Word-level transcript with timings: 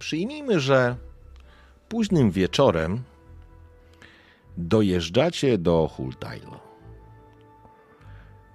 Przyjmijmy, 0.00 0.60
że 0.60 0.96
późnym 1.88 2.30
wieczorem 2.30 3.02
dojeżdżacie 4.56 5.58
do 5.58 5.88
Hultailo. 5.88 6.60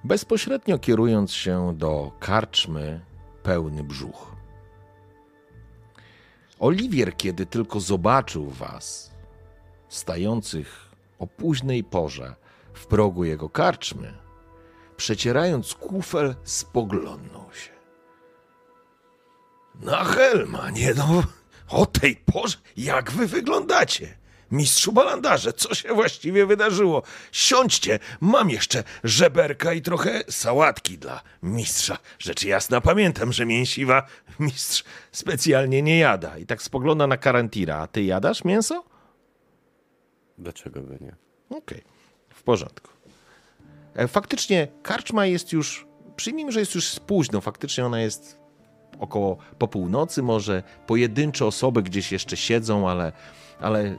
Bezpośrednio 0.04 0.80
kierując 0.80 1.32
się 1.32 1.74
do 1.78 2.12
karczmy 2.20 3.02
pełny 3.44 3.84
brzuch. 3.84 4.36
Oliwier, 6.60 7.18
kiedy 7.18 7.46
tylko 7.46 7.80
zobaczył 7.80 8.50
was, 8.50 9.14
stających 9.90 10.92
o 11.20 11.28
późnej 11.28 11.84
porze 11.84 12.36
w 12.74 12.88
progu 12.88 13.24
jego 13.24 13.50
karczmy, 13.50 14.14
przecierając 14.98 15.74
kufel, 15.74 16.36
spoglądnął 16.44 17.54
się. 17.54 17.75
Na 19.82 20.04
Helma, 20.04 20.70
nie 20.70 20.94
no, 20.94 21.24
o 21.70 21.86
tej 21.86 22.16
porze, 22.16 22.58
jak 22.78 23.12
wy 23.12 23.28
wyglądacie? 23.28 24.18
Mistrzu 24.52 24.92
Balandarze, 24.92 25.54
co 25.54 25.76
się 25.76 25.94
właściwie 25.94 26.46
wydarzyło? 26.46 27.04
Siądźcie, 27.32 28.00
mam 28.22 28.50
jeszcze 28.50 28.84
żeberka 29.04 29.74
i 29.74 29.82
trochę 29.82 30.24
sałatki 30.30 30.98
dla 30.98 31.22
mistrza. 31.44 31.98
Rzecz 32.20 32.44
jasna, 32.44 32.82
pamiętam, 32.82 33.34
że 33.34 33.46
mięsiwa 33.46 34.06
mistrz 34.40 34.84
specjalnie 35.12 35.82
nie 35.82 36.00
jada. 36.00 36.38
I 36.38 36.46
tak 36.46 36.62
spogląda 36.62 37.08
na 37.08 37.18
Karantira. 37.18 37.78
A 37.78 37.88
ty 37.88 38.04
jadasz 38.04 38.44
mięso? 38.44 38.84
Dlaczego 40.38 40.82
by 40.82 40.98
nie? 41.02 41.16
Okej, 41.50 41.58
okay. 41.58 41.82
w 42.34 42.44
porządku. 42.44 42.90
E, 43.96 44.08
faktycznie 44.08 44.68
karczma 44.84 45.26
jest 45.26 45.52
już, 45.52 45.88
przyjmijmy, 46.16 46.52
że 46.52 46.60
jest 46.60 46.76
już 46.76 47.00
późno, 47.00 47.42
faktycznie 47.42 47.86
ona 47.86 48.02
jest 48.02 48.45
około 49.00 49.38
po 49.60 49.68
północy 49.68 50.24
może, 50.24 50.64
pojedyncze 50.88 51.46
osoby 51.46 51.84
gdzieś 51.84 52.12
jeszcze 52.12 52.38
siedzą, 52.38 52.90
ale, 52.90 53.12
ale 53.60 53.96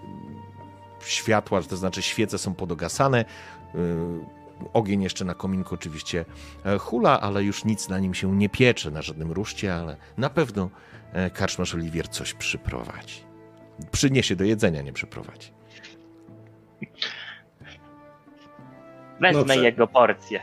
światła, 1.05 1.63
to 1.63 1.77
znaczy 1.77 2.03
świece 2.03 2.39
są 2.39 2.55
podogasane, 2.55 3.25
y, 3.75 3.79
ogień 4.73 5.03
jeszcze 5.03 5.25
na 5.25 5.35
kominku 5.35 5.75
oczywiście 5.75 6.25
e, 6.65 6.79
hula, 6.79 7.21
ale 7.21 7.45
już 7.45 7.65
nic 7.65 7.89
na 7.89 7.99
nim 7.99 8.15
się 8.15 8.37
nie 8.37 8.49
piecze, 8.49 8.91
na 8.91 9.03
żadnym 9.03 9.33
ruszcie, 9.33 9.75
ale 9.75 9.97
na 10.19 10.31
pewno 10.31 10.71
e, 11.13 11.31
karczmarz 11.31 11.75
Oliwier 11.75 12.09
coś 12.09 12.35
przyprowadzi. 12.35 13.21
Przyniesie 13.93 14.37
do 14.37 14.45
jedzenia, 14.45 14.83
nie 14.83 14.93
przyprowadzi. 14.93 15.53
Wezmę 19.21 19.57
no, 19.57 19.63
jego 19.63 19.87
porcję. 19.87 20.41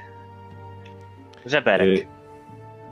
Żeberek. 1.45 2.07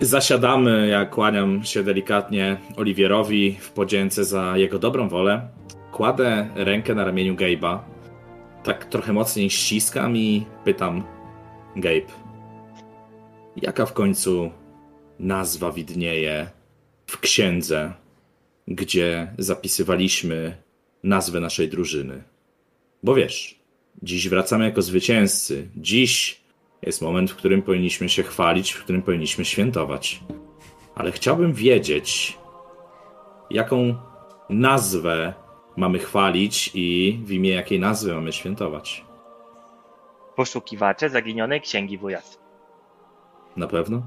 Zasiadamy, 0.02 0.88
ja 0.88 1.06
kłaniam 1.06 1.64
się 1.64 1.84
delikatnie 1.84 2.58
Oliwierowi 2.78 3.58
w 3.60 3.70
podzięce 3.70 4.26
za 4.26 4.58
jego 4.58 4.80
dobrą 4.80 5.10
wolę. 5.10 5.48
Kładę 5.92 6.50
rękę 6.56 6.96
na 6.96 7.06
ramieniu 7.06 7.36
Gabe'a. 7.36 7.80
Tak 8.64 8.86
trochę 8.86 9.14
mocniej 9.14 9.50
ściskam 9.50 10.18
i 10.18 10.46
pytam 10.64 11.04
Gabe, 11.76 12.12
jaka 13.62 13.86
w 13.86 13.94
końcu 13.94 14.52
nazwa 15.20 15.72
widnieje 15.72 16.50
w 17.06 17.20
księdze, 17.20 17.94
gdzie 18.68 19.34
zapisywaliśmy 19.38 20.58
nazwę 21.04 21.40
naszej 21.40 21.70
drużyny? 21.70 22.24
Bo 23.04 23.16
wiesz, 23.16 23.60
dziś 24.04 24.30
wracamy 24.30 24.66
jako 24.66 24.82
zwycięzcy. 24.82 25.68
Dziś 25.78 26.41
jest 26.82 27.02
moment, 27.02 27.32
w 27.32 27.36
którym 27.36 27.62
powinniśmy 27.62 28.10
się 28.10 28.24
chwalić, 28.24 28.72
w 28.72 28.84
którym 28.84 29.02
powinniśmy 29.02 29.46
świętować. 29.46 30.24
Ale 30.96 31.12
chciałbym 31.12 31.54
wiedzieć, 31.54 32.38
jaką 33.50 33.96
nazwę 34.50 35.34
mamy 35.78 36.00
chwalić 36.00 36.72
i 36.74 37.20
w 37.24 37.32
imię 37.32 37.50
jakiej 37.50 37.80
nazwy 37.80 38.14
mamy 38.14 38.34
świętować. 38.34 39.06
Poszukiwacze 40.36 41.10
zaginionej 41.10 41.62
księgi 41.62 41.98
wujas. 41.98 42.40
Na 43.56 43.68
pewno? 43.68 44.02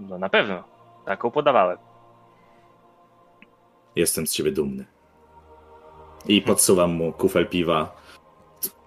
No 0.00 0.18
na 0.18 0.28
pewno. 0.28 0.64
Taką 1.04 1.30
podawałem. 1.30 1.78
Jestem 3.96 4.26
z 4.26 4.32
ciebie 4.32 4.52
dumny. 4.52 4.86
I 6.26 6.42
podsuwam 6.42 6.90
mu 6.90 7.12
kufel 7.12 7.46
piwa 7.48 8.01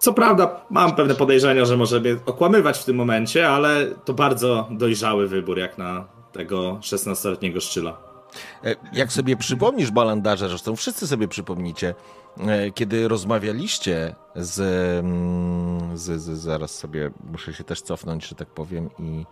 co 0.06 0.12
prawda, 0.12 0.60
mam 0.70 0.96
pewne 0.96 1.14
podejrzenia, 1.14 1.64
że 1.64 1.76
może 1.76 2.00
mnie 2.00 2.16
okłamywać 2.26 2.78
w 2.78 2.84
tym 2.84 2.96
momencie, 2.96 3.48
ale 3.48 3.86
to 4.04 4.14
bardzo 4.14 4.68
dojrzały 4.70 5.28
wybór, 5.28 5.58
jak 5.58 5.78
na 5.78 6.04
tego 6.32 6.78
16-letniego 6.82 7.60
szczyla. 7.60 7.96
E, 8.64 8.76
jak 8.92 9.12
sobie 9.12 9.36
przypomnisz, 9.36 9.90
balandarze, 9.90 10.48
zresztą 10.48 10.76
wszyscy 10.76 11.06
sobie 11.06 11.28
przypomnicie, 11.28 11.94
e, 12.38 12.70
kiedy 12.70 13.08
rozmawialiście 13.08 14.14
z, 14.36 14.60
mm, 15.04 15.98
z, 15.98 16.20
z, 16.22 16.38
zaraz 16.38 16.74
sobie 16.74 17.10
muszę 17.32 17.54
się 17.54 17.64
też 17.64 17.82
cofnąć, 17.82 18.28
że 18.28 18.34
tak 18.34 18.48
powiem, 18.48 18.90
i 18.98 19.24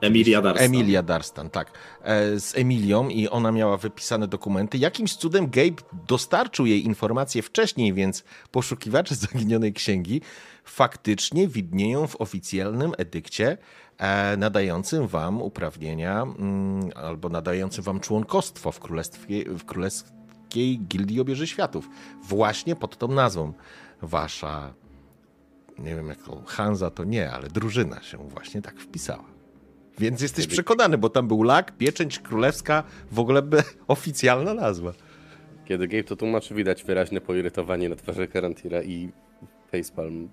Emilia 0.00 0.42
Darstan. 0.42 0.66
Emilia 0.66 1.02
Darstan, 1.02 1.50
tak. 1.50 1.72
E, 2.02 2.40
z 2.40 2.58
Emilią 2.58 3.08
i 3.08 3.28
ona 3.28 3.52
miała 3.52 3.76
wypisane 3.76 4.28
dokumenty. 4.28 4.78
Jakimś 4.78 5.16
cudem 5.16 5.50
Gabe 5.50 5.82
dostarczył 6.08 6.66
jej 6.66 6.84
informacje 6.84 7.42
wcześniej, 7.42 7.94
więc 7.94 8.24
poszukiwacze 8.50 9.14
zaginionej 9.32 9.72
księgi 9.72 10.20
faktycznie 10.64 11.48
widnieją 11.48 12.06
w 12.06 12.20
oficjalnym 12.20 12.92
edykcie 12.98 13.58
e, 13.98 14.36
nadającym 14.36 15.06
wam 15.06 15.42
uprawnienia 15.42 16.22
mm, 16.22 16.90
albo 16.94 17.28
nadającym 17.28 17.84
wam 17.84 18.00
członkostwo 18.00 18.72
w 18.72 18.80
królestwie, 18.80 19.44
w 19.44 19.64
królewskiej 19.64 20.78
gildii 20.78 21.20
obieży 21.20 21.46
światów. 21.46 21.88
Właśnie 22.22 22.76
pod 22.76 22.98
tą 22.98 23.08
nazwą. 23.08 23.52
Wasza, 24.02 24.74
nie 25.78 25.96
wiem 25.96 26.08
jaką, 26.08 26.42
Hanza 26.46 26.90
to 26.90 27.04
nie, 27.04 27.32
ale 27.32 27.48
drużyna 27.48 28.02
się 28.02 28.18
właśnie 28.18 28.62
tak 28.62 28.80
wpisała. 28.80 29.31
Więc 29.98 30.20
jesteś 30.20 30.46
przekonany, 30.46 30.98
bo 30.98 31.08
tam 31.08 31.28
był 31.28 31.42
lak, 31.42 31.76
pieczęć 31.76 32.18
królewska, 32.18 32.82
w 33.12 33.18
ogóle 33.18 33.42
by 33.42 33.62
oficjalna 33.88 34.54
nazwa. 34.54 34.92
Kiedy 35.64 35.88
Gabe 35.88 36.04
to 36.04 36.16
tłumaczy, 36.16 36.54
widać 36.54 36.84
wyraźne 36.84 37.20
poirytowanie 37.20 37.88
na 37.88 37.96
twarzy 37.96 38.28
Karantira 38.28 38.82
i 38.82 39.08
facepalm 39.72 40.28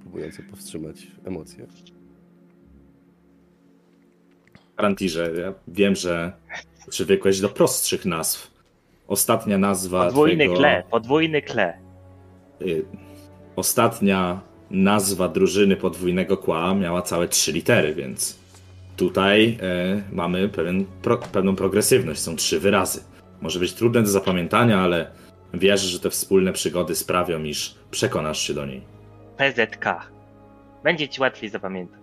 próbujący 0.00 0.42
powstrzymać 0.42 1.06
emocje. 1.24 1.66
Karantirze, 4.76 5.32
ja 5.40 5.54
wiem, 5.68 5.96
że 5.96 6.32
przywykłeś 6.88 7.40
do 7.40 7.48
prostszych 7.48 8.04
nazw. 8.04 8.50
Ostatnia 9.08 9.58
nazwa 9.58 10.04
Podwójny 10.04 10.44
twojego... 10.44 10.56
kle, 10.56 10.82
podwójny 10.90 11.42
kle. 11.42 11.78
Y, 12.62 12.84
ostatnia 13.56 14.40
nazwa 14.70 15.28
drużyny 15.28 15.76
podwójnego 15.76 16.36
kła 16.36 16.74
miała 16.74 17.02
całe 17.02 17.28
trzy 17.28 17.52
litery, 17.52 17.94
więc 17.94 18.39
Tutaj 19.00 19.58
e, 19.62 20.02
mamy 20.12 20.48
pewien, 20.48 20.84
pro, 21.02 21.18
pewną 21.18 21.56
progresywność, 21.56 22.20
są 22.20 22.36
trzy 22.36 22.60
wyrazy. 22.60 23.04
Może 23.40 23.60
być 23.60 23.72
trudne 23.72 24.02
do 24.02 24.08
zapamiętania, 24.08 24.80
ale 24.80 25.10
wierzę, 25.54 25.88
że 25.88 26.00
te 26.00 26.10
wspólne 26.10 26.52
przygody 26.52 26.94
sprawią, 26.94 27.44
iż 27.44 27.74
przekonasz 27.90 28.40
się 28.40 28.54
do 28.54 28.66
niej. 28.66 28.82
PZK. 29.36 29.84
Będzie 30.84 31.08
ci 31.08 31.20
łatwiej 31.20 31.50
zapamiętać. 31.50 32.00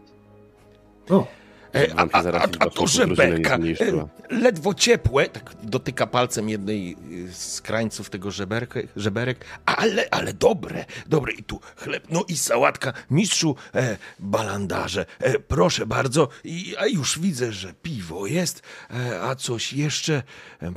O, 1.10 1.28
a, 1.74 2.02
a, 2.18 2.24
a, 2.24 2.48
a 2.60 2.70
to 2.70 2.88
żeberka, 2.88 3.56
e, 3.56 4.36
ledwo 4.36 4.74
ciepłe, 4.74 5.30
tak 5.30 5.54
dotyka 5.64 6.08
palcem 6.08 6.50
jednej 6.50 6.92
e, 6.92 7.32
z 7.32 7.62
krańców 7.62 8.10
tego 8.10 8.32
żeberka, 8.32 8.80
żeberek, 8.96 9.46
ale, 9.66 10.06
ale 10.12 10.34
dobre, 10.34 10.86
dobre. 11.08 11.34
I 11.34 11.44
tu 11.44 11.60
chleb, 11.76 12.04
no 12.10 12.24
i 12.28 12.38
sałatka. 12.38 12.94
Mistrzu, 13.12 13.56
e, 13.76 13.98
balandarze, 14.20 15.06
e, 15.20 15.40
proszę 15.40 15.86
bardzo. 15.86 16.28
I, 16.44 16.76
a 16.80 16.88
już 16.88 17.20
widzę, 17.20 17.52
że 17.52 17.74
piwo 17.82 18.28
jest, 18.28 18.64
e, 18.92 19.22
a 19.22 19.36
coś 19.36 19.74
jeszcze, 19.74 20.24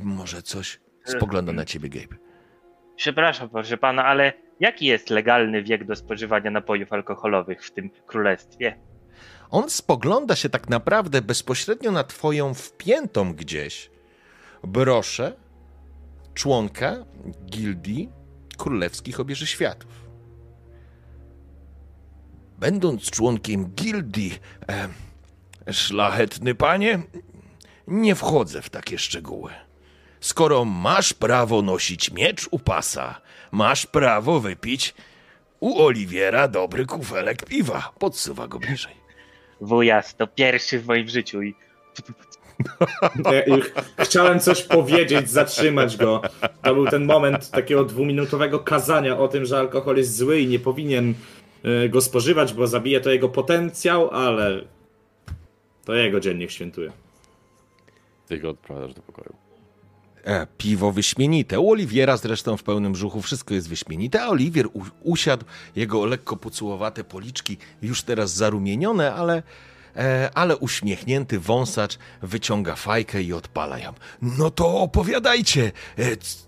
może 0.03 0.43
coś. 0.43 0.81
Spogląda 1.05 1.53
na 1.53 1.65
ciebie, 1.65 1.89
Gabe. 1.89 2.17
Przepraszam, 2.97 3.49
proszę 3.49 3.77
pana, 3.77 4.05
ale 4.05 4.33
jaki 4.61 4.87
jest 4.87 5.11
legalny 5.11 5.63
wiek 5.63 5.85
do 5.85 5.97
spożywania 5.97 6.51
napojów 6.51 6.93
alkoholowych 6.93 7.65
w 7.65 7.71
tym 7.71 7.91
królestwie? 8.07 8.90
On 9.51 9.71
spogląda 9.71 10.37
się 10.37 10.49
tak 10.49 10.69
naprawdę 10.69 11.23
bezpośrednio 11.23 11.93
na 11.93 12.05
twoją 12.05 12.55
wpiętą 12.55 13.35
gdzieś 13.35 13.91
broszę 14.65 15.33
członka 16.35 17.05
gildii 17.47 18.09
królewskich 18.57 19.21
obieży 19.21 19.47
światów. 19.47 19.91
Będąc 22.59 23.11
członkiem 23.11 23.67
gildii, 23.67 24.39
e, 24.69 25.73
szlachetny 25.73 26.55
panie, 26.55 27.03
nie 27.87 28.15
wchodzę 28.15 28.63
w 28.63 28.71
takie 28.71 28.99
szczegóły. 28.99 29.53
Skoro 30.21 30.65
masz 30.65 31.13
prawo 31.13 31.63
nosić 31.63 32.11
miecz 32.11 32.49
u 32.51 32.59
pasa, 32.59 33.21
masz 33.53 33.87
prawo 33.87 34.41
wypić 34.41 34.95
u 35.61 35.83
Oliwiera 35.83 36.49
dobry 36.49 36.87
kufelek 36.87 37.45
piwa. 37.47 37.93
Podsuwa 37.99 38.49
go 38.49 38.59
bliżej. 38.59 39.00
Wujas, 39.61 40.17
to 40.17 40.27
pierwszy 40.27 40.79
w 40.79 40.87
moim 40.87 41.09
życiu 41.09 41.43
i 41.43 41.55
Chciałem 43.99 44.41
coś 44.41 44.63
powiedzieć, 44.63 45.31
zatrzymać 45.31 45.97
go. 45.97 46.23
To 46.63 46.75
był 46.75 46.87
ten 46.87 47.05
moment 47.05 47.51
takiego 47.51 47.85
dwuminutowego 47.85 48.59
kazania 48.59 49.19
o 49.19 49.29
tym, 49.29 49.45
że 49.45 49.59
alkohol 49.59 49.97
jest 49.97 50.17
zły 50.17 50.41
i 50.41 50.47
nie 50.47 50.59
powinien 50.59 51.15
y, 51.85 51.89
go 51.89 52.01
spożywać, 52.01 52.53
bo 52.55 52.67
zabije 52.67 53.01
to 53.01 53.11
jego 53.11 53.29
potencjał, 53.29 54.11
ale 54.11 54.65
to 55.85 55.95
jego 55.95 56.21
dzień 56.21 56.39
niech 56.39 56.53
świętuje. 56.53 56.93
Ty 58.29 58.39
go 58.39 58.51
odprowadzasz 58.51 58.95
do 58.95 59.03
pokoju. 59.03 59.40
E, 60.25 60.47
piwo 60.59 60.93
wyśmienite. 60.93 61.61
U 61.61 61.71
Oliwiera 61.71 62.17
zresztą 62.17 62.57
w 62.57 62.63
pełnym 62.63 62.93
brzuchu 62.93 63.23
wszystko 63.23 63.55
jest 63.55 63.69
wyśmienite, 63.69 64.23
a 64.23 64.29
Oliwier 64.29 64.67
u, 64.67 64.83
usiadł, 65.03 65.45
jego 65.77 66.07
lekko 66.07 66.37
pucułowate 66.37 67.05
policzki 67.05 67.59
już 67.83 68.03
teraz 68.03 68.35
zarumienione, 68.35 69.15
ale, 69.15 69.43
e, 69.97 70.31
ale 70.35 70.57
uśmiechnięty 70.57 71.41
wąsacz 71.41 71.99
wyciąga 72.23 72.75
fajkę 72.75 73.23
i 73.23 73.33
odpala 73.33 73.79
ją. 73.79 73.93
No 74.23 74.51
to 74.51 74.81
opowiadajcie, 74.81 75.73
e, 75.99 76.03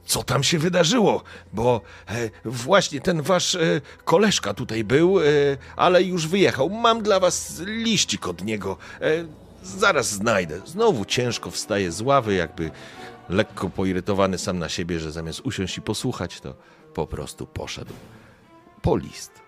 co 0.04 0.22
tam 0.22 0.42
się 0.42 0.58
wydarzyło, 0.58 1.22
bo 1.52 1.80
e, 2.08 2.30
właśnie 2.44 3.00
ten 3.00 3.22
wasz 3.22 3.54
e, 3.54 3.80
koleżka 4.04 4.54
tutaj 4.54 4.84
był, 4.84 5.20
e, 5.20 5.24
ale 5.76 6.02
już 6.02 6.26
wyjechał. 6.26 6.70
Mam 6.70 7.02
dla 7.02 7.20
was 7.20 7.62
liścik 7.66 8.28
od 8.28 8.44
niego. 8.44 8.76
Zaraz 9.62 10.10
znajdę. 10.10 10.60
Znowu 10.66 11.04
ciężko 11.04 11.50
wstaje 11.50 11.92
z 11.92 12.00
ławy, 12.00 12.34
jakby 12.34 12.70
lekko 13.32 13.70
poirytowany 13.70 14.38
sam 14.38 14.58
na 14.58 14.68
siebie, 14.68 14.98
że 14.98 15.12
zamiast 15.12 15.40
usiąść 15.40 15.78
i 15.78 15.82
posłuchać, 15.82 16.40
to 16.40 16.54
po 16.94 17.06
prostu 17.06 17.46
poszedł 17.46 17.94
po 18.82 18.96
list. 18.96 19.42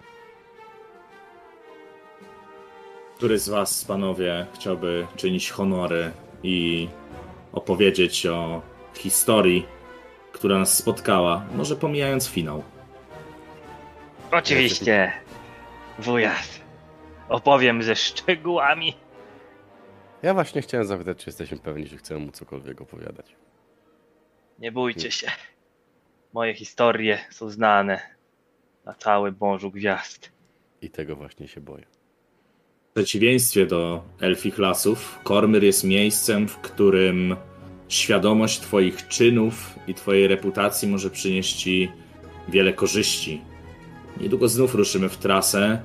Który 3.17 3.39
z 3.39 3.49
was, 3.49 3.85
panowie, 3.85 4.47
chciałby 4.55 5.07
czynić 5.17 5.51
honory 5.51 6.11
i 6.43 6.89
opowiedzieć 7.53 8.27
o 8.27 8.63
historii, 8.95 9.67
która 10.33 10.59
nas 10.59 10.79
spotkała, 10.79 11.45
może 11.55 11.77
pomijając 11.77 12.29
finał? 12.29 12.63
oczywiście 14.31 15.13
wujas. 15.99 16.61
Opowiem 17.29 17.83
ze 17.83 17.97
szczegółami. 17.97 18.95
Ja 20.23 20.35
właśnie 20.35 20.63
chciałem 20.63 20.87
zapytać, 20.87 21.19
czy 21.19 21.29
jesteśmy 21.31 21.59
pewni, 21.59 21.87
że 21.87 21.97
chcemy 21.97 22.21
mu 22.21 22.33
cokolwiek 22.33 22.81
opowiadać. 22.81 23.37
Nie 24.59 24.73
bójcie 24.73 25.11
się. 25.11 25.27
Moje 26.33 26.55
historie 26.55 27.19
są 27.31 27.51
znane 27.51 28.01
na 28.85 28.95
całym 28.95 29.37
morzu 29.41 29.71
gwiazd. 29.71 30.33
I 30.83 30.91
tego 30.91 31.17
właśnie 31.17 31.49
się 31.49 31.61
boję. 31.61 31.85
W 32.91 32.95
przeciwieństwie 32.95 33.67
do 33.67 34.05
elfich 34.21 34.59
lasów, 34.59 35.19
Kormyr 35.23 35.65
jest 35.65 35.85
miejscem, 35.85 36.49
w 36.49 36.57
którym 36.57 37.37
świadomość 37.89 38.61
Twoich 38.61 39.09
czynów 39.09 39.79
i 39.87 39.95
Twojej 39.95 40.29
reputacji 40.29 40.89
może 40.89 41.11
przynieść 41.11 41.57
Ci 41.57 41.93
wiele 42.49 42.73
korzyści. 42.73 43.41
Niedługo 44.21 44.49
znów 44.49 44.75
ruszymy 44.75 45.09
w 45.09 45.17
trasę 45.17 45.83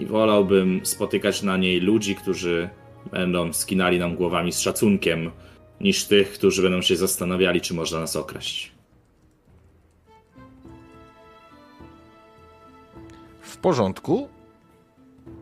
i 0.00 0.06
wolałbym 0.06 0.80
spotykać 0.86 1.42
na 1.42 1.56
niej 1.56 1.80
ludzi, 1.80 2.14
którzy 2.14 2.68
będą 3.10 3.52
skinali 3.52 3.98
nam 3.98 4.16
głowami 4.16 4.52
z 4.52 4.60
szacunkiem, 4.60 5.30
niż 5.80 6.04
tych, 6.04 6.32
którzy 6.32 6.62
będą 6.62 6.82
się 6.82 6.96
zastanawiali, 6.96 7.60
czy 7.60 7.74
można 7.74 8.00
nas 8.00 8.16
okraść. 8.16 8.72
W 13.40 13.56
porządku? 13.56 14.28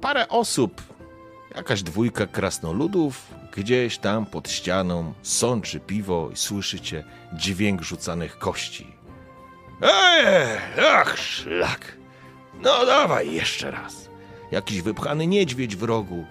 Parę 0.00 0.28
osób, 0.28 0.82
jakaś 1.56 1.82
dwójka 1.82 2.26
krasnoludów, 2.26 3.34
gdzieś 3.56 3.98
tam 3.98 4.26
pod 4.26 4.50
ścianą 4.50 5.12
sączy 5.22 5.80
piwo 5.80 6.30
i 6.32 6.36
słyszycie 6.36 7.04
dźwięk 7.32 7.82
rzucanych 7.82 8.38
kości. 8.38 8.86
Eee, 9.82 10.58
ach, 10.82 11.18
szlak. 11.18 11.96
No 12.62 12.86
dawaj 12.86 13.32
jeszcze 13.32 13.70
raz. 13.70 14.08
Jakiś 14.50 14.82
wypchany 14.82 15.26
niedźwiedź 15.26 15.76
w 15.76 15.82
rogu. 15.82 16.26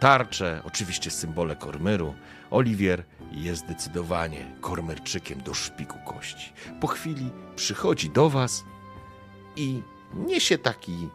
Tarcze, 0.00 0.62
oczywiście 0.64 1.10
symbole 1.10 1.56
Kormyru. 1.56 2.14
Oliwier 2.56 3.04
jest 3.32 3.64
zdecydowanie 3.64 4.52
Kormyrczykiem 4.60 5.42
do 5.42 5.54
szpiku 5.54 5.98
kości. 6.06 6.52
Po 6.80 6.86
chwili 6.86 7.30
przychodzi 7.56 8.10
do 8.10 8.30
was 8.30 8.64
i 9.56 9.82
niesie 10.14 10.58
taki 10.58 11.08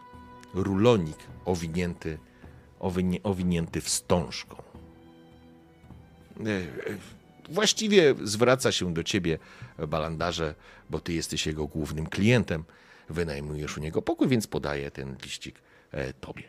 rulonik 0.54 1.16
owinięty, 1.44 2.18
owinie, 2.80 3.22
owinięty 3.22 3.80
wstążką. 3.80 4.56
E, 6.40 6.42
Właściwie 7.48 8.14
zwraca 8.22 8.72
się 8.72 8.94
do 8.94 9.02
ciebie, 9.02 9.38
balandarze, 9.88 10.54
bo 10.90 11.00
ty 11.00 11.12
jesteś 11.12 11.46
jego 11.46 11.66
głównym 11.66 12.06
klientem. 12.06 12.64
Wynajmujesz 13.08 13.76
u 13.78 13.80
niego 13.80 14.02
pokój, 14.02 14.28
więc 14.28 14.46
podaje 14.46 14.90
ten 14.90 15.16
liścik 15.24 15.58
e, 15.92 16.12
tobie. 16.12 16.42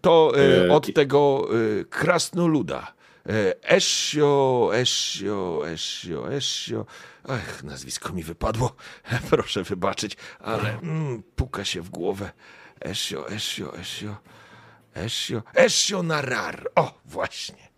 To 0.00 0.32
e, 0.66 0.72
od 0.72 0.94
tego 0.94 1.48
krasnoluda. 1.90 2.97
Esio, 3.62 4.70
Esio, 4.74 5.68
Esio, 5.68 6.32
Esio. 6.32 6.86
Ech, 7.28 7.64
nazwisko 7.64 8.12
mi 8.12 8.22
wypadło. 8.22 8.76
Proszę 9.30 9.62
wybaczyć, 9.62 10.16
ale 10.40 10.78
mm, 10.78 11.22
puka 11.36 11.64
się 11.64 11.82
w 11.82 11.90
głowę. 11.90 12.30
Esio, 12.80 13.30
Esio, 13.30 13.78
Esio, 13.78 14.16
Esio, 14.94 15.42
Esio 15.54 16.02
Narar. 16.02 16.70
O, 16.74 16.94
właśnie. 17.04 17.68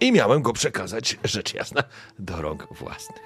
I 0.00 0.12
miałem 0.12 0.42
go 0.42 0.52
przekazać, 0.52 1.18
rzecz 1.24 1.54
jasna, 1.54 1.82
do 2.18 2.42
rąk 2.42 2.68
własnych. 2.70 3.22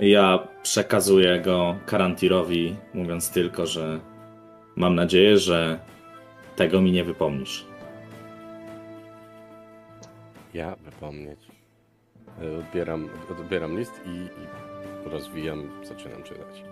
Ja 0.00 0.48
przekazuję 0.62 1.40
go 1.40 1.76
Karantirowi, 1.86 2.76
mówiąc 2.94 3.30
tylko, 3.30 3.66
że 3.66 4.00
mam 4.76 4.94
nadzieję, 4.94 5.38
że 5.38 5.80
tego 6.56 6.80
mi 6.80 6.92
nie 6.92 7.04
wypomnisz. 7.04 7.67
Ja 10.58 10.76
wypomnieć. 10.76 11.40
E, 12.42 12.58
Odbieram, 12.58 13.08
odbieram 13.40 13.78
list 13.78 14.00
i, 14.06 14.08
i 14.08 15.08
rozwijam, 15.10 15.70
zaczynam 15.84 16.22
czytać. 16.22 16.64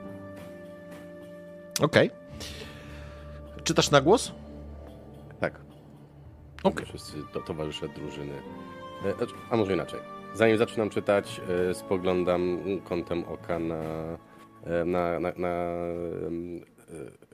Okej. 1.81 2.11
Czytasz 3.64 3.90
na 3.90 4.00
głos? 4.00 4.33
Tak. 5.40 5.61
Okej. 6.64 6.87
Wszyscy 6.87 7.12
to, 7.33 7.40
towarzysze 7.40 7.88
drużyny. 7.88 8.35
E, 9.05 9.14
A 9.50 9.57
może 9.57 9.75
inaczej. 9.75 10.00
Zanim 10.35 10.59
zaczynam 10.59 10.90
czytać, 10.90 11.40
e, 11.71 11.75
spoglądam 11.75 12.59
kątem 12.85 13.25
oka 13.25 13.59
na, 13.59 13.83
na, 14.85 15.21
na, 15.21 15.33
na 15.37 15.55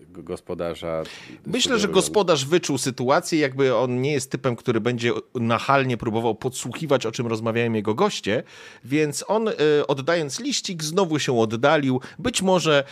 gospodarza. 0.09 1.03
Myślę, 1.47 1.79
że 1.79 1.89
gospodarz 1.89 2.47
wyczuł 2.47 2.79
sytuację, 2.79 3.39
jakby 3.39 3.77
on 3.77 4.01
nie 4.01 4.13
jest 4.13 4.31
typem, 4.31 4.57
który 4.57 4.81
będzie 4.81 5.13
nachalnie 5.35 5.97
próbował 5.97 6.35
podsłuchiwać, 6.35 7.07
o 7.07 7.13
czym 7.13 7.27
rozmawiają 7.27 7.73
jego 7.73 7.95
goście, 7.95 8.43
więc 8.85 9.25
on 9.29 9.49
e, 9.49 9.53
oddając 9.89 10.41
liścik 10.41 10.85
znowu 10.85 11.19
się 11.19 11.39
oddalił, 11.39 12.01
być 12.19 12.43
może 12.43 12.85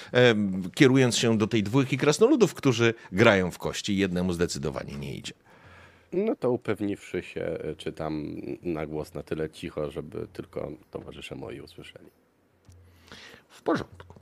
kierując 0.74 1.16
się 1.16 1.38
do 1.38 1.46
tej 1.46 1.62
dwójki 1.62 1.98
krasnoludów, 1.98 2.54
którzy 2.54 2.94
grają 3.12 3.50
w 3.50 3.58
kości. 3.58 3.96
Jednemu 3.96 4.32
zdecydowanie 4.32 4.96
nie 4.96 5.14
idzie. 5.14 5.32
No 6.12 6.36
to 6.36 6.50
upewniwszy 6.50 7.22
się, 7.22 7.40
e, 7.40 7.76
czytam 7.76 8.36
na 8.62 8.86
głos 8.86 9.14
na 9.14 9.22
tyle 9.22 9.50
cicho, 9.50 9.90
żeby 9.90 10.26
tylko 10.32 10.72
towarzysze 10.90 11.34
moi 11.34 11.60
usłyszeli. 11.60 12.10
W 13.48 13.62
porządku. 13.62 14.19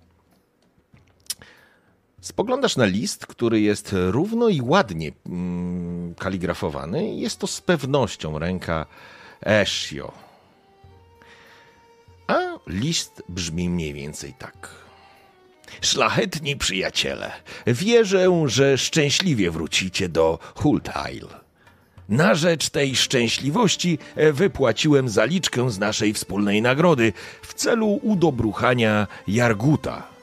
Spoglądasz 2.20 2.76
na 2.76 2.84
list, 2.84 3.26
który 3.26 3.60
jest 3.60 3.94
równo 4.10 4.48
i 4.48 4.60
ładnie 4.60 5.12
mm, 5.26 6.14
kaligrafowany. 6.14 7.14
Jest 7.14 7.38
to 7.38 7.46
z 7.46 7.60
pewnością 7.60 8.38
ręka 8.38 8.86
Esio. 9.40 10.12
A 12.26 12.38
list 12.66 13.22
brzmi 13.28 13.68
mniej 13.68 13.94
więcej 13.94 14.34
tak. 14.38 14.68
Szlachetni 15.80 16.56
przyjaciele, 16.56 17.32
wierzę, 17.66 18.28
że 18.46 18.78
szczęśliwie 18.78 19.50
wrócicie 19.50 20.08
do 20.08 20.38
Hultail. 20.54 21.26
Na 22.08 22.34
rzecz 22.34 22.70
tej 22.70 22.96
szczęśliwości 22.96 23.98
wypłaciłem 24.32 25.08
zaliczkę 25.08 25.70
z 25.70 25.78
naszej 25.78 26.14
wspólnej 26.14 26.62
nagrody 26.62 27.12
w 27.42 27.54
celu 27.54 28.00
udobruchania 28.02 29.06
Jarguta, 29.26 30.17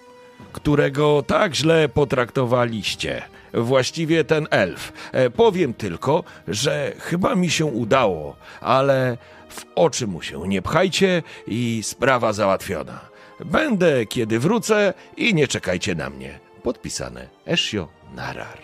którego 0.55 1.23
tak 1.27 1.55
źle 1.55 1.89
potraktowaliście. 1.89 3.21
Właściwie 3.53 4.23
ten 4.23 4.47
elf. 4.51 4.93
E, 5.11 5.29
Powiem 5.29 5.73
tylko, 5.73 6.23
że 6.47 6.93
chyba 6.99 7.35
mi 7.35 7.49
się 7.49 7.65
udało, 7.65 8.35
ale 8.61 9.17
w 9.49 9.65
oczy 9.75 10.07
mu 10.07 10.21
się 10.21 10.47
nie 10.47 10.61
pchajcie 10.61 11.23
i 11.47 11.81
sprawa 11.83 12.33
załatwiona. 12.33 12.99
Będę, 13.45 14.05
kiedy 14.05 14.39
wrócę 14.39 14.93
i 15.17 15.33
nie 15.33 15.47
czekajcie 15.47 15.95
na 15.95 16.09
mnie. 16.09 16.39
Podpisane 16.63 17.27
Eshio 17.47 17.87
Narar. 18.15 18.57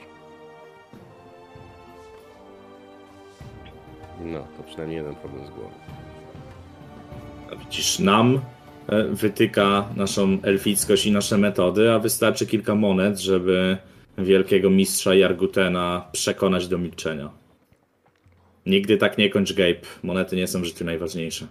No, 4.22 4.40
to 4.58 4.64
przynajmniej 4.64 4.98
jeden 4.98 5.16
problem 5.16 5.46
z 5.48 5.50
głową. 5.50 5.70
A 7.52 7.56
widzisz, 7.56 8.00
nam 8.00 8.42
wytyka 9.12 9.90
naszą 9.96 10.38
elfickość 10.44 11.06
i 11.06 11.12
nasze 11.12 11.38
metody, 11.38 11.92
a 11.92 12.00
wystarczy 12.00 12.48
kilka 12.48 12.76
monet, 12.76 13.20
żeby 13.20 13.78
wielkiego 14.18 14.70
mistrza 14.70 15.16
Jargutena 15.16 16.06
przekonać 16.12 16.68
do 16.68 16.78
milczenia. 16.78 17.30
Nigdy 18.66 18.98
tak 18.98 19.18
nie 19.18 19.30
kończ, 19.30 19.54
Gabe. 19.54 19.80
Monety 20.04 20.36
nie 20.36 20.48
są 20.48 20.62
w 20.62 20.66
życiu 20.66 20.86
najważniejsze. 20.86 21.48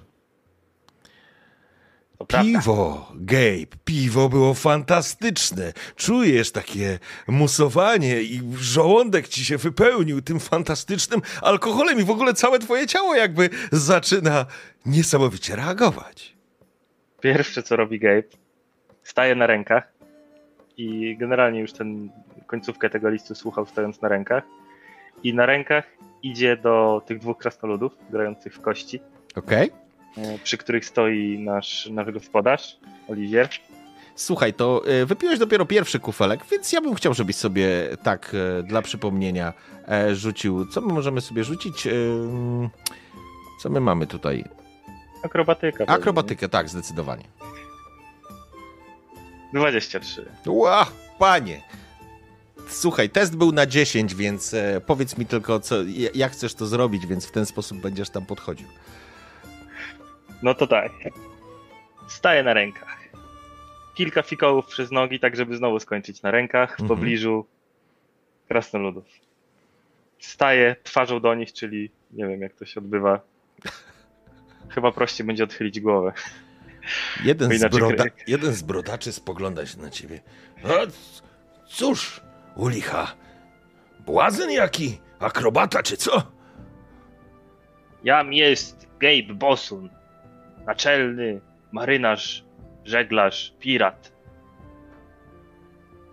Piwo, 2.28 3.12
Gabe, 3.14 3.66
piwo 3.84 4.28
było 4.28 4.54
fantastyczne. 4.54 5.72
Czujesz 5.96 6.50
takie 6.52 6.98
musowanie 7.28 8.22
i 8.22 8.42
żołądek 8.60 9.28
ci 9.28 9.44
się 9.44 9.58
wypełnił 9.58 10.22
tym 10.22 10.40
fantastycznym 10.40 11.22
alkoholem 11.42 12.00
i 12.00 12.04
w 12.04 12.10
ogóle 12.10 12.34
całe 12.34 12.58
twoje 12.58 12.86
ciało 12.86 13.14
jakby 13.14 13.50
zaczyna 13.72 14.46
niesamowicie 14.86 15.56
reagować. 15.56 16.39
Pierwsze 17.20 17.62
co 17.62 17.76
robi 17.76 17.98
Gabe, 17.98 18.22
staje 19.02 19.34
na 19.34 19.46
rękach 19.46 19.92
i 20.76 21.16
generalnie 21.16 21.60
już 21.60 21.72
ten 21.72 22.10
końcówkę 22.46 22.90
tego 22.90 23.08
listu 23.08 23.34
słuchał 23.34 23.66
stojąc 23.66 24.00
na 24.02 24.08
rękach 24.08 24.44
i 25.22 25.34
na 25.34 25.46
rękach 25.46 25.84
idzie 26.22 26.56
do 26.56 27.02
tych 27.06 27.18
dwóch 27.18 27.38
krasnoludów 27.38 27.92
grających 28.10 28.54
w 28.54 28.60
kości, 28.60 29.00
Okej. 29.36 29.70
e, 30.18 30.38
przy 30.38 30.58
których 30.58 30.84
stoi 30.84 31.38
nasz, 31.38 31.88
nasz 31.92 32.10
gospodarz, 32.10 32.78
Oliwier. 33.08 33.48
Słuchaj, 34.14 34.54
to 34.54 34.82
e, 34.86 35.06
wypiłeś 35.06 35.38
dopiero 35.38 35.66
pierwszy 35.66 35.98
kufelek, 36.00 36.40
więc 36.50 36.72
ja 36.72 36.80
bym 36.80 36.94
chciał, 36.94 37.14
żebyś 37.14 37.36
sobie 37.36 37.68
tak 38.02 38.32
e, 38.58 38.62
dla 38.62 38.82
przypomnienia 38.82 39.52
rzucił. 40.12 40.66
Co 40.66 40.80
my 40.80 40.92
możemy 40.92 41.20
sobie 41.20 41.44
rzucić? 41.44 41.88
Co 43.62 43.70
my 43.70 43.80
mamy 43.80 44.06
tutaj? 44.06 44.44
Akrobatyka. 45.22 45.78
pewnie. 45.78 45.94
Akrobatykę, 45.94 46.48
tak, 46.48 46.68
zdecydowanie. 46.68 47.24
23. 49.52 50.26
Ła, 50.46 50.86
panie! 51.18 51.62
Słuchaj, 52.68 53.10
test 53.10 53.36
był 53.36 53.52
na 53.52 53.66
10, 53.66 54.14
więc 54.14 54.54
e, 54.54 54.80
powiedz 54.86 55.18
mi 55.18 55.26
tylko, 55.26 55.60
co, 55.60 55.74
jak 56.14 56.32
chcesz 56.32 56.54
to 56.54 56.66
zrobić, 56.66 57.06
więc 57.06 57.26
w 57.26 57.30
ten 57.30 57.46
sposób 57.46 57.78
będziesz 57.78 58.10
tam 58.10 58.26
podchodził. 58.26 58.68
No 60.42 60.54
to 60.54 60.66
tak. 60.66 60.92
Staje 62.08 62.42
na 62.42 62.52
rękach. 62.54 62.98
Kilka 63.94 64.22
fikołów 64.22 64.66
przez 64.66 64.90
nogi, 64.90 65.20
tak 65.20 65.36
żeby 65.36 65.56
znowu 65.56 65.80
skończyć 65.80 66.22
na 66.22 66.30
rękach, 66.30 66.70
w 66.76 66.80
Mhm. 66.80 66.88
pobliżu 66.88 67.46
krasnoludów. 68.48 69.04
Staje 70.18 70.76
twarzą 70.82 71.20
do 71.20 71.34
nich, 71.34 71.52
czyli 71.52 71.90
nie 72.12 72.26
wiem 72.26 72.40
jak 72.40 72.52
to 72.54 72.64
się 72.66 72.80
odbywa. 72.80 73.20
Chyba 74.70 74.92
prościej 74.92 75.26
będzie 75.26 75.44
odchylić 75.44 75.80
głowę. 75.80 76.12
Jeden 77.24 77.58
z, 77.58 77.62
broda, 77.78 78.04
jeden 78.26 78.52
z 78.52 78.62
brodaczy 78.62 79.12
spogląda 79.12 79.66
się 79.66 79.78
na 79.78 79.90
ciebie. 79.90 80.20
A 80.64 80.86
c- 80.86 81.22
cóż, 81.66 82.20
u 82.56 82.68
licha, 82.68 83.14
błazen 84.06 84.50
jaki, 84.50 84.98
akrobata 85.18 85.82
czy 85.82 85.96
co? 85.96 86.22
Jam 88.04 88.32
jest 88.32 88.88
Gabe 89.00 89.34
Bosun, 89.34 89.90
naczelny 90.66 91.40
marynarz, 91.72 92.44
żeglarz, 92.84 93.54
pirat. 93.60 94.12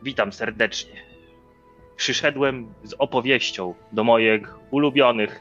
Witam 0.03 0.31
serdecznie. 0.33 1.01
Przyszedłem 1.95 2.73
z 2.83 2.93
opowieścią 2.99 3.73
do 3.91 4.03
moich 4.03 4.55
ulubionych 4.71 5.39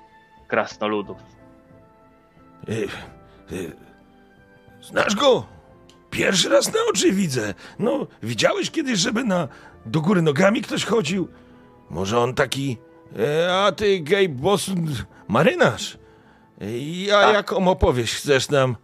krasnoludów. 0.48 1.18
Y, 2.68 2.88
y, 3.52 3.72
znasz 4.82 5.14
go? 5.14 5.46
Pierwszy 6.10 6.48
raz 6.48 6.66
na 6.74 6.80
oczy 6.90 7.12
widzę. 7.12 7.54
No, 7.78 8.06
widziałeś 8.22 8.70
kiedyś, 8.70 8.98
żeby 8.98 9.24
na 9.24 9.48
do 9.86 10.00
góry 10.00 10.22
nogami 10.22 10.62
ktoś 10.62 10.84
chodził? 10.84 11.28
Może 11.90 12.18
on 12.18 12.34
taki, 12.34 12.76
e, 13.18 13.54
a 13.64 13.72
ty 13.72 14.00
gej 14.00 14.28
boss 14.28 14.66
marynarz? 15.28 15.98
I 16.60 17.08
A 17.14 17.20
Tak. 17.22 17.34
jaką 17.34 17.68
opowieść 17.68 18.14
chcesz 18.14 18.48
nam 18.48 18.76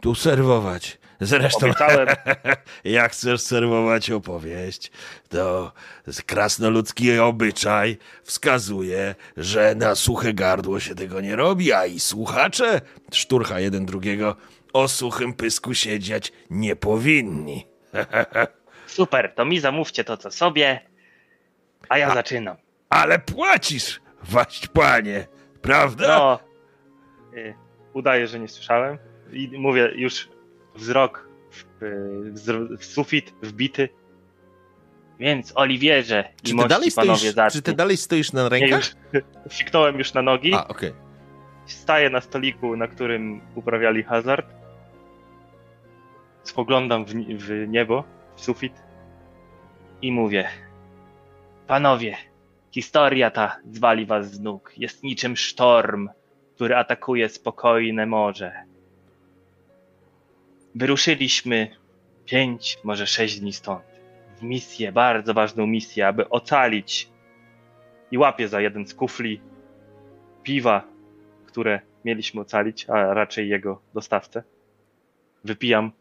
tu 0.00 0.14
serwować? 0.14 0.98
Zresztą, 1.20 1.66
Obiecałem, 1.66 2.08
jak 2.84 3.12
chcesz 3.12 3.40
serwować 3.40 4.10
opowieść, 4.10 4.90
to 5.28 5.72
krasnoludzki 6.26 7.18
obyczaj 7.18 7.98
wskazuje, 8.22 9.14
że 9.36 9.74
na 9.74 9.94
suche 9.94 10.34
gardło 10.34 10.80
się 10.80 10.94
tego 10.94 11.20
nie 11.20 11.36
robi, 11.36 11.72
a 11.72 11.86
i 11.86 12.00
słuchacze, 12.00 12.80
szturcha 13.12 13.60
jeden 13.60 13.86
drugiego, 13.86 14.36
o 14.72 14.88
suchym 14.88 15.32
pysku 15.34 15.74
siedzieć 15.74 16.32
nie 16.50 16.76
powinni. 16.76 17.66
super, 18.86 19.34
to 19.34 19.44
mi 19.44 19.60
zamówcie 19.60 20.04
to 20.04 20.16
co 20.16 20.30
sobie, 20.30 20.80
a 21.88 21.98
ja 21.98 22.14
zaczynam. 22.14 22.56
Ale 22.90 23.18
płacisz, 23.18 24.00
waść 24.22 24.68
panie, 24.68 25.26
prawda? 25.62 26.08
No, 26.08 26.38
y, 27.36 27.54
udaję, 27.92 28.26
że 28.26 28.38
nie 28.40 28.48
słyszałem 28.48 28.98
i 29.32 29.58
mówię 29.58 29.92
już 29.94 30.28
wzrok 30.74 31.28
w, 31.50 31.64
wzro- 32.34 32.78
w 32.78 32.84
sufit 32.84 33.34
wbity. 33.42 33.88
Więc 35.18 35.52
Oliwierze 35.56 36.24
i 36.32 36.36
Czy 36.36 36.50
ty, 36.50 36.54
mości 36.54 36.68
dalej 36.68 36.90
panowie 36.96 37.18
stoisz, 37.18 37.34
zacni. 37.34 37.58
czy 37.58 37.62
ty 37.62 37.72
dalej 37.72 37.96
stoisz 37.96 38.32
na 38.32 38.42
Nie, 38.42 38.48
rękach? 38.48 38.80
już 39.12 39.22
fiknąłem 39.58 39.98
już 39.98 40.14
na 40.14 40.22
nogi, 40.22 40.54
A, 40.54 40.68
okej. 40.68 40.92
staję 41.66 42.10
na 42.10 42.20
stoliku, 42.20 42.76
na 42.76 42.86
którym 42.88 43.40
uprawiali 43.54 44.02
hazard. 44.02 44.46
Spoglądam 46.42 47.04
w, 47.04 47.12
w 47.38 47.68
niebo, 47.68 48.04
w 48.36 48.40
sufit 48.40 48.72
i 50.02 50.12
mówię: 50.12 50.48
Panowie, 51.66 52.16
historia 52.70 53.30
ta 53.30 53.56
zwali 53.70 54.06
was 54.06 54.30
z 54.32 54.40
nóg. 54.40 54.72
Jest 54.76 55.02
niczym 55.02 55.36
sztorm, 55.36 56.08
który 56.54 56.76
atakuje 56.76 57.28
spokojne 57.28 58.06
morze. 58.06 58.52
Wyruszyliśmy 60.74 61.76
pięć, 62.24 62.78
może 62.84 63.06
sześć 63.06 63.40
dni 63.40 63.52
stąd. 63.52 63.84
W 64.38 64.42
misję, 64.42 64.92
bardzo 64.92 65.34
ważną 65.34 65.66
misję, 65.66 66.06
aby 66.06 66.28
ocalić. 66.28 67.08
I 68.10 68.18
łapię 68.18 68.48
za 68.48 68.60
jeden 68.60 68.86
z 68.86 68.94
kufli 68.94 69.40
piwa, 70.42 70.84
które 71.46 71.80
mieliśmy 72.04 72.40
ocalić, 72.40 72.90
a 72.90 73.14
raczej 73.14 73.48
jego 73.48 73.80
dostawcę. 73.94 74.42
Wypijam. 75.44 75.92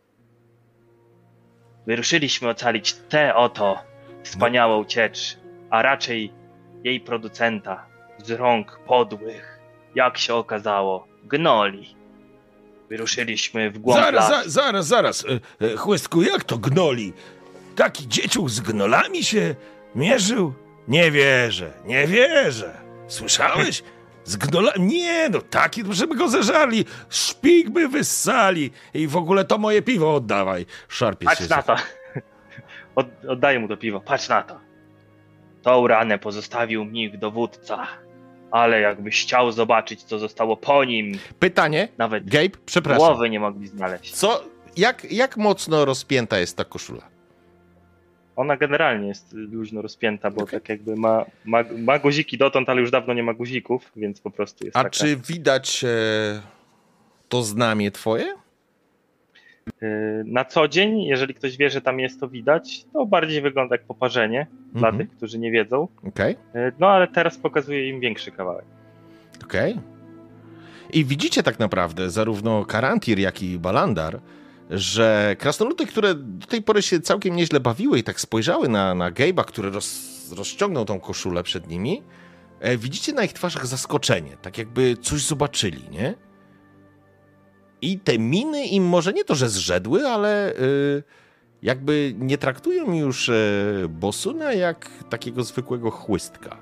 Wyruszyliśmy 1.87 2.49
ocalić 2.49 2.93
tę 2.93 3.35
oto 3.35 3.83
wspaniałą 4.23 4.85
ciecz, 4.85 5.37
a 5.69 5.81
raczej 5.81 6.33
jej 6.83 6.99
producenta 6.99 7.85
z 8.17 8.31
rąk 8.31 8.79
podłych, 8.87 9.59
jak 9.95 10.17
się 10.17 10.35
okazało, 10.35 11.07
gnoli. 11.23 12.02
Wyruszyliśmy 12.93 13.71
w 13.71 13.79
głąb 13.79 14.01
Zaraz, 14.01 14.27
za, 14.27 14.43
zaraz, 14.49 14.87
zaraz, 14.87 15.25
e, 15.61 15.65
e, 15.65 15.77
chłystku, 15.77 16.21
jak 16.21 16.43
to 16.43 16.57
gnoli? 16.57 17.13
Taki 17.75 18.07
dzieciuch 18.07 18.49
z 18.49 18.59
gnolami 18.59 19.23
się 19.23 19.55
mierzył? 19.95 20.53
Nie 20.87 21.11
wierzę, 21.11 21.71
nie 21.85 22.07
wierzę. 22.07 22.73
Słyszałeś? 23.07 23.83
Z 24.23 24.35
gnolami? 24.35 24.85
Nie, 24.85 25.29
no 25.29 25.41
taki, 25.41 25.83
żeby 25.89 26.15
go 26.15 26.27
zeżarli. 26.27 26.85
Szpik 27.09 27.69
by 27.69 27.87
wyssali. 27.87 28.71
I 28.93 29.07
w 29.07 29.17
ogóle 29.17 29.45
to 29.45 29.57
moje 29.57 29.81
piwo 29.81 30.15
oddawaj. 30.15 30.65
Szarpie 30.87 31.25
się. 31.25 31.35
Patrz 31.35 31.49
na 31.49 31.63
to. 31.63 31.75
Od, 32.95 33.07
oddaję 33.27 33.59
mu 33.59 33.67
to 33.67 33.77
piwo. 33.77 34.01
Patrz 34.01 34.29
na 34.29 34.43
to. 34.43 34.59
Tą 35.61 35.87
ranę 35.87 36.19
pozostawił 36.19 36.85
mnich 36.85 37.19
dowódca. 37.19 37.87
Ale 38.53 38.81
jakbyś 38.81 39.21
chciał 39.21 39.51
zobaczyć, 39.51 40.03
co 40.03 40.19
zostało 40.19 40.57
po 40.57 40.83
nim, 40.85 41.11
Pytanie, 41.39 41.87
nawet 41.97 42.29
Gabe, 42.29 42.57
przepraszam. 42.65 43.07
głowy 43.07 43.29
nie 43.29 43.39
mogli 43.39 43.67
znaleźć. 43.67 44.13
Co, 44.13 44.43
jak, 44.77 45.11
jak 45.11 45.37
mocno 45.37 45.85
rozpięta 45.85 46.39
jest 46.39 46.57
ta 46.57 46.65
koszula? 46.65 47.01
Ona 48.35 48.57
generalnie 48.57 49.07
jest 49.07 49.33
luźno 49.33 49.81
rozpięta, 49.81 50.31
bo 50.31 50.43
Okej. 50.43 50.59
tak 50.59 50.69
jakby 50.69 50.95
ma, 50.95 51.25
ma, 51.45 51.63
ma 51.77 51.99
guziki 51.99 52.37
dotąd, 52.37 52.69
ale 52.69 52.81
już 52.81 52.91
dawno 52.91 53.13
nie 53.13 53.23
ma 53.23 53.33
guzików, 53.33 53.91
więc 53.95 54.21
po 54.21 54.31
prostu 54.31 54.65
jest 54.65 54.77
A 54.77 54.79
taka. 54.83 54.89
czy 54.89 55.15
widać 55.17 55.83
e, 55.83 55.87
to 57.29 57.43
znamie 57.43 57.91
twoje? 57.91 58.33
Y, 59.83 60.23
Na 60.25 60.45
co 60.45 60.67
dzień, 60.67 61.01
jeżeli 61.03 61.33
ktoś 61.33 61.57
wie, 61.57 61.69
że 61.69 61.81
tam 61.81 61.99
jest, 61.99 62.19
to 62.19 62.27
widać. 62.27 62.85
To 62.93 63.05
bardziej 63.05 63.41
wygląda 63.41 63.75
jak 63.75 63.83
poparzenie 63.85 64.47
dla 64.73 64.89
Mhm. 64.89 65.07
tych, 65.07 65.17
którzy 65.17 65.39
nie 65.39 65.51
wiedzą. 65.51 65.87
Okej, 66.07 66.33
Y, 66.55 66.71
No 66.79 66.87
ale 66.87 67.07
teraz 67.07 67.37
pokazuję 67.37 67.89
im 67.89 67.99
większy 67.99 68.31
kawałek. 68.31 68.65
okej. 69.43 69.79
I 70.93 71.05
widzicie 71.05 71.43
tak 71.43 71.59
naprawdę 71.59 72.09
zarówno 72.09 72.65
Karantir, 72.65 73.19
jak 73.19 73.41
i 73.43 73.59
Balandar, 73.59 74.19
że 74.69 75.35
krasnoludy, 75.39 75.85
które 75.85 76.15
do 76.15 76.47
tej 76.47 76.61
pory 76.61 76.81
się 76.81 76.99
całkiem 76.99 77.35
nieźle 77.35 77.59
bawiły 77.59 77.99
i 77.99 78.03
tak 78.03 78.19
spojrzały 78.19 78.69
na, 78.69 78.95
na 78.95 79.11
Gabe'a, 79.11 79.45
który 79.45 79.69
roz, 79.69 80.33
rozciągnął 80.37 80.85
tą 80.85 80.99
koszulę 80.99 81.43
przed 81.43 81.67
nimi, 81.67 82.03
e, 82.59 82.77
widzicie 82.77 83.13
na 83.13 83.23
ich 83.23 83.33
twarzach 83.33 83.67
zaskoczenie, 83.67 84.37
tak 84.41 84.57
jakby 84.57 84.97
coś 84.97 85.21
zobaczyli, 85.21 85.89
nie? 85.91 86.13
I 87.83 87.99
te 87.99 88.19
miny 88.19 88.65
im 88.65 88.83
może 88.83 89.13
nie 89.13 89.23
to, 89.23 89.35
że 89.35 89.49
zrzedły, 89.49 90.07
ale 90.07 90.53
y, 90.53 91.03
jakby 91.61 92.13
nie 92.17 92.37
traktują 92.37 92.93
już 92.93 93.29
e, 93.29 93.33
Bosuna 93.89 94.53
jak 94.53 94.89
takiego 95.09 95.43
zwykłego 95.43 95.91
chłystka. 95.91 96.57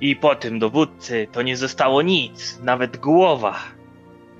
I 0.00 0.16
po 0.16 0.34
tym 0.34 0.58
dowódcy 0.58 1.26
to 1.32 1.42
nie 1.42 1.56
zostało 1.56 2.02
nic, 2.02 2.58
nawet 2.62 2.96
głowa. 2.96 3.58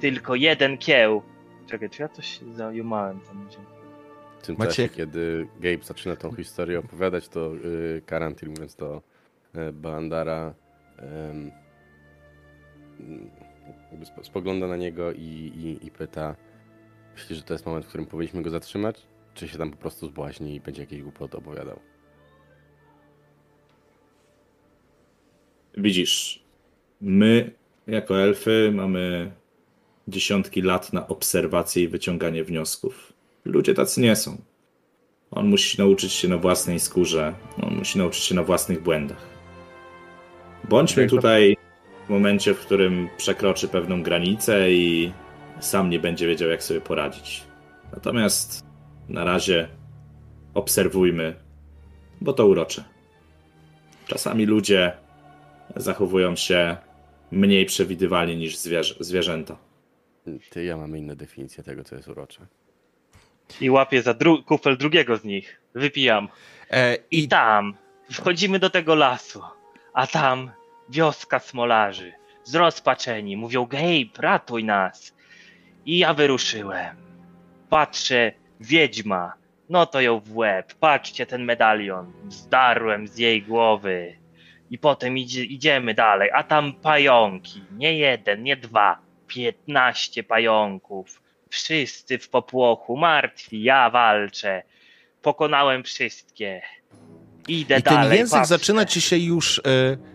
Tylko 0.00 0.34
jeden 0.34 0.78
kieł. 0.78 1.22
Czekaj, 1.66 1.90
czy 1.90 2.02
ja 2.02 2.08
coś 2.08 2.40
zajumałem 2.54 3.20
tam 3.20 3.46
gdzie? 3.46 3.58
W 4.38 4.46
tym 4.46 4.56
Macie- 4.56 4.68
czasie, 4.68 4.88
kiedy 4.88 5.48
Gabe 5.60 5.84
zaczyna 5.84 6.16
tą 6.16 6.34
historię 6.34 6.78
opowiadać, 6.78 7.28
to 7.28 7.54
yy, 7.54 8.02
Karantil, 8.06 8.48
mówiąc 8.48 8.74
do 8.74 9.02
y, 9.56 9.72
jakby 9.72 9.88
spo, 9.88 10.54
spogląda 14.22 14.66
na 14.66 14.76
niego 14.76 15.12
i, 15.12 15.18
i, 15.18 15.86
i 15.86 15.90
pyta, 15.90 16.36
myślisz, 17.14 17.38
że 17.38 17.44
to 17.44 17.54
jest 17.54 17.66
moment, 17.66 17.84
w 17.84 17.88
którym 17.88 18.06
powinniśmy 18.06 18.42
go 18.42 18.50
zatrzymać? 18.50 19.06
Czy 19.34 19.48
się 19.48 19.58
tam 19.58 19.70
po 19.70 19.76
prostu 19.76 20.06
zbłaźni 20.06 20.54
i 20.54 20.60
będzie 20.60 20.80
jakieś 20.82 21.02
głupoty 21.02 21.36
opowiadał? 21.36 21.80
Widzisz, 25.76 26.44
my 27.00 27.50
jako 27.86 28.20
elfy 28.20 28.70
mamy 28.74 29.32
dziesiątki 30.08 30.62
lat 30.62 30.92
na 30.92 31.08
obserwację 31.08 31.82
i 31.82 31.88
wyciąganie 31.88 32.44
wniosków. 32.44 33.12
Ludzie 33.44 33.74
tacy 33.74 34.00
nie 34.00 34.16
są. 34.16 34.36
On 35.30 35.46
musi 35.46 35.78
nauczyć 35.78 36.12
się 36.12 36.28
na 36.28 36.36
własnej 36.36 36.80
skórze, 36.80 37.34
on 37.62 37.76
musi 37.76 37.98
nauczyć 37.98 38.24
się 38.24 38.34
na 38.34 38.42
własnych 38.42 38.82
błędach. 38.82 39.26
Bądźmy 40.68 41.06
tutaj 41.06 41.56
w 42.10 42.12
momencie, 42.12 42.54
w 42.54 42.60
którym 42.60 43.08
przekroczy 43.16 43.68
pewną 43.68 44.02
granicę 44.02 44.70
i 44.72 45.12
sam 45.60 45.90
nie 45.90 45.98
będzie 45.98 46.26
wiedział, 46.26 46.48
jak 46.50 46.62
sobie 46.62 46.80
poradzić. 46.80 47.44
Natomiast 47.92 48.64
na 49.08 49.24
razie 49.24 49.68
obserwujmy, 50.54 51.34
bo 52.20 52.32
to 52.32 52.46
urocze. 52.46 52.84
Czasami 54.06 54.46
ludzie 54.46 54.92
zachowują 55.76 56.36
się 56.36 56.76
mniej 57.30 57.66
przewidywalnie 57.66 58.36
niż 58.36 58.56
zwierzę, 58.56 58.94
zwierzęta. 59.00 59.56
Ty 60.50 60.64
i 60.64 60.66
ja 60.66 60.76
mamy 60.76 60.98
inne 60.98 61.16
definicje 61.16 61.64
tego, 61.64 61.84
co 61.84 61.96
jest 61.96 62.08
urocze. 62.08 62.46
I 63.60 63.70
łapię 63.70 64.02
za 64.02 64.12
dru- 64.12 64.44
kufel 64.44 64.76
drugiego 64.76 65.16
z 65.16 65.24
nich. 65.24 65.60
Wypijam. 65.74 66.28
E, 66.70 66.96
I 67.10 67.28
tam 67.28 67.74
wchodzimy 68.12 68.58
do 68.58 68.70
tego 68.70 68.94
lasu, 68.94 69.42
a 69.92 70.06
tam 70.06 70.50
wioska 70.90 71.38
smolarzy. 71.38 72.12
Zrozpaczeni, 72.44 73.36
mówią: 73.36 73.66
Gabe, 73.66 74.18
ratuj 74.18 74.64
nas. 74.64 75.14
I 75.86 75.98
ja 75.98 76.14
wyruszyłem. 76.14 76.96
Patrzę, 77.68 78.32
wiedźma. 78.60 79.32
No 79.68 79.86
to 79.86 80.00
ją 80.00 80.20
w 80.20 80.36
łeb. 80.36 80.74
Patrzcie 80.74 81.26
ten 81.26 81.44
medalion. 81.44 82.12
Zdarłem 82.28 83.08
z 83.08 83.18
jej 83.18 83.42
głowy. 83.42 84.16
I 84.70 84.78
potem 84.78 85.18
idzie, 85.18 85.44
idziemy 85.44 85.94
dalej, 85.94 86.30
a 86.34 86.42
tam 86.42 86.72
pająki. 86.72 87.62
Nie 87.76 87.98
jeden, 87.98 88.42
nie 88.42 88.56
dwa. 88.56 88.98
Piętnaście 89.26 90.22
pająków. 90.22 91.22
Wszyscy 91.48 92.18
w 92.18 92.28
popłochu, 92.28 92.96
martwi, 92.96 93.62
ja 93.62 93.90
walczę. 93.90 94.62
Pokonałem 95.22 95.82
wszystkie. 95.84 96.62
Idę 97.48 97.78
I 97.78 97.82
ten 97.82 97.94
dalej. 97.94 98.18
język 98.18 98.38
patrzę. 98.38 98.46
zaczyna 98.48 98.84
ci 98.84 99.00
się 99.00 99.16
już, 99.18 99.58
e, 99.58 99.62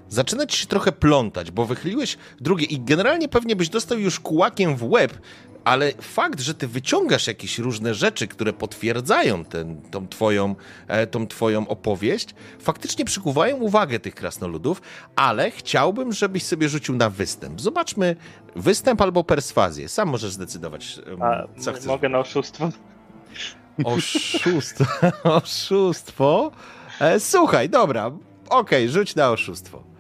zaczyna 0.10 0.46
ci 0.46 0.58
się 0.58 0.66
trochę 0.68 0.92
plątać, 0.92 1.52
bo 1.52 1.66
wychyliłeś 1.66 2.18
drugie 2.42 2.66
i 2.66 2.80
generalnie 2.80 3.30
pewnie 3.30 3.56
byś 3.56 3.70
dostał 3.70 4.00
już 4.00 4.20
kułakiem 4.20 4.76
w 4.76 4.84
łeb, 4.84 5.18
ale 5.64 5.92
fakt, 6.02 6.40
że 6.40 6.54
ty 6.54 6.68
wyciągasz 6.68 7.28
jakieś 7.28 7.60
różne 7.60 7.94
rzeczy, 7.94 8.28
które 8.28 8.54
potwierdzają 8.54 9.46
ten, 9.46 9.82
tą, 9.82 10.08
twoją, 10.08 10.56
e, 10.88 11.08
tą 11.08 11.28
twoją 11.28 11.68
opowieść, 11.68 12.28
faktycznie 12.60 13.06
przykuwają 13.06 13.58
uwagę 13.58 14.00
tych 14.00 14.16
krasnoludów, 14.16 14.82
ale 15.16 15.52
chciałbym, 15.52 16.14
żebyś 16.14 16.44
sobie 16.44 16.70
rzucił 16.70 16.96
na 16.96 17.10
występ. 17.10 17.62
Zobaczmy 17.62 18.16
występ 18.56 19.02
albo 19.02 19.24
perswazję. 19.24 19.90
Sam 19.90 20.10
możesz 20.10 20.32
zdecydować, 20.32 21.00
A, 21.22 21.44
co 21.60 21.74
chcesz. 21.74 21.86
mogę 21.86 22.10
na 22.10 22.20
oszustwo? 22.20 22.70
Oszustwo. 23.84 24.86
Oszustwo. 25.24 26.52
E, 27.00 27.20
słuchaj, 27.20 27.70
dobra. 27.70 28.12
Okej, 28.50 28.90
rzuć 28.90 29.16
na 29.16 29.32
oszustwo. 29.32 29.95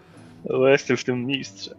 Bo 0.49 0.67
jestem 0.67 0.97
w 0.97 1.03
tym 1.03 1.25
mistrzem. 1.25 1.77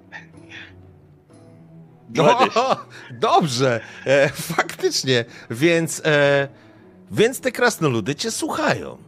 20. 2.08 2.60
O, 2.60 2.76
dobrze, 3.10 3.80
e, 4.06 4.28
faktycznie. 4.28 5.24
Więc, 5.50 6.02
e, 6.04 6.48
więc 7.10 7.40
te 7.40 7.52
krasnoludy 7.52 8.14
cię 8.14 8.30
słuchają. 8.30 8.98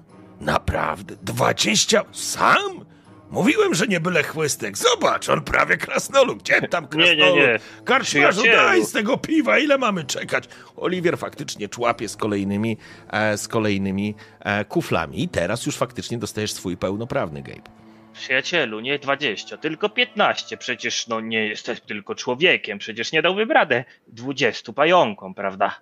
Naprawdę? 0.41 1.17
Dwadzieścia? 1.23 2.05
Sam? 2.13 2.85
Mówiłem, 3.31 3.75
że 3.75 3.87
nie 3.87 4.01
byle 4.01 4.23
chłystek. 4.23 4.79
Zobacz, 4.79 5.29
on 5.29 5.41
prawie 5.43 5.77
krasnolud. 5.77 6.39
Gdzie 6.43 6.63
tam 6.69 6.85
Nie, 6.85 6.89
krasnolud? 6.89 7.19
nie, 7.37 7.47
nie. 7.47 7.59
Karczmarzu, 7.85 8.41
Przyjacielu. 8.41 8.69
daj 8.69 8.85
z 8.85 8.93
tego 8.93 9.17
piwa, 9.17 9.59
ile 9.59 9.79
mamy 9.79 10.05
czekać? 10.05 10.49
Oliwier 10.77 11.19
faktycznie 11.19 11.69
człapie 11.69 12.09
z 12.09 12.17
kolejnymi, 12.17 12.77
e, 13.11 13.39
z 13.39 13.49
kolejnymi 13.49 14.15
e, 14.41 14.65
kuflami. 14.65 15.23
I 15.23 15.29
teraz 15.29 15.67
już 15.67 15.77
faktycznie 15.77 16.19
dostajesz 16.19 16.53
swój 16.53 16.77
pełnoprawny 16.77 17.43
Gabe. 17.43 17.71
Przyjacielu, 18.19 18.81
nie 18.81 18.99
20, 18.99 19.57
tylko 19.57 19.89
15. 19.89 20.57
Przecież 20.57 21.07
no 21.07 21.21
nie 21.21 21.47
jesteś 21.47 21.81
tylko 21.81 22.15
człowiekiem. 22.15 22.79
Przecież 22.79 23.13
nie 23.13 23.23
dałbym 23.23 23.51
radę 23.51 23.85
20 24.09 24.73
pająkom, 24.73 25.35
prawda? 25.35 25.81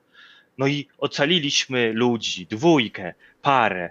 No 0.58 0.66
i 0.66 0.88
ocaliliśmy 0.98 1.92
ludzi, 1.92 2.46
dwójkę, 2.46 3.14
parę. 3.42 3.90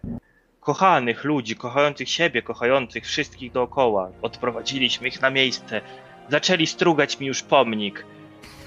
Kochanych 0.59 1.23
ludzi, 1.23 1.55
kochających 1.55 2.09
siebie, 2.09 2.41
kochających 2.41 3.05
wszystkich 3.05 3.51
dookoła. 3.51 4.11
Odprowadziliśmy 4.21 5.07
ich 5.07 5.21
na 5.21 5.29
miejsce. 5.29 5.81
Zaczęli 6.29 6.67
strugać 6.67 7.19
mi 7.19 7.27
już 7.27 7.43
pomnik. 7.43 8.05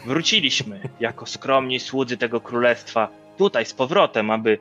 Wróciliśmy 0.06 0.80
jako 1.00 1.26
skromni 1.26 1.80
słudzy 1.80 2.16
tego 2.16 2.40
królestwa 2.40 3.08
tutaj 3.38 3.66
z 3.66 3.74
powrotem, 3.74 4.30
aby 4.30 4.58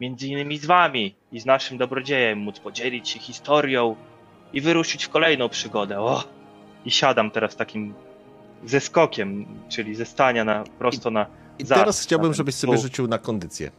między 0.00 0.28
innymi 0.28 0.58
z 0.58 0.66
wami 0.66 1.14
i 1.32 1.40
z 1.40 1.46
naszym 1.46 1.78
dobrodziejem 1.78 2.38
móc 2.38 2.60
podzielić 2.60 3.08
się 3.08 3.18
historią 3.18 3.96
i 4.52 4.60
wyruszyć 4.60 5.04
w 5.04 5.08
kolejną 5.08 5.48
przygodę. 5.48 6.00
O! 6.00 6.24
I 6.84 6.90
siadam 6.90 7.30
teraz 7.30 7.56
takim 7.56 7.94
ze 8.64 8.80
skokiem, 8.80 9.46
czyli 9.68 9.94
ze 9.94 10.04
stania 10.04 10.44
na, 10.44 10.64
prosto 10.78 11.10
na. 11.10 11.26
I 11.58 11.64
teraz 11.64 12.02
chciałbym, 12.02 12.34
żebyś 12.34 12.54
sobie 12.54 12.76
stół. 12.76 12.82
rzucił 12.82 13.06
na 13.06 13.18
kondycję. 13.18 13.70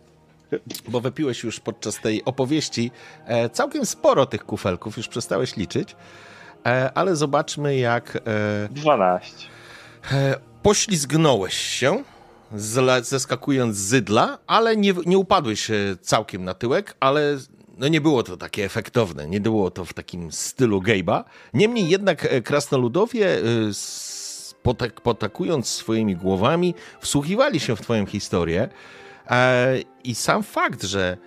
Bo 0.87 1.01
wypiłeś 1.01 1.43
już 1.43 1.59
podczas 1.59 2.01
tej 2.01 2.25
opowieści 2.25 2.91
e, 3.25 3.49
całkiem 3.49 3.85
sporo 3.85 4.25
tych 4.25 4.45
kufelków, 4.45 4.97
już 4.97 5.07
przestałeś 5.07 5.55
liczyć. 5.55 5.95
E, 6.65 6.91
ale 6.95 7.15
zobaczmy, 7.15 7.77
jak 7.77 8.15
e, 8.15 8.69
12. 8.71 9.47
E, 10.11 10.35
Poślizgnąłeś 10.63 11.53
się, 11.53 12.03
zeskakując 13.01 13.75
z 13.75 13.79
zydla, 13.79 14.37
ale 14.47 14.77
nie, 14.77 14.93
nie 15.05 15.17
upadłeś 15.17 15.71
całkiem 16.01 16.43
na 16.43 16.53
tyłek, 16.53 16.95
ale 16.99 17.37
no 17.77 17.87
nie 17.87 18.01
było 18.01 18.23
to 18.23 18.37
takie 18.37 18.65
efektowne, 18.65 19.27
nie 19.27 19.41
było 19.41 19.71
to 19.71 19.85
w 19.85 19.93
takim 19.93 20.31
stylu 20.31 20.81
Gabe'a. 20.81 21.23
Niemniej 21.53 21.89
jednak 21.89 22.25
e, 22.25 22.41
krasnoludowie, 22.41 23.37
e, 23.37 23.41
potakując 25.03 25.67
swoimi 25.67 26.15
głowami, 26.15 26.75
wsłuchiwali 26.99 27.59
się 27.59 27.75
w 27.75 27.81
twoją 27.81 28.05
historię 28.05 28.69
e, 29.29 29.77
i 30.03 30.15
sam 30.15 30.43
fakt, 30.43 30.83
że 30.83 31.17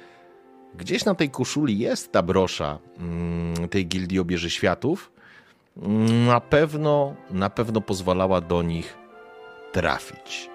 gdzieś 0.74 1.04
na 1.04 1.14
tej 1.14 1.30
koszuli 1.30 1.78
jest 1.78 2.12
ta 2.12 2.22
brosza 2.22 2.78
mm, 2.98 3.68
tej 3.68 3.86
gildii 3.86 4.18
obieży 4.18 4.50
światów, 4.50 5.12
na 6.26 6.40
pewno, 6.40 7.14
na 7.30 7.50
pewno 7.50 7.80
pozwalała 7.80 8.40
do 8.40 8.62
nich 8.62 8.98
trafić. 9.72 10.50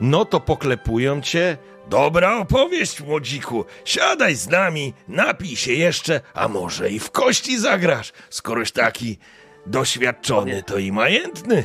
No 0.00 0.24
to 0.24 0.40
poklepują 0.40 1.20
cię. 1.20 1.56
Dobra 1.88 2.36
opowieść, 2.36 3.00
młodziku. 3.00 3.64
Siadaj 3.84 4.34
z 4.34 4.48
nami, 4.48 4.94
napij 5.08 5.56
się 5.56 5.72
jeszcze, 5.72 6.20
a 6.34 6.48
może 6.48 6.90
i 6.90 6.98
w 6.98 7.10
kości 7.10 7.58
zagrasz, 7.58 8.12
skoroś 8.30 8.72
taki 8.72 9.18
doświadczony 9.66 10.62
to 10.62 10.78
i 10.78 10.92
majętny. 10.92 11.64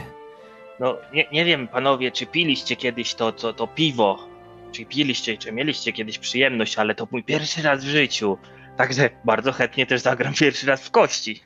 No, 0.80 0.98
nie, 1.14 1.28
nie 1.32 1.46
wiem, 1.46 1.68
panowie, 1.68 2.12
czy 2.12 2.26
piliście 2.26 2.76
kiedyś 2.76 3.14
to, 3.14 3.32
to, 3.32 3.54
to 3.54 3.68
piwo, 3.68 4.28
czy 4.72 4.86
piliście, 4.86 5.38
czy 5.38 5.52
mieliście 5.52 5.94
kiedyś 5.94 6.20
przyjemność, 6.20 6.78
ale 6.78 6.96
to 6.96 7.08
mój 7.12 7.24
pierwszy 7.24 7.62
raz 7.62 7.86
w 7.86 7.88
życiu. 7.88 8.38
Także 8.78 9.10
bardzo 9.26 9.52
chętnie 9.52 9.86
też 9.86 10.02
zagram 10.02 10.34
pierwszy 10.34 10.68
raz 10.68 10.88
w 10.88 10.92
kości. 10.92 11.44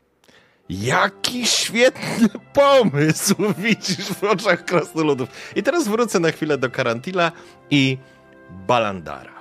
Jaki 0.70 1.46
świetny 1.46 2.30
pomysł 2.54 3.36
widzisz 3.64 4.06
w 4.14 4.24
oczach 4.24 4.66
krasnoludów. 4.66 5.30
I 5.56 5.64
teraz 5.64 5.88
wrócę 5.88 6.20
na 6.20 6.32
chwilę 6.32 6.58
do 6.58 6.70
Karantila 6.70 7.32
i 7.70 7.98
Balandara. 8.68 9.38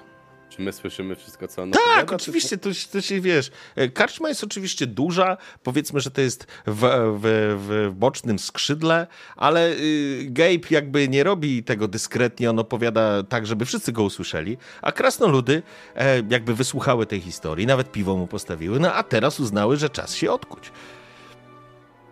Czy 0.50 0.62
my 0.62 0.72
słyszymy 0.72 1.16
wszystko, 1.16 1.48
co 1.48 1.62
on 1.62 1.70
Tak, 1.70 1.82
opowiada, 1.82 2.14
oczywiście, 2.16 2.58
to, 2.58 2.70
to 2.92 3.00
się 3.00 3.20
wiesz. 3.20 3.50
e, 3.76 3.88
Karczma 3.88 4.28
jest 4.28 4.44
oczywiście 4.44 4.86
duża, 4.86 5.36
powiedzmy, 5.62 6.00
że 6.00 6.10
to 6.10 6.20
jest 6.20 6.46
w, 6.66 6.80
w, 7.20 7.56
w 7.68 7.94
bocznym 7.94 8.38
skrzydle, 8.38 9.06
ale 9.36 9.70
y, 9.70 10.26
Gabe 10.30 10.66
jakby 10.70 11.08
nie 11.08 11.24
robi 11.24 11.62
tego 11.64 11.88
dyskretnie, 11.88 12.50
on 12.50 12.58
opowiada 12.58 13.22
tak, 13.22 13.46
żeby 13.46 13.64
wszyscy 13.64 13.92
go 13.92 14.02
usłyszeli, 14.02 14.56
a 14.82 14.92
krasnoludy 14.92 15.62
e, 15.94 16.22
jakby 16.30 16.54
wysłuchały 16.54 17.06
tej 17.06 17.20
historii, 17.20 17.66
nawet 17.66 17.92
piwo 17.92 18.16
mu 18.16 18.26
postawiły, 18.26 18.80
no 18.80 18.94
a 18.94 19.02
teraz 19.02 19.40
uznały, 19.40 19.76
że 19.76 19.90
czas 19.90 20.14
się 20.14 20.32
odkuć. 20.32 20.72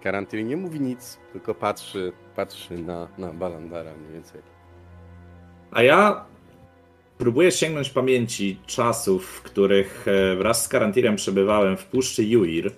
Karantyl 0.04 0.46
nie 0.46 0.56
mówi 0.56 0.80
nic, 0.80 1.18
tylko 1.32 1.54
patrzy, 1.54 2.12
patrzy 2.36 2.78
na, 2.78 3.08
na 3.18 3.32
Balandara 3.32 3.94
mniej 3.96 4.12
więcej. 4.12 4.42
A 5.70 5.82
ja 5.82 6.24
próbuję 7.18 7.52
sięgnąć 7.52 7.90
pamięci 7.90 8.58
czasów, 8.66 9.26
w 9.26 9.42
których 9.42 10.08
e, 10.08 10.36
wraz 10.36 10.64
z 10.64 10.68
Karantirem 10.68 11.16
przebywałem 11.16 11.76
w 11.76 11.84
puszczy 11.84 12.24
Juir 12.24 12.72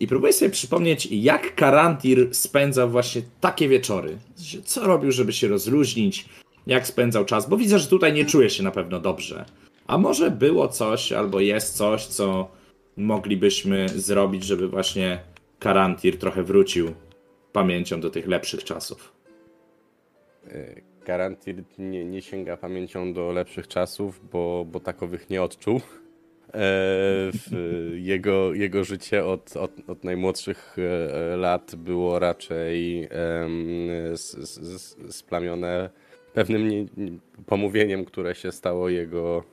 i 0.00 0.06
próbuję 0.06 0.32
sobie 0.32 0.50
przypomnieć, 0.50 1.08
jak 1.10 1.54
Karantir 1.54 2.28
spędzał 2.34 2.90
właśnie 2.90 3.22
takie 3.40 3.68
wieczory. 3.68 4.18
Co 4.64 4.86
robił, 4.86 5.12
żeby 5.12 5.32
się 5.32 5.48
rozluźnić, 5.48 6.28
jak 6.66 6.86
spędzał 6.86 7.24
czas, 7.24 7.48
bo 7.48 7.56
widzę, 7.56 7.78
że 7.78 7.88
tutaj 7.88 8.12
nie 8.12 8.24
czuje 8.24 8.50
się 8.50 8.62
na 8.62 8.70
pewno 8.70 9.00
dobrze. 9.00 9.44
A 9.86 9.98
może 9.98 10.30
było 10.30 10.68
coś, 10.68 11.12
albo 11.12 11.40
jest 11.40 11.76
coś, 11.76 12.06
co 12.06 12.50
moglibyśmy 12.96 13.88
zrobić, 13.88 14.44
żeby 14.44 14.68
właśnie 14.68 15.29
Karantir 15.60 16.18
trochę 16.18 16.42
wrócił 16.42 16.94
pamięcią 17.52 18.00
do 18.00 18.10
tych 18.10 18.26
lepszych 18.26 18.64
czasów. 18.64 19.12
Karantir 21.04 21.64
nie, 21.78 22.04
nie 22.04 22.22
sięga 22.22 22.56
pamięcią 22.56 23.12
do 23.12 23.32
lepszych 23.32 23.68
czasów, 23.68 24.20
bo, 24.32 24.66
bo 24.72 24.80
takowych 24.80 25.30
nie 25.30 25.42
odczuł. 25.42 25.80
E, 26.54 27.30
jego, 27.94 28.54
jego 28.54 28.84
życie 28.84 29.24
od, 29.24 29.56
od, 29.56 29.70
od 29.86 30.04
najmłodszych 30.04 30.76
e, 30.78 31.36
lat 31.36 31.74
było 31.76 32.18
raczej 32.18 33.08
splamione 35.10 35.90
pewnym 36.32 36.68
nie, 36.68 36.86
nie, 36.96 37.12
pomówieniem, 37.46 38.04
które 38.04 38.34
się 38.34 38.52
stało 38.52 38.88
jego, 38.88 39.44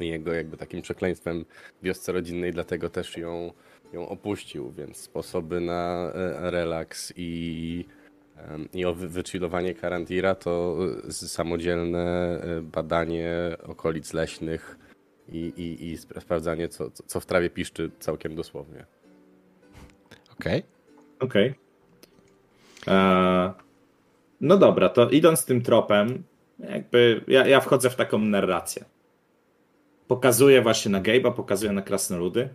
jego 0.00 0.32
jakby 0.32 0.56
takim 0.56 0.82
przekleństwem 0.82 1.44
wiosce 1.82 2.12
rodzinnej, 2.12 2.52
dlatego 2.52 2.88
też 2.88 3.16
ją, 3.16 3.52
ją 3.92 4.08
opuścił, 4.08 4.72
więc 4.72 4.96
sposoby 4.96 5.60
na 5.60 6.10
e, 6.14 6.50
relaks 6.50 7.12
i 7.16 7.84
I 8.74 8.84
wychillowanie 8.94 9.74
Karantira 9.74 10.34
to 10.34 10.76
y, 11.08 11.12
samodzielne 11.12 12.40
y, 12.58 12.62
badanie 12.62 13.30
okolic 13.62 14.12
leśnych 14.12 14.78
i, 15.28 15.38
i, 15.56 15.90
i 15.90 15.96
spra- 15.96 16.20
sprawdzanie, 16.20 16.68
co, 16.68 16.90
co- 16.90 17.20
w 17.20 17.26
trawie 17.26 17.50
piszczy 17.50 17.90
całkiem 17.98 18.34
dosłownie. 18.34 18.84
Okej? 20.32 20.62
Okej. 21.20 21.54
Eee, 22.86 23.50
No 24.40 24.56
dobra, 24.58 24.88
to 24.88 25.10
idąc 25.10 25.44
tym 25.44 25.62
tropem, 25.62 26.22
jakby 26.58 27.24
ja, 27.28 27.46
ja 27.46 27.60
wchodzę 27.60 27.90
w 27.90 27.96
taką 27.96 28.18
narrację. 28.18 28.84
Pokazuję 30.08 30.62
właśnie 30.62 30.90
na 30.92 31.00
Gabe'a, 31.02 31.32
pokazuję 31.32 31.72
na 31.72 31.82
krasnoludy. 31.82 32.48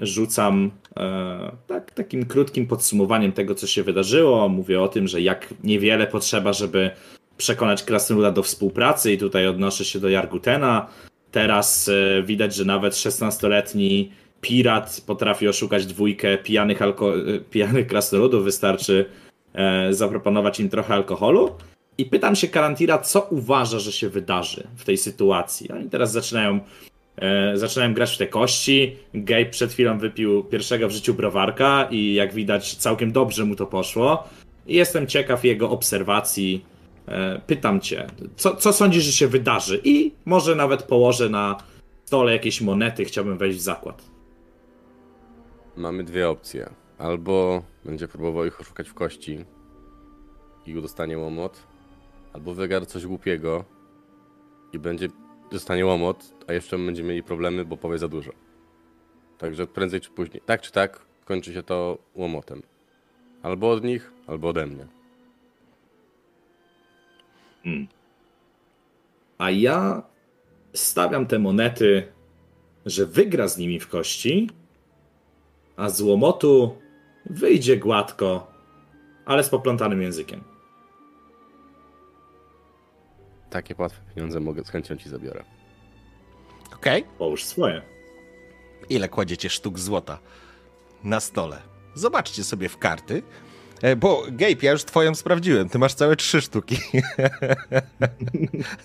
Rzucam 0.00 0.70
e, 0.96 1.52
tak, 1.66 1.90
takim 1.90 2.26
krótkim 2.26 2.66
podsumowaniem 2.66 3.32
tego, 3.32 3.54
co 3.54 3.66
się 3.66 3.82
wydarzyło. 3.82 4.48
Mówię 4.48 4.82
o 4.82 4.88
tym, 4.88 5.08
że 5.08 5.20
jak 5.20 5.54
niewiele 5.64 6.06
potrzeba, 6.06 6.52
żeby 6.52 6.90
przekonać 7.36 7.82
krasnoluda 7.82 8.30
do 8.32 8.42
współpracy 8.42 9.12
i 9.12 9.18
tutaj 9.18 9.46
odnoszę 9.46 9.84
się 9.84 10.00
do 10.00 10.08
Jargutena. 10.08 10.86
Teraz 11.32 11.88
e, 11.88 12.22
widać, 12.22 12.54
że 12.54 12.64
nawet 12.64 12.94
16-letni 12.94 14.10
pirat 14.40 15.02
potrafi 15.06 15.48
oszukać 15.48 15.86
dwójkę 15.86 16.38
pijanych, 16.38 16.82
alko- 16.82 17.34
e, 17.36 17.40
pijanych 17.40 17.86
krasnoludów. 17.86 18.44
Wystarczy 18.44 19.04
e, 19.54 19.92
zaproponować 19.94 20.60
im 20.60 20.68
trochę 20.68 20.94
alkoholu. 20.94 21.50
I 21.98 22.04
pytam 22.04 22.36
się 22.36 22.48
Karantira, 22.48 22.98
co 22.98 23.20
uważa, 23.30 23.78
że 23.78 23.92
się 23.92 24.08
wydarzy 24.08 24.66
w 24.76 24.84
tej 24.84 24.96
sytuacji. 24.96 25.72
Oni 25.72 25.90
teraz 25.90 26.12
zaczynają, 26.12 26.60
e, 27.20 27.58
zaczynają 27.58 27.94
grać 27.94 28.14
w 28.14 28.18
te 28.18 28.26
kości. 28.26 28.96
Gabe 29.14 29.46
przed 29.46 29.72
chwilą 29.72 29.98
wypił 29.98 30.44
pierwszego 30.44 30.88
w 30.88 30.92
życiu 30.92 31.14
browarka 31.14 31.88
i 31.90 32.14
jak 32.14 32.34
widać 32.34 32.76
całkiem 32.76 33.12
dobrze 33.12 33.44
mu 33.44 33.56
to 33.56 33.66
poszło. 33.66 34.28
Jestem 34.66 35.06
ciekaw 35.06 35.44
jego 35.44 35.70
obserwacji. 35.70 36.64
E, 37.08 37.40
pytam 37.46 37.80
cię, 37.80 38.06
co, 38.36 38.56
co 38.56 38.72
sądzisz, 38.72 39.04
że 39.04 39.12
się 39.12 39.28
wydarzy? 39.28 39.80
I 39.84 40.12
może 40.24 40.54
nawet 40.54 40.82
położę 40.82 41.28
na 41.28 41.56
stole 42.04 42.32
jakieś 42.32 42.60
monety, 42.60 43.04
chciałbym 43.04 43.38
wejść 43.38 43.58
w 43.58 43.62
zakład. 43.62 44.04
Mamy 45.76 46.04
dwie 46.04 46.28
opcje. 46.28 46.70
Albo 46.98 47.62
będzie 47.84 48.08
próbował 48.08 48.46
ich 48.46 48.60
oszukać 48.60 48.88
w 48.88 48.94
kości 48.94 49.44
i 50.66 50.74
dostanie 50.74 51.18
łomot, 51.18 51.66
albo 52.32 52.54
wygra 52.54 52.86
coś 52.86 53.06
głupiego 53.06 53.64
i 54.72 54.78
będzie 54.78 55.08
dostanie 55.50 55.86
łomot, 55.86 56.34
a 56.46 56.52
jeszcze 56.52 56.78
będziemy 56.78 57.08
mieli 57.08 57.22
problemy, 57.22 57.64
bo 57.64 57.76
powie 57.76 57.98
za 57.98 58.08
dużo. 58.08 58.32
Także 59.38 59.66
prędzej 59.66 60.00
czy 60.00 60.10
później, 60.10 60.42
tak 60.46 60.62
czy 60.62 60.72
tak, 60.72 61.00
kończy 61.24 61.52
się 61.52 61.62
to 61.62 61.98
łomotem. 62.14 62.62
Albo 63.42 63.70
od 63.70 63.84
nich, 63.84 64.12
albo 64.26 64.48
ode 64.48 64.66
mnie. 64.66 64.86
A 69.38 69.50
ja 69.50 70.02
stawiam 70.72 71.26
te 71.26 71.38
monety, 71.38 72.12
że 72.86 73.06
wygra 73.06 73.48
z 73.48 73.58
nimi 73.58 73.80
w 73.80 73.88
kości, 73.88 74.50
a 75.76 75.88
z 75.88 76.00
łomotu 76.00 76.78
wyjdzie 77.26 77.76
gładko, 77.76 78.52
ale 79.26 79.44
z 79.44 79.48
poplątanym 79.48 80.02
językiem. 80.02 80.57
Takie 83.50 83.74
łatwe 83.78 84.00
pieniądze 84.14 84.40
mogę 84.40 84.64
z 84.64 84.68
chęcią 84.68 84.96
ci 84.96 85.08
zabiorę. 85.08 85.44
Okej? 86.74 87.04
Połóż 87.18 87.44
swoje. 87.44 87.82
Ile 88.88 89.08
kładziecie 89.08 89.50
sztuk 89.50 89.78
złota 89.78 90.18
na 91.04 91.20
stole? 91.20 91.58
Zobaczcie 91.94 92.44
sobie 92.44 92.68
w 92.68 92.78
karty. 92.78 93.22
E, 93.82 93.96
Bo 93.96 94.22
Gabe, 94.30 94.54
ja 94.62 94.72
już 94.72 94.84
twoją 94.84 95.14
sprawdziłem. 95.14 95.68
Ty 95.68 95.78
masz 95.78 95.94
całe 95.94 96.16
trzy 96.16 96.40
sztuki. 96.40 96.76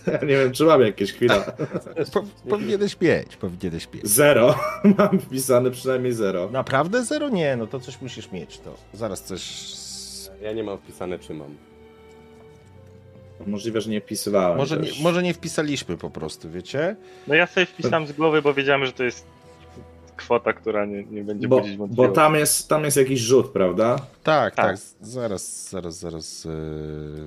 Ja 0.08 0.19
nie 0.21 0.28
wiem, 0.38 0.52
czy 0.52 0.63
mam 0.63 0.82
jakieś 0.82 1.13
chwila. 1.13 1.39
Po, 2.13 2.23
powinieneś 2.49 3.02
mieć, 3.02 3.36
powinieneś 3.36 3.88
mieć. 3.93 4.08
Zero. 4.08 4.56
Mam 4.97 5.19
wpisane 5.19 5.71
przynajmniej 5.71 6.13
zero. 6.13 6.49
Naprawdę 6.52 7.06
zero? 7.06 7.30
Nie, 7.30 7.56
no 7.56 7.67
to 7.67 7.80
coś 7.80 8.02
musisz 8.02 8.32
mieć. 8.32 8.60
To 8.60 8.76
zaraz 8.93 9.23
coś... 9.23 9.65
Ja 10.41 10.54
nie 10.54 10.63
mam 10.63 10.78
wpisane, 10.78 11.19
czy 11.19 11.34
mam. 11.34 11.56
Możliwe, 13.48 13.82
że 13.82 13.89
nie 13.89 14.02
wpisywałem. 14.02 14.58
Może 14.58 14.78
nie, 14.78 14.89
może 15.02 15.24
nie 15.24 15.34
wpisaliśmy 15.34 15.98
po 15.98 16.10
prostu, 16.10 16.50
wiecie? 16.50 16.96
No 17.28 17.36
ja 17.36 17.48
sobie 17.48 17.65
wpisałem 17.65 18.08
z 18.08 18.12
głowy, 18.12 18.41
bo 18.41 18.54
wiedziałem, 18.54 18.86
że 18.86 18.93
to 18.93 19.04
jest 19.04 19.26
kwota, 20.17 20.54
która 20.54 20.86
nie, 20.86 21.04
nie 21.04 21.24
będzie 21.24 21.48
Bo, 21.48 21.60
budzić 21.60 21.78
bo 21.78 21.84
wątpliwości. 21.84 22.15
tam, 22.15 22.36
jest, 22.36 22.69
tam 22.69 22.84
jest 22.84 22.98
jakiś 22.98 23.19
rzut, 23.19 23.52
prawda? 23.52 23.96
Tak, 24.24 24.56
tak. 24.56 24.65
Tak. 24.65 24.78
Zaraz, 25.02 25.69
zaraz, 25.69 26.00
zaraz 26.00 26.46
e, 26.46 26.50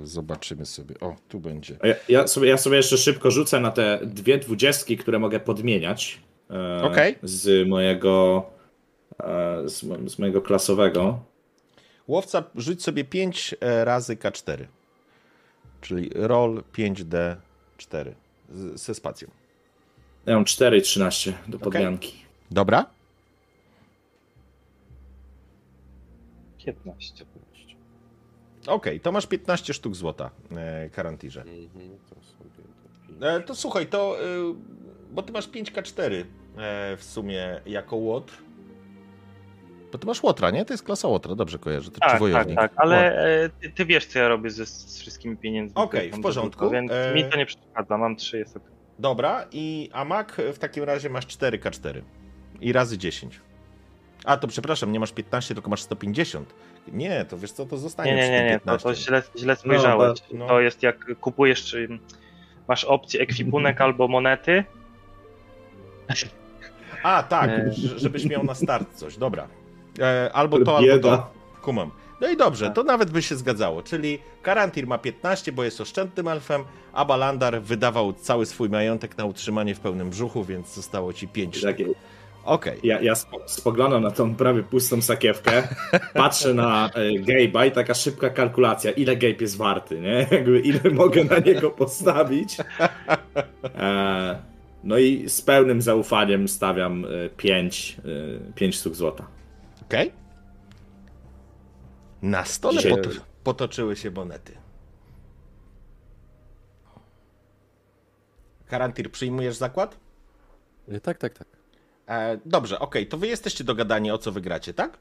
zobaczymy 0.07 0.67
sobie. 0.67 1.01
O, 1.01 1.17
tu 1.29 1.41
będzie. 1.41 1.77
Ja, 1.85 1.95
ja, 2.09 2.27
sobie, 2.27 2.49
ja 2.49 2.57
sobie 2.57 2.77
jeszcze 2.77 2.99
szybko 2.99 3.31
rzucę 3.31 3.61
na 3.61 3.71
te 3.71 3.99
dwie 4.03 4.39
dwudziestki, 4.39 4.97
które 4.97 5.19
mogę 5.19 5.41
podmieniać. 5.41 6.21
E, 6.51 6.83
Okej. 6.83 7.19
Z 7.23 7.69
mojego. 7.69 8.43
E, 9.23 9.63
z, 9.69 9.85
z 10.13 10.19
mojego 10.19 10.43
klasowego. 10.43 11.19
Łowca, 12.09 12.45
rzuć 12.55 12.83
sobie 12.83 13.05
5 13.05 13.55
razy 13.85 14.17
K4. 14.17 14.65
Czyli 15.81 16.11
roll 16.15 16.63
5D4 16.73 18.13
z, 18.51 18.81
ze 18.81 18.95
spacją. 18.95 19.31
Ja 20.27 20.35
mam 20.35 20.45
4 20.45 20.79
i 20.79 20.83
13 20.83 21.33
do 21.49 21.59
podmianki. 21.59 22.15
Dobra? 22.51 22.87
15. 26.67 27.25
Okej, 28.67 29.01
to 29.01 29.13
masz 29.13 29.27
15 29.27 29.75
sztuk 29.75 29.97
złota, 29.97 30.31
e, 30.57 30.91
Karantirze. 30.91 31.41
Mhm, 31.41 31.99
to 32.11 32.15
sobie 32.15 32.47
E, 33.21 33.41
to 33.41 33.55
słuchaj, 33.55 33.87
to. 33.87 34.17
Y, 34.25 34.55
bo 35.13 35.23
ty 35.23 35.33
masz 35.33 35.49
5K4 35.49 36.25
e, 36.57 36.97
w 36.97 37.05
sumie 37.05 37.61
jako 37.67 37.97
łot. 37.97 38.33
Bo 39.93 39.99
ty 39.99 40.07
masz 40.07 40.23
łotra, 40.23 40.51
nie? 40.51 40.65
To 40.65 40.73
jest 40.75 40.83
klasa 40.85 41.09
łotra, 41.09 41.35
dobrze 41.35 41.59
kojarzę. 41.59 41.91
To 41.91 41.95
czy 41.95 42.01
Tak, 42.01 42.11
tak, 42.11 42.21
wojownik? 42.21 42.57
tak, 42.57 42.71
Łot. 42.73 42.81
ale 42.81 43.19
e, 43.45 43.49
ty, 43.49 43.71
ty 43.71 43.85
wiesz, 43.87 44.07
co 44.07 44.19
ja 44.19 44.29
robię 44.29 44.51
ze, 44.51 44.67
z 44.67 45.01
wszystkimi 45.01 45.37
pieniędzmi. 45.37 45.77
Okej, 45.77 46.11
tam 46.11 46.21
w 46.21 46.23
porządku. 46.23 46.71
Więc 46.71 46.93
E, 46.93 47.15
mi 47.15 47.25
to 47.25 47.37
nie 47.37 47.47
przeszkadza, 47.47 47.99
mam 47.99 48.17
trzy, 48.17 48.39
jest 48.39 48.57
ok. 48.57 48.63
Dobra, 48.99 49.47
i 49.53 49.91
a 49.93 50.05
Mac 50.05 50.29
w 50.53 50.59
takim 50.59 50.85
razie 50.85 51.09
masz 51.11 51.27
4K4 51.27 52.03
i 52.61 52.73
razy 52.73 52.99
10. 52.99 53.41
A 54.25 54.37
to 54.37 54.49
przepraszam, 54.49 54.93
nie 54.93 55.01
masz 55.01 55.13
15, 55.13 55.55
tylko 55.55 55.71
masz 55.71 55.83
150. 55.83 56.55
Nie, 56.89 57.25
to 57.25 57.39
wiesz 57.39 57.53
co, 57.53 57.67
to 57.67 57.77
zostanie 57.79 58.11
Nie, 58.11 58.17
nie, 58.17 58.23
przy 58.23 58.31
nie, 58.33 58.45
nie, 58.45 58.53
to, 58.53 58.59
15. 58.61 58.89
to 58.89 58.95
źle, 58.95 59.23
źle 59.39 59.57
spojrzałeś. 59.57 60.21
No, 60.33 60.39
no. 60.39 60.47
To 60.47 60.61
jest 60.61 60.83
jak 60.83 61.21
kupujesz, 61.21 61.65
czy 61.65 61.89
masz 62.69 62.85
opcję 62.85 63.21
ekwipunek 63.21 63.81
albo 63.87 64.09
monety. 64.09 64.65
A, 67.03 67.23
tak, 67.23 67.51
E. 67.51 67.71
żebyś 67.97 68.25
miał 68.25 68.45
na 68.45 68.55
start 68.55 68.95
coś, 68.95 69.17
dobra. 69.17 69.49
E, 70.01 70.31
albo 70.33 70.59
to, 70.65 70.77
albo 70.77 70.99
to. 70.99 71.31
Kumam. 71.63 71.91
No 72.21 72.29
i 72.29 72.37
dobrze, 72.37 72.65
Tak. 72.67 72.75
to 72.75 72.83
nawet 72.83 73.11
by 73.11 73.23
się 73.23 73.37
zgadzało. 73.37 73.83
Czyli 73.83 74.19
Karantir 74.43 74.87
ma 74.87 74.99
15, 74.99 75.53
bo 75.53 75.65
jest 75.65 75.81
oszczędnym 75.81 76.29
elfem, 76.29 76.65
a 76.93 77.05
Balandar 77.05 77.63
wydawał 77.63 78.13
cały 78.13 78.47
swój 78.47 78.69
majątek 78.69 79.19
na 79.19 79.25
utrzymanie 79.25 79.75
w 79.75 79.81
pełnym 79.81 80.11
brzuchu, 80.11 80.45
więc 80.45 80.75
zostało 80.75 81.13
ci 81.13 81.29
5 81.29 81.57
sztuk. 81.57 81.77
Tak, 81.77 81.87
Okej. 82.45 82.81
ja, 82.83 83.01
ja 83.01 83.15
spo, 83.15 83.41
spoglądam 83.47 84.03
na 84.03 84.11
tą 84.11 84.35
prawie 84.35 84.63
pustą 84.63 85.03
sakiewkę, 85.03 85.69
patrzę 86.15 86.55
na 86.55 86.91
e, 86.95 87.11
Gabe'a 87.11 87.67
i 87.67 87.71
taka 87.71 87.95
szybka 87.95 88.31
kalkulacja, 88.31 88.91
ile 88.91 89.17
Gabe 89.17 89.37
jest 89.41 89.57
warty, 89.57 90.01
nie? 90.01 90.27
Jakby 90.33 90.61
ile 90.61 90.91
mogę 90.91 91.25
na 91.25 91.39
niego 91.39 91.71
postawić. 91.71 92.57
E, 93.79 94.39
no 94.85 94.99
i 94.99 95.29
z 95.29 95.43
pełnym 95.43 95.83
zaufaniem 95.83 96.49
stawiam 96.49 97.07
5 97.37 97.97
pięć 98.55 98.77
sztuk 98.77 98.95
złota. 98.95 99.27
Okej. 99.87 100.13
Na 102.23 102.45
stole 102.45 102.77
Dzisiaj- 102.83 102.93
poto 103.03 103.11
potoczyły 103.45 103.97
się 103.97 104.11
monety. 104.11 104.53
Karantir, 108.67 109.11
przyjmujesz 109.11 109.57
zakład? 109.57 109.97
E, 110.89 111.01
Tak, 111.01 111.19
tak, 111.19 111.39
tak. 111.39 111.49
E, 112.09 112.39
dobrze, 112.47 112.79
okej, 112.79 113.07
to 113.07 113.19
wy 113.19 113.27
jesteście 113.27 113.65
dogadani 113.65 114.11
o 114.11 114.19
co 114.19 114.33
wygracie, 114.33 114.75
tak? 114.75 114.99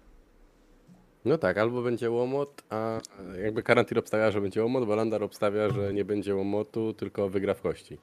No 1.25 1.37
tak, 1.37 1.57
albo 1.57 1.81
będzie 1.81 2.11
łomot, 2.11 2.63
a 2.69 2.99
jakby 3.43 3.63
Karantir 3.63 3.99
obstawia, 3.99 4.31
że 4.31 4.41
będzie 4.41 4.63
łomot, 4.63 4.87
Walandar 4.87 5.23
obstawia, 5.23 5.69
że 5.69 5.93
nie 5.93 6.05
będzie 6.05 6.35
łomotu, 6.35 6.93
tylko 6.93 7.29
wygra 7.29 7.53
w 7.53 7.61
kości. 7.61 7.97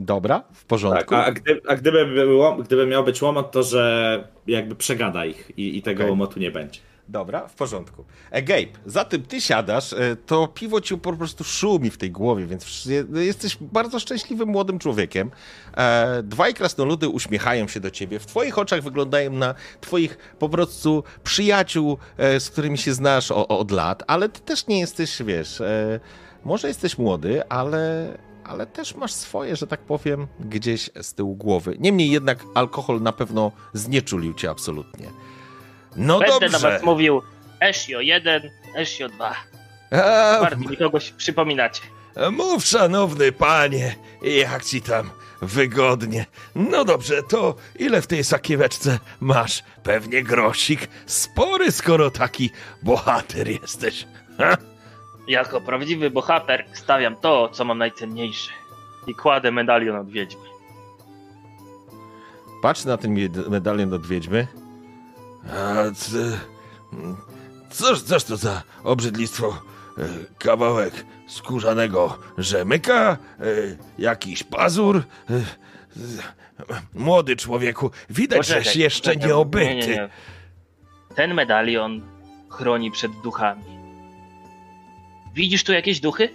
Dobra, 0.00 0.44
w 0.52 0.64
porządku. 0.64 1.10
Tak, 1.10 1.28
a, 1.28 1.32
gdy, 1.32 1.60
a 1.68 1.76
gdyby, 1.76 2.06
było, 2.06 2.56
gdyby 2.56 2.86
miał 2.86 3.04
być 3.04 3.22
łomot, 3.22 3.52
to 3.52 3.62
że 3.62 4.24
jakby 4.46 4.74
przegada 4.74 5.26
ich 5.26 5.52
i, 5.56 5.78
i 5.78 5.82
tego 5.82 6.00
Okej. 6.00 6.10
łomotu 6.10 6.40
nie 6.40 6.50
będzie. 6.50 6.80
Dobra, 7.08 7.48
w 7.48 7.54
porządku. 7.54 8.04
E, 8.30 8.42
Gabe, 8.42 8.78
za 8.86 9.04
tym 9.04 9.22
ty 9.22 9.40
siadasz, 9.40 9.92
e, 9.92 10.16
to 10.26 10.48
piwo 10.48 10.80
ci 10.80 10.98
po 10.98 11.12
prostu 11.12 11.44
szumi 11.44 11.90
w 11.90 11.98
tej 11.98 12.10
głowie, 12.10 12.46
więc 12.46 12.88
jesteś 13.14 13.56
bardzo 13.60 14.00
szczęśliwym 14.00 14.48
młodym 14.48 14.78
człowiekiem. 14.78 15.30
E, 15.76 16.22
dwaj 16.22 16.54
krasnoludy 16.54 17.08
uśmiechają 17.08 17.68
się 17.68 17.80
do 17.80 17.90
ciebie. 17.90 18.18
W 18.18 18.26
twoich 18.26 18.58
oczach 18.58 18.82
wyglądają 18.82 19.32
na 19.32 19.54
twoich 19.80 20.18
po 20.38 20.48
prostu 20.48 21.04
przyjaciół, 21.24 21.98
e, 22.16 22.40
z 22.40 22.50
którymi 22.50 22.78
się 22.78 22.94
znasz 22.94 23.30
o, 23.30 23.48
od 23.48 23.70
lat, 23.70 24.02
ale 24.06 24.28
ty 24.28 24.40
też 24.40 24.66
nie 24.66 24.80
jesteś, 24.80 25.22
wiesz, 25.22 25.60
e, 25.60 26.00
może 26.44 26.68
jesteś 26.68 26.98
młody, 26.98 27.48
ale, 27.48 28.12
ale 28.50 28.66
też 28.66 28.94
masz 28.94 29.12
swoje, 29.12 29.56
że 29.56 29.66
tak 29.66 29.80
powiem, 29.80 30.26
gdzieś 30.40 30.90
z 31.02 31.14
tyłu 31.14 31.36
głowy. 31.36 31.76
Niemniej 31.78 32.10
jednak 32.10 32.38
alkohol 32.54 33.02
na 33.02 33.12
pewno 33.12 33.52
znieczulił 33.72 34.34
cię 34.34 34.50
absolutnie. 34.50 35.06
No 35.96 36.18
Będę 36.18 36.32
dobrze. 36.40 36.48
do 36.50 36.58
was 36.58 36.82
mówił 36.82 37.22
Ezio 37.60 38.00
1, 38.00 38.42
Ezio 38.76 39.08
2. 39.08 39.34
A, 39.90 40.40
Bardzo 40.40 40.56
mi 40.70 40.76
kogoś 40.76 41.10
przypominacie. 41.10 41.82
mów, 42.32 42.64
szanowny 42.64 43.32
panie, 43.32 43.94
jak 44.22 44.64
ci 44.64 44.82
tam 44.82 45.10
wygodnie. 45.42 46.26
No 46.54 46.84
dobrze, 46.84 47.22
to 47.22 47.54
ile 47.78 48.02
w 48.02 48.06
tej 48.06 48.24
sakieweczce 48.24 48.98
masz? 49.20 49.62
Pewnie 49.82 50.22
grosik. 50.22 50.88
Spory, 51.06 51.72
skoro 51.72 52.10
taki 52.10 52.50
bohater 52.82 53.48
jesteś. 53.48 54.06
Ha? 54.38 54.56
Jako 55.28 55.60
prawdziwy 55.60 56.10
bohater 56.10 56.64
stawiam 56.72 57.16
to, 57.16 57.48
co 57.48 57.64
mam 57.64 57.78
najcenniejsze. 57.78 58.50
I 59.06 59.14
kładę 59.14 59.50
medalion 59.52 59.96
od 59.96 60.10
wiedźmy. 60.10 60.40
Patrz 62.62 62.84
na 62.84 62.96
ten 62.96 63.14
med- 63.14 63.48
medalion 63.50 63.94
od 63.94 64.06
wiedźmy. 64.06 64.46
A 65.52 65.90
c... 65.94 66.16
Cóż, 67.70 68.02
cóż 68.02 68.24
to 68.24 68.36
za 68.36 68.62
obrzydlistwo? 68.84 69.48
E, 69.98 70.02
Kawałek 70.38 71.04
skórzanego 71.26 72.18
rzemyka? 72.38 73.16
E, 73.40 73.44
Jakiś 73.98 74.42
pazur? 74.42 74.96
E, 74.96 75.02
Młody 76.94 77.36
człowieku, 77.36 77.90
widać, 78.10 78.46
żeś 78.46 78.56
Poczekaj, 78.58 78.82
jeszcze 78.82 79.10
poczekaj, 79.10 79.28
nie 79.28 79.36
obyty. 79.36 79.64
nie, 79.66 79.74
nie, 79.74 79.86
nie. 79.86 80.08
Ten 81.14 81.34
medalion 81.34 82.02
chroni 82.48 82.90
przed 82.90 83.12
duchami. 83.12 83.79
Widzisz 85.34 85.64
tu 85.64 85.72
jakieś 85.72 86.00
duchy? 86.00 86.28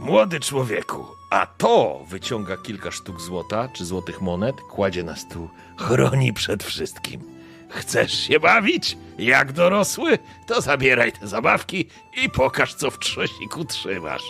Młody 0.00 0.40
człowieku, 0.40 1.06
A 1.30 1.46
to 1.46 2.04
wyciąga 2.08 2.56
kilka 2.56 2.90
sztuk 2.90 3.20
złota 3.20 3.68
czy 3.68 3.84
złotych 3.84 4.20
monet, 4.20 4.56
kładzie 4.60 5.02
na 5.02 5.16
stół. 5.16 5.48
chroni 5.78 6.32
przed 6.32 6.64
wszystkim. 6.64 7.20
Chcesz 7.68 8.12
się 8.28 8.40
bawić? 8.40 8.96
Jak 9.18 9.52
dorosły? 9.52 10.18
To 10.46 10.60
zabieraj 10.60 11.12
te 11.12 11.26
zabawki 11.26 11.86
i 12.24 12.30
pokaż, 12.30 12.74
co 12.74 12.90
w 12.90 12.98
trzosiku 12.98 13.64
trzymasz. 13.64 14.22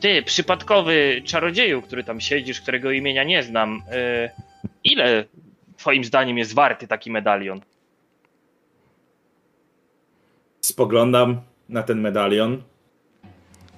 Ty, 0.00 0.22
przypadkowy 0.22 1.22
czarodzieju, 1.24 1.82
który 1.82 2.04
tam 2.04 2.20
siedzisz, 2.20 2.60
którego 2.60 2.90
imienia 2.90 3.24
nie 3.24 3.42
znam. 3.42 3.82
y, 4.26 4.30
ile 4.84 5.24
twoim 5.76 6.04
zdaniem 6.04 6.38
jest 6.38 6.54
warty 6.54 6.88
taki 6.88 7.10
medalion? 7.10 7.60
Spoglądam 10.64 11.40
na 11.68 11.82
ten 11.82 12.00
medalion. 12.00 12.62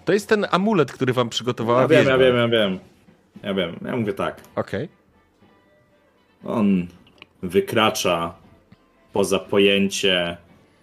To 0.05 0.13
jest 0.13 0.29
ten 0.29 0.47
amulet, 0.51 0.93
który 0.93 1.13
wam 1.13 1.29
przygotowała 1.29 1.83
Ja 1.83 1.89
wiem, 1.89 1.99
wiedźma. 1.99 2.13
ja 2.13 2.19
wiem, 2.19 2.37
ja 2.37 2.49
wiem. 2.49 2.79
Ja 3.43 3.55
wiem, 3.55 3.77
ja 3.85 3.97
mówię 3.97 4.13
tak. 4.13 4.41
Okej. 4.57 4.89
On 6.45 6.87
wykracza 7.43 8.35
poza 9.13 9.39
pojęcie 9.39 10.37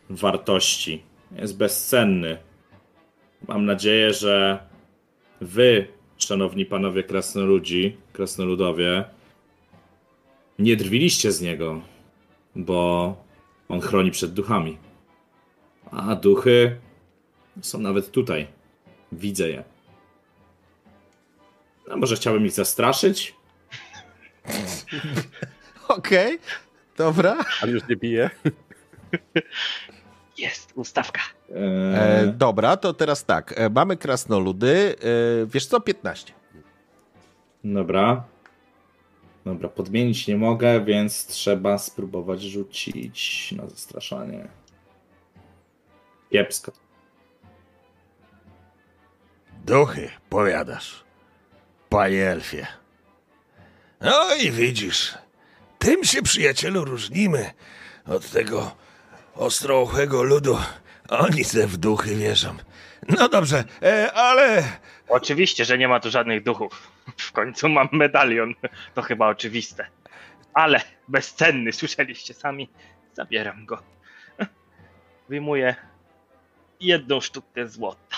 wartości. 0.10 1.04
Jest 1.32 1.58
bezcenny. 1.58 2.38
Mam 3.48 3.66
nadzieję, 3.66 4.14
że 4.14 4.60
wy, 5.42 5.88
szanowni 6.18 6.66
panowie 6.66 7.04
krasnoludzi, 7.04 7.98
krasnoludowie, 8.14 9.04
nie 10.60 10.76
drwiliście 10.76 11.32
z 11.32 11.42
niego, 11.42 11.82
bo 12.56 13.16
on 13.70 13.82
chroni 13.82 14.12
przed 14.12 14.34
duchami. 14.34 14.78
A 15.96 16.16
duchy 16.16 16.78
są 17.62 17.80
nawet 17.80 18.12
tutaj. 18.12 18.48
Widzę 19.12 19.50
je. 19.50 19.64
A 21.92 21.96
może 21.96 22.16
chciałbym 22.16 22.46
ich 22.46 22.52
zastraszyć? 22.52 23.36
Okej, 25.88 26.40
dobra. 26.98 27.38
Ale 27.62 27.72
już 27.72 27.88
nie 27.90 27.98
pije. 27.98 28.30
Jest, 30.38 30.72
ustawka. 30.76 31.22
E, 31.50 32.22
Eee, 32.22 32.34
dobra, 32.34 32.78
to 32.78 32.94
teraz 32.94 33.26
tak. 33.26 33.54
E, 33.58 33.70
mamy 33.70 33.98
krasnoludy. 33.98 34.96
E, 35.42 35.46
wiesz 35.46 35.66
co? 35.66 35.80
15. 35.82 36.34
Dobra. 37.64 38.24
Dobra, 39.46 39.70
podmienić 39.70 40.28
nie 40.28 40.38
mogę, 40.38 40.86
więc 40.86 41.26
trzeba 41.28 41.78
spróbować 41.78 42.42
rzucić 42.42 43.52
na 43.52 43.68
zastraszanie. 43.68 44.48
Kiepsko. 46.34 46.72
Duchy, 49.66 50.10
powiadasz. 50.30 51.04
Panie 51.90 52.30
elfie. 52.30 52.68
No 54.02 54.36
i 54.36 54.52
widzisz, 54.52 55.14
tym 55.80 56.04
się, 56.04 56.22
przyjacielu, 56.22 56.86
różnimy 56.86 57.52
od 58.06 58.30
tego 58.30 58.76
ostrouchego 59.36 60.24
ludu. 60.24 60.58
Oni 61.10 61.44
se 61.44 61.68
w 61.68 61.78
duchy 61.78 62.16
wierzą. 62.16 62.58
No 63.10 63.30
dobrze, 63.30 63.64
e, 63.84 64.14
ale 64.14 64.64
Oczywiście, 65.10 65.66
że 65.66 65.78
nie 65.78 65.88
ma 65.88 66.00
tu 66.00 66.10
żadnych 66.12 66.44
duchów. 66.44 66.92
W 67.18 67.32
końcu 67.32 67.70
mam 67.70 67.90
medalion. 67.92 68.54
To 68.94 69.02
chyba 69.02 69.28
oczywiste. 69.28 69.88
Ale 70.54 70.82
bezcenny, 71.08 71.72
słyszeliście 71.72 72.34
sami. 72.34 72.70
Zabieram 73.14 73.66
go. 73.66 73.84
Wyjmuję 75.30 75.76
jedną 76.84 77.22
sztukę 77.22 77.68
złota. 77.68 78.18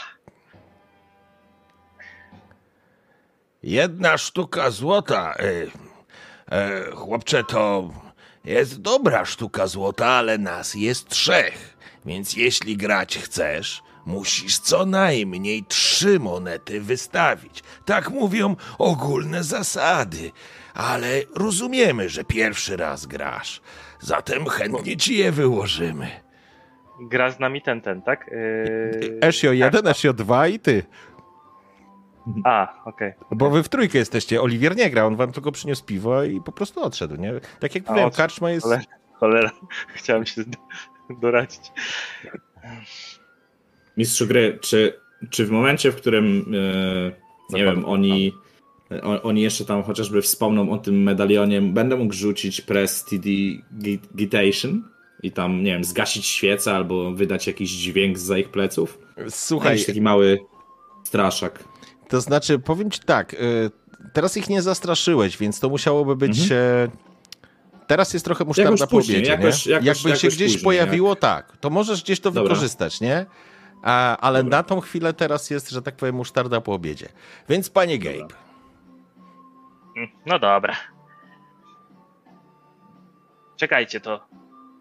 Jedna 3.63 4.17
sztuka 4.17 4.71
złota. 4.71 5.36
E, 5.36 5.67
e, 6.51 6.91
chłopcze, 6.91 7.43
to 7.43 7.89
jest 8.45 8.82
dobra 8.82 9.25
sztuka 9.25 9.67
złota, 9.67 10.08
ale 10.08 10.38
nas 10.38 10.73
jest 10.73 11.10
trzech. 11.10 11.78
Więc 12.06 12.34
jeśli 12.34 12.78
grać 12.78 13.17
chcesz, 13.17 13.82
musisz 14.06 14.60
co 14.60 14.86
najmniej 14.86 15.63
trzy 15.63 16.19
monety 16.19 16.82
wystawić. 16.82 17.63
Tak 17.86 18.10
mówią 18.10 18.56
ogólne 18.78 19.43
zasady. 19.43 20.32
Ale 20.73 21.21
rozumiemy, 21.36 22.10
że 22.10 22.23
pierwszy 22.23 22.78
raz 22.78 23.06
grasz. 23.06 23.62
Zatem 23.99 24.45
chętnie 24.45 24.97
ci 24.97 25.17
je 25.17 25.32
wyłożymy. 25.32 26.24
Gra 27.01 27.31
z 27.31 27.39
nami 27.39 27.62
ten, 27.62 27.81
ten, 27.81 28.01
tak? 28.01 28.29
Yy... 28.31 29.19
Ezio 29.21 29.51
1, 29.51 29.88
Ezio 29.88 30.13
2 30.13 30.47
i 30.47 30.60
ty. 30.60 30.84
A, 32.43 32.73
okej. 32.86 33.13
Bo 33.31 33.49
wy 33.49 33.63
w 33.63 33.69
trójkę 33.69 33.97
jesteście. 33.97 34.41
Oliwier 34.41 34.75
nie 34.75 34.89
gra, 34.89 35.05
on 35.05 35.15
wam 35.15 35.31
tylko 35.31 35.51
przyniósł 35.51 35.86
piwo 35.86 36.23
i 36.23 36.41
po 36.41 36.51
prostu 36.51 36.84
odszedł, 36.84 37.15
nie? 37.15 37.34
Tak 37.60 37.75
jak 37.75 37.84
powiedziałem, 37.84 38.12
karczma 38.12 38.51
jest... 38.51 38.65
Ale- 38.65 38.81
Cholera, 39.13 39.51
chciałem 39.95 40.25
się 40.25 40.43
do- 40.43 40.58
doradzić. 41.21 41.71
Mistrzu 43.97 44.27
gry, 44.27 44.60
czy, 44.62 44.99
czy 45.29 45.45
w 45.45 45.51
momencie, 45.51 45.91
w 45.91 45.95
którym 45.95 46.25
e, 46.25 46.31
nie 47.58 47.63
Zapadł. 47.63 47.75
wiem, 47.81 47.86
oni, 47.86 48.34
o, 49.03 49.21
oni 49.21 49.41
jeszcze 49.41 49.65
tam 49.65 49.84
chociażby 49.84 50.21
wspomną 50.21 50.71
o 50.71 50.77
tym 50.77 51.03
medalionie, 51.03 51.62
będę 51.62 51.95
mógł 51.95 52.13
rzucić 52.13 52.62
Prestidigitation 52.62 54.84
i 55.25 55.31
tam, 55.31 55.63
nie 55.63 55.71
wiem, 55.73 55.83
zgasić 55.83 56.25
świecę 56.25 56.75
albo 56.75 57.11
wydać 57.11 57.47
jakiś 57.47 57.71
dźwięk 57.71 58.17
za 58.17 58.38
ich 58.38 58.49
pleców? 58.49 58.99
Słuchaj, 59.29 59.71
Jakiś 59.71 59.85
taki 59.85 60.01
mały 60.01 60.39
straszak. 61.03 61.63
to 62.09 62.21
znaczy, 62.21 62.59
powiem 62.59 62.91
ci 62.91 62.99
tak, 62.99 63.33
y, 63.33 63.38
teraz 64.13 64.38
ich 64.38 64.49
nie 64.49 64.61
zastraszyłeś, 64.61 65.38
więc 65.38 65.59
to 65.59 65.69
musiałoby 65.69 66.15
być... 66.15 66.51
e, 66.51 66.88
Teraz 67.88 68.13
jest 68.13 68.25
trochę 68.25 68.45
musztarda 68.45 68.71
Mhm. 68.71 68.89
Po 68.89 68.97
obiedzie, 68.97 69.31
jakoś- 69.31 69.65
nie? 69.65 69.71
jakoś- 69.71 69.85
Jakby 69.88 69.95
się 70.01 70.09
jakoś 70.09 70.35
gdzieś 70.35 70.51
później, 70.53 70.63
pojawiło, 70.63 71.15
tak, 71.15 71.57
to 71.57 71.69
możesz 71.69 72.03
gdzieś 72.03 72.19
to 72.19 72.31
Dobra. 72.31 72.43
wykorzystać, 72.43 73.01
nie? 73.01 73.25
A, 73.83 74.17
ale 74.17 74.43
Dobra. 74.43 74.57
na 74.57 74.63
tą 74.63 74.79
chwilę 74.81 75.13
teraz 75.13 75.49
jest, 75.49 75.69
że 75.69 75.81
tak 75.81 75.95
powiem, 75.95 76.15
musztarda 76.15 76.61
po 76.61 76.73
obiedzie. 76.73 77.09
Więc 77.49 77.69
panie 77.69 77.99
Gabe, 77.99 78.27
Mm, 79.97 80.09
No 80.25 80.39
dobra. 80.39 80.75
Czekajcie, 83.57 83.99
to 83.99 84.27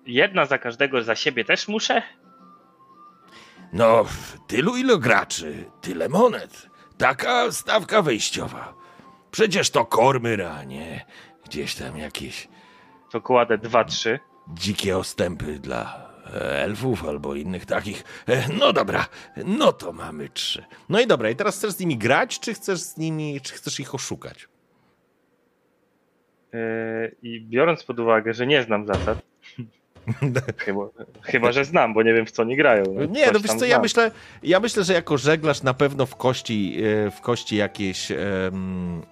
jedna 0.06 0.46
za 0.46 0.58
każdego 0.58 1.02
za 1.02 1.14
siebie 1.16 1.44
też 1.44 1.68
muszę? 1.68 2.02
No, 3.72 4.04
tylu 4.46 4.76
ilu 4.76 4.98
graczy, 4.98 5.64
tyle 5.80 6.08
monet. 6.08 6.68
Taka 6.98 7.52
stawka 7.52 8.02
wejściowa. 8.02 8.74
Przecież 9.30 9.70
to 9.70 9.84
Kormyra, 9.86 10.54
a 10.54 10.64
nie 10.64 11.04
gdzieś 11.44 11.74
tam 11.74 11.96
jakieś 11.98 12.48
To 13.10 13.20
kładę 13.20 13.58
dwa, 13.58 13.84
trzy. 13.84 14.18
dzikie 14.48 14.98
ostępy 14.98 15.58
dla 15.58 16.10
e, 16.26 16.62
elfów 16.62 17.08
albo 17.08 17.34
innych 17.34 17.66
takich. 17.66 18.04
E, 18.28 18.48
No 18.58 18.72
dobra, 18.72 19.06
no 19.44 19.72
to 19.72 19.92
mamy 19.92 20.28
trzy. 20.28 20.64
No 20.88 21.00
i 21.00 21.06
dobra, 21.06 21.30
i 21.30 21.36
teraz 21.36 21.56
chcesz 21.58 21.70
z 21.72 21.80
nimi 21.80 21.96
grać, 21.98 22.40
czy 22.40 22.54
chcesz 22.54 22.80
z 22.80 22.96
nimi, 22.96 23.40
czy 23.40 23.54
chcesz 23.54 23.80
ich 23.80 23.94
oszukać? 23.94 24.48
Yy, 26.52 27.16
I 27.22 27.40
biorąc 27.40 27.84
pod 27.84 28.00
uwagę, 28.00 28.34
że 28.34 28.46
nie 28.46 28.62
znam 28.62 28.86
zasad, 28.86 29.18
chyba, 30.64 30.82
chyba 31.22 31.52
że 31.52 31.64
znam, 31.64 31.94
bo 31.94 32.02
nie 32.02 32.14
wiem 32.14 32.26
w 32.26 32.30
co 32.30 32.42
oni 32.42 32.56
grają. 32.56 32.84
Nie, 33.08 33.30
no 33.32 33.40
wiesz 33.40 33.54
co, 33.54 33.64
ja 33.64 33.78
myślę, 33.78 34.10
ja 34.42 34.60
myślę, 34.60 34.84
że 34.84 34.92
jako 34.92 35.18
żeglarz 35.18 35.62
na 35.62 35.74
pewno 35.74 36.06
w 36.06 36.16
kości, 36.16 36.76
e, 37.06 37.10
w 37.10 37.20
kości 37.20 37.56
jakieś 37.56 38.10
em, 38.10 39.02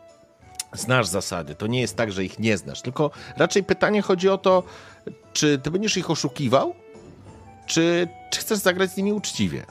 znasz 0.72 1.06
zasady. 1.06 1.54
To 1.54 1.66
nie 1.66 1.80
jest 1.80 1.96
tak, 1.96 2.12
że 2.12 2.24
ich 2.24 2.38
nie 2.38 2.56
znasz, 2.56 2.82
tylko 2.82 3.10
raczej 3.36 3.64
pytanie 3.64 4.02
chodzi 4.02 4.28
o 4.28 4.38
to, 4.38 4.62
czy 5.32 5.58
ty 5.58 5.70
będziesz 5.70 5.96
ich 5.96 6.10
oszukiwał, 6.10 6.74
czy, 7.66 8.08
czy 8.30 8.40
chcesz 8.40 8.58
zagrać 8.58 8.90
z 8.90 8.96
nimi 8.96 9.12
uczciwie? 9.12 9.62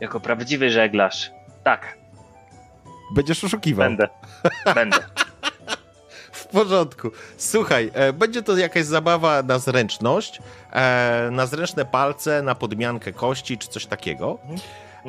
Jako 0.00 0.20
prawdziwy 0.20 0.70
żeglarz. 0.70 1.30
Tak, 1.64 2.02
Będziesz 3.14 3.44
oszukiwał. 3.44 3.88
będę. 3.88 4.08
Będę. 4.74 4.98
W 6.52 6.54
porządku. 6.54 7.10
Słuchaj, 7.36 7.90
e, 7.94 8.12
będzie 8.12 8.42
to 8.42 8.56
jakaś 8.56 8.84
zabawa 8.84 9.42
na 9.42 9.58
zręczność, 9.58 10.38
e, 10.72 11.28
na 11.32 11.46
zręczne 11.46 11.84
palce, 11.84 12.42
na 12.42 12.54
podmiankę 12.54 13.12
kości 13.12 13.58
czy 13.58 13.68
coś 13.68 13.86
takiego. 13.86 14.38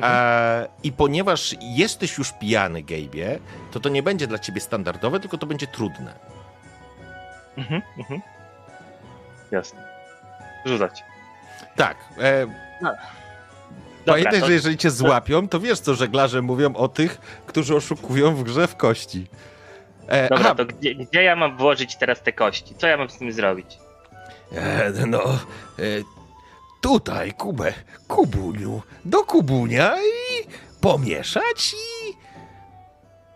E, 0.02 0.68
I 0.82 0.92
ponieważ 0.92 1.54
jesteś 1.60 2.18
już 2.18 2.32
pijany, 2.32 2.82
Gabe'ie, 2.82 3.38
to 3.72 3.80
to 3.80 3.88
nie 3.88 4.02
będzie 4.02 4.26
dla 4.26 4.38
ciebie 4.38 4.60
standardowe, 4.60 5.20
tylko 5.20 5.38
to 5.38 5.46
będzie 5.46 5.66
trudne. 5.66 6.14
Mhm, 7.56 7.82
mhm. 7.98 8.20
Jasne. 9.50 9.84
Rzucać. 10.66 11.04
Tak. 11.76 11.96
E, 12.18 12.46
Dobra, 12.80 12.98
pamiętaj, 14.06 14.40
to- 14.40 14.46
że 14.46 14.52
jeżeli 14.52 14.76
cię 14.76 14.90
złapią, 14.90 15.48
to 15.48 15.60
wiesz, 15.60 15.80
co 15.80 15.94
żeglarze 15.94 16.42
mówią 16.42 16.74
o 16.74 16.88
tych, 16.88 17.20
którzy 17.46 17.76
oszukują 17.76 18.34
w 18.34 18.42
grze 18.42 18.66
w 18.66 18.76
kości. 18.76 19.26
E, 20.08 20.28
Dobra, 20.28 20.44
aha, 20.44 20.54
to 20.54 20.64
gdzie, 20.64 20.94
gdzie 20.94 21.22
ja 21.22 21.36
mam 21.36 21.56
włożyć 21.56 21.96
teraz 21.96 22.22
te 22.22 22.32
kości? 22.32 22.74
Co 22.74 22.86
ja 22.86 22.96
mam 22.96 23.10
z 23.10 23.18
tym 23.18 23.32
zrobić? 23.32 23.78
E, 24.52 24.92
no, 25.06 25.22
e, 25.78 25.82
tutaj, 26.80 27.32
Kubę, 27.32 27.72
Kubuniu, 28.08 28.82
do 29.04 29.24
Kubunia 29.24 29.96
i 29.96 30.44
pomieszać 30.80 31.74
i 31.74 32.14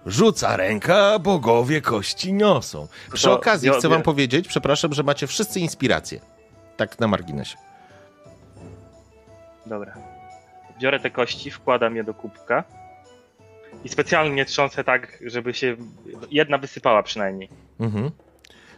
rzuca 0.07 0.57
ręka, 0.57 1.19
bogowie 1.19 1.81
kości 1.81 2.33
niosą. 2.33 2.89
Przy 3.13 3.25
To 3.25 3.33
okazji 3.35 3.71
chcę 3.71 3.89
wam 3.89 4.03
powiedzieć, 4.03 4.49
przepraszam, 4.49 4.95
że 4.95 5.03
macie 5.03 5.27
wszyscy 5.27 5.61
inspirację. 5.61 6.21
Tak 6.77 6.99
na 7.01 7.09
marginesie. 7.09 7.57
Dobra. 9.67 9.95
Biorę 10.81 11.01
te 11.01 11.11
kości, 11.11 11.51
wkładam 11.51 11.97
je 11.97 12.05
do 12.05 12.15
kubka 12.15 12.65
i 13.85 13.89
specjalnie 13.89 14.45
trząsę 14.45 14.85
tak, 14.85 15.19
żeby 15.27 15.55
się 15.55 15.77
jedna 16.31 16.59
wysypała 16.59 17.03
przynajmniej. 17.03 17.49
Mhm. 17.81 18.11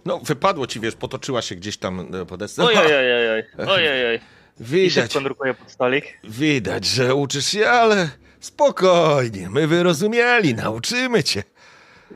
No, 0.04 0.18
wypadło 0.18 0.66
ci, 0.66 0.80
wiesz, 0.80 0.94
potoczyła 0.94 1.42
się 1.42 1.54
gdzieś 1.54 1.76
tam 1.76 2.14
e, 2.14 2.26
po 2.26 2.36
desce. 2.36 2.64
Oj, 2.64 2.76
oj, 2.76 2.86
oj, 2.86 3.30
oj, 3.30 3.44
oj, 3.58 3.88
oj, 3.88 4.06
oj. 4.06 4.20
I 4.60 4.64
Widać, 4.64 5.14
drukuję 5.22 5.54
pod 5.54 5.70
stolik. 5.70 6.18
widać, 6.24 6.84
że 6.84 7.14
uczysz 7.14 7.46
się, 7.46 7.68
ale 7.68 8.10
spokojnie, 8.40 9.50
my 9.50 9.66
wyrozumieli, 9.66 10.54
nauczymy 10.54 11.24
cię. 11.24 11.42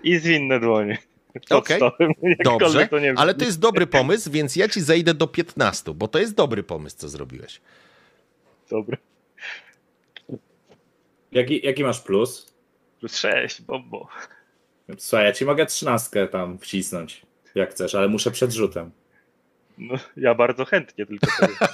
I 0.02 0.18
zwinne 0.18 0.60
dłonie. 0.60 0.98
Okej. 1.50 1.80
jakkolwiek 2.22 2.44
Dobrze, 2.44 2.88
to 2.88 2.98
nie 2.98 3.14
ale 3.16 3.34
to 3.34 3.44
jest 3.44 3.60
dobry 3.60 3.86
pomysł, 3.86 4.30
więc 4.30 4.56
ja 4.56 4.68
ci 4.68 4.80
zejdę 4.80 5.14
do 5.14 5.26
15, 5.26 5.94
bo 5.94 6.08
to 6.08 6.18
jest 6.18 6.34
dobry 6.34 6.62
pomysł, 6.62 6.96
co 6.96 7.08
zrobiłeś. 7.08 7.60
Dobry. 8.70 8.96
Jaki, 11.32 11.66
jaki 11.66 11.84
masz 11.84 12.00
plus? 12.00 12.53
Plus 13.04 13.16
6, 13.16 13.62
bo, 13.62 13.80
bo. 13.80 14.08
Słuchaj, 14.98 15.24
ja 15.24 15.32
ci 15.32 15.44
mogę 15.44 15.66
trzynastkę 15.66 16.28
tam 16.28 16.58
wcisnąć, 16.58 17.22
jak 17.54 17.70
chcesz, 17.70 17.94
ale 17.94 18.08
muszę 18.08 18.30
przed 18.30 18.52
rzutem. 18.52 18.90
No, 19.78 19.94
ja 20.16 20.34
bardzo 20.34 20.64
chętnie 20.64 21.06
tylko. 21.06 21.26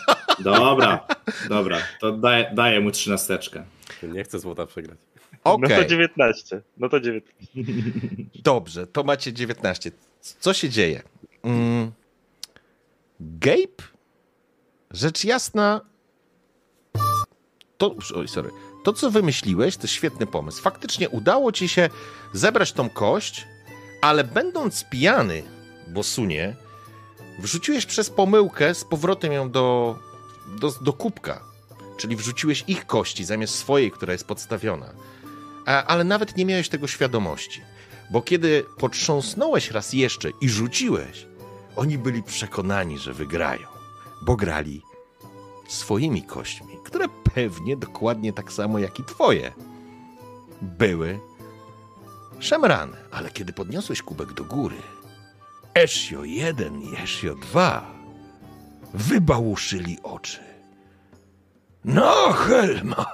Dobra, 0.38 1.06
dobra, 1.48 1.78
to 2.00 2.12
daję, 2.12 2.50
daję 2.54 2.80
mu 2.80 2.90
trzynasteczkę. 2.90 3.64
Nie 4.02 4.24
chcę 4.24 4.38
złota 4.38 4.66
przegrać. 4.66 4.98
Okej, 5.44 5.76
No 5.76 5.82
to 5.82 5.88
19. 5.88 6.62
No 6.76 6.88
to 6.88 7.00
19. 7.00 7.36
dobrze, 8.42 8.86
to 8.86 9.02
macie 9.02 9.32
19. 9.32 9.90
Co 10.20 10.52
się 10.52 10.68
dzieje? 10.68 11.02
Mm. 11.42 11.92
Gabe? 13.20 13.82
Rzecz 14.90 15.24
jasna... 15.24 15.80
To, 17.78 17.96
oj, 18.14 18.28
sorry. 18.28 18.50
To, 18.84 18.92
co 18.92 19.10
wymyśliłeś, 19.10 19.76
to 19.76 19.86
świetny 19.86 20.26
pomysł. 20.26 20.62
Faktycznie 20.62 21.08
udało 21.08 21.52
ci 21.52 21.68
się 21.68 21.90
zebrać 22.32 22.72
tą 22.72 22.90
kość, 22.90 23.46
ale 24.00 24.24
będąc 24.24 24.84
pijany, 24.90 25.42
bo 25.88 26.02
sunie, 26.02 26.56
wrzuciłeś 27.38 27.86
przez 27.86 28.10
pomyłkę 28.10 28.74
z 28.74 28.84
powrotem 28.84 29.32
ją 29.32 29.50
do, 29.50 29.98
do, 30.60 30.70
do 30.70 30.92
kubka. 30.92 31.40
Czyli 31.96 32.16
wrzuciłeś 32.16 32.64
ich 32.68 32.86
kości 32.86 33.24
zamiast 33.24 33.54
swojej, 33.54 33.90
która 33.90 34.12
jest 34.12 34.26
podstawiona. 34.26 34.92
A, 35.66 35.84
ale 35.84 36.04
nawet 36.04 36.36
nie 36.36 36.44
miałeś 36.44 36.68
tego 36.68 36.86
świadomości. 36.86 37.60
Bo 38.10 38.22
kiedy 38.22 38.64
potrząsnąłeś 38.78 39.70
raz 39.70 39.92
jeszcze 39.92 40.30
i 40.40 40.48
rzuciłeś, 40.48 41.26
oni 41.76 41.98
byli 41.98 42.22
przekonani, 42.22 42.98
że 42.98 43.12
wygrają, 43.12 43.66
bo 44.22 44.36
grali 44.36 44.82
swoimi 45.68 46.22
kośćmi, 46.22 46.69
które 46.84 47.06
pewnie 47.34 47.76
dokładnie 47.76 48.32
tak 48.32 48.52
samo 48.52 48.78
jak 48.78 48.98
i 48.98 49.04
twoje 49.04 49.52
były 50.62 51.20
szemrane. 52.38 52.96
Ale 53.10 53.30
kiedy 53.30 53.52
podniosłeś 53.52 54.02
kubek 54.02 54.32
do 54.32 54.44
góry, 54.44 54.76
Ezio 55.74 56.24
1 56.24 56.82
i 56.82 56.96
Ezio 56.96 57.34
2 57.34 57.86
wybałuszyli 58.94 59.98
oczy. 60.02 60.40
No, 61.84 62.32
Helma, 62.32 63.06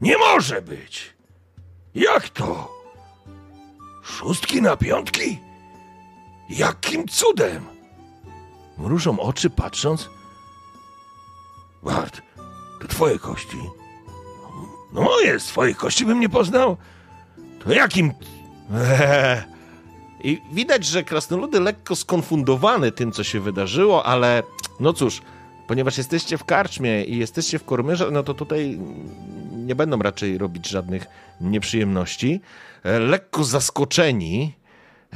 nie 0.00 0.18
może 0.18 0.62
być. 0.62 1.14
Jak 1.94 2.28
to? 2.28 2.76
Szóstki 4.02 4.62
na 4.62 4.76
piątki? 4.76 5.40
Jakim 6.48 7.08
cudem? 7.08 7.66
Mrużą 8.78 9.20
oczy 9.20 9.50
patrząc. 9.50 10.08
Bart, 11.82 12.22
to 12.80 12.88
twoje 12.88 13.18
kości. 13.18 13.56
No 14.92 15.00
moje, 15.00 15.40
z 15.40 15.44
twoich 15.44 15.76
kości 15.76 16.06
bym 16.06 16.20
nie 16.20 16.28
poznał. 16.28 16.76
To 17.64 17.72
jakim... 17.72 18.12
I 20.24 20.42
widać, 20.52 20.84
że 20.84 21.04
krasnoludy 21.04 21.60
lekko 21.60 21.96
skonfundowane 21.96 22.92
tym, 22.92 23.12
co 23.12 23.24
się 23.24 23.40
wydarzyło, 23.40 24.06
ale 24.06 24.42
no 24.80 24.92
cóż, 24.92 25.22
ponieważ 25.66 25.98
jesteście 25.98 26.38
w 26.38 26.44
karczmie 26.44 27.04
i 27.04 27.18
jesteście 27.18 27.58
w 27.58 27.64
kormyrze, 27.64 28.10
no 28.10 28.22
to 28.22 28.34
tutaj 28.34 28.78
nie 29.52 29.74
będą 29.74 29.98
raczej 29.98 30.38
robić 30.38 30.68
żadnych 30.68 31.06
nieprzyjemności. 31.40 32.40
E, 32.84 32.98
Lekko 32.98 33.44
zaskoczeni, 33.44 34.54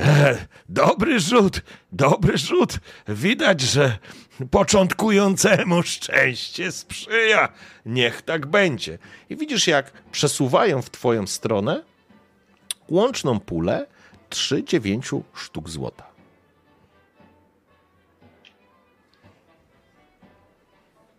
E, 0.01 0.47
dobry 0.69 1.21
rzut, 1.21 1.63
dobry 1.93 2.39
rzut. 2.39 2.79
Widać, 3.09 3.61
że 3.61 3.99
początkującemu 4.51 5.83
szczęście 5.83 6.73
sprzyja. 6.73 7.49
niech 7.87 8.23
tak 8.23 8.47
będzie. 8.47 8.99
I 9.31 9.37
widzisz, 9.37 9.67
jak 9.67 9.93
przesuwają 10.13 10.83
w 10.83 10.91
twoją 10.91 11.27
stronę 11.27 11.83
łączną 12.89 13.41
pulę 13.41 13.87
3 14.29 14.65
dziewięciu 14.65 15.23
sztuk 15.35 15.69
złota. 15.69 16.11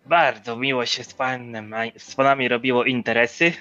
Bardzo 0.06 0.56
miło 0.56 0.86
się 0.86 1.04
z 1.04 1.14
panem, 1.14 1.74
z 1.98 2.14
panami 2.14 2.48
robiło 2.48 2.84
interesy. 2.84 3.52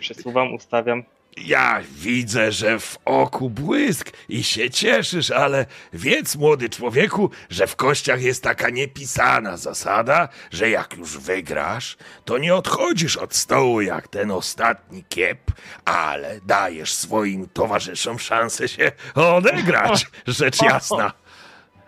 Przesuwam, 0.00 0.54
ustawiam. 0.54 1.04
Ja 1.44 1.80
widzę, 1.90 2.52
że 2.52 2.78
w 2.78 2.98
oku 3.04 3.50
błysk 3.50 4.12
i 4.28 4.44
się 4.44 4.70
cieszysz, 4.70 5.30
ale 5.30 5.66
wiedz, 5.92 6.36
młody 6.36 6.68
człowieku, 6.68 7.30
że 7.50 7.66
w 7.66 7.76
kościach 7.76 8.22
jest 8.22 8.42
taka 8.42 8.70
niepisana 8.70 9.56
zasada, 9.56 10.28
że 10.50 10.70
jak 10.70 10.96
już 10.96 11.18
wygrasz, 11.18 11.96
to 12.24 12.38
nie 12.38 12.54
odchodzisz 12.54 13.16
od 13.16 13.34
stołu 13.34 13.80
jak 13.80 14.08
ten 14.08 14.30
ostatni 14.30 15.04
kiep, 15.08 15.38
ale 15.84 16.40
dajesz 16.40 16.92
swoim 16.94 17.48
towarzyszom 17.48 18.18
szansę 18.18 18.68
się 18.68 18.92
odegrać, 19.14 20.06
rzecz 20.26 20.62
jasna. 20.62 21.12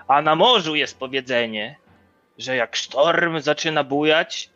A 0.08 0.22
na 0.22 0.34
morzu 0.36 0.74
jest 0.74 0.98
powiedzenie, 0.98 1.76
że 2.38 2.56
jak 2.56 2.76
sztorm 2.76 3.40
zaczyna 3.40 3.84
bujać, 3.84 4.49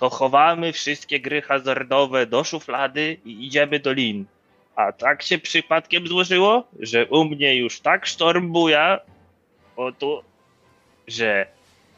to 0.00 0.10
chowamy 0.10 0.72
wszystkie 0.72 1.20
gry 1.20 1.42
hazardowe 1.42 2.26
do 2.26 2.44
szuflady 2.44 3.16
i 3.24 3.46
idziemy 3.46 3.80
do 3.80 3.92
lin. 3.92 4.24
A 4.76 4.92
tak 4.92 5.22
się 5.22 5.38
przypadkiem 5.38 6.06
złożyło, 6.06 6.64
że 6.80 7.06
u 7.06 7.24
mnie 7.24 7.56
już 7.56 7.80
tak 7.80 8.06
sztorm 8.06 8.52
buja, 8.52 9.00
o 9.76 9.92
tu, 9.92 10.22
że 11.08 11.46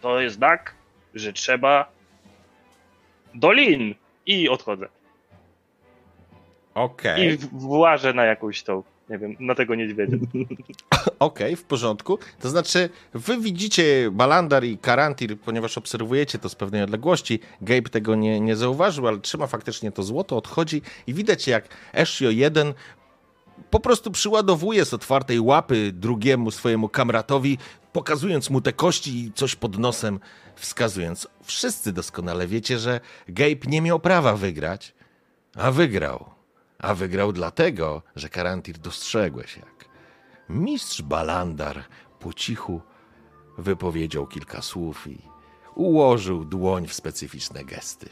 to 0.01 0.21
jest 0.21 0.37
znak, 0.37 0.75
że 1.15 1.33
trzeba 1.33 1.89
do 3.35 3.53
lin. 3.53 3.95
I 4.27 4.49
odchodzę. 4.49 4.89
Okej. 6.75 7.27
I 7.27 7.37
w- 7.37 7.47
włażę 7.61 8.13
na 8.13 8.25
jakąś 8.25 8.63
tą, 8.63 8.83
nie 9.11 9.19
wiem, 9.19 9.37
na 9.41 9.55
tego 9.55 9.75
niedźwiedzia. 9.75 10.17
Okej, 11.19 11.57
w 11.57 11.65
porządku. 11.65 12.19
To 12.41 12.51
znaczy, 12.51 12.89
wy 13.15 13.39
widzicie 13.39 14.11
Balandar 14.13 14.65
i 14.65 14.79
Karantir, 14.79 15.39
ponieważ 15.39 15.79
obserwujecie 15.79 16.39
to 16.39 16.49
z 16.49 16.55
pewnej 16.55 16.83
odległości. 16.83 17.41
Gabe 17.63 17.89
tego 17.89 18.15
nie, 18.15 18.41
nie 18.41 18.57
zauważył, 18.57 19.09
ale 19.09 19.19
trzyma 19.19 19.47
faktycznie 19.47 19.93
to 19.93 20.03
złoto, 20.03 20.37
odchodzi 20.37 20.83
i 21.07 21.15
widać 21.15 21.47
jak 21.47 21.69
Ezio 21.93 22.31
1 22.31 22.75
po 23.71 23.81
prostu 23.81 24.11
przyładowuje 24.11 24.85
z 24.85 24.95
otwartej 24.95 25.41
łapy 25.41 25.93
drugiemu 25.93 26.51
swojemu 26.51 26.89
kamratowi, 26.89 27.59
pokazując 27.93 28.51
mu 28.51 28.61
te 28.61 28.73
kości 28.73 29.19
i 29.19 29.33
coś 29.33 29.57
pod 29.57 29.79
nosem 29.79 30.21
wskazując. 30.57 31.29
Wszyscy 31.43 31.93
doskonale 31.93 32.47
wiecie, 32.47 32.79
że 32.79 33.01
Gabe 33.29 33.67
nie 33.67 33.83
miał 33.83 34.01
prawa 34.01 34.37
wygrać, 34.37 34.95
a 35.57 35.71
wygrał. 35.71 36.42
A 36.83 36.95
wygrał 36.95 37.33
dlatego, 37.33 38.03
że 38.17 38.29
Karantir 38.29 38.79
dostrzegłeś 38.79 39.57
jak 39.57 39.89
Mistrz 40.49 41.03
Balandar 41.03 41.85
po 42.21 42.33
cichu 42.33 42.81
wypowiedział 43.59 44.27
kilka 44.27 44.63
słów 44.63 45.07
i 45.07 45.19
ułożył 45.75 46.45
dłoń 46.45 46.87
w 46.87 46.95
specyficzne 46.95 47.65
gesty. 47.65 48.09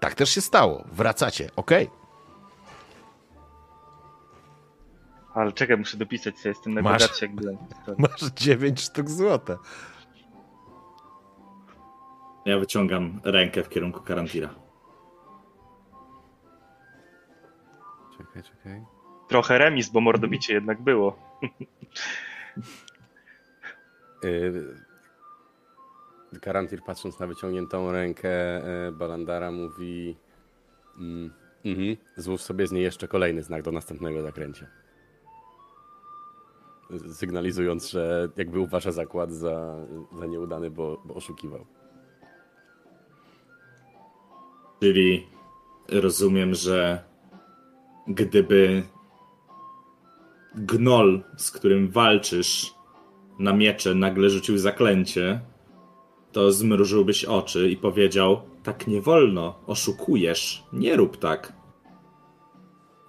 Tak 0.00 0.14
też 0.14 0.30
się 0.30 0.40
stało. 0.40 0.84
Wracacie, 0.92 1.50
ok? 1.56 1.70
Ale 5.34 5.52
czekaj, 5.52 5.76
muszę 5.76 5.96
dopisać 5.96 6.38
sobie, 6.38 6.48
jestem 6.48 6.72
Masz. 6.72 6.84
najbogatszy 6.84 7.24
jak 7.24 7.34
byłem. 7.34 7.56
Masz 7.98 8.20
9 8.36 8.80
sztuk 8.80 9.10
złota. 9.10 9.58
Ja 12.44 12.58
wyciągam 12.58 13.20
rękę 13.24 13.62
w 13.62 13.68
kierunku 13.68 14.00
Karantira. 14.00 14.65
Czekaj, 18.36 18.56
czekaj. 18.56 18.84
Trochę 19.28 19.58
remis, 19.58 19.88
bo 19.88 20.00
mordobicie 20.00 20.54
jednak 20.54 20.82
było. 20.82 21.18
Yy, 24.22 24.76
Karantir 26.40 26.82
patrząc 26.82 27.18
na 27.18 27.26
wyciągniętą 27.26 27.92
rękę 27.92 28.28
e, 28.28 28.92
Balandara 28.92 29.50
mówi 29.50 30.16
mm, 30.98 31.32
mhm, 31.64 31.96
złóż 32.16 32.40
sobie 32.40 32.66
z 32.66 32.72
niej 32.72 32.82
jeszcze 32.82 33.08
kolejny 33.08 33.42
znak 33.42 33.62
do 33.62 33.72
następnego 33.72 34.22
zakręcia. 34.22 34.66
Sygnalizując, 37.12 37.90
że 37.90 38.28
jakby 38.36 38.58
uważa 38.58 38.92
zakład 38.92 39.32
za, 39.32 39.76
za 40.18 40.26
nieudany, 40.26 40.70
bo, 40.70 41.02
bo 41.04 41.14
oszukiwał. 41.14 41.66
Czyli 44.80 45.26
rozumiem, 45.88 46.54
że 46.54 47.04
gdyby 48.08 48.82
gnol, 50.54 51.22
z 51.36 51.50
którym 51.50 51.88
walczysz 51.88 52.74
na 53.38 53.52
miecze, 53.52 53.94
nagle 53.94 54.30
rzucił 54.30 54.58
zaklęcie, 54.58 55.40
to 56.32 56.52
zmrużyłbyś 56.52 57.24
oczy 57.24 57.70
i 57.70 57.76
powiedział: 57.76 58.40
Tak 58.62 58.86
nie 58.86 59.00
wolno, 59.00 59.58
oszukujesz, 59.66 60.64
nie 60.72 60.96
rób 60.96 61.16
tak. 61.16 61.52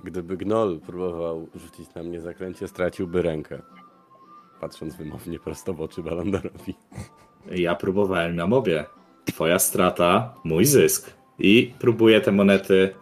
Gdyby 0.03 0.37
Gnoll 0.37 0.79
próbował 0.79 1.47
rzucić 1.55 1.93
na 1.95 2.03
mnie 2.03 2.21
zaklęcie, 2.21 2.67
straciłby 2.67 3.21
rękę. 3.21 3.61
Patrząc 4.61 4.95
wymownie 4.95 5.39
prosto 5.39 5.73
w 5.73 5.81
oczy 5.81 6.03
Balandarowi. 6.03 6.75
Ja 7.51 7.75
próbowałem 7.75 8.35
na 8.35 8.47
mowie. 8.47 8.85
Twoja 9.25 9.59
strata, 9.59 10.35
mój 10.43 10.65
zysk. 10.65 11.13
I 11.39 11.73
próbuję 11.79 12.21
te 12.21 12.31
monety 12.31 12.93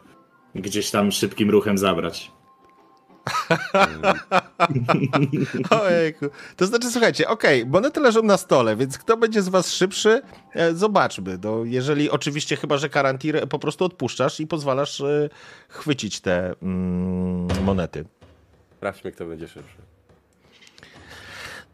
gdzieś 0.55 0.91
tam 0.91 1.11
szybkim 1.11 1.49
ruchem 1.49 1.77
zabrać. 1.77 2.31
Ojejku. 5.83 6.25
To 6.55 6.65
znaczy, 6.65 6.91
słuchajcie, 6.91 7.27
okej, 7.27 7.65
monety 7.65 7.99
leżą 7.99 8.23
na 8.23 8.37
stole, 8.37 8.75
więc 8.75 8.97
kto 8.97 9.17
będzie 9.17 9.41
z 9.41 9.49
was 9.49 9.73
szybszy, 9.73 10.21
e, 10.53 10.73
zobaczmy. 10.73 11.39
No, 11.43 11.63
jeżeli 11.63 12.09
oczywiście, 12.09 12.55
chyba 12.55 12.77
że 12.77 12.89
karantir 12.89 13.47
po 13.49 13.59
prostu 13.59 13.85
odpuszczasz 13.85 14.39
i 14.39 14.47
pozwalasz 14.47 15.01
e, 15.01 15.29
chwycić 15.69 16.21
te 16.21 16.53
mm, 16.61 17.63
monety. 17.63 18.05
Sprawdźmy, 18.77 19.11
kto 19.11 19.25
będzie 19.25 19.47
szybszy. 19.47 19.94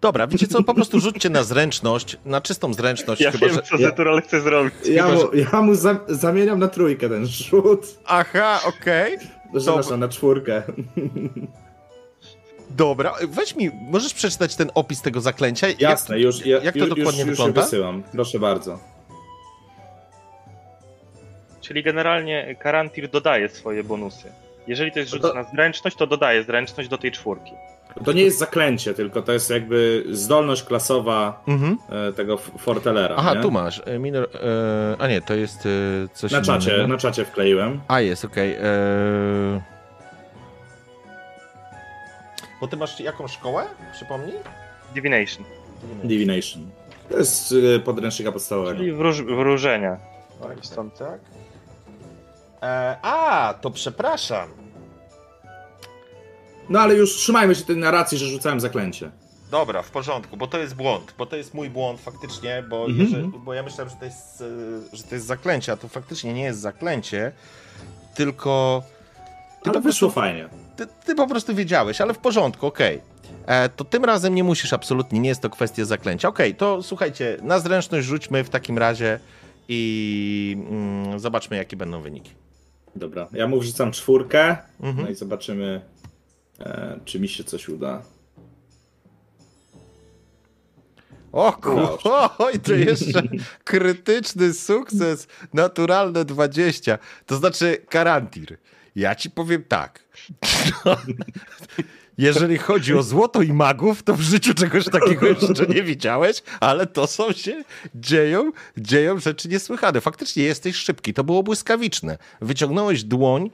Dobra, 0.01 0.27
wiecie 0.27 0.47
co, 0.47 0.63
po 0.63 0.73
prostu 0.73 0.99
rzućcie 0.99 1.29
na 1.29 1.43
zręczność, 1.43 2.17
na 2.25 2.41
czystą 2.41 2.73
zręczność. 2.73 3.21
Ja 3.21 3.31
chyba, 3.31 3.45
wiem, 3.45 3.55
że... 3.55 3.61
co 3.61 3.77
Zetural 3.77 4.21
chce 4.21 4.41
zrobić. 4.41 4.73
Ja 4.85 5.03
Chyba, 5.07 5.23
mu, 5.23 5.29
ja 5.53 5.61
mu 5.61 5.75
za, 5.75 5.99
zamieniam 6.07 6.59
na 6.59 6.67
trójkę 6.67 7.09
ten 7.09 7.25
rzut. 7.27 7.99
Aha, 8.05 8.59
okej. 8.67 9.17
Przepraszam, 9.57 9.99
na 9.99 10.07
czwórkę. 10.09 10.63
Dobra, 12.69 13.13
weź 13.27 13.55
mi, 13.55 13.71
możesz 13.89 14.13
przeczytać 14.13 14.55
ten 14.55 14.71
opis 14.75 15.01
tego 15.01 15.21
zaklęcia? 15.21 15.67
Jak- 15.67 15.81
Jasne, 15.81 16.19
już, 16.19 16.45
ja, 16.45 16.57
jak 16.59 16.73
to 16.73 16.79
już, 16.79 16.89
dokładnie 16.89 17.19
już, 17.19 17.29
już 17.29 17.37
wygląda? 17.37 17.61
wysyłam. 17.61 18.03
Proszę 18.11 18.39
bardzo. 18.39 18.79
Czyli 21.61 21.83
generalnie 21.83 22.55
Karantir 22.59 23.09
dodaje 23.09 23.49
swoje 23.49 23.83
bonusy. 23.83 24.31
Jeżeli 24.67 24.91
to 24.91 24.99
jest 24.99 25.11
rzut 25.11 25.21
No 25.23 25.29
to- 25.29 25.35
na 25.35 25.43
zręczność, 25.43 25.97
to 25.97 26.07
dodaje 26.07 26.43
zręczność 26.43 26.89
do 26.89 26.97
tej 26.97 27.11
czwórki. 27.11 27.51
To 28.05 28.11
nie 28.11 28.21
jest 28.23 28.39
zaklęcie, 28.39 28.93
tylko 28.93 29.21
to 29.21 29.31
jest 29.31 29.49
jakby 29.49 30.03
zdolność 30.11 30.63
klasowa 30.63 31.43
Mhm. 31.47 31.77
e, 32.09 32.13
tego 32.13 32.37
Fortelera. 32.37 33.15
Aha, 33.17 33.33
nie? 33.33 33.41
tu 33.41 33.51
masz. 33.51 33.81
e, 33.85 33.99
Minor, 33.99 34.29
e, 34.33 35.01
a 35.01 35.07
nie, 35.07 35.21
to 35.21 35.33
jest 35.33 35.65
e, 35.65 35.69
coś 36.13 36.31
Na 36.31 36.41
czacie, 36.41 36.71
innego. 36.73 36.87
na 36.87 36.97
czacie 36.97 37.25
wkleiłem. 37.25 37.81
A, 37.87 37.99
jest, 38.01 38.25
okej. 38.25 38.53
e. 38.55 38.61
Bo 42.61 42.67
ty 42.67 42.77
masz 42.77 42.99
jaką 42.99 43.27
szkołę? 43.27 43.63
Przypomnij? 43.93 44.33
Divination. 44.95 45.45
Divination. 46.03 46.69
To 47.09 47.17
jest 47.17 47.55
podręcznika 47.85 48.31
podstawowego. 48.31 48.77
Czyli 48.77 48.91
wróż, 48.93 49.21
wróżenia. 49.21 49.97
Stąd 50.61 50.97
tak? 50.97 51.19
E, 52.63 52.95
a, 53.01 53.53
to 53.61 53.71
przepraszam. 53.71 54.49
No 56.71 56.79
ale 56.79 56.93
już 56.95 57.15
trzymajmy 57.15 57.55
się 57.55 57.63
tej 57.65 57.77
narracji, 57.77 58.17
że 58.17 58.25
rzucałem 58.25 58.59
zaklęcie. 58.59 59.11
Dobra, 59.51 59.81
w 59.81 59.91
porządku, 59.91 60.37
bo 60.37 60.47
to 60.47 60.57
jest 60.57 60.75
błąd, 60.75 61.13
bo 61.17 61.25
to 61.25 61.35
jest 61.35 61.53
mój 61.53 61.69
błąd 61.69 61.99
faktycznie, 62.01 62.63
bo, 62.69 62.85
Mhm. 62.85 62.99
jeżeli, 62.99 63.31
bo 63.45 63.53
ja 63.53 63.63
myślałem, 63.63 63.89
że 63.89 63.95
to, 63.95 64.05
jest, 64.05 64.41
e, 64.93 64.97
że 64.97 65.03
to 65.03 65.15
jest 65.15 65.27
zaklęcie, 65.27 65.71
a 65.71 65.77
to 65.77 65.87
faktycznie 65.87 66.33
nie 66.33 66.43
jest 66.43 66.59
zaklęcie, 66.59 67.31
tylko 68.15 68.83
ty, 69.63 69.69
Ale 69.69 69.81
wyszło 69.81 70.09
prostu, 70.09 70.11
fajnie. 70.21 70.49
ty, 70.75 70.87
ty 71.05 71.15
po 71.15 71.27
prostu 71.27 71.55
wiedziałeś, 71.55 72.01
ale 72.01 72.13
w 72.13 72.17
porządku, 72.17 72.67
okej. 72.67 73.01
E, 73.45 73.69
To 73.69 73.83
tym 73.85 74.05
razem 74.05 74.35
nie 74.35 74.43
musisz 74.43 74.73
absolutnie, 74.73 75.19
nie 75.19 75.29
jest 75.29 75.41
to 75.41 75.49
kwestia 75.49 75.85
zaklęcia. 75.85 76.27
Okej, 76.27 76.55
to 76.55 76.83
słuchajcie, 76.83 77.37
na 77.41 77.59
zręczność 77.59 78.07
rzućmy 78.07 78.43
w 78.43 78.49
takim 78.49 78.77
razie 78.77 79.19
i 79.67 80.57
mm, 80.69 81.19
zobaczmy, 81.19 81.57
jakie 81.57 81.77
będą 81.77 82.01
wyniki. 82.01 82.31
Dobra, 82.95 83.27
ja 83.33 83.47
mu 83.47 83.59
wrzucam 83.59 83.91
czwórkę, 83.91 84.57
Mhm. 84.83 85.05
no 85.05 85.11
i 85.11 85.15
zobaczymy, 85.15 85.81
e, 86.65 86.99
czy 87.05 87.19
mi 87.19 87.27
się 87.27 87.43
coś 87.43 87.69
uda. 87.69 88.01
O 91.31 91.57
oj, 92.45 92.59
to 92.59 92.73
jeszcze 92.73 93.23
krytyczny 93.63 94.53
sukces, 94.53 95.27
naturalne 95.53 96.25
20. 96.25 96.97
To 97.25 97.35
znaczy, 97.35 97.77
Karantir, 97.89 98.57
ja 98.95 99.15
ci 99.15 99.29
powiem 99.29 99.63
tak. 99.63 99.99
Jeżeli 102.17 102.57
chodzi 102.57 102.93
o 102.93 103.03
złoto 103.03 103.41
i 103.41 103.53
magów, 103.53 104.03
to 104.03 104.13
w 104.13 104.21
życiu 104.21 104.53
czegoś 104.53 104.85
takiego 104.85 105.27
jeszcze 105.27 105.65
nie 105.65 105.83
widziałeś, 105.83 106.43
ale 106.59 106.87
to 106.87 107.07
są 107.07 107.31
się, 107.31 107.63
dzieją, 107.95 108.51
dzieją 108.77 109.19
rzeczy 109.19 109.49
niesłychane. 109.49 110.01
Faktycznie 110.01 110.43
jesteś 110.43 110.75
szybki, 110.75 111.13
to 111.13 111.23
było 111.23 111.43
błyskawiczne. 111.43 112.17
Wyciągnąłeś 112.41 113.03
dłoń 113.03 113.49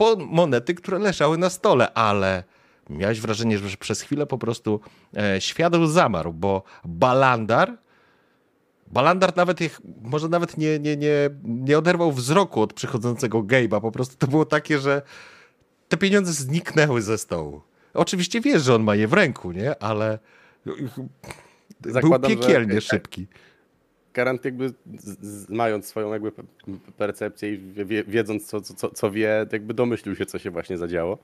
po 0.00 0.16
monety, 0.16 0.74
które 0.74 0.98
leżały 0.98 1.38
na 1.38 1.50
stole, 1.50 1.92
ale 1.92 2.44
miałeś 2.90 3.20
wrażenie, 3.20 3.58
że 3.58 3.76
przez 3.76 4.00
chwilę 4.00 4.26
po 4.26 4.38
prostu 4.38 4.80
e, 5.16 5.40
świateł 5.40 5.86
zamarł, 5.86 6.32
bo 6.32 6.62
Balandar 6.84 7.78
Balandar 8.86 9.36
nawet 9.36 9.60
ich, 9.60 9.80
może 10.02 10.28
nawet 10.28 10.56
nie, 10.58 10.78
nie, 10.78 10.96
nie, 10.96 11.30
nie 11.44 11.78
oderwał 11.78 12.12
wzroku 12.12 12.62
od 12.62 12.72
przychodzącego 12.72 13.42
Gabe'a, 13.42 13.80
po 13.80 13.92
prostu 13.92 14.16
to 14.16 14.26
było 14.26 14.44
takie, 14.44 14.78
że 14.78 15.02
te 15.88 15.96
pieniądze 15.96 16.32
zniknęły 16.32 17.02
ze 17.02 17.18
stołu. 17.18 17.60
Oczywiście 17.94 18.40
wiesz, 18.40 18.62
że 18.62 18.74
on 18.74 18.82
ma 18.82 18.94
je 18.94 19.08
w 19.08 19.12
ręku, 19.12 19.52
nie? 19.52 19.82
Ale 19.82 20.18
Zakładam, 21.86 22.20
był 22.20 22.42
że- 22.42 22.46
piekielnie 22.48 22.80
szybki. 22.80 23.26
Garant 24.14 24.44
jakby 24.44 24.72
mając 25.48 25.86
swoją 25.86 26.12
jakby 26.12 26.30
pe- 26.30 26.44
percepcję 26.96 27.54
i 27.54 27.58
wie, 27.84 28.04
wiedząc 28.04 28.46
co, 28.46 28.60
co, 28.60 28.90
co 28.90 29.10
wie, 29.10 29.46
jakby 29.52 29.74
domyślił 29.74 30.16
się, 30.16 30.26
co 30.26 30.38
się 30.38 30.50
właśnie 30.50 30.78
zadziało. 30.78 31.18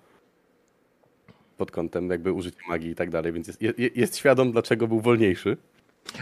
Pod 1.56 1.70
kątem 1.70 2.10
jakby 2.10 2.32
użycia 2.32 2.60
magii 2.68 2.90
i 2.90 2.94
tak 2.94 3.10
dalej, 3.10 3.32
więc 3.32 3.46
jest, 3.46 3.62
je, 3.62 3.72
jest 3.94 4.16
świadom, 4.16 4.52
dlaczego 4.52 4.88
był 4.88 5.00
wolniejszy. 5.00 5.56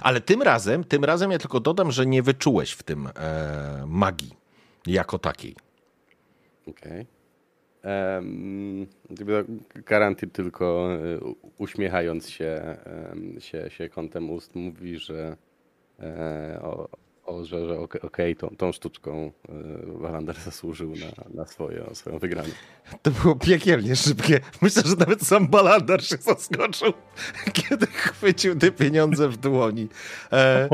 Ale 0.03 0.21
tym 0.21 0.43
razem, 0.43 0.85
tym 0.85 1.05
razem 1.05 1.31
ja 1.31 1.39
tylko 1.39 1.61
dodam, 1.61 1.93
że 1.93 2.07
nie 2.07 2.23
wyczułeś 2.23 2.73
w 2.73 2.83
tym 2.83 3.09
e, 3.17 3.85
magii 3.87 4.35
jako 4.87 5.19
takiej. 5.19 5.57
Okej. 6.69 7.07
Em, 7.83 8.87
jakby 9.11 9.45
Garanty 9.75 10.27
tylko 10.27 10.89
e, 10.95 10.99
uśmiechając 11.59 12.31
się, 12.31 12.77
się, 13.39 13.71
się 13.71 13.89
kątem 13.89 14.31
ust 14.31 14.55
mówi, 14.55 14.99
że 14.99 15.37
o, 16.63 16.89
o, 17.25 17.45
że, 17.45 17.67
że 17.67 17.79
okej, 17.79 18.03
okej, 18.03 18.37
tą, 18.37 18.49
tą 18.59 18.73
sztuczką 18.73 19.33
e, 19.49 19.53
Wallander 19.87 20.37
zasłużył 20.37 20.91
na, 20.91 21.35
na 21.35 21.47
swoje, 21.47 21.85
swoją 21.93 22.19
wygraną. 22.19 22.49
To 23.03 23.11
było 23.11 23.37
piekielnie 23.37 23.97
szybkie. 23.97 24.41
Myślę, 24.63 24.83
że 24.87 24.97
nawet 24.97 25.23
sam 25.23 25.49
Balandar 25.49 26.05
się 26.05 26.17
zaskoczył, 26.17 26.93
kiedy 27.53 27.87
chwycił 27.87 28.59
te 28.59 28.73
pieniądze 28.73 29.29
w 29.29 29.37
dłoni. 29.37 29.89
E, 30.33 30.69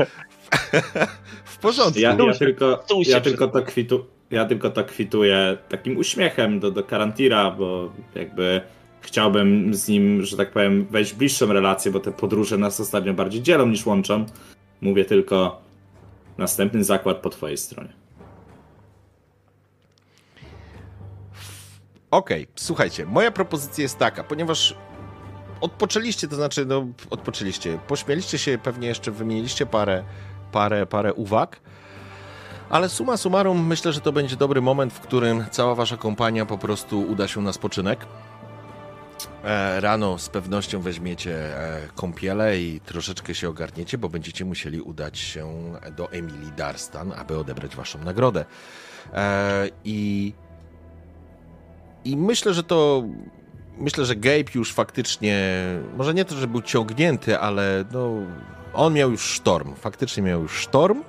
w 1.43 1.57
porządku. 1.57 1.99
Ja, 1.99 2.17
ja, 2.27 2.33
tylko, 2.33 2.83
ja, 3.05 3.21
tylko 3.21 3.47
to 3.47 3.61
kwitu, 3.61 4.05
ja 4.31 4.45
tylko 4.45 4.69
to 4.69 4.83
kwituję 4.83 5.57
takim 5.69 5.97
uśmiechem 5.97 6.59
do, 6.59 6.71
do 6.71 6.83
Karantira, 6.83 7.51
bo 7.51 7.91
jakby 8.15 8.61
chciałbym 9.01 9.73
z 9.75 9.87
nim, 9.87 10.25
że 10.25 10.37
tak 10.37 10.51
powiem, 10.51 10.85
wejść 10.85 11.13
w 11.13 11.17
bliższą 11.17 11.53
relację, 11.53 11.91
bo 11.91 11.99
te 11.99 12.11
podróże 12.11 12.57
nas 12.57 12.79
ostatnio 12.79 13.13
bardziej 13.13 13.41
dzielą 13.41 13.67
niż 13.67 13.85
łączą. 13.85 14.25
Mówię 14.81 15.05
tylko, 15.05 15.61
następny 16.37 16.83
zakład 16.83 17.17
po 17.17 17.29
twojej 17.29 17.57
stronie. 17.57 17.93
Okej, 22.11 22.47
słuchajcie, 22.55 23.05
moja 23.05 23.31
propozycja 23.31 23.81
jest 23.81 23.97
taka, 23.97 24.23
ponieważ 24.23 24.75
odpoczęliście, 25.61 26.27
to 26.27 26.35
znaczy, 26.35 26.65
no, 26.65 26.87
odpoczęliście, 27.09 27.79
pośmieliście 27.87 28.37
się, 28.37 28.57
pewnie 28.57 28.87
jeszcze 28.87 29.11
wymieniliście 29.11 29.65
parę, 29.65 30.03
parę, 30.51 30.85
parę 30.85 31.13
uwag, 31.13 31.59
ale 32.69 32.89
suma 32.89 33.17
summarum 33.17 33.67
myślę, 33.67 33.93
że 33.93 34.01
to 34.01 34.11
będzie 34.11 34.35
dobry 34.35 34.61
moment, 34.61 34.93
w 34.93 34.99
którym 34.99 35.45
cała 35.51 35.75
wasza 35.75 35.97
kompania 35.97 36.45
po 36.45 36.57
prostu 36.57 37.01
uda 37.01 37.27
się 37.27 37.41
na 37.41 37.53
spoczynek. 37.53 38.05
E, 39.43 39.81
rano 39.81 40.17
z 40.17 40.29
pewnością 40.29 40.81
weźmiecie 40.81 41.57
e, 41.57 41.87
kąpiele 41.95 42.59
i 42.59 42.79
troszeczkę 42.79 43.35
się 43.35 43.49
ogarniecie, 43.49 43.97
bo 43.97 44.09
będziecie 44.09 44.45
musieli 44.45 44.81
udać 44.81 45.19
się 45.19 45.73
do 45.97 46.11
Emilii 46.11 46.51
Darstan, 46.51 47.13
aby 47.13 47.37
odebrać 47.37 47.75
waszą 47.75 48.03
nagrodę. 48.03 48.45
E, 49.13 49.69
I 49.83 50.33
i 52.05 52.17
myślę, 52.17 52.53
że 52.53 52.63
to. 52.63 53.03
Myślę, 53.77 54.05
że 54.05 54.15
Gabe 54.15 54.51
już 54.55 54.73
faktycznie. 54.73 55.53
Może 55.97 56.13
nie 56.13 56.25
to, 56.25 56.35
że 56.35 56.47
był 56.47 56.61
ciągnięty, 56.61 57.39
ale 57.39 57.85
no. 57.91 58.11
On 58.73 58.93
miał 58.93 59.11
już 59.11 59.21
sztorm. 59.21 59.75
Faktycznie 59.75 60.23
miał 60.23 60.41
już 60.41 60.51
sztorm. 60.51 61.03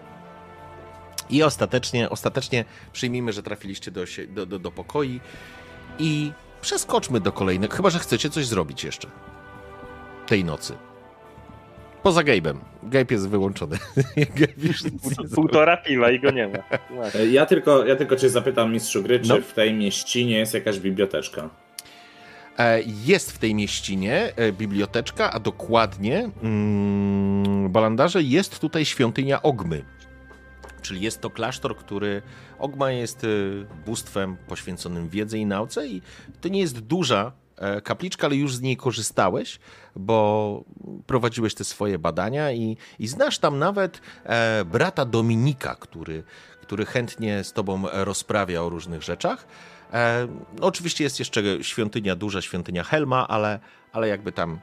I 1.31 1.43
ostatecznie, 1.43 2.11
ostatecznie 2.11 2.65
przyjmijmy, 2.93 3.33
że 3.33 3.43
trafiliście 3.43 3.91
do, 3.91 4.05
do, 4.29 4.47
do, 4.47 4.59
do 4.59 4.73
pokoi 4.73 5.21
i 5.99 6.33
przeskoczmy 6.63 7.21
do 7.21 7.33
kolejnego. 7.33 7.77
Chyba, 7.77 7.91
że 7.91 7.99
chcecie 7.99 8.31
coś 8.31 8.47
zrobić 8.47 8.85
jeszcze 8.85 9.09
tej 10.27 10.45
nocy. 10.45 10.75
Poza 12.03 12.21
Gabe'em. 12.21 12.55
Gabe 12.83 13.07
jest 13.15 13.29
wyłączony. 13.29 13.79
Gabe. 14.37 14.53
Półtora 15.35 15.77
piwa 15.77 16.11
i 16.11 16.21
go 16.21 16.31
nie 16.31 16.49
ma. 16.49 16.59
Ja 17.31 17.47
tylko, 17.47 17.87
ja 17.87 17.97
tylko 17.97 18.17
cię 18.17 18.31
zapytam, 18.31 18.73
mistrzu 18.73 19.03
gry, 19.03 19.21
czy 19.21 19.29
No. 19.29 19.37
w 19.41 19.53
tej 19.53 19.75
mieścinie 19.75 20.39
jest 20.39 20.55
jakaś 20.55 20.79
biblioteczka? 20.79 21.49
E, 22.59 22.81
Jest 23.05 23.33
w 23.33 23.39
tej 23.39 23.55
mieścinie 23.55 24.33
e, 24.37 24.53
biblioteczka, 24.53 25.33
a 25.33 25.41
dokładnie 25.41 26.31
mm, 26.43 27.69
Balandarze 27.73 28.23
jest 28.23 28.59
tutaj 28.59 28.85
świątynia 28.85 29.43
Ogmy. 29.43 29.85
Czyli 30.83 31.01
jest 31.01 31.21
to 31.21 31.31
klasztor, 31.31 31.77
który. 31.77 32.23
Ogma 32.59 32.91
jest 32.91 33.25
y, 33.25 33.67
bóstwem 33.87 34.37
poświęconym 34.49 35.09
wiedzy 35.09 35.39
i 35.39 35.47
nauce, 35.47 35.87
i 35.87 36.03
to 36.41 36.49
nie 36.49 36.61
jest 36.61 36.81
duża 36.81 37.33
e, 37.57 37.81
kapliczka, 37.81 38.27
ale 38.27 38.37
już 38.37 38.57
z 38.57 38.61
niej 38.61 38.77
korzystałeś, 38.77 39.59
bo 39.97 40.65
prowadziłeś 41.07 41.55
te 41.55 41.65
swoje 41.65 41.99
badania 41.99 42.53
i, 42.53 42.77
i 42.99 43.09
znasz 43.09 43.39
tam 43.39 43.59
nawet 43.59 44.01
e, 44.25 44.65
brata 44.65 45.05
Dominika, 45.05 45.75
który, 45.75 46.23
który 46.61 46.87
chętnie 46.87 47.45
z 47.45 47.53
tobą 47.53 47.83
rozprawia 47.93 48.63
o 48.63 48.69
różnych 48.69 49.03
rzeczach. 49.03 49.47
E, 49.93 50.29
oczywiście 50.61 51.05
jest 51.05 51.19
jeszcze 51.19 51.43
świątynia, 51.63 52.17
duża 52.17 52.43
świątynia 52.43 52.85
Helma, 52.85 53.29
ale, 53.29 53.61
ale 53.93 54.09
jakby 54.09 54.33
tam 54.33 54.59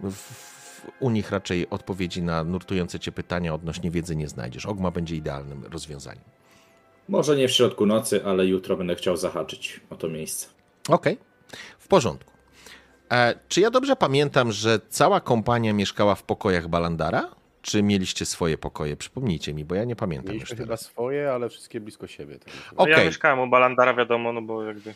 w, 0.00 0.51
u 1.00 1.10
nich 1.10 1.30
raczej 1.30 1.70
odpowiedzi 1.70 2.22
na 2.22 2.44
nurtujące 2.44 3.00
cię 3.00 3.12
pytania 3.12 3.54
odnośnie 3.54 3.90
wiedzy 3.90 4.16
nie 4.16 4.28
znajdziesz. 4.28 4.66
Ogma 4.66 4.90
będzie 4.90 5.16
idealnym 5.16 5.64
rozwiązaniem. 5.64 6.24
Może 7.08 7.36
nie 7.36 7.48
w 7.48 7.52
środku 7.52 7.86
nocy, 7.86 8.24
ale 8.24 8.46
jutro 8.46 8.76
będę 8.76 8.94
chciał 8.94 9.16
zahaczyć 9.16 9.80
o 9.90 9.96
to 9.96 10.08
miejsce. 10.08 10.48
Okej, 10.88 11.18
w 11.78 11.88
porządku. 11.88 12.32
E, 13.12 13.34
czy 13.48 13.60
ja 13.60 13.70
dobrze 13.70 13.96
pamiętam, 13.96 14.52
że 14.52 14.80
cała 14.88 15.20
kompania 15.20 15.72
mieszkała 15.72 16.14
w 16.14 16.22
pokojach 16.22 16.68
Balandara? 16.68 17.30
Czy 17.62 17.82
mieliście 17.82 18.26
swoje 18.26 18.58
pokoje? 18.58 18.96
Przypomnijcie 18.96 19.54
mi, 19.54 19.64
bo 19.64 19.74
ja 19.74 19.84
nie 19.84 19.96
pamiętam 19.96 20.34
już 20.34 20.34
Mieliśmy 20.34 20.56
chyba 20.56 20.66
teraz. 20.66 20.80
swoje, 20.80 21.32
ale 21.32 21.48
wszystkie 21.48 21.80
blisko 21.80 22.06
siebie. 22.06 22.38
Tak. 22.38 22.54
No 22.78 22.86
Ja 22.86 23.04
mieszkałem 23.04 23.38
u 23.40 23.46
Balandara, 23.50 23.94
wiadomo, 23.94 24.32
no 24.32 24.42
bo 24.42 24.62
jakby... 24.64 24.94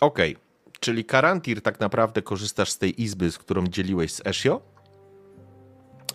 Okej, 0.00 0.36
czyli 0.80 1.04
Karantir 1.04 1.62
tak 1.62 1.80
naprawdę 1.80 2.22
korzystasz 2.22 2.70
z 2.70 2.78
tej 2.78 3.02
izby, 3.02 3.30
z 3.30 3.38
którą 3.38 3.66
dzieliłeś 3.66 4.12
z 4.12 4.26
Ezio, 4.26 4.60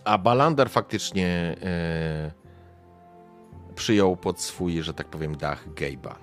a 0.04 0.18
Balandar 0.18 0.70
faktycznie 0.70 1.56
e, 1.62 2.32
przyjął 3.76 4.18
pod 4.18 4.42
swój, 4.42 4.82
że 4.82 4.94
tak 4.94 5.08
powiem, 5.08 5.38
dach 5.38 5.68
Gabe'a. 5.68 6.16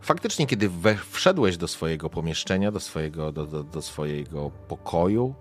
Faktycznie, 0.00 0.46
kiedy 0.46 0.68
we, 0.68 0.96
wszedłeś 0.96 1.56
do 1.56 1.68
swojego 1.68 2.10
pomieszczenia, 2.10 2.72
do 2.72 2.80
swojego, 2.80 3.32
do, 3.32 3.46
do, 3.46 3.62
do 3.62 3.82
swojego 3.82 4.50
pokoju, 4.50 5.34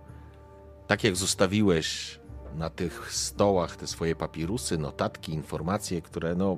tak 0.87 1.03
jak 1.03 1.15
zostawiłeś 1.15 2.19
na 2.55 2.69
tych 2.69 3.13
stołach 3.13 3.75
te 3.75 3.87
swoje 3.87 4.15
papirusy, 4.15 4.77
notatki, 4.77 5.33
informacje, 5.33 6.01
które 6.01 6.35
no 6.35 6.57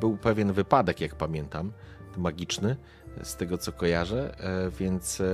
był 0.00 0.16
pewien 0.16 0.52
wypadek, 0.52 1.00
jak 1.00 1.14
pamiętam, 1.14 1.72
magiczny, 2.16 2.76
z 3.22 3.36
tego 3.36 3.58
co 3.58 3.72
kojarzę, 3.72 4.34
e, 4.40 4.70
więc 4.70 5.20
e, 5.20 5.24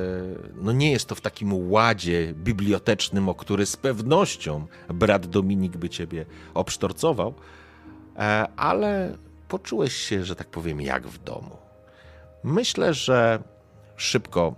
no 0.55 0.73
nie 0.73 0.93
jest 0.93 1.09
to 1.09 1.15
w 1.15 1.21
takim 1.21 1.71
ładzie 1.71 2.35
bibliotecznym, 2.35 3.29
o 3.29 3.35
który 3.35 3.67
z 3.67 3.77
pewnością 3.77 4.67
brat 4.89 5.27
Dominik 5.27 5.77
by 5.77 5.89
ciebie 5.89 6.27
obsztorcował, 6.55 7.35
e, 8.17 8.49
ale 8.57 9.17
poczułeś 9.49 9.97
się, 9.97 10.25
że 10.25 10.37
tak 10.37 10.49
powiem, 10.49 10.81
jak 10.81 11.07
w 11.07 11.25
domu. 11.25 11.57
Myślę, 12.45 12.95
że 12.95 13.43
szybko, 13.97 14.55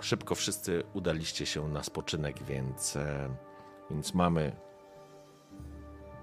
szybko 0.00 0.34
wszyscy 0.34 0.82
udaliście 0.94 1.46
się 1.46 1.68
na 1.68 1.82
spoczynek, 1.82 2.42
więc, 2.42 2.98
więc 3.90 4.14
mamy 4.14 4.52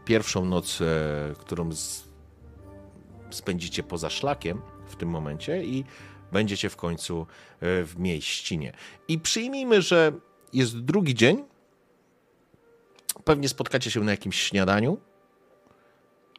pierwszą 0.06 0.46
noc, 0.46 0.80
którą 1.38 1.72
z, 1.72 2.04
spędzicie 3.30 3.84
poza 3.84 4.10
szlakiem 4.10 4.62
w 4.88 4.96
tym 4.96 5.10
momencie 5.10 5.64
i 5.64 5.86
będziecie 6.32 6.70
w 6.70 6.76
końcu 6.76 7.22
e, 7.22 7.84
w 7.84 7.96
mieścinie. 7.98 8.74
I 9.08 9.20
przyjmijmy, 9.20 9.82
że 9.82 10.12
jest 10.54 10.80
drugi 10.80 11.16
dzień. 11.16 11.44
Pewnie 13.24 13.50
spotkacie 13.50 13.92
się 13.92 14.00
na 14.00 14.12
jakimś 14.12 14.42
śniadaniu, 14.42 14.98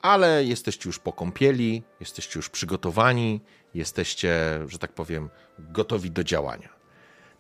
ale 0.03 0.45
jesteście 0.45 0.89
już 0.89 0.99
po 0.99 1.13
kąpieli, 1.13 1.83
jesteście 2.01 2.39
już 2.39 2.49
przygotowani, 2.49 3.41
jesteście, 3.75 4.61
że 4.67 4.79
tak 4.79 4.93
powiem, 4.93 5.31
gotowi 5.59 6.11
do 6.11 6.25
działania. 6.25 6.69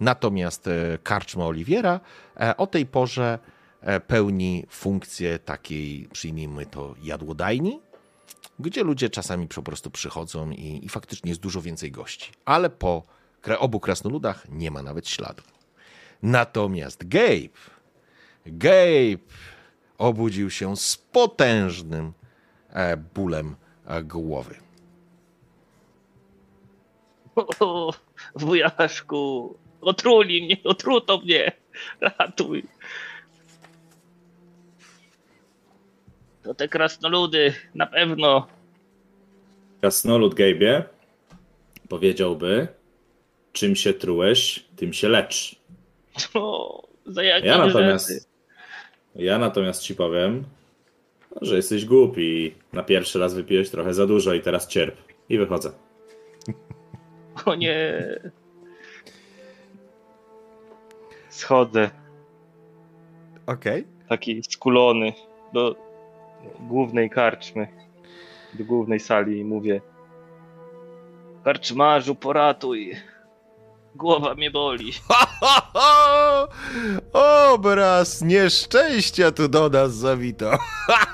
Natomiast 0.01 0.66
e, 0.66 0.98
karczma 1.03 1.46
Oliwiera 1.46 2.01
e, 2.40 2.57
o 2.57 2.66
tej 2.66 2.86
porze 2.86 3.38
pełni 4.07 4.66
funkcję 4.70 5.38
takiej, 5.38 6.09
przyjmijmy 6.12 6.66
to, 6.66 6.94
jadłodajni, 7.03 7.80
gdzie 8.61 8.83
ludzie 8.85 9.11
czasami 9.11 9.49
po 9.49 9.63
prostu 9.63 9.91
przychodzą 9.91 10.51
i, 10.51 10.85
i 10.85 10.89
faktycznie 10.89 11.29
jest 11.29 11.41
dużo 11.41 11.63
więcej 11.63 11.91
gości. 11.91 12.33
Ale 12.45 12.71
po 12.71 13.03
obu 13.59 13.81
krasnoludach 13.81 14.49
nie 14.49 14.71
ma 14.71 14.83
nawet 14.83 15.09
śladu. 15.09 15.43
Natomiast 16.23 17.09
Gabe, 17.09 17.49
Gabe 18.47 19.17
obudził 19.99 20.51
się 20.51 20.77
z 20.77 20.97
potężnym 20.97 22.13
e, 22.71 22.97
bólem 22.97 23.57
e, 23.87 24.03
głowy. 24.03 24.55
O, 27.61 27.93
wujaszku, 28.35 29.55
otruli 29.81 30.45
mnie, 30.45 30.57
otruto 30.65 31.19
mnie, 31.19 31.53
ratuj. 32.01 32.65
To 36.43 36.55
te 36.55 36.68
krasnoludy, 36.68 37.55
na 37.74 37.86
pewno. 37.86 38.47
Krasnolud 39.80 40.34
Gejbie 40.34 40.84
powiedziałby, 41.88 42.68
czym 43.53 43.76
się 43.76 43.95
trułeś, 43.95 44.64
tym 44.76 44.93
się 44.93 45.09
lecz. 45.09 45.57
O, 46.34 46.82
za 47.07 47.22
jakie 47.22 47.47
ja 47.47 47.59
natomiast, 47.59 48.28
ja 49.16 49.38
natomiast 49.38 49.82
ci 49.82 49.95
powiem, 49.95 50.45
że 51.43 51.57
jesteś 51.57 51.84
głupi 51.84 52.22
i 52.22 52.55
na 52.72 52.82
pierwszy 52.82 53.18
raz 53.18 53.34
wypiłeś 53.34 53.70
trochę 53.70 53.95
za 53.95 54.07
dużo 54.07 54.34
i 54.34 54.41
teraz 54.41 54.68
cierp. 54.68 54.97
I 55.28 55.38
wychodzę. 55.38 55.72
O 57.47 57.55
nie. 57.55 58.03
Schodzę. 61.28 61.91
Okej. 63.47 63.80
Okay. 63.80 64.09
Taki 64.09 64.43
skulony 64.43 65.12
do 65.53 65.89
głównej 66.61 67.11
karczmy, 67.11 67.68
do 68.55 68.64
głównej 68.64 69.01
sali 69.01 69.38
i 69.38 69.45
mówię 69.45 69.80
Karczmarzu, 71.45 72.14
poratuj. 72.14 72.97
Głowa 73.95 74.34
mnie 74.34 74.51
boli. 74.51 74.93
Obraz 77.53 78.22
nieszczęścia 78.22 79.32
tu 79.32 79.49
do 79.49 79.68
nas 79.68 79.95
zawito. 79.95 80.59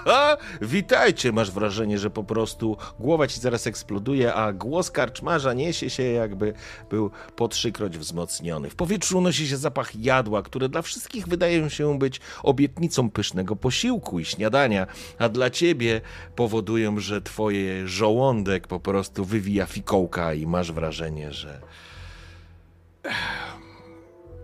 Witajcie, 0.63 1.33
masz 1.33 1.51
wrażenie, 1.51 1.99
że 1.99 2.11
po 2.11 2.25
prostu 2.25 2.77
głowa 3.01 3.27
ci 3.27 3.41
zaraz 3.41 3.67
eksploduje, 3.67 4.35
a 4.35 4.53
głos 4.53 4.91
karczmarza 4.91 5.53
niesie 5.53 5.91
się 5.91 6.03
jakby 6.03 6.53
był 6.91 7.11
po 7.37 7.49
trzykroć 7.49 7.99
wzmocniony. 7.99 8.71
W 8.71 8.75
powietrzu 8.75 9.19
unosi 9.19 9.49
się 9.49 9.57
zapach 9.57 9.97
jadła, 9.97 10.43
które 10.43 10.69
dla 10.69 10.83
wszystkich 10.83 11.29
wydaje 11.29 11.71
się 11.71 11.99
być 11.99 12.21
obietnicą 12.43 13.11
pysznego 13.11 13.57
posiłku 13.57 14.21
i 14.21 14.25
śniadania, 14.25 14.87
a 15.19 15.29
dla 15.29 15.51
ciebie 15.51 16.01
powodują, 16.37 17.01
że 17.01 17.23
twoje 17.23 17.89
żołądek 17.89 18.67
po 18.67 18.81
prostu 18.81 19.25
wywija 19.25 19.67
fikołka 19.67 20.35
i 20.35 20.47
masz 20.47 20.73
wrażenie, 20.73 21.33
że 21.33 21.61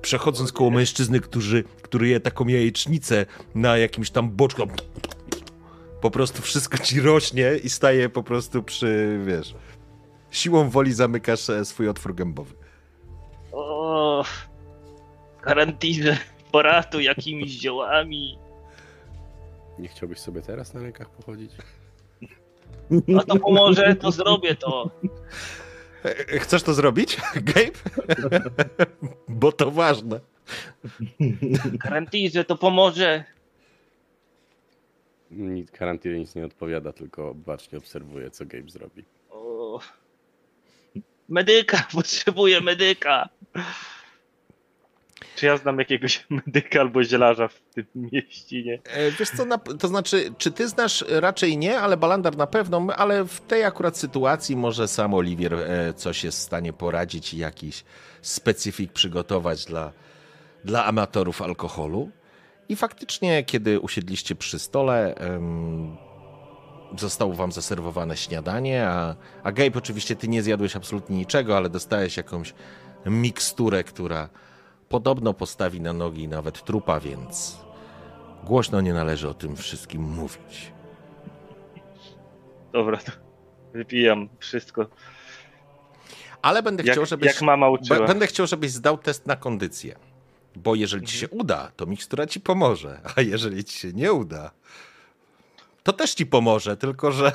przechodząc 0.02 0.52
koło 0.52 0.70
mężczyzny, 0.70 1.20
który, 1.20 1.64
który 1.82 2.08
je 2.08 2.20
taką 2.20 2.46
jajecznicę 2.46 3.26
na 3.54 3.76
jakimś 3.76 4.10
tam 4.10 4.30
boczku, 4.30 4.62
po 6.00 6.10
prostu 6.10 6.42
wszystko 6.42 6.78
ci 6.78 7.00
rośnie 7.00 7.56
i 7.64 7.70
staje 7.70 8.08
po 8.08 8.22
prostu 8.22 8.62
przy, 8.62 9.20
wiesz, 9.26 9.54
siłą 10.30 10.70
woli 10.70 10.92
zamykasz 10.92 11.50
e, 11.50 11.64
swój 11.64 11.88
otwór 11.88 12.14
gębowy. 12.14 12.54
O, 13.52 14.24
karantinę, 15.40 16.18
poratu 16.52 17.00
jakimiś 17.00 17.50
ziołami. 17.50 18.38
Nie 19.78 19.88
chciałbyś 19.88 20.18
sobie 20.18 20.42
teraz 20.42 20.74
na 20.74 20.82
rękach 20.82 21.10
pochodzić? 21.10 21.52
A 23.18 23.22
to 23.22 23.36
pomoże, 23.36 23.96
to 23.96 24.10
zrobię 24.10 24.54
to. 24.54 24.90
E, 26.04 26.38
chcesz 26.38 26.62
to 26.62 26.74
zrobić, 26.74 27.16
Gabe? 27.34 27.70
Bo 29.28 29.52
to 29.52 29.70
ważne. 29.70 30.20
Karantinze 31.80 32.44
to 32.44 32.56
pomoże. 32.56 33.24
Nic, 35.30 35.70
karantinie 35.70 36.18
nic 36.18 36.34
nie 36.34 36.44
odpowiada, 36.44 36.92
tylko 36.92 37.34
bacznie 37.34 37.78
obserwuje, 37.78 38.30
co 38.30 38.46
Gabe 38.46 38.70
zrobi. 38.70 39.04
O, 39.30 39.80
medyka, 41.28 41.86
potrzebuję 41.94 42.60
medyka. 42.60 43.28
Czy 45.36 45.46
ja 45.46 45.56
znam 45.56 45.78
jakiegoś 45.78 46.26
medyka 46.46 46.80
albo 46.80 47.04
zielarza 47.04 47.48
w 47.48 47.60
tym 47.74 47.86
mieścinie? 47.94 48.78
E, 48.84 49.10
wiesz 49.10 49.30
co, 49.30 49.44
to 49.78 49.88
znaczy, 49.88 50.34
czy 50.38 50.50
ty 50.50 50.68
znasz 50.68 51.04
raczej 51.08 51.58
nie, 51.58 51.80
ale 51.80 51.96
Balandar 51.96 52.36
na 52.36 52.46
pewno, 52.46 52.86
ale 52.96 53.24
w 53.24 53.40
tej 53.40 53.64
akurat 53.64 53.98
sytuacji 53.98 54.56
może 54.56 54.88
sam 54.88 55.14
Oliwier 55.14 55.54
e, 55.54 55.94
coś 55.94 56.24
jest 56.24 56.38
w 56.38 56.42
stanie 56.42 56.72
poradzić 56.72 57.34
i 57.34 57.38
jakiś 57.38 57.84
specyfik 58.22 58.92
przygotować 58.92 59.64
dla, 59.64 59.92
dla 60.64 60.84
amatorów 60.84 61.42
alkoholu. 61.42 62.10
I 62.68 62.76
faktycznie, 62.76 63.44
kiedy 63.44 63.80
usiedliście 63.80 64.34
przy 64.34 64.58
stole, 64.58 65.14
um, 65.30 65.96
zostało 66.98 67.34
wam 67.34 67.52
zaserwowane 67.52 68.16
śniadanie, 68.16 68.86
a, 68.86 69.16
a 69.42 69.52
Gabe 69.52 69.78
oczywiście 69.78 70.16
ty 70.16 70.28
nie 70.28 70.42
zjadłeś 70.42 70.76
absolutnie 70.76 71.16
niczego, 71.16 71.56
ale 71.56 71.68
dostałeś 71.68 72.16
jakąś 72.16 72.54
miksturę, 73.06 73.84
która 73.84 74.28
podobno 74.92 75.34
postawi 75.34 75.80
na 75.80 75.92
nogi 75.92 76.28
nawet 76.28 76.64
trupa, 76.64 77.00
więc 77.00 77.56
głośno 78.44 78.80
nie 78.80 78.92
należy 78.92 79.28
o 79.28 79.34
tym 79.34 79.56
wszystkim 79.56 80.02
mówić. 80.02 80.72
Dobra, 82.72 82.96
to 82.96 83.12
wypijam 83.72 84.28
wszystko. 84.38 84.86
Ale 86.42 86.62
będę 86.62 86.82
jak, 86.82 86.94
chciał, 86.94 87.06
żebyś. 87.06 87.26
Jak 87.26 87.42
mama 87.42 87.68
uczyła. 87.68 88.06
Będę 88.06 88.26
chciał, 88.26 88.46
żebyś 88.46 88.70
zdał 88.70 88.98
test 88.98 89.26
na 89.26 89.36
kondycję. 89.36 89.96
Bo 90.56 90.74
jeżeli 90.74 91.06
ci 91.06 91.16
się 91.18 91.26
mhm. 91.26 91.40
uda, 91.40 91.72
to 91.76 91.86
mikstura 91.86 92.26
ci 92.26 92.40
pomoże. 92.40 93.00
A 93.16 93.20
jeżeli 93.20 93.64
ci 93.64 93.78
się 93.78 93.92
nie 93.92 94.12
uda, 94.12 94.50
to 95.82 95.92
też 95.92 96.14
ci 96.14 96.26
pomoże, 96.26 96.76
tylko 96.76 97.12
że. 97.12 97.32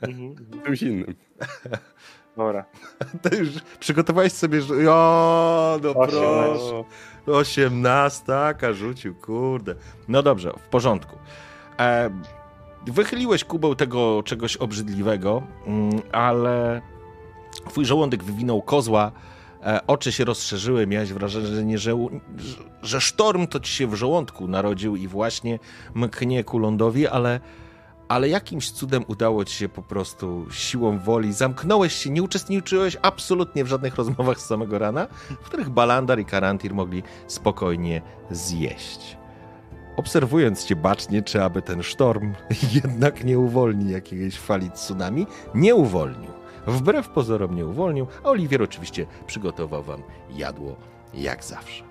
Mhm. 0.00 0.36
Czymś 0.64 0.82
innym. 0.82 1.14
Dobra. 2.36 2.64
To 3.22 3.34
już 3.34 3.48
przygotowałeś 3.80 4.32
sobie, 4.32 4.60
że. 4.60 4.74
O, 4.90 5.78
no 5.82 5.94
proszę. 5.94 6.84
Osiemnastka 7.26 8.72
rzucił, 8.72 9.14
kurde. 9.14 9.74
No 10.08 10.22
dobrze, 10.22 10.52
w 10.58 10.68
porządku. 10.68 11.16
E, 11.78 12.10
wychyliłeś 12.86 13.44
kubeł 13.44 13.74
tego 13.74 14.22
czegoś 14.22 14.56
obrzydliwego, 14.56 15.42
mm, 15.66 16.02
ale 16.12 16.82
twój 17.68 17.84
żołądek 17.84 18.24
wywinął 18.24 18.62
kozła, 18.62 19.12
e, 19.62 19.86
oczy 19.86 20.12
się 20.12 20.24
rozszerzyły, 20.24 20.86
miałeś 20.86 21.12
wrażenie, 21.12 21.78
że, 21.78 21.90
że, 22.36 22.56
że 22.82 23.00
sztorm 23.00 23.46
to 23.46 23.60
ci 23.60 23.72
się 23.72 23.86
w 23.86 23.94
żołądku 23.94 24.48
narodził 24.48 24.96
i 24.96 25.08
właśnie 25.08 25.58
mknie 25.94 26.44
ku 26.44 26.58
lądowi, 26.58 27.08
ale 27.08 27.40
ale 28.08 28.28
jakimś 28.28 28.70
cudem 28.70 29.04
udało 29.08 29.44
ci 29.44 29.56
się 29.56 29.68
po 29.68 29.82
prostu 29.82 30.46
siłą 30.50 30.98
woli, 30.98 31.32
zamknąłeś 31.32 31.92
się, 31.92 32.10
nie 32.10 32.22
uczestniczyłeś 32.22 32.96
absolutnie 33.02 33.64
w 33.64 33.68
żadnych 33.68 33.94
rozmowach 33.94 34.40
z 34.40 34.46
samego 34.46 34.78
rana, 34.78 35.06
w 35.42 35.44
których 35.44 35.70
Balandar 35.70 36.20
i 36.20 36.24
Karantir 36.24 36.74
mogli 36.74 37.02
spokojnie 37.26 38.02
zjeść. 38.30 39.16
Obserwując 39.96 40.64
cię 40.64 40.76
bacznie, 40.76 41.22
czy 41.22 41.42
aby 41.42 41.62
ten 41.62 41.82
sztorm 41.82 42.34
jednak 42.82 43.24
nie 43.24 43.38
uwolni 43.38 43.92
jakiejś 43.92 44.38
fali 44.38 44.70
tsunami, 44.70 45.26
nie 45.54 45.74
uwolnił. 45.74 46.30
Wbrew 46.66 47.08
pozorom 47.08 47.56
nie 47.56 47.66
uwolnił, 47.66 48.06
a 48.24 48.28
Oliwier 48.28 48.62
oczywiście 48.62 49.06
przygotował 49.26 49.82
wam 49.82 50.02
jadło 50.30 50.76
jak 51.14 51.44
zawsze. 51.44 51.84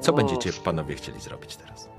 Co 0.00 0.12
będziecie 0.12 0.52
panowie 0.52 0.94
chcieli 0.94 1.20
zrobić 1.20 1.56
teraz? 1.56 1.95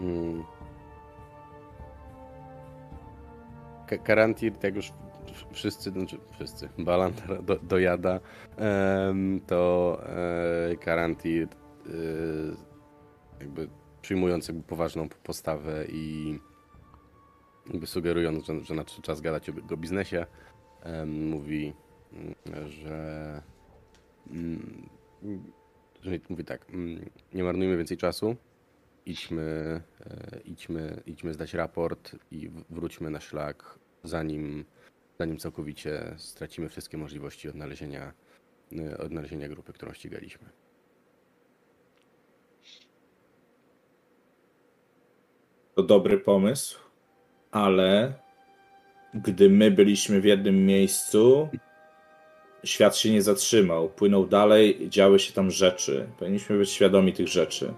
Mm. 0.00 0.44
Ka- 3.86 3.98
Karantir, 3.98 4.52
jak 4.62 4.76
już 4.76 4.92
wszyscy, 5.52 5.90
znaczy 5.90 6.18
wszyscy, 6.32 6.68
Balandar 6.78 7.42
do, 7.42 7.56
dojada, 7.56 8.20
to 9.46 10.00
e, 10.72 10.76
Karantir 10.76 11.48
e, 11.86 11.90
jakby 13.40 13.68
przyjmując 14.02 14.48
jakby 14.48 14.62
poważną 14.62 15.08
postawę 15.08 15.84
i 15.88 16.38
jakby 17.70 17.86
sugerując, 17.86 18.46
że, 18.46 18.60
że 18.60 18.74
nadszedł 18.74 19.02
czas 19.02 19.20
gadać 19.20 19.50
o 19.50 19.76
biznesie, 19.76 20.26
mówi, 21.06 21.72
mm, 22.12 22.34
że, 22.68 23.42
mm, 24.30 24.88
że 26.02 26.10
mówi 26.30 26.44
tak, 26.44 26.66
mm, 26.70 27.10
nie 27.34 27.44
marnujmy 27.44 27.76
więcej 27.76 27.96
czasu, 27.96 28.36
idźmy, 29.10 29.80
e, 30.00 30.40
idźmy, 30.44 31.02
idźmy 31.06 31.34
zdać 31.34 31.54
raport 31.54 32.16
i 32.30 32.50
wróćmy 32.70 33.10
na 33.10 33.20
szlak, 33.20 33.78
zanim, 34.04 34.64
zanim 35.18 35.38
całkowicie 35.38 36.14
stracimy 36.16 36.68
wszystkie 36.68 36.98
możliwości 36.98 37.48
odnalezienia, 37.48 38.12
e, 38.78 38.98
odnalezienia 38.98 39.48
grupy, 39.48 39.72
którą 39.72 39.92
ścigaliśmy. 39.92 40.48
To 45.74 45.82
dobry 45.82 46.18
pomysł, 46.18 46.78
ale 47.50 48.14
gdy 49.14 49.50
my 49.50 49.70
byliśmy 49.70 50.20
w 50.20 50.24
jednym 50.24 50.66
miejscu, 50.66 51.48
świat 52.64 52.96
się 52.96 53.10
nie 53.10 53.22
zatrzymał. 53.22 53.88
Płynął 53.88 54.26
dalej, 54.26 54.88
działy 54.88 55.18
się 55.18 55.32
tam 55.32 55.50
rzeczy. 55.50 56.08
Powinniśmy 56.18 56.58
być 56.58 56.70
świadomi 56.70 57.12
tych 57.12 57.28
rzeczy. 57.28 57.74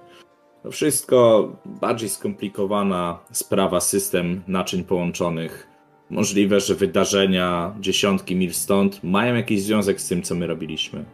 To 0.62 0.70
wszystko 0.70 1.48
bardziej 1.64 2.08
skomplikowana 2.08 3.18
sprawa, 3.32 3.80
system 3.80 4.42
naczyń 4.48 4.84
połączonych. 4.84 5.68
Możliwe, 6.10 6.60
że 6.60 6.74
wydarzenia 6.74 7.76
dziesiątki 7.80 8.36
mil 8.36 8.52
stąd 8.52 9.04
mają 9.04 9.34
jakiś 9.34 9.62
związek 9.62 10.00
z 10.00 10.08
tym, 10.08 10.22
co 10.22 10.34
my 10.34 10.46
robiliśmy. 10.46 11.04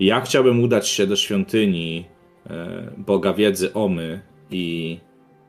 Ja 0.00 0.20
chciałbym 0.20 0.62
udać 0.62 0.88
się 0.88 1.06
do 1.06 1.16
świątyni 1.16 2.04
e, 2.50 2.92
Boga 2.96 3.34
Wiedzy 3.34 3.72
Omy 3.72 4.20
i 4.50 4.98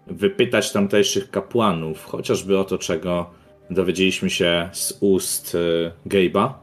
wypytać 0.07 0.71
tamtejszych 0.71 1.31
kapłanów, 1.31 2.05
chociażby 2.05 2.59
o 2.59 2.63
to, 2.63 2.77
czego 2.77 3.29
dowiedzieliśmy 3.69 4.29
się 4.29 4.69
z 4.71 4.97
ust 5.01 5.55
e, 5.55 6.09
Gabe'a. 6.09 6.53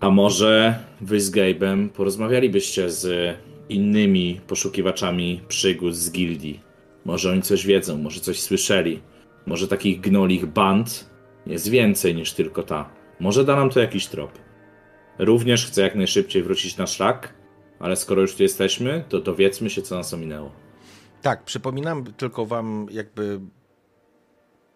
A 0.00 0.10
może 0.10 0.78
wy 1.00 1.20
z 1.20 1.32
Gabe'em 1.32 1.88
porozmawialibyście 1.88 2.90
z 2.90 3.36
innymi 3.68 4.40
poszukiwaczami 4.46 5.40
przygód 5.48 5.96
z 5.96 6.12
gildii? 6.12 6.60
Może 7.04 7.30
oni 7.30 7.42
coś 7.42 7.66
wiedzą, 7.66 7.98
może 7.98 8.20
coś 8.20 8.40
słyszeli. 8.40 9.00
Może 9.46 9.68
takich 9.68 10.00
gnolich 10.00 10.46
band 10.46 11.10
jest 11.46 11.68
więcej 11.68 12.14
niż 12.14 12.32
tylko 12.32 12.62
ta. 12.62 12.90
Może 13.20 13.44
da 13.44 13.56
nam 13.56 13.70
to 13.70 13.80
jakiś 13.80 14.06
trop. 14.06 14.38
Również 15.18 15.66
chcę 15.66 15.82
jak 15.82 15.94
najszybciej 15.94 16.42
wrócić 16.42 16.76
na 16.76 16.86
szlak, 16.86 17.34
ale 17.78 17.96
skoro 17.96 18.22
już 18.22 18.34
tu 18.34 18.42
jesteśmy, 18.42 19.04
to 19.08 19.20
dowiedzmy 19.20 19.70
się, 19.70 19.82
co 19.82 19.96
nas 19.96 20.14
ominęło. 20.14 20.52
Tak, 21.22 21.44
przypominam 21.44 22.04
tylko 22.04 22.46
wam 22.46 22.86
jakby 22.90 23.40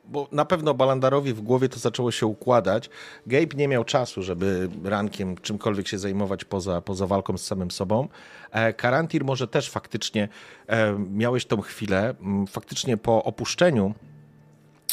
bo 0.08 0.28
na 0.32 0.44
pewno 0.44 0.74
Balandarowi 0.74 1.32
w 1.32 1.40
głowie 1.40 1.68
to 1.68 1.78
zaczęło 1.78 2.10
się 2.10 2.26
układać. 2.26 2.90
Gabe 3.26 3.56
nie 3.56 3.68
miał 3.68 3.84
czasu, 3.84 4.22
żeby 4.22 4.68
rankiem 4.84 5.36
czymkolwiek 5.36 5.88
się 5.88 5.98
zajmować 5.98 6.44
poza, 6.44 6.80
poza 6.80 7.06
walką 7.06 7.38
z 7.38 7.46
samym 7.46 7.70
sobą. 7.70 8.08
E, 8.50 8.72
Karantir 8.72 9.24
może 9.24 9.48
też 9.48 9.70
faktycznie 9.70 10.28
e, 10.66 10.98
miałeś 10.98 11.46
tą 11.46 11.60
chwilę, 11.60 12.14
m, 12.20 12.46
faktycznie 12.46 12.96
po 12.96 13.24
opuszczeniu 13.24 13.94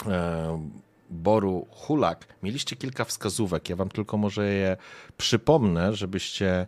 e, 0.08 0.62
Boru 1.10 1.68
Hulak 1.72 2.28
mieliście 2.44 2.76
kilka 2.76 3.06
wskazówek. 3.06 3.70
Ja 3.70 3.76
wam 3.76 3.90
tylko 3.90 4.18
może 4.18 4.48
je 4.48 4.78
przypomnę, 5.18 5.96
żebyście 5.96 6.68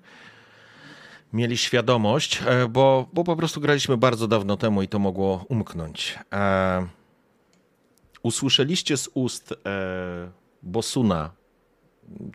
mieli 1.33 1.57
świadomość, 1.57 2.43
bo, 2.69 3.07
bo 3.13 3.23
po 3.23 3.35
prostu 3.35 3.61
graliśmy 3.61 3.97
bardzo 3.97 4.27
dawno 4.27 4.57
temu 4.57 4.81
i 4.81 4.87
to 4.87 4.99
mogło 4.99 5.45
umknąć. 5.49 6.19
Usłyszeliście 8.27 8.97
z 8.97 9.09
ust 9.13 9.51
e, 9.51 9.55
Bosuna, 10.63 11.31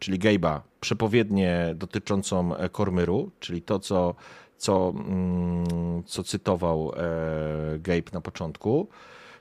czyli 0.01 0.19
Gabe'a, 0.19 0.61
przepowiednię 0.81 1.75
dotyczącą 1.75 2.57
e, 2.57 2.69
Kormyru, 2.69 3.31
czyli 3.41 3.63
to, 3.63 3.79
co, 3.79 4.15
co, 4.57 4.95
mm, 4.97 6.03
co 6.07 6.23
cytował 6.23 6.93
e, 6.97 7.79
Gabe 7.79 8.11
na 8.13 8.21
początku, 8.21 8.89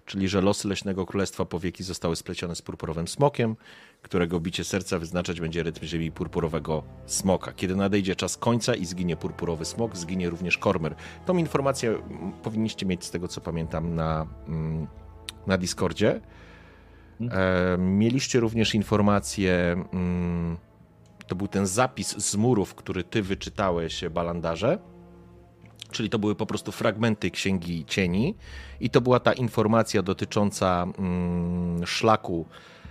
czyli 0.06 0.28
że 0.28 0.42
losy 0.42 0.68
Leśnego 0.68 1.06
Królestwa 1.06 1.46
po 1.46 1.60
wieki 1.60 1.84
zostały 1.84 2.16
splecione 2.16 2.56
z 2.56 2.62
purpurowym 2.62 3.08
smokiem, 3.08 3.56
którego 4.02 4.40
bicie 4.40 4.64
serca 4.64 5.00
wyznaczać 5.00 5.42
będzie 5.42 5.64
rytm 5.64 5.86
ziemi 5.86 6.12
purpurowego 6.12 6.84
smoka. 7.06 7.54
Kiedy 7.54 7.76
nadejdzie 7.76 8.16
czas 8.16 8.38
końca 8.38 8.76
i 8.76 8.86
zginie 8.86 9.18
purpurowy 9.18 9.66
smok, 9.66 9.98
zginie 9.98 10.30
również 10.30 10.58
Kormyr. 10.58 10.96
Tą 11.26 11.38
informację 11.38 11.90
mm, 11.90 12.32
powinniście 12.44 12.86
mieć 12.86 13.06
z 13.06 13.12
tego, 13.12 13.28
co 13.28 13.42
pamiętam, 13.42 13.96
na, 13.96 14.28
mm, 14.48 14.88
na 15.48 15.58
Discordzie. 15.58 16.22
E, 17.32 17.78
mieliście 17.78 18.40
również 18.40 18.76
informację, 18.76 19.86
mm, 19.94 20.58
to 21.28 21.36
był 21.36 21.48
ten 21.48 21.68
zapis 21.68 22.18
z 22.18 22.36
murów, 22.36 22.76
który 22.76 23.04
ty 23.04 23.22
wyczytałeś, 23.22 24.04
Balandarze, 24.10 24.78
czyli 25.92 26.10
to 26.10 26.20
były 26.20 26.36
po 26.36 26.46
prostu 26.46 26.72
fragmenty 26.72 27.32
Księgi 27.32 27.86
Cieni 27.86 28.36
i 28.80 28.90
to 28.90 29.02
była 29.02 29.20
ta 29.20 29.34
informacja 29.34 30.02
dotycząca 30.02 30.88
mm, 30.98 31.88
szlaku, 31.88 32.46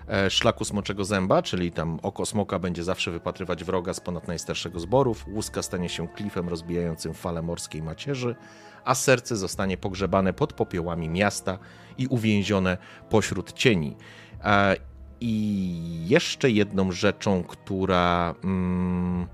e, 0.08 0.30
szlaku 0.30 0.64
Smoczego 0.64 1.04
Zęba, 1.04 1.42
czyli 1.42 1.72
tam 1.72 1.98
oko 2.02 2.26
smoka 2.26 2.58
będzie 2.58 2.84
zawsze 2.84 3.10
wypatrywać 3.10 3.64
wroga 3.64 3.94
z 3.94 4.00
ponad 4.00 4.28
najstarszego 4.28 4.80
zborów, 4.80 5.26
łuska 5.28 5.62
stanie 5.62 5.88
się 5.88 6.08
klifem 6.08 6.48
rozbijającym 6.48 7.14
fale 7.14 7.42
morskiej 7.42 7.82
macierzy, 7.82 8.36
a 8.84 8.94
serce 8.94 9.36
zostanie 9.36 9.76
pogrzebane 9.76 10.32
pod 10.32 10.52
popiołami 10.52 11.08
miasta 11.08 11.58
i 11.98 12.06
uwięzione 12.06 12.78
pośród 13.10 13.52
cieni. 13.52 13.96
E, 14.44 14.76
I 15.20 16.06
jeszcze 16.08 16.50
jedną 16.50 16.92
rzeczą, 16.92 17.42
która, 17.42 18.34
mm, 18.44 19.26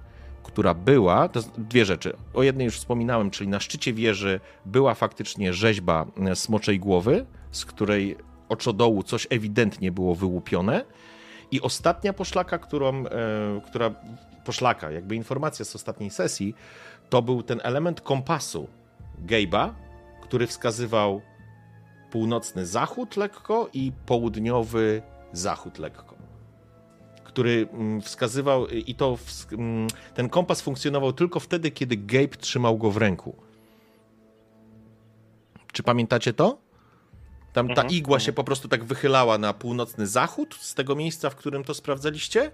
która 0.42 0.74
była, 0.74 1.28
to 1.28 1.40
dwie 1.58 1.84
rzeczy. 1.84 2.16
O 2.34 2.42
jednej 2.42 2.64
już 2.64 2.76
wspominałem, 2.76 3.30
czyli 3.30 3.48
na 3.48 3.60
szczycie 3.60 3.92
wieży 3.92 4.40
była 4.64 4.94
faktycznie 4.94 5.52
rzeźba 5.52 6.06
e, 6.26 6.36
smoczej 6.36 6.78
głowy, 6.78 7.26
z 7.50 7.64
której 7.64 8.16
oczodołu 8.48 9.02
coś 9.02 9.26
ewidentnie 9.30 9.92
było 9.92 10.14
wyłupione. 10.14 10.84
I 11.50 11.60
ostatnia 11.60 12.12
poszlaka, 12.12 12.58
którą, 12.58 13.06
e, 13.06 13.60
która 13.66 13.90
poszlaka, 14.44 14.90
jakby 14.90 15.16
informacja 15.16 15.64
z 15.64 15.74
ostatniej 15.76 16.10
sesji, 16.10 16.54
to 17.10 17.22
był 17.22 17.42
ten 17.42 17.60
element 17.62 18.00
kompasu 18.00 18.68
Gabe'a, 19.26 19.72
który 20.22 20.46
wskazywał 20.46 21.22
północny 22.10 22.66
zachód 22.66 23.16
lekko 23.16 23.68
i 23.72 23.92
południowy 24.06 25.02
zachód 25.32 25.78
lekko. 25.78 26.14
Który 27.24 27.68
mm, 27.72 28.02
wskazywał, 28.02 28.66
i 28.66 28.94
to 28.94 29.18
mm, 29.52 29.88
ten 30.14 30.28
kompas 30.28 30.60
funkcjonował 30.60 31.12
tylko 31.12 31.40
wtedy, 31.40 31.70
kiedy 31.70 31.96
Gabe 31.96 32.36
trzymał 32.36 32.78
go 32.78 32.90
w 32.90 32.96
ręku. 32.96 33.36
Czy 35.72 35.82
pamiętacie 35.82 36.32
to? 36.32 36.58
Tam 37.52 37.68
ta 37.68 37.72
Mhm, 37.72 37.90
igła 37.90 38.20
się 38.20 38.32
po 38.32 38.44
prostu 38.44 38.68
tak 38.68 38.84
wychylała 38.84 39.38
na 39.38 39.52
północny 39.52 40.06
zachód 40.06 40.54
z 40.60 40.74
tego 40.74 40.96
miejsca, 40.96 41.30
w 41.30 41.36
którym 41.36 41.64
to 41.64 41.74
sprawdzaliście, 41.74 42.50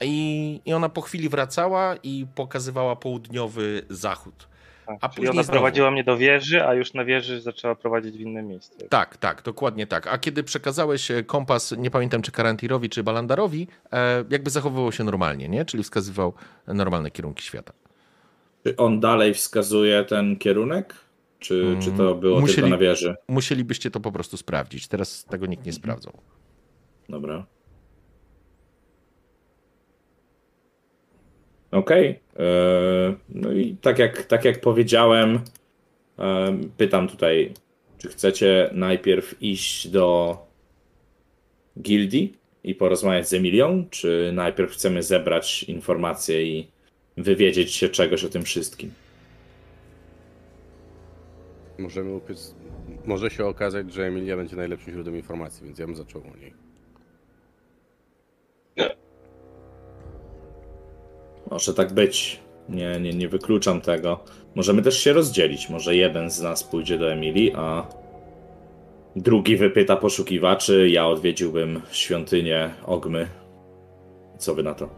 i, 0.00 0.60
i 0.64 0.72
ona 0.72 0.88
po 0.88 1.00
chwili 1.00 1.28
wracała 1.28 1.96
i 2.02 2.26
pokazywała 2.34 2.96
południowy 2.96 3.86
zachód. 3.90 4.48
Tak, 4.86 4.96
A 5.00 5.08
czyli 5.08 5.16
później 5.16 5.30
ona 5.30 5.42
znowu. 5.42 5.52
prowadziła 5.58 5.90
mnie 5.90 6.04
do 6.04 6.16
wieży, 6.16 6.64
a 6.66 6.74
już 6.74 6.94
na 6.94 7.04
wieży 7.04 7.40
zaczęła 7.40 7.74
prowadzić 7.74 8.16
w 8.16 8.20
inne 8.20 8.42
miejsce. 8.42 8.88
Tak, 8.88 9.16
tak, 9.16 9.42
dokładnie 9.42 9.86
tak. 9.86 10.06
A 10.06 10.18
kiedy 10.18 10.42
przekazałeś 10.44 11.10
e, 11.10 11.22
kompas, 11.22 11.74
nie 11.78 11.90
pamiętam 11.90 12.22
czy 12.22 12.32
Karantirowi, 12.32 12.88
czy 12.88 13.02
Balandarowi, 13.02 13.68
e, 13.92 14.24
jakby 14.30 14.50
zachowywał 14.50 14.92
się 14.92 15.04
normalnie, 15.04 15.48
nie? 15.48 15.64
Czyli 15.64 15.82
wskazywał 15.82 16.32
normalne 16.66 17.10
kierunki 17.10 17.44
świata. 17.44 17.72
Czy 18.64 18.76
on 18.76 19.00
dalej 19.00 19.34
wskazuje 19.34 20.04
ten 20.04 20.36
kierunek? 20.36 20.94
Czy, 21.38 21.76
czy 21.82 21.92
to 21.92 22.14
było 22.14 22.40
Musieli- 22.40 22.54
tylko 22.54 22.68
na 22.68 22.78
wieży? 22.78 23.14
Musielibyście 23.28 23.90
to 23.90 24.00
po 24.00 24.12
prostu 24.12 24.36
sprawdzić. 24.36 24.88
Teraz 24.88 25.24
tego 25.24 25.46
nikt 25.46 25.66
nie 25.66 25.72
sprawdzał. 25.72 26.12
Dobra. 27.08 27.46
Okej. 31.76 32.18
Eee, 32.38 33.14
No 33.28 33.52
i 33.52 33.76
tak 33.80 33.98
jak, 33.98 34.22
tak 34.22 34.44
jak 34.44 34.60
powiedziałem, 34.60 35.40
em, 36.18 36.70
pytam 36.76 37.08
tutaj, 37.08 37.52
czy 37.98 38.08
chcecie 38.08 38.70
najpierw 38.72 39.42
iść 39.42 39.88
do 39.88 40.38
gildii 41.82 42.34
i 42.64 42.74
porozmawiać 42.74 43.28
z 43.28 43.34
Emilią, 43.34 43.84
czy 43.90 44.30
najpierw 44.34 44.72
chcemy 44.72 45.02
zebrać 45.02 45.62
informacje 45.62 46.42
i 46.42 46.68
wywiedzieć 47.16 47.74
się 47.74 47.88
czegoś 47.88 48.24
o 48.24 48.28
tym 48.28 48.42
wszystkim? 48.42 48.90
Możemy 51.78 52.14
upiec... 52.14 52.54
Może 53.04 53.30
się 53.30 53.46
okazać, 53.46 53.92
że 53.92 54.06
Emilia 54.06 54.36
będzie 54.36 54.56
najlepszym 54.56 54.92
źródłem 54.92 55.16
informacji, 55.16 55.66
więc 55.66 55.78
ja 55.78 55.86
bym 55.86 55.96
zaczął 55.96 56.22
o 56.22 56.36
niej. 56.36 56.54
Może 61.50 61.74
tak 61.74 61.92
być. 61.92 62.40
Nie, 62.68 63.00
nie, 63.00 63.14
nie 63.14 63.28
wykluczam 63.28 63.80
tego. 63.80 64.24
Możemy 64.54 64.82
też 64.82 64.98
się 64.98 65.12
rozdzielić. 65.12 65.68
Może 65.70 65.96
jeden 65.96 66.30
z 66.30 66.40
nas 66.40 66.64
pójdzie 66.64 66.98
do 66.98 67.12
Emilii, 67.12 67.52
a 67.54 67.86
drugi 69.16 69.56
wypyta 69.56 69.96
poszukiwaczy. 69.96 70.88
Ja 70.90 71.06
odwiedziłbym 71.06 71.82
świątynię 71.90 72.70
Ogmy. 72.84 73.28
Co 74.38 74.54
wy 74.54 74.62
na 74.62 74.74
to? 74.74 74.88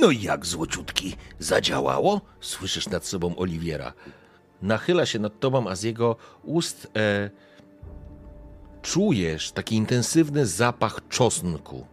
No 0.00 0.10
i 0.10 0.22
jak, 0.22 0.46
złociutki, 0.46 1.16
zadziałało? 1.38 2.20
Słyszysz 2.40 2.88
nad 2.88 3.04
sobą 3.04 3.36
Oliwiera. 3.36 3.92
Nachyla 4.62 5.06
się 5.06 5.18
nad 5.18 5.40
tobą, 5.40 5.68
a 5.68 5.76
z 5.76 5.82
jego 5.82 6.16
ust 6.42 6.90
e, 6.96 7.30
czujesz 8.82 9.52
taki 9.52 9.76
intensywny 9.76 10.46
zapach 10.46 11.00
czosnku, 11.08 11.86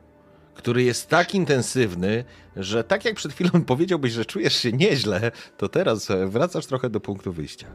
który 0.54 0.84
jest 0.84 1.10
tak 1.10 1.36
intensywny, 1.36 2.24
że 2.56 2.84
tak 2.84 3.06
jak 3.06 3.16
przed 3.16 3.34
chwilą 3.34 3.50
powiedziałbyś, 3.66 4.12
że 4.12 4.26
czujesz 4.26 4.56
się 4.56 4.72
nieźle, 4.72 5.32
to 5.58 5.70
teraz 5.70 6.12
e, 6.12 6.28
wracasz 6.28 6.66
trochę 6.66 6.90
do 6.90 7.00
punktu 7.00 7.34
wyjścia. 7.34 7.68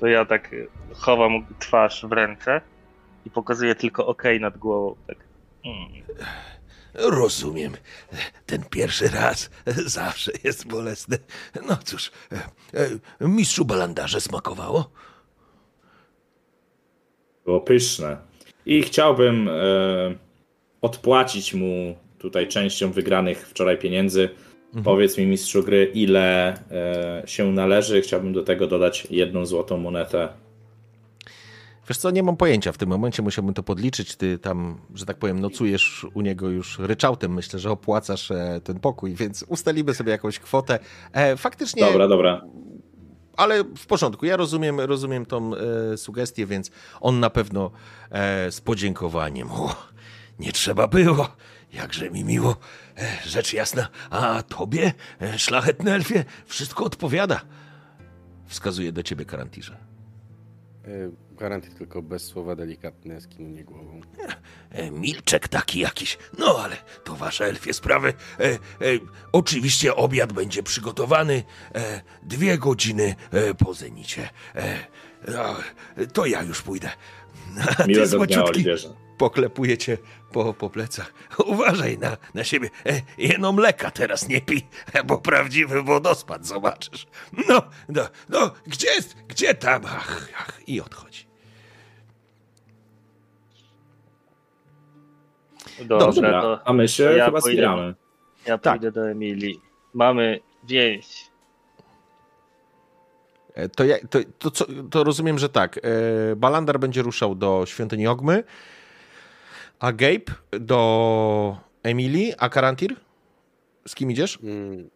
To 0.00 0.06
ja 0.06 0.24
tak 0.24 0.52
y, 0.52 0.68
chowam 0.92 1.46
twarz 1.58 2.06
w 2.08 2.12
ręce 2.12 2.60
i 3.26 3.30
pokazuję 3.30 3.74
tylko 3.74 4.06
OK 4.06 4.22
nad 4.40 4.58
głową. 4.58 4.96
Tak. 5.06 5.16
Mm. 5.64 6.02
Rozumiem. 6.94 7.72
Ten 8.46 8.64
pierwszy 8.70 9.08
raz 9.08 9.50
zawsze 9.98 10.32
jest 10.44 10.66
bolesny. 10.66 11.18
No 11.68 11.76
cóż, 11.84 12.10
e, 12.32 12.36
e, 13.20 13.28
mistrzu 13.28 13.64
Balandarze 13.64 14.20
smakowało? 14.20 14.90
Było 17.44 17.60
pyszne. 17.60 18.16
I 18.66 18.82
chciałbym 18.82 19.48
e, 19.48 19.52
odpłacić 20.82 21.54
mu 21.54 21.96
tutaj 22.18 22.48
częścią 22.48 22.92
wygranych 22.92 23.48
wczoraj 23.48 23.78
pieniędzy. 23.78 24.28
Powiedz 24.84 25.18
mi, 25.18 25.26
mistrzu 25.26 25.62
gry, 25.62 25.90
ile 25.94 26.54
e, 26.70 27.22
się 27.26 27.52
należy. 27.52 28.02
Chciałbym 28.02 28.32
do 28.32 28.42
tego 28.42 28.66
dodać 28.66 29.06
jedną 29.10 29.46
złotą 29.46 29.78
monetę. 29.78 30.28
Wiesz 31.88 31.98
co, 31.98 32.10
nie 32.10 32.22
mam 32.22 32.36
pojęcia 32.36 32.72
w 32.72 32.78
tym 32.78 32.88
momencie, 32.88 33.22
musiałbym 33.22 33.54
to 33.54 33.62
podliczyć. 33.62 34.16
Ty 34.16 34.38
tam, 34.38 34.78
że 34.94 35.06
tak 35.06 35.16
powiem, 35.16 35.40
nocujesz 35.40 36.06
u 36.14 36.20
niego 36.20 36.48
już 36.48 36.78
ryczałtem. 36.78 37.34
Myślę, 37.34 37.58
że 37.58 37.70
opłacasz 37.70 38.30
e, 38.30 38.60
ten 38.64 38.80
pokój, 38.80 39.14
więc 39.14 39.44
ustalimy 39.48 39.94
sobie 39.94 40.12
jakąś 40.12 40.38
kwotę. 40.38 40.78
E, 41.12 41.36
faktycznie, 41.36 41.82
Dobra, 41.82 42.08
dobra. 42.08 42.44
ale 43.36 43.64
w 43.64 43.86
porządku. 43.86 44.26
Ja 44.26 44.36
rozumiem, 44.36 44.80
rozumiem 44.80 45.26
tą 45.26 45.52
e, 45.54 45.96
sugestię, 45.96 46.46
więc 46.46 46.70
on 47.00 47.20
na 47.20 47.30
pewno 47.30 47.70
e, 48.10 48.52
z 48.52 48.60
podziękowaniem. 48.60 49.48
Nie 50.40 50.52
trzeba 50.52 50.88
było. 50.88 51.36
Jakże 51.72 52.10
mi 52.10 52.24
miło. 52.24 52.56
E, 52.98 53.28
Rzecz 53.28 53.52
jasna. 53.52 53.88
A 54.10 54.42
tobie, 54.42 54.92
e, 55.20 55.38
szlachetny 55.38 55.92
elfie, 55.92 56.24
wszystko 56.46 56.84
odpowiada. 56.84 57.40
Wskazuje 58.46 58.92
do 58.92 59.02
ciebie 59.02 59.24
Karantirze. 59.24 59.76
E, 60.84 60.88
Gwarantuję 61.36 61.74
tylko 61.74 62.02
bez 62.02 62.24
słowa 62.26 62.56
delikatne 62.56 63.20
skinienie 63.20 63.64
głową. 63.64 64.00
Milczek 64.92 65.48
taki 65.48 65.78
jakiś. 65.80 66.18
No 66.38 66.58
ale 66.64 66.76
to 67.04 67.16
wasze 67.16 67.44
elfie 67.44 67.72
sprawy. 67.74 68.08
E, 68.40 68.44
e, 68.44 68.58
oczywiście 69.32 69.96
obiad 69.96 70.32
będzie 70.32 70.62
przygotowany 70.62 71.42
e, 71.74 72.02
dwie 72.22 72.58
godziny 72.58 73.14
e, 73.30 73.54
po 73.54 73.74
zenicie. 73.74 74.28
E, 74.54 74.86
to 76.12 76.26
ja 76.26 76.42
już 76.42 76.62
pójdę. 76.62 76.90
A 77.78 77.82
ty, 77.82 77.88
Miłego 77.88 78.26
dnia, 78.26 78.44
Oliwierze. 78.44 78.88
Poklepuje 79.20 79.78
cię 79.78 79.98
po, 80.32 80.54
po 80.54 80.70
plecach. 80.70 81.12
uważaj 81.46 81.98
na, 81.98 82.16
na 82.34 82.44
siebie. 82.44 82.70
E, 82.86 83.00
jeno 83.18 83.52
mleka 83.52 83.90
teraz 83.90 84.28
nie 84.28 84.40
pij, 84.40 84.66
bo 85.06 85.18
prawdziwy 85.18 85.82
wodospad 85.82 86.46
zobaczysz. 86.46 87.06
No, 87.48 87.62
no, 87.88 88.02
no, 88.28 88.50
gdzie 88.66 88.86
jest, 88.94 89.16
gdzie 89.28 89.54
tam? 89.54 89.82
Ach, 89.86 90.28
ach, 90.38 90.60
I 90.66 90.80
odchodzi. 90.80 91.26
Dobrze, 95.84 96.20
Dobra, 96.22 96.42
to 96.42 96.60
a 96.64 96.72
my 96.72 96.88
się 96.88 97.02
ja 97.04 97.24
chyba 97.26 97.40
pójdę. 97.40 97.56
zbieramy. 97.56 97.94
ja 98.46 98.58
Tak. 98.58 98.72
pójdę 98.80 98.92
do 98.92 99.10
Emilii. 99.10 99.60
Mamy 99.94 100.40
więź. 100.64 101.30
E, 103.54 103.68
To, 103.68 103.84
ja, 103.84 103.96
to, 104.38 104.50
to, 104.50 104.66
to 104.90 105.04
rozumiem, 105.04 105.38
że 105.38 105.48
tak. 105.48 105.78
E, 105.78 106.36
Balandar 106.36 106.78
będzie 106.80 107.02
ruszał 107.02 107.34
do 107.34 107.62
świątyni 107.66 108.06
Ogmy, 108.06 108.44
a 109.80 109.92
Gabe 109.92 110.24
do 110.60 111.56
Emilii, 111.82 112.34
a 112.38 112.48
Karantir? 112.48 112.96
Z 113.88 113.94
kim 113.94 114.10
idziesz? 114.10 114.38
Mm. 114.42 114.90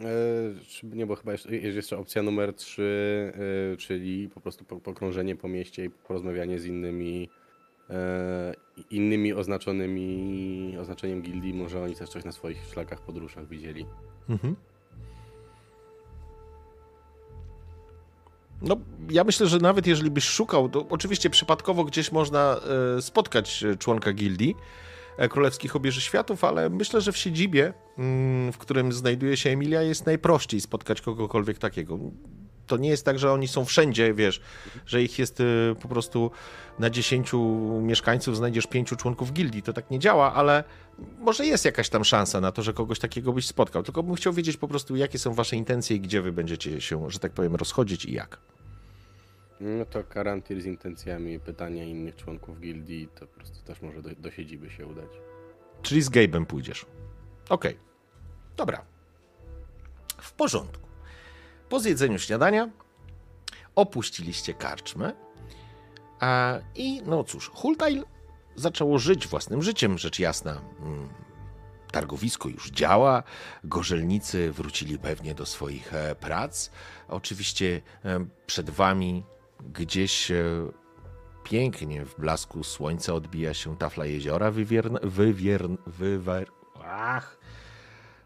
E, 0.00 0.96
nie, 0.96 1.06
bo 1.06 1.16
chyba 1.16 1.32
jeszcze, 1.32 1.56
jest 1.56 1.76
jeszcze 1.76 1.98
opcja 1.98 2.22
numer 2.22 2.54
3, 2.54 3.32
e, 3.72 3.76
czyli 3.76 4.28
po 4.28 4.40
prostu 4.40 4.64
po- 4.64 4.80
pokrążenie 4.80 5.36
po 5.36 5.48
mieście 5.48 5.84
i 5.84 5.90
porozmawianie 5.90 6.58
z 6.58 6.66
innymi 6.66 7.28
e, 7.90 8.54
innymi 8.90 9.32
oznaczonymi 9.32 10.76
oznaczeniem 10.80 11.22
gildii. 11.22 11.54
Może 11.54 11.82
oni 11.82 11.94
też 11.94 12.08
coś 12.08 12.24
na 12.24 12.32
swoich 12.32 12.64
szlakach, 12.66 13.00
podróżach 13.00 13.48
widzieli. 13.48 13.86
Mhm. 14.28 14.56
No, 18.62 18.76
ja 19.10 19.24
myślę, 19.24 19.46
że 19.46 19.58
nawet 19.58 19.86
jeżeli 19.86 20.10
byś 20.10 20.24
szukał, 20.24 20.68
to 20.68 20.86
oczywiście 20.88 21.30
przypadkowo 21.30 21.84
gdzieś 21.84 22.12
można 22.12 22.56
e, 22.96 23.02
spotkać 23.02 23.64
e, 23.64 23.76
członka 23.76 24.12
gildii 24.12 24.54
e, 25.18 25.28
Królewskich 25.28 25.76
Obieży 25.76 26.00
Światów, 26.00 26.44
ale 26.44 26.70
myślę, 26.70 27.00
że 27.00 27.12
w 27.12 27.16
siedzibie, 27.16 27.72
mm, 27.98 28.52
w 28.52 28.58
którym 28.58 28.92
znajduje 28.92 29.36
się 29.36 29.50
Emilia, 29.50 29.82
jest 29.82 30.06
najprościej 30.06 30.60
spotkać 30.60 31.00
kogokolwiek 31.00 31.58
takiego. 31.58 31.98
To 32.66 32.76
nie 32.76 32.88
jest 32.88 33.04
tak, 33.04 33.18
że 33.18 33.32
oni 33.32 33.48
są 33.48 33.64
wszędzie, 33.64 34.14
wiesz, 34.14 34.40
że 34.86 35.02
ich 35.02 35.18
jest 35.18 35.42
po 35.82 35.88
prostu 35.88 36.30
na 36.78 36.90
10 36.90 37.32
mieszkańców 37.82 38.36
znajdziesz 38.36 38.66
pięciu 38.66 38.96
członków 38.96 39.32
gildii. 39.32 39.62
To 39.62 39.72
tak 39.72 39.90
nie 39.90 39.98
działa, 39.98 40.34
ale 40.34 40.64
może 41.18 41.46
jest 41.46 41.64
jakaś 41.64 41.88
tam 41.88 42.04
szansa 42.04 42.40
na 42.40 42.52
to, 42.52 42.62
że 42.62 42.72
kogoś 42.72 42.98
takiego 42.98 43.32
byś 43.32 43.46
spotkał. 43.46 43.82
Tylko 43.82 44.02
bym 44.02 44.14
chciał 44.14 44.32
wiedzieć 44.32 44.56
po 44.56 44.68
prostu, 44.68 44.96
jakie 44.96 45.18
są 45.18 45.34
wasze 45.34 45.56
intencje 45.56 45.96
i 45.96 46.00
gdzie 46.00 46.22
wy 46.22 46.32
będziecie 46.32 46.80
się, 46.80 47.10
że 47.10 47.18
tak 47.18 47.32
powiem, 47.32 47.54
rozchodzić 47.56 48.04
i 48.04 48.12
jak. 48.12 48.40
No 49.60 49.84
to 49.84 50.04
Karantir 50.04 50.62
z 50.62 50.66
intencjami 50.66 51.40
pytania 51.40 51.84
innych 51.84 52.16
członków 52.16 52.60
gildii, 52.60 53.08
to 53.14 53.26
po 53.26 53.34
prostu 53.34 53.64
też 53.64 53.82
może 53.82 54.02
do, 54.02 54.10
do 54.18 54.30
siedziby 54.30 54.70
się 54.70 54.86
udać. 54.86 55.10
Czyli 55.82 56.02
z 56.02 56.10
Gabe'em 56.10 56.46
pójdziesz. 56.46 56.86
Okej. 57.48 57.76
Dobra. 58.56 58.84
W 60.20 60.32
porządku. 60.32 60.88
Po 61.68 61.80
zjedzeniu 61.80 62.18
śniadania 62.18 62.70
opuściliście 63.74 64.54
karczmę 64.54 65.12
a, 66.20 66.58
i 66.74 67.02
no 67.06 67.24
cóż, 67.24 67.50
Hultail 67.54 68.04
zaczęło 68.58 68.98
żyć 68.98 69.26
własnym 69.26 69.62
życiem, 69.62 69.98
rzecz 69.98 70.18
jasna. 70.18 70.60
Mm, 70.82 71.08
Targowisko 71.92 72.48
już 72.48 72.70
działa, 72.70 73.22
gorzelnicy 73.64 74.52
wrócili 74.52 74.98
pewnie 74.98 75.34
do 75.34 75.46
swoich 75.46 75.94
e, 75.94 76.14
prac. 76.14 76.70
Oczywiście 77.08 77.80
e, 78.04 78.26
przed 78.46 78.70
wami 78.70 79.24
gdzieś 79.74 80.30
e, 80.30 80.44
pięknie 81.44 82.04
w 82.04 82.20
blasku 82.20 82.64
słońca 82.64 83.14
odbija 83.14 83.54
się 83.54 83.76
tafla 83.76 84.06
jeziora 84.06 84.50
wywiern, 84.50 84.96
wywiern, 85.02 85.76
wywer, 85.86 86.48
ach, 86.84 87.38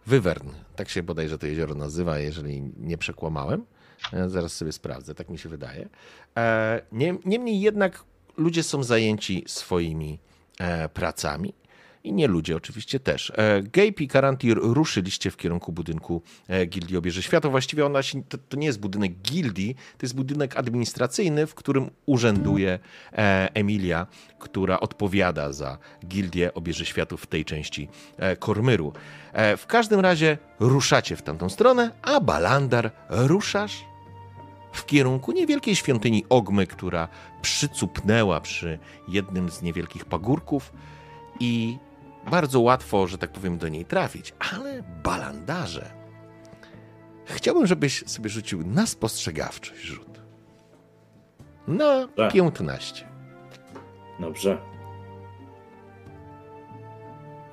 Wywern, 0.06 0.48
tak 0.76 0.88
się 0.88 1.02
bodajże 1.02 1.38
to 1.38 1.46
jezioro 1.46 1.74
nazywa, 1.74 2.18
jeżeli 2.18 2.62
nie 2.76 2.98
przekłamałem. 2.98 3.66
Zaraz 4.26 4.52
sobie 4.56 4.72
sprawdzę, 4.72 5.14
tak 5.14 5.28
mi 5.28 5.38
się 5.38 5.48
wydaje. 5.48 5.88
Nie- 6.92 7.18
Niemniej 7.24 7.60
jednak 7.60 8.04
ludzie 8.36 8.62
są 8.62 8.82
zajęci 8.82 9.44
swoimi 9.46 10.18
e, 10.58 10.88
pracami 10.88 11.54
i 12.04 12.12
nie 12.12 12.28
ludzie 12.28 12.56
oczywiście 12.56 13.00
też. 13.00 13.32
E, 13.36 13.62
Gabe 13.62 14.00
i 14.00 14.08
Karantir 14.08 14.58
ruszyliście 14.62 15.30
w 15.30 15.36
kierunku 15.36 15.72
budynku 15.72 16.22
e, 16.48 16.66
Gildii 16.66 16.96
Obierze 16.96 17.22
Światła. 17.22 17.50
Właściwie 17.50 17.86
ona 17.86 18.02
się, 18.02 18.22
to, 18.22 18.38
to 18.48 18.56
nie 18.56 18.66
jest 18.66 18.80
budynek 18.80 19.12
gildii, 19.12 19.74
to 19.74 20.06
jest 20.06 20.14
budynek 20.14 20.56
administracyjny, 20.56 21.46
w 21.46 21.54
którym 21.54 21.90
urzęduje 22.06 22.78
Emilia, 23.54 24.06
która 24.38 24.80
odpowiada 24.80 25.52
za 25.52 25.78
Gildię 26.06 26.54
Obierze 26.54 26.86
Światów 26.86 27.22
w 27.22 27.26
tej 27.26 27.44
części 27.44 27.88
Kormyru. 28.38 28.92
W 29.56 29.64
każdym 29.66 30.00
razie 30.00 30.38
ruszacie 30.60 31.16
w 31.16 31.22
tamtą 31.22 31.48
stronę, 31.48 31.90
a 32.02 32.20
Balandar 32.20 32.90
ruszasz 33.08 33.91
w 34.72 34.86
kierunku 34.86 35.32
niewielkiej 35.32 35.76
świątyni 35.76 36.24
Ogmy, 36.28 36.66
która 36.66 37.08
przycupnęła 37.42 38.40
przy 38.40 38.78
jednym 39.08 39.50
z 39.50 39.62
niewielkich 39.62 40.04
pagórków 40.04 40.72
i 41.40 41.78
bardzo 42.30 42.60
łatwo, 42.60 43.06
że 43.06 43.18
tak 43.18 43.32
powiem, 43.32 43.58
do 43.58 43.68
niej 43.68 43.84
trafić, 43.84 44.34
ale 44.52 44.82
balandarze. 45.02 46.02
Chciałbym, 47.24 47.66
żebyś 47.66 48.04
sobie 48.06 48.30
rzucił 48.30 48.66
na 48.66 48.86
spostrzegawczość 48.86 49.82
rzut. 49.82 50.20
Na 51.68 52.08
tak. 52.16 52.32
15. 52.32 53.08
Dobrze. 54.20 54.58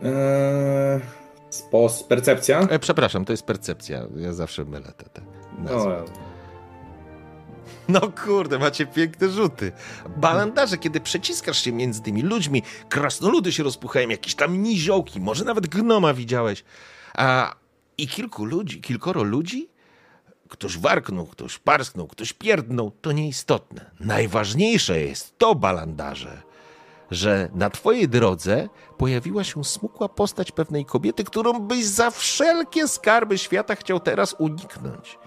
Eee, 0.04 1.02
spos, 1.50 2.04
percepcja? 2.04 2.60
E, 2.60 2.80
przepraszam, 2.80 3.26
to 3.26 3.34
jest 3.34 3.44
percepcja. 3.44 4.06
Ja 4.16 4.34
zawsze 4.34 4.66
mylę 4.66 4.92
te, 4.98 5.10
te 5.10 5.22
nazwy. 5.58 5.90
No, 5.90 6.29
no 7.90 8.02
kurde, 8.26 8.60
macie 8.60 8.86
piękne 8.86 9.30
rzuty. 9.30 9.72
Balandarze, 10.18 10.78
kiedy 10.78 11.00
przeciskasz 11.00 11.64
się 11.64 11.72
między 11.72 12.02
tymi 12.02 12.22
ludźmi, 12.22 12.64
krasnoludy 12.90 13.52
się 13.52 13.64
rozpuchają, 13.64 14.10
jakieś 14.10 14.36
tam 14.36 14.64
niziołki, 14.64 15.20
może 15.20 15.46
nawet 15.46 15.68
gnoma 15.68 16.14
widziałeś. 16.14 16.64
A, 17.14 17.56
I 17.98 18.08
kilku 18.08 18.46
ludzi, 18.46 18.82
kilkoro 18.82 19.24
ludzi, 19.24 19.70
ktoś 20.50 20.78
warknął, 20.78 21.26
ktoś 21.26 21.60
parsknął, 21.60 22.08
ktoś 22.08 22.34
pierdnął, 22.34 22.92
to 23.02 23.12
nieistotne. 23.12 23.92
Najważniejsze 24.00 25.02
jest 25.02 25.38
to, 25.38 25.56
balandarze, 25.56 26.42
że 27.12 27.50
na 27.54 27.70
twojej 27.70 28.10
drodze 28.10 28.70
pojawiła 28.98 29.44
się 29.44 29.64
smukła 29.64 30.10
postać 30.10 30.52
pewnej 30.52 30.86
kobiety, 30.86 31.24
którą 31.24 31.60
byś 31.60 31.86
za 31.86 32.12
wszelkie 32.12 32.88
skarby 32.88 33.38
świata 33.38 33.76
chciał 33.76 34.00
teraz 34.00 34.36
uniknąć. 34.40 35.18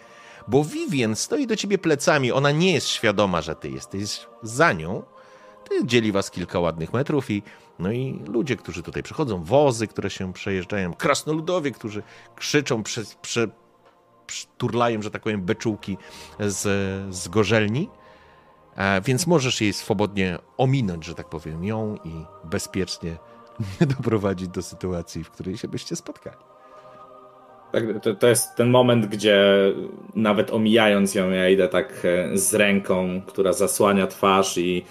Bo 0.49 0.64
Vivien 0.64 1.16
stoi 1.16 1.47
do 1.47 1.57
ciebie 1.57 1.78
plecami, 1.78 2.32
ona 2.32 2.51
nie 2.51 2.72
jest 2.72 2.88
świadoma, 2.88 3.43
że 3.43 3.57
ty 3.57 3.70
jesteś 3.70 4.26
za 4.43 4.72
nią. 4.72 5.03
Ty 5.68 5.86
dzieli 5.86 6.12
was 6.12 6.30
kilka 6.30 6.61
ładnych 6.61 6.93
metrów 6.93 7.30
i 7.30 7.43
no 7.78 7.93
i 7.93 8.22
ludzie, 8.26 8.57
którzy 8.57 8.82
tutaj 8.82 9.03
przychodzą, 9.03 9.45
wozy, 9.45 9.86
które 9.86 10.11
się 10.11 10.32
przejeżdżają, 10.32 10.95
krasnoludowie, 10.95 11.70
którzy 11.70 12.03
krzyczą, 12.36 12.82
prze, 12.82 13.03
prze, 13.22 13.49
turlają, 14.59 15.03
że 15.03 15.11
tak 15.11 15.22
powiem, 15.22 15.43
beczułki 15.43 15.97
z, 16.40 16.61
z 17.14 17.28
gorzelni. 17.28 17.88
E, 18.76 19.01
więc 19.01 19.26
możesz 19.26 19.61
jej 19.61 19.72
swobodnie 19.72 20.38
ominąć, 20.57 21.05
że 21.05 21.14
tak 21.14 21.28
powiem, 21.28 21.64
ją 21.64 21.97
i 22.05 22.24
bezpiecznie 22.45 23.16
doprowadzić 23.97 24.49
do 24.49 24.62
sytuacji, 24.62 25.24
w 25.24 25.30
której 25.30 25.59
się 25.59 25.68
byście 25.68 25.97
spotkali. 25.97 26.51
Tak, 27.73 27.85
to, 28.03 28.14
to, 28.14 28.29
jest 28.29 28.57
ten 28.57 28.70
moment, 28.70 29.07
gdzie 29.07 29.45
nawet 30.14 30.51
omijając 30.51 31.14
ją, 31.14 31.31
ja 31.31 31.49
idę 31.49 31.68
tak 31.68 32.03
e, 32.05 32.39
z 32.39 32.55
ręką, 32.55 33.23
która 33.27 33.53
zasłania 33.53 34.07
twarz 34.07 34.59
i 34.59 34.83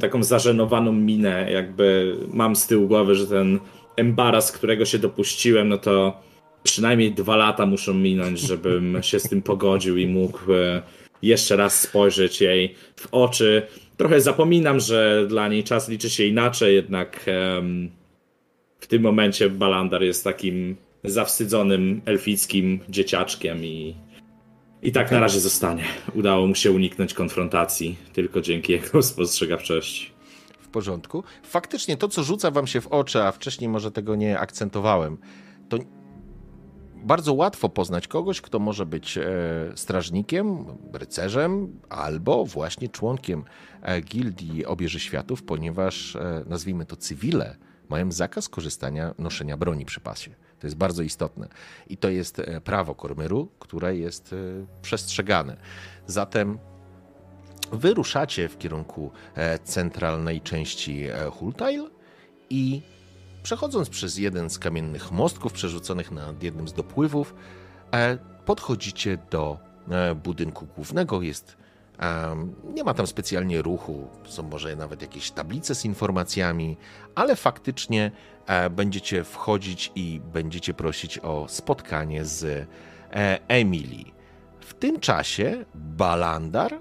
taką 0.00 0.22
zażenowaną 0.22 0.92
minę, 0.92 1.52
jakby 1.52 2.16
mam 2.32 2.56
z 2.56 2.66
tyłu 2.66 2.88
głowy, 2.88 3.14
że 3.14 3.26
ten 3.26 3.58
embaraz, 3.96 4.52
którego 4.52 4.84
się 4.84 4.98
dopuściłem, 4.98 5.68
no 5.68 5.78
to 5.78 6.20
przynajmniej 6.62 7.12
dwa 7.12 7.36
lata 7.36 7.66
muszą 7.66 7.94
minąć, 7.94 8.40
żebym 8.40 8.98
się 9.02 9.20
z 9.20 9.28
tym 9.28 9.42
pogodził 9.42 9.96
i 9.96 10.06
mógł 10.06 10.52
e, 10.52 10.82
jeszcze 11.22 11.56
raz 11.56 11.80
spojrzeć 11.80 12.40
jej 12.40 12.74
w 12.96 13.08
oczy. 13.12 13.62
Trochę 13.96 14.20
zapominam, 14.20 14.80
że 14.80 15.26
dla 15.28 15.48
niej 15.48 15.64
czas 15.64 15.88
liczy 15.88 16.10
się 16.10 16.24
inaczej, 16.24 16.74
jednak 16.74 17.24
w 18.80 18.86
tym 18.86 19.02
momencie 19.02 19.50
Balandar 19.50 20.02
jest 20.02 20.24
takim 20.24 20.76
zawstydzonym 21.04 22.02
elfickim 22.04 22.80
dzieciaczkiem 22.88 23.64
i, 23.64 23.96
i 24.82 24.92
tak 24.92 25.10
na 25.10 25.20
razie 25.20 25.40
zostanie. 25.40 25.84
Udało 26.14 26.46
mu 26.46 26.54
się 26.54 26.70
uniknąć 26.70 27.14
konfrontacji 27.14 27.96
tylko 28.12 28.40
dzięki 28.40 28.72
jego 28.72 29.02
spostrzegawczości. 29.12 30.10
W 30.60 30.68
porządku. 30.68 31.24
Faktycznie 31.42 31.96
to, 31.96 32.08
co 32.08 32.22
rzuca 32.22 32.50
wam 32.50 32.66
się 32.66 32.80
w 32.80 32.86
oczy, 32.86 33.22
a 33.22 33.32
wcześniej 33.32 33.68
może 33.68 33.90
tego 33.90 34.16
nie 34.16 34.38
akcentowałem, 34.38 35.18
to 35.68 35.78
bardzo 37.04 37.34
łatwo 37.34 37.68
poznać 37.68 38.08
kogoś, 38.08 38.40
kto 38.40 38.58
może 38.58 38.86
być 38.86 39.18
e, 39.18 39.24
strażnikiem, 39.74 40.64
rycerzem 40.92 41.80
albo 41.88 42.44
właśnie 42.44 42.88
członkiem 42.88 43.44
e, 43.82 44.00
gildii 44.00 44.66
Obieży 44.66 45.00
Światów, 45.00 45.42
ponieważ 45.42 46.16
e, 46.16 46.44
nazwijmy 46.46 46.86
to 46.86 46.96
cywile 46.96 47.56
mają 47.88 48.12
zakaz 48.12 48.48
korzystania, 48.48 49.14
noszenia 49.18 49.56
broni 49.56 49.84
przy 49.84 50.00
pasie. 50.00 50.34
To 50.60 50.66
jest 50.66 50.76
bardzo 50.76 51.02
istotne. 51.02 51.48
I 51.88 51.96
to 51.96 52.08
jest 52.08 52.38
e, 52.38 52.60
prawo 52.60 52.94
Kormyru, 52.94 53.48
które 53.58 53.96
jest 53.96 54.32
e, 54.32 54.36
przestrzegane. 54.82 55.56
Zatem 56.06 56.58
wyruszacie 57.72 58.48
w 58.48 58.58
kierunku 58.58 59.10
e, 59.34 59.58
centralnej 59.58 60.40
części 60.40 61.08
Hultail 61.32 61.90
i 62.50 62.82
przechodząc 63.42 63.88
przez 63.88 64.18
jeden 64.18 64.50
z 64.50 64.58
kamiennych 64.58 65.12
mostków 65.12 65.52
przerzuconych 65.52 66.10
nad 66.10 66.42
jednym 66.42 66.68
z 66.68 66.72
dopływów, 66.72 67.34
podchodzicie 68.46 69.18
do 69.30 69.58
budynku 70.24 70.66
głównego. 70.66 71.22
Jest 71.22 71.56
nie 72.74 72.84
ma 72.84 72.94
tam 72.94 73.06
specjalnie 73.06 73.62
ruchu, 73.62 74.08
są 74.24 74.42
może 74.42 74.76
nawet 74.76 75.02
jakieś 75.02 75.30
tablice 75.30 75.74
z 75.74 75.84
informacjami, 75.84 76.76
ale 77.14 77.36
faktycznie 77.36 78.10
e, 78.46 78.70
będziecie 78.70 79.24
wchodzić 79.24 79.92
i 79.94 80.20
będziecie 80.32 80.74
prosić 80.74 81.18
o 81.18 81.48
spotkanie 81.48 82.24
z 82.24 82.44
e, 82.44 82.66
Emilii. 83.48 84.14
W 84.60 84.74
tym 84.74 85.00
czasie 85.00 85.64
Balandar 85.74 86.80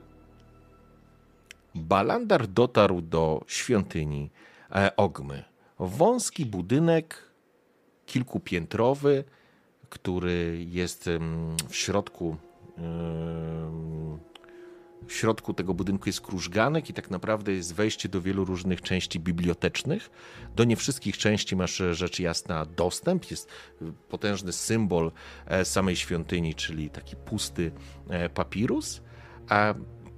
Balandar 1.75 2.47
dotarł 2.47 3.01
do 3.01 3.41
świątyni 3.47 4.29
e, 4.71 4.95
Ogmy. 4.95 5.43
Wąski 5.79 6.45
budynek 6.45 7.23
kilkupiętrowy, 8.05 9.23
który 9.89 10.65
jest 10.69 11.09
w 11.69 11.75
środku 11.75 12.37
w 15.07 15.13
środku 15.13 15.53
tego 15.53 15.73
budynku 15.73 16.09
jest 16.09 16.21
krużganek 16.21 16.89
i 16.89 16.93
tak 16.93 17.09
naprawdę 17.09 17.51
jest 17.51 17.75
wejście 17.75 18.09
do 18.09 18.21
wielu 18.21 18.45
różnych 18.45 18.81
części 18.81 19.19
bibliotecznych. 19.19 20.09
Do 20.55 20.63
nie 20.63 20.75
wszystkich 20.75 21.17
części 21.17 21.55
masz 21.55 21.81
e, 21.81 21.95
rzecz 21.95 22.19
jasna 22.19 22.65
dostęp. 22.65 23.31
Jest 23.31 23.49
e, 23.81 23.85
potężny 24.09 24.53
symbol 24.53 25.11
e, 25.45 25.65
samej 25.65 25.95
świątyni, 25.95 26.55
czyli 26.55 26.89
taki 26.89 27.15
pusty 27.15 27.71
papirus. 28.33 29.01
A 29.49 29.73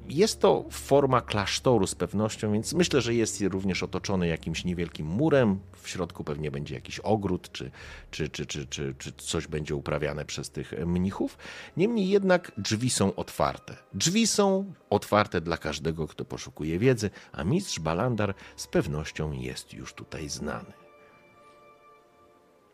jest 0.09 0.39
to 0.39 0.65
forma 0.71 1.21
klasztoru 1.21 1.87
z 1.87 1.95
pewnością, 1.95 2.53
więc 2.53 2.73
myślę, 2.73 3.01
że 3.01 3.13
jest 3.13 3.41
również 3.41 3.83
otoczony 3.83 4.27
jakimś 4.27 4.65
niewielkim 4.65 5.07
murem. 5.07 5.59
W 5.81 5.89
środku 5.89 6.23
pewnie 6.23 6.51
będzie 6.51 6.75
jakiś 6.75 6.99
ogród, 6.99 7.51
czy, 7.51 7.71
czy, 8.11 8.29
czy, 8.29 8.45
czy, 8.45 8.67
czy, 8.67 8.95
czy 8.97 9.11
coś 9.11 9.47
będzie 9.47 9.75
uprawiane 9.75 10.25
przez 10.25 10.49
tych 10.49 10.73
mnichów. 10.85 11.37
Niemniej 11.77 12.09
jednak 12.09 12.51
drzwi 12.57 12.89
są 12.89 13.15
otwarte. 13.15 13.77
Drzwi 13.93 14.27
są 14.27 14.73
otwarte 14.89 15.41
dla 15.41 15.57
każdego, 15.57 16.07
kto 16.07 16.25
poszukuje 16.25 16.79
wiedzy, 16.79 17.09
a 17.31 17.43
mistrz 17.43 17.79
Balandar 17.79 18.33
z 18.55 18.67
pewnością 18.67 19.31
jest 19.31 19.73
już 19.73 19.93
tutaj 19.93 20.29
znany. 20.29 20.80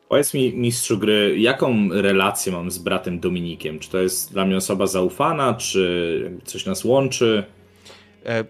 Powiedz 0.10 0.34
mi, 0.34 0.54
mistrzu 0.54 0.98
gry, 0.98 1.40
jaką 1.40 1.90
relację 1.90 2.52
mam 2.52 2.72
z 2.72 2.78
bratem 2.78 3.20
Dominikiem? 3.20 3.80
Czy 3.80 3.90
to 3.90 3.98
jest 3.98 4.32
dla 4.32 4.46
mnie 4.46 4.58
osoba 4.58 4.88
zaufana, 4.88 5.54
czy 5.54 6.32
coś 6.46 6.66
nas 6.66 6.86
łączy? 6.86 7.44
E, 8.26 8.46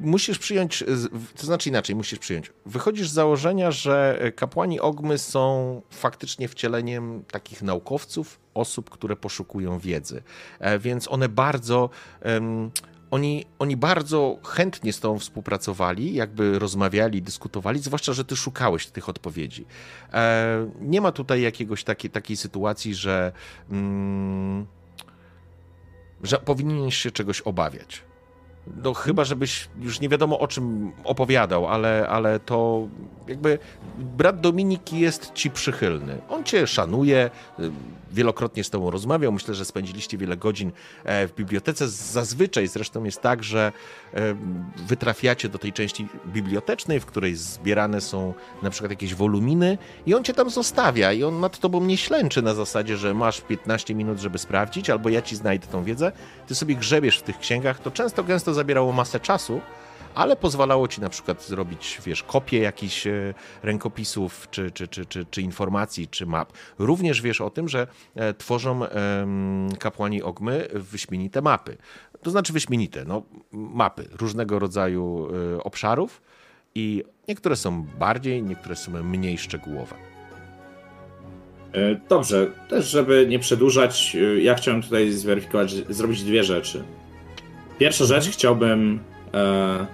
musisz 0.00 0.38
przyjąć, 0.38 0.84
to 1.36 1.46
znaczy 1.46 1.68
inaczej, 1.68 1.96
musisz 1.96 2.18
przyjąć. 2.18 2.52
Wychodzisz 2.66 3.08
z 3.08 3.12
założenia, 3.12 3.70
że 3.70 4.18
kapłani 4.36 4.80
Ogmy 4.80 5.18
są 5.18 5.82
faktycznie 5.90 6.48
wcieleniem 6.48 7.24
takich 7.30 7.62
naukowców, 7.62 8.40
osób, 8.54 8.90
które 8.90 9.16
poszukują 9.16 9.78
wiedzy. 9.78 10.22
E, 10.58 10.78
więc 10.78 11.08
one 11.12 11.28
bardzo 11.28 11.90
oni, 13.10 13.44
oni 13.58 13.76
bardzo 13.76 14.38
chętnie 14.44 14.92
z 14.92 15.00
tobą 15.00 15.18
współpracowali, 15.18 16.14
jakby 16.14 16.58
rozmawiali, 16.58 17.22
dyskutowali, 17.22 17.80
zwłaszcza, 17.80 18.12
że 18.12 18.24
ty 18.24 18.36
szukałeś 18.36 18.86
tych 18.86 19.08
odpowiedzi. 19.08 19.64
E, 20.12 20.70
nie 20.80 21.00
ma 21.00 21.12
tutaj 21.12 21.42
jakiegoś 21.42 21.84
takiej, 21.84 22.10
takiej 22.10 22.36
sytuacji, 22.36 22.94
że, 22.94 23.32
mm, 23.70 24.66
że 26.22 26.38
powinieneś 26.38 26.96
się 26.96 27.10
czegoś 27.10 27.40
obawiać. 27.40 28.05
No 28.82 28.94
chyba, 28.94 29.24
żebyś 29.24 29.68
już 29.80 30.00
nie 30.00 30.08
wiadomo 30.08 30.38
o 30.38 30.48
czym 30.48 30.92
opowiadał, 31.04 31.66
ale, 31.66 32.08
ale 32.08 32.40
to 32.40 32.88
jakby 33.28 33.58
brat 33.98 34.40
Dominik 34.40 34.92
jest 34.92 35.32
ci 35.34 35.50
przychylny. 35.50 36.18
On 36.28 36.44
cię 36.44 36.66
szanuje, 36.66 37.30
wielokrotnie 38.12 38.64
z 38.64 38.70
tobą 38.70 38.90
rozmawiał. 38.90 39.32
Myślę, 39.32 39.54
że 39.54 39.64
spędziliście 39.64 40.18
wiele 40.18 40.36
godzin 40.36 40.72
e, 41.04 41.28
w 41.28 41.34
bibliotece. 41.34 41.88
Zazwyczaj 41.88 42.68
zresztą 42.68 43.04
jest 43.04 43.20
tak, 43.20 43.44
że 43.44 43.72
wytrafiacie 44.76 45.48
do 45.48 45.58
tej 45.58 45.72
części 45.72 46.08
bibliotecznej, 46.26 47.00
w 47.00 47.06
której 47.06 47.36
zbierane 47.36 48.00
są 48.00 48.34
na 48.62 48.70
przykład 48.70 48.90
jakieś 48.90 49.14
woluminy 49.14 49.78
i 50.06 50.14
on 50.14 50.24
cię 50.24 50.34
tam 50.34 50.50
zostawia 50.50 51.12
i 51.12 51.24
on 51.24 51.40
nad 51.40 51.58
tobą 51.58 51.84
nie 51.84 51.96
ślęczy 51.96 52.42
na 52.42 52.54
zasadzie, 52.54 52.96
że 52.96 53.14
masz 53.14 53.40
15 53.40 53.94
minut, 53.94 54.18
żeby 54.18 54.38
sprawdzić, 54.38 54.90
albo 54.90 55.08
ja 55.08 55.22
ci 55.22 55.36
znajdę 55.36 55.66
tą 55.66 55.84
wiedzę. 55.84 56.12
Ty 56.46 56.54
sobie 56.54 56.74
grzebiesz 56.74 57.18
w 57.18 57.22
tych 57.22 57.38
księgach. 57.38 57.78
To 57.78 57.90
często 57.90 58.24
gęsto 58.24 58.54
zabierało 58.54 58.92
masę 58.92 59.20
czasu, 59.20 59.60
ale 60.16 60.36
pozwalało 60.36 60.88
ci 60.88 61.00
na 61.00 61.08
przykład 61.08 61.42
zrobić, 61.44 62.00
wiesz, 62.06 62.22
kopię 62.22 62.58
jakichś 62.58 63.06
e, 63.06 63.34
rękopisów, 63.62 64.48
czy, 64.50 64.70
czy, 64.70 64.88
czy, 64.88 65.06
czy, 65.06 65.26
czy 65.30 65.42
informacji, 65.42 66.08
czy 66.08 66.26
map. 66.26 66.52
Również 66.78 67.22
wiesz 67.22 67.40
o 67.40 67.50
tym, 67.50 67.68
że 67.68 67.86
e, 68.14 68.34
tworzą 68.34 68.80
kapłani 69.78 70.22
Ogmy 70.22 70.68
wyśmienite 70.74 71.42
mapy. 71.42 71.76
To 72.26 72.30
znaczy 72.30 72.52
wyśmienite, 72.52 73.04
no, 73.04 73.22
mapy 73.52 74.08
różnego 74.12 74.58
rodzaju 74.58 75.28
e, 75.54 75.62
obszarów 75.62 76.22
i 76.74 77.04
niektóre 77.28 77.56
są 77.56 77.82
bardziej, 77.98 78.42
niektóre 78.42 78.76
są 78.76 79.02
mniej 79.04 79.38
szczegółowe. 79.38 79.94
Dobrze, 82.08 82.50
też 82.68 82.90
żeby 82.90 83.26
nie 83.28 83.38
przedłużać, 83.38 84.16
ja 84.42 84.54
chciałem 84.54 84.82
tutaj 84.82 85.10
zweryfikować, 85.10 85.74
zrobić 85.88 86.24
dwie 86.24 86.44
rzeczy. 86.44 86.84
Pierwsza 87.78 88.04
rzecz, 88.04 88.28
chciałbym 88.28 89.00
e, 89.34 89.86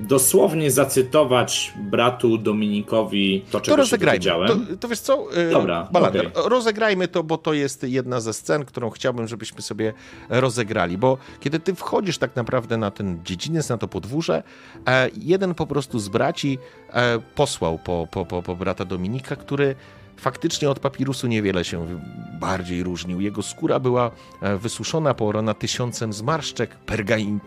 dosłownie 0.00 0.70
zacytować 0.70 1.72
bratu 1.76 2.38
Dominikowi 2.38 3.44
to, 3.50 3.60
czego 3.60 3.76
to 3.76 3.82
rozegrajmy. 3.82 4.48
To, 4.48 4.56
to 4.80 4.88
wiesz 4.88 5.00
co, 5.00 5.34
e, 5.34 5.50
Dobra, 5.50 5.88
okay. 5.92 6.30
rozegrajmy 6.34 7.08
to, 7.08 7.22
bo 7.22 7.38
to 7.38 7.52
jest 7.52 7.82
jedna 7.82 8.20
ze 8.20 8.32
scen, 8.32 8.64
którą 8.64 8.90
chciałbym, 8.90 9.28
żebyśmy 9.28 9.62
sobie 9.62 9.92
rozegrali, 10.28 10.98
bo 10.98 11.18
kiedy 11.40 11.60
ty 11.60 11.74
wchodzisz 11.74 12.18
tak 12.18 12.36
naprawdę 12.36 12.76
na 12.76 12.90
ten 12.90 13.20
dziedziniec, 13.24 13.68
na 13.68 13.78
to 13.78 13.88
podwórze, 13.88 14.42
e, 14.86 15.10
jeden 15.16 15.54
po 15.54 15.66
prostu 15.66 15.98
z 15.98 16.08
braci 16.08 16.58
e, 16.92 17.18
posłał 17.34 17.78
po, 17.78 18.08
po, 18.10 18.26
po, 18.26 18.42
po 18.42 18.56
brata 18.56 18.84
Dominika, 18.84 19.36
który 19.36 19.74
faktycznie 20.18 20.70
od 20.70 20.78
papirusu 20.78 21.26
niewiele 21.26 21.64
się 21.64 22.00
bardziej 22.40 22.82
różnił. 22.82 23.20
Jego 23.20 23.42
skóra 23.42 23.80
była 23.80 24.10
e, 24.42 24.56
wysuszona, 24.56 25.14
porona 25.14 25.54
tysiącem 25.54 26.12
zmarszczek, 26.12 26.78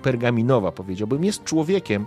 pergaminowa 0.02 0.72
powiedziałbym. 0.72 1.24
Jest 1.24 1.44
człowiekiem, 1.44 2.06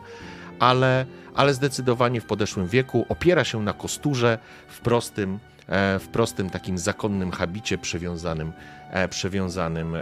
ale, 0.59 1.07
ale 1.35 1.55
zdecydowanie 1.55 2.21
w 2.21 2.27
podeszłym 2.27 2.67
wieku 2.67 3.07
opiera 3.09 3.45
się 3.45 3.63
na 3.63 3.73
kosturze 3.73 4.39
w 4.69 4.81
prostym, 4.81 5.39
e, 5.69 5.99
w 5.99 6.09
prostym 6.09 6.51
takim 6.51 6.79
zakonnym 6.79 7.31
habicie 7.31 7.79
przewiązanym, 7.79 8.53
e, 8.91 9.09
przewiązanym 9.09 9.97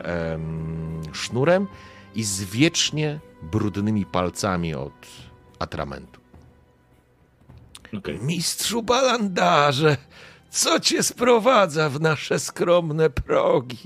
sznurem 1.13 1.67
i 2.15 2.25
z 2.25 2.45
wiecznie 2.45 3.21
brudnymi 3.43 4.07
palcami 4.07 4.75
od 4.75 5.07
atramentu. 5.59 6.21
Okay. 7.99 8.19
Mistrzu 8.19 8.83
Balandarze, 8.83 9.97
co 10.53 10.81
cię 10.81 11.03
sprowadza 11.03 11.91
w 11.91 12.01
nasze 12.01 12.39
skromne 12.39 13.11
progi? 13.11 13.79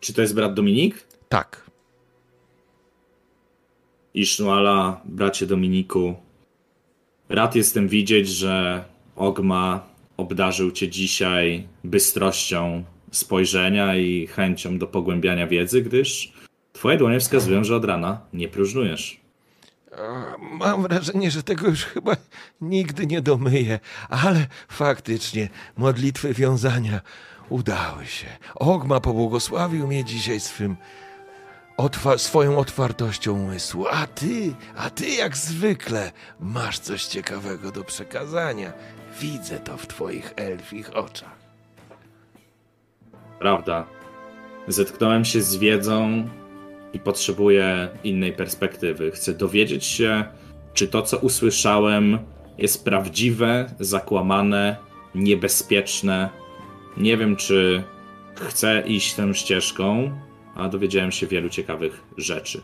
Czy 0.00 0.14
to 0.14 0.20
jest 0.20 0.34
brat 0.34 0.54
Dominik? 0.54 1.06
Tak. 1.28 1.70
Isznuala, 4.14 5.00
bracie 5.04 5.46
Dominiku, 5.46 6.14
rad 7.28 7.54
jestem 7.54 7.88
widzieć, 7.88 8.28
że 8.28 8.84
Ogma 9.16 9.86
obdarzył 10.16 10.70
cię 10.70 10.88
dzisiaj 10.88 11.68
bystrością 11.84 12.84
spojrzenia 13.10 13.96
i 13.96 14.26
chęcią 14.26 14.78
do 14.78 14.86
pogłębiania 14.86 15.46
wiedzy, 15.46 15.82
gdyż 15.82 16.32
twoje 16.72 16.98
dłonie 16.98 17.20
wskazują, 17.20 17.64
że 17.64 17.76
od 17.76 17.84
rana 17.84 18.20
nie 18.32 18.48
próżnujesz. 18.48 19.25
Mam 20.38 20.82
wrażenie, 20.82 21.30
że 21.30 21.42
tego 21.42 21.66
już 21.68 21.84
chyba 21.84 22.16
nigdy 22.60 23.06
nie 23.06 23.22
domyję, 23.22 23.80
ale 24.08 24.46
faktycznie 24.68 25.48
modlitwy 25.76 26.34
wiązania 26.34 27.00
udały 27.48 28.06
się. 28.06 28.26
Ogma 28.54 29.00
pobłogosławił 29.00 29.86
mnie 29.86 30.04
dzisiaj 30.04 30.40
swym 30.40 30.76
otwa 31.76 32.18
swoją 32.18 32.58
otwartością 32.58 33.32
umysłu, 33.32 33.86
a 33.90 34.06
ty, 34.06 34.54
a 34.76 34.90
ty 34.90 35.08
jak 35.08 35.36
zwykle 35.36 36.12
masz 36.40 36.78
coś 36.78 37.04
ciekawego 37.04 37.72
do 37.72 37.84
przekazania. 37.84 38.72
Widzę 39.20 39.58
to 39.58 39.76
w 39.76 39.86
twoich 39.86 40.32
elfich 40.36 40.96
oczach. 40.96 41.36
Prawda. 43.38 43.86
Zetknąłem 44.68 45.24
się 45.24 45.42
z 45.42 45.56
wiedzą, 45.56 46.28
i 46.96 46.98
potrzebuję 46.98 47.88
innej 48.04 48.32
perspektywy. 48.32 49.10
Chcę 49.10 49.34
dowiedzieć 49.34 49.84
się, 49.84 50.24
czy 50.74 50.88
to, 50.88 51.02
co 51.02 51.18
usłyszałem, 51.18 52.18
jest 52.58 52.84
prawdziwe, 52.84 53.74
zakłamane, 53.80 54.76
niebezpieczne. 55.14 56.30
Nie 56.96 57.16
wiem, 57.16 57.36
czy 57.36 57.82
chcę 58.34 58.82
iść 58.86 59.14
tą 59.14 59.32
ścieżką, 59.32 60.10
a 60.54 60.68
dowiedziałem 60.68 61.12
się 61.12 61.26
wielu 61.26 61.48
ciekawych 61.48 62.02
rzeczy. 62.16 62.60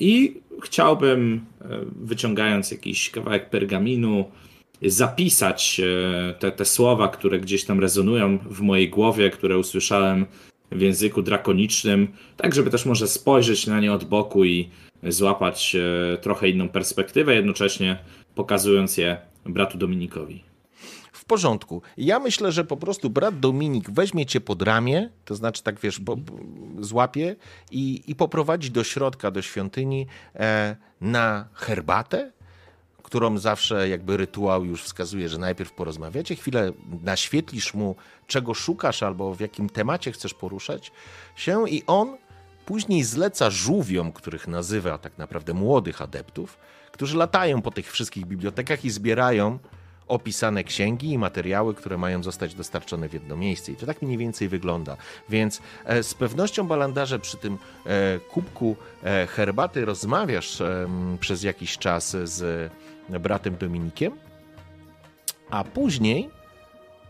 I 0.00 0.40
chciałbym, 0.62 1.44
e, 1.60 1.80
wyciągając 2.00 2.70
jakiś 2.70 3.10
kawałek 3.10 3.50
pergaminu, 3.50 4.30
zapisać 4.82 5.80
e, 5.80 6.34
te, 6.34 6.52
te 6.52 6.64
słowa, 6.64 7.08
które 7.08 7.40
gdzieś 7.40 7.64
tam 7.64 7.80
rezonują 7.80 8.38
w 8.38 8.60
mojej 8.60 8.88
głowie, 8.90 9.30
które 9.30 9.58
usłyszałem 9.58 10.26
w 10.72 10.80
języku 10.80 11.22
drakonicznym, 11.22 12.08
tak 12.36 12.54
żeby 12.54 12.70
też 12.70 12.86
może 12.86 13.08
spojrzeć 13.08 13.66
na 13.66 13.80
nie 13.80 13.92
od 13.92 14.04
boku 14.04 14.44
i 14.44 14.68
złapać 15.02 15.76
e, 15.76 16.18
trochę 16.18 16.48
inną 16.48 16.68
perspektywę, 16.68 17.34
jednocześnie 17.34 17.98
pokazując 18.34 18.96
je 18.96 19.16
bratu 19.46 19.78
Dominikowi. 19.78 20.42
W 21.12 21.24
porządku. 21.24 21.82
Ja 21.96 22.18
myślę, 22.18 22.52
że 22.52 22.64
po 22.64 22.76
prostu 22.76 23.10
brat 23.10 23.40
Dominik 23.40 23.90
weźmie 23.90 24.26
cię 24.26 24.40
pod 24.40 24.62
ramię, 24.62 25.10
to 25.24 25.34
znaczy 25.34 25.62
tak 25.62 25.80
wiesz, 25.80 26.00
po, 26.00 26.16
złapie 26.80 27.36
i, 27.70 28.02
i 28.06 28.14
poprowadzi 28.14 28.70
do 28.70 28.84
środka, 28.84 29.30
do 29.30 29.42
świątyni 29.42 30.06
e, 30.34 30.76
na 31.00 31.48
herbatę, 31.54 32.32
którą 33.04 33.38
zawsze 33.38 33.88
jakby 33.88 34.16
rytuał 34.16 34.64
już 34.64 34.82
wskazuje, 34.82 35.28
że 35.28 35.38
najpierw 35.38 35.72
porozmawiacie, 35.72 36.36
chwilę 36.36 36.72
naświetlisz 37.02 37.74
mu, 37.74 37.96
czego 38.26 38.54
szukasz 38.54 39.02
albo 39.02 39.34
w 39.34 39.40
jakim 39.40 39.68
temacie 39.68 40.12
chcesz 40.12 40.34
poruszać 40.34 40.92
się 41.36 41.68
i 41.68 41.82
on 41.86 42.16
później 42.66 43.04
zleca 43.04 43.50
żółwiom, 43.50 44.12
których 44.12 44.48
nazywa 44.48 44.98
tak 44.98 45.18
naprawdę 45.18 45.54
młodych 45.54 46.02
adeptów, 46.02 46.58
którzy 46.92 47.16
latają 47.16 47.62
po 47.62 47.70
tych 47.70 47.92
wszystkich 47.92 48.26
bibliotekach 48.26 48.84
i 48.84 48.90
zbierają 48.90 49.58
opisane 50.08 50.64
księgi 50.64 51.12
i 51.12 51.18
materiały, 51.18 51.74
które 51.74 51.98
mają 51.98 52.22
zostać 52.22 52.54
dostarczone 52.54 53.08
w 53.08 53.12
jedno 53.12 53.36
miejsce. 53.36 53.72
I 53.72 53.76
to 53.76 53.86
tak 53.86 54.02
mniej 54.02 54.18
więcej 54.18 54.48
wygląda. 54.48 54.96
Więc 55.28 55.60
e, 55.84 56.02
z 56.02 56.14
pewnością, 56.14 56.66
Balandarze, 56.66 57.18
przy 57.18 57.36
tym 57.36 57.58
e, 57.86 58.18
kubku 58.18 58.76
e, 59.02 59.26
herbaty 59.26 59.84
rozmawiasz 59.84 60.62
przez 61.20 61.42
jakiś 61.42 61.78
czas 61.78 62.16
z 62.24 62.72
bratem 63.08 63.56
Dominikiem, 63.56 64.12
a 65.50 65.64
później 65.64 66.30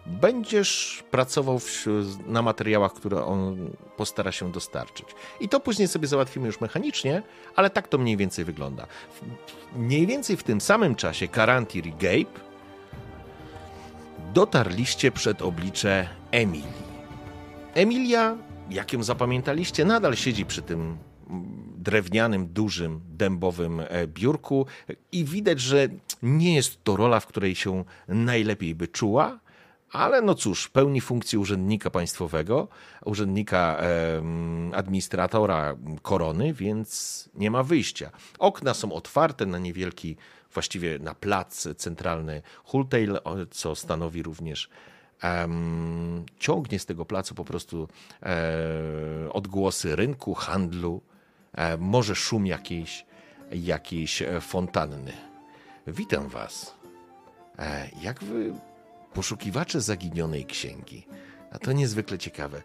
będziesz 0.07 1.05
pracował 1.11 1.59
w, 1.59 1.87
na 2.27 2.43
materiałach, 2.43 2.93
które 2.93 3.25
on 3.25 3.71
postara 3.97 4.33
się 4.33 4.53
dostarczyć. 4.53 5.07
I 5.41 5.49
to 5.49 5.61
później 5.61 5.89
sobie 5.89 6.09
załatwimy 6.09 6.47
już 6.47 6.61
mechanicznie, 6.61 7.23
ale 7.57 7.71
tak 7.71 7.89
to 7.89 7.99
mniej 7.99 8.17
więcej 8.17 8.45
wygląda. 8.45 8.87
Mniej 9.77 10.07
więcej 10.07 10.37
w 10.37 10.43
tym 10.43 10.61
samym 10.61 10.95
czasie 10.95 11.29
Karantir 11.29 11.87
i 11.87 11.93
Gabe 11.93 12.41
dotarliście 14.35 15.13
przed 15.13 15.43
oblicze 15.43 16.09
Emilii. 16.31 16.85
Emilia, 17.75 18.37
jak 18.71 18.93
ją 18.93 19.03
zapamiętaliście, 19.03 19.85
nadal 19.85 20.17
siedzi 20.17 20.47
przy 20.47 20.63
tym 20.63 20.99
drewnianym, 21.85 22.47
dużym, 22.47 23.01
dębowym 23.09 23.81
e, 23.81 24.07
biurku 24.07 24.67
i 25.13 25.25
widać, 25.25 25.61
że 25.61 25.89
nie 26.23 26.55
jest 26.55 26.85
to 26.85 26.97
rola, 26.97 27.21
w 27.21 27.27
której 27.27 27.55
się 27.55 27.85
najlepiej 28.09 28.75
by 28.75 28.89
czuła, 28.89 29.39
ale 29.91 30.23
no 30.23 30.35
cóż, 30.35 30.69
pełni 30.69 31.01
funkcję 31.01 31.39
urzędnika 31.39 31.91
państwowego, 31.91 32.69
urzędnika 33.05 33.79
administratora 34.73 35.77
korony, 36.03 36.55
więc 36.55 37.29
nie 37.35 37.51
ma 37.51 37.63
wyjścia. 37.63 38.11
Okna 38.39 38.75
są 38.75 38.93
otwarte 38.93 39.47
na 39.47 39.59
niewielki, 39.59 40.17
właściwie 40.53 40.99
na 40.99 41.15
plac 41.15 41.69
centralny 41.77 42.43
Hultail, 42.65 43.19
co 43.51 43.75
stanowi 43.75 44.23
również 44.23 44.69
ciągnie 46.39 46.79
z 46.79 46.87
tego 46.87 47.05
placu 47.05 47.35
po 47.35 47.45
prostu 47.45 47.89
e, 48.23 49.33
odgłosy 49.33 49.97
rynku, 49.97 50.35
handlu, 50.35 51.03
może 51.79 52.15
szum 52.15 52.47
jakiejś, 52.47 53.07
jakiejś 53.51 54.23
e, 54.23 54.41
fontanny. 54.41 55.13
Witam 55.87 56.29
was. 56.29 56.75
E, 57.59 57.89
jak 58.03 58.25
wy, 58.25 58.53
poszukiwacze 59.15 59.81
zaginionej 59.81 60.45
księgi? 60.45 61.07
A 61.53 61.59
to 61.59 61.73
niezwykle 61.73 62.19
ciekawe. 62.19 62.63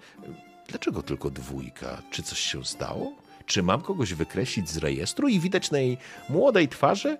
Dlaczego 0.67 1.03
tylko 1.03 1.29
dwójka? 1.29 2.01
Czy 2.11 2.23
coś 2.23 2.39
się 2.39 2.65
stało? 2.65 3.13
Czy 3.45 3.63
mam 3.63 3.81
kogoś 3.81 4.13
wykreślić 4.13 4.69
z 4.69 4.77
rejestru 4.77 5.27
i 5.27 5.39
widać 5.39 5.71
na 5.71 5.79
jej 5.79 5.97
młodej 6.29 6.67
twarzy 6.67 7.17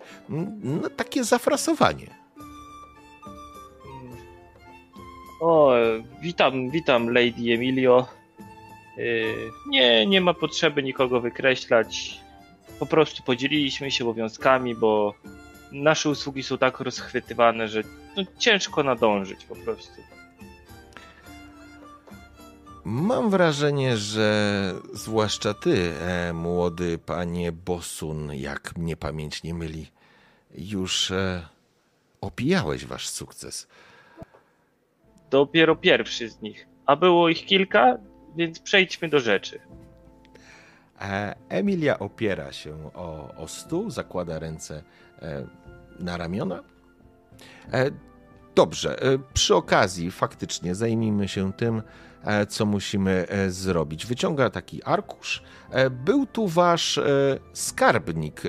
no, 0.63 0.89
takie 0.89 1.23
zafrasowanie? 1.23 2.07
O, 5.41 5.73
witam, 6.21 6.69
witam, 6.69 7.09
Lady 7.09 7.53
Emilio. 7.53 8.18
Yy, 8.99 9.51
nie, 9.67 10.05
nie 10.05 10.21
ma 10.21 10.33
potrzeby 10.33 10.83
nikogo 10.83 11.21
wykreślać. 11.21 12.19
Po 12.79 12.85
prostu 12.85 13.23
podzieliliśmy 13.23 13.91
się 13.91 14.03
obowiązkami, 14.03 14.75
bo 14.75 15.13
nasze 15.71 16.09
usługi 16.09 16.43
są 16.43 16.57
tak 16.57 16.79
rozchwytywane, 16.79 17.67
że 17.67 17.83
no, 18.17 18.23
ciężko 18.37 18.83
nadążyć 18.83 19.45
po 19.45 19.55
prostu. 19.55 20.01
Mam 22.83 23.29
wrażenie, 23.29 23.97
że 23.97 24.73
zwłaszcza 24.93 25.53
ty, 25.53 25.91
e, 26.01 26.33
młody 26.33 26.97
panie 26.97 27.51
Bosun, 27.51 28.31
jak 28.33 28.77
mnie 28.77 28.97
pamięć 28.97 29.43
nie 29.43 29.53
myli, 29.53 29.87
już 30.57 31.11
e, 31.11 31.47
opijałeś 32.21 32.85
wasz 32.85 33.09
sukces. 33.09 33.67
Dopiero 35.29 35.75
pierwszy 35.75 36.29
z 36.29 36.41
nich. 36.41 36.67
A 36.85 36.95
było 36.95 37.29
ich 37.29 37.45
kilka, 37.45 37.97
więc 38.35 38.59
przejdźmy 38.59 39.09
do 39.09 39.19
rzeczy. 39.19 39.59
E, 41.01 41.35
Emilia 41.49 41.99
opiera 41.99 42.51
się 42.51 42.93
o, 42.93 43.35
o 43.37 43.47
stół, 43.47 43.89
zakłada 43.89 44.39
ręce 44.39 44.83
e, 45.21 45.45
na 45.99 46.17
ramiona. 46.17 46.63
E, 47.73 47.91
dobrze, 48.55 48.99
przy 49.33 49.55
okazji 49.55 50.11
faktycznie 50.11 50.75
zajmijmy 50.75 51.27
się 51.27 51.53
tym, 51.53 51.81
co 52.49 52.65
musimy 52.65 53.25
zrobić. 53.47 54.05
Wyciąga 54.05 54.49
taki 54.49 54.83
arkusz. 54.83 55.43
Był 55.91 56.25
tu 56.25 56.47
wasz 56.47 56.99
skarbnik 57.53 58.41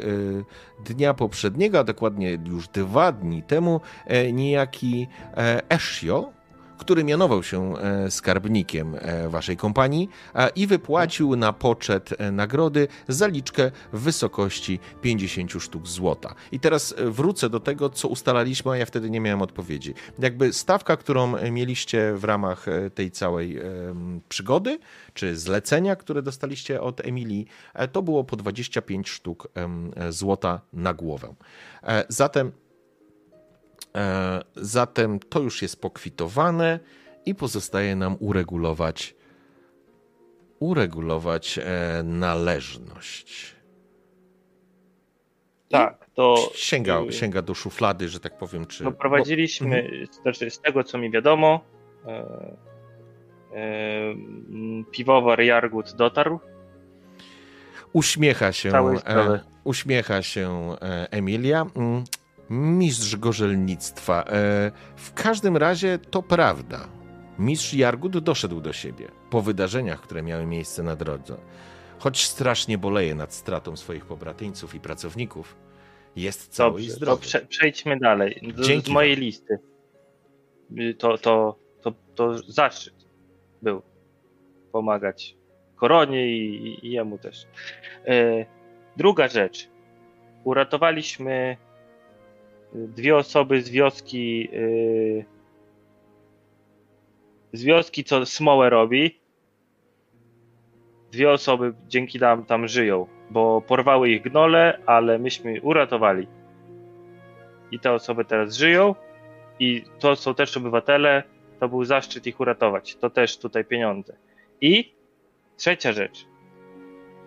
dnia 0.84 1.14
poprzedniego, 1.14 1.78
a 1.78 1.84
dokładnie 1.84 2.38
już 2.44 2.68
dwa 2.68 3.12
dni 3.12 3.42
temu, 3.42 3.80
niejaki 4.32 5.08
Eshio, 5.68 6.32
który 6.80 7.04
mianował 7.04 7.42
się 7.42 7.78
e, 7.78 8.10
skarbnikiem 8.10 8.94
e, 8.98 9.28
waszej 9.28 9.56
kompanii 9.56 10.08
i 10.56 10.66
wypłacił 10.66 11.36
na 11.36 11.52
poczet 11.52 12.14
e, 12.18 12.32
nagrody 12.32 12.88
zaliczkę 13.08 13.70
w 13.92 14.00
wysokości 14.00 14.80
50 15.02 15.52
sztuk 15.52 15.86
złota. 15.86 16.34
I 16.52 16.60
teraz 16.60 16.94
wrócę 16.98 17.50
do 17.50 17.60
tego, 17.60 17.90
co 17.90 18.08
ustalaliśmy, 18.08 18.72
a 18.72 18.76
ja 18.76 18.86
wtedy 18.86 19.10
nie 19.10 19.20
miałem 19.20 19.42
odpowiedzi. 19.42 19.94
Jakby 20.18 20.52
stawka, 20.52 20.96
którą 20.96 21.50
mieliście 21.50 22.12
w 22.16 22.24
ramach 22.24 22.66
tej 22.94 23.10
całej 23.10 23.60
przygody, 24.28 24.78
czy 25.14 25.36
zlecenia, 25.36 25.96
które 25.96 26.22
dostaliście 26.22 26.80
od 26.80 27.06
Emilii, 27.06 27.46
to 27.92 28.02
było 28.02 28.24
po 28.24 28.36
25 28.36 29.08
sztuk 29.08 29.48
złota 30.10 30.60
na 30.72 30.94
głowę. 30.94 31.34
Zatem 32.08 32.52
Zatem 34.56 35.18
to 35.18 35.40
już 35.40 35.62
jest 35.62 35.80
pokwitowane 35.80 36.80
i 37.26 37.34
pozostaje 37.34 37.96
nam 37.96 38.16
uregulować 38.20 39.14
uregulować 40.60 41.58
e, 41.58 42.02
należność. 42.02 43.56
Tak, 45.70 46.10
to 46.14 46.50
Sięga, 46.54 47.00
y, 47.08 47.12
sięga 47.12 47.42
do 47.42 47.54
szuflady, 47.54 48.08
że 48.08 48.20
tak 48.20 48.38
powiem, 48.38 48.66
czy 48.66 48.84
Poprowadziliśmy, 48.84 49.90
znaczy 50.22 50.50
z 50.50 50.60
tego 50.60 50.84
co 50.84 50.98
mi 50.98 51.10
wiadomo, 51.10 51.64
e, 52.06 52.56
e, 53.54 54.14
piwowar 54.90 55.40
Jargut 55.40 55.92
dotarł. 55.92 56.40
Uśmiecha 57.92 58.52
się, 58.52 58.70
e, 59.06 59.40
uśmiecha 59.64 60.22
się 60.22 60.76
e, 60.82 61.08
Emilia. 61.10 61.66
Mistrz 62.50 63.16
gorzelnictwa. 63.16 64.24
E, 64.24 64.70
w 64.96 65.12
każdym 65.14 65.56
razie 65.56 65.98
to 65.98 66.22
prawda. 66.22 66.88
Mistrz 67.38 67.74
Jargut 67.74 68.18
doszedł 68.18 68.60
do 68.60 68.72
siebie 68.72 69.08
po 69.30 69.42
wydarzeniach, 69.42 70.00
które 70.00 70.22
miały 70.22 70.46
miejsce 70.46 70.82
na 70.82 70.96
drodze. 70.96 71.36
Choć 71.98 72.24
strasznie 72.26 72.78
boleje 72.78 73.14
nad 73.14 73.34
stratą 73.34 73.76
swoich 73.76 74.06
pobratyńców 74.06 74.74
i 74.74 74.80
pracowników, 74.80 75.56
jest 76.16 76.48
cały 76.48 76.70
i 76.80 76.84
Dobrze, 76.84 76.90
to 76.90 76.96
zdrowy. 76.96 77.22
prze, 77.22 77.40
przejdźmy 77.40 77.98
dalej. 77.98 78.52
Z, 78.56 78.66
Dzięki 78.66 78.90
z 78.90 78.94
mojej 78.94 79.14
wam. 79.14 79.20
listy. 79.24 79.58
Y, 80.78 80.94
To, 80.94 81.18
to, 81.18 81.56
to, 81.82 81.92
to 82.14 82.38
zaszczyt 82.38 82.94
był 83.62 83.82
pomagać 84.72 85.36
koronie 85.76 86.28
i, 86.36 86.86
i 86.86 86.90
jemu 86.90 87.18
też. 87.18 87.46
E, 88.06 88.46
druga 88.96 89.28
rzecz. 89.28 89.68
Uratowaliśmy 90.44 91.56
dwie 92.74 93.16
osoby 93.16 93.62
z 93.62 93.68
wioski. 93.70 94.48
y, 94.52 95.24
Z 97.52 97.62
wioski, 97.64 98.04
co 98.04 98.26
smołę 98.26 98.70
robi. 98.70 99.20
Dwie 101.12 101.30
osoby 101.30 101.74
dzięki 101.88 102.18
nam 102.18 102.44
tam 102.44 102.68
żyją, 102.68 103.06
bo 103.30 103.60
porwały 103.60 104.10
ich 104.10 104.22
gnole, 104.22 104.80
ale 104.86 105.18
myśmy 105.18 105.60
uratowali. 105.62 106.26
I 107.70 107.80
te 107.80 107.92
osoby 107.92 108.24
teraz 108.24 108.56
żyją. 108.56 108.94
I 109.60 109.84
to 109.98 110.16
są 110.16 110.34
też 110.34 110.56
obywatele. 110.56 111.22
To 111.60 111.68
był 111.68 111.84
zaszczyt 111.84 112.26
ich 112.26 112.40
uratować. 112.40 112.96
To 112.96 113.10
też 113.10 113.38
tutaj 113.38 113.64
pieniądze. 113.64 114.16
I 114.60 114.94
trzecia 115.56 115.92
rzecz. 115.92 116.26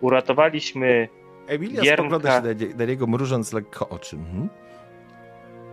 Uratowaliśmy 0.00 1.08
Emilia 1.46 1.82
Giermka- 1.82 1.94
spogląda 1.94 2.40
się 2.40 2.46
na, 2.46 2.52
nie- 2.52 2.74
na 2.74 2.84
niego, 2.84 3.06
mrużąc 3.06 3.52
lekko 3.52 3.88
oczy. 3.88 4.16
Mhm. 4.16 4.48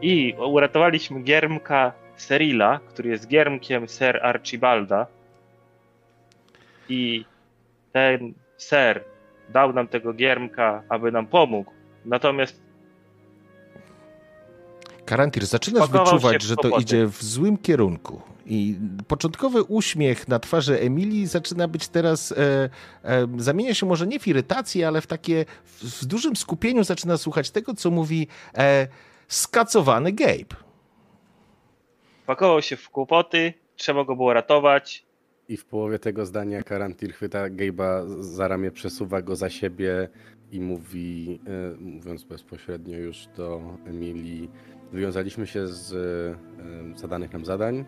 I 0.02 0.36
uratowaliśmy 0.38 1.22
Giermka 1.22 1.94
Serila, 2.16 2.80
który 2.90 3.10
jest 3.10 3.28
Giermkiem 3.28 3.88
Ser 3.88 4.26
Archibalda. 4.26 5.08
I 6.90 7.26
ten 7.92 8.34
ser 8.58 9.04
dał 9.50 9.74
nam 9.74 9.88
tego 9.88 10.14
Giermka, 10.14 10.84
aby 10.90 11.12
nam 11.12 11.28
pomógł. 11.28 11.72
Natomiast 12.06 12.62
Karantir, 15.06 15.46
zaczynasz 15.46 15.90
wyczuwać, 15.90 16.44
że 16.44 16.56
to 16.56 16.70
idzie 16.80 17.08
w 17.08 17.24
złym 17.24 17.58
kierunku. 17.58 18.22
I 18.46 18.80
początkowy 19.08 19.64
uśmiech 19.64 20.28
na 20.28 20.40
twarzy 20.40 20.80
Emilii 20.80 21.28
zaczyna 21.28 21.68
być 21.68 21.88
teraz, 21.88 22.32
e, 22.32 22.70
e, 23.04 23.28
zamienia 23.38 23.74
się 23.74 23.86
może 23.86 24.08
nie 24.08 24.20
w 24.20 24.28
irytację, 24.28 24.88
ale 24.88 25.02
w 25.02 25.08
takie, 25.08 25.46
w, 25.66 26.02
w 26.02 26.06
dużym 26.06 26.36
skupieniu 26.36 26.84
zaczyna 26.84 27.18
słuchać 27.18 27.52
tego, 27.52 27.74
co 27.74 27.92
mówi 27.92 28.28
e, 28.58 28.88
skacowany 29.32 30.12
Gabe. 30.12 30.56
pakował 32.26 32.62
się 32.62 32.76
w 32.76 32.90
kłopoty, 32.90 33.54
trzeba 33.76 34.04
go 34.04 34.16
było 34.16 34.34
ratować. 34.34 35.06
I 35.48 35.58
w 35.58 35.66
połowie 35.66 36.00
tego 36.00 36.26
zdania 36.26 36.64
Karantir 36.64 37.14
chwyta 37.14 37.50
Gabe'a 37.50 38.22
za 38.24 38.48
ramię, 38.48 38.72
przesuwa 38.72 39.22
go 39.22 39.36
za 39.36 39.50
siebie 39.50 40.10
i 40.52 40.60
mówi, 40.60 41.40
e, 41.48 41.82
mówiąc 41.82 42.24
bezpośrednio 42.24 42.98
już 42.98 43.28
do 43.28 43.62
Emilii, 43.86 44.52
wywiązaliśmy 44.92 45.48
się 45.48 45.68
z 45.68 45.94
e, 45.94 47.00
zadanych 47.00 47.34
nam 47.34 47.46
zadań 47.46 47.86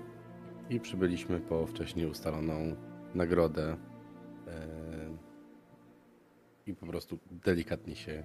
i 0.70 0.80
przybyliśmy 0.80 1.40
po 1.40 1.68
wcześniej 1.68 2.06
ustaloną 2.06 2.76
nagrodę 3.16 3.78
e, 4.48 4.68
i 6.66 6.74
po 6.74 6.86
prostu 6.86 7.20
delikatnie 7.32 7.96
się 7.96 8.24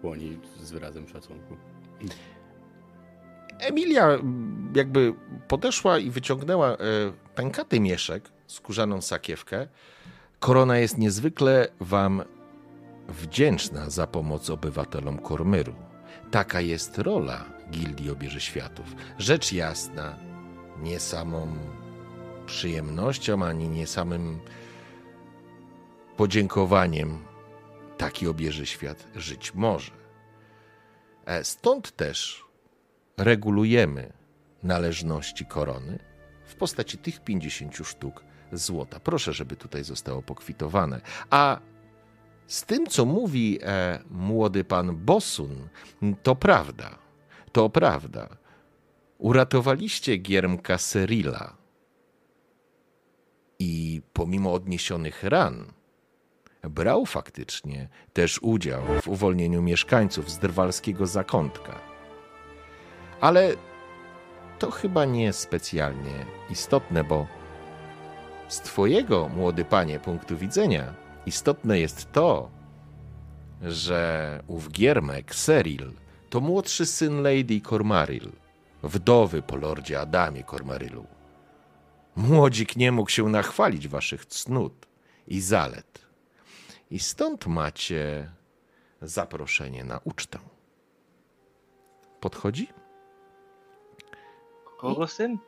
kłoni 0.00 0.38
z 0.56 0.72
wyrazem 0.72 1.08
szacunku. 1.08 1.56
Emilia 3.58 4.06
mm, 4.06 4.72
jakby 4.76 5.14
podeszła 5.48 5.98
i 5.98 6.10
wyciągnęła 6.10 6.68
e, 6.68 6.76
pękaty 7.34 7.80
mieszek, 7.80 8.28
skórzaną 8.46 9.00
sakiewkę. 9.00 9.68
Korona 10.40 10.78
jest 10.78 10.98
niezwykle 10.98 11.68
wam 11.80 12.22
wdzięczna 13.08 13.90
za 13.90 14.06
pomoc 14.06 14.50
obywatelom 14.50 15.18
Kormyru. 15.18 15.74
Taka 16.30 16.60
jest 16.60 16.98
rola 16.98 17.44
Gildii 17.70 18.10
Obieży 18.10 18.40
Światów. 18.40 18.86
Rzecz 19.18 19.52
jasna, 19.52 20.16
nie 20.82 21.00
samą 21.00 21.56
przyjemnością, 22.46 23.44
ani 23.44 23.68
nie 23.68 23.86
samym 23.86 24.40
podziękowaniem 26.16 27.18
taki 27.96 28.28
obieży 28.28 28.66
świat 28.66 29.06
żyć 29.16 29.54
może. 29.54 30.05
E, 31.26 31.44
Stąd 31.44 31.96
też 31.96 32.44
regulujemy 33.16 34.12
należności 34.62 35.46
korony 35.46 35.98
w 36.46 36.54
postaci 36.54 36.98
tych 36.98 37.20
50 37.24 37.76
sztuk 37.76 38.24
złota. 38.52 39.00
Proszę, 39.00 39.32
żeby 39.32 39.56
tutaj 39.56 39.84
zostało 39.84 40.22
pokwitowane. 40.22 41.00
A 41.30 41.60
z 42.46 42.64
tym, 42.64 42.86
co 42.86 43.04
mówi 43.04 43.58
e, 43.62 43.98
młody 44.10 44.64
pan 44.64 44.96
Bosun, 44.96 45.68
to 46.22 46.36
prawda. 46.36 46.98
To 47.52 47.70
prawda. 47.70 48.28
Uratowaliście 49.18 50.16
Giermka 50.16 50.78
Serila. 50.78 51.56
I 53.58 54.02
pomimo 54.12 54.52
odniesionych 54.52 55.24
ran, 55.24 55.72
brał 56.62 57.06
faktycznie 57.06 57.88
też 58.12 58.38
udział 58.42 58.82
w 59.02 59.08
uwolnieniu 59.08 59.62
mieszkańców 59.62 60.30
z 60.30 60.38
drwalskiego 60.38 61.06
zakątka. 61.06 61.80
Ale 63.20 63.54
to 64.58 64.70
chyba 64.70 65.04
nie 65.04 65.32
specjalnie 65.32 66.26
istotne, 66.50 67.04
bo 67.04 67.26
z 68.48 68.60
Twojego, 68.60 69.28
młody 69.28 69.64
panie, 69.64 70.00
punktu 70.00 70.36
widzenia, 70.36 70.94
istotne 71.26 71.78
jest 71.78 72.12
to, 72.12 72.50
że 73.62 74.42
ów 74.46 74.70
Giermek, 74.70 75.34
Seril, 75.34 75.92
to 76.30 76.40
młodszy 76.40 76.86
syn 76.86 77.22
Lady 77.22 77.60
Cormaril, 77.60 78.32
wdowy 78.82 79.42
po 79.42 79.56
lordzie 79.56 80.00
Adamie 80.00 80.44
Cormarilu. 80.44 81.06
Młodzik 82.16 82.76
nie 82.76 82.92
mógł 82.92 83.10
się 83.10 83.28
nachwalić 83.28 83.88
waszych 83.88 84.26
cnót 84.26 84.86
i 85.26 85.40
zalet. 85.40 86.05
I 86.90 86.98
stąd 86.98 87.46
macie 87.46 88.30
zaproszenie 89.02 89.84
na 89.84 90.00
ucztę. 90.04 90.38
Podchodzi? 92.20 92.68
Kogo 94.78 95.06
syn? 95.06 95.38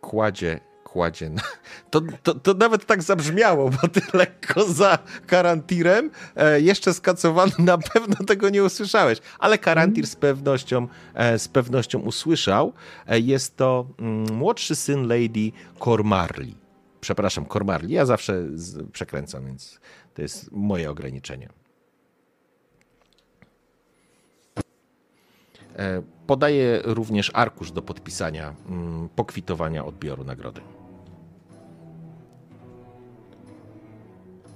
Kładzie, 0.00 0.60
kładzie. 0.84 1.30
Na... 1.30 1.42
To, 1.90 2.00
to, 2.22 2.34
to 2.34 2.54
nawet 2.54 2.86
tak 2.86 3.02
zabrzmiało, 3.02 3.70
bo 3.70 3.88
ty 3.88 4.00
lekko 4.12 4.64
za 4.64 4.98
karantirem, 5.26 6.10
e, 6.36 6.60
jeszcze 6.60 6.94
skacowany, 6.94 7.52
na 7.58 7.78
pewno 7.78 8.16
tego 8.26 8.48
nie 8.48 8.64
usłyszałeś, 8.64 9.18
ale 9.38 9.58
karantir 9.58 10.06
z 10.06 10.16
pewnością, 10.16 10.88
e, 11.14 11.38
z 11.38 11.48
pewnością 11.48 11.98
usłyszał. 11.98 12.72
E, 13.06 13.20
jest 13.20 13.56
to 13.56 13.86
mm, 13.98 14.36
młodszy 14.36 14.76
syn 14.76 15.08
Lady 15.08 15.52
Cormarli. 15.84 16.62
Przepraszam, 17.00 17.46
Cormarli. 17.46 17.94
Ja 17.94 18.06
zawsze 18.06 18.42
z, 18.54 18.90
przekręcam, 18.90 19.46
więc 19.46 19.80
to 20.14 20.22
jest 20.22 20.52
moje 20.52 20.90
ograniczenie. 20.90 21.48
E, 25.78 26.02
Podaje 26.26 26.80
również 26.84 27.30
arkusz 27.34 27.72
do 27.72 27.82
podpisania, 27.82 28.54
mm, 28.68 29.08
pokwitowania 29.08 29.84
odbioru 29.84 30.24
nagrody. 30.24 30.60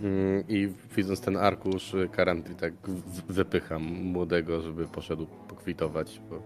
Mm, 0.01 0.45
I 0.49 0.69
widząc 0.97 1.21
ten 1.21 1.37
arkusz, 1.37 1.97
Karantri 2.13 2.55
tak 2.55 2.73
w- 2.89 3.33
wypycham 3.33 3.83
młodego, 3.83 4.61
żeby 4.61 4.87
poszedł 4.87 5.27
pokwitować, 5.49 6.21
bo 6.31 6.43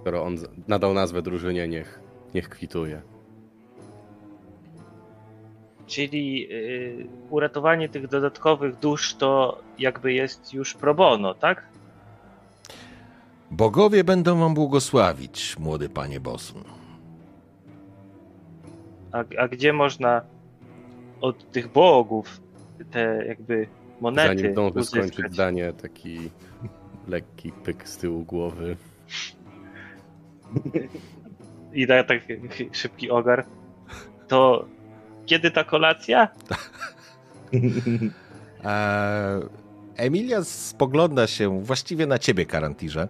skoro 0.00 0.22
on 0.24 0.36
nadał 0.68 0.94
nazwę 0.94 1.22
drużynie, 1.22 1.68
niech, 1.68 2.00
niech 2.34 2.48
kwituje. 2.48 3.02
Czyli 5.86 6.48
y, 6.52 7.06
uratowanie 7.30 7.88
tych 7.88 8.08
dodatkowych 8.08 8.78
dusz 8.78 9.14
to 9.14 9.60
jakby 9.78 10.12
jest 10.12 10.54
już 10.54 10.74
pro 10.74 10.94
bono, 10.94 11.34
tak? 11.34 11.66
Bogowie 13.50 14.04
będą 14.04 14.38
wam 14.38 14.54
błogosławić, 14.54 15.58
młody 15.58 15.88
panie 15.88 16.20
Bosun. 16.20 16.64
A, 19.12 19.24
a 19.38 19.48
gdzie 19.48 19.72
można 19.72 20.22
od 21.20 21.50
tych 21.50 21.72
bogów 21.72 22.40
te 22.90 23.24
jakby 23.26 23.66
monety 24.00 24.28
Zanim 24.38 24.52
zdąży 24.52 24.78
uzyskać? 24.78 25.06
skończyć 25.12 25.34
zdanie, 25.34 25.72
taki 25.72 26.30
lekki 27.08 27.52
pyk 27.52 27.88
z 27.88 27.96
tyłu 27.96 28.24
głowy. 28.24 28.76
I 31.72 31.86
da 31.86 32.04
tak 32.04 32.22
szybki 32.72 33.10
ogar. 33.10 33.44
To 34.28 34.64
kiedy 35.26 35.50
ta 35.50 35.64
kolacja? 35.64 36.28
Eee, 38.64 39.40
Emilia 40.06 40.44
spogląda 40.44 41.26
się 41.26 41.62
właściwie 41.64 42.06
na 42.06 42.18
ciebie, 42.18 42.46
Karantirze. 42.46 43.08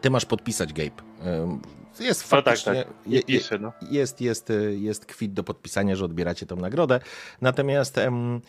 Ty 0.00 0.10
masz 0.10 0.24
podpisać, 0.24 0.72
Gabe. 0.72 0.90
Eee, 1.26 1.58
Jest 2.00 2.32
No 2.32 2.42
tak, 2.42 2.44
faktycznie... 2.58 2.84
tak. 2.84 3.28
je- 3.28 3.58
no. 3.60 3.72
jest, 3.90 4.20
jest, 4.20 4.52
jest 4.70 5.06
kwit 5.06 5.32
do 5.32 5.44
podpisania, 5.44 5.96
że 5.96 6.04
odbieracie 6.04 6.46
tą 6.46 6.56
nagrodę. 6.56 7.00
Natomiast 7.40 7.98
em, 7.98 8.40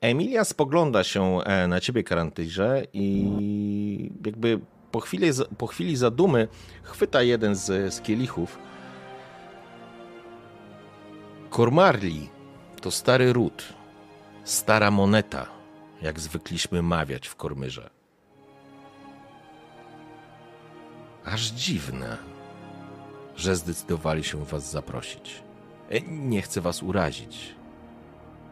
Emilia 0.00 0.44
spogląda 0.44 1.04
się 1.04 1.38
e, 1.44 1.66
na 1.68 1.80
ciebie, 1.80 2.02
Karantyrze, 2.04 2.82
i 2.92 4.10
jakby 4.26 4.60
po 4.90 5.00
chwili, 5.00 5.30
po 5.58 5.66
chwili 5.66 5.96
zadumy 5.96 6.48
chwyta 6.82 7.22
jeden 7.22 7.54
z, 7.54 7.94
z 7.94 8.00
kielichów. 8.00 8.58
Kormarli 11.50 12.28
to 12.80 12.90
stary 12.90 13.32
ród, 13.32 13.74
stara 14.44 14.90
moneta, 14.90 15.46
jak 16.02 16.20
zwykliśmy 16.20 16.82
mawiać 16.82 17.28
w 17.28 17.36
Kormyrze. 17.36 17.90
Aż 21.24 21.46
dziwne, 21.46 22.16
że 23.36 23.56
zdecydowali 23.56 24.24
się 24.24 24.44
was 24.44 24.70
zaprosić. 24.70 25.42
E, 25.90 26.00
Nie 26.00 26.42
chcę 26.42 26.60
was 26.60 26.82
urazić. 26.82 27.54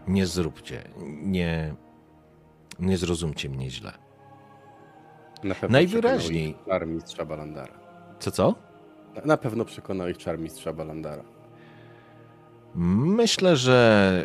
Nie 0.08 0.26
zróbcie, 0.26 0.82
nie, 1.22 1.74
nie 2.78 2.98
zrozumcie 2.98 3.48
mnie 3.48 3.70
źle. 3.70 3.92
Na 5.44 5.54
pewno 5.54 5.68
Najwyraźniej. 5.78 6.56
Czar 6.66 6.86
mistrza 6.86 7.24
Balandara. 7.24 7.74
Co, 8.18 8.30
co? 8.30 8.54
Na- 9.14 9.22
Na 9.24 9.36
pewno 9.36 9.64
przekonał 9.64 10.08
ich 10.08 10.18
czar 10.18 10.38
mistrza 10.38 10.72
Balandara. 10.72 11.22
Myślę, 12.74 13.56
że 13.56 14.24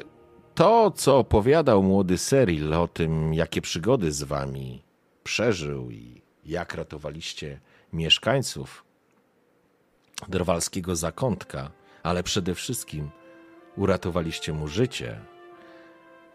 to, 0.55 0.91
co 0.91 1.17
opowiadał 1.17 1.83
młody 1.83 2.17
Seril 2.17 2.73
o 2.73 2.87
tym, 2.87 3.33
jakie 3.33 3.61
przygody 3.61 4.11
z 4.11 4.23
wami 4.23 4.83
przeżył 5.23 5.91
i 5.91 6.21
jak 6.45 6.73
ratowaliście 6.73 7.59
mieszkańców 7.93 8.85
drwalskiego 10.27 10.95
zakątka, 10.95 11.71
ale 12.03 12.23
przede 12.23 12.55
wszystkim 12.55 13.09
uratowaliście 13.77 14.53
mu 14.53 14.67
życie, 14.67 15.19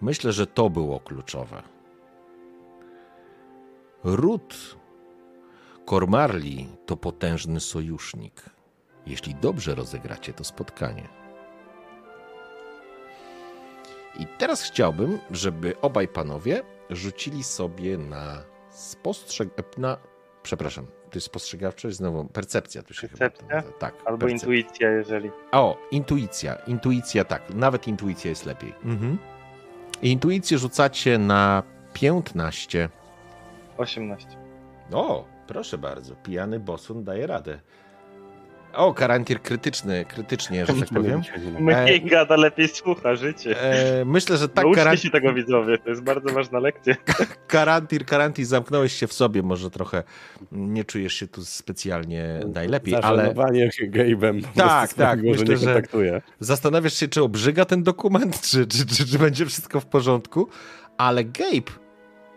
myślę, 0.00 0.32
że 0.32 0.46
to 0.46 0.70
było 0.70 1.00
kluczowe. 1.00 1.62
Ród 4.04 4.76
Kormarli 5.86 6.68
to 6.86 6.96
potężny 6.96 7.60
sojusznik, 7.60 8.42
jeśli 9.06 9.34
dobrze 9.34 9.74
rozegracie 9.74 10.32
to 10.32 10.44
spotkanie. 10.44 11.23
I 14.18 14.26
teraz 14.38 14.62
chciałbym, 14.62 15.18
żeby 15.30 15.80
obaj 15.80 16.08
panowie 16.08 16.62
rzucili 16.90 17.44
sobie 17.44 17.98
na 17.98 18.42
spostrzeg... 18.70 19.48
na... 19.78 19.96
Przepraszam, 20.42 20.86
to 20.86 21.10
jest 21.14 21.26
spostrzegawczość, 21.26 21.96
znowu 21.96 22.24
percepcja 22.24 22.82
tu 22.82 22.94
się 22.94 23.08
chyba 23.08 23.18
Percepcja? 23.18 23.56
nazywa. 23.56 23.78
Tak, 23.78 23.94
Albo 24.04 24.18
percepcja. 24.18 24.48
intuicja, 24.48 24.90
jeżeli. 24.90 25.30
O, 25.52 25.78
intuicja. 25.90 26.54
Intuicja, 26.54 27.24
tak. 27.24 27.50
Nawet 27.54 27.88
intuicja 27.88 28.30
jest 28.30 28.46
lepiej. 28.46 28.74
Mhm. 28.84 29.18
Intuicję 30.02 30.58
rzucacie 30.58 31.18
na 31.18 31.62
15. 31.92 32.88
18. 33.78 34.28
O, 34.92 35.24
proszę 35.46 35.78
bardzo. 35.78 36.14
Pijany 36.14 36.60
bosun 36.60 37.04
daje 37.04 37.26
radę. 37.26 37.60
O, 38.76 38.94
karantir 38.94 39.42
krytyczny, 39.42 40.04
krytycznie, 40.04 40.66
że 40.66 40.74
tak 40.74 40.88
powiem. 40.98 41.22
Mniej 41.60 42.02
gada, 42.10 42.36
lepiej 42.36 42.68
słucha, 42.68 43.16
życie. 43.16 43.60
E, 43.60 44.04
myślę, 44.04 44.36
że 44.36 44.48
tak, 44.48 44.64
Nauczcie 44.64 44.82
karantir, 44.82 45.02
się 45.02 45.10
tego 45.10 45.32
widzowie, 45.32 45.78
to 45.78 45.90
jest 45.90 46.02
bardzo 46.02 46.34
ważna 46.34 46.58
lekcja. 46.58 46.94
karantir, 47.46 48.06
karantir, 48.06 48.44
zamknąłeś 48.46 48.92
się 48.92 49.06
w 49.06 49.12
sobie, 49.12 49.42
może 49.42 49.70
trochę 49.70 50.02
nie 50.52 50.84
czujesz 50.84 51.14
się 51.14 51.26
tu 51.26 51.44
specjalnie 51.44 52.40
najlepiej, 52.54 52.94
ale 52.94 53.22
Gabe'em. 53.24 53.34
po 53.34 53.50
Tak, 54.54 54.94
tak, 54.94 55.22
myślę, 55.22 55.56
że 55.56 55.82
zastanawiasz 56.40 56.94
się, 56.94 57.08
czy 57.08 57.22
obrzyga 57.22 57.64
ten 57.64 57.82
dokument, 57.82 58.40
czy, 58.40 58.66
czy, 58.66 58.86
czy, 58.86 59.06
czy 59.06 59.18
będzie 59.18 59.46
wszystko 59.46 59.80
w 59.80 59.86
porządku, 59.86 60.48
ale 60.98 61.24
Gabe, 61.24 61.72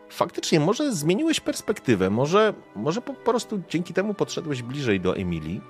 faktycznie 0.09 0.59
może 0.59 0.93
zmieniłeś 0.93 1.39
perspektywę, 1.39 2.09
może, 2.09 2.53
może 2.75 3.01
po 3.01 3.13
prostu 3.13 3.61
dzięki 3.69 3.93
temu 3.93 4.13
podszedłeś 4.13 4.61
bliżej 4.61 4.99
do 4.99 5.17
Emilii 5.17 5.61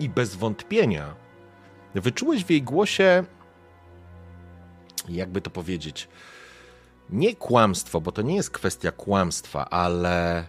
i 0.00 0.08
bez 0.08 0.36
wątpienia 0.36 1.14
wyczułeś 1.94 2.44
w 2.44 2.50
jej 2.50 2.62
głosie, 2.62 3.24
jakby 5.08 5.40
to 5.40 5.50
powiedzieć, 5.50 6.08
nie 7.10 7.36
kłamstwo, 7.36 8.00
bo 8.00 8.12
to 8.12 8.22
nie 8.22 8.36
jest 8.36 8.50
kwestia 8.50 8.92
kłamstwa, 8.92 9.70
ale 9.70 10.48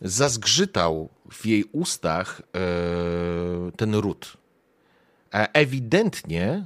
zazgrzytał 0.00 1.08
w 1.30 1.46
jej 1.46 1.64
ustach 1.64 2.40
e, 2.40 2.60
ten 3.76 3.94
ród. 3.94 4.36
Ewidentnie 5.30 6.64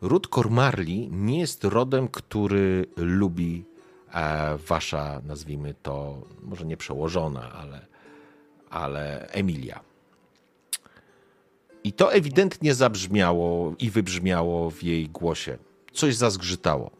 ród 0.00 0.28
Kormarli 0.28 1.08
nie 1.12 1.40
jest 1.40 1.64
rodem, 1.64 2.08
który 2.08 2.86
lubi 2.96 3.64
e, 4.12 4.58
wasza, 4.58 5.20
nazwijmy 5.24 5.74
to, 5.82 6.22
może 6.42 6.66
nie 6.66 6.76
przełożona, 6.76 7.52
ale, 7.52 7.86
ale 8.74 9.28
Emilia. 9.30 9.80
I 11.84 11.92
to 11.92 12.12
ewidentnie 12.12 12.74
zabrzmiało 12.74 13.74
i 13.78 13.90
wybrzmiało 13.90 14.70
w 14.70 14.82
jej 14.82 15.08
głosie. 15.08 15.58
Coś 15.92 16.16
zazgrzytało. 16.16 16.90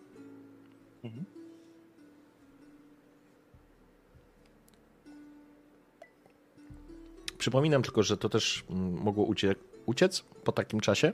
Przypominam 7.39 7.83
tylko, 7.83 8.03
że 8.03 8.17
to 8.17 8.29
też 8.29 8.65
mogło 9.05 9.25
ucie 9.25 9.55
uciec 9.87 10.25
po 10.45 10.53
takim 10.53 10.81
czasie. 10.81 11.13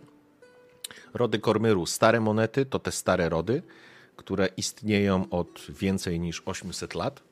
Rody 1.15 1.39
Kormyru, 1.39 1.87
stare 1.87 2.21
monety 2.21 2.67
to 2.67 2.79
te 2.79 2.93
stare 2.93 3.29
rody, 3.29 3.63
które 4.17 4.49
istnieją 4.57 5.31
od 5.31 5.67
więcej 5.69 6.21
niż 6.21 6.43
800 6.47 6.95
lat. 6.95 7.23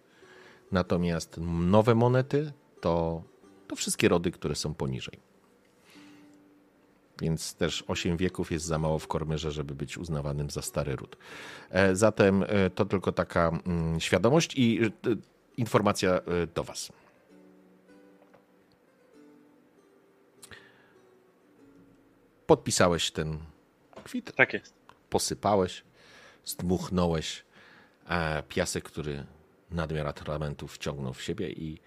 Natomiast 0.73 1.37
nowe 1.41 1.95
monety 1.95 2.53
to, 2.81 3.23
to 3.69 3.77
wszystkie 3.77 4.09
rody, 4.09 4.31
które 4.31 4.55
są 4.55 4.75
poniżej. 4.75 5.19
Więc 7.23 7.55
też 7.55 7.85
8 7.87 8.17
wieków 8.17 8.53
jest 8.53 8.65
za 8.65 8.79
mało 8.79 8.99
w 8.99 9.09
Kormyrze, 9.09 9.51
żeby 9.51 9.75
być 9.75 9.99
uznawanym 9.99 10.51
za 10.51 10.63
stary 10.63 10.97
ród. 10.97 11.17
E, 11.71 11.97
Zatem 11.97 12.45
e, 12.49 12.71
to 12.71 12.85
tylko 12.85 13.13
taka 13.13 13.49
mm, 13.67 14.01
świadomość 14.01 14.55
i 14.57 14.81
e, 14.85 14.91
informacja 15.57 16.21
do 16.55 16.65
Was. 16.65 16.93
Podpisałeś 22.47 23.11
ten 23.11 23.39
kwit, 24.05 24.33
Tak 24.37 24.53
jest. 24.53 24.75
posypałeś, 25.11 25.85
zdmuchnąłeś 26.45 27.45
piasek, 28.49 28.85
który 28.85 29.27
nadmiar 29.71 30.07
atramentu 30.07 30.69
wciągnął 30.69 31.15
w 31.15 31.23
siebie 31.23 31.51
i 31.51 31.79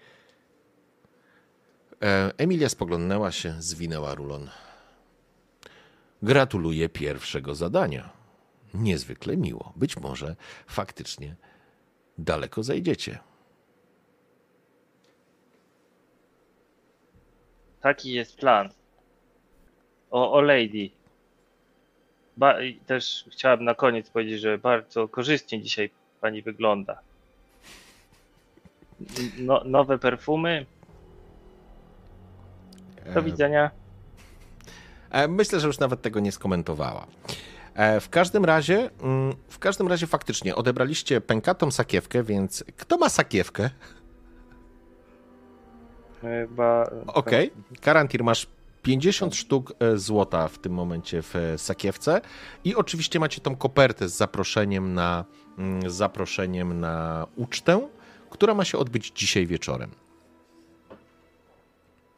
Emilia 2.38 2.68
spoglądnęła 2.68 3.32
się, 3.32 3.54
zwinęła 3.58 4.14
rulon. 4.14 4.50
Gratuluję 6.22 6.88
pierwszego 6.88 7.54
zadania. 7.54 8.10
Niezwykle 8.74 9.36
miło. 9.36 9.72
Być 9.76 9.96
może 9.96 10.36
faktycznie 10.66 11.36
daleko 12.18 12.62
zajdziecie. 12.62 13.18
Taki 17.80 18.12
jest 18.12 18.36
plan. 18.36 18.68
O, 20.10 20.32
o 20.32 20.40
Lady. 20.40 20.90
Ba 22.36 22.54
też 22.86 23.24
chciałem 23.30 23.64
na 23.64 23.74
koniec 23.74 24.10
powiedzieć, 24.10 24.40
że 24.40 24.58
bardzo 24.58 25.08
korzystnie 25.08 25.62
dzisiaj 25.62 25.90
pani 26.20 26.42
wygląda. 26.42 26.98
No, 29.38 29.62
nowe 29.64 29.98
perfumy. 29.98 30.66
Do 33.14 33.20
E, 33.20 33.22
widzenia. 33.22 33.70
E, 35.10 35.28
Myślę, 35.28 35.60
że 35.60 35.66
już 35.66 35.78
nawet 35.78 36.02
tego 36.02 36.20
nie 36.20 36.32
skomentowała. 36.32 37.06
E, 37.74 38.00
W 38.00 38.08
każdym 38.08 38.44
razie, 38.44 38.90
mm, 39.02 39.34
w 39.48 39.58
każdym 39.58 39.88
razie 39.88 40.06
faktycznie 40.06 40.54
odebraliście 40.56 41.20
pękatą 41.20 41.70
sakiewkę, 41.70 42.22
więc 42.22 42.64
kto 42.76 42.98
ma 42.98 43.08
sakiewkę? 43.08 43.70
Chyba. 46.20 46.90
Okej. 47.06 47.50
Karantir, 47.80 48.24
masz 48.24 48.46
50 48.82 49.34
sztuk 49.34 49.72
złota 49.94 50.48
w 50.48 50.58
tym 50.58 50.72
momencie 50.72 51.22
w 51.22 51.34
sakiewce 51.56 52.20
i 52.64 52.74
oczywiście 52.74 53.20
macie 53.20 53.40
tą 53.40 53.56
kopertę 53.56 54.08
z 54.08 54.16
zaproszeniem 54.16 54.94
na, 54.94 55.24
mm, 55.58 55.90
z 55.90 55.94
zaproszeniem 55.94 56.80
na 56.80 57.26
ucztę, 57.36 57.88
która 58.30 58.54
ma 58.54 58.64
się 58.64 58.78
odbyć 58.78 59.12
dzisiaj 59.14 59.46
wieczorem. 59.46 59.90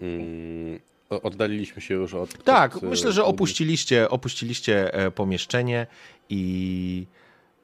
Mm, 0.04 0.80
oddaliliśmy 1.22 1.82
się 1.82 1.94
już 1.94 2.14
od. 2.14 2.44
Tak, 2.44 2.76
od, 2.76 2.82
myślę, 2.82 3.10
e, 3.10 3.12
że 3.12 3.24
od- 3.24 3.34
opuściliście, 3.34 4.08
opuściliście 4.10 4.94
e, 4.94 5.10
pomieszczenie 5.10 5.86
i 6.28 7.06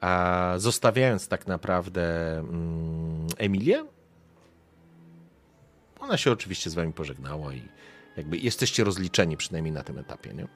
a, 0.00 0.54
zostawiając 0.56 1.28
tak 1.28 1.46
naprawdę 1.46 2.38
mm, 2.38 3.26
Emilię, 3.38 3.84
ona 6.00 6.16
się 6.16 6.32
oczywiście 6.32 6.70
z 6.70 6.74
wami 6.74 6.92
pożegnała 6.92 7.54
i 7.54 7.62
jakby 8.16 8.36
jesteście 8.38 8.84
rozliczeni 8.84 9.36
przynajmniej 9.36 9.72
na 9.72 9.82
tym 9.82 9.98
etapie, 9.98 10.34
nie? 10.34 10.46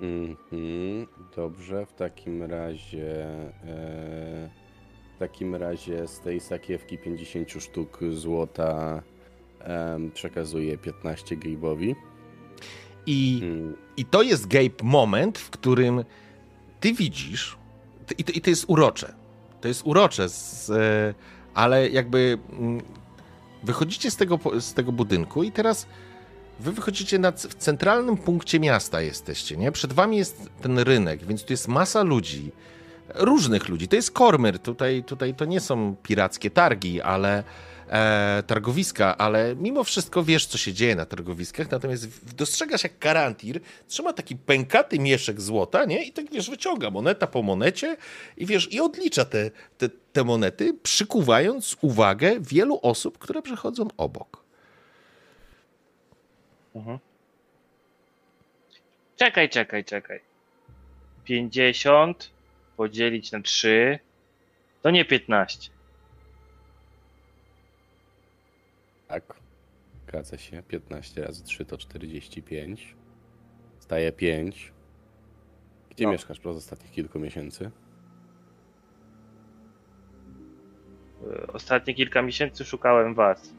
Mhm, 0.00 1.06
dobrze, 1.36 1.86
w 1.86 1.92
takim 1.92 2.42
razie. 2.42 3.24
E, 3.64 4.50
w 5.16 5.18
takim 5.18 5.54
razie 5.54 6.08
z 6.08 6.20
tej 6.20 6.40
sakiewki 6.40 6.98
50 6.98 7.50
sztuk 7.62 7.98
złota 8.12 9.02
em, 9.66 10.10
przekazuję 10.10 10.78
15 10.78 11.36
Gabe'owi. 11.36 11.94
I, 13.06 13.40
Mm, 13.42 13.76
I 13.96 14.04
to 14.04 14.22
jest 14.22 14.46
Gabe 14.46 14.82
moment, 14.82 15.38
w 15.38 15.50
którym 15.50 16.04
ty 16.80 16.92
widzisz, 16.92 17.56
i 18.18 18.24
to, 18.24 18.32
i 18.32 18.40
to 18.40 18.50
jest 18.50 18.64
urocze. 18.68 19.14
To 19.60 19.68
jest 19.68 19.82
urocze, 19.84 20.28
z, 20.28 20.70
e, 20.70 21.14
ale 21.54 21.88
jakby 21.88 22.38
mm, 22.52 22.80
wychodzicie 23.62 24.10
z 24.10 24.16
tego, 24.16 24.38
z 24.60 24.74
tego 24.74 24.92
budynku 24.92 25.42
i 25.42 25.52
teraz 25.52 25.86
wy 26.60 26.72
wychodzicie 26.72 27.18
na, 27.18 27.32
w 27.32 27.54
centralnym 27.54 28.16
punkcie 28.16 28.60
miasta 28.60 29.00
jesteście, 29.00 29.56
nie? 29.56 29.72
Przed 29.72 29.92
wami 29.92 30.16
jest 30.16 30.50
ten 30.62 30.78
rynek, 30.78 31.24
więc 31.24 31.44
tu 31.44 31.52
jest 31.52 31.68
masa 31.68 32.02
ludzi, 32.02 32.52
różnych 33.14 33.68
ludzi. 33.68 33.88
To 33.88 33.96
jest 33.96 34.10
Kormyr, 34.10 34.58
tutaj, 34.58 35.04
tutaj 35.04 35.34
to 35.34 35.44
nie 35.44 35.60
są 35.60 35.96
pirackie 36.02 36.50
targi, 36.50 37.00
ale 37.00 37.44
e, 37.90 38.42
targowiska, 38.46 39.16
ale 39.16 39.56
mimo 39.56 39.84
wszystko 39.84 40.22
wiesz, 40.24 40.46
co 40.46 40.58
się 40.58 40.72
dzieje 40.72 40.94
na 40.94 41.06
targowiskach, 41.06 41.70
natomiast 41.70 42.34
dostrzegasz, 42.34 42.82
jak 42.82 42.98
Karantir 42.98 43.60
trzyma 43.88 44.12
taki 44.12 44.36
pękaty 44.36 44.98
mieszek 44.98 45.40
złota, 45.40 45.84
nie? 45.84 46.04
I 46.04 46.12
tak, 46.12 46.30
wiesz, 46.32 46.50
wyciąga 46.50 46.90
moneta 46.90 47.26
po 47.26 47.42
monecie 47.42 47.96
i 48.36 48.46
wiesz, 48.46 48.72
i 48.72 48.80
odlicza 48.80 49.24
te, 49.24 49.50
te, 49.78 49.88
te 50.12 50.24
monety, 50.24 50.74
przykuwając 50.82 51.76
uwagę 51.80 52.40
wielu 52.40 52.78
osób, 52.82 53.18
które 53.18 53.42
przechodzą 53.42 53.88
obok. 53.96 54.44
Mhm. 56.74 56.98
Czekaj, 59.16 59.48
czekaj, 59.48 59.84
czekaj. 59.84 60.20
50 61.24 62.30
podzielić 62.76 63.32
na 63.32 63.40
3 63.40 63.98
to 64.82 64.90
nie 64.90 65.04
15. 65.04 65.75
tak, 69.08 69.40
zgadza 70.08 70.38
się. 70.38 70.62
15 70.62 71.22
razy 71.24 71.44
3 71.44 71.64
to 71.64 71.78
45. 71.78 72.96
Staje 73.78 74.12
5. 74.12 74.72
Gdzie 75.90 76.04
No. 76.04 76.12
mieszkasz 76.12 76.40
przez 76.40 76.56
ostatnich 76.56 76.90
kilku 76.92 77.18
miesięcy? 77.18 77.70
Y, 81.26 81.46
Ostatnie 81.52 81.94
kilka 81.94 82.22
miesięcy 82.22 82.64
szukałem 82.64 83.14
was 83.14 83.52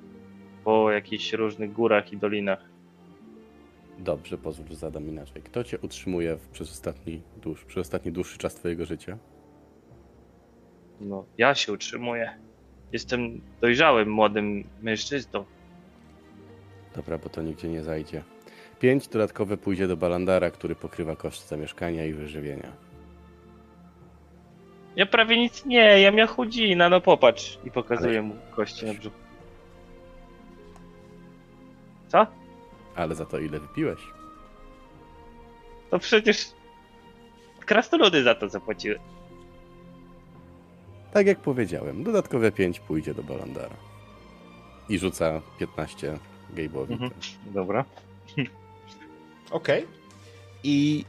po 0.63 0.91
jakichś 0.91 1.33
różnych 1.33 1.73
górach 1.73 2.13
i 2.13 2.17
dolinach. 2.17 2.59
Dobrze, 3.99 4.37
pozwól, 4.37 4.67
że 4.67 4.75
zadam 4.75 5.07
inaczej. 5.09 5.41
Kto 5.41 5.63
cię 5.63 5.79
utrzymuje 5.79 6.37
przez, 6.51 6.71
ostatni 6.71 7.21
dłuż, 7.37 7.65
przez 7.65 7.81
ostatni 7.81 8.11
dłuższy 8.11 8.37
czas 8.37 8.55
twojego 8.55 8.85
życia? 8.85 9.17
No, 11.01 11.25
ja 11.37 11.55
się 11.55 11.73
utrzymuję. 11.73 12.37
Jestem 12.91 13.41
dojrzałym 13.61 14.09
młodym 14.09 14.63
mężczyzną. 14.81 15.45
Dobra, 16.95 17.17
bo 17.17 17.29
to 17.29 17.41
nigdzie 17.41 17.67
nie 17.67 17.83
zajdzie. 17.83 18.23
5 18.79 19.07
dodatkowe 19.07 19.57
pójdzie 19.57 19.87
do 19.87 19.97
Balandara, 19.97 20.51
który 20.51 20.75
pokrywa 20.75 21.15
koszt 21.15 21.47
zamieszkania 21.47 22.05
i 22.05 22.13
wyżywienia. 22.13 22.71
Ja 24.95 25.05
prawie 25.05 25.37
nic 25.37 25.65
nie, 25.65 26.01
ja 26.01 26.11
miał 26.11 26.27
chudzina, 26.27 26.89
no 26.89 27.01
popatrz. 27.01 27.59
I 27.65 27.71
pokazuję 27.71 28.21
mu 28.21 28.35
kości 28.51 28.85
na 28.85 28.93
brzuchu. 28.93 29.15
Co? 32.07 32.27
Ale 32.95 33.15
za 33.15 33.25
to 33.25 33.39
ile 33.39 33.59
wypiłeś? 33.59 33.99
To 35.89 35.99
przecież 35.99 36.45
krasnoludy 37.65 38.23
za 38.23 38.35
to 38.35 38.49
zapłaciły. 38.49 38.99
Tak 41.13 41.27
jak 41.27 41.39
powiedziałem, 41.39 42.03
dodatkowe 42.03 42.51
5 42.51 42.79
pójdzie 42.79 43.13
do 43.13 43.23
Balandara. 43.23 43.75
I 44.89 44.99
rzuca 44.99 45.41
15 45.59 46.17
Gabe'owi. 46.55 46.91
Mhm. 46.91 47.11
Dobra. 47.45 47.85
Okej. 49.51 49.85
I 50.63 51.05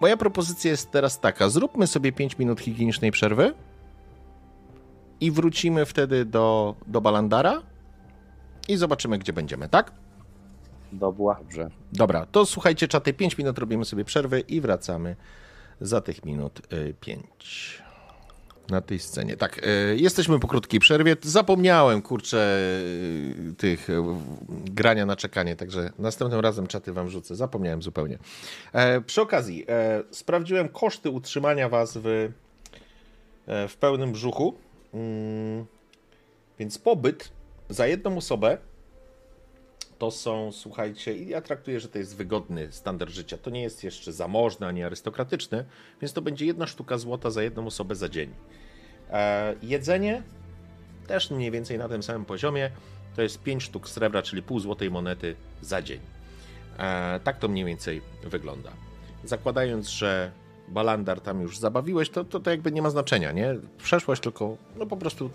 moja 0.00 0.16
propozycja 0.16 0.70
jest 0.70 0.90
teraz 0.90 1.20
taka. 1.20 1.48
Zróbmy 1.48 1.86
sobie 1.86 2.12
5 2.12 2.38
minut 2.38 2.60
higienicznej 2.60 3.10
przerwy 3.10 3.54
i 5.20 5.30
wrócimy 5.30 5.86
wtedy 5.86 6.24
do, 6.24 6.74
do 6.86 7.00
Balandara 7.00 7.62
i 8.68 8.76
zobaczymy, 8.76 9.18
gdzie 9.18 9.32
będziemy, 9.32 9.68
tak? 9.68 9.92
Dobra. 10.92 11.34
Dobrze. 11.34 11.70
Dobra, 11.92 12.26
to 12.26 12.46
słuchajcie, 12.46 12.88
czaty, 12.88 13.12
5 13.12 13.38
minut 13.38 13.58
robimy 13.58 13.84
sobie 13.84 14.04
przerwy 14.04 14.40
i 14.40 14.60
wracamy 14.60 15.16
za 15.80 16.00
tych 16.00 16.24
minut 16.24 16.60
5 17.00 17.82
na 18.70 18.80
tej 18.80 18.98
scenie. 18.98 19.36
Tak, 19.36 19.60
e, 19.66 19.96
jesteśmy 19.96 20.40
po 20.40 20.48
krótkiej 20.48 20.80
przerwie. 20.80 21.16
Zapomniałem, 21.22 22.02
kurczę, 22.02 22.58
e, 23.50 23.52
tych 23.54 23.90
e, 23.90 24.20
grania 24.48 25.06
na 25.06 25.16
czekanie, 25.16 25.56
także 25.56 25.90
następnym 25.98 26.40
razem 26.40 26.66
czaty 26.66 26.92
wam 26.92 27.10
rzucę. 27.10 27.36
Zapomniałem 27.36 27.82
zupełnie. 27.82 28.18
Przy 29.06 29.22
okazji, 29.22 29.66
sprawdziłem 30.10 30.68
koszty 30.68 31.10
utrzymania 31.10 31.68
was 31.68 31.98
w, 32.02 32.32
w 33.46 33.76
pełnym 33.80 34.12
brzuchu. 34.12 34.54
Mm, 34.94 35.66
więc 36.58 36.78
pobyt 36.78 37.32
za 37.68 37.86
jedną 37.86 38.16
osobę 38.16 38.58
to 40.00 40.10
są, 40.10 40.52
słuchajcie, 40.52 41.16
ja 41.16 41.40
traktuję, 41.40 41.80
że 41.80 41.88
to 41.88 41.98
jest 41.98 42.16
wygodny 42.16 42.72
standard 42.72 43.10
życia. 43.10 43.38
To 43.38 43.50
nie 43.50 43.62
jest 43.62 43.84
jeszcze 43.84 44.12
zamożny 44.12 44.66
ani 44.66 44.82
arystokratyczny, 44.82 45.64
więc 46.00 46.12
to 46.12 46.22
będzie 46.22 46.46
jedna 46.46 46.66
sztuka 46.66 46.98
złota 46.98 47.30
za 47.30 47.42
jedną 47.42 47.66
osobę 47.66 47.94
za 47.94 48.08
dzień. 48.08 48.34
E, 49.10 49.54
jedzenie 49.62 50.22
też 51.06 51.30
mniej 51.30 51.50
więcej 51.50 51.78
na 51.78 51.88
tym 51.88 52.02
samym 52.02 52.24
poziomie. 52.24 52.70
To 53.16 53.22
jest 53.22 53.42
5 53.42 53.62
sztuk 53.62 53.88
srebra, 53.88 54.22
czyli 54.22 54.42
pół 54.42 54.60
złotej 54.60 54.90
monety 54.90 55.36
za 55.62 55.82
dzień. 55.82 56.00
E, 56.78 57.20
tak 57.24 57.38
to 57.38 57.48
mniej 57.48 57.64
więcej 57.64 58.02
wygląda. 58.24 58.70
Zakładając, 59.24 59.88
że 59.88 60.32
Balandar 60.68 61.20
tam 61.20 61.42
już 61.42 61.58
zabawiłeś, 61.58 62.10
to, 62.10 62.24
to, 62.24 62.40
to 62.40 62.50
jakby 62.50 62.72
nie 62.72 62.82
ma 62.82 62.90
znaczenia, 62.90 63.32
nie? 63.32 63.54
Przeszłaś 63.78 64.20
tylko, 64.20 64.56
no 64.76 64.86
po 64.86 64.96
prostu 64.96 65.30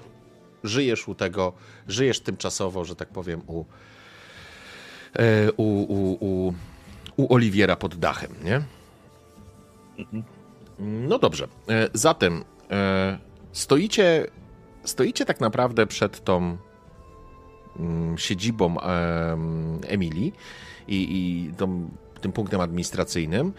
żyjesz 0.64 1.08
u 1.08 1.16
tego, 1.16 1.54
żyjesz 1.88 2.20
tymczasowo, 2.20 2.86
że 2.86 2.96
tak 2.96 3.10
powiem, 3.10 3.42
u, 3.48 3.66
u, 5.58 5.64
u, 5.64 6.18
u, 6.20 6.54
u 7.18 7.34
Oliwiera 7.34 7.76
pod 7.76 7.96
dachem, 7.96 8.32
nie? 8.44 8.62
No 10.80 11.20
dobrze. 11.20 11.48
Zatem 11.94 12.44
stoicie, 13.52 14.28
stoicie 14.84 15.26
tak 15.26 15.40
naprawdę 15.40 15.88
przed 15.88 16.24
tą 16.24 16.58
mm, 17.80 18.18
siedzibą 18.18 18.76
Emilii 19.88 20.34
i, 20.88 21.08
i 21.10 21.54
tą, 21.54 21.90
tym 22.22 22.32
punktem 22.32 22.62
administracyjnym. 22.62 23.54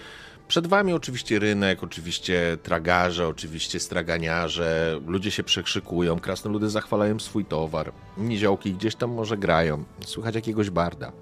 Przed 0.48 0.66
wami 0.66 0.92
oczywiście 0.92 1.38
rynek, 1.38 1.82
oczywiście 1.82 2.58
tragarze, 2.62 3.28
oczywiście 3.28 3.80
straganiarze, 3.80 5.00
ludzie 5.06 5.30
się 5.30 5.42
przekrzykują, 5.42 6.20
krasnoludy 6.20 6.70
zachwalają 6.70 7.18
swój 7.18 7.44
towar, 7.44 7.92
niziołki 8.18 8.74
gdzieś 8.74 8.94
tam 8.94 9.10
może 9.10 9.36
grają, 9.36 9.84
słychać 10.04 10.34
jakiegoś 10.34 10.70
barda. 10.70 11.12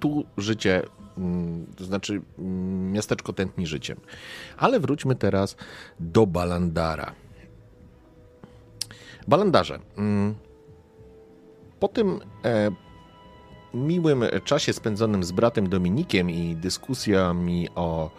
Tu 0.00 0.24
życie, 0.38 0.82
mm, 1.18 1.66
to 1.76 1.84
znaczy 1.84 2.20
mm, 2.38 2.92
miasteczko 2.92 3.32
tętni 3.32 3.66
życiem. 3.66 4.00
Ale 4.56 4.80
wróćmy 4.80 5.14
teraz 5.14 5.56
do 6.00 6.26
Balandara. 6.26 7.14
Balandarze, 9.28 9.78
mm, 9.96 10.34
po 11.80 11.88
tym 11.88 12.20
e, 12.44 12.70
miłym 13.74 14.24
czasie 14.44 14.72
spędzonym 14.72 15.24
z 15.24 15.32
bratem 15.32 15.68
Dominikiem 15.68 16.30
i 16.30 16.56
dyskusjami 16.56 17.68
o, 17.74 18.10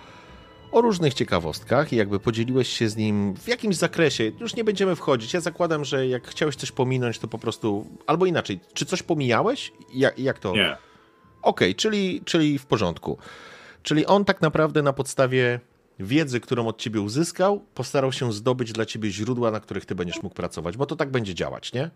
o 0.71 0.81
różnych 0.81 1.13
ciekawostkach, 1.13 1.91
jakby 1.91 2.19
podzieliłeś 2.19 2.67
się 2.67 2.89
z 2.89 2.97
nim 2.97 3.35
w 3.35 3.47
jakimś 3.47 3.75
zakresie, 3.75 4.31
już 4.39 4.55
nie 4.55 4.63
będziemy 4.63 4.95
wchodzić. 4.95 5.33
Ja 5.33 5.41
zakładam, 5.41 5.85
że 5.85 6.07
jak 6.07 6.27
chciałeś 6.27 6.55
coś 6.55 6.71
pominąć, 6.71 7.19
to 7.19 7.27
po 7.27 7.37
prostu. 7.37 7.85
Albo 8.07 8.25
inaczej, 8.25 8.59
czy 8.73 8.85
coś 8.85 9.03
pomijałeś? 9.03 9.71
Jak, 9.93 10.19
jak 10.19 10.39
to? 10.39 10.55
Okej, 11.41 11.69
okay, 11.69 11.75
czyli, 11.75 12.21
czyli 12.25 12.59
w 12.59 12.65
porządku. 12.65 13.17
Czyli 13.83 14.05
on 14.05 14.25
tak 14.25 14.41
naprawdę 14.41 14.81
na 14.81 14.93
podstawie 14.93 15.59
wiedzy, 15.99 16.39
którą 16.39 16.67
od 16.67 16.77
ciebie 16.77 17.01
uzyskał, 17.01 17.61
postarał 17.75 18.11
się 18.11 18.33
zdobyć 18.33 18.71
dla 18.71 18.85
ciebie 18.85 19.11
źródła, 19.11 19.51
na 19.51 19.59
których 19.59 19.85
ty 19.85 19.95
będziesz 19.95 20.23
mógł 20.23 20.35
pracować, 20.35 20.77
bo 20.77 20.85
to 20.85 20.95
tak 20.95 21.11
będzie 21.11 21.35
działać, 21.35 21.73
nie? 21.73 21.89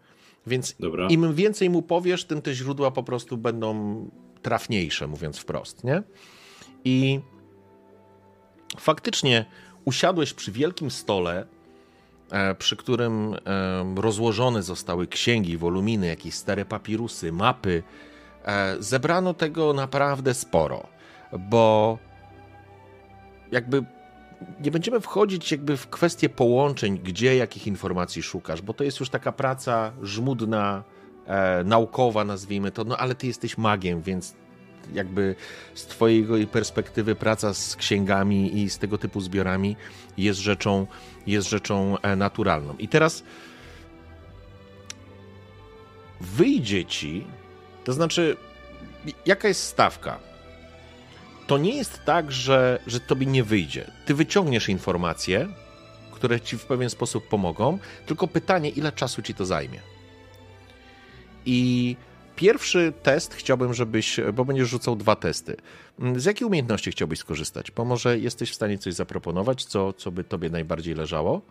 Więc 0.48 0.76
Dobra. 0.80 1.08
im 1.08 1.36
więcej 1.36 1.70
mu 1.70 1.82
powiesz, 1.82 2.26
tym 2.26 2.42
te 2.42 2.54
źródła 2.54 2.92
po 2.92 3.04
prostu 3.04 3.38
będą 3.38 3.96
trafniejsze, 4.42 5.08
mówiąc 5.08 5.38
wprost, 5.38 5.84
nie? 5.84 6.04
I 6.86 7.20
faktycznie 8.80 9.46
usiadłeś 9.86 10.34
przy 10.34 10.52
wielkim 10.52 10.92
stole, 10.92 11.46
e, 12.32 12.56
przy 12.56 12.76
którym 12.76 13.36
rozłożone 13.96 14.64
zostały 14.64 15.08
księgi, 15.08 15.58
woluminy, 15.58 16.08
jakieś 16.08 16.34
stare 16.34 16.66
papirusy, 16.66 17.32
mapy. 17.32 17.84
E, 18.46 18.76
zebrano 18.80 19.34
tego 19.34 19.74
naprawdę 19.74 20.34
sporo, 20.34 20.88
bo 21.40 21.98
jakby 23.52 23.84
nie 24.60 24.72
będziemy 24.72 25.00
wchodzić 25.00 25.52
jakby 25.52 25.78
w 25.78 25.90
kwestie 25.90 26.30
połączeń, 26.30 27.00
gdzie 27.00 27.36
jakich 27.36 27.68
informacji 27.68 28.24
szukasz, 28.24 28.62
bo 28.62 28.74
to 28.74 28.84
jest 28.84 29.00
już 29.00 29.10
taka 29.10 29.32
praca 29.32 29.92
żmudna, 30.02 30.84
e, 31.28 31.64
naukowa, 31.64 32.24
nazwijmy 32.24 32.72
to, 32.72 32.84
no 32.84 32.98
ale 32.98 33.16
ty 33.16 33.28
jesteś 33.28 33.58
magiem, 33.58 34.02
więc 34.02 34.36
jakby 34.94 35.36
z 35.74 35.86
twojej 35.86 36.48
perspektywy 36.48 37.16
praca 37.16 37.54
z 37.54 37.76
księgami 37.76 38.62
i 38.62 38.70
z 38.70 38.78
tego 38.78 38.98
typu 38.98 39.22
zbiorami 39.22 39.76
jest 40.18 40.40
rzeczą, 40.40 40.88
jest 41.28 41.50
rzeczą 41.50 41.98
e, 41.98 42.16
naturalną. 42.16 42.76
I 42.80 42.88
teraz 42.88 43.24
wyjdzie 46.22 46.86
ci, 46.86 47.26
to 47.84 47.94
znaczy, 47.94 48.38
jaka 49.26 49.48
jest 49.48 49.64
stawka? 49.64 50.20
to 51.48 51.58
nie 51.58 51.76
jest 51.76 52.06
tak, 52.06 52.32
że, 52.32 52.80
że 52.88 53.00
tobie 53.00 53.26
nie 53.26 53.44
wyjdzie. 53.44 53.92
Ty 54.06 54.14
wyciągniesz 54.14 54.70
informacje, 54.70 55.48
które 56.12 56.42
ci 56.42 56.58
w 56.58 56.66
pewien 56.66 56.90
sposób 56.90 57.28
pomogą, 57.28 57.80
tylko 58.06 58.28
pytanie, 58.28 58.70
ile 58.70 58.92
czasu 58.92 59.22
ci 59.22 59.34
to 59.34 59.46
zajmie. 59.46 59.80
I 61.46 61.96
pierwszy 62.36 62.94
test 63.04 63.34
chciałbym, 63.34 63.74
żebyś, 63.74 64.20
bo 64.34 64.46
będziesz 64.46 64.70
rzucał 64.70 64.96
dwa 64.96 65.16
testy. 65.16 65.56
Z 66.16 66.26
jakiej 66.26 66.48
umiejętności 66.48 66.92
chciałbyś 66.92 67.20
skorzystać? 67.20 67.72
Bo 67.72 67.86
może 67.86 68.20
jesteś 68.20 68.52
w 68.52 68.56
stanie 68.56 68.78
coś 68.78 68.94
zaproponować, 68.94 69.66
co, 69.66 69.94
co 69.94 70.12
by 70.12 70.24
tobie 70.24 70.50
najbardziej 70.50 70.96
leżało? 70.96 71.42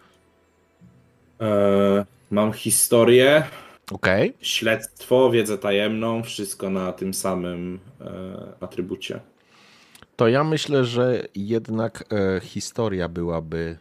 Eee, 1.41 2.05
mam 2.31 2.53
historię. 2.53 3.45
Okay. 3.93 4.33
Śledztwo, 4.41 5.31
wiedzę 5.31 5.59
tajemną, 5.59 6.23
wszystko 6.23 6.71
na 6.71 6.93
tym 6.93 7.15
samym 7.15 7.81
e, 8.01 8.05
atrybucie 8.61 9.21
to 10.23 10.29
ja 10.29 10.45
myślę, 10.45 10.85
że 10.85 11.27
jednak 11.35 12.05
e, 12.13 12.41
historia 12.41 13.09
byłaby. 13.09 13.79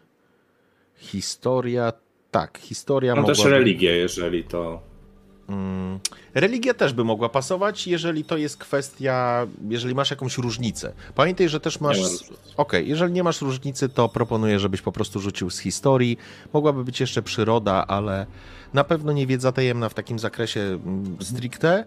Historia, 0.97 1.93
tak, 2.31 2.57
historia. 2.57 3.15
Mogłaby... 3.15 3.37
też 3.37 3.45
religię, 3.45 3.97
jeżeli 3.97 4.43
to. 4.43 4.81
Mm, 5.51 5.99
religia 6.33 6.73
też 6.73 6.93
by 6.93 7.03
mogła 7.03 7.29
pasować, 7.29 7.87
jeżeli 7.87 8.23
to 8.23 8.37
jest 8.37 8.57
kwestia, 8.57 9.47
jeżeli 9.69 9.95
masz 9.95 10.11
jakąś 10.11 10.37
różnicę. 10.37 10.93
Pamiętaj, 11.15 11.49
że 11.49 11.59
też 11.59 11.81
masz. 11.81 11.97
Okej, 11.97 12.31
okay, 12.57 12.83
jeżeli 12.83 13.13
nie 13.13 13.23
masz 13.23 13.41
różnicy, 13.41 13.89
to 13.89 14.09
proponuję, 14.09 14.59
żebyś 14.59 14.81
po 14.81 14.91
prostu 14.91 15.19
rzucił 15.19 15.49
z 15.49 15.59
historii. 15.59 16.17
Mogłaby 16.53 16.83
być 16.83 16.99
jeszcze 16.99 17.21
przyroda, 17.21 17.87
ale 17.87 18.25
na 18.73 18.83
pewno 18.83 19.11
nie 19.11 19.27
wiedza 19.27 19.51
tajemna 19.51 19.89
w 19.89 19.93
takim 19.93 20.19
zakresie 20.19 20.59
mm, 20.59 21.17
stricte. 21.21 21.85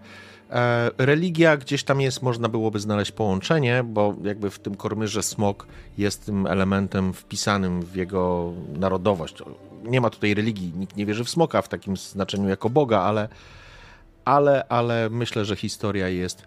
E, 0.51 0.91
religia 0.99 1.57
gdzieś 1.57 1.85
tam 1.85 2.01
jest, 2.01 2.23
można 2.23 2.49
byłoby 2.49 2.81
znaleźć 2.81 3.13
połączenie, 3.13 3.85
bo 3.85 4.15
jakby 4.23 4.51
w 4.51 4.59
tym 4.59 4.75
kormyrze 4.75 5.23
smok 5.23 5.67
jest 5.99 6.27
tym 6.27 6.47
elementem 6.47 7.13
wpisanym 7.13 7.83
w 7.83 7.97
jego 7.97 8.53
narodowość. 8.79 9.43
Nie 9.85 10.01
ma 10.01 10.11
tutaj 10.11 10.35
religii, 10.35 10.73
nikt 10.77 10.97
nie 10.97 11.07
wierzy 11.07 11.25
w 11.25 11.31
smoka 11.31 11.63
w 11.63 11.69
takim 11.69 11.97
znaczeniu 11.97 12.49
jako 12.49 12.71
Boga, 12.71 13.01
ale, 13.01 13.29
ale, 14.25 14.65
ale 14.69 15.11
myślę, 15.11 15.45
że 15.45 15.57
historia 15.57 16.09
jest 16.09 16.47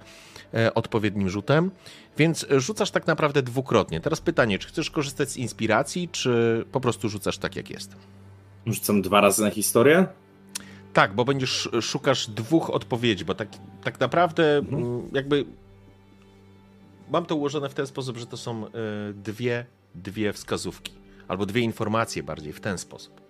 e, 0.53 0.73
odpowiednim 0.73 1.29
rzutem. 1.29 1.71
Więc 2.17 2.45
rzucasz 2.57 2.91
tak 2.91 3.07
naprawdę 3.07 3.41
dwukrotnie. 3.43 3.99
Teraz 3.99 4.21
pytanie, 4.21 4.59
czy 4.59 4.67
chcesz 4.67 4.91
korzystać 4.91 5.29
z 5.29 5.37
inspiracji, 5.37 6.09
czy 6.09 6.65
po 6.71 6.79
prostu 6.79 7.09
rzucasz 7.09 7.37
tak, 7.37 7.55
jak 7.55 7.69
jest? 7.69 7.95
Rzucam 8.65 9.01
dwa 9.01 9.21
razy 9.21 9.43
na 9.43 9.49
historię? 9.49 10.07
Tak, 10.93 11.15
bo 11.15 11.25
będziesz 11.25 11.69
szukasz 11.81 12.27
dwóch 12.27 12.69
odpowiedzi, 12.69 13.25
bo 13.25 13.35
tak, 13.35 13.47
tak 13.83 13.99
naprawdę 13.99 14.57
mhm. 14.57 14.83
Mm, 14.83 15.09
jakby 15.13 15.45
mam 17.09 17.25
to 17.25 17.35
ułożone 17.35 17.69
w 17.69 17.73
ten 17.73 17.87
sposób, 17.87 18.17
że 18.17 18.25
to 18.25 18.37
są 18.37 18.65
y, 18.65 18.69
dwie, 19.13 19.65
dwie 19.95 20.33
wskazówki, 20.33 20.93
albo 21.27 21.45
dwie 21.45 21.61
informacje 21.61 22.23
bardziej 22.23 22.53
w 22.53 22.59
ten 22.59 22.77
sposób. 22.77 23.26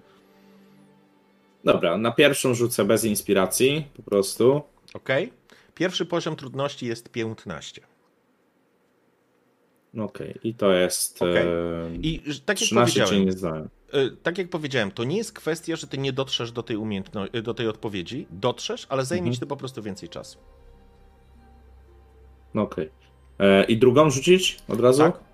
Dobra, 1.73 1.97
na 1.97 2.11
pierwszą 2.11 2.53
rzucę 2.53 2.85
bez 2.85 3.03
inspiracji, 3.03 3.87
po 3.95 4.03
prostu. 4.03 4.61
Ok. 4.93 5.09
Pierwszy 5.75 6.05
poziom 6.05 6.35
trudności 6.35 6.85
jest 6.85 7.09
15. 7.09 7.81
Okej, 9.93 10.29
okay. 10.29 10.39
i 10.43 10.53
to 10.53 10.73
jest. 10.73 11.21
Okay. 11.21 11.45
I 12.01 12.19
tak 12.19 12.61
jak 12.61 12.67
13, 12.67 12.99
powiedziałem. 12.99 13.25
Nie 13.25 13.31
znałem. 13.31 13.69
E, 13.93 14.09
tak 14.23 14.37
jak 14.37 14.49
powiedziałem, 14.49 14.91
to 14.91 15.03
nie 15.03 15.17
jest 15.17 15.33
kwestia, 15.33 15.75
że 15.75 15.87
ty 15.87 15.97
nie 15.97 16.13
dotrzesz 16.13 16.51
do 16.51 16.63
tej 16.63 16.77
umiejętności, 16.77 17.41
do 17.41 17.53
tej 17.53 17.67
odpowiedzi. 17.67 18.27
Dotrzesz, 18.29 18.85
ale 18.89 19.05
zajmie 19.05 19.21
mhm. 19.21 19.33
ci 19.33 19.39
to 19.39 19.47
po 19.47 19.57
prostu 19.57 19.83
więcej 19.83 20.09
czasu. 20.09 20.39
Okej. 22.55 22.89
Okay. 23.37 23.47
E, 23.47 23.63
I 23.63 23.77
drugą 23.77 24.09
rzucić 24.09 24.59
od 24.67 24.79
razu? 24.79 25.03
Tak. 25.03 25.26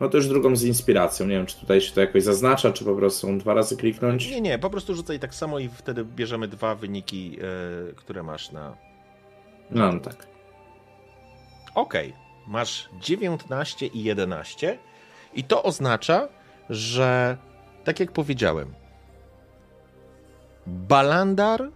No 0.00 0.08
to 0.08 0.16
już 0.16 0.28
drugą 0.28 0.56
z 0.56 0.64
inspiracją. 0.64 1.26
Nie 1.26 1.36
wiem, 1.36 1.46
czy 1.46 1.60
tutaj 1.60 1.80
się 1.80 1.94
to 1.94 2.00
jakoś 2.00 2.22
zaznacza, 2.22 2.72
czy 2.72 2.84
po 2.84 2.94
prostu 2.94 3.36
dwa 3.36 3.54
razy 3.54 3.76
kliknąć. 3.76 4.30
Nie, 4.30 4.40
nie, 4.40 4.58
po 4.58 4.70
prostu 4.70 4.94
rzucaj 4.94 5.20
tak 5.20 5.34
samo 5.34 5.58
i 5.58 5.68
wtedy 5.68 6.04
bierzemy 6.04 6.48
dwa 6.48 6.74
wyniki, 6.74 7.38
e, 7.90 7.94
które 7.94 8.22
masz 8.22 8.52
na. 8.52 8.76
No, 9.70 9.92
no 9.92 10.00
tak. 10.00 10.26
Okej, 11.74 12.08
okay. 12.08 12.20
masz 12.46 12.88
19 13.00 13.86
i 13.86 14.02
11. 14.02 14.78
I 15.34 15.44
to 15.44 15.62
oznacza, 15.62 16.28
że 16.70 17.36
tak 17.84 18.00
jak 18.00 18.12
powiedziałem, 18.12 18.74
Balandar 20.66 21.70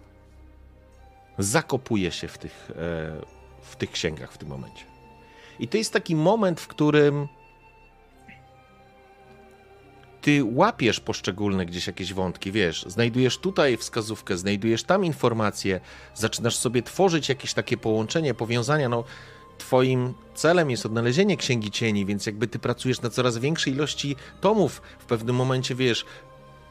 zakopuje 1.39 2.11
się 2.11 2.29
w 2.29 2.39
tych, 2.39 2.71
e, 2.71 2.75
w 3.63 3.77
tych 3.77 3.91
księgach 3.91 4.33
w 4.33 4.39
tym 4.39 4.49
momencie. 4.49 4.85
I 5.59 5.69
to 5.69 5.77
jest 5.77 5.93
taki 5.93 6.17
moment, 6.17 6.61
w 6.61 6.69
którym 6.69 7.29
ty 10.21 10.45
łapiesz 10.45 11.01
poszczególne 11.01 11.67
gdzieś 11.67 11.87
jakieś 11.87 12.13
wątki, 12.13 12.53
wiesz, 12.53 12.85
znajdujesz 12.89 13.39
tutaj 13.39 13.77
wskazówkę, 13.77 14.37
znajdujesz 14.37 14.83
tam 14.83 15.05
informację, 15.05 15.81
zaczynasz 16.15 16.57
sobie 16.57 16.83
tworzyć 16.83 17.29
jakieś 17.29 17.55
takie 17.55 17.77
połączenie, 17.77 18.35
powiązania, 18.35 18.89
no 18.89 19.05
twoim 19.59 20.15
celem 20.35 20.71
jest 20.71 20.87
odnalezienie 20.87 21.37
Księgi 21.37 21.71
Cieni, 21.71 22.07
więc 22.07 22.27
jakby 22.27 22.47
ty 22.47 22.59
pracujesz 22.59 23.01
na 23.01 23.11
coraz 23.11 23.39
większej 23.39 23.73
ilości 23.73 24.17
tomów, 24.41 24.83
w 24.99 25.05
pewnym 25.05 25.37
momencie, 25.37 25.75
wiesz, 25.75 26.05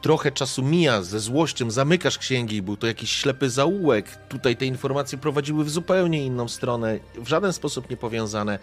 trochę 0.00 0.32
czasu 0.32 0.62
mija 0.62 1.02
ze 1.02 1.20
złością, 1.20 1.70
zamykasz 1.70 2.18
księgi, 2.18 2.62
był 2.62 2.76
to 2.76 2.86
jakiś 2.86 3.10
ślepy 3.10 3.50
zaułek, 3.50 4.16
tutaj 4.28 4.56
te 4.56 4.66
informacje 4.66 5.18
prowadziły 5.18 5.64
w 5.64 5.70
zupełnie 5.70 6.24
inną 6.24 6.48
stronę, 6.48 6.98
w 7.14 7.28
żaden 7.28 7.52
sposób 7.52 7.90
nie 7.90 7.96
powiązane. 7.96 8.58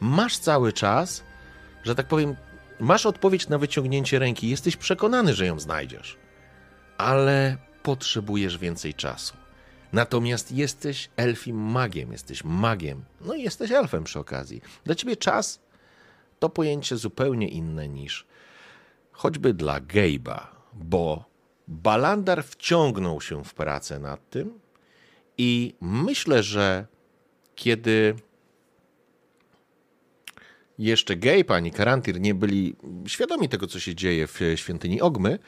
Masz 0.00 0.38
cały 0.38 0.72
czas, 0.72 1.22
że 1.84 1.94
tak 1.94 2.08
powiem, 2.08 2.36
masz 2.82 3.06
odpowiedź 3.06 3.48
na 3.48 3.58
wyciągnięcie 3.58 4.18
ręki, 4.18 4.48
jesteś 4.48 4.76
przekonany, 4.76 5.34
że 5.34 5.46
ją 5.46 5.60
znajdziesz, 5.60 6.16
ale 6.98 7.56
potrzebujesz 7.82 8.58
więcej 8.58 8.94
czasu. 8.94 9.34
Natomiast 9.92 10.52
jesteś 10.52 11.10
elfim 11.16 11.56
magiem, 11.56 12.12
jesteś 12.12 12.44
magiem, 12.44 13.04
no 13.20 13.34
i 13.34 13.42
jesteś 13.42 13.70
elfem 13.70 14.04
przy 14.04 14.18
okazji. 14.18 14.62
Dla 14.84 14.94
ciebie 14.94 15.16
czas 15.16 15.60
to 16.38 16.48
pojęcie 16.48 16.96
zupełnie 16.96 17.48
inne 17.48 17.88
niż 17.88 18.26
choćby 19.12 19.54
dla 19.54 19.80
Gabe'a, 19.80 20.40
bo 20.72 21.24
Balandar 21.68 22.44
wciągnął 22.44 23.20
się 23.20 23.44
w 23.44 23.54
pracę 23.54 23.98
nad 23.98 24.30
tym 24.30 24.60
i 25.38 25.74
myślę, 25.80 26.42
że 26.42 26.86
kiedy 27.54 28.14
jeszcze 30.84 31.16
Gabe 31.16 31.54
ani 31.54 31.70
Karantir 31.70 32.20
nie 32.20 32.34
byli 32.34 32.76
świadomi 33.06 33.48
tego, 33.48 33.66
co 33.66 33.80
się 33.80 33.94
dzieje 33.94 34.26
w 34.26 34.40
świątyni 34.54 35.00
Ogmy, 35.00 35.38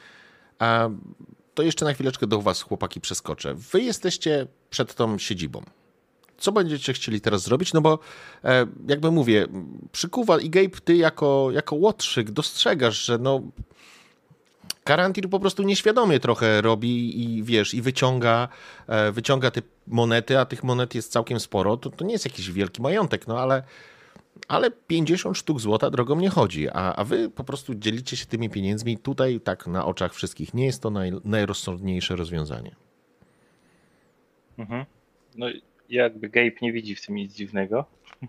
a 0.59 0.89
to 1.53 1.63
jeszcze 1.63 1.85
na 1.85 1.93
chwileczkę 1.93 2.27
do 2.27 2.41
was, 2.41 2.61
chłopaki, 2.61 3.01
przeskoczę. 3.01 3.55
Wy 3.55 3.81
jesteście 3.81 4.47
przed 4.69 4.95
tą 4.95 5.17
siedzibą. 5.17 5.61
Co 6.37 6.51
będziecie 6.51 6.93
chcieli 6.93 7.21
teraz 7.21 7.41
zrobić? 7.41 7.73
No 7.73 7.81
bo, 7.81 7.99
e, 8.43 8.65
jakby 8.87 9.11
mówię, 9.11 9.47
przykuwa 9.91 10.39
i 10.39 10.49
Gabe, 10.49 10.77
ty 10.83 10.95
jako, 10.95 11.49
jako 11.51 11.75
łotrzyk 11.75 12.31
dostrzegasz, 12.31 13.05
że 13.05 13.17
no 13.17 13.41
Karantir 14.83 15.29
po 15.29 15.39
prostu 15.39 15.63
nieświadomie 15.63 16.19
trochę 16.19 16.61
robi 16.61 17.23
i 17.23 17.43
wiesz, 17.43 17.73
i 17.73 17.81
wyciąga, 17.81 18.47
e, 18.87 19.11
wyciąga 19.11 19.51
te 19.51 19.61
monety, 19.87 20.39
a 20.39 20.45
tych 20.45 20.63
monet 20.63 20.95
jest 20.95 21.11
całkiem 21.11 21.39
sporo. 21.39 21.77
To, 21.77 21.89
to 21.89 22.05
nie 22.05 22.13
jest 22.13 22.25
jakiś 22.25 22.51
wielki 22.51 22.81
majątek, 22.81 23.27
no 23.27 23.39
ale, 23.39 23.63
ale 24.47 24.71
50 24.71 25.37
sztuk 25.37 25.59
złota 25.59 25.89
drogą 25.89 26.15
nie 26.19 26.29
chodzi, 26.29 26.69
a, 26.69 26.95
a 26.95 27.03
wy 27.03 27.29
po 27.29 27.43
prostu 27.43 27.75
dzielicie 27.75 28.17
się 28.17 28.25
tymi 28.25 28.49
pieniędzmi 28.49 28.97
tutaj, 28.97 29.39
tak 29.39 29.67
na 29.67 29.85
oczach 29.85 30.13
wszystkich. 30.13 30.53
Nie 30.53 30.65
jest 30.65 30.81
to 30.81 30.89
naj, 30.89 31.11
najrozsądniejsze 31.23 32.15
rozwiązanie. 32.15 32.75
Mhm. 34.57 34.85
No 35.35 35.45
jakby 35.89 36.29
Gabe 36.29 36.51
nie 36.61 36.73
widzi 36.73 36.95
w 36.95 37.05
tym 37.05 37.15
nic 37.15 37.33
dziwnego. 37.33 37.85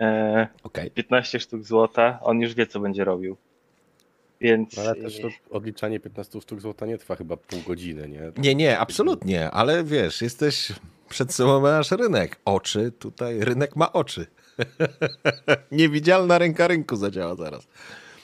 E, 0.00 0.48
okay. 0.62 0.90
15 0.90 1.40
sztuk 1.40 1.64
złota, 1.64 2.18
on 2.22 2.40
już 2.40 2.54
wie, 2.54 2.66
co 2.66 2.80
będzie 2.80 3.04
robił. 3.04 3.36
Więc... 4.40 4.78
Ale 4.78 4.94
też 4.94 5.20
to 5.20 5.28
odliczanie 5.50 6.00
15 6.00 6.40
sztuk 6.40 6.60
złota 6.60 6.86
nie 6.86 6.98
trwa 6.98 7.16
chyba 7.16 7.36
pół 7.36 7.60
godziny, 7.66 8.08
nie? 8.08 8.32
Nie, 8.36 8.54
nie, 8.54 8.78
absolutnie, 8.78 9.50
ale 9.50 9.84
wiesz, 9.84 10.22
jesteś 10.22 10.72
przed 11.08 11.34
sobą 11.34 11.60
masz 11.60 11.90
rynek. 11.90 12.40
Oczy, 12.44 12.92
tutaj 12.98 13.40
rynek 13.40 13.76
ma 13.76 13.92
oczy. 13.92 14.26
Niewidzialna 15.72 16.38
ręka 16.38 16.68
rynku 16.68 16.96
zadziała 16.96 17.34
zaraz. 17.34 17.66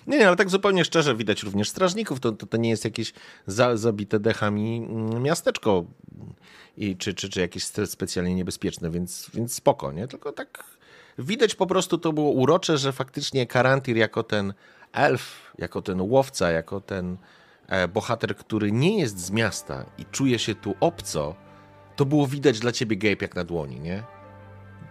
Nie, 0.07 0.19
nie, 0.19 0.27
ale 0.27 0.37
tak 0.37 0.51
zupełnie 0.51 0.85
szczerze 0.85 1.17
widać 1.17 1.43
również 1.43 1.69
strażników. 1.69 2.21
To, 2.21 2.33
to, 2.33 2.47
to 2.47 2.57
nie 2.57 2.71
jest 2.71 2.85
jakieś 2.85 3.13
za, 3.47 3.77
zabite 3.77 4.21
dechami 4.21 4.77
mm, 4.77 5.23
miasteczko 5.23 5.85
i, 6.77 6.97
czy, 6.97 7.15
czy, 7.15 7.29
czy 7.29 7.41
jakieś 7.41 7.65
specjalnie 7.65 8.35
niebezpieczne, 8.35 8.91
więc, 8.91 9.31
więc 9.35 9.55
spoko, 9.55 9.93
nie? 9.93 10.09
Tylko 10.09 10.33
tak 10.33 10.65
widać 11.19 11.55
po 11.55 11.67
prostu 11.67 11.99
to 11.99 12.13
było 12.13 12.31
urocze, 12.31 12.79
że 12.79 12.93
faktycznie 12.93 13.47
Karantir 13.47 13.97
jako 13.97 14.23
ten 14.23 14.55
elf, 14.93 15.53
jako 15.59 15.83
ten 15.83 16.01
łowca, 16.01 16.51
jako 16.51 16.81
ten 16.81 17.17
e, 17.67 17.89
bohater, 17.89 18.37
który 18.37 18.73
nie 18.73 18.99
jest 18.99 19.19
z 19.19 19.31
miasta 19.31 19.85
i 19.99 20.05
czuje 20.05 20.39
się 20.39 20.55
tu 20.55 20.75
obco, 20.81 21.35
to 21.97 22.05
było 22.05 22.27
widać 22.27 22.61
dla 22.61 22.73
ciebie, 22.73 22.97
Gabe, 22.97 23.17
jak 23.21 23.35
na 23.35 23.45
dłoni, 23.45 23.81
nie? 23.81 24.16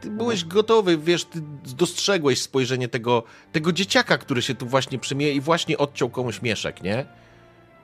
Ty 0.06 0.12
byłeś 0.12 0.46
gotowy, 0.46 0.98
wiesz, 0.98 1.26
ty 1.26 1.42
dostrzegłeś 1.78 2.42
spojrzenie 2.42 2.88
tego, 2.88 3.24
tego 3.52 3.72
dzieciaka, 3.72 4.18
który 4.18 4.42
się 4.42 4.56
tu 4.56 4.66
właśnie 4.68 5.00
przymie 5.00 5.32
i 5.32 5.42
właśnie 5.42 5.78
odciął 5.78 6.10
komuś 6.10 6.42
mieszek, 6.42 6.84
nie? 6.84 7.06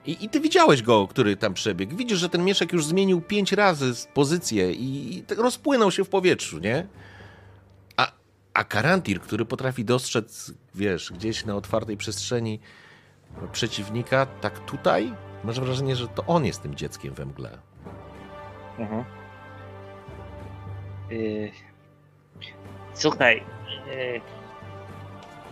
I, 0.06 0.24
I 0.24 0.28
ty 0.28 0.40
widziałeś 0.40 0.82
go, 0.82 1.08
który 1.08 1.36
tam 1.36 1.54
przebiegł. 1.54 1.96
Widzisz, 1.96 2.18
że 2.18 2.28
ten 2.28 2.44
mieszek 2.44 2.72
już 2.72 2.86
zmienił 2.86 3.20
pięć 3.20 3.52
razy 3.52 3.92
pozycję 4.14 4.72
i, 4.72 5.16
i 5.16 5.24
rozpłynął 5.36 5.90
się 5.90 6.04
w 6.04 6.08
powietrzu, 6.08 6.58
nie? 6.58 6.86
A 8.54 8.64
Karantir, 8.64 9.20
który 9.20 9.44
potrafi 9.44 9.84
dostrzec, 9.84 10.52
wiesz, 10.74 11.12
gdzieś 11.12 11.44
na 11.44 11.56
otwartej 11.56 11.96
przestrzeni 11.96 12.60
przeciwnika, 13.52 14.26
tak 14.26 14.64
tutaj 14.64 15.14
masz 15.44 15.60
wrażenie, 15.60 15.96
że 15.96 16.08
to 16.08 16.26
on 16.26 16.44
jest 16.44 16.62
tym 16.62 16.74
dzieckiem 16.74 17.14
we 17.14 17.26
mgle. 17.26 17.58
Mhm. 18.78 19.04
Yy... 21.10 21.71
Słuchaj, 22.94 23.42
yy... 23.86 24.20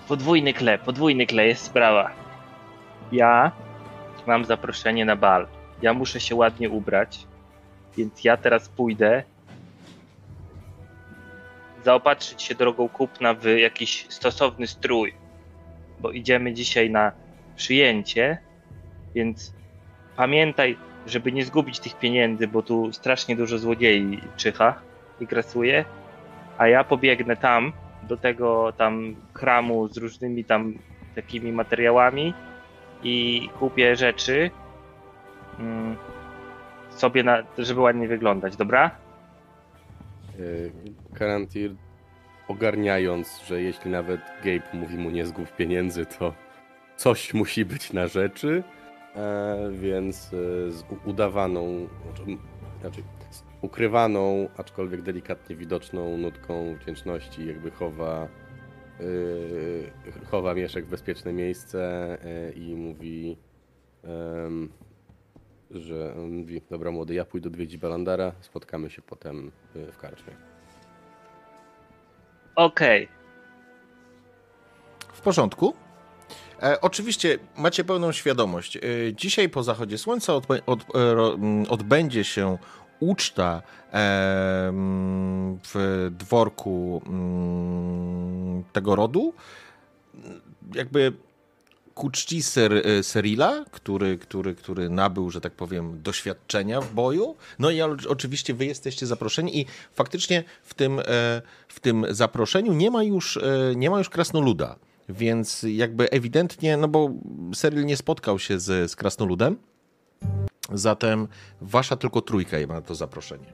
podwójny 0.08 0.54
kle, 0.54 0.78
podwójny 0.78 1.26
kle 1.26 1.46
jest 1.46 1.64
sprawa. 1.64 2.10
Ja 3.12 3.52
mam 4.26 4.44
zaproszenie 4.44 5.04
na 5.04 5.16
bal. 5.16 5.46
Ja 5.82 5.94
muszę 5.94 6.20
się 6.20 6.34
ładnie 6.34 6.70
ubrać, 6.70 7.26
więc 7.96 8.24
ja 8.24 8.36
teraz 8.36 8.68
pójdę 8.68 9.22
zaopatrzyć 11.84 12.42
się 12.42 12.54
drogą 12.54 12.88
kupna 12.88 13.34
w 13.34 13.44
jakiś 13.44 14.06
stosowny 14.08 14.66
strój, 14.66 15.14
bo 16.00 16.10
idziemy 16.10 16.52
dzisiaj 16.52 16.90
na 16.90 17.12
przyjęcie, 17.56 18.38
więc 19.14 19.52
pamiętaj, 20.16 20.76
żeby 21.06 21.32
nie 21.32 21.44
zgubić 21.44 21.80
tych 21.80 21.98
pieniędzy, 21.98 22.48
bo 22.48 22.62
tu 22.62 22.92
strasznie 22.92 23.36
dużo 23.36 23.58
złodziei 23.58 24.20
czyha 24.36 24.74
i 25.20 25.26
grasuje, 25.26 25.84
a 26.60 26.68
ja 26.68 26.84
pobiegnę 26.84 27.36
tam, 27.36 27.72
do 28.02 28.16
tego 28.16 28.72
tam 28.72 29.16
kramu 29.32 29.88
z 29.88 29.96
różnymi 29.96 30.44
tam 30.44 30.74
takimi 31.14 31.52
materiałami 31.52 32.34
i 33.02 33.48
kupię 33.58 33.96
rzeczy 33.96 34.50
mm, 35.58 35.96
sobie, 36.90 37.22
na, 37.22 37.42
żeby 37.58 37.80
ładnie 37.80 38.08
wyglądać, 38.08 38.56
dobra? 38.56 38.90
Karantir 41.14 41.74
ogarniając, 42.48 43.42
że 43.46 43.62
jeśli 43.62 43.90
nawet 43.90 44.20
Gabe 44.44 44.68
mówi 44.72 44.96
mu 44.98 45.10
nie 45.10 45.26
zgub 45.26 45.56
pieniędzy, 45.56 46.06
to 46.06 46.34
coś 46.96 47.34
musi 47.34 47.64
być 47.64 47.92
na 47.92 48.06
rzeczy, 48.06 48.62
e, 49.16 49.56
więc 49.72 50.26
e, 50.26 50.70
z 50.70 50.84
udawaną, 51.04 51.88
znaczy, 52.80 53.02
ukrywaną, 53.62 54.48
aczkolwiek 54.56 55.02
delikatnie 55.02 55.56
widoczną 55.56 56.16
nutką 56.16 56.74
wdzięczności 56.74 57.46
jakby 57.46 57.70
chowa 57.70 58.28
e, 59.00 60.26
chowa 60.26 60.54
mieszek 60.54 60.86
w 60.86 60.90
bezpieczne 60.90 61.32
miejsce 61.32 62.18
i 62.56 62.74
mówi 62.76 63.36
że 65.70 66.14
on 66.16 66.30
mówi, 66.30 66.62
dobra 66.70 66.90
młody, 66.90 67.14
ja 67.14 67.24
pójdę 67.24 67.48
odwiedzić 67.48 67.76
Balandara, 67.76 68.32
spotkamy 68.40 68.90
się 68.90 69.02
potem 69.02 69.50
w 69.74 69.96
karczmie. 69.96 70.32
Okej. 72.56 73.04
Okay. 73.04 73.20
W 75.12 75.20
porządku. 75.20 75.74
E, 76.62 76.80
oczywiście 76.80 77.38
macie 77.56 77.84
pełną 77.84 78.12
świadomość. 78.12 78.76
E, 78.76 78.80
dzisiaj 79.14 79.48
po 79.48 79.62
zachodzie 79.62 79.98
słońca 79.98 80.34
od, 80.34 80.46
od, 80.66 80.80
e, 80.80 81.68
odbędzie 81.68 82.24
się 82.24 82.58
uczta 83.00 83.62
w 85.72 86.08
dworku 86.18 87.02
m, 87.06 88.64
tego 88.72 88.96
rodu 88.96 89.34
jakby 90.74 91.12
ku 91.94 92.10
czci 92.10 92.42
Ser, 92.42 92.72
Serila, 93.02 93.64
który, 93.70 94.18
który, 94.18 94.54
który 94.54 94.88
nabył, 94.88 95.30
że 95.30 95.40
tak 95.40 95.52
powiem, 95.52 96.02
doświadczenia 96.02 96.80
w 96.80 96.94
boju. 96.94 97.36
No 97.58 97.70
i 97.70 97.80
oczywiście 98.08 98.54
wy 98.54 98.66
jesteście 98.66 99.06
zaproszeni 99.06 99.60
i 99.60 99.66
faktycznie 99.92 100.44
w 100.62 100.74
tym, 100.74 100.98
e, 100.98 101.02
w 101.68 101.80
tym 101.80 102.06
zaproszeniu 102.10 102.72
nie 102.72 102.90
ma 102.90 103.02
już, 103.02 103.36
e, 103.36 103.42
nie 103.76 103.90
ma 103.90 103.98
już 103.98 104.08
krasnoluda. 104.08 104.76
Więc 105.08 105.66
jakby 105.68 106.10
ewidentnie, 106.10 106.76
no 106.76 106.88
bo 106.88 107.10
Seril 107.54 107.84
nie 107.84 107.96
spotkał 107.96 108.38
się 108.38 108.60
z, 108.60 108.90
z 108.90 108.96
krasnoludem, 108.96 109.56
zatem 110.72 111.28
wasza 111.60 111.96
tylko 111.96 112.20
trójka 112.20 112.56
ma 112.68 112.80
to 112.80 112.94
zaproszenie. 112.94 113.52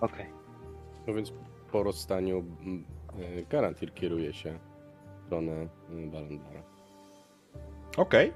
Okej. 0.00 0.26
Okay. 0.26 0.32
No 1.06 1.14
więc 1.14 1.32
po 1.72 1.82
rozstaniu 1.82 2.44
E, 3.18 3.42
Garantir 3.42 3.94
kieruje 3.94 4.32
się 4.32 4.58
w 5.22 5.26
stronę 5.26 5.52
e, 5.52 5.68
Balandara. 6.06 6.62
Okej. 7.96 8.32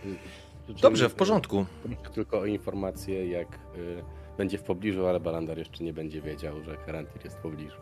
Okay. 0.00 0.80
Dobrze, 0.82 1.08
w 1.08 1.14
porządku. 1.14 1.66
Tylko 2.14 2.40
o 2.40 2.46
informację, 2.46 3.28
jak 3.28 3.58
y, 3.76 4.02
będzie 4.38 4.58
w 4.58 4.62
pobliżu, 4.62 5.06
ale 5.06 5.20
Balandar 5.20 5.58
jeszcze 5.58 5.84
nie 5.84 5.92
będzie 5.92 6.22
wiedział, 6.22 6.62
że 6.62 6.76
Garantir 6.86 7.24
jest 7.24 7.36
w 7.36 7.40
pobliżu. 7.40 7.80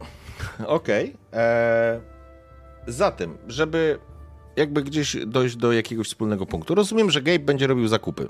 Okej. 0.66 1.16
Okay. 1.30 2.15
Zatem, 2.86 3.38
żeby 3.48 3.98
jakby 4.56 4.82
gdzieś 4.82 5.16
dojść 5.26 5.56
do 5.56 5.72
jakiegoś 5.72 6.06
wspólnego 6.06 6.46
punktu, 6.46 6.74
rozumiem, 6.74 7.10
że 7.10 7.22
Gabe 7.22 7.38
będzie 7.38 7.66
robił 7.66 7.88
zakupy. 7.88 8.28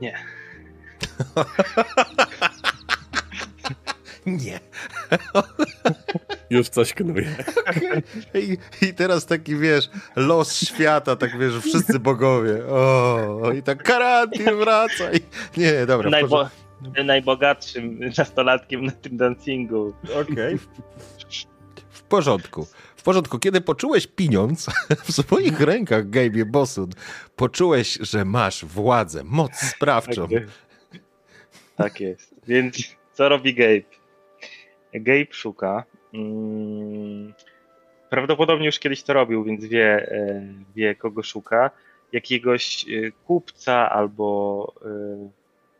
Nie. 0.00 0.14
Nie. 4.26 4.60
Już 6.50 6.68
coś 6.68 6.94
knuje. 6.94 7.36
I, 8.34 8.58
I, 8.86 8.94
teraz 8.94 9.26
taki, 9.26 9.56
wiesz, 9.56 9.90
los 10.16 10.60
świata, 10.60 11.16
tak 11.16 11.38
wiesz, 11.38 11.54
wszyscy 11.58 11.98
bogowie. 11.98 12.66
O, 12.66 13.52
i 13.58 13.62
tak 13.62 13.82
karantin 13.82 14.56
wraca. 14.56 15.12
I... 15.12 15.20
Nie, 15.60 15.86
dobra. 15.86 16.10
Najbo 16.10 16.48
najbogatszym 17.04 18.00
nastolatkiem 18.18 18.84
na 18.84 18.92
tym 18.92 19.16
dancingu. 19.16 19.94
Okej. 20.04 20.54
Okay. 20.54 20.58
W 22.10 22.18
porządku. 22.18 22.66
W 22.96 23.02
porządku, 23.02 23.38
kiedy 23.38 23.60
poczułeś 23.60 24.06
pieniądz 24.06 24.66
w 25.04 25.12
swoich 25.12 25.60
rękach, 25.60 26.10
Gabe 26.10 26.44
Bosun, 26.44 26.90
poczułeś, 27.36 27.98
że 28.00 28.24
masz 28.24 28.64
władzę, 28.64 29.24
moc 29.24 29.56
sprawczą. 29.56 30.22
Tak 30.22 30.30
jest. 30.30 30.52
Tak 31.76 32.00
jest. 32.00 32.34
Więc 32.46 32.96
co 33.12 33.28
robi 33.28 33.54
Gabe? 33.54 33.80
Gabe 34.94 35.26
szuka. 35.30 35.84
Mm, 36.14 37.34
prawdopodobnie 38.10 38.66
już 38.66 38.78
kiedyś 38.78 39.02
to 39.02 39.12
robił, 39.12 39.44
więc 39.44 39.64
wie, 39.64 40.12
e, 40.12 40.42
wie 40.76 40.94
kogo 40.94 41.22
szuka. 41.22 41.70
Jakiegoś 42.12 42.86
e, 42.88 43.10
kupca 43.26 43.90
albo 43.90 44.72
e, 44.84 44.88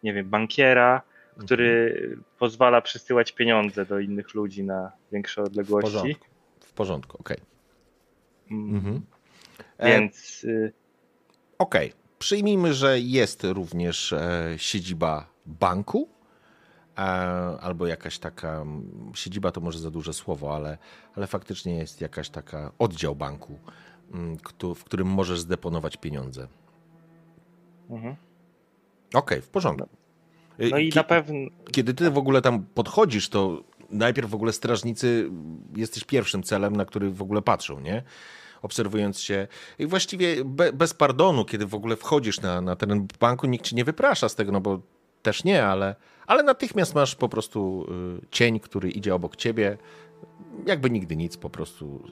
nie 0.02 0.15
wiem, 0.15 0.28
bankiera, 0.28 1.02
który 1.40 1.98
mhm. 2.02 2.24
pozwala 2.38 2.80
przesyłać 2.80 3.32
pieniądze 3.32 3.86
do 3.86 3.98
innych 3.98 4.34
ludzi 4.34 4.64
na 4.64 4.92
większe 5.12 5.42
odległości. 5.42 5.90
W 5.90 5.92
porządku, 5.92 6.26
w 6.60 6.72
porządku, 6.72 7.16
okej. 7.20 7.36
Okay. 7.36 8.58
Mm. 8.58 8.76
Mhm. 8.76 9.00
Więc. 9.80 10.46
Okej. 11.58 11.88
Okay. 11.88 12.00
Przyjmijmy, 12.18 12.74
że 12.74 13.00
jest 13.00 13.44
również 13.44 14.14
siedziba 14.56 15.26
banku 15.46 16.08
albo 17.60 17.86
jakaś 17.86 18.18
taka 18.18 18.64
siedziba 19.14 19.50
to 19.50 19.60
może 19.60 19.78
za 19.78 19.90
duże 19.90 20.12
słowo, 20.12 20.56
ale, 20.56 20.78
ale 21.14 21.26
faktycznie 21.26 21.76
jest 21.76 22.00
jakaś 22.00 22.30
taka 22.30 22.72
oddział 22.78 23.16
banku, 23.16 23.58
w 24.76 24.84
którym 24.84 25.08
możesz 25.08 25.40
zdeponować 25.40 25.96
pieniądze. 25.96 26.48
Mhm. 27.90 28.16
Okej, 29.08 29.38
okay, 29.38 29.42
w 29.42 29.48
porządku. 29.48 29.99
No 30.70 30.78
i 30.78 30.93
na 30.97 31.05
pewno. 31.05 31.35
Kiedy 31.73 31.95
ty 31.95 32.11
w 32.11 32.19
ogóle 32.19 32.43
tam 32.43 32.65
podchodzisz, 32.74 33.28
to 33.28 33.62
najpierw 33.91 34.31
w 34.31 34.35
ogóle 34.35 34.53
strażnicy 34.53 35.31
jesteś 35.77 36.05
pierwszym 36.05 36.43
celem, 36.43 36.77
na 36.77 36.85
który 36.85 37.11
w 37.11 37.23
ogóle 37.23 37.43
patrzą, 37.43 37.81
nie? 37.81 38.03
Obserwując 38.62 39.20
się. 39.20 39.49
I 39.78 39.87
właściwie 39.87 40.45
be, 40.45 40.73
bez 40.73 40.95
pardonu, 40.95 41.45
kiedy 41.45 41.66
w 41.66 41.74
ogóle 41.74 41.97
wchodzisz 41.97 42.41
na, 42.41 42.61
na 42.61 42.77
teren 42.77 43.07
banku, 43.20 43.47
nikt 43.47 43.65
ci 43.65 43.74
nie 43.74 43.85
wyprasza 43.85 44.28
z 44.28 44.35
tego, 44.35 44.53
no 44.53 44.61
bo 44.61 44.81
też 45.23 45.45
nie, 45.45 45.66
ale, 45.66 45.95
ale 46.27 46.43
natychmiast 46.43 46.95
masz 46.95 47.15
po 47.15 47.28
prostu 47.28 47.87
y, 48.23 48.27
cień, 48.31 48.61
który 48.61 48.91
idzie 48.91 49.15
obok 49.15 49.37
ciebie. 49.37 49.78
Jakby 50.66 50.91
nigdy 50.91 51.16
nic, 51.16 51.37
po 51.37 51.51
prostu 51.51 52.05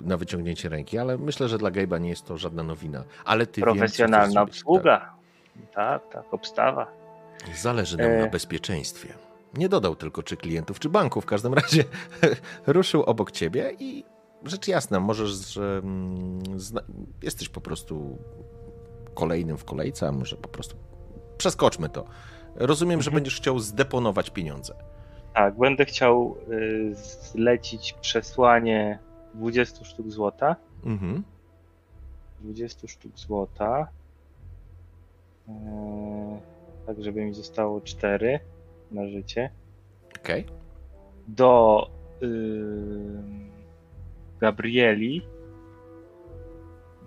na 0.00 0.16
wyciągnięcie 0.16 0.68
ręki, 0.68 0.98
ale 0.98 1.18
myślę, 1.18 1.48
że 1.48 1.58
dla 1.58 1.70
Gabe'a 1.70 2.00
nie 2.00 2.08
jest 2.08 2.24
to 2.24 2.38
żadna 2.38 2.62
nowina. 2.62 3.04
Ale 3.24 3.46
ty 3.46 3.60
Profesjonalna 3.60 4.42
obsługa. 4.42 5.00
Tak. 5.00 5.74
tak, 5.74 6.12
tak, 6.12 6.34
obstawa. 6.34 7.03
Zależy 7.54 7.96
nam 7.96 8.10
e... 8.10 8.18
na 8.18 8.26
bezpieczeństwie. 8.26 9.14
Nie 9.54 9.68
dodał 9.68 9.96
tylko 9.96 10.22
czy 10.22 10.36
klientów, 10.36 10.78
czy 10.78 10.88
banku. 10.88 11.20
W 11.20 11.26
każdym 11.26 11.54
razie 11.54 11.84
ruszył 12.66 13.02
obok 13.02 13.30
ciebie 13.30 13.72
i 13.78 14.04
rzecz 14.44 14.68
jasna, 14.68 15.00
możesz, 15.00 15.30
że 15.30 15.80
mm, 15.84 16.42
jesteś 17.22 17.48
po 17.48 17.60
prostu 17.60 18.18
kolejnym 19.14 19.58
w 19.58 19.64
kolejce, 19.64 20.08
a 20.08 20.12
może 20.12 20.36
po 20.36 20.48
prostu 20.48 20.76
przeskoczmy 21.38 21.88
to. 21.88 22.04
Rozumiem, 22.56 23.02
że 23.02 23.08
mhm. 23.08 23.14
będziesz 23.14 23.36
chciał 23.36 23.58
zdeponować 23.58 24.30
pieniądze. 24.30 24.74
Tak, 25.34 25.58
będę 25.58 25.84
chciał 25.84 26.36
y, 26.52 26.94
zlecić 27.32 27.92
przesłanie 27.92 28.98
20 29.34 29.84
sztuk 29.84 30.10
złota. 30.10 30.56
Mhm. 30.84 31.22
20 32.40 32.88
sztuk 32.88 33.18
złota. 33.18 33.88
E, 35.48 36.53
tak, 36.86 37.02
żeby 37.02 37.24
mi 37.24 37.34
zostało 37.34 37.80
4 37.80 38.40
na 38.90 39.08
życie. 39.08 39.50
Okej. 40.20 40.44
Okay. 40.44 40.56
Do 41.28 41.90
y, 42.22 42.28
Gabrieli. 44.40 45.22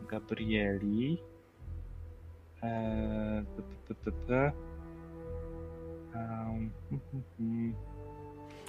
Gabrieli. 0.09 1.17
E, 2.63 3.43
p, 3.87 3.93
p, 3.95 4.11
p, 4.11 4.51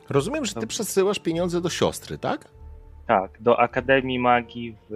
Rozumiem, 0.09 0.45
że 0.45 0.55
ty 0.55 0.67
przesyłasz 0.67 1.19
pieniądze 1.19 1.61
do 1.61 1.71
siostry, 1.71 2.19
tak? 2.19 2.49
Tak, 3.09 3.43
do 3.43 3.61
Akademii 3.61 4.19
Magii 4.19 4.77
w. 4.91 4.95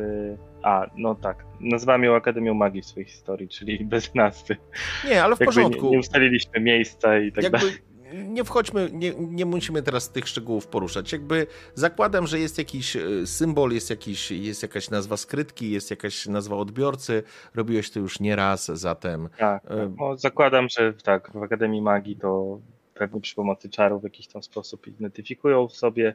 A, 0.62 0.86
no 0.96 1.14
tak. 1.14 1.44
Nazywam 1.60 2.04
ją 2.04 2.14
Akademią 2.14 2.54
Magii 2.54 2.82
w 2.82 2.86
swojej 2.86 3.08
historii, 3.08 3.48
czyli 3.48 3.84
bez 3.84 4.14
nazwy. 4.14 4.56
Nie, 5.04 5.24
ale 5.24 5.36
w 5.36 5.40
Jakby 5.40 5.54
porządku. 5.54 5.84
Nie, 5.84 5.90
nie 5.90 5.98
ustaliliśmy 5.98 6.60
miejsca 6.60 7.18
i 7.18 7.32
tak 7.32 7.44
Jakby 7.44 7.58
dalej 7.58 7.74
nie 8.12 8.44
wchodźmy, 8.44 8.90
nie, 8.92 9.12
nie 9.18 9.46
musimy 9.46 9.82
teraz 9.82 10.10
tych 10.10 10.28
szczegółów 10.28 10.66
poruszać. 10.66 11.12
Jakby 11.12 11.46
zakładam, 11.74 12.26
że 12.26 12.38
jest 12.38 12.58
jakiś 12.58 12.96
e, 12.96 13.26
symbol, 13.26 13.72
jest, 13.72 13.90
jakiś, 13.90 14.30
jest 14.30 14.62
jakaś 14.62 14.90
nazwa 14.90 15.16
skrytki, 15.16 15.70
jest 15.70 15.90
jakaś 15.90 16.26
nazwa 16.26 16.56
odbiorcy. 16.56 17.22
Robiłeś 17.54 17.90
to 17.90 18.00
już 18.00 18.20
nie 18.20 18.36
raz, 18.36 18.66
zatem. 18.66 19.28
Tak, 19.38 19.64
e, 19.70 19.94
no, 19.98 20.16
zakładam, 20.16 20.68
że 20.68 20.92
tak, 20.92 21.30
w 21.34 21.42
Akademii 21.42 21.82
Magii 21.82 22.16
to 22.16 22.60
pewnie 22.94 23.20
przy 23.20 23.34
pomocy 23.34 23.68
czarów 23.68 24.00
w 24.00 24.04
jakiś 24.04 24.26
tam 24.26 24.42
sposób 24.42 24.86
identyfikują 24.86 25.68
sobie. 25.68 26.14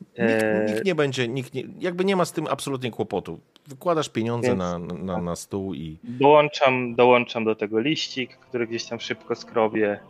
Nikt, 0.00 0.18
e, 0.18 0.66
nikt, 0.68 0.84
nie 0.84 0.94
będzie, 0.94 1.28
nikt 1.28 1.54
nie, 1.54 1.62
jakby 1.78 2.04
nie 2.04 2.16
ma 2.16 2.24
z 2.24 2.32
tym 2.32 2.46
absolutnie 2.46 2.90
kłopotu. 2.90 3.40
Wykładasz 3.66 4.08
pieniądze 4.08 4.54
na, 4.54 4.78
na, 4.78 5.20
na 5.22 5.36
stół 5.36 5.74
i. 5.74 5.98
Dołączam, 6.04 6.94
dołączam 6.94 7.44
do 7.44 7.54
tego 7.54 7.80
liścik, 7.80 8.36
który 8.36 8.66
gdzieś 8.66 8.84
tam 8.84 9.00
szybko 9.00 9.34
skrobię 9.34 10.00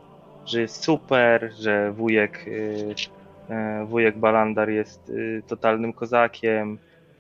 że 0.47 0.61
jest 0.61 0.85
super, 0.85 1.53
że 1.61 1.93
wujek, 1.93 2.45
y, 2.47 2.95
y, 3.83 3.87
wujek 3.87 4.19
Balandar 4.19 4.71
jest 4.71 5.11
y, 5.11 5.43
totalnym 5.47 5.93
kozakiem, 5.93 6.79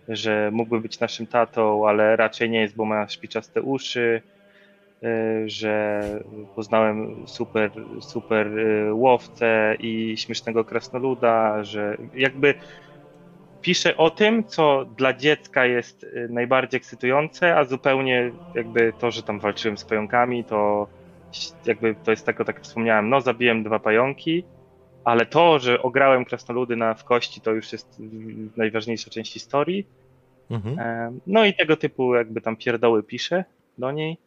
że 0.09 0.51
mógłby 0.53 0.81
być 0.81 1.01
naszym 1.01 1.27
tatą, 1.27 1.89
ale 1.89 2.17
raczej 2.17 2.51
nie 2.51 2.61
jest, 2.61 2.77
bo 2.77 2.85
ma 2.85 3.09
szpiczaste 3.09 3.63
uszy, 3.63 4.23
że 5.47 6.02
poznałem 6.55 7.27
super, 7.27 7.70
super 8.01 8.51
łowcę 8.93 9.77
i 9.78 10.16
śmiesznego 10.16 10.64
krasnoluda, 10.64 11.64
że 11.64 11.97
jakby 12.14 12.55
pisze 13.60 13.97
o 13.97 14.10
tym, 14.10 14.44
co 14.44 14.85
dla 14.97 15.12
dziecka 15.12 15.66
jest 15.66 16.06
najbardziej 16.28 16.78
ekscytujące, 16.78 17.56
a 17.56 17.64
zupełnie 17.64 18.31
jakby 18.55 18.93
to, 19.01 19.10
że 19.10 19.22
tam 19.22 19.40
walczyłem 19.40 19.78
z 19.78 19.85
pająkami, 19.85 20.44
to 20.44 20.86
jakby 21.66 21.94
to 22.05 22.10
jest 22.10 22.27
tak 22.27 22.39
jak 22.39 22.60
wspomniałem, 22.60 23.09
no 23.09 23.20
zabiłem 23.20 23.62
dwa 23.62 23.78
pająki, 23.78 24.44
ale 25.05 25.27
to, 25.27 25.59
że 25.59 25.82
ograłem 25.82 26.24
krasnoludy 26.24 26.77
na, 26.77 26.94
w 26.94 27.05
kości, 27.05 27.40
to 27.40 27.52
już 27.52 27.72
jest 27.72 28.01
najważniejsza 28.56 29.10
część 29.10 29.32
historii. 29.32 29.86
Mhm. 30.51 31.20
No 31.27 31.44
i 31.44 31.55
tego 31.55 31.77
typu 31.77 32.14
jakby 32.14 32.40
tam 32.40 32.56
pierdoły 32.56 33.02
piszę 33.02 33.44
do 33.78 33.90
niej. 33.93 34.18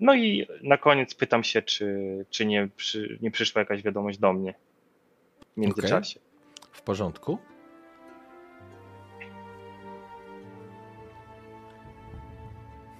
No 0.00 0.14
i 0.14 0.46
na 0.62 0.78
koniec 0.78 1.14
pytam 1.14 1.44
się, 1.44 1.62
czy, 1.62 2.26
czy 2.30 2.46
nie, 2.46 2.68
przy, 2.76 3.18
nie 3.22 3.30
przyszła 3.30 3.60
jakaś 3.60 3.82
wiadomość 3.82 4.18
do 4.18 4.32
mnie. 4.32 4.54
w 5.56 5.56
międzyczasie. 5.56 6.20
Okay. 6.20 6.70
W 6.72 6.82
porządku. 6.82 7.38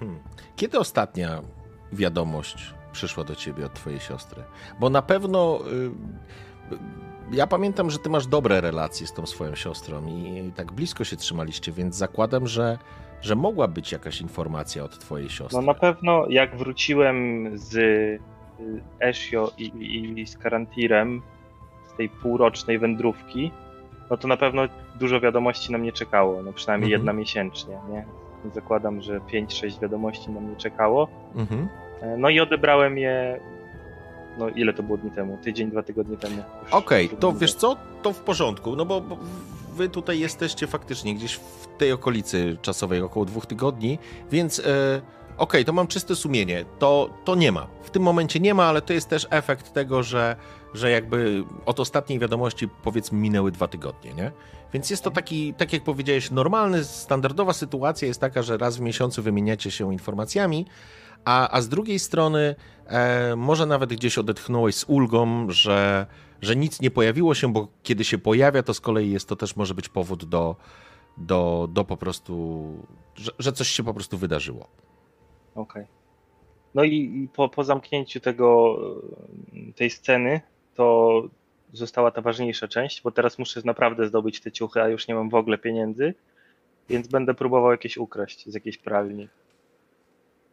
Hmm. 0.01 0.19
Kiedy 0.57 0.79
ostatnia 0.79 1.43
wiadomość 1.93 2.75
przyszła 2.93 3.25
do 3.25 3.35
ciebie 3.35 3.67
od 3.67 3.75
twojej 3.75 4.01
siostry? 4.01 4.43
Bo 4.81 4.91
na 4.91 5.03
pewno 5.03 5.61
y, 6.71 6.75
ja 7.33 7.47
pamiętam, 7.47 7.91
że 7.91 7.99
ty 7.99 8.11
masz 8.11 8.27
dobre 8.27 8.61
relacje 8.61 9.07
z 9.07 9.13
tą 9.13 9.27
swoją 9.27 9.55
siostrą 9.55 10.07
i, 10.07 10.47
i 10.49 10.53
tak 10.53 10.73
blisko 10.73 11.05
się 11.05 11.17
trzymaliście, 11.17 11.73
więc 11.73 11.97
zakładam, 11.97 12.47
że, 12.47 12.79
że 13.25 13.35
mogła 13.35 13.69
być 13.69 13.93
jakaś 13.93 14.21
informacja 14.21 14.85
od 14.85 14.99
twojej 14.99 15.29
siostry. 15.29 15.59
No 15.59 15.67
na 15.67 15.75
pewno 15.75 16.27
jak 16.29 16.57
wróciłem 16.57 17.51
z 17.55 17.77
Ezio 19.01 19.53
i, 19.59 19.65
i, 19.65 20.21
i 20.21 20.27
z 20.27 20.39
Karantirem 20.39 21.23
z 21.93 21.97
tej 21.97 22.09
półrocznej 22.09 22.79
wędrówki, 22.79 23.51
no 24.11 24.17
to 24.17 24.29
na 24.29 24.37
pewno 24.37 24.63
dużo 24.95 25.21
wiadomości 25.21 25.73
na 25.73 25.79
mnie 25.79 25.93
czekało, 25.93 26.43
no 26.43 26.53
przynajmniej 26.53 26.93
mhm. 26.93 27.01
jedna 27.01 27.13
miesięcznie, 27.13 27.79
nie? 27.91 28.05
Zakładam, 28.55 29.03
że 29.03 29.21
5-6 29.21 29.81
wiadomości 29.81 30.31
na 30.31 30.41
mnie 30.41 30.57
czekało. 30.57 31.09
Mhm. 31.35 31.69
E, 32.01 32.17
no 32.17 32.29
i 32.29 32.41
odebrałem 32.41 32.99
je 32.99 33.41
no 34.39 34.49
ile 34.49 34.73
to 34.73 34.83
było 34.83 34.99
dni 34.99 35.11
temu? 35.11 35.39
Tydzień, 35.43 35.71
dwa 35.71 35.83
tygodnie 35.83 36.17
temu. 36.17 36.43
Okej, 36.71 37.07
okay, 37.07 37.19
to 37.19 37.33
wiesz 37.33 37.55
co? 37.55 37.77
To 38.03 38.13
w 38.13 38.21
porządku, 38.21 38.77
no 38.77 38.85
bo 38.85 39.03
wy 39.75 39.89
tutaj 39.89 40.21
jesteście 40.21 40.67
faktycznie 40.67 41.15
gdzieś 41.15 41.35
w 41.35 41.67
tej 41.79 41.93
okolicy 41.93 42.57
czasowej, 42.63 43.03
około 43.03 43.27
dwóch 43.27 43.47
tygodni, 43.47 43.99
więc... 44.31 44.59
E, 44.59 45.03
okay, 45.37 45.65
to 45.65 45.73
mam 45.73 45.87
czyste 45.87 46.17
sumienie. 46.17 46.65
To, 46.79 47.11
to 47.25 47.35
nie 47.35 47.53
ma. 47.53 47.67
W 47.83 47.91
tym 47.91 48.03
momencie 48.03 48.41
nie 48.41 48.55
ma, 48.55 48.65
ale 48.65 48.83
to 48.83 48.93
jest 48.93 49.09
też 49.09 49.27
efekt 49.31 49.73
tego, 49.73 50.03
że, 50.03 50.37
że 50.75 50.91
jakby 50.91 51.45
od 51.67 51.81
ostatniej 51.81 52.19
wiadomości 52.19 52.69
powiedzmy 52.69 53.19
minęły 53.19 53.53
dwa 53.53 53.69
tygodnie, 53.69 54.15
nie? 54.15 54.33
Więc 54.73 54.91
jest 54.91 55.05
to 55.05 55.11
taki, 55.11 55.55
tak 55.55 55.73
jak 55.73 55.85
powiedziałeś, 55.85 56.31
normalny, 56.31 56.85
standardowa 56.85 57.53
sytuacja 57.53 58.09
jest 58.09 58.21
taka, 58.21 58.43
że 58.43 58.57
raz 58.57 58.77
w 58.77 58.81
miesiącu 58.81 59.23
wymieniacie 59.23 59.71
się 59.71 59.93
informacjami, 59.93 60.67
a, 61.25 61.51
a 61.51 61.61
z 61.61 61.69
drugiej 61.69 61.99
strony 61.99 62.55
e, 62.87 63.37
może 63.37 63.67
nawet 63.67 63.91
gdzieś 63.91 64.19
odetchnąłeś 64.19 64.75
z 64.75 64.85
ulgą, 64.89 65.47
że, 65.51 66.07
że 66.45 66.57
nic 66.57 66.81
nie 66.81 66.91
pojawiło 66.91 67.35
się, 67.35 67.53
bo 67.53 67.69
kiedy 67.83 68.05
się 68.05 68.19
pojawia, 68.19 68.63
to 68.63 68.75
z 68.75 68.81
kolei 68.81 69.11
jest 69.11 69.29
to 69.29 69.37
też 69.37 69.57
może 69.57 69.75
być 69.75 69.89
powód 69.89 70.25
do, 70.25 70.57
do, 71.17 71.69
do 71.73 71.85
po 71.85 71.97
prostu, 71.97 72.65
że, 73.15 73.31
że 73.39 73.53
coś 73.53 73.69
się 73.69 73.83
po 73.83 73.95
prostu 73.95 74.19
wydarzyło. 74.19 74.69
Okej. 75.55 75.83
Okay. 75.83 75.87
No 76.75 76.85
i, 76.85 77.29
po, 77.35 77.49
po 77.49 77.65
zamknięciu 77.65 78.21
tego, 78.21 78.79
tej 79.77 79.91
sceny, 79.91 80.41
to 80.75 81.23
została 81.73 82.11
ta 82.11 82.21
ważniejsza 82.21 82.69
część, 82.69 83.03
bo 83.03 83.11
teraz 83.11 83.39
muszę 83.39 83.61
naprawdę 83.65 84.09
zdobyć 84.09 84.41
te 84.41 84.53
ciuchy, 84.53 84.83
a 84.83 84.89
już 84.89 85.09
nie 85.09 85.15
mam 85.15 85.31
w 85.31 85.35
ogóle 85.35 85.59
pieniędzy, 85.59 86.15
więc 86.89 87.09
będę 87.09 87.35
próbował 87.35 87.71
jakieś 87.71 87.97
ukraść 87.97 88.51
z 88.51 88.55
jakiejś 88.55 88.79
pralni. 88.79 89.29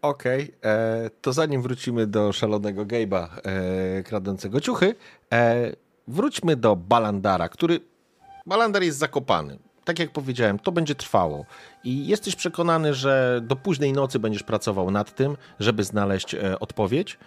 Okej, 0.02 0.44
okay. 0.44 0.72
E, 0.72 1.10
to 1.22 1.34
zanim 1.34 1.62
wrócimy 1.62 2.08
do 2.08 2.34
szalonego 2.34 2.86
Gabe'a 2.86 3.28
e, 3.44 4.04
kradącego 4.04 4.62
ciuchy, 4.62 4.96
e, 5.34 5.72
wróćmy 6.08 6.56
do 6.56 6.76
Balandara, 6.76 7.50
który... 7.50 7.80
Balandar 8.46 8.84
jest 8.84 8.98
zakopany. 8.98 9.58
Tak 9.84 10.00
jak 10.00 10.12
powiedziałem, 10.12 10.60
to 10.60 10.72
będzie 10.72 10.96
trwało. 10.96 11.46
I 11.84 12.08
jesteś 12.08 12.36
przekonany, 12.36 12.94
że 12.94 13.42
do 13.44 13.56
późnej 13.56 13.94
nocy 13.94 14.20
będziesz 14.20 14.44
pracował 14.44 14.92
nad 14.92 15.16
tym, 15.16 15.38
żeby 15.60 15.84
znaleźć 15.84 16.36
e, 16.36 16.60
odpowiedź. 16.60 17.18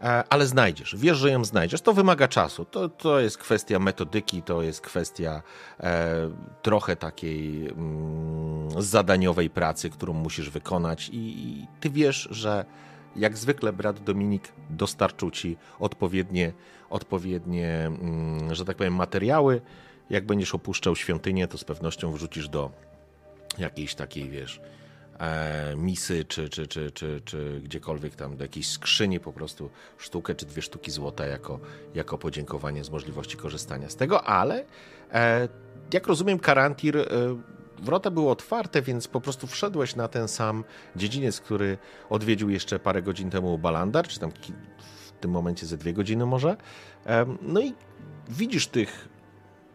E, 0.00 0.24
ale 0.30 0.46
znajdziesz, 0.46 0.96
wiesz, 0.96 1.18
że 1.18 1.30
ją 1.30 1.44
znajdziesz. 1.44 1.80
To 1.80 1.92
wymaga 1.92 2.28
czasu. 2.28 2.64
To, 2.64 2.88
to 2.88 3.20
jest 3.20 3.38
kwestia 3.38 3.78
metodyki, 3.78 4.42
to 4.42 4.62
jest 4.62 4.80
kwestia 4.80 5.42
e, 5.80 6.30
trochę 6.62 6.96
takiej 6.96 7.68
mm, 7.68 8.82
zadaniowej 8.82 9.50
pracy, 9.50 9.90
którą 9.90 10.12
musisz 10.12 10.50
wykonać, 10.50 11.08
i, 11.08 11.16
i 11.16 11.66
ty 11.80 11.90
wiesz, 11.90 12.28
że 12.30 12.64
jak 13.16 13.36
zwykle 13.36 13.72
brat 13.72 14.04
Dominik 14.04 14.52
dostarczył 14.70 15.30
ci 15.30 15.56
odpowiednie, 15.78 16.52
odpowiednie 16.90 17.68
mm, 17.86 18.54
że 18.54 18.64
tak 18.64 18.76
powiem, 18.76 18.94
materiały. 18.94 19.60
Jak 20.10 20.26
będziesz 20.26 20.54
opuszczał 20.54 20.96
świątynię, 20.96 21.48
to 21.48 21.58
z 21.58 21.64
pewnością 21.64 22.12
wrzucisz 22.12 22.48
do 22.48 22.70
jakiejś 23.58 23.94
takiej, 23.94 24.30
wiesz, 24.30 24.60
misy, 25.76 26.24
czy, 26.24 26.48
czy, 26.48 26.66
czy, 26.66 26.90
czy, 26.90 27.20
czy 27.24 27.60
gdziekolwiek 27.64 28.16
tam 28.16 28.36
do 28.36 28.44
jakiejś 28.44 28.68
skrzyni 28.68 29.20
po 29.20 29.32
prostu 29.32 29.70
sztukę 29.98 30.34
czy 30.34 30.46
dwie 30.46 30.62
sztuki 30.62 30.90
złota 30.90 31.26
jako, 31.26 31.60
jako 31.94 32.18
podziękowanie 32.18 32.84
z 32.84 32.90
możliwości 32.90 33.36
korzystania 33.36 33.90
z 33.90 33.96
tego, 33.96 34.24
ale 34.24 34.64
e, 35.12 35.48
jak 35.92 36.06
rozumiem 36.06 36.38
Karantir 36.38 36.96
e, 36.96 37.04
wrota 37.82 38.10
były 38.10 38.30
otwarte, 38.30 38.82
więc 38.82 39.08
po 39.08 39.20
prostu 39.20 39.46
wszedłeś 39.46 39.96
na 39.96 40.08
ten 40.08 40.28
sam 40.28 40.64
dziedziniec, 40.96 41.40
który 41.40 41.78
odwiedził 42.10 42.50
jeszcze 42.50 42.78
parę 42.78 43.02
godzin 43.02 43.30
temu 43.30 43.58
Balandar, 43.58 44.08
czy 44.08 44.20
tam 44.20 44.30
w 44.78 45.12
tym 45.20 45.30
momencie 45.30 45.66
ze 45.66 45.76
dwie 45.76 45.92
godziny 45.92 46.26
może. 46.26 46.56
No 47.42 47.60
i 47.60 47.74
widzisz 48.28 48.66
tych 48.66 49.08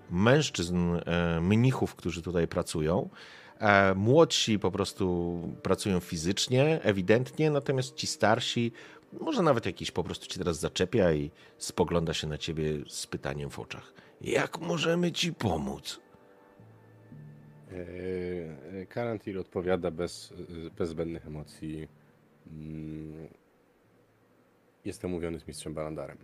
mężczyzn, 0.09 0.95
e, 1.05 1.41
mnichów, 1.41 1.95
którzy 1.95 2.21
tutaj 2.21 2.47
pracują. 2.47 3.09
E, 3.59 3.93
młodsi 3.95 4.59
po 4.59 4.71
prostu 4.71 5.39
pracują 5.63 5.99
fizycznie, 5.99 6.79
ewidentnie, 6.83 7.51
natomiast 7.51 7.95
ci 7.95 8.07
starsi, 8.07 8.71
może 9.21 9.41
nawet 9.41 9.65
jakiś 9.65 9.91
po 9.91 10.03
prostu 10.03 10.27
ci 10.27 10.39
teraz 10.39 10.59
zaczepia 10.59 11.13
i 11.13 11.31
spogląda 11.57 12.13
się 12.13 12.27
na 12.27 12.37
ciebie 12.37 12.73
z 12.87 13.07
pytaniem 13.07 13.49
w 13.49 13.59
oczach. 13.59 13.93
Jak 14.21 14.59
możemy 14.59 15.11
ci 15.11 15.33
pomóc? 15.33 15.99
E, 17.71 18.85
Karantir 18.85 19.37
odpowiada 19.37 19.91
bez, 19.91 20.33
bez 20.77 20.89
zbędnych 20.89 21.27
emocji. 21.27 21.87
Mm, 22.47 23.27
jestem 24.85 25.11
mówiony 25.11 25.39
z 25.39 25.47
mistrzem 25.47 25.73
Balandarem. 25.73 26.17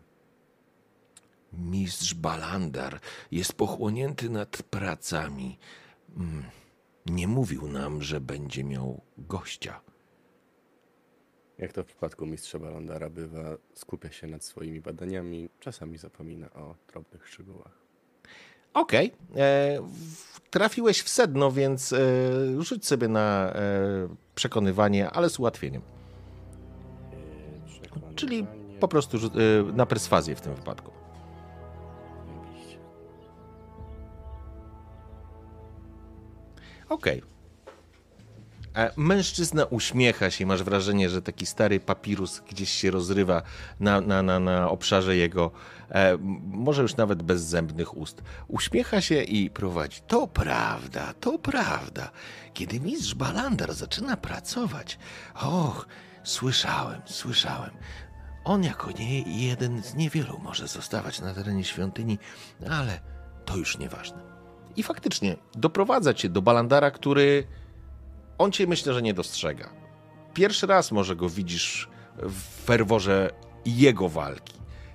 Mistrz 1.54 2.14
Balandar 2.14 3.00
jest 3.32 3.54
pochłonięty 3.54 4.30
nad 4.30 4.64
pracami. 4.64 5.58
Mm. 6.18 6.44
Nie 7.06 7.28
mówił 7.28 7.68
nam, 7.68 8.02
że 8.02 8.22
będzie 8.22 8.64
miał 8.64 9.02
gościa. 9.18 9.82
Jak 11.58 11.74
to 11.74 11.84
w 11.84 11.86
przypadku 11.86 12.26
mistrza 12.26 12.60
Balandara 12.60 13.10
bywa, 13.10 13.58
skupia 13.74 14.12
się 14.12 14.28
nad 14.28 14.44
swoimi 14.44 14.82
badaniami, 14.82 15.50
czasami 15.60 15.98
zapomina 15.98 16.54
o 16.54 16.76
drobnych 16.92 17.28
szczegółach. 17.28 17.86
Okej. 18.74 19.14
Okay. 19.32 19.44
E, 19.44 19.80
trafiłeś 20.50 21.02
w 21.02 21.10
sedno, 21.10 21.52
więc 21.52 21.94
e, 21.94 22.00
rzuć 22.60 22.86
sobie 22.86 23.08
na 23.08 23.54
e, 23.54 24.08
przekonywanie, 24.36 25.10
ale 25.10 25.30
z 25.30 25.40
ułatwieniem. 25.40 25.82
E, 28.12 28.16
Czyli 28.16 28.48
po 28.80 28.88
prostu 28.88 29.18
e, 29.18 29.22
na 29.74 29.86
perswazję 29.86 30.36
w 30.36 30.42
tym 30.42 30.56
wypadku. 30.56 30.95
Okej. 36.90 37.22
Okay. 37.22 37.36
Mężczyzna 38.98 39.66
uśmiecha 39.66 40.32
się, 40.32 40.46
masz 40.46 40.64
wrażenie, 40.64 41.10
że 41.10 41.22
taki 41.22 41.46
stary 41.46 41.80
papirus 41.80 42.42
gdzieś 42.50 42.70
się 42.70 42.92
rozrywa 42.92 43.42
na, 43.80 44.02
na, 44.02 44.24
na, 44.24 44.40
na 44.40 44.70
obszarze 44.70 45.16
jego, 45.16 45.52
e, 45.92 46.18
może 46.48 46.82
już 46.82 46.96
nawet 46.96 47.24
bezzębnych 47.24 47.98
ust. 47.98 48.24
Uśmiecha 48.48 49.02
się 49.02 49.24
i 49.24 49.50
prowadzi. 49.50 50.02
To 50.08 50.28
prawda, 50.28 51.14
to 51.20 51.40
prawda. 51.40 52.12
Kiedy 52.54 52.80
mistrz 52.80 53.14
Balandar 53.14 53.74
zaczyna 53.74 54.18
pracować, 54.18 55.00
och, 55.36 55.88
słyszałem, 56.24 57.02
słyszałem. 57.06 57.72
On 58.44 58.64
jako 58.64 58.92
nie 58.92 59.22
jeden 59.22 59.84
z 59.84 59.96
niewielu 59.96 60.40
może 60.40 60.68
zostawać 60.68 61.22
na 61.22 61.34
terenie 61.34 61.64
świątyni, 61.64 62.20
ale 62.70 63.00
to 63.46 63.58
już 63.58 63.78
nieważne. 63.78 64.35
I 64.78 64.84
faktycznie 64.84 65.36
doprowadza 65.56 66.14
cię 66.14 66.30
do 66.30 66.42
Balandara, 66.42 66.92
który 66.92 67.48
on 68.38 68.52
cię 68.52 68.68
myślę, 68.68 68.94
że 68.94 69.02
nie 69.02 69.14
dostrzega. 69.14 69.70
Pierwszy 70.34 70.68
raz 70.68 70.92
może 70.92 71.16
go 71.16 71.30
widzisz 71.30 71.90
w 72.18 72.66
ferworze 72.66 73.30
jego 73.66 74.10
walki. 74.10 74.54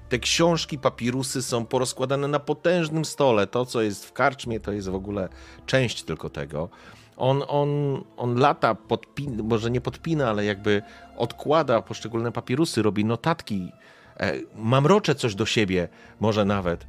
Te 0.09 0.19
książki, 0.19 0.78
papirusy 0.78 1.43
są 1.43 1.66
porozkładane 1.66 2.28
na 2.28 2.40
potężnym 2.40 3.05
stole. 3.05 3.47
To, 3.47 3.66
co 3.66 3.82
jest 3.82 4.07
w 4.07 4.12
karczmie, 4.12 4.61
to 4.61 4.73
jest 4.73 4.89
w 4.89 4.94
ogóle 4.94 5.28
część 5.66 6.02
tylko 6.02 6.31
tego. 6.31 6.69
On, 7.16 7.43
on, 7.48 7.69
on 8.16 8.39
lata, 8.39 8.74
podpina, 8.74 9.43
może 9.43 9.70
nie 9.70 9.81
podpina, 9.81 10.31
ale 10.31 10.44
jakby 10.44 10.82
odkłada 11.16 11.82
poszczególne 11.82 12.32
papirusy, 12.32 12.82
robi 12.82 13.05
notatki, 13.05 13.73
e, 14.20 14.35
mamrocze 14.57 15.15
coś 15.15 15.35
do 15.35 15.47
siebie, 15.47 15.89
może 16.20 16.44
nawet. 16.44 16.86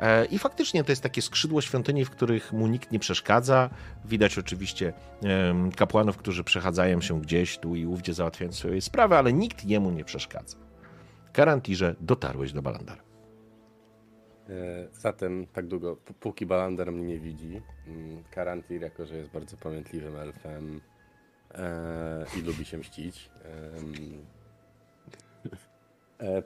E, 0.00 0.24
I 0.24 0.38
faktycznie 0.38 0.84
to 0.84 0.92
jest 0.92 1.02
takie 1.02 1.22
skrzydło 1.22 1.60
świątyni, 1.60 2.04
w 2.04 2.10
których 2.10 2.52
mu 2.52 2.66
nikt 2.66 2.92
nie 2.92 2.98
przeszkadza. 2.98 3.70
Widać 4.04 4.38
oczywiście 4.38 4.92
kapłanów, 5.76 6.16
którzy 6.16 6.44
przechadzają 6.44 7.00
się 7.00 7.20
gdzieś 7.20 7.58
tu 7.58 7.74
i 7.76 7.86
ówdzie 7.86 8.14
załatwiając 8.14 8.56
swoje 8.56 8.80
sprawy, 8.80 9.16
ale 9.16 9.32
nikt 9.32 9.64
jemu 9.64 9.90
nie 9.90 10.04
przeszkadza. 10.04 10.56
Karantirze, 11.32 11.94
dotarłeś 12.00 12.52
do 12.52 12.62
Balandara. 12.62 13.02
E, 14.48 14.52
Zatem 14.92 15.46
tak 15.52 15.66
długo, 15.66 15.96
póki 16.20 16.46
Balander 16.46 16.92
mnie 16.92 17.06
nie 17.06 17.18
widzi, 17.18 17.62
mm, 17.86 18.24
Karantir, 18.30 18.82
jako 18.82 19.06
że 19.06 19.16
jest 19.16 19.30
bardzo 19.30 19.56
pamiętliwym 19.56 20.16
elfem 20.16 20.80
e, 21.54 22.26
i 22.38 22.42
lubi 22.42 22.64
się 22.64 22.78
mścić, 22.78 23.30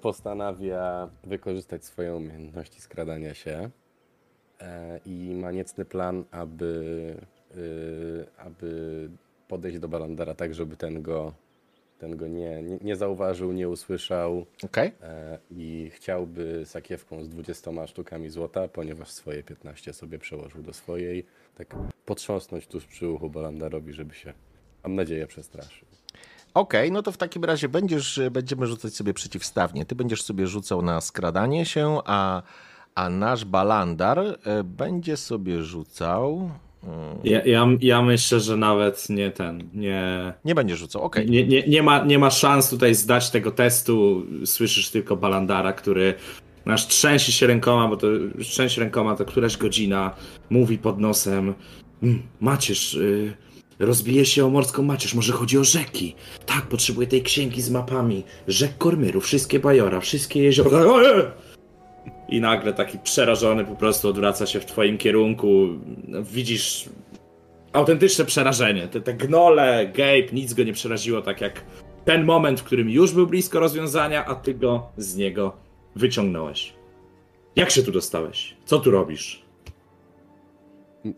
postanawia 0.01 1.11
wykorzystać 1.25 1.85
swoje 1.85 2.17
umiejętności 2.17 2.81
skradania 2.81 3.35
się 3.35 3.71
e, 4.61 5.01
i 5.05 5.35
ma 5.35 5.51
niecny 5.51 5.85
plan, 5.85 6.25
aby, 6.31 7.17
y, 7.57 8.27
aby 8.39 9.11
podejść 9.49 9.79
do 9.79 9.89
Balandera 9.89 10.35
tak, 10.35 10.55
żeby 10.55 10.77
ten 10.77 11.03
go, 11.03 11.35
ten 11.99 12.17
go 12.17 12.29
nie, 12.29 12.63
nie, 12.63 12.79
nie 12.83 12.97
zauważył, 12.97 13.53
nie 13.53 13.69
usłyszał? 13.69 14.47
E, 15.03 15.39
i 15.51 15.91
chciałby 15.95 16.63
sakiewką 16.65 17.25
z 17.25 17.29
20 17.29 17.87
sztukami 17.87 18.31
złota, 18.31 18.69
ponieważ 18.69 19.11
swoje 19.11 19.43
15 19.43 19.93
sobie 19.93 20.19
przełożył 20.19 20.63
do 20.63 20.73
swojej, 20.73 21.27
tak 21.55 21.77
potrząsnąć 22.07 22.67
tuż 22.67 22.87
przy 22.87 23.09
uchu 23.09 23.31
Balandarowi, 23.31 23.93
żeby 23.93 24.15
się, 24.15 24.33
mam 24.85 24.95
nadzieję, 24.95 25.27
przestraszył. 25.27 25.89
Okej, 26.55 26.93
no 26.93 27.03
to 27.03 27.13
w 27.13 27.17
takim 27.17 27.45
razie 27.45 27.69
będziesz, 27.69 28.21
będziemy 28.31 28.67
rzucać 28.67 28.95
sobie 28.95 29.15
przeciwstawnie. 29.15 29.85
Ty 29.85 29.95
będziesz 29.95 30.23
sobie 30.23 30.47
rzucał 30.47 30.83
na 30.83 31.01
skradanie 31.01 31.65
się, 31.67 31.99
a, 32.05 32.43
a 32.95 33.09
nasz 33.11 33.45
Balandar 33.45 34.19
e, 34.19 34.65
będzie 34.65 35.17
sobie 35.17 35.63
rzucał... 35.63 36.51
mm, 36.85 37.19
Ja, 37.25 37.45
ja, 37.45 37.67
ja 37.81 38.03
myślę, 38.03 38.41
że 38.41 38.57
nawet 38.57 39.09
nie 39.09 39.31
ten, 39.31 39.69
nie, 39.75 40.33
Nie 40.45 40.55
będzie 40.55 40.77
rzucał, 40.77 41.03
okej. 41.03 41.31
nie, 41.31 41.47
nie, 41.47 41.63
nie, 41.69 41.83
ma, 41.83 42.05
nie 42.05 42.19
ma 42.19 42.31
szans 42.31 42.71
tutaj 42.71 42.95
zdać 42.95 43.31
tego 43.31 43.51
testu. 43.51 44.27
Słyszysz 44.45 44.91
tylko 44.91 45.17
Balandara, 45.17 45.73
który 45.73 46.15
nasz 46.67 46.87
trzęsie 46.87 47.33
się 47.33 47.47
rękoma, 47.47 47.89
bo 47.89 47.97
to 47.97 48.07
trzęsie 48.43 48.81
rękoma 48.81 49.17
to 49.17 49.25
któraś 49.25 49.57
godzina, 49.57 50.15
mówi 50.51 50.79
pod 50.79 50.99
nosem 51.01 51.55
"Mm, 52.03 52.23
Macierz, 52.41 52.95
y, 52.95 53.37
rozbije 53.81 54.27
się 54.27 54.47
o 54.47 54.51
morską 54.51 54.83
macierz, 54.83 55.15
może 55.15 55.33
chodzi 55.33 55.59
o 55.59 55.65
rzeki. 55.65 56.15
Tak, 56.47 56.63
potrzebuję 56.67 57.07
tej 57.07 57.23
księgi 57.23 57.63
z 57.63 57.71
mapami. 57.71 58.23
Rzek 58.49 58.79
Kormyru, 58.79 59.21
wszystkie 59.21 59.61
bajora, 59.61 60.01
wszystkie 60.01 60.43
jeziora. 60.43 60.81
I 62.29 62.41
nagle 62.41 62.73
taki 62.73 62.99
przerażony 62.99 63.65
po 63.65 63.77
prostu 63.77 64.09
odwraca 64.09 64.47
się 64.47 64.61
w 64.61 64.67
twoim 64.67 64.99
kierunku. 64.99 65.69
Widzisz 66.23 66.89
autentyczne 67.73 68.25
przerażenie. 68.25 68.89
Te, 68.89 69.01
te 69.01 69.15
gnole, 69.15 69.87
Gabe, 69.87 70.33
nic 70.33 70.55
go 70.55 70.63
nie 70.63 70.73
przeraziło, 70.73 71.23
tak 71.23 71.41
jak 71.41 71.65
ten 72.05 72.25
moment, 72.25 72.61
w 72.61 72.65
którym 72.65 72.91
już 72.91 73.13
był 73.13 73.27
blisko 73.27 73.61
rozwiązania, 73.61 74.25
a 74.25 74.35
ty 74.35 74.55
go 74.55 74.89
z 74.97 75.17
niego 75.17 75.57
wyciągnąłeś. 75.97 76.73
Jak 77.57 77.71
się 77.71 77.83
tu 77.83 77.93
dostałeś? 77.93 78.57
Co 78.65 78.79
tu 78.79 78.91
robisz? 78.91 79.50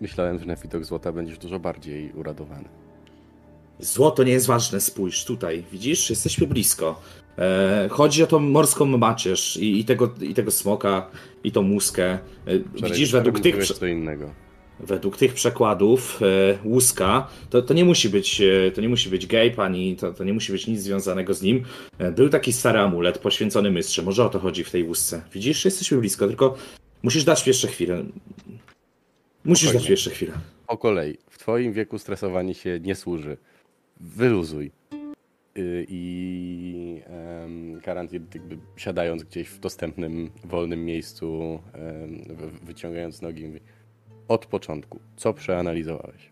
Myślałem, 0.00 0.38
że 0.38 0.46
na 0.46 0.56
widok 0.56 0.84
złota 0.84 1.12
będziesz 1.12 1.38
dużo 1.38 1.58
bardziej 1.58 2.12
uradowany. 2.12 2.68
Złoto 3.78 4.24
nie 4.24 4.32
jest 4.32 4.46
ważne, 4.46 4.80
spójrz 4.80 5.24
tutaj, 5.24 5.64
widzisz? 5.72 6.10
Jesteśmy 6.10 6.46
blisko. 6.46 7.00
E, 7.38 7.88
chodzi 7.90 8.22
o 8.22 8.26
tą 8.26 8.38
morską 8.38 8.84
macierz 8.86 9.56
i, 9.56 9.80
i, 9.80 9.84
tego, 9.84 10.14
i 10.20 10.34
tego 10.34 10.50
smoka, 10.50 11.10
i 11.44 11.52
tą 11.52 11.62
muskę. 11.62 12.04
E, 12.10 12.18
widzisz, 12.82 13.12
według 13.12 13.40
tych, 13.40 13.66
co 13.66 13.86
innego. 13.86 14.30
według 14.80 15.16
tych 15.16 15.34
przekładów 15.34 16.20
e, 16.22 16.58
łuska, 16.64 17.28
to, 17.50 17.62
to 17.62 17.74
nie 17.74 17.84
musi 17.84 18.08
być 18.08 18.40
e, 18.40 18.70
to 18.70 18.80
nie 18.80 18.88
musi 18.88 19.10
być 19.10 19.26
Gabe, 19.26 19.62
ani 19.62 19.96
to, 19.96 20.12
to 20.12 20.24
nie 20.24 20.32
musi 20.32 20.52
być 20.52 20.66
nic 20.66 20.80
związanego 20.80 21.34
z 21.34 21.42
nim. 21.42 21.64
E, 21.98 22.12
był 22.12 22.28
taki 22.28 22.52
stary 22.52 22.78
amulet 22.78 23.18
poświęcony 23.18 23.70
mystrze, 23.70 24.02
może 24.02 24.24
o 24.24 24.28
to 24.28 24.38
chodzi 24.38 24.64
w 24.64 24.70
tej 24.70 24.84
łusce. 24.84 25.22
Widzisz, 25.32 25.64
jesteśmy 25.64 25.98
blisko, 25.98 26.26
tylko 26.26 26.56
musisz 27.02 27.24
dać 27.24 27.46
jeszcze 27.46 27.68
chwilę. 27.68 28.04
Musisz 29.44 29.62
Spokojnie. 29.68 29.80
dać 29.84 29.90
jeszcze 29.90 30.10
chwilę. 30.10 30.32
Po 30.66 30.76
kolei. 30.78 31.18
W 31.30 31.38
twoim 31.38 31.72
wieku 31.72 31.98
stresowanie 31.98 32.54
się 32.54 32.80
nie 32.80 32.94
służy. 32.94 33.36
Wyluzuj. 34.00 34.70
Y, 35.58 35.86
I 35.88 37.02
Karantin, 37.82 38.26
jakby 38.34 38.58
siadając 38.76 39.22
gdzieś 39.22 39.48
w 39.48 39.58
dostępnym, 39.60 40.30
wolnym 40.44 40.84
miejscu, 40.84 41.58
wyciągając 42.62 43.22
nogi, 43.22 43.46
mówi, 43.46 43.60
od 44.28 44.46
początku, 44.46 45.00
co 45.16 45.34
przeanalizowałeś? 45.34 46.30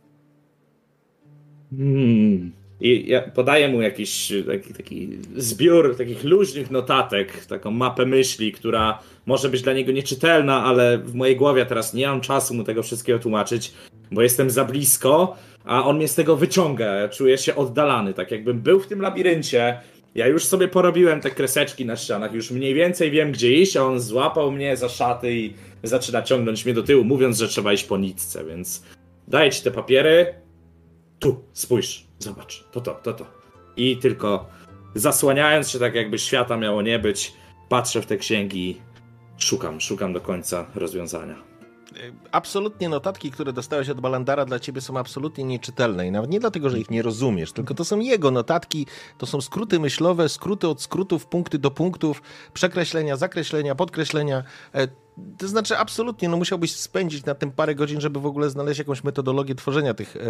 Hmm. 1.71 2.53
I 2.81 3.09
ja 3.09 3.23
podaję 3.23 3.69
mu 3.69 3.83
jakiś 3.83 4.33
taki, 4.47 4.75
taki 4.75 5.09
zbiór 5.37 5.97
takich 5.97 6.25
luźnych 6.25 6.71
notatek, 6.71 7.47
taką 7.47 7.71
mapę 7.71 8.07
myśli, 8.07 8.53
która 8.53 8.99
może 9.27 9.49
być 9.49 9.63
dla 9.63 9.73
niego 9.73 9.93
nieczytelna, 9.93 10.65
ale 10.65 10.99
w 10.99 11.15
mojej 11.15 11.37
głowie 11.37 11.67
teraz 11.67 11.95
nie 11.95 12.07
mam 12.07 12.21
czasu 12.21 12.55
mu 12.55 12.65
tego 12.65 12.83
wszystkiego 12.83 13.19
tłumaczyć, 13.19 13.73
bo 14.11 14.23
jestem 14.23 14.51
za 14.51 14.65
blisko, 14.65 15.37
a 15.65 15.85
on 15.85 15.97
mnie 15.97 16.09
z 16.09 16.15
tego 16.15 16.37
wyciąga. 16.37 17.09
Czuję 17.09 17.39
się 17.39 17.57
oddalany, 17.57 18.15
tak 18.15 18.31
jakbym 18.31 18.61
był 18.61 18.81
w 18.81 18.87
tym 18.87 19.01
labiryncie. 19.01 19.81
Ja 20.15 20.27
już 20.27 20.45
sobie 20.45 20.69
porobiłem 20.69 21.21
te 21.21 21.31
kreseczki 21.31 21.87
na 21.87 21.97
ścianach, 21.97 22.33
już 22.33 22.51
mniej 22.51 22.75
więcej 22.75 23.11
wiem 23.11 23.33
gdzie 23.33 23.53
iść, 23.53 23.77
a 23.77 23.85
on 23.85 24.01
złapał 24.01 24.53
mnie 24.53 24.77
za 24.77 24.89
szaty 24.89 25.35
i 25.35 25.53
zaczyna 25.83 26.23
ciągnąć 26.23 26.65
mnie 26.65 26.75
do 26.75 26.83
tyłu, 26.83 27.05
mówiąc, 27.05 27.39
że 27.39 27.49
trzeba 27.49 27.73
iść 27.73 27.85
po 27.85 27.99
nitce, 27.99 28.45
więc 28.45 28.83
daję 29.29 29.51
ci 29.51 29.63
te 29.63 29.71
papiery, 29.71 30.35
tu, 31.19 31.45
spójrz, 31.53 32.10
zobacz, 32.21 32.65
to 32.73 32.81
to, 32.81 32.95
to 32.95 33.13
to. 33.13 33.27
I 33.77 33.97
tylko 33.97 34.47
zasłaniając 34.95 35.71
się 35.71 35.79
tak, 35.79 35.95
jakby 35.95 36.19
świata 36.19 36.57
miało 36.57 36.83
nie 36.83 36.99
być, 36.99 37.33
patrzę 37.69 38.03
w 38.03 38.07
te 38.07 38.17
księgi, 38.17 38.81
szukam, 39.39 39.81
szukam 39.81 40.13
do 40.13 40.21
końca 40.21 40.67
rozwiązania. 40.75 41.50
Absolutnie 42.33 42.89
notatki, 42.89 43.31
które 43.31 43.53
dostałeś 43.53 43.89
od 43.89 44.01
Balandara 44.01 44.45
dla 44.45 44.59
ciebie 44.61 44.81
są 44.81 44.97
absolutnie 44.97 45.45
nieczytelne 45.45 46.07
i 46.07 46.11
nawet 46.11 46.31
nie 46.31 46.41
dlatego, 46.41 46.71
że 46.71 46.79
ich 46.81 46.91
nie 46.91 47.03
rozumiesz, 47.03 47.53
tylko 47.53 47.75
to 47.75 47.85
są 47.85 47.99
jego 48.01 48.31
notatki, 48.31 48.87
to 49.19 49.27
są 49.27 49.41
skróty 49.41 49.81
myślowe, 49.81 50.29
skróty 50.29 50.69
od 50.69 50.83
skrótów, 50.83 51.27
punkty 51.27 51.59
do 51.59 51.71
punktów, 51.71 52.23
przekreślenia, 52.55 53.17
zakreślenia, 53.17 53.75
podkreślenia. 53.75 54.43
E, 54.75 54.89
To 55.39 55.49
znaczy 55.49 55.79
absolutnie, 55.79 56.29
no 56.29 56.37
musiałbyś 56.37 56.77
spędzić 56.77 57.25
na 57.25 57.35
tym 57.35 57.51
parę 57.51 57.75
godzin, 57.75 58.01
żeby 58.01 58.21
w 58.21 58.27
ogóle 58.27 58.51
znaleźć 58.51 58.79
jakąś 58.79 59.05
metodologię 59.05 59.55
tworzenia 59.55 59.95
tych 59.95 60.17
e, 60.17 60.21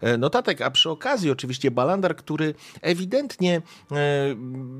e, 0.00 0.18
notatek, 0.18 0.60
a 0.60 0.70
przy 0.70 0.90
okazji 0.90 1.30
oczywiście 1.30 1.70
Balandar, 1.70 2.16
który 2.16 2.54
ewidentnie 2.82 3.62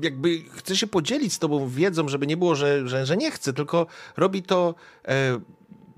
jakby 0.01 0.37
chce 0.51 0.75
się 0.75 0.87
podzielić 0.87 1.33
z 1.33 1.39
tobą 1.39 1.69
wiedzą, 1.69 2.07
żeby 2.07 2.27
nie 2.27 2.37
było, 2.37 2.55
że, 2.55 2.87
że, 2.87 3.05
że 3.05 3.17
nie 3.17 3.31
chce, 3.31 3.53
tylko 3.53 3.87
robi 4.17 4.43
to 4.43 4.75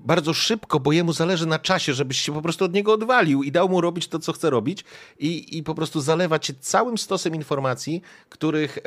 bardzo 0.08 0.34
szybko, 0.34 0.80
bo 0.80 0.92
jemu 0.92 1.12
zależy 1.12 1.46
na 1.46 1.58
czasie, 1.58 1.94
żebyś 1.94 2.20
się 2.20 2.32
po 2.32 2.42
prostu 2.42 2.64
od 2.64 2.72
niego 2.72 2.92
odwalił 2.92 3.42
i 3.42 3.52
dał 3.52 3.68
mu 3.68 3.80
robić 3.80 4.08
to, 4.08 4.18
co 4.18 4.32
chce 4.32 4.50
robić 4.50 4.84
i, 5.18 5.58
i 5.58 5.62
po 5.62 5.74
prostu 5.74 6.00
zalewa 6.00 6.38
cię 6.38 6.54
całym 6.60 6.98
stosem 6.98 7.34
informacji, 7.34 8.02
których 8.28 8.78
e, 8.78 8.80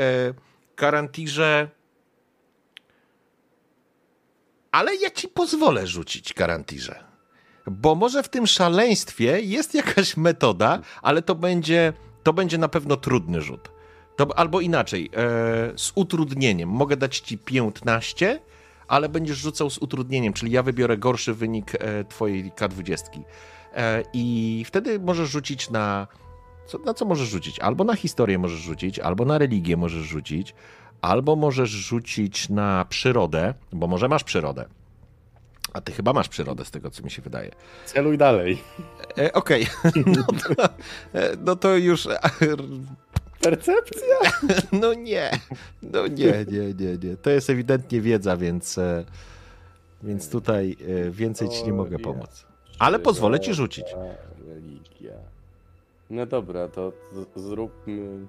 Karantirze... 0.76 1.70
Ale 4.72 4.96
ja 4.96 5.12
ci 5.12 5.28
pozwolę 5.28 5.88
rzucić 5.88 6.34
Karantirze. 6.34 7.04
Bo 7.68 7.96
może 7.96 8.24
w 8.24 8.30
tym 8.30 8.48
szaleństwie 8.48 9.42
jest 9.42 9.74
jakaś 9.74 10.18
metoda, 10.18 10.80
ale 11.02 11.22
to 11.22 11.36
będzie, 11.36 11.94
to 12.24 12.34
będzie 12.34 12.58
na 12.58 12.68
pewno 12.68 12.98
trudny 12.98 13.42
rzut. 13.42 13.72
To, 14.16 14.40
albo 14.40 14.62
inaczej, 14.62 15.10
e, 15.14 15.74
z 15.76 15.92
utrudnieniem. 15.96 16.70
Mogę 16.70 16.98
dać 16.98 17.20
ci 17.20 17.38
15, 17.38 18.40
ale 18.92 19.10
będziesz 19.10 19.38
rzucał 19.38 19.70
z 19.70 19.78
utrudnieniem, 19.78 20.34
czyli 20.34 20.52
ja 20.52 20.64
wybiorę 20.64 20.98
gorszy 20.98 21.34
wynik 21.34 21.72
e, 21.76 22.04
twojej 22.04 22.52
K20. 22.52 23.22
E, 23.74 24.04
I 24.14 24.64
wtedy 24.68 25.00
możesz 25.00 25.30
rzucić 25.30 25.70
na. 25.70 26.08
Co, 26.66 26.78
na 26.78 26.94
co 26.94 27.06
możesz 27.06 27.30
rzucić? 27.30 27.60
Albo 27.60 27.84
na 27.84 27.96
historię 27.96 28.38
możesz 28.40 28.60
rzucić, 28.60 29.00
albo 29.00 29.26
na 29.26 29.38
religię 29.38 29.78
możesz 29.78 30.04
rzucić, 30.04 30.56
albo 31.02 31.36
możesz 31.36 31.70
rzucić 31.70 32.50
na 32.50 32.86
przyrodę, 32.86 33.54
bo 33.74 33.88
może 33.88 34.08
masz 34.08 34.24
przyrodę. 34.24 34.66
A 35.74 35.82
ty 35.82 35.92
chyba 35.92 36.14
masz 36.14 36.30
przyrodę, 36.30 36.66
z 36.66 36.72
tego 36.72 36.90
co 36.90 37.04
mi 37.04 37.12
się 37.12 37.22
wydaje. 37.22 37.52
Celuj 37.86 38.18
dalej. 38.18 38.58
E, 39.18 39.34
Okej, 39.34 39.68
no, 40.06 40.24
to, 40.24 40.64
e, 41.14 41.38
no 41.46 41.56
to 41.56 41.76
już. 41.78 42.08
Percepcja? 43.42 44.16
No 44.82 44.94
nie, 44.94 45.32
no 45.82 46.08
nie, 46.08 46.46
nie, 46.52 46.74
nie, 46.74 46.98
nie. 47.10 47.18
To 47.18 47.30
jest 47.30 47.50
ewidentnie 47.50 48.02
wiedza, 48.02 48.38
więc, 48.38 48.78
e, 48.78 49.06
więc 50.04 50.30
tutaj 50.30 50.78
e, 51.08 51.12
więcej 51.12 51.50
ci 51.50 51.64
nie 51.64 51.74
mogę 51.74 52.00
pomóc. 52.00 52.46
Ale 52.80 53.00
pozwolę 53.00 53.40
ci 53.40 53.54
rzucić. 53.54 53.86
Religia. 54.48 55.14
No 56.10 56.26
dobra, 56.26 56.68
to 56.68 56.94
zróbmy. 57.36 58.28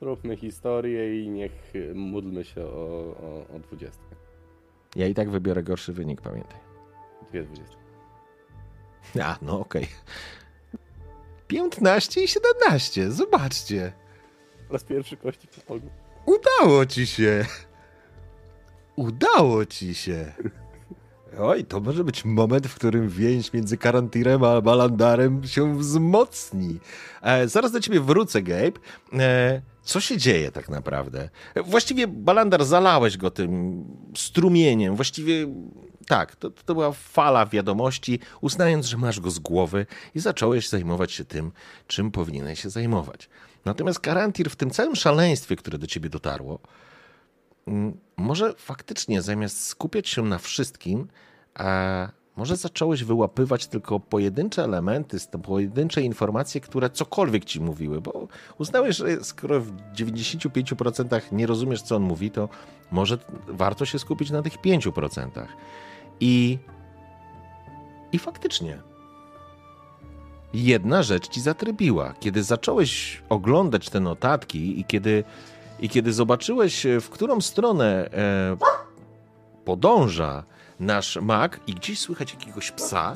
Zróbmy 0.00 0.36
historię 0.36 1.24
i 1.24 1.28
niech 1.30 1.72
módlmy 1.94 2.44
się 2.44 2.64
o, 2.64 3.16
o, 3.22 3.46
o 3.56 3.58
20. 3.58 4.00
Ja 4.96 5.06
i 5.06 5.14
tak 5.14 5.30
wybiorę 5.30 5.62
gorszy 5.62 5.92
wynik, 5.92 6.20
pamiętaj. 6.20 6.58
Dwie 7.30 7.42
20. 7.42 7.76
A, 9.22 9.38
no 9.42 9.60
okej. 9.60 9.86
15 11.54 12.24
i 12.24 12.28
17, 12.28 13.12
zobaczcie. 13.12 13.92
Po 14.66 14.72
raz 14.72 14.84
pierwszy 14.84 15.16
kości 15.16 15.48
pomogły. 15.66 15.90
Udało 16.26 16.86
ci 16.86 17.06
się. 17.06 17.46
Udało 18.96 19.66
ci 19.66 19.94
się. 19.94 20.32
Oj, 21.38 21.64
to 21.64 21.80
może 21.80 22.04
być 22.04 22.24
moment, 22.24 22.66
w 22.66 22.74
którym 22.74 23.08
więź 23.08 23.52
między 23.52 23.76
Karantirem 23.76 24.44
a 24.44 24.60
Balandarem 24.60 25.44
się 25.44 25.78
wzmocni. 25.78 26.80
E, 27.22 27.48
zaraz 27.48 27.72
do 27.72 27.80
ciebie 27.80 28.00
wrócę, 28.00 28.42
Gabe. 28.42 28.78
E, 29.12 29.62
co 29.82 30.00
się 30.00 30.16
dzieje 30.16 30.50
tak 30.50 30.68
naprawdę? 30.68 31.30
Właściwie 31.64 32.06
Balandar 32.06 32.64
zalałeś 32.64 33.16
go 33.16 33.30
tym 33.30 33.84
strumieniem. 34.16 34.96
Właściwie 34.96 35.46
tak, 36.04 36.36
to, 36.36 36.50
to 36.50 36.74
była 36.74 36.92
fala 36.92 37.46
wiadomości, 37.46 38.18
uznając, 38.40 38.86
że 38.86 38.96
masz 38.96 39.20
go 39.20 39.30
z 39.30 39.38
głowy 39.38 39.86
i 40.14 40.20
zacząłeś 40.20 40.68
zajmować 40.68 41.12
się 41.12 41.24
tym, 41.24 41.52
czym 41.86 42.10
powinieneś 42.10 42.62
się 42.62 42.70
zajmować. 42.70 43.28
Natomiast 43.64 44.00
Karantir 44.00 44.50
w 44.50 44.56
tym 44.56 44.70
całym 44.70 44.96
szaleństwie, 44.96 45.56
które 45.56 45.78
do 45.78 45.86
ciebie 45.86 46.10
dotarło, 46.10 46.58
mm, 47.66 47.96
może 48.16 48.54
faktycznie 48.56 49.22
zamiast 49.22 49.66
skupiać 49.66 50.08
się 50.08 50.22
na 50.22 50.38
wszystkim, 50.38 51.08
a 51.54 52.08
może 52.36 52.56
zacząłeś 52.56 53.04
wyłapywać 53.04 53.66
tylko 53.66 54.00
pojedyncze 54.00 54.64
elementy, 54.64 55.18
pojedyncze 55.42 56.02
informacje, 56.02 56.60
które 56.60 56.90
cokolwiek 56.90 57.44
ci 57.44 57.60
mówiły, 57.60 58.00
bo 58.00 58.28
uznałeś, 58.58 58.96
że 58.96 59.24
skoro 59.24 59.60
w 59.60 59.72
95% 59.96 61.32
nie 61.32 61.46
rozumiesz, 61.46 61.82
co 61.82 61.96
on 61.96 62.02
mówi, 62.02 62.30
to 62.30 62.48
może 62.90 63.18
warto 63.46 63.84
się 63.84 63.98
skupić 63.98 64.30
na 64.30 64.42
tych 64.42 64.58
5%. 64.58 65.46
I, 66.20 66.58
i 68.12 68.18
faktycznie 68.18 68.78
jedna 70.54 71.02
rzecz 71.02 71.28
ci 71.28 71.40
zatrybiła. 71.40 72.14
Kiedy 72.20 72.42
zacząłeś 72.42 73.22
oglądać 73.28 73.90
te 73.90 74.00
notatki 74.00 74.80
i 74.80 74.84
kiedy, 74.84 75.24
i 75.80 75.88
kiedy 75.88 76.12
zobaczyłeś, 76.12 76.86
w 77.00 77.08
którą 77.08 77.40
stronę 77.40 78.10
e, 78.12 78.56
podąża 79.64 80.44
nasz 80.80 81.16
mak 81.16 81.60
i 81.66 81.74
gdzieś 81.74 81.98
słychać 81.98 82.32
jakiegoś 82.34 82.70
psa. 82.70 83.12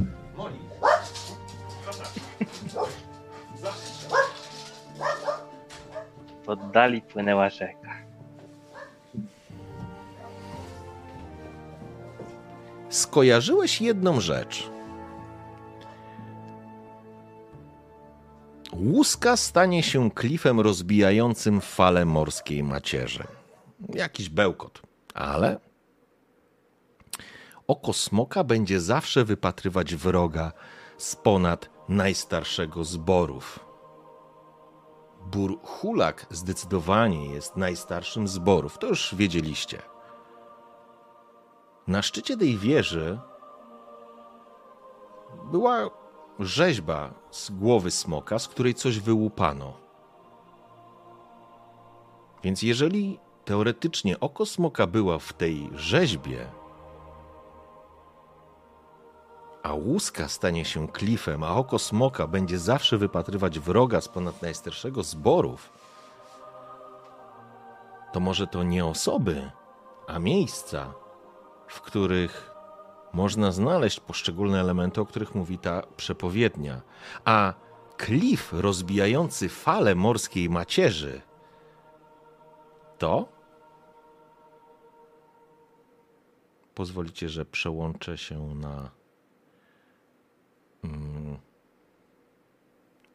W 6.44 6.48
oddali 6.48 7.02
płynęła 7.02 7.50
rzeka. 7.50 7.87
Skojarzyłeś 12.88 13.80
jedną 13.80 14.20
rzecz. 14.20 14.70
Łuska 18.72 19.36
stanie 19.36 19.82
się 19.82 20.10
klifem 20.10 20.60
rozbijającym 20.60 21.60
fale 21.60 22.04
morskiej 22.04 22.62
macierzy. 22.62 23.24
Jakiś 23.94 24.28
bełkot, 24.28 24.82
ale 25.14 25.60
oko 27.66 27.92
smoka 27.92 28.44
będzie 28.44 28.80
zawsze 28.80 29.24
wypatrywać 29.24 29.94
wroga 29.94 30.52
z 30.98 31.16
ponad 31.16 31.70
najstarszego 31.88 32.84
zborów. 32.84 33.60
Bur 35.26 35.58
Hulak 35.62 36.26
zdecydowanie 36.30 37.26
jest 37.34 37.56
najstarszym 37.56 38.28
zborów, 38.28 38.78
to 38.78 38.86
już 38.86 39.14
wiedzieliście. 39.14 39.82
Na 41.88 42.02
szczycie 42.02 42.36
tej 42.36 42.56
wieży 42.56 43.18
była 45.44 45.90
rzeźba 46.38 47.14
z 47.30 47.50
głowy 47.50 47.90
smoka, 47.90 48.38
z 48.38 48.48
której 48.48 48.74
coś 48.74 49.00
wyłupano. 49.00 49.72
Więc 52.42 52.62
jeżeli 52.62 53.20
teoretycznie 53.44 54.20
oko 54.20 54.46
smoka 54.46 54.86
była 54.86 55.18
w 55.18 55.32
tej 55.32 55.70
rzeźbie, 55.74 56.46
a 59.62 59.72
łuska 59.72 60.28
stanie 60.28 60.64
się 60.64 60.88
klifem, 60.88 61.42
a 61.42 61.54
oko 61.54 61.78
smoka 61.78 62.26
będzie 62.26 62.58
zawsze 62.58 62.98
wypatrywać 62.98 63.58
wroga 63.58 64.00
z 64.00 64.08
ponad 64.08 64.42
najstarszego 64.42 65.02
zborów, 65.02 65.72
to 68.12 68.20
może 68.20 68.46
to 68.46 68.62
nie 68.62 68.86
osoby, 68.86 69.50
a 70.06 70.18
miejsca, 70.18 70.94
w 71.68 71.80
których 71.80 72.50
można 73.12 73.52
znaleźć 73.52 74.00
poszczególne 74.00 74.60
elementy, 74.60 75.00
o 75.00 75.06
których 75.06 75.34
mówi 75.34 75.58
ta 75.58 75.82
przepowiednia. 75.96 76.80
A 77.24 77.54
klif 77.96 78.52
rozbijający 78.52 79.48
fale 79.48 79.94
morskiej 79.94 80.50
macierzy 80.50 81.20
to 82.98 83.28
pozwolicie, 86.74 87.28
że 87.28 87.44
przełączę 87.44 88.18
się 88.18 88.54
na 88.54 88.90
mm, 90.84 91.38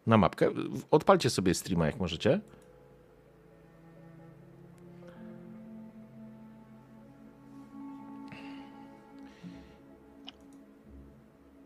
na 0.07 0.17
mapkę. 0.17 0.49
Odpalcie 0.91 1.29
sobie 1.29 1.53
streama, 1.53 1.85
jak 1.85 1.99
możecie. 1.99 2.41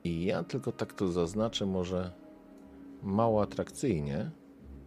I 0.08 0.26
ja 0.26 0.44
tylko 0.44 0.72
tak 0.72 0.94
to 0.94 1.12
zaznaczę, 1.12 1.66
może 1.66 2.12
mało 3.04 3.42
atrakcyjnie, 3.42 4.32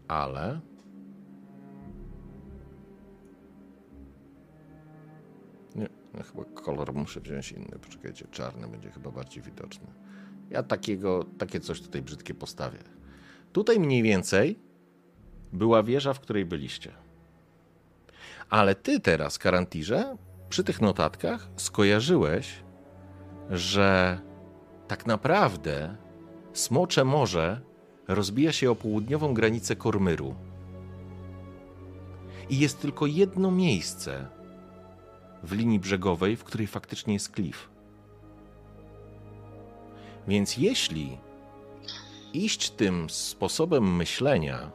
ale. 0.09 0.61
Nie, 5.75 5.89
ja 6.15 6.23
chyba 6.23 6.45
kolor 6.45 6.95
muszę 6.95 7.21
wziąć 7.21 7.53
inny. 7.53 7.79
Poczekajcie, 7.83 8.27
czarny 8.31 8.69
będzie 8.69 8.91
chyba 8.91 9.11
bardziej 9.11 9.43
widoczny. 9.43 9.87
Ja 10.51 10.63
takiego, 10.63 11.25
takie 11.39 11.61
coś 11.61 11.81
tutaj 11.83 12.03
brzydkie 12.03 12.35
postawię. 12.35 12.79
Tutaj 13.53 13.81
mniej 13.81 14.03
więcej 14.03 14.59
była 15.53 15.83
wieża, 15.83 16.13
w 16.13 16.21
której 16.21 16.45
byliście. 16.45 16.93
Ale 18.51 18.75
ty 18.75 19.01
teraz, 19.01 19.39
Karantirze, 19.39 20.17
przy 20.49 20.65
tych 20.65 20.81
notatkach 20.81 21.49
skojarzyłeś, 21.57 22.63
że 23.51 24.21
tak 24.91 25.07
naprawdę 25.07 25.97
Smocze 26.53 27.05
Morze 27.05 27.61
rozbija 28.09 28.53
się 28.53 28.71
o 28.71 28.75
południową 28.75 29.35
granicę 29.35 29.77
Kormyru. 29.77 30.35
I 32.49 32.59
jest 32.59 32.81
tylko 32.81 33.07
jedno 33.07 33.51
miejsce 33.51 34.27
w 35.43 35.53
linii 35.53 35.79
brzegowej, 35.79 36.37
w 36.37 36.45
której 36.45 36.67
faktycznie 36.67 37.15
jest 37.15 37.29
klif. 37.29 37.69
Więc 40.29 40.57
jeśli 40.57 41.19
iść 42.33 42.71
tym 42.71 43.11
sposobem 43.11 43.97
myślenia 43.97 44.71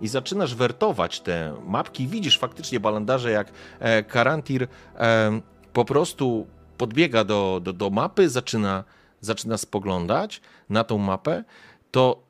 i 0.00 0.08
zaczynasz 0.08 0.54
wertować 0.54 1.20
te 1.20 1.54
mapki, 1.66 2.06
widzisz 2.06 2.38
faktycznie 2.38 2.80
balandarze, 2.80 3.30
jak 3.30 3.52
e, 3.78 4.02
Karantir 4.02 4.68
e, 4.94 5.40
po 5.72 5.84
prostu 5.84 6.46
podbiega 6.76 7.24
do, 7.24 7.60
do, 7.62 7.72
do 7.72 7.90
mapy, 7.90 8.28
zaczyna 8.28 8.84
zaczyna 9.20 9.58
spoglądać 9.58 10.40
na 10.68 10.84
tą 10.84 10.98
mapę, 10.98 11.44
to 11.90 12.22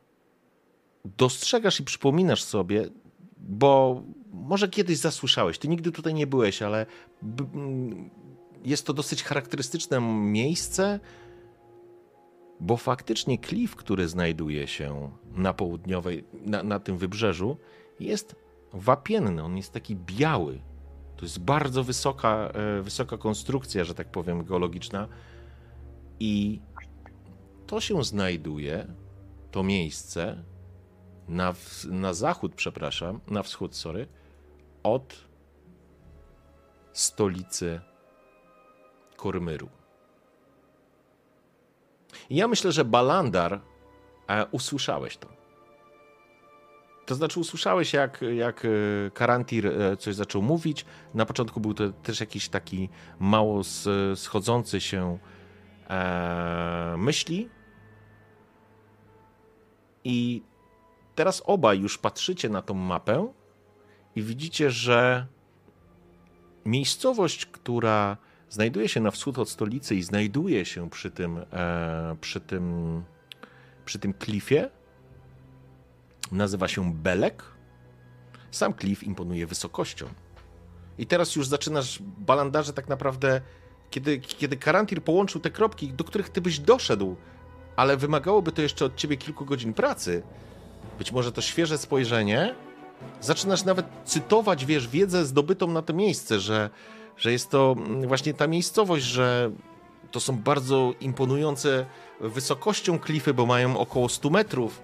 dostrzegasz 1.05 1.81
i 1.81 1.85
przypominasz 1.85 2.43
sobie, 2.43 2.89
bo 3.39 4.03
może 4.33 4.69
kiedyś 4.69 4.99
zasłyszałeś, 4.99 5.59
ty 5.59 5.69
nigdy 5.69 5.93
tutaj 5.93 6.15
nie 6.15 6.27
byłeś, 6.27 6.63
ale 6.63 6.87
jest 8.65 8.87
to 8.87 8.93
dosyć 8.93 9.23
charakterystyczne 9.23 10.01
miejsce, 10.01 11.01
bo 12.61 12.77
faktycznie 12.77 13.39
klif, 13.39 13.77
który 13.77 14.09
znajduje 14.09 14.67
się 14.67 15.11
na 15.35 15.55
południowej, 15.55 16.25
na, 16.33 16.63
na 16.63 16.81
tym 16.81 16.99
wybrzeżu, 16.99 17.57
jest 18.01 18.37
wapienny, 18.73 19.43
on 19.43 19.57
jest 19.57 19.73
taki 19.73 19.97
biały. 19.97 20.61
To 21.17 21.25
jest 21.25 21.39
bardzo 21.41 21.85
wysoka, 21.85 22.51
e, 22.55 22.83
wysoka 22.83 23.19
konstrukcja, 23.19 23.85
że 23.85 23.95
tak 23.95 24.11
powiem, 24.11 24.45
geologiczna. 24.45 25.09
I 26.21 26.61
to 27.69 27.81
się 27.81 28.05
znajduje, 28.05 28.87
to 29.51 29.63
miejsce, 29.63 30.45
na, 31.29 31.55
na 31.91 32.15
zachód, 32.15 32.55
przepraszam, 32.55 33.21
na 33.27 33.43
wschód, 33.43 33.77
sorry, 33.77 34.07
od 34.83 35.15
stolicy 36.93 37.81
Kormyru. 39.17 39.69
I 42.31 42.37
ja 42.37 42.49
myślę, 42.49 42.73
że 42.73 42.85
Balandar 42.85 43.61
e, 44.29 44.47
usłyszałeś 44.47 45.17
to. 45.17 45.29
To 47.07 47.15
znaczy, 47.15 47.41
usłyszałeś, 47.41 47.93
jak, 47.93 48.21
jak 48.37 48.65
e, 48.65 48.69
Karantir 49.11 49.67
e, 49.67 49.97
coś 49.97 50.15
zaczął 50.15 50.43
mówić. 50.43 50.85
Na 51.15 51.27
początku 51.27 51.61
był 51.61 51.75
to 51.75 51.93
też 51.93 52.21
jakiś 52.21 52.49
taki 52.49 52.89
mało 53.19 53.63
schodzący 54.15 54.81
się 54.81 55.19
e, 55.91 56.95
myśli, 56.99 57.49
i 60.09 60.43
teraz 61.15 61.43
obaj 61.47 61.81
już 61.81 61.99
patrzycie 61.99 62.49
na 62.49 62.63
tą 62.63 62.75
mapę 62.75 63.33
i 64.17 64.23
widzicie, 64.23 64.71
że 64.71 65.27
miejscowość, 66.65 67.47
która 67.47 68.17
znajduje 68.49 68.89
się 68.89 69.01
na 69.01 69.11
wschód 69.11 69.39
od 69.39 69.49
stolicy 69.49 69.95
i 69.95 70.03
znajduje 70.03 70.65
się 70.65 70.91
przy 70.91 71.11
tym, 71.11 71.39
e, 71.53 72.17
przy 72.21 72.41
tym, 72.41 73.03
przy 73.85 73.99
tym 73.99 74.15
klifie. 74.15 74.71
Nazywa 76.33 76.69
się 76.69 76.95
Belek. 76.95 77.45
Sam 78.51 78.75
klif 78.75 79.05
imponuje 79.05 79.47
wysokością. 79.47 80.07
I 80.99 81.07
teraz 81.07 81.37
już 81.37 81.47
zaczynasz 81.47 81.99
balandarze 82.03 82.73
tak 82.73 82.89
naprawdę, 82.89 83.41
kiedy, 83.91 84.19
kiedy 84.19 84.57
Karantir 84.57 85.03
połączył 85.03 85.41
te 85.41 85.51
kropki, 85.51 85.93
do 85.93 86.05
których 86.05 86.29
ty 86.29 86.41
byś 86.41 86.59
doszedł, 86.59 87.17
ale 87.79 87.97
wymagałoby 87.97 88.53
to 88.53 88.63
jeszcze 88.63 88.85
od 88.85 88.97
ciebie 88.97 89.17
kilku 89.17 89.45
godzin 89.45 89.75
pracy. 89.75 90.23
Być 90.99 91.13
może 91.13 91.33
to 91.33 91.41
świeże 91.41 91.79
spojrzenie. 91.79 92.55
Zaczynasz 93.21 93.65
nawet 93.65 93.87
cytować, 94.05 94.67
wiesz, 94.67 94.89
wiedzę 94.89 95.25
zdobytą 95.25 95.67
na 95.67 95.83
to 95.83 95.93
miejsce, 95.93 96.41
że, 96.41 96.71
że 97.17 97.33
jest 97.33 97.51
to 97.51 97.77
właśnie 98.07 98.35
ta 98.35 98.47
miejscowość, 98.47 99.05
że 99.05 99.51
to 100.11 100.21
są 100.21 100.37
bardzo 100.37 100.93
imponujące 101.01 101.87
wysokością 102.21 102.99
klify, 102.99 103.35
bo 103.35 103.47
mają 103.47 103.79
około 103.79 104.09
100 104.09 104.31
metrów 104.31 104.83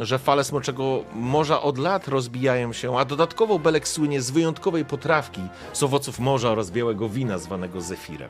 że 0.00 0.18
fale 0.18 0.44
Smoczego 0.44 1.04
Morza 1.14 1.62
od 1.62 1.78
lat 1.78 2.08
rozbijają 2.08 2.72
się, 2.72 2.98
a 2.98 3.04
dodatkowo 3.04 3.58
Belek 3.58 3.88
słynie 3.88 4.22
z 4.22 4.30
wyjątkowej 4.30 4.84
potrawki 4.84 5.40
z 5.72 5.82
owoców 5.82 6.18
morza 6.18 6.50
oraz 6.50 6.70
białego 6.70 7.08
wina 7.08 7.38
zwanego 7.38 7.80
zefirem. 7.80 8.28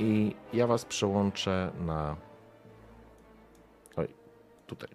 I 0.00 0.34
ja 0.52 0.66
was 0.66 0.84
przełączę 0.84 1.72
na... 1.80 2.16
Oj, 3.96 4.08
tutaj. 4.66 4.88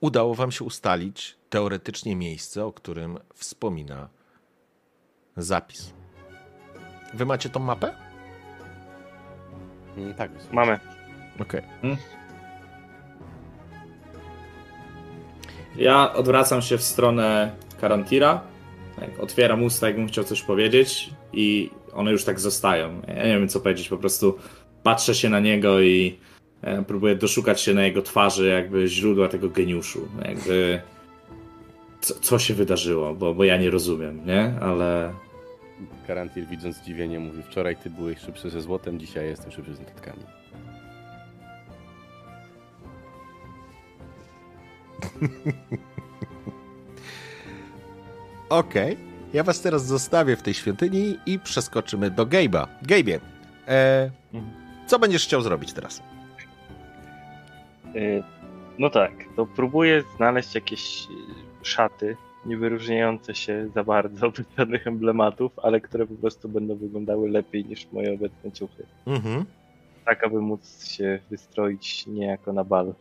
Udało 0.00 0.34
wam 0.34 0.52
się 0.52 0.64
ustalić 0.64 1.36
teoretycznie 1.50 2.16
miejsce, 2.16 2.64
o 2.64 2.72
którym 2.72 3.18
wspomina 3.34 4.08
zapis. 5.36 5.92
Wy 7.14 7.26
macie 7.26 7.48
tą 7.48 7.60
mapę? 7.60 7.94
Mm, 9.96 10.14
Tak, 10.14 10.30
Mamy. 10.52 10.80
Okej. 11.40 11.62
Ja 15.76 16.12
odwracam 16.12 16.62
się 16.62 16.78
w 16.78 16.82
stronę 16.82 17.52
Karantira. 17.80 18.40
Tak, 19.00 19.20
otwieram 19.20 19.62
usta, 19.62 19.86
jakbym 19.86 20.08
chciał 20.08 20.24
coś 20.24 20.42
powiedzieć, 20.42 21.10
i 21.32 21.70
one 21.92 22.12
już 22.12 22.24
tak 22.24 22.40
zostają. 22.40 23.02
Ja 23.08 23.14
nie 23.26 23.38
wiem, 23.38 23.48
co 23.48 23.60
powiedzieć, 23.60 23.88
po 23.88 23.96
prostu 23.96 24.38
patrzę 24.82 25.14
się 25.14 25.28
na 25.28 25.40
niego 25.40 25.80
i 25.80 26.18
e, 26.62 26.84
próbuję 26.86 27.16
doszukać 27.16 27.60
się 27.60 27.74
na 27.74 27.84
jego 27.84 28.02
twarzy, 28.02 28.48
jakby 28.48 28.88
źródła 28.88 29.28
tego 29.28 29.48
geniuszu. 29.48 30.08
Jakby. 30.24 30.80
Co, 32.00 32.14
co 32.14 32.38
się 32.38 32.54
wydarzyło, 32.54 33.14
bo, 33.14 33.34
bo 33.34 33.44
ja 33.44 33.56
nie 33.56 33.70
rozumiem, 33.70 34.26
nie? 34.26 34.54
Ale 34.60 35.12
Karantir 36.06 36.46
widząc 36.46 36.76
zdziwienie 36.76 37.20
mówi, 37.20 37.42
wczoraj 37.42 37.76
ty 37.76 37.90
byłeś 37.90 38.18
szybszy 38.18 38.50
ze 38.50 38.60
złotem, 38.60 39.00
dzisiaj 39.00 39.26
jestem 39.26 39.52
szybszy 39.52 39.74
z 39.74 39.80
notatkami. 39.80 40.22
Okej. 48.48 48.96
Ja 49.32 49.42
was 49.42 49.60
teraz 49.60 49.86
zostawię 49.86 50.36
w 50.36 50.42
tej 50.42 50.54
świątyni 50.54 51.18
i 51.26 51.38
przeskoczymy 51.38 52.10
do 52.10 52.26
Gabe'a. 52.26 52.66
Gabe'ie, 52.82 53.18
e, 53.68 54.10
co 54.86 54.98
będziesz 54.98 55.24
chciał 55.24 55.42
zrobić 55.42 55.72
teraz? 55.72 56.02
Y, 57.96 58.22
No 58.78 58.90
tak, 58.90 59.12
to 59.36 59.46
próbuję 59.46 60.02
znaleźć 60.16 60.54
jakieś 60.54 61.04
y, 61.04 61.64
szaty, 61.64 62.16
nie 62.46 62.56
wyróżniające 62.56 63.34
się 63.34 63.68
za 63.74 63.84
bardzo 63.84 64.26
od 64.28 64.36
żadnych 64.58 64.86
emblematów, 64.86 65.58
ale 65.62 65.80
które 65.80 66.06
po 66.06 66.14
prostu 66.14 66.48
będą 66.48 66.76
wyglądały 66.76 67.30
lepiej 67.30 67.64
niż 67.64 67.92
moje 67.92 68.14
obecne 68.14 68.52
ciuchy. 68.52 68.86
Mhm. 69.06 69.44
Tak, 70.04 70.24
aby 70.24 70.40
móc 70.40 70.88
się 70.88 71.18
wystroić 71.30 72.06
niejako 72.06 72.52
na 72.52 72.64
bal. 72.64 72.94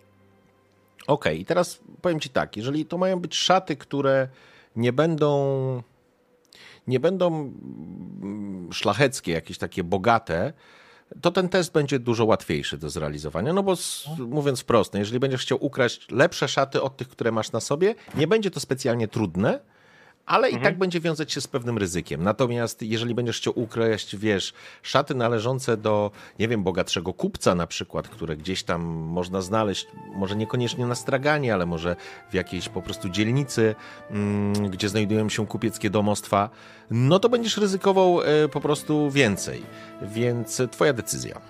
Okej, 1.08 1.42
i 1.42 1.46
teraz 1.46 1.80
powiem 2.02 2.20
ci 2.20 2.30
tak, 2.30 2.58
jeżeli 2.58 2.86
to 2.86 2.98
mają 2.98 3.20
być 3.20 3.36
szaty, 3.36 3.76
które 3.76 4.28
nie 4.76 4.94
będą 4.94 5.82
nie 6.88 7.00
będą 7.00 7.52
szlacheckie, 8.72 9.32
jakieś 9.32 9.58
takie 9.58 9.84
bogate, 9.84 10.54
to 11.22 11.32
ten 11.32 11.50
test 11.50 11.72
będzie 11.74 12.00
dużo 12.00 12.26
łatwiejszy 12.26 12.78
do 12.78 12.90
zrealizowania. 12.90 13.54
No 13.54 13.64
bo 13.64 13.72
s- 13.72 14.06
mówiąc 14.20 14.60
wprost, 14.62 14.94
no 14.94 15.00
jeżeli 15.00 15.20
będziesz 15.20 15.42
chciał 15.42 15.58
ukraść 15.66 16.12
lepsze 16.12 16.48
szaty 16.48 16.82
od 16.82 16.98
tych, 16.98 17.08
które 17.10 17.32
masz 17.32 17.52
na 17.52 17.60
sobie, 17.60 17.96
nie 18.16 18.28
będzie 18.28 18.52
to 18.52 18.60
specjalnie 18.60 19.08
trudne, 19.08 19.60
ale 20.26 20.50
i 20.50 20.60
tak 20.60 20.78
będzie 20.78 21.00
wiązać 21.00 21.32
się 21.32 21.42
z 21.42 21.48
pewnym 21.48 21.78
ryzykiem. 21.78 22.24
Natomiast 22.24 22.82
jeżeli 22.82 23.16
będziesz 23.16 23.38
chciał 23.38 23.60
ukraść, 23.60 24.18
wiesz, 24.18 24.54
szaty 24.82 25.16
należące 25.16 25.78
do, 25.78 26.12
nie 26.40 26.48
wiem, 26.48 26.64
bogatszego 26.64 27.14
kupca 27.14 27.56
na 27.56 27.68
przykład, 27.68 28.08
które 28.08 28.38
gdzieś 28.38 28.64
tam 28.64 28.82
można 28.86 29.42
znaleźć, 29.42 29.88
może 30.16 30.36
niekoniecznie 30.36 30.86
na 30.86 30.96
straganie, 30.96 31.54
ale 31.54 31.66
może 31.66 31.96
w 32.30 32.34
jakiejś 32.34 32.70
po 32.70 32.82
prostu 32.82 33.10
dzielnicy, 33.10 33.76
mm, 34.12 34.54
gdzie 34.70 34.90
znajdują 34.90 35.30
się 35.30 35.48
kupieckie 35.48 35.90
domostwa, 35.90 36.50
no 36.92 37.20
to 37.20 37.30
będziesz 37.30 37.58
ryzykował 37.58 38.22
e, 38.22 38.50
po 38.50 38.62
prostu 38.62 39.12
więcej. 39.12 39.62
Więc 40.02 40.62
twoja 40.72 40.94
decyzja. 40.94 41.42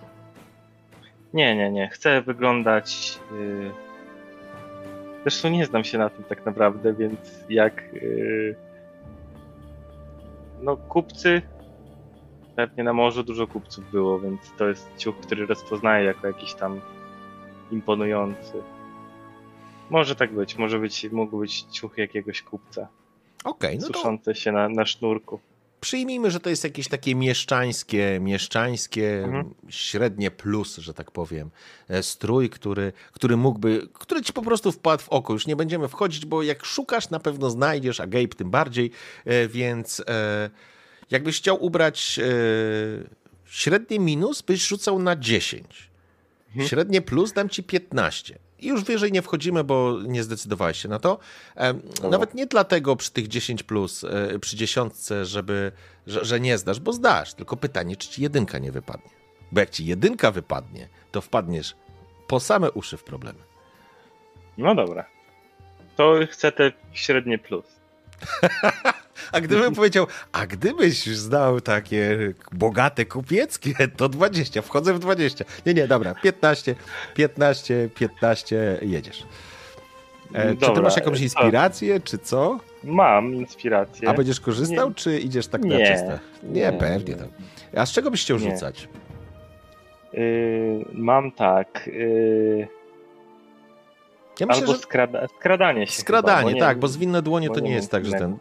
Nie, 1.33 1.55
nie, 1.55 1.71
nie. 1.71 1.89
Chcę 1.89 2.21
wyglądać. 2.21 3.19
Yy... 3.31 3.71
Zresztą 5.21 5.49
nie 5.49 5.65
znam 5.65 5.83
się 5.83 5.97
na 5.97 6.09
tym 6.09 6.23
tak 6.23 6.45
naprawdę, 6.45 6.93
więc 6.93 7.19
jak. 7.49 7.93
Yy... 7.93 8.64
No, 10.61 10.77
kupcy. 10.77 11.41
Pewnie 12.55 12.83
na 12.83 12.93
morzu 12.93 13.23
dużo 13.23 13.47
kupców 13.47 13.91
było, 13.91 14.19
więc 14.19 14.39
to 14.57 14.67
jest 14.67 14.89
ciuch, 14.97 15.15
który 15.15 15.45
rozpoznaję 15.45 16.05
jako 16.05 16.27
jakiś 16.27 16.53
tam 16.53 16.81
imponujący. 17.71 18.63
Może 19.89 20.15
tak 20.15 20.33
być, 20.33 20.57
może 20.57 20.79
być, 20.79 21.11
mógł 21.11 21.39
być 21.39 21.61
ciuch 21.61 21.97
jakiegoś 21.97 22.41
kupca, 22.41 22.87
Okej, 23.43 23.79
no 23.79 23.87
to 23.87 23.93
suszące 23.93 24.35
się 24.35 24.51
na, 24.51 24.69
na 24.69 24.85
sznurku. 24.85 25.39
Przyjmijmy, 25.85 26.31
że 26.31 26.39
to 26.39 26.49
jest 26.49 26.63
jakieś 26.63 26.87
takie 26.87 27.15
mieszczańskie, 27.15 28.19
mieszczańskie, 28.21 29.23
Mhm. 29.23 29.53
średnie 29.69 30.31
plus, 30.31 30.77
że 30.77 30.93
tak 30.93 31.11
powiem, 31.11 31.49
e, 31.89 32.03
strój, 32.03 32.49
który, 32.49 32.93
który 33.11 33.37
mógłby, 33.37 33.87
który 33.93 34.21
ci 34.21 34.33
po 34.33 34.41
prostu 34.41 34.71
wpadł 34.71 35.03
w 35.03 35.09
oko. 35.09 35.33
Już 35.33 35.47
nie 35.47 35.55
będziemy 35.55 35.87
wchodzić, 35.87 36.25
bo 36.25 36.43
jak 36.43 36.65
szukasz, 36.65 37.09
na 37.09 37.19
pewno 37.19 37.49
znajdziesz, 37.49 37.99
a 37.99 38.07
Gabe 38.07 38.27
tym 38.27 38.51
bardziej, 38.51 38.91
e, 39.25 39.47
więc 39.47 40.03
e, 40.07 40.49
jakbyś 41.11 41.37
chciał 41.37 41.63
ubrać 41.63 42.19
średnie 43.45 43.99
minus, 43.99 44.41
byś 44.41 44.67
rzucał 44.67 44.99
na 44.99 45.15
10. 45.15 45.89
Mhm. 46.47 46.67
Średnie 46.67 47.01
plus 47.01 47.33
dam 47.33 47.49
ci 47.49 47.63
15. 47.63 48.39
I 48.65 48.67
już 48.67 48.83
wyżej 48.83 49.11
nie 49.11 49.21
wchodzimy, 49.21 49.63
bo 49.63 49.97
nie 50.07 50.23
zdecydowałeś 50.23 50.81
się 50.81 50.89
na 50.89 50.99
to. 50.99 51.19
E, 51.57 51.73
Nawet 52.09 52.33
nie 52.33 52.45
dlatego 52.45 52.95
przy 52.95 53.11
tych 53.11 53.27
10 53.27 53.63
plus, 53.63 54.03
e, 54.03 54.39
przy 54.39 54.55
dziesiątce, 54.57 55.25
żeby, 55.25 55.71
że, 56.07 56.25
że 56.25 56.39
nie 56.39 56.57
zdasz, 56.57 56.79
bo 56.79 56.93
zdasz. 56.93 57.33
Tylko 57.33 57.57
pytanie, 57.57 57.95
czy 57.95 58.09
ci 58.09 58.21
jedynka 58.21 58.59
nie 58.59 58.71
wypadnie. 58.71 59.09
Bo 59.51 59.59
jak 59.59 59.69
ci 59.69 59.85
jedynka 59.85 60.31
wypadnie, 60.31 60.89
to 61.11 61.21
wpadniesz 61.21 61.75
po 62.27 62.39
same 62.39 62.71
uszy 62.71 62.97
w 62.97 63.03
problemy. 63.03 63.39
No 64.57 64.75
dobra. 64.75 65.05
To 65.95 66.13
chcę 66.31 66.51
te 66.51 66.71
średnie 66.93 67.37
plus. 67.37 67.65
A 69.35 69.41
gdybym 69.41 69.73
powiedział, 69.75 70.07
a 70.31 70.47
gdybyś 70.47 71.05
znał 71.05 71.61
takie 71.61 72.17
bogate 72.51 73.05
kupieckie, 73.05 73.73
to 73.97 74.09
20, 74.09 74.61
wchodzę 74.61 74.93
w 74.93 74.99
20. 74.99 75.45
Nie, 75.65 75.73
nie, 75.73 75.87
dobra, 75.87 76.15
15, 76.15 76.75
15, 77.13 77.89
15, 77.95 78.77
jedziesz. 78.81 79.23
E, 80.33 80.55
czy 80.55 80.71
ty 80.73 80.81
masz 80.81 80.95
jakąś 80.95 81.21
inspirację, 81.21 81.99
czy 81.99 82.17
co? 82.17 82.59
Mam 82.83 83.33
inspirację. 83.35 84.09
A 84.09 84.13
będziesz 84.13 84.39
korzystał, 84.39 84.89
Nie. 84.89 84.95
czy 84.95 85.19
idziesz 85.19 85.47
tak 85.47 85.61
na 85.61 85.77
Nie. 85.77 85.87
czyste? 85.87 86.19
Nie, 86.43 86.61
Nie. 86.61 86.73
pewnie 86.73 87.15
tak. 87.15 87.27
A 87.75 87.85
z 87.85 87.91
czego 87.91 88.11
byś 88.11 88.21
chciał 88.21 88.39
rzucać? 88.39 88.87
Yy, 90.13 90.85
mam 90.93 91.31
tak. 91.31 91.87
Yy, 91.93 92.67
Ja 94.39 94.45
myślę, 94.45 94.61
albo 94.67 94.77
skrada, 94.77 95.27
skradanie 95.39 95.87
się. 95.87 96.01
skradanie, 96.01 96.37
chyba, 96.37 96.49
bo 96.49 96.55
nie- 96.55 96.59
tak, 96.61 96.79
bo 96.79 96.87
zwinne 96.87 97.21
dłonie 97.21 97.47
bo 97.47 97.53
to 97.53 97.59
nie 97.59 97.69
nie 97.69 97.75
jest 97.75 97.91
tak, 97.91 98.05
że 98.05 98.11
ten... 98.11 98.37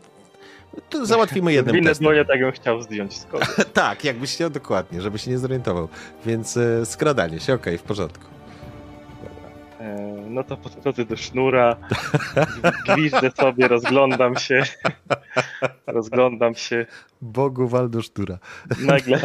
To 0.90 1.06
załatwimy 1.06 1.52
jednym 1.52 1.74
Winne 1.74 1.90
testem. 1.90 2.04
dłonie 2.04 2.24
tak 2.24 2.40
bym 2.40 2.52
chciał 2.52 2.82
zdjąć 2.82 3.16
z 3.16 3.24
kogoś. 3.26 3.48
Tak, 3.72 4.04
jakbyś 4.04 4.32
chciał 4.34 4.50
dokładnie, 4.50 5.00
żeby 5.00 5.18
się 5.18 5.30
nie 5.30 5.38
zorientował. 5.38 5.88
Więc 6.26 6.56
e, 6.56 6.86
skradanie 6.86 7.40
się, 7.40 7.54
okej, 7.54 7.78
w 7.78 7.82
porządku. 7.82 8.24
Yy, 9.80 10.30
no 10.30 10.44
to 10.44 10.56
podchodzę 10.56 11.04
do 11.04 11.16
sznura, 11.16 11.76
gwiżdżę 12.88 13.30
sobie, 13.40 13.68
rozglądam 13.68 14.36
się, 14.36 14.62
rozglądam 15.86 16.54
się, 16.54 16.86
Bogu 17.22 17.68
Waldo 17.68 18.02
Sztura. 18.02 18.38
nagle 18.80 19.20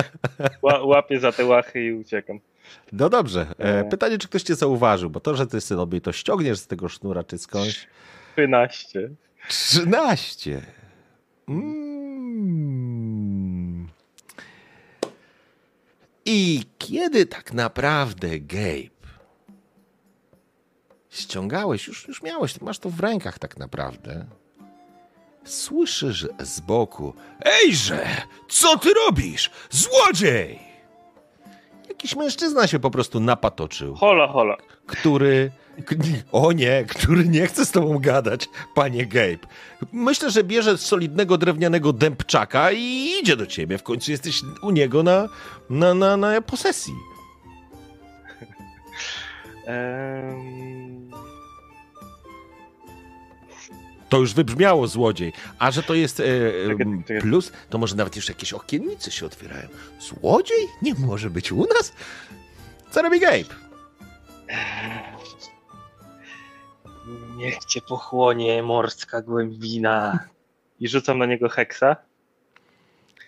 ła, 0.62 0.84
łapię 0.84 1.20
za 1.20 1.32
te 1.32 1.46
łachy 1.46 1.84
i 1.86 1.94
uciekam. 1.94 2.40
No 2.92 3.10
dobrze. 3.10 3.48
E, 3.60 3.80
E. 3.80 3.84
pytanie, 3.84 4.18
czy 4.18 4.28
ktoś 4.28 4.44
cię 4.44 4.56
zauważył, 4.56 5.10
bo 5.10 5.20
to, 5.20 5.36
że 5.36 5.48
ty 5.48 5.62
sobie 5.62 6.02
to 6.02 6.12
ściągniesz 6.12 6.60
z 6.60 6.68
tego 6.68 6.90
sznura 6.90 7.24
czy 7.24 7.38
skądś. 7.38 7.88
13. 8.36 9.10
13. 9.48 10.62
Mm. 11.50 12.70
I 16.26 16.64
kiedy 16.78 17.26
tak 17.26 17.54
naprawdę, 17.54 18.40
Gabe, 18.40 18.90
ściągałeś, 21.10 21.88
już, 21.88 22.08
już 22.08 22.24
miałeś, 22.24 22.62
masz 22.62 22.80
to 22.80 22.90
w 22.90 23.00
rękach 23.00 23.40
tak 23.40 23.58
naprawdę, 23.58 24.26
słyszysz 25.44 26.28
z 26.40 26.60
boku, 26.60 27.14
Ejże, 27.40 28.08
co 28.50 28.78
ty 28.78 28.94
robisz? 28.94 29.52
Złodziej! 29.70 30.70
jakiś 32.00 32.16
mężczyzna 32.16 32.68
się 32.68 32.80
po 32.80 32.92
prostu 32.92 33.20
napatoczył. 33.20 33.96
Hola, 33.96 34.28
hola. 34.28 34.58
który. 34.88 35.52
O 36.32 36.52
nie, 36.52 36.86
który 36.90 37.26
nie 37.28 37.48
chce 37.48 37.66
z 37.66 37.72
tobą 37.72 38.00
gadać, 38.00 38.50
panie 38.76 39.06
Gabe. 39.06 39.38
Myślę, 39.92 40.32
że 40.32 40.44
bierze 40.44 40.78
solidnego 40.78 41.38
drewnianego 41.38 41.94
dębczaka 41.94 42.72
i 42.72 43.12
idzie 43.22 43.36
do 43.36 43.46
ciebie. 43.48 43.78
W 43.78 43.84
końcu 43.84 44.12
jesteś 44.12 44.42
u 44.62 44.72
niego 44.72 45.04
na, 45.04 45.30
na, 45.70 45.94
na, 45.94 46.18
na 46.18 46.42
posesji. 46.42 46.94
Ehm, 49.66 51.10
To 54.10 54.18
już 54.20 54.34
wybrzmiało 54.34 54.88
złodziej. 54.88 55.34
A 55.60 55.72
że 55.72 55.84
to 55.84 55.94
jest 55.94 56.20
e, 56.20 56.24
e, 57.18 57.22
plus, 57.22 57.52
to 57.70 57.78
może 57.78 57.96
nawet 57.96 58.16
już 58.16 58.30
jakieś 58.30 58.54
okiennice 58.54 59.12
się 59.12 59.26
otwierają. 59.26 59.68
Złodziej? 60.00 60.68
Nie 60.82 60.94
może 60.94 61.30
być 61.30 61.52
u 61.52 61.66
nas? 61.78 61.94
Co 62.92 63.02
robi 63.02 63.20
Gabe? 63.20 63.44
Niech 67.38 67.58
cię 67.66 67.82
pochłonie 67.82 68.64
morska 68.64 69.22
głębina. 69.22 70.20
I 70.80 70.88
rzucam 70.88 71.18
na 71.18 71.26
niego 71.26 71.50
heksa. 71.50 71.96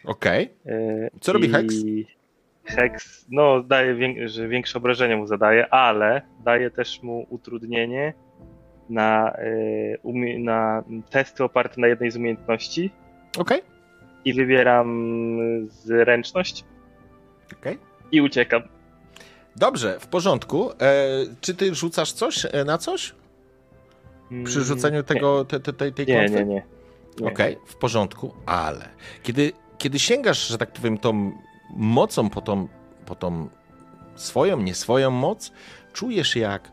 Okej. 0.05 0.49
E, 0.65 1.09
Co 1.21 1.33
robi 1.33 1.47
i 1.47 1.49
heks? 1.51 1.75
Heks, 2.65 3.25
no 3.29 3.63
daje, 3.63 3.95
wię- 3.95 4.29
że 4.29 4.47
większe 4.47 4.77
obrażenia 4.77 5.17
mu 5.17 5.27
zadaje, 5.27 5.73
ale 5.73 6.21
daje 6.43 6.71
też 6.71 7.01
mu 7.03 7.25
utrudnienie 7.29 8.13
na, 8.89 9.31
e, 10.03 10.39
na 10.39 10.83
testy 11.09 11.43
oparte 11.43 11.81
na 11.81 11.87
jednej 11.87 12.11
z 12.11 12.15
umiejętności 12.17 12.91
Okej. 13.37 13.61
i 14.25 14.33
wybieram 14.33 15.67
zręczność 15.69 16.63
Okej. 17.59 17.77
i 18.11 18.21
uciekam. 18.21 18.61
Dobrze, 19.55 19.99
w 19.99 20.07
porządku. 20.07 20.71
E, 20.71 20.75
czy 21.41 21.55
ty 21.55 21.75
rzucasz 21.75 22.11
coś 22.11 22.45
e, 22.51 22.63
na 22.65 22.77
coś? 22.77 23.13
Przy 24.45 24.63
rzuceniu 24.63 25.03
tego, 25.03 25.45
te, 25.45 25.59
te, 25.59 25.73
tej, 25.73 25.93
tej 25.93 26.05
Nie, 26.07 26.15
klątwy? 26.15 26.45
nie, 26.45 26.45
nie. 26.45 26.63
nie. 27.19 27.27
Okej, 27.27 27.57
w 27.65 27.75
porządku, 27.75 28.33
ale 28.45 28.89
kiedy, 29.23 29.51
kiedy 29.77 29.99
sięgasz, 29.99 30.47
że 30.47 30.57
tak 30.57 30.73
powiem, 30.73 30.97
tą 30.97 31.31
mocą 31.75 32.29
po 32.29 32.41
tą, 32.41 32.67
po 33.05 33.15
tą 33.15 33.49
swoją, 34.15 34.57
nie 34.61 34.75
swoją 34.75 35.11
moc, 35.11 35.51
czujesz 35.93 36.35
jak 36.35 36.71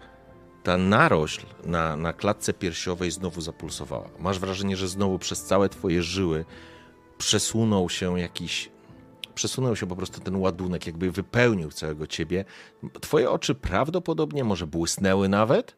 ta 0.62 0.78
narośl 0.78 1.46
na, 1.64 1.96
na 1.96 2.12
klatce 2.12 2.52
piersiowej 2.52 3.10
znowu 3.10 3.40
zapulsowała. 3.40 4.08
Masz 4.18 4.38
wrażenie, 4.38 4.76
że 4.76 4.88
znowu 4.88 5.18
przez 5.18 5.44
całe 5.44 5.68
twoje 5.68 6.02
żyły 6.02 6.44
przesunął 7.18 7.90
się 7.90 8.20
jakiś. 8.20 8.70
Przesunął 9.34 9.76
się 9.76 9.86
po 9.86 9.96
prostu 9.96 10.20
ten 10.20 10.36
ładunek, 10.36 10.86
jakby 10.86 11.10
wypełnił 11.10 11.70
całego 11.70 12.06
ciebie. 12.06 12.44
Twoje 13.00 13.30
oczy 13.30 13.54
prawdopodobnie 13.54 14.44
może 14.44 14.66
błysnęły 14.66 15.28
nawet. 15.28 15.76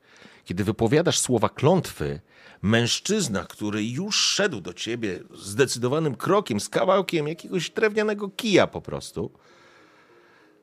Kiedy 0.51 0.65
wypowiadasz 0.65 1.19
słowa 1.19 1.49
klątwy, 1.49 2.21
mężczyzna, 2.63 3.45
który 3.45 3.85
już 3.85 4.17
szedł 4.17 4.61
do 4.61 4.73
ciebie 4.73 5.19
zdecydowanym 5.35 6.15
krokiem, 6.15 6.61
z 6.61 6.69
kawałkiem 6.69 7.29
jakiegoś 7.29 7.71
drewnianego 7.71 8.29
kija 8.29 8.67
po 8.67 8.81
prostu, 8.81 9.31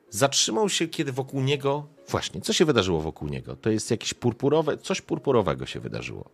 zatrzymał 0.09 0.69
się, 0.69 0.87
kiedy 0.87 1.11
wokół 1.11 1.41
niego. 1.41 1.87
Właśnie, 2.09 2.41
co 2.41 2.53
się 2.53 2.65
wydarzyło 2.65 3.01
wokół 3.01 3.27
niego? 3.27 3.55
To 3.55 3.69
jest 3.69 3.91
jakieś 3.91 4.13
purpurowe, 4.13 4.77
coś 4.77 5.01
purpurowego 5.01 5.65
się 5.65 5.79
wydarzyło. 5.79 6.29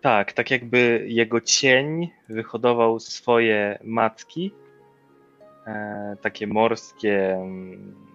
Tak, 0.00 0.32
tak 0.32 0.50
jakby 0.50 1.04
jego 1.08 1.40
cień 1.40 2.10
wyhodował 2.28 3.00
swoje 3.00 3.78
macki, 3.84 4.52
e, 5.66 6.16
takie 6.22 6.46
morskie, 6.46 7.32
mm, 7.32 8.07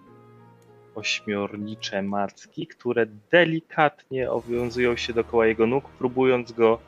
ośmiornicze 0.94 2.02
macki, 2.02 2.66
które 2.66 3.06
delikatnie 3.30 4.30
owiązują 4.30 4.96
się 4.96 5.12
dookoła 5.12 5.46
jego 5.46 5.66
nóg, 5.66 5.84
próbując 5.88 6.52
go 6.52 6.78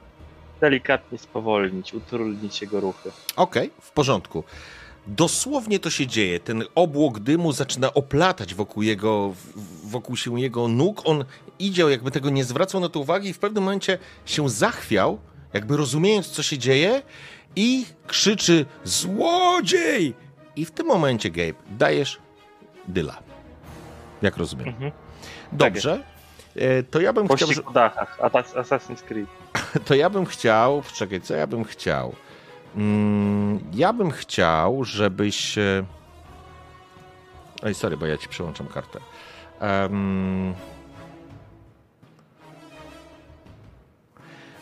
delikatnie 0.61 1.19
spowolnić, 1.19 1.95
utrudnić 1.95 2.63
jego 2.63 2.81
ruchy. 2.81 3.11
Okej, 3.37 3.71
w 3.81 3.91
porządku. 3.91 4.45
Dosłownie 5.07 5.79
to 5.79 5.91
się 5.91 6.07
dzieje. 6.07 6.41
Ten 6.41 6.65
obłok 6.75 7.19
dymu 7.19 7.53
zaczyna 7.53 7.95
oplatać 7.95 8.55
wokół 8.55 8.83
jego, 8.83 9.35
wokół 9.85 10.17
się 10.17 10.41
jego 10.41 10.69
nóg. 10.69 11.03
On 11.05 11.25
idzie, 11.59 11.83
jakby 11.83 12.11
tego 12.11 12.31
nie 12.31 12.45
zwracał 12.45 12.81
na 12.81 12.89
to 12.89 13.01
uwagi 13.01 13.29
i 13.29 13.33
w 13.33 13.39
pewnym 13.39 13.65
momencie 13.65 13.99
się 14.25 14.49
zachwiał, 14.49 15.19
jakby 15.53 15.77
rozumiejąc, 15.77 16.29
co 16.29 16.43
się 16.43 16.59
dzieje 16.59 17.03
i 17.57 17.87
krzyczy 18.07 18.67
złodziej! 18.85 20.15
I 20.57 20.65
w 20.65 20.71
tym 20.71 20.87
momencie, 20.87 21.31
Gabe, 21.31 21.59
dajesz 21.79 22.19
dyla. 22.89 23.26
Jak 24.23 24.37
rozumiem. 24.37 24.69
Mhm. 24.69 24.93
Dobrze. 25.53 26.03
E, 26.57 26.83
To 26.83 27.01
ja 27.01 27.13
bym 27.13 27.27
chciał... 27.29 27.49
Pościg 27.49 27.65
po 27.65 27.71
dachach, 27.73 28.19
Assassin's 28.55 29.03
Creed. 29.03 29.27
to 29.87 29.95
ja 29.95 30.11
bym 30.11 30.27
chciał. 30.27 30.83
Czekaj, 30.95 31.21
co 31.21 31.35
ja 31.35 31.47
bym 31.47 31.65
chciał? 31.65 32.15
Mm, 32.77 33.61
ja 33.75 33.93
bym 33.93 34.11
chciał, 34.11 34.85
żebyś. 34.85 35.59
e, 35.59 35.85
Oj, 37.63 37.75
sorry, 37.75 37.97
bo 37.97 38.07
ja 38.07 38.17
ci 38.19 38.29
przełączam 38.29 38.67
kartę. 38.67 38.99
Em, 39.61 40.55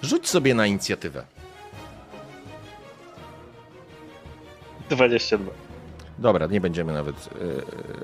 Rzuć 0.03 0.29
sobie 0.29 0.55
na 0.55 0.67
inicjatywę. 0.67 1.25
22. 4.91 5.51
Dobra, 6.19 6.47
nie 6.47 6.61
będziemy 6.61 6.93
nawet. 6.93 7.31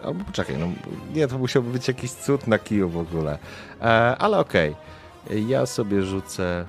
e, 0.02 0.04
albo 0.04 0.24
poczekaj, 0.24 0.58
no, 0.58 0.68
nie, 1.14 1.28
to 1.28 1.38
musiałby 1.38 1.70
być 1.70 1.88
jakiś 1.88 2.10
cud 2.12 2.46
na 2.46 2.58
kiju 2.58 2.88
w 2.88 2.96
ogóle. 2.96 3.38
E, 3.80 3.84
ale 4.18 4.38
okej. 4.38 4.76
Ja 5.30 5.66
sobie 5.66 6.02
rzucę. 6.02 6.66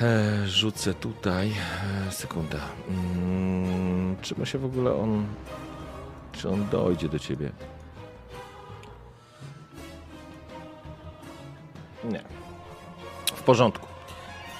E, 0.00 0.46
rzucę 0.48 0.94
tutaj. 0.94 1.52
E, 2.08 2.12
sekunda. 2.12 2.58
Mm, 2.88 4.16
czy 4.22 4.38
ma 4.38 4.46
się 4.46 4.58
w 4.58 4.64
ogóle 4.64 4.94
on. 4.94 5.26
Czy 6.32 6.48
on 6.48 6.68
dojdzie 6.68 7.08
do 7.08 7.18
ciebie? 7.18 7.50
Nie. 12.04 12.22
W 13.34 13.42
porządku. 13.42 13.86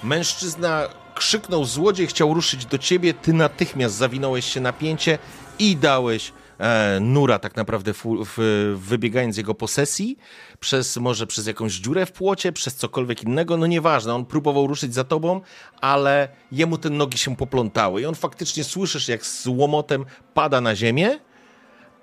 Mężczyzna 0.03 0.87
krzyknął 1.21 1.65
złodziej, 1.65 2.07
chciał 2.07 2.33
ruszyć 2.33 2.65
do 2.65 2.77
ciebie, 2.77 3.13
ty 3.13 3.33
natychmiast 3.33 3.95
zawinąłeś 3.95 4.45
się 4.45 4.61
napięcie 4.61 5.17
i 5.59 5.75
dałeś 5.75 6.33
e, 6.59 6.99
nura 7.01 7.39
tak 7.39 7.55
naprawdę 7.55 7.93
w, 7.93 8.03
w, 8.05 8.75
wybiegając 8.79 9.35
z 9.35 9.37
jego 9.37 9.55
posesji, 9.55 10.17
przez 10.59 10.97
może 10.97 11.27
przez 11.27 11.47
jakąś 11.47 11.73
dziurę 11.73 12.05
w 12.05 12.11
płocie, 12.11 12.51
przez 12.51 12.75
cokolwiek 12.75 13.23
innego, 13.23 13.57
no 13.57 13.67
nieważne, 13.67 14.13
on 14.15 14.25
próbował 14.25 14.67
ruszyć 14.67 14.93
za 14.93 15.03
tobą, 15.03 15.41
ale 15.81 16.29
jemu 16.51 16.77
te 16.77 16.89
nogi 16.89 17.17
się 17.17 17.35
poplątały 17.35 18.01
i 18.01 18.05
on 18.05 18.15
faktycznie 18.15 18.63
słyszysz 18.63 19.07
jak 19.07 19.25
z 19.25 19.47
łomotem 19.47 20.05
pada 20.33 20.61
na 20.61 20.75
ziemię, 20.75 21.19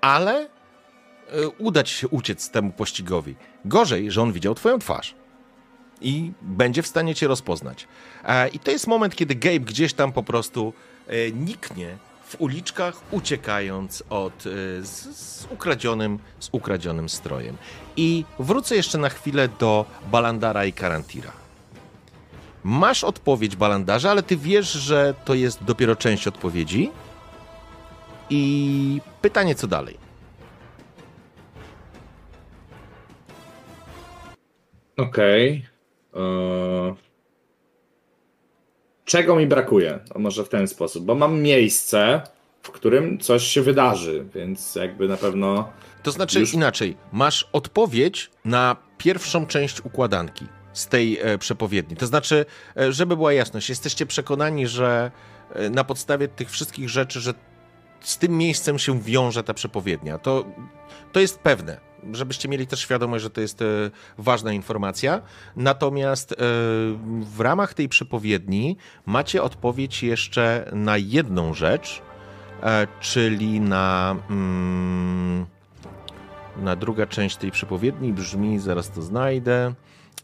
ale 0.01 0.41
e, 0.41 0.47
uda 1.57 1.83
ci 1.83 1.95
się 1.95 2.07
uciec 2.07 2.49
temu 2.49 2.71
pościgowi. 2.71 3.35
Gorzej, 3.65 4.11
że 4.11 4.21
on 4.21 4.31
widział 4.31 4.55
twoją 4.55 4.79
twarz 4.79 5.18
i 6.01 6.31
będzie 6.41 6.81
w 6.83 6.87
stanie 6.87 7.15
cię 7.15 7.27
rozpoznać. 7.27 7.87
E, 8.23 8.47
I 8.47 8.59
to 8.59 8.71
jest 8.71 8.87
moment, 8.87 9.15
kiedy 9.15 9.35
Gabe 9.35 9.59
gdzieś 9.59 9.93
tam 9.93 10.11
po 10.11 10.23
prostu 10.23 10.73
e, 11.07 11.31
niknie 11.31 11.97
w 12.27 12.41
uliczkach, 12.41 13.01
uciekając 13.11 14.03
od, 14.09 14.33
e, 14.33 14.49
z, 14.85 15.17
z, 15.17 15.47
ukradzionym, 15.51 16.19
z 16.39 16.49
ukradzionym 16.51 17.09
strojem. 17.09 17.57
I 17.97 18.25
wrócę 18.39 18.75
jeszcze 18.75 18.97
na 18.97 19.09
chwilę 19.09 19.49
do 19.59 19.85
Balandara 20.11 20.65
i 20.65 20.73
Karantira. 20.73 21.31
Masz 22.63 23.03
odpowiedź, 23.03 23.55
Balandarze, 23.55 24.11
ale 24.11 24.23
ty 24.23 24.37
wiesz, 24.37 24.71
że 24.71 25.13
to 25.25 25.33
jest 25.33 25.63
dopiero 25.63 25.95
część 25.95 26.27
odpowiedzi. 26.27 26.91
I 28.29 29.01
pytanie, 29.21 29.55
co 29.55 29.67
dalej? 29.67 29.97
Okej. 34.97 35.57
Okay. 35.57 35.78
E, 36.15 36.95
czego 39.05 39.35
mi 39.35 39.47
brakuje? 39.47 39.99
To 40.13 40.19
może 40.19 40.43
w 40.43 40.49
ten 40.49 40.67
sposób, 40.67 41.05
bo 41.05 41.15
mam 41.15 41.41
miejsce, 41.41 42.21
w 42.61 42.71
którym 42.71 43.19
coś 43.19 43.43
się 43.43 43.61
wydarzy, 43.61 44.25
więc 44.35 44.75
jakby 44.75 45.07
na 45.07 45.17
pewno. 45.17 45.69
To 46.03 46.11
znaczy 46.11 46.39
już... 46.39 46.53
inaczej, 46.53 46.97
masz 47.11 47.49
odpowiedź 47.53 48.31
na 48.45 48.75
pierwszą 48.97 49.45
część 49.45 49.81
układanki 49.85 50.45
z 50.73 50.87
tej 50.87 51.19
e, 51.21 51.37
przepowiedni. 51.37 51.97
To 51.97 52.07
znaczy, 52.07 52.45
e, 52.77 52.93
żeby 52.93 53.15
była 53.15 53.33
jasność, 53.33 53.69
jesteście 53.69 54.05
przekonani, 54.05 54.67
że 54.67 55.11
na 55.71 55.83
podstawie 55.83 56.27
tych 56.27 56.51
wszystkich 56.51 56.89
rzeczy, 56.89 57.19
że 57.19 57.33
z 58.01 58.17
tym 58.17 58.37
miejscem 58.37 58.79
się 58.79 59.01
wiąże 59.01 59.43
ta 59.43 59.53
przepowiednia. 59.53 60.17
To, 60.17 60.45
to 61.11 61.19
jest 61.19 61.39
pewne, 61.39 61.88
żebyście 62.13 62.49
mieli 62.49 62.67
też 62.67 62.79
świadomość, 62.79 63.23
że 63.23 63.29
to 63.29 63.41
jest 63.41 63.63
ważna 64.17 64.53
informacja. 64.53 65.21
Natomiast 65.55 66.35
w 67.21 67.39
ramach 67.39 67.73
tej 67.73 67.89
przepowiedni 67.89 68.77
macie 69.05 69.43
odpowiedź 69.43 70.03
jeszcze 70.03 70.71
na 70.73 70.97
jedną 70.97 71.53
rzecz, 71.53 72.01
czyli 72.99 73.59
na. 73.59 74.15
Mm, 74.29 75.45
na 76.61 76.75
druga 76.75 77.07
część 77.07 77.37
tej 77.37 77.51
przepowiedni 77.51 78.13
brzmi, 78.13 78.59
zaraz 78.59 78.91
to 78.91 79.01
znajdę. 79.01 79.73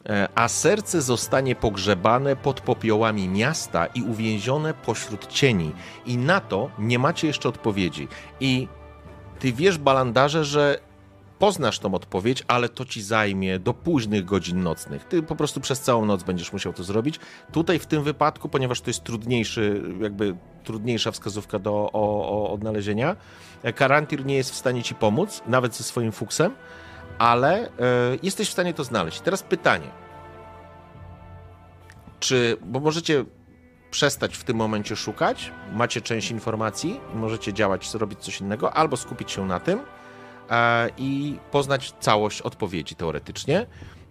E, 0.09 0.27
a 0.35 0.47
serce 0.47 1.01
zostanie 1.01 1.55
pogrzebane 1.55 2.35
pod 2.35 2.61
popiołami 2.61 3.29
miasta 3.29 3.85
i 3.85 4.01
uwięzione 4.01 4.73
pośród 4.73 5.27
cieni. 5.27 5.71
I 6.05 6.17
na 6.17 6.39
to 6.39 6.69
nie 6.79 6.99
macie 6.99 7.27
jeszcze 7.27 7.49
odpowiedzi. 7.49 8.07
I 8.39 8.67
ty 9.39 9.53
wiesz, 9.53 9.77
balandarze, 9.77 10.45
że 10.45 10.79
poznasz 11.39 11.79
tą 11.79 11.93
odpowiedź, 11.93 12.43
ale 12.47 12.69
to 12.69 12.85
ci 12.85 13.01
zajmie 13.01 13.59
do 13.59 13.73
późnych 13.73 14.25
godzin 14.25 14.63
nocnych. 14.63 15.03
Ty 15.03 15.23
po 15.23 15.35
prostu 15.35 15.61
przez 15.61 15.81
całą 15.81 16.05
noc 16.05 16.23
będziesz 16.23 16.53
musiał 16.53 16.73
to 16.73 16.83
zrobić. 16.83 17.19
Tutaj 17.51 17.79
w 17.79 17.85
tym 17.85 18.03
wypadku, 18.03 18.49
ponieważ 18.49 18.81
to 18.81 18.89
jest 18.89 19.03
trudniejszy, 19.03 19.83
jakby 20.01 20.35
trudniejsza 20.63 21.11
wskazówka 21.11 21.59
do 21.59 21.89
o, 21.93 22.29
o 22.29 22.51
odnalezienia, 22.53 23.15
e, 23.63 23.73
Karantir 23.73 24.25
nie 24.25 24.35
jest 24.35 24.51
w 24.51 24.55
stanie 24.55 24.83
ci 24.83 24.95
pomóc, 24.95 25.41
nawet 25.47 25.75
ze 25.75 25.83
swoim 25.83 26.11
fuksem 26.11 26.51
ale 27.17 27.65
y, 27.65 27.69
jesteś 28.23 28.49
w 28.49 28.51
stanie 28.51 28.73
to 28.73 28.83
znaleźć. 28.83 29.21
Teraz 29.21 29.43
pytanie. 29.43 29.87
Czy, 32.19 32.57
bo 32.65 32.79
możecie 32.79 33.25
przestać 33.91 34.37
w 34.37 34.43
tym 34.43 34.57
momencie 34.57 34.95
szukać, 34.95 35.51
macie 35.73 36.01
część 36.01 36.31
informacji 36.31 36.99
możecie 37.13 37.53
działać, 37.53 37.89
zrobić 37.89 38.19
coś 38.19 38.41
innego, 38.41 38.73
albo 38.73 38.97
skupić 38.97 39.31
się 39.31 39.45
na 39.45 39.59
tym 39.59 39.79
i 40.97 41.39
poznać 41.51 41.93
całość 41.99 42.41
odpowiedzi 42.41 42.95
teoretycznie. 42.95 43.65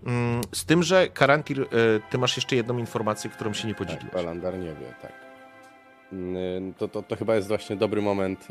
Mm, 0.06 0.40
z 0.52 0.64
tym, 0.64 0.82
że 0.82 1.08
Karantir, 1.08 1.62
e, 1.62 1.66
ty 2.10 2.18
masz 2.18 2.36
jeszcze 2.36 2.56
jedną 2.56 2.78
informację, 2.78 3.30
którą 3.30 3.52
się 3.52 3.68
nie 3.68 3.74
podzieliłeś. 3.74 4.12
Tak, 4.12 4.24
Balandar 4.24 4.58
nie 4.58 4.68
wie, 4.68 4.94
tak. 5.02 5.12
Mm, 6.12 6.74
to, 6.74 6.88
to, 6.88 7.02
to 7.02 7.16
chyba 7.16 7.34
jest 7.34 7.48
właśnie 7.48 7.76
dobry 7.76 8.02
moment, 8.02 8.48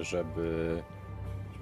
żeby 0.00 0.82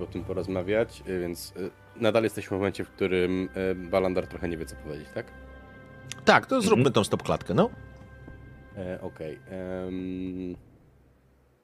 o 0.01 0.07
tym 0.07 0.25
porozmawiać, 0.25 1.03
więc 1.07 1.53
y, 1.57 1.71
nadal 1.97 2.23
jesteśmy 2.23 2.57
w 2.57 2.61
momencie, 2.61 2.85
w 2.85 2.89
którym 2.89 3.49
Balandar 3.77 4.27
trochę 4.27 4.49
nie 4.49 4.57
wie, 4.57 4.67
co 4.67 4.77
powiedzieć, 4.77 5.09
tak? 5.15 5.27
Tak, 6.25 6.47
to 6.47 6.61
zróbmy 6.61 6.81
mhm. 6.81 6.93
tą 6.93 7.05
stop 7.05 7.23
klatkę, 7.23 7.55
no. 7.55 7.71
E, 8.77 9.01
Okej. 9.01 9.39
Okay. 9.47 9.85
Um, 9.85 10.57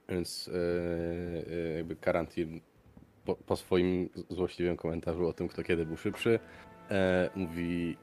więc 0.08 0.50
e, 0.54 1.52
e, 1.52 1.76
jakby 1.76 1.96
Karantin 1.96 2.60
po, 3.28 3.36
po, 3.36 3.56
swoim 3.56 4.08
złośliwym 4.28 4.76
komentarzu 4.76 5.28
o 5.28 5.32
tym, 5.32 5.48
kto 5.48 5.62
kiedy 5.62 5.86
był 5.86 5.96
szybszy, 5.96 6.38
e, 6.90 7.30
mówi 7.34 7.96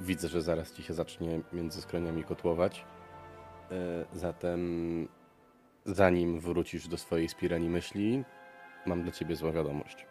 widzę, 0.00 0.28
że 0.28 0.42
zaraz 0.42 0.72
ci 0.72 0.82
się 0.82 0.94
zacznie 0.94 1.40
między 1.52 1.82
skroniami 1.82 2.24
kotłować. 2.24 2.84
E, 3.70 4.04
zatem 4.12 4.60
zanim 5.84 6.40
wrócisz 6.40 6.88
do 6.88 6.96
swojej 6.96 7.28
spirani 7.28 7.68
myśli, 7.68 8.24
mam 8.86 9.02
dla 9.02 9.12
ciebie 9.12 9.36
złą 9.36 9.52
wiadomość. 9.52 10.06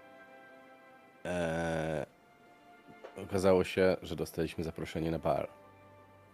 Eee, 1.26 2.06
okazało 3.24 3.64
się, 3.64 3.98
że 4.02 4.16
dostaliśmy 4.16 4.64
zaproszenie 4.64 5.12
na 5.12 5.20
bal. 5.20 5.48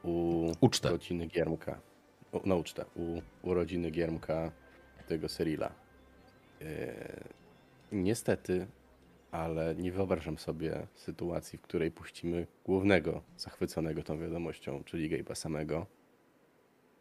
U 0.03 0.51
ucztę. 0.61 0.89
rodziny 0.89 1.27
Giermka. 1.27 1.79
U, 2.31 2.47
na 2.47 2.55
ucztę. 2.55 2.85
U 2.95 3.21
urodziny 3.43 3.91
Giermka 3.91 4.51
tego 5.07 5.27
Cyrila. 5.27 5.71
Eee, 6.61 7.44
niestety, 7.91 8.67
ale 9.31 9.75
nie 9.75 9.91
wyobrażam 9.91 10.37
sobie 10.37 10.87
sytuacji, 10.95 11.57
w 11.57 11.61
której 11.61 11.91
puścimy 11.91 12.47
głównego 12.65 13.21
zachwyconego 13.37 14.03
tą 14.03 14.19
wiadomością, 14.19 14.83
czyli 14.83 15.09
Gabe'a 15.09 15.35
samego. 15.35 15.85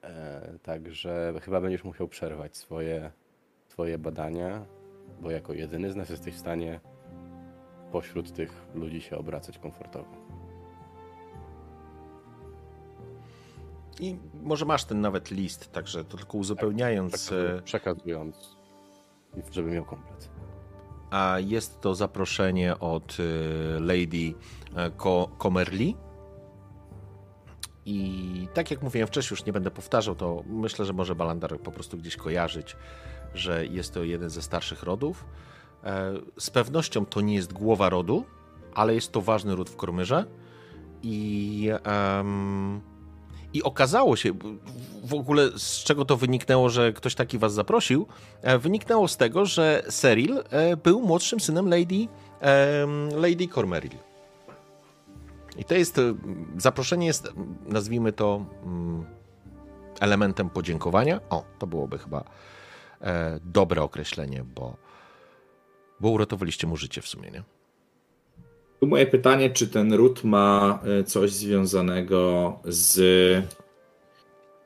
Eee, 0.02 0.59
także 0.62 1.35
chyba 1.43 1.61
będziesz 1.61 1.85
musiał 1.85 2.09
przerwać 2.09 2.56
swoje, 2.56 3.12
swoje 3.69 3.98
badania 3.98 4.66
bo 5.20 5.31
jako 5.31 5.52
jedyny 5.52 5.93
z 5.93 5.97
nas 5.97 6.11
jesteś 6.11 6.35
w 6.35 6.39
stanie 6.39 6.81
pośród 7.93 8.32
tych 8.32 8.66
ludzi 8.74 9.01
się 9.01 9.19
obracać 9.19 9.59
komfortowo. 9.59 10.24
I 14.01 14.19
może 14.43 14.65
masz 14.65 14.85
ten 14.85 15.01
nawet 15.01 15.31
list, 15.31 15.73
także 15.73 16.05
to 16.05 16.16
tylko 16.16 16.39
uzupełniając. 16.39 17.28
Tak, 17.28 17.39
e, 17.59 17.62
przekazując, 17.62 18.56
żeby 19.51 19.70
miał 19.70 19.85
komplet. 19.85 20.34
A 21.14 21.36
jest 21.40 21.80
to 21.80 21.94
zaproszenie 21.94 22.78
od 22.78 23.16
e, 23.20 23.80
Lady 23.80 24.34
e, 24.76 24.90
Comerly. 25.42 25.92
I 27.86 28.48
tak 28.54 28.70
jak 28.70 28.82
mówiłem 28.82 29.08
wcześniej, 29.08 29.36
już 29.38 29.46
nie 29.46 29.52
będę 29.52 29.70
powtarzał, 29.70 30.14
to 30.14 30.42
myślę, 30.46 30.84
że 30.84 30.92
może 30.92 31.14
Balandar 31.14 31.60
po 31.60 31.72
prostu 31.72 31.98
gdzieś 31.98 32.16
kojarzyć 32.16 32.76
że 33.34 33.66
jest 33.66 33.94
to 33.94 34.04
jeden 34.04 34.30
ze 34.30 34.42
starszych 34.42 34.82
rodów. 34.82 35.24
E, 35.84 36.12
z 36.38 36.50
pewnością 36.50 37.06
to 37.06 37.20
nie 37.20 37.34
jest 37.34 37.52
głowa 37.52 37.88
rodu, 37.88 38.24
ale 38.74 38.94
jest 38.94 39.12
to 39.12 39.20
ważny 39.20 39.54
ród 39.54 39.70
w 39.70 39.76
Kormyrze. 39.76 40.26
I, 41.02 41.70
um, 41.86 42.80
I 43.55 43.62
okazało 43.62 44.16
się, 44.16 44.32
w 45.05 45.14
ogóle 45.14 45.51
z 45.56 45.85
czego 45.85 46.05
to 46.05 46.16
wyniknęło, 46.16 46.68
że 46.68 46.93
ktoś 46.93 47.14
taki 47.14 47.39
was 47.39 47.52
zaprosił, 47.55 48.06
e, 48.43 48.59
wyniknęło 48.59 49.09
z 49.09 49.16
tego, 49.16 49.47
że 49.47 49.82
Cyril 49.89 50.43
e, 50.51 50.76
był 50.76 51.01
młodszym 51.01 51.40
synem 51.40 51.68
Lady, 51.68 52.09
Lady 53.16 53.48
Cormeril. 53.48 53.98
I 55.59 55.64
to 55.64 55.74
jest, 55.74 56.01
zaproszenie 56.59 57.06
jest, 57.06 57.32
nazwijmy 57.66 58.12
to 58.12 58.47
mm, 58.64 59.05
elementem 60.01 60.51
podziękowania. 60.51 61.20
O, 61.31 61.44
to 61.59 61.66
byłoby 61.66 61.98
chyba 61.98 62.24
e, 63.01 63.40
dobre 63.44 63.82
określenie, 63.82 64.44
bo, 64.44 64.76
bo 66.01 66.09
uratowaliście 66.09 66.66
mu 66.66 66.76
życie 66.76 67.02
w 67.02 67.09
sumie, 67.09 67.31
nie? 67.31 67.43
Tu 68.85 68.89
moje 68.89 69.06
pytanie, 69.06 69.51
czy 69.51 69.69
ten 69.69 69.93
ród 69.93 70.24
ma 70.24 70.78
e, 71.01 71.05
coś 71.05 71.32
związanego 71.32 72.52
z, 72.65 72.98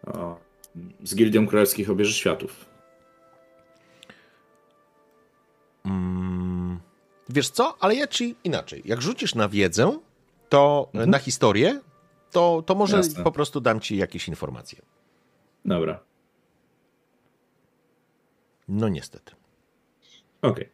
o, 0.07 0.37
z 1.05 1.15
Gildią 1.15 1.47
Królewskich 1.47 1.91
Obieży 1.91 2.15
Światów? 2.15 2.65
Mm, 5.85 6.81
wiesz 7.29 7.51
co, 7.51 7.77
ale 7.81 7.95
ja 7.95 8.07
ci 8.07 8.37
inaczej. 8.45 8.83
Jak 8.85 9.03
rzucisz 9.03 9.35
na 9.35 9.49
wiedzę, 9.49 9.99
to 10.49 10.89
mhm. 10.93 11.11
na 11.11 11.19
historię, 11.19 11.81
to, 12.31 12.63
to 12.67 12.75
może 12.75 12.97
Jasne. 12.97 13.25
po 13.25 13.33
prostu 13.33 13.61
dam 13.61 13.81
ci 13.81 13.97
jakieś 13.97 14.29
informacje. 14.29 14.83
Dobra. 15.65 16.01
No 18.69 18.89
niestety. 18.89 19.33
Okej. 20.43 20.69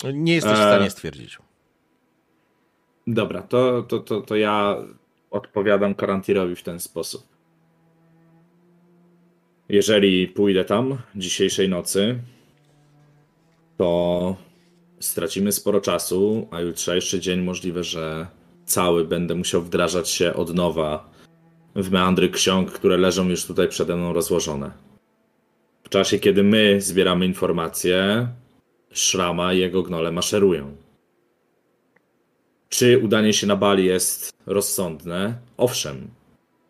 Okay. 0.00 0.12
Nie 0.12 0.34
jesteś 0.34 0.52
w 0.52 0.56
stanie 0.56 0.86
e, 0.86 0.90
stwierdzić. 0.90 1.38
Dobra, 3.10 3.42
to, 3.42 3.82
to, 3.82 3.98
to, 3.98 4.20
to 4.20 4.36
ja 4.36 4.76
odpowiadam 5.30 5.94
Karantirowi 5.94 6.56
w 6.56 6.62
ten 6.62 6.80
sposób. 6.80 7.22
Jeżeli 9.68 10.28
pójdę 10.28 10.64
tam 10.64 10.98
dzisiejszej 11.16 11.68
nocy, 11.68 12.18
to 13.76 14.36
stracimy 15.00 15.52
sporo 15.52 15.80
czasu, 15.80 16.48
a 16.50 16.60
jutrzejszy 16.60 17.20
dzień 17.20 17.40
możliwe, 17.40 17.84
że 17.84 18.26
cały 18.64 19.04
będę 19.04 19.34
musiał 19.34 19.62
wdrażać 19.62 20.10
się 20.10 20.34
od 20.34 20.54
nowa 20.54 21.10
w 21.76 21.90
meandry 21.90 22.28
ksiąg, 22.28 22.72
które 22.72 22.96
leżą 22.96 23.28
już 23.28 23.46
tutaj 23.46 23.68
przede 23.68 23.96
mną 23.96 24.12
rozłożone. 24.12 24.70
W 25.82 25.88
czasie, 25.88 26.18
kiedy 26.18 26.42
my 26.42 26.80
zbieramy 26.80 27.26
informacje, 27.26 28.28
Szrama 28.90 29.52
i 29.52 29.58
jego 29.58 29.82
gnole 29.82 30.12
maszerują. 30.12 30.87
Czy 32.68 32.98
udanie 32.98 33.32
się 33.32 33.46
na 33.46 33.56
Bali 33.56 33.84
jest 33.84 34.32
rozsądne? 34.46 35.38
Owszem, 35.56 36.10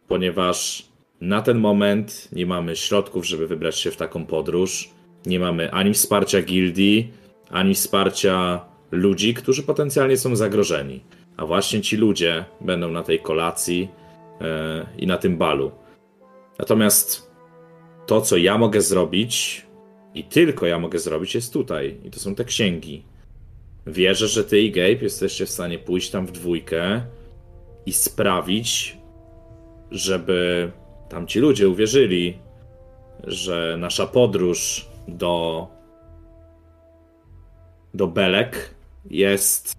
ponieważ 0.08 0.88
na 1.20 1.42
ten 1.42 1.58
moment 1.58 2.28
nie 2.32 2.46
mamy 2.46 2.76
środków, 2.76 3.26
żeby 3.26 3.46
wybrać 3.46 3.78
się 3.78 3.90
w 3.90 3.96
taką 3.96 4.26
podróż. 4.26 4.90
Nie 5.26 5.40
mamy 5.40 5.72
ani 5.72 5.94
wsparcia 5.94 6.42
gildii, 6.42 7.12
ani 7.50 7.74
wsparcia 7.74 8.64
ludzi, 8.90 9.34
którzy 9.34 9.62
potencjalnie 9.62 10.16
są 10.16 10.36
zagrożeni. 10.36 11.00
a 11.36 11.46
właśnie 11.46 11.80
ci 11.80 11.96
ludzie 11.96 12.44
będą 12.60 12.90
na 12.90 13.02
tej 13.02 13.20
kolacji 13.20 13.88
e, 14.40 14.86
i 14.98 15.06
na 15.06 15.16
tym 15.16 15.36
balu. 15.36 15.70
Natomiast 16.58 17.30
to, 18.06 18.20
co 18.20 18.36
ja 18.36 18.58
mogę 18.58 18.80
zrobić, 18.80 19.66
i 20.14 20.24
tylko 20.24 20.66
ja 20.66 20.78
mogę 20.78 20.98
zrobić, 20.98 21.34
jest 21.34 21.52
tutaj. 21.52 21.96
I 22.04 22.10
to 22.10 22.20
są 22.20 22.34
te 22.34 22.44
księgi. 22.44 23.02
Wierzę, 23.88 24.28
że 24.28 24.44
ty 24.44 24.60
i 24.60 24.70
Gabe 24.70 25.02
jesteście 25.02 25.46
w 25.46 25.50
stanie 25.50 25.78
pójść 25.78 26.10
tam 26.10 26.26
w 26.26 26.32
dwójkę 26.32 27.02
i 27.86 27.92
sprawić, 27.92 28.98
żeby 29.90 30.70
tamci 31.08 31.38
ludzie 31.38 31.68
uwierzyli, 31.68 32.38
że 33.24 33.76
nasza 33.78 34.06
podróż 34.06 34.88
do 35.08 35.66
do 37.94 38.06
Belek 38.06 38.74
jest 39.10 39.72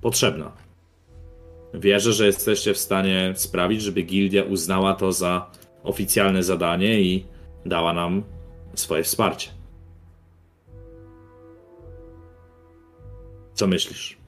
potrzebna. 0.00 0.52
Wierzę, 1.74 2.12
że 2.12 2.26
jesteście 2.26 2.74
w 2.74 2.78
stanie 2.78 3.32
sprawić, 3.36 3.82
żeby 3.82 4.02
gildia 4.02 4.42
uznała 4.42 4.94
to 4.94 5.12
za 5.12 5.50
oficjalne 5.82 6.42
zadanie 6.42 7.00
i 7.00 7.24
dała 7.66 7.92
nam 7.92 8.22
swoje 8.74 9.02
wsparcie. 9.02 9.55
Co 13.56 13.66
myślisz? 13.66 14.18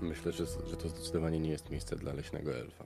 Myślę, 0.00 0.32
że, 0.32 0.46
że 0.70 0.76
to 0.76 0.88
zdecydowanie 0.88 1.40
nie 1.40 1.50
jest 1.50 1.70
miejsce 1.70 1.96
dla 1.96 2.12
leśnego 2.12 2.56
elfa. 2.56 2.84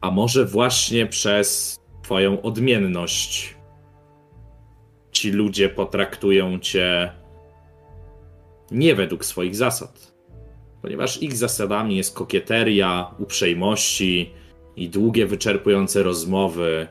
A 0.00 0.10
może 0.10 0.46
właśnie 0.46 1.06
przez 1.06 1.78
Twoją 2.02 2.42
odmienność 2.42 3.56
ci 5.12 5.30
ludzie 5.30 5.68
potraktują 5.68 6.58
cię 6.58 7.12
nie 8.70 8.94
według 8.94 9.24
swoich 9.24 9.56
zasad. 9.56 10.12
Ponieważ 10.82 11.22
ich 11.22 11.36
zasadami 11.36 11.96
jest 11.96 12.14
kokieteria, 12.14 13.14
uprzejmości 13.18 14.32
i 14.76 14.88
długie, 14.88 15.26
wyczerpujące 15.26 16.02
rozmowy, 16.02 16.88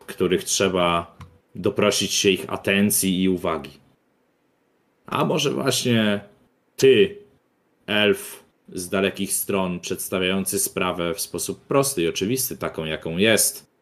w 0.00 0.04
których 0.04 0.44
trzeba 0.44 1.16
doprosić 1.54 2.12
się 2.12 2.30
ich 2.30 2.44
atencji 2.48 3.22
i 3.22 3.28
uwagi. 3.28 3.70
A 5.06 5.24
może 5.24 5.50
właśnie 5.50 6.20
ty, 6.76 7.18
elf 7.86 8.44
z 8.68 8.88
dalekich 8.88 9.32
stron, 9.32 9.80
przedstawiający 9.80 10.58
sprawę 10.58 11.14
w 11.14 11.20
sposób 11.20 11.60
prosty 11.60 12.02
i 12.02 12.08
oczywisty, 12.08 12.56
taką 12.56 12.84
jaką 12.84 13.16
jest, 13.16 13.72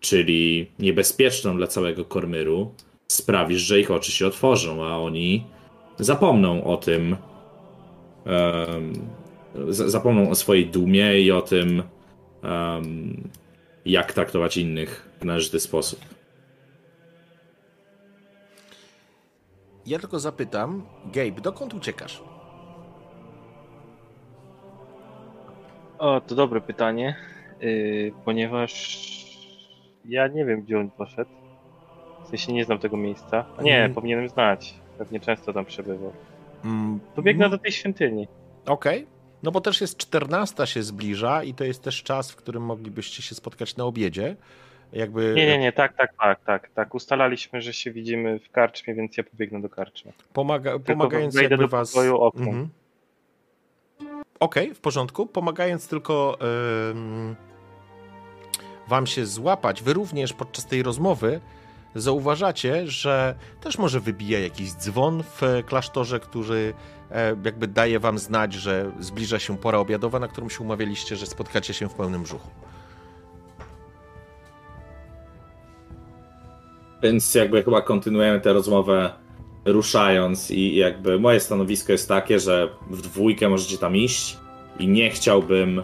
czyli 0.00 0.70
niebezpieczną 0.78 1.56
dla 1.56 1.66
całego 1.66 2.04
Kormyru, 2.04 2.74
sprawisz, 3.08 3.62
że 3.62 3.80
ich 3.80 3.90
oczy 3.90 4.12
się 4.12 4.26
otworzą, 4.26 4.84
a 4.84 4.96
oni 4.96 5.44
zapomną 5.98 6.64
o 6.64 6.76
tym, 6.76 7.16
um, 8.26 8.92
zapomną 9.68 10.30
o 10.30 10.34
swojej 10.34 10.66
dumie 10.66 11.20
i 11.20 11.30
o 11.30 11.42
tym, 11.42 11.82
um, 12.42 13.28
jak 13.84 14.12
traktować 14.12 14.56
innych 14.56 15.08
w 15.20 15.24
należyty 15.24 15.60
sposób. 15.60 16.00
Ja 19.90 19.98
tylko 19.98 20.18
zapytam, 20.20 20.82
Gabe, 21.04 21.40
dokąd 21.40 21.74
uciekasz? 21.74 22.22
O, 25.98 26.20
to 26.20 26.34
dobre 26.34 26.60
pytanie, 26.60 27.16
yy, 27.60 28.12
ponieważ 28.24 29.00
ja 30.04 30.28
nie 30.28 30.44
wiem, 30.44 30.62
gdzie 30.62 30.78
on 30.78 30.90
poszedł. 30.90 31.30
W 32.24 32.28
sensie 32.28 32.52
nie 32.52 32.64
znam 32.64 32.78
tego 32.78 32.96
miejsca. 32.96 33.44
Nie, 33.62 33.90
powinienem 33.94 34.28
znać. 34.28 34.74
Pewnie 34.98 35.20
często 35.20 35.52
tam 35.52 35.64
przebywał. 35.64 36.12
Mm, 36.64 37.00
To 37.14 37.22
biegnę 37.22 37.44
mm, 37.46 37.58
do 37.58 37.62
tej 37.62 37.72
świątyni. 37.72 38.28
Okej. 38.66 39.06
No 39.42 39.50
bo 39.50 39.60
też 39.60 39.80
jest 39.80 39.96
14 39.96 40.66
się 40.66 40.82
zbliża 40.82 41.42
i 41.42 41.54
to 41.54 41.64
jest 41.64 41.82
też 41.82 42.02
czas, 42.02 42.30
w 42.30 42.36
którym 42.36 42.62
moglibyście 42.62 43.22
się 43.22 43.34
spotkać 43.34 43.76
na 43.76 43.84
obiedzie. 43.84 44.36
Jakby 44.92 45.32
Nie, 45.36 45.46
nie, 45.46 45.58
nie, 45.58 45.72
tak, 45.72 45.96
tak, 45.96 46.14
tak, 46.18 46.44
tak, 46.44 46.70
tak. 46.74 46.94
Ustalaliśmy, 46.94 47.60
że 47.60 47.72
się 47.72 47.90
widzimy 47.90 48.38
w 48.38 48.50
karczmie, 48.50 48.94
więc 48.94 49.16
ja 49.16 49.24
pobiegnę 49.24 49.60
do 49.60 49.68
karczmy. 49.68 50.12
Pomaga, 50.32 50.78
pomagając 50.78 51.34
jakby 51.34 51.56
do 51.56 51.68
was... 51.68 51.92
pokoju. 51.92 52.30
Mhm. 52.36 52.68
Okej, 54.40 54.74
w 54.74 54.80
porządku. 54.80 55.26
Pomagając 55.26 55.88
tylko 55.88 56.38
ym, 56.90 57.36
wam 58.88 59.06
się 59.06 59.26
złapać, 59.26 59.82
wy 59.82 59.92
również 59.92 60.32
podczas 60.32 60.66
tej 60.66 60.82
rozmowy 60.82 61.40
zauważacie, 61.94 62.86
że 62.86 63.34
też 63.60 63.78
może 63.78 64.00
wybija 64.00 64.38
jakiś 64.38 64.72
dzwon 64.72 65.22
w 65.22 65.42
klasztorze, 65.66 66.20
który 66.20 66.74
e, 67.10 67.36
jakby 67.44 67.66
daje 67.66 68.00
wam 68.00 68.18
znać, 68.18 68.54
że 68.54 68.90
zbliża 69.00 69.38
się 69.38 69.58
pora 69.58 69.78
obiadowa, 69.78 70.18
na 70.18 70.28
którą 70.28 70.48
się 70.48 70.64
umawialiście, 70.64 71.16
że 71.16 71.26
spotkacie 71.26 71.74
się 71.74 71.88
w 71.88 71.94
pełnym 71.94 72.22
brzuchu. 72.22 72.48
Więc 77.02 77.34
jakby 77.34 77.62
chyba 77.62 77.82
kontynuujemy 77.82 78.40
tę 78.40 78.52
rozmowę 78.52 79.12
ruszając 79.64 80.50
i 80.50 80.76
jakby 80.76 81.18
moje 81.18 81.40
stanowisko 81.40 81.92
jest 81.92 82.08
takie, 82.08 82.38
że 82.40 82.68
w 82.90 83.02
dwójkę 83.02 83.48
możecie 83.48 83.78
tam 83.78 83.96
iść 83.96 84.38
i 84.78 84.88
nie 84.88 85.10
chciałbym 85.10 85.82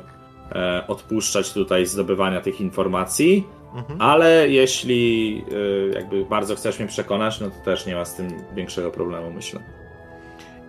e, 0.52 0.84
odpuszczać 0.88 1.52
tutaj 1.52 1.86
zdobywania 1.86 2.40
tych 2.40 2.60
informacji, 2.60 3.44
Mhm. 3.76 4.02
ale 4.02 4.48
jeśli 4.48 5.44
e, 5.92 5.94
jakby 5.94 6.24
bardzo 6.24 6.56
chcesz 6.56 6.78
mnie 6.78 6.88
przekonać, 6.88 7.40
no 7.40 7.50
to 7.50 7.56
też 7.64 7.86
nie 7.86 7.94
ma 7.94 8.04
z 8.04 8.14
tym 8.14 8.28
większego 8.54 8.90
problemu, 8.90 9.30
myślę. 9.30 9.60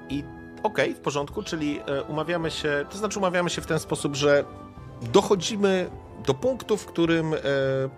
I 0.09 0.23
okej, 0.63 0.93
w 0.93 0.99
porządku, 0.99 1.43
czyli 1.43 1.79
e, 1.87 2.03
umawiamy 2.03 2.51
się, 2.51 2.85
to 2.91 2.97
znaczy 2.97 3.19
umawiamy 3.19 3.49
się 3.49 3.61
w 3.61 3.65
ten 3.65 3.79
sposób, 3.79 4.15
że 4.15 4.43
dochodzimy 5.01 5.89
do 6.25 6.33
punktu, 6.33 6.77
w 6.77 6.85
którym 6.85 7.33
e, 7.33 7.37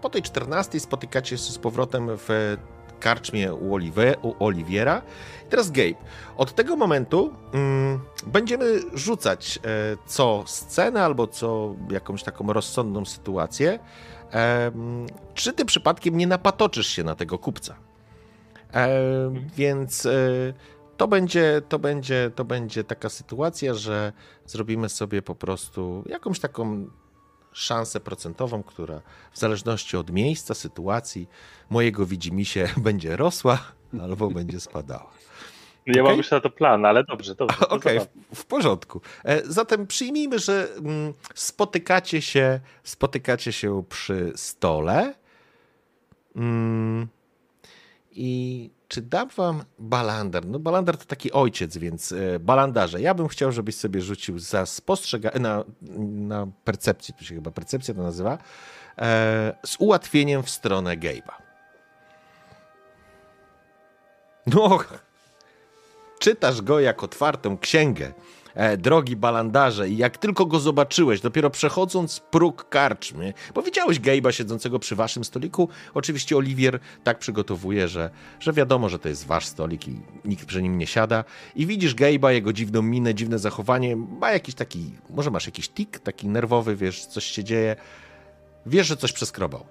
po 0.02 0.10
tej 0.10 0.22
14 0.22 0.80
spotykacie 0.80 1.38
się 1.38 1.52
z 1.52 1.58
powrotem 1.58 2.08
w 2.12 2.58
karczmie 3.00 3.54
u, 3.54 3.74
Olive, 3.74 4.16
u 4.22 4.46
Oliwiera. 4.46 5.02
I 5.48 5.50
teraz 5.50 5.72
Gabe, 5.72 5.94
od 6.38 6.56
tego 6.56 6.76
momentu 6.76 7.34
mm, 7.54 8.00
będziemy 8.28 8.80
rzucać 8.94 9.58
e, 9.58 9.60
co 10.06 10.44
scenę 10.48 11.04
albo 11.06 11.28
co 11.28 11.76
jakąś 11.92 12.24
taką 12.24 12.54
rozsądną 12.54 13.06
sytuację. 13.06 13.80
Em, 14.32 15.06
czy 15.34 15.54
ty 15.54 15.66
przypadkiem 15.66 16.18
nie 16.18 16.28
napatoczysz 16.28 16.88
się 16.88 17.04
na 17.04 17.16
tego 17.16 17.38
kupca? 17.38 17.76
E, 18.74 18.90
więc 19.56 20.06
e, 20.06 20.10
to 21.00 21.08
będzie, 21.08 21.62
to, 21.70 21.80
będzie, 21.80 22.32
to 22.36 22.46
będzie 22.46 22.84
taka 22.84 23.10
sytuacja, 23.10 23.74
że 23.74 24.14
zrobimy 24.46 24.90
sobie 24.90 25.22
po 25.22 25.36
prostu 25.36 26.04
jakąś 26.06 26.40
taką 26.40 26.88
szansę 27.52 28.00
procentową, 28.00 28.64
która 28.64 29.02
w 29.32 29.40
zależności 29.40 29.98
od 29.98 30.12
miejsca, 30.12 30.54
sytuacji, 30.54 31.30
mojego 31.70 32.06
widzimisię 32.06 32.70
będzie 32.88 33.18
rosła 33.18 33.60
albo 34.02 34.30
będzie 34.30 34.60
spadała. 34.60 35.12
Ja 35.86 35.94
Okej. 35.94 36.04
mam 36.04 36.18
już 36.18 36.32
na 36.32 36.40
to 36.40 36.50
plan, 36.50 36.86
ale 36.86 37.04
dobrze, 37.04 37.36
dobrze. 37.36 37.70
Okej, 37.70 38.00
w, 38.00 38.40
w 38.40 38.46
porządku. 38.46 39.02
E, 39.24 39.42
Zatem 39.46 39.88
przyjmijmy, 39.88 40.40
że 40.40 40.68
mm, 40.78 41.14
spotykacie 41.36 42.22
się, 42.22 42.60
spotykacie 42.84 43.52
się 43.52 43.84
przy 43.90 44.32
stole. 44.36 45.14
Mm, 46.36 47.08
I 48.22 48.70
czy 48.88 49.02
dam 49.02 49.30
wam 49.30 49.64
balander? 49.78 50.46
No 50.46 50.60
balander 50.60 50.98
to 50.98 51.06
taki 51.06 51.32
ojciec, 51.32 51.78
więc 51.78 52.12
e, 52.12 52.40
balandarze. 52.40 53.02
Ja 53.02 53.14
bym 53.14 53.28
chciał, 53.28 53.52
żebyś 53.52 53.76
sobie 53.76 54.02
rzucił 54.02 54.40
za 54.40 54.66
spostrzega... 54.66 55.32
na, 55.40 55.64
na 56.12 56.48
percepcję, 56.64 57.14
tu 57.18 57.26
się 57.26 57.36
chyba 57.36 57.52
percepcja 57.52 57.94
to 57.94 58.02
nazywa, 58.02 58.38
e, 58.98 59.54
z 59.66 59.76
ułatwieniem 59.80 60.44
w 60.44 60.50
stronę 60.50 60.98
Gabe'a. 60.98 61.34
No, 64.46 64.80
czytasz 66.20 66.62
go 66.62 66.80
jak 66.80 67.04
otwartą 67.04 67.58
księgę. 67.58 68.12
E, 68.56 68.78
drogi 68.78 69.16
balandarze, 69.16 69.90
i 69.90 69.98
jak 69.98 70.18
tylko 70.18 70.46
go 70.46 70.60
zobaczyłeś, 70.60 71.22
dopiero 71.22 71.50
przechodząc 71.50 72.20
próg 72.20 72.70
karczmy, 72.70 73.34
bo 73.56 73.62
widziałeś 73.62 74.00
Gabe'a 74.00 74.32
siedzącego 74.32 74.80
przy 74.80 74.96
waszym 74.96 75.24
stoliku, 75.24 75.70
oczywiście 75.94 76.38
Oliwier 76.38 76.80
tak 77.04 77.20
przygotowuje, 77.20 77.88
że, 77.88 78.10
że 78.40 78.54
wiadomo, 78.54 78.90
że 78.90 79.00
to 79.00 79.10
jest 79.10 79.28
wasz 79.28 79.46
stolik 79.46 79.88
i 79.88 80.02
nikt 80.26 80.46
przy 80.46 80.62
nim 80.62 80.78
nie 80.78 80.88
siada. 80.88 81.24
I 81.56 81.66
widzisz 81.66 81.96
Gabe'a, 81.96 82.30
jego 82.30 82.54
dziwną 82.54 82.82
minę, 82.82 83.16
dziwne 83.16 83.40
zachowanie, 83.40 83.96
ma 83.96 84.32
jakiś 84.32 84.56
taki, 84.56 84.92
może 85.10 85.32
masz 85.32 85.46
jakiś 85.46 85.70
tik, 85.70 86.00
taki 86.00 86.28
nerwowy, 86.28 86.76
wiesz, 86.76 87.06
coś 87.06 87.26
się 87.26 87.44
dzieje. 87.44 87.76
Wiesz, 88.66 88.88
że 88.88 88.98
coś 88.98 89.14
przeskrobał. 89.14 89.66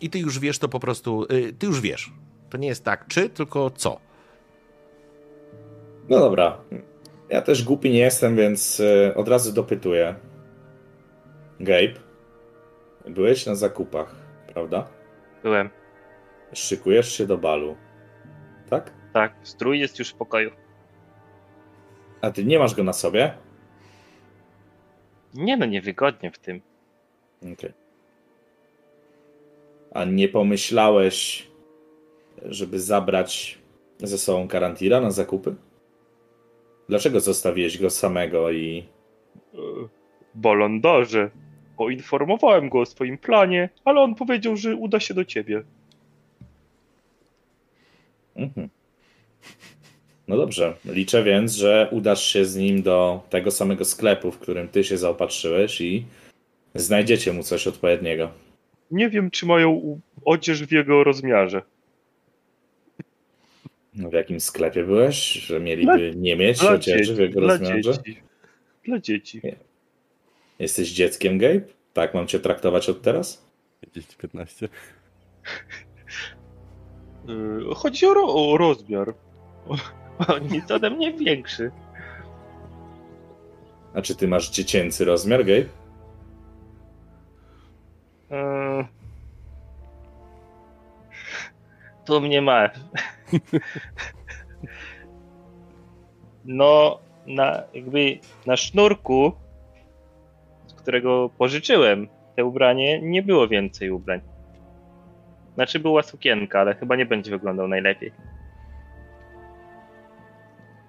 I 0.00 0.10
ty 0.10 0.18
już 0.18 0.38
wiesz 0.38 0.58
to 0.58 0.68
po 0.68 0.80
prostu, 0.80 1.26
y, 1.32 1.52
ty 1.58 1.66
już 1.66 1.80
wiesz. 1.80 2.12
To 2.50 2.58
nie 2.58 2.68
jest 2.68 2.84
tak 2.84 3.06
czy, 3.08 3.28
tylko 3.28 3.70
co. 3.70 4.00
No 6.08 6.18
dobra. 6.18 6.58
Ja 7.30 7.42
też 7.42 7.64
głupi 7.64 7.90
nie 7.90 7.98
jestem, 7.98 8.36
więc 8.36 8.80
e, 8.80 9.14
od 9.14 9.28
razu 9.28 9.52
dopytuję. 9.52 10.14
Gabe, 11.60 11.94
byłeś 13.08 13.46
na 13.46 13.54
zakupach, 13.54 14.14
prawda? 14.52 14.88
Byłem. 15.42 15.70
Szykujesz 16.52 17.12
się 17.12 17.26
do 17.26 17.38
balu. 17.38 17.76
tak? 18.70 18.92
Tak, 19.12 19.34
strój 19.42 19.80
jest 19.80 19.98
już 19.98 20.10
w 20.10 20.14
pokoju. 20.14 20.50
A 22.20 22.30
ty 22.30 22.44
nie 22.44 22.58
masz 22.58 22.74
go 22.74 22.84
na 22.84 22.92
sobie? 22.92 23.34
Nie 25.34 25.56
no, 25.56 25.66
niewygodnie 25.66 26.30
w 26.30 26.38
tym. 26.38 26.60
Okej. 27.52 27.72
A 29.94 30.04
nie 30.04 30.28
pomyślałeś, 30.28 31.48
żeby 32.44 32.80
zabrać 32.80 33.58
ze 33.98 34.18
sobą 34.18 34.48
Karantira 34.48 35.00
na 35.00 35.10
zakupy? 35.10 35.54
Dlaczego 36.90 37.20
zostawiłeś 37.20 37.78
go 37.78 37.90
samego 37.90 38.52
i 38.52 38.84
Bolondorze. 40.34 41.30
Poinformowałem 41.76 42.68
go 42.68 42.80
o 42.80 42.86
swoim 42.86 43.18
planie, 43.18 43.68
ale 43.84 44.00
on 44.00 44.14
powiedział, 44.14 44.56
że 44.56 44.76
uda 44.76 45.00
się 45.00 45.14
do 45.14 45.24
ciebie. 45.24 45.62
Mhm. 48.36 48.68
No 50.28 50.36
dobrze, 50.36 50.74
liczę 50.84 51.22
więc, 51.22 51.52
że 51.52 51.88
udasz 51.90 52.24
się 52.32 52.44
z 52.44 52.56
nim 52.56 52.82
do 52.82 53.22
tego 53.30 53.50
samego 53.50 53.84
sklepu, 53.84 54.30
w 54.30 54.38
którym 54.38 54.68
ty 54.68 54.84
się 54.84 54.98
zaopatrzyłeś 54.98 55.80
i 55.80 56.04
znajdziecie 56.74 57.32
mu 57.32 57.42
coś 57.42 57.66
odpowiedniego. 57.66 58.30
Nie 58.90 59.10
wiem, 59.10 59.30
czy 59.30 59.46
mają 59.46 60.00
odzież 60.24 60.64
w 60.64 60.72
jego 60.72 61.04
rozmiarze. 61.04 61.62
No, 63.94 64.10
W 64.10 64.12
jakim 64.12 64.40
sklepie 64.40 64.84
byłeś, 64.84 65.32
że 65.32 65.60
mieliby 65.60 66.12
nie 66.16 66.36
mieć 66.36 66.60
Dla 66.60 66.70
odzieży 66.70 67.14
w 67.14 67.16
dzieci. 67.16 67.22
jego 67.22 67.40
Dla 67.40 67.48
rozmiarze? 67.52 67.82
dzieci. 67.82 68.22
Dla 68.84 68.98
dzieci. 68.98 69.42
Jesteś 70.58 70.90
dzieckiem, 70.92 71.38
Gabe? 71.38 71.60
Tak 71.92 72.14
mam 72.14 72.26
cię 72.26 72.40
traktować 72.40 72.88
od 72.88 73.02
teraz? 73.02 73.44
10-15. 73.96 74.68
Yy, 77.28 77.74
Chodzi 77.74 78.06
o, 78.06 78.14
ro 78.14 78.22
o 78.52 78.56
rozmiar. 78.58 79.14
On 80.34 80.54
jest 80.54 80.70
ode 80.70 80.90
mnie 80.90 81.12
większy. 81.12 81.70
A 83.94 84.02
czy 84.02 84.16
ty 84.16 84.28
masz 84.28 84.50
dziecięcy 84.50 85.04
rozmiar, 85.04 85.40
Gabe? 85.44 85.64
Yy. 88.30 88.84
Tu 92.04 92.20
mnie 92.20 92.42
ma. 92.42 92.70
No, 96.44 96.98
na, 97.26 97.62
jakby 97.74 98.18
na 98.46 98.56
sznurku, 98.56 99.32
z 100.66 100.74
którego 100.74 101.30
pożyczyłem 101.38 102.08
te 102.36 102.44
ubranie, 102.44 103.00
nie 103.02 103.22
było 103.22 103.48
więcej 103.48 103.90
ubrań. 103.90 104.20
Znaczy 105.54 105.78
była 105.78 106.02
sukienka, 106.02 106.60
ale 106.60 106.74
chyba 106.74 106.96
nie 106.96 107.06
będzie 107.06 107.30
wyglądał 107.30 107.68
najlepiej. 107.68 108.12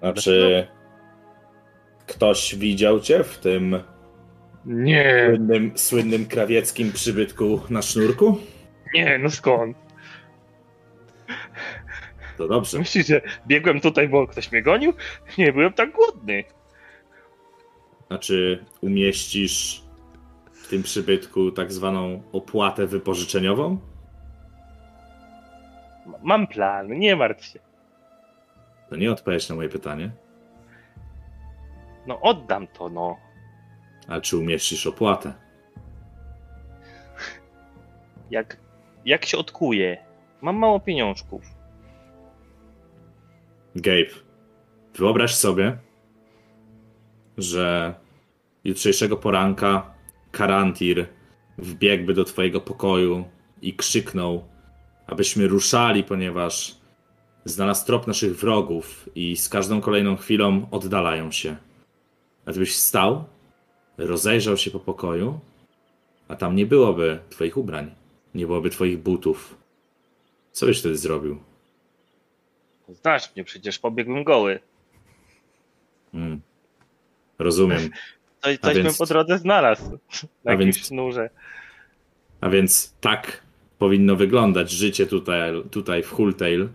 A 0.00 0.12
czy 0.12 0.66
ktoś 2.06 2.54
widział 2.56 3.00
cię 3.00 3.24
w 3.24 3.38
tym 3.38 3.80
Nie, 4.64 5.24
słynnym, 5.28 5.72
słynnym 5.78 6.26
krawieckim 6.26 6.92
przybytku 6.92 7.60
na 7.70 7.82
sznurku? 7.82 8.38
nie, 8.94 9.18
no 9.18 9.30
skąd? 9.30 9.76
To 12.42 12.48
dobrze. 12.48 12.78
Myślisz, 12.78 13.06
że 13.06 13.20
biegłem 13.46 13.80
tutaj, 13.80 14.08
bo 14.08 14.26
ktoś 14.26 14.52
mnie 14.52 14.62
gonił? 14.62 14.92
Nie, 15.38 15.52
byłem 15.52 15.72
tak 15.72 15.92
głodny. 15.92 16.44
A 18.08 18.18
czy 18.18 18.64
umieścisz 18.80 19.82
w 20.52 20.68
tym 20.68 20.82
przybytku 20.82 21.50
tak 21.50 21.72
zwaną 21.72 22.22
opłatę 22.32 22.86
wypożyczeniową? 22.86 23.78
Mam 26.22 26.46
plan, 26.46 26.98
nie 26.98 27.16
martw 27.16 27.44
się. 27.44 27.58
To 28.88 28.96
nie 28.96 29.12
odpowiedź 29.12 29.48
na 29.48 29.54
moje 29.54 29.68
pytanie. 29.68 30.10
No 32.06 32.20
oddam 32.20 32.66
to, 32.66 32.88
no. 32.88 33.16
A 34.08 34.20
czy 34.20 34.36
umieścisz 34.36 34.86
opłatę? 34.86 35.32
Jak, 38.30 38.56
jak 39.04 39.24
się 39.24 39.38
odkuje? 39.38 40.04
Mam 40.40 40.56
mało 40.56 40.80
pieniążków. 40.80 41.42
Gabe, 43.76 44.10
wyobraź 44.94 45.34
sobie, 45.34 45.78
że 47.38 47.94
jutrzejszego 48.64 49.16
poranka 49.16 49.94
Karantir 50.30 51.06
wbiegłby 51.58 52.14
do 52.14 52.24
twojego 52.24 52.60
pokoju 52.60 53.24
i 53.62 53.74
krzyknął, 53.74 54.44
abyśmy 55.06 55.48
ruszali, 55.48 56.04
ponieważ 56.04 56.76
znalazł 57.44 57.86
trop 57.86 58.06
naszych 58.06 58.36
wrogów 58.36 59.08
i 59.14 59.36
z 59.36 59.48
każdą 59.48 59.80
kolejną 59.80 60.16
chwilą 60.16 60.66
oddalają 60.70 61.30
się. 61.30 61.56
A 62.46 62.52
ty 62.52 62.58
byś 62.58 62.76
stał, 62.76 63.24
rozejrzał 63.98 64.56
się 64.56 64.70
po 64.70 64.80
pokoju, 64.80 65.40
a 66.28 66.36
tam 66.36 66.56
nie 66.56 66.66
byłoby 66.66 67.18
twoich 67.30 67.56
ubrań, 67.56 67.94
nie 68.34 68.46
byłoby 68.46 68.70
twoich 68.70 68.98
butów. 68.98 69.56
Co 70.52 70.66
byś 70.66 70.80
wtedy 70.80 70.96
zrobił? 70.96 71.51
Znasz 72.88 73.36
mnie, 73.36 73.44
przecież 73.44 73.78
pobiegłem 73.78 74.24
goły. 74.24 74.60
Hmm. 76.12 76.40
Rozumiem. 77.38 77.90
Coś, 78.40 78.58
A 78.62 78.66
coś 78.66 78.76
więc- 78.76 78.86
bym 78.88 78.94
po 78.98 79.06
drodze 79.06 79.38
znalazł. 79.38 79.90
Na 79.90 79.98
A 80.44 80.50
jakimś 80.52 80.74
więc- 80.76 80.86
sznurze. 80.86 81.30
A 82.40 82.48
więc 82.48 82.94
tak 83.00 83.42
powinno 83.78 84.16
wyglądać 84.16 84.70
życie 84.70 85.06
tutaj, 85.06 85.52
tutaj 85.70 86.02
w 86.02 86.10
Hultail, 86.10 86.68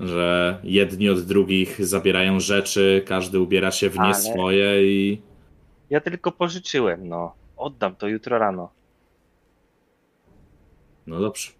że 0.00 0.58
jedni 0.62 1.08
od 1.08 1.20
drugich 1.20 1.86
zabierają 1.86 2.40
rzeczy, 2.40 3.02
każdy 3.06 3.40
ubiera 3.40 3.70
się 3.70 3.90
w 3.90 3.94
nie 3.94 4.00
Ale- 4.00 4.14
swoje 4.14 4.86
i 4.92 5.22
Ja 5.90 6.00
tylko 6.00 6.32
pożyczyłem, 6.32 7.08
no. 7.08 7.34
Oddam 7.56 7.96
to 7.96 8.08
jutro 8.08 8.38
rano. 8.38 8.70
no 11.06 11.20
dobrze. 11.20 11.50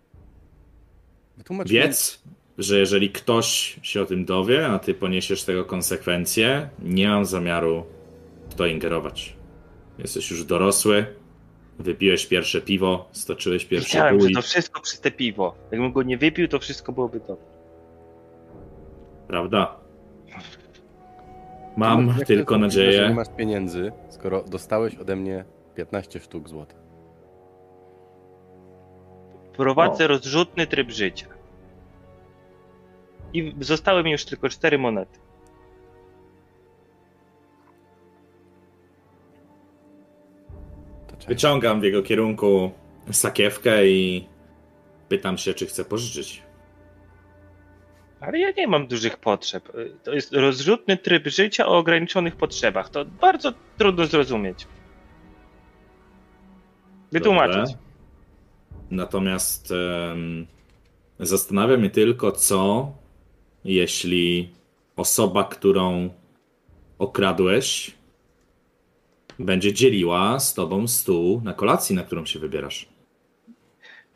Wiedz, 1.67 2.23
że 2.59 2.79
jeżeli 2.79 3.11
ktoś 3.11 3.77
się 3.83 4.03
o 4.03 4.07
tym 4.07 4.25
dowie, 4.25 4.67
a 4.67 4.79
ty 4.79 4.95
poniesiesz 4.95 5.45
tego 5.45 5.65
konsekwencje, 5.65 6.69
nie 6.79 7.09
mam 7.09 7.25
zamiaru 7.25 7.85
w 8.49 8.55
to 8.55 8.67
ingerować. 8.67 9.37
Jesteś 9.99 10.31
już 10.31 10.45
dorosły, 10.45 11.07
wypiłeś 11.79 12.27
pierwsze 12.27 12.61
piwo, 12.61 13.09
stoczyłeś 13.13 13.65
pierwszy 13.65 13.89
Wiedziałem, 13.89 14.21
że 14.21 14.27
bój, 14.27 14.35
to 14.35 14.43
wszystko 14.43 14.81
przez 14.81 15.01
te 15.01 15.11
piwo. 15.11 15.55
Jakbym 15.73 15.93
go 15.93 16.03
nie 16.03 16.19
wypił, 16.19 16.49
to 16.49 16.59
wszystko 16.59 16.93
byłoby 16.93 17.21
to. 17.21 17.37
prawda? 19.29 19.77
Mam 21.77 22.15
Jak 22.19 22.27
tylko 22.27 22.59
możliwe, 22.59 22.71
że 22.83 22.87
nadzieję. 22.89 23.09
Nie 23.09 23.15
masz 23.15 23.29
pieniędzy, 23.37 23.93
skoro 24.11 24.43
dostałeś 24.43 24.95
ode 24.95 25.17
mnie 25.17 25.45
15 25.75 26.21
sztuk 26.21 26.49
złota. 26.49 26.75
Prowadzę 29.57 30.05
No. 30.05 30.09
rozrzutny 30.09 30.67
tryb 30.67 30.91
życia. 30.91 31.27
I 33.37 33.55
zostały 33.61 34.05
mi 34.05 34.11
już 34.11 34.25
tylko 34.25 34.49
cztery 34.49 34.79
monety. 34.79 35.19
Wyciągam 41.29 41.81
w 41.81 41.85
jego 41.85 42.03
kierunku 42.03 42.71
sakiewkę 43.11 43.87
i 43.87 44.29
pytam 45.09 45.39
się, 45.39 45.55
czy 45.55 45.67
chce 45.67 45.85
pożyczyć. 45.85 46.43
Ale 48.21 48.39
ja 48.39 48.51
nie 48.51 48.69
mam 48.69 48.87
dużych 48.87 49.17
potrzeb. 49.17 49.73
To 50.05 50.13
jest 50.13 50.33
rozrzutny 50.33 50.97
tryb 50.97 51.27
życia 51.27 51.67
o 51.67 51.79
ograniczonych 51.79 52.37
potrzebach. 52.37 52.89
To 52.89 53.05
bardzo 53.05 53.53
trudno 53.79 54.07
zrozumieć. 54.07 54.67
Wytłumaczyć. 57.13 57.57
Dobrze. 57.57 57.77
Natomiast 58.91 59.73
em, 60.13 60.47
zastanawia 61.21 61.77
mnie 61.77 61.91
tylko, 61.91 62.33
co 62.33 62.93
jeśli 63.67 64.51
osoba, 64.97 65.45
którą 65.45 66.11
okradłeś, 66.99 67.95
będzie 69.39 69.73
dzieliła 69.73 70.41
z 70.41 70.55
tobą 70.55 70.89
stół 70.89 71.41
na 71.45 71.53
kolacji, 71.53 71.97
na 71.97 72.03
którą 72.03 72.27
się 72.27 72.39
wybierasz. 72.39 72.89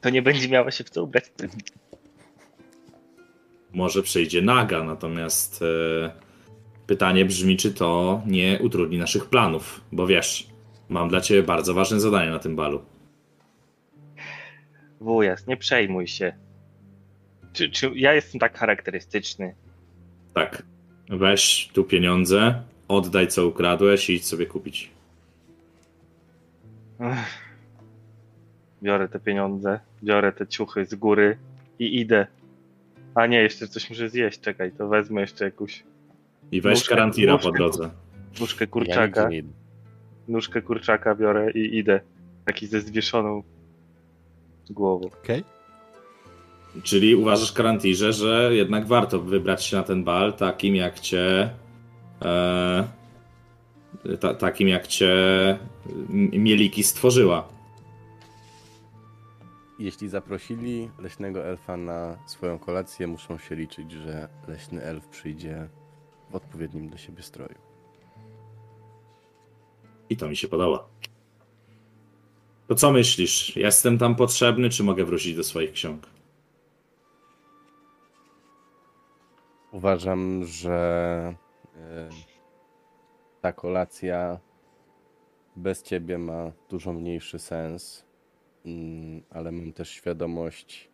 To 0.00 0.10
nie 0.10 0.22
będzie 0.22 0.48
miała 0.48 0.70
się 0.70 0.84
w 0.84 0.90
co 0.90 1.04
ubrać. 1.04 1.24
Może 3.72 4.02
przyjdzie 4.02 4.42
naga, 4.42 4.84
natomiast 4.84 5.62
e, 5.62 6.10
pytanie 6.86 7.24
brzmi, 7.24 7.56
czy 7.56 7.74
to 7.74 8.22
nie 8.26 8.58
utrudni 8.62 8.98
naszych 8.98 9.26
planów, 9.26 9.80
bo 9.92 10.06
wiesz, 10.06 10.46
mam 10.88 11.08
dla 11.08 11.20
ciebie 11.20 11.42
bardzo 11.42 11.74
ważne 11.74 12.00
zadanie 12.00 12.30
na 12.30 12.38
tym 12.38 12.56
balu. 12.56 12.82
Wujas, 15.00 15.46
nie 15.46 15.56
przejmuj 15.56 16.06
się. 16.06 16.32
Czy, 17.52 17.70
czy 17.70 17.90
ja 17.94 18.14
jestem 18.14 18.40
tak 18.40 18.58
charakterystyczny? 18.58 19.54
Tak. 20.34 20.62
Weź 21.08 21.70
tu 21.72 21.84
pieniądze, 21.84 22.62
oddaj 22.88 23.28
co 23.28 23.46
ukradłeś 23.46 24.10
i 24.10 24.14
idź 24.14 24.26
sobie 24.26 24.46
kupić. 24.46 24.90
Ech. 27.00 27.18
Biorę 28.82 29.08
te 29.08 29.20
pieniądze, 29.20 29.80
biorę 30.02 30.32
te 30.32 30.46
ciuchy 30.46 30.84
z 30.84 30.94
góry 30.94 31.36
i 31.78 32.00
idę. 32.00 32.26
A 33.14 33.26
nie, 33.26 33.42
jeszcze 33.42 33.68
coś 33.68 33.90
muszę 33.90 34.08
zjeść, 34.08 34.40
czekaj, 34.40 34.72
to 34.72 34.88
wezmę 34.88 35.20
jeszcze 35.20 35.44
jakąś 35.44 35.82
I 36.52 36.60
weź 36.60 36.78
Nóżkę- 36.78 36.88
karantira 36.88 37.32
nóżkę. 37.32 37.48
po 37.50 37.56
drodze. 37.56 37.90
nóżkę 38.40 38.66
kurczaka. 38.66 39.28
Nóżkę 40.28 40.62
kurczaka 40.62 41.14
biorę 41.14 41.50
i 41.50 41.78
idę. 41.78 42.00
Taki 42.44 42.66
ze 42.66 42.80
zwieszoną 42.80 43.42
głową. 44.70 45.06
Okej? 45.22 45.44
Czyli 46.82 47.15
uważasz, 47.15 47.52
karantirze, 47.52 48.12
że 48.12 48.50
jednak 48.55 48.86
warto 48.86 49.20
wybrać 49.20 49.65
się 49.65 49.76
na 49.76 49.82
ten 49.82 50.05
bal 50.05 50.32
takim 50.32 50.76
jak 50.76 51.00
cię. 51.00 51.50
E, 52.23 52.89
ta, 54.20 54.34
takim 54.34 54.68
jak 54.68 54.86
cię 54.86 55.15
Mieliki 56.32 56.82
stworzyła. 56.82 57.49
Jeśli 59.78 60.08
zaprosili 60.08 60.90
leśnego 60.99 61.47
elfa 61.47 61.76
na 61.76 62.18
swoją 62.26 62.58
kolację, 62.58 63.07
muszą 63.07 63.39
się 63.39 63.55
liczyć, 63.55 63.92
że 63.92 64.28
leśny 64.49 64.82
elf 64.82 65.07
przyjdzie 65.08 65.68
w 66.31 66.34
odpowiednim 66.34 66.89
dla 66.89 66.99
siebie 66.99 67.23
stroju. 67.23 67.58
I 70.10 70.16
to 70.16 70.28
mi 70.28 70.36
się 70.36 70.49
podoba. 70.49 70.89
To 72.68 72.74
co 72.74 72.92
myślisz? 72.92 73.57
Jestem 73.57 73.99
tam 73.99 74.16
potrzebny, 74.16 74.70
czy 74.70 74.84
mogę 74.84 75.05
wrócić 75.05 75.36
do 75.36 75.44
swoich 75.44 75.73
ksiąg? 75.73 76.19
Uważam, 79.73 80.44
że 80.44 81.34
e, 81.76 82.08
ta 83.40 83.52
kolacja 83.52 84.39
bez 85.57 85.82
ciebie 85.82 86.18
ma 86.18 86.52
dużo 86.68 86.92
mniejszy 86.92 87.39
sens, 87.39 88.05
mm, 88.66 89.23
ale 89.31 89.52
mam 89.52 89.73
też 89.73 89.90
świadomość, 89.90 90.90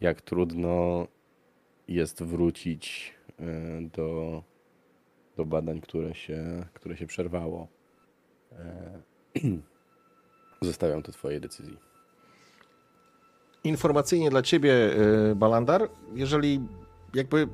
jak 0.00 0.20
trudno 0.20 1.06
jest 1.88 2.22
wrócić 2.22 3.14
e, 3.38 3.44
do, 3.80 4.42
do 5.36 5.44
badań, 5.44 5.80
które 5.80 6.14
się, 6.14 6.66
które 6.74 6.96
się 6.96 7.06
przerwało. 7.06 7.68
E, 8.52 9.02
Zostawiam 10.62 11.02
to 11.02 11.12
twojej 11.12 11.40
decyzji. 11.40 11.76
Informacyjnie 13.64 14.30
dla 14.30 14.42
ciebie, 14.42 14.74
Balandar, 15.36 15.88
jeżeli 16.14 16.60
jakby 17.14 17.48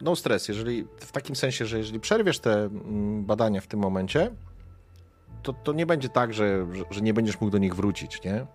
no 0.00 0.16
stres, 0.16 0.48
jeżeli 0.48 0.86
w 1.00 1.12
takim 1.12 1.36
sensie, 1.36 1.66
że 1.66 1.78
jeżeli 1.78 2.00
przerwiesz 2.00 2.38
te 2.38 2.64
mm, 2.64 3.24
badania 3.24 3.60
w 3.60 3.66
tym 3.66 3.80
momencie, 3.80 4.30
to, 5.42 5.52
to 5.52 5.72
nie 5.72 5.86
będzie 5.86 6.08
tak, 6.08 6.34
że, 6.34 6.66
że, 6.72 6.84
że 6.90 7.00
nie 7.00 7.14
będziesz 7.14 7.40
mógł 7.40 7.50
do 7.50 7.58
nich 7.58 7.74
wrócić, 7.74 8.22
nie? 8.24 8.46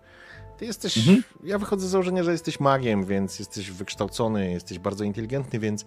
Ty 0.58 0.66
jesteś, 0.66 0.96
Mhm. 0.98 1.22
ja 1.44 1.58
wychodzę 1.58 1.86
z 1.86 1.90
założenia, 1.90 2.24
że 2.24 2.32
jesteś 2.32 2.60
magiem, 2.60 3.04
więc 3.04 3.38
jesteś 3.38 3.70
wykształcony, 3.70 4.50
jesteś 4.50 4.78
bardzo 4.78 5.04
inteligentny, 5.04 5.58
więc, 5.58 5.84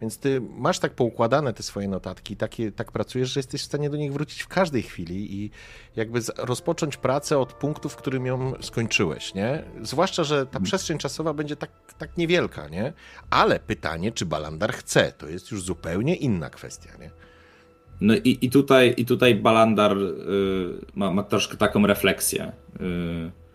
więc 0.00 0.18
ty 0.18 0.40
masz 0.40 0.78
tak 0.78 0.94
poukładane 0.94 1.52
te 1.52 1.62
swoje 1.62 1.88
notatki, 1.88 2.36
takie, 2.36 2.72
tak 2.72 2.92
pracujesz, 2.92 3.30
że 3.30 3.40
jesteś 3.40 3.62
w 3.62 3.64
stanie 3.64 3.90
do 3.90 3.96
nich 3.96 4.12
wrócić 4.12 4.42
w 4.42 4.48
każdej 4.48 4.82
chwili 4.82 5.34
i 5.34 5.50
jakby 5.96 6.20
rozpocząć 6.38 6.96
pracę 6.96 7.38
od 7.38 7.52
punktu, 7.52 7.88
w 7.88 7.96
którym 7.96 8.26
ją 8.26 8.52
skończyłeś, 8.60 9.34
nie? 9.34 9.64
Zwłaszcza, 9.82 10.24
że 10.24 10.46
ta 10.46 10.60
przestrzeń 10.60 10.98
czasowa 10.98 11.34
będzie 11.34 11.56
tak, 11.56 11.70
tak 11.98 12.16
niewielka, 12.16 12.68
nie? 12.68 12.92
Ale 13.30 13.60
pytanie, 13.60 14.12
czy 14.12 14.26
Balandar 14.26 14.72
chce, 14.72 15.12
to 15.12 15.28
jest 15.28 15.50
już 15.50 15.62
zupełnie 15.62 16.14
inna 16.14 16.50
kwestia, 16.50 16.90
nie? 17.00 17.10
No 18.00 18.14
i, 18.14 18.38
i, 18.40 18.50
tutaj, 18.50 18.94
i 18.96 19.06
tutaj 19.06 19.34
Balandar 19.34 19.98
y, 19.98 20.14
ma, 20.94 21.10
ma 21.10 21.22
troszkę 21.22 21.56
taką 21.56 21.86
refleksję. 21.86 22.52
Y, 22.80 23.45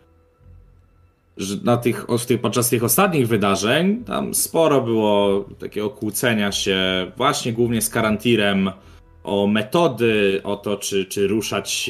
że 1.37 1.55
na 1.63 1.77
tych, 1.77 2.05
podczas 2.41 2.69
tych 2.69 2.83
ostatnich 2.83 3.27
wydarzeń 3.27 4.03
tam 4.03 4.33
sporo 4.33 4.81
było 4.81 5.45
takiego 5.59 5.89
kłócenia 5.89 6.51
się 6.51 6.77
właśnie 7.17 7.53
głównie 7.53 7.81
z 7.81 7.89
Karantirem 7.89 8.71
o 9.23 9.47
metody, 9.47 10.41
o 10.43 10.55
to, 10.55 10.77
czy, 10.77 11.05
czy 11.05 11.27
ruszać 11.27 11.89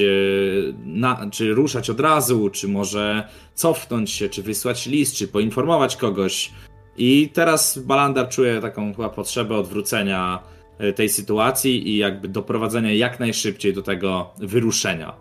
na, 0.86 1.30
czy 1.32 1.54
ruszać 1.54 1.90
od 1.90 2.00
razu, 2.00 2.50
czy 2.50 2.68
może 2.68 3.28
cofnąć 3.56 4.12
się, 4.12 4.30
czy 4.30 4.44
wysłać 4.44 4.86
list, 4.86 5.16
czy 5.16 5.28
poinformować 5.28 5.96
kogoś. 5.96 6.52
I 6.98 7.30
teraz 7.34 7.78
Balandar 7.80 8.30
czuje 8.30 8.62
taką 8.62 8.94
chyba 8.94 9.10
potrzebę 9.10 9.58
odwrócenia 9.58 10.40
e, 10.78 10.94
tej 10.94 11.10
sytuacji 11.10 11.90
i 11.90 11.98
jakby 11.98 12.28
doprowadzenia 12.28 12.94
jak 12.94 13.20
najszybciej 13.20 13.74
do 13.74 13.82
tego 13.82 14.30
wyruszenia. 14.38 15.14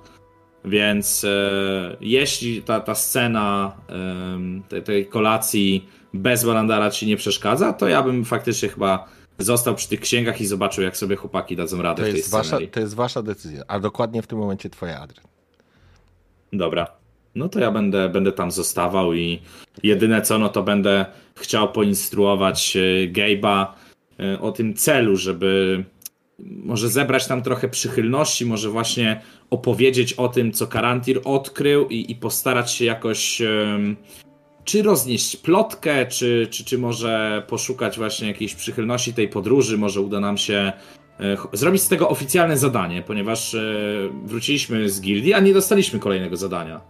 Więc 0.65 1.25
e, 1.25 1.97
jeśli 2.01 2.63
ta, 2.63 2.81
ta 2.81 2.95
scena 2.95 3.73
em, 3.89 4.63
tej, 4.69 4.83
tej 4.83 5.07
kolacji 5.07 5.89
bez 6.15 6.45
Balandara 6.45 6.91
ci 6.91 7.07
nie 7.07 7.17
przeszkadza, 7.17 7.73
to 7.73 7.89
ja 7.89 8.03
bym 8.03 8.25
faktycznie 8.25 8.69
chyba 8.69 9.09
został 9.39 9.75
przy 9.75 9.89
tych 9.89 10.01
księgach 10.01 10.41
i 10.41 10.47
zobaczył, 10.47 10.85
jak 10.85 10.97
sobie 10.97 11.17
chłopaki 11.17 11.57
dadzą 11.57 11.83
radę 11.83 12.03
To 12.03 12.09
w 12.09 12.11
tej 12.11 12.17
jest, 12.17 12.31
wasza, 12.31 12.59
to 12.71 12.81
jest 12.81 12.95
wasza 12.95 13.23
decyzja, 13.23 13.63
a 13.69 13.81
dokładnie 13.81 14.23
w 14.23 14.27
tym 14.27 14.39
momencie 14.39 14.71
twoja, 14.71 15.01
Adrian. 15.01 15.27
Dobra. 16.53 16.87
No 17.35 17.49
to 17.49 17.61
ja 17.61 17.71
będę, 17.71 18.09
będę 18.09 18.33
tam 18.33 18.51
zostawał 18.51 19.15
i 19.15 19.43
jedyne 19.83 20.23
co, 20.23 20.39
no 20.39 20.49
to 20.49 20.63
będę 20.63 21.07
chciał 21.35 21.73
poinstruować 21.73 22.77
e, 22.77 22.81
Gabe'a 23.13 23.67
e, 24.21 24.41
o 24.41 24.53
tym 24.53 24.75
celu, 24.75 25.17
żeby 25.17 25.85
może 26.39 26.89
zebrać 26.89 27.27
tam 27.27 27.43
trochę 27.43 27.69
przychylności, 27.69 28.47
może 28.47 28.71
właśnie 28.71 29.21
opowiedzieć 29.51 30.12
o 30.12 30.29
tym, 30.29 30.53
co 30.53 30.67
Karantir 30.67 31.20
odkrył 31.25 31.89
i, 31.89 32.11
i 32.11 32.15
postarać 32.15 32.73
się 32.73 32.85
jakoś 32.85 33.43
czy 34.65 34.83
roznieść 34.83 35.37
plotkę, 35.37 36.07
czy, 36.07 36.49
czy, 36.51 36.65
czy 36.65 36.79
może 36.79 37.43
poszukać 37.49 37.99
właśnie 37.99 38.29
jakiejś 38.29 38.55
przychylności 38.55 39.15
tej 39.15 39.29
podróży, 39.29 39.79
może 39.79 40.01
uda 40.01 40.20
nam 40.20 40.39
się 40.39 40.73
e, 41.20 41.37
zrobić 41.53 41.83
z 41.83 41.89
tego 41.89 42.09
oficjalne 42.09 42.59
zadanie, 42.59 43.03
ponieważ 43.03 43.55
e, 43.55 43.61
wróciliśmy 44.25 44.91
z 44.91 45.01
gildii, 45.01 45.35
a 45.35 45.41
nie 45.41 45.55
dostaliśmy 45.55 45.99
kolejnego 45.99 46.37
zadania. 46.37 46.81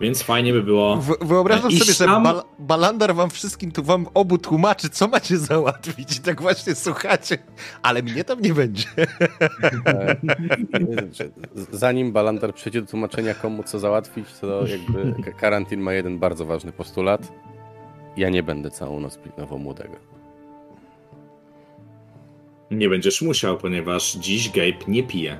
Więc 0.00 0.22
fajnie 0.22 0.52
by 0.52 0.62
było. 0.62 0.96
W, 0.96 1.16
wyobrażam 1.20 1.70
I 1.70 1.78
sobie, 1.78 1.92
że 1.92 2.06
Bal 2.06 2.42
Balandar 2.58 3.14
wam 3.14 3.30
wszystkim 3.30 3.72
tu 3.72 3.82
wam 3.82 4.06
obu 4.14 4.38
tłumaczy, 4.38 4.90
co 4.90 5.08
macie 5.08 5.38
załatwić 5.48 6.16
i 6.16 6.20
tak 6.20 6.42
właśnie 6.42 6.74
słuchacie, 6.74 7.38
ale 7.82 8.02
mnie 8.02 8.24
tam 8.24 8.40
nie 8.40 8.54
będzie. 8.54 8.84
Zanim 11.72 12.12
Balandar 12.12 12.54
przejdzie 12.54 12.80
do 12.80 12.86
tłumaczenia 12.86 13.34
komu 13.34 13.62
co 13.62 13.78
załatwić, 13.78 14.26
to 14.40 14.66
jakby 14.66 15.22
Ka- 15.24 15.32
karantin 15.32 15.80
ma 15.80 15.92
jeden 15.92 16.18
bardzo 16.18 16.46
ważny 16.46 16.72
postulat. 16.72 17.32
Ja 18.16 18.30
nie 18.30 18.42
będę 18.42 18.70
całą 18.70 19.00
noc 19.00 19.18
pilnował 19.18 19.58
młodego. 19.58 19.96
Nie 22.70 22.88
będziesz 22.88 23.22
musiał, 23.22 23.58
ponieważ 23.58 24.12
dziś 24.12 24.50
Gabe 24.50 24.84
nie 24.88 25.02
pije. 25.02 25.38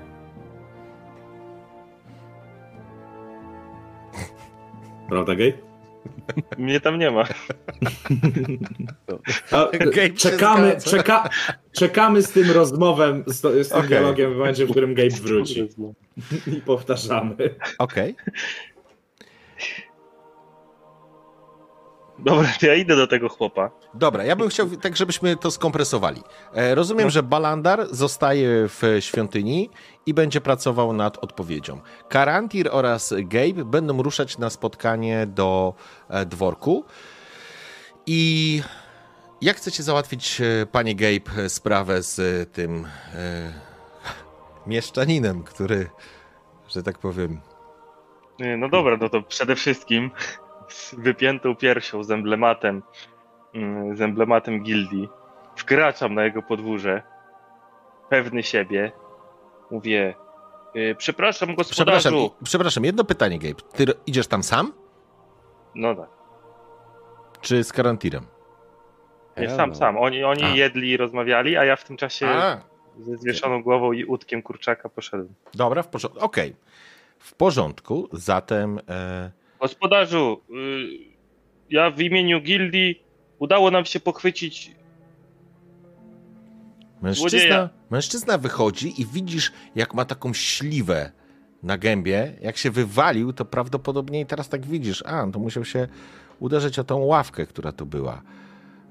Prawda, 5.09 5.35
Gabe? 5.35 5.53
Mnie 6.59 6.81
tam 6.81 6.99
nie 6.99 7.11
ma. 7.11 7.25
A, 9.53 9.69
czekamy, 10.17 10.77
czeka, 10.85 11.29
czekamy 11.73 12.23
z 12.23 12.31
tym 12.33 12.51
rozmowem, 12.51 13.25
z, 13.27 13.41
to- 13.41 13.65
z 13.65 13.69
tym 13.69 13.79
Okej. 13.79 13.89
dialogiem 13.89 14.35
w 14.35 14.37
momencie, 14.37 14.67
w 14.67 14.71
którym 14.71 14.95
Gabe 14.95 15.11
wróci. 15.11 15.69
I 16.47 16.61
powtarzamy. 16.61 17.37
Okej. 17.79 18.15
Dobra, 22.19 22.49
to 22.61 22.67
ja 22.67 22.75
idę 22.75 22.97
do 22.97 23.07
tego 23.07 23.29
chłopa. 23.29 23.71
Dobra, 23.95 24.25
ja 24.25 24.37
bym 24.37 24.49
chciał 24.49 24.69
tak, 24.71 24.97
żebyśmy 24.97 25.37
to 25.37 25.51
skompresowali. 25.51 26.23
E, 26.55 26.75
rozumiem, 26.75 27.11
że 27.11 27.23
Balandar 27.23 27.87
zostaje 27.91 28.49
w 28.69 28.83
świątyni 29.01 29.71
i 30.07 30.15
będzie 30.15 30.41
pracował 30.41 30.93
nad 30.93 31.19
odpowiedzią. 31.19 31.81
Karantir 32.09 32.69
oraz 32.73 33.15
Gabe 33.19 33.65
będą 33.65 34.03
ruszać 34.03 34.39
na 34.39 34.51
spotkanie 34.51 35.27
do 35.27 35.75
e, 36.09 36.27
dworku. 36.27 36.85
I 38.07 38.63
jak 39.41 39.57
chcecie 39.57 39.83
załatwić, 39.83 40.41
e, 40.41 40.67
panie 40.67 40.95
Gabe, 40.95 41.49
sprawę 41.49 42.03
z 42.03 42.53
tym 42.53 42.87
e, 43.15 43.53
mieszczaninem, 44.67 45.43
który, 45.43 45.91
że 46.69 46.83
tak 46.83 46.99
powiem, 46.99 47.41
No 48.59 48.69
dobra, 48.69 48.97
no 49.01 49.09
to 49.09 49.23
przede 49.23 49.57
wszystkim 49.57 50.11
z 50.69 50.95
wypiętą 50.95 51.57
piersią, 51.57 52.03
z 52.05 52.11
emblematem, 52.11 52.83
mm, 53.55 53.97
z 53.97 54.01
emblematem 54.01 54.63
gildii, 54.63 55.09
wkraczam 55.57 56.15
na 56.15 56.25
jego 56.25 56.43
podwórze, 56.43 57.03
pewny 58.09 58.43
siebie, 58.43 58.93
mówię, 59.71 60.15
y, 60.77 60.95
przepraszam 60.99 61.55
gospodarzu. 61.55 62.01
Przepraszam, 62.01 62.31
przepraszam, 62.45 62.85
jedno 62.85 63.05
pytanie, 63.05 63.39
Gabe. 63.39 63.55
Ty 63.75 63.85
idziesz 64.07 64.27
tam 64.27 64.43
sam, 64.43 64.73
No 65.75 65.95
tak, 65.95 66.09
czy 67.41 67.65
z 67.65 67.73
Karantirem? 67.73 68.27
nie, 69.37 69.51
sam, 69.51 69.75
sam. 69.75 69.97
Oni, 69.97 70.25
oni 70.25 70.45
A. 70.45 70.49
jedli 70.49 70.91
i 70.91 70.97
rozmawiali, 70.97 71.57
a 71.57 71.65
ja 71.65 71.77
w 71.77 71.85
tym 71.85 71.97
czasie 71.97 72.27
A, 72.29 72.61
ze 72.99 73.17
zwieszoną 73.17 73.63
głową 73.63 73.93
i 73.93 74.05
łódkiem 74.05 74.43
kurczaka 74.43 74.89
poszedłem. 74.89 75.35
dobra, 75.55 75.83
w 75.83 75.89
porządku. 75.89 76.21
Okej. 76.25 76.57
W 77.19 77.35
porządku, 77.35 78.09
zatem 78.13 78.81
e, 78.89 79.31
Gospodarzu, 79.61 80.41
y, 80.51 80.55
ja 81.71 81.91
w 81.91 82.01
imieniu 82.01 82.41
gildii 82.41 83.03
udało 83.39 83.71
nam 83.71 83.85
się 83.85 84.01
pochwycić 84.01 84.77
Mężczyzna, 87.03 87.29
Złodzieja. 87.31 87.69
mężczyzna 87.91 88.39
wychodzi 88.39 89.01
i 89.01 89.07
widzisz, 89.07 89.53
jak 89.75 89.95
ma 89.95 90.05
taką 90.05 90.33
śliwę 90.35 91.13
na 91.63 91.79
gębie. 91.79 92.33
Jak 92.41 92.57
się 92.57 92.71
wywalił, 92.71 93.33
to 93.33 93.45
prawdopodobnie 93.45 94.21
i 94.21 94.27
teraz 94.27 94.49
tak 94.49 94.67
widzisz, 94.67 95.03
a, 95.07 95.27
to 95.33 95.39
musiał 95.39 95.65
się 95.65 95.89
uderzyć 96.41 96.79
o 96.79 96.85
tą 96.85 96.99
ławkę, 96.99 97.47
która 97.47 97.73
tu 97.73 97.87
była. 97.87 98.23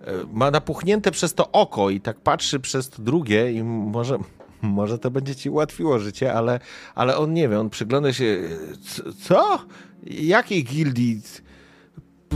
E, 0.01 0.11
Ma 0.33 0.51
napuchnięte 0.51 1.11
przez 1.11 1.33
to 1.33 1.51
oko 1.51 1.89
i 1.89 2.01
tak 2.01 2.19
patrzy 2.19 2.59
przez 2.59 2.89
to 2.89 3.01
drugie 3.01 3.51
i 3.51 3.63
może, 3.63 4.17
może 4.61 4.99
to 4.99 5.11
będzie 5.11 5.35
ci 5.35 5.49
ułatwiło 5.49 5.99
życie, 5.99 6.33
ale, 6.33 6.59
ale 6.95 7.17
on 7.17 7.33
nie 7.33 7.49
wie, 7.49 7.59
on 7.59 7.69
przygląda 7.69 8.13
się, 8.13 8.37
"C- 8.81 9.03
co? 9.23 9.59
Jakiej 10.03 10.63
gildii? 10.63 11.21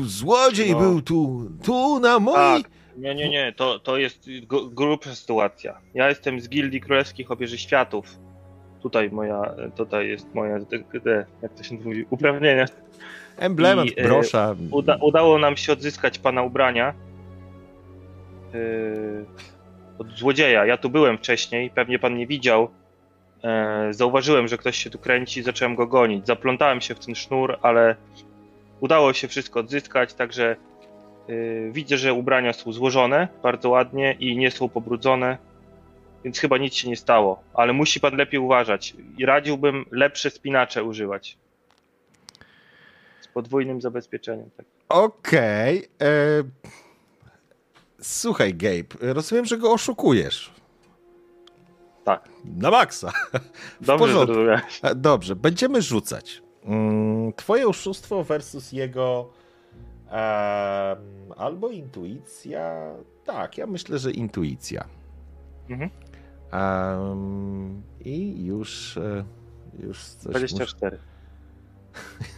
Złodziej 0.04 0.72
No. 0.72 0.80
był 0.80 1.02
tu, 1.02 1.50
tu 1.64 2.00
na 2.00 2.20
mojej... 2.20 2.64
Tak. 2.64 2.72
Nie, 2.98 3.16
nie, 3.16 3.30
nie, 3.30 3.54
to, 3.54 3.80
to 3.80 3.98
jest 3.98 4.26
grubsza 4.72 5.16
sytuacja. 5.16 5.78
Ja 5.94 6.10
jestem 6.10 6.40
z 6.42 6.50
Gildii 6.50 6.82
Królewskich 6.82 7.32
Obieży 7.32 7.58
Światów. 7.58 8.20
Tutaj 8.82 9.10
moja, 9.12 9.56
tutaj 9.76 10.08
jest 10.10 10.34
moja, 10.36 10.60
jak 11.42 11.54
to 11.54 11.64
się 11.64 11.76
mówi, 11.76 12.06
uprawnienia. 12.10 12.66
Emblemat, 13.38 13.86
I, 13.88 14.00
e, 14.00 14.04
brosza. 14.04 14.56
Uda, 14.72 14.98
udało 15.02 15.38
nam 15.40 15.58
się 15.58 15.74
odzyskać 15.74 16.20
pana 16.20 16.42
ubrania 16.44 16.94
yy, 18.54 19.26
od 20.00 20.18
złodzieja. 20.18 20.66
Ja 20.66 20.78
tu 20.78 20.90
byłem 20.90 21.18
wcześniej, 21.18 21.70
pewnie 21.70 22.00
pan 22.00 22.18
nie 22.18 22.28
widział. 22.28 22.70
E, 23.44 23.88
zauważyłem, 23.94 24.48
że 24.48 24.58
ktoś 24.58 24.78
się 24.78 24.90
tu 24.90 25.00
kręci, 25.00 25.44
zacząłem 25.44 25.76
go 25.76 25.88
gonić. 25.88 26.28
Zaplątałem 26.28 26.82
się 26.82 26.96
w 26.96 27.06
ten 27.06 27.16
sznur, 27.16 27.58
ale 27.62 27.96
udało 28.80 29.14
się 29.14 29.28
wszystko 29.28 29.60
odzyskać, 29.60 30.14
także 30.14 30.56
yy, 31.28 31.70
widzę, 31.72 31.98
że 31.98 32.14
ubrania 32.14 32.54
są 32.54 32.72
złożone 32.72 33.28
bardzo 33.44 33.70
ładnie 33.70 34.16
i 34.20 34.38
nie 34.38 34.52
są 34.52 34.70
pobrudzone, 34.70 35.38
więc 36.24 36.40
chyba 36.40 36.58
nic 36.58 36.74
się 36.74 36.90
nie 36.90 36.96
stało. 36.96 37.44
Ale 37.54 37.74
musi 37.74 38.00
pan 38.00 38.16
lepiej 38.16 38.40
uważać 38.40 38.96
i 39.18 39.26
radziłbym 39.26 39.86
lepsze 39.92 40.30
spinacze 40.30 40.84
używać. 40.84 41.38
Z 43.22 43.28
podwójnym 43.28 43.82
zabezpieczeniem. 43.82 44.50
Tak. 44.58 44.66
Okej. 44.90 45.78
e, 46.02 46.44
Słuchaj, 48.02 48.54
Gabe, 48.56 49.14
rozumiem, 49.14 49.46
że 49.46 49.58
go 49.58 49.72
oszukujesz. 49.74 50.52
Tak. 52.04 52.30
Na 52.46 52.72
maksa. 52.72 53.12
Dobrze 53.82 54.14
zrozumiałeś. 54.14 54.80
E, 54.84 54.96
Dobrze, 54.96 55.36
będziemy 55.36 55.82
rzucać. 55.82 56.42
Mm, 56.66 57.34
Twoje 57.34 57.68
oszustwo 57.68 58.24
versus 58.24 58.72
jego 58.72 59.30
albo 61.38 61.70
intuicja. 61.70 62.94
Tak, 63.26 63.58
ja 63.58 63.68
myślę, 63.68 64.00
że 64.00 64.12
intuicja. 64.12 64.86
Mhm. 65.70 65.90
Em, 66.52 67.82
I 68.00 68.46
już, 68.46 68.98
e, 68.98 69.24
już 69.80 70.00
coś 70.00 70.26
muszę... 70.26 70.48
24. 70.56 70.98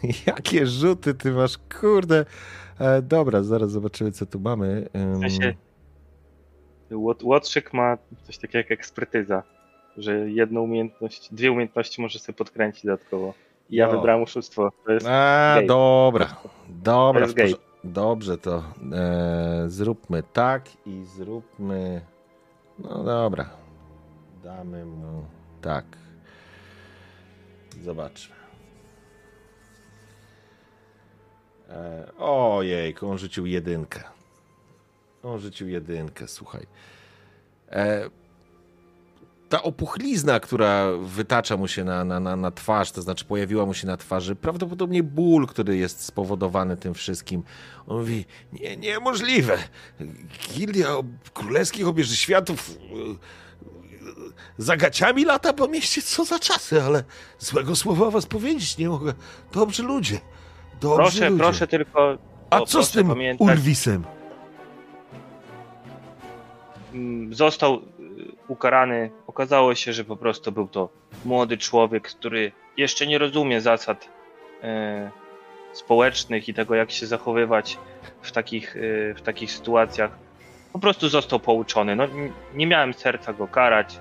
Jakie 0.28 0.68
rzuty 0.68 1.14
ty 1.14 1.32
masz, 1.32 1.58
kurde. 1.82 2.26
E, 2.82 3.02
dobra, 3.02 3.44
zaraz 3.44 3.72
zobaczymy, 3.72 4.12
co 4.12 4.26
tu 4.26 4.40
mamy. 4.40 4.90
Em, 4.94 5.16
W 5.16 5.20
sensie 5.20 5.54
Łot- 6.92 7.24
Łotrzyk 7.24 7.74
ma 7.74 7.98
coś 8.24 8.38
takiego 8.38 8.58
jak 8.58 8.72
ekspertyza, 8.72 9.44
że 9.98 10.30
jedną 10.32 10.62
umiejętność, 10.62 11.34
dwie 11.34 11.52
umiejętności 11.52 12.02
może 12.02 12.20
sobie 12.20 12.36
podkręcić 12.38 12.86
dodatkowo. 12.86 13.34
I 13.70 13.76
ja 13.76 13.88
No. 13.88 13.92
wybrałem 13.94 14.24
oszustwo. 14.24 14.70
To 14.86 14.92
jest 14.92 15.06
A, 15.10 15.58
dobra. 15.68 16.36
Dobra. 16.70 17.28
To 17.28 17.42
jest. 17.42 17.58
Dobrze, 17.84 18.38
to 18.38 18.64
e, 18.94 19.64
zróbmy 19.68 20.24
tak 20.34 20.66
i 20.86 21.04
zróbmy. 21.06 22.02
No 22.80 23.04
dobra. 23.04 23.50
Damy 24.44 24.86
mu 24.86 25.26
tak. 25.62 25.86
Zobaczmy. 27.84 28.36
E, 31.72 32.12
ojejku, 32.18 33.10
on 33.10 33.18
rzucił 33.18 33.46
jedynkę. 33.46 34.04
On 35.24 35.40
rzucił 35.40 35.68
jedynkę, 35.68 36.28
słuchaj. 36.28 36.68
E, 37.72 38.10
ta 39.50 39.64
opuchlizna, 39.64 40.40
która 40.40 40.88
wytacza 40.98 41.58
mu 41.58 41.68
się 41.68 41.84
na, 41.84 42.06
na, 42.06 42.20
na, 42.20 42.36
na 42.36 42.52
twarz, 42.52 42.92
to 42.92 43.02
znaczy 43.02 43.26
pojawiła 43.26 43.66
mu 43.66 43.74
się 43.74 43.88
na 43.88 43.98
twarzy, 43.98 44.36
prawdopodobnie 44.36 45.04
ból, 45.04 45.48
który 45.48 45.78
jest 45.78 46.04
spowodowany 46.04 46.78
tym 46.78 46.94
wszystkim. 46.94 47.44
On 47.88 47.98
mówi, 47.98 48.26
nie, 48.54 48.78
niemożliwe. 48.78 49.58
Gildia 50.54 50.90
Królewskich 51.34 51.88
Obieży 51.88 52.16
Światów 52.16 52.70
e, 52.70 52.74
za 54.58 54.78
gaciami 54.78 55.26
lata 55.26 55.54
po 55.54 55.68
mieście, 55.68 56.02
co 56.02 56.26
za 56.26 56.40
czasy, 56.40 56.82
ale 56.84 57.04
złego 57.40 57.76
słowa 57.76 58.12
was 58.12 58.26
powiedzieć 58.26 58.78
nie 58.78 58.90
mogę. 58.90 59.14
Dobrzy 59.54 59.84
ludzie. 59.84 60.20
Dobrzy 60.82 60.98
Proszę, 61.02 61.30
ludzie. 61.30 61.44
proszę 61.44 61.68
tylko. 61.68 62.18
A 62.50 62.62
o, 62.62 62.66
co 62.66 62.84
z 62.84 62.92
tym 62.92 63.08
pamiętać, 63.08 63.48
Urwisem? 63.48 64.04
mm, 66.94 67.34
Został 67.34 67.76
y, 67.76 67.82
ukarany. 68.48 69.12
Okazało 69.28 69.76
się, 69.76 69.94
że 69.94 70.04
po 70.04 70.16
prostu 70.18 70.52
był 70.52 70.68
to 70.68 70.90
młody 71.26 71.58
człowiek, 71.58 72.08
który 72.08 72.52
jeszcze 72.78 73.08
nie 73.08 73.18
rozumie 73.18 73.62
zasad 73.62 74.10
e, 74.64 75.12
społecznych 75.74 76.50
i 76.50 76.54
tego, 76.54 76.76
jak 76.76 76.92
się 76.92 77.08
zachowywać 77.08 77.78
w 78.22 78.32
takich, 78.32 78.76
e, 78.78 78.80
w 79.14 79.22
takich 79.22 79.52
sytuacjach. 79.52 80.12
Po 80.74 80.80
prostu 80.80 81.10
został 81.10 81.40
pouczony. 81.40 81.96
No, 81.96 82.04
nie 82.56 82.68
miałem 82.68 82.94
serca 82.94 83.34
go 83.34 83.48
karać. 83.48 84.00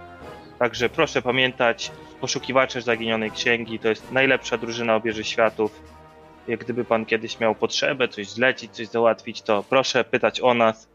Także 0.58 0.88
proszę 0.88 1.22
pamiętać, 1.22 1.90
poszukiwacze 2.20 2.82
zaginionej 2.82 3.30
księgi 3.30 3.78
to 3.78 3.88
jest 3.88 4.12
najlepsza 4.12 4.58
drużyna 4.58 4.96
obieży 4.96 5.24
światów. 5.24 5.99
Jak 6.48 6.60
gdyby 6.60 6.84
pan 6.84 7.06
kiedyś 7.06 7.40
miał 7.40 7.54
potrzebę 7.54 8.08
coś 8.08 8.28
zlecić, 8.28 8.70
coś 8.70 8.86
załatwić, 8.88 9.42
to 9.42 9.62
proszę 9.62 10.04
pytać 10.04 10.40
o 10.40 10.54
nas. 10.54 10.88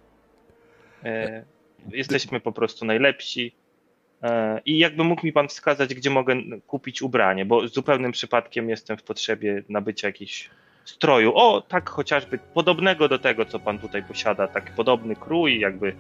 E, 1.04 1.44
jesteśmy 1.92 2.40
po 2.40 2.52
prostu 2.52 2.86
najlepsi. 2.86 3.56
E, 4.24 4.62
I 4.66 4.78
jakby 4.78 5.04
mógł 5.04 5.26
mi 5.26 5.34
pan 5.34 5.48
wskazać, 5.48 5.94
gdzie 5.96 6.10
mogę 6.10 6.36
kupić 6.68 7.02
ubranie, 7.02 7.46
bo 7.46 7.68
zupełnym 7.68 8.12
przypadkiem 8.12 8.70
jestem 8.70 8.98
w 8.98 9.04
potrzebie 9.04 9.64
nabycia 9.70 10.08
jakichś 10.08 10.50
stroju. 10.86 11.32
O, 11.36 11.62
tak 11.62 11.90
chociażby 11.90 12.40
podobnego 12.54 13.08
do 13.10 13.20
tego, 13.20 13.46
co 13.46 13.60
pan 13.60 13.80
tutaj 13.80 14.04
posiada, 14.04 14.48
taki 14.48 14.72
podobny 14.72 15.16
krój, 15.16 15.60
jakby 15.60 15.96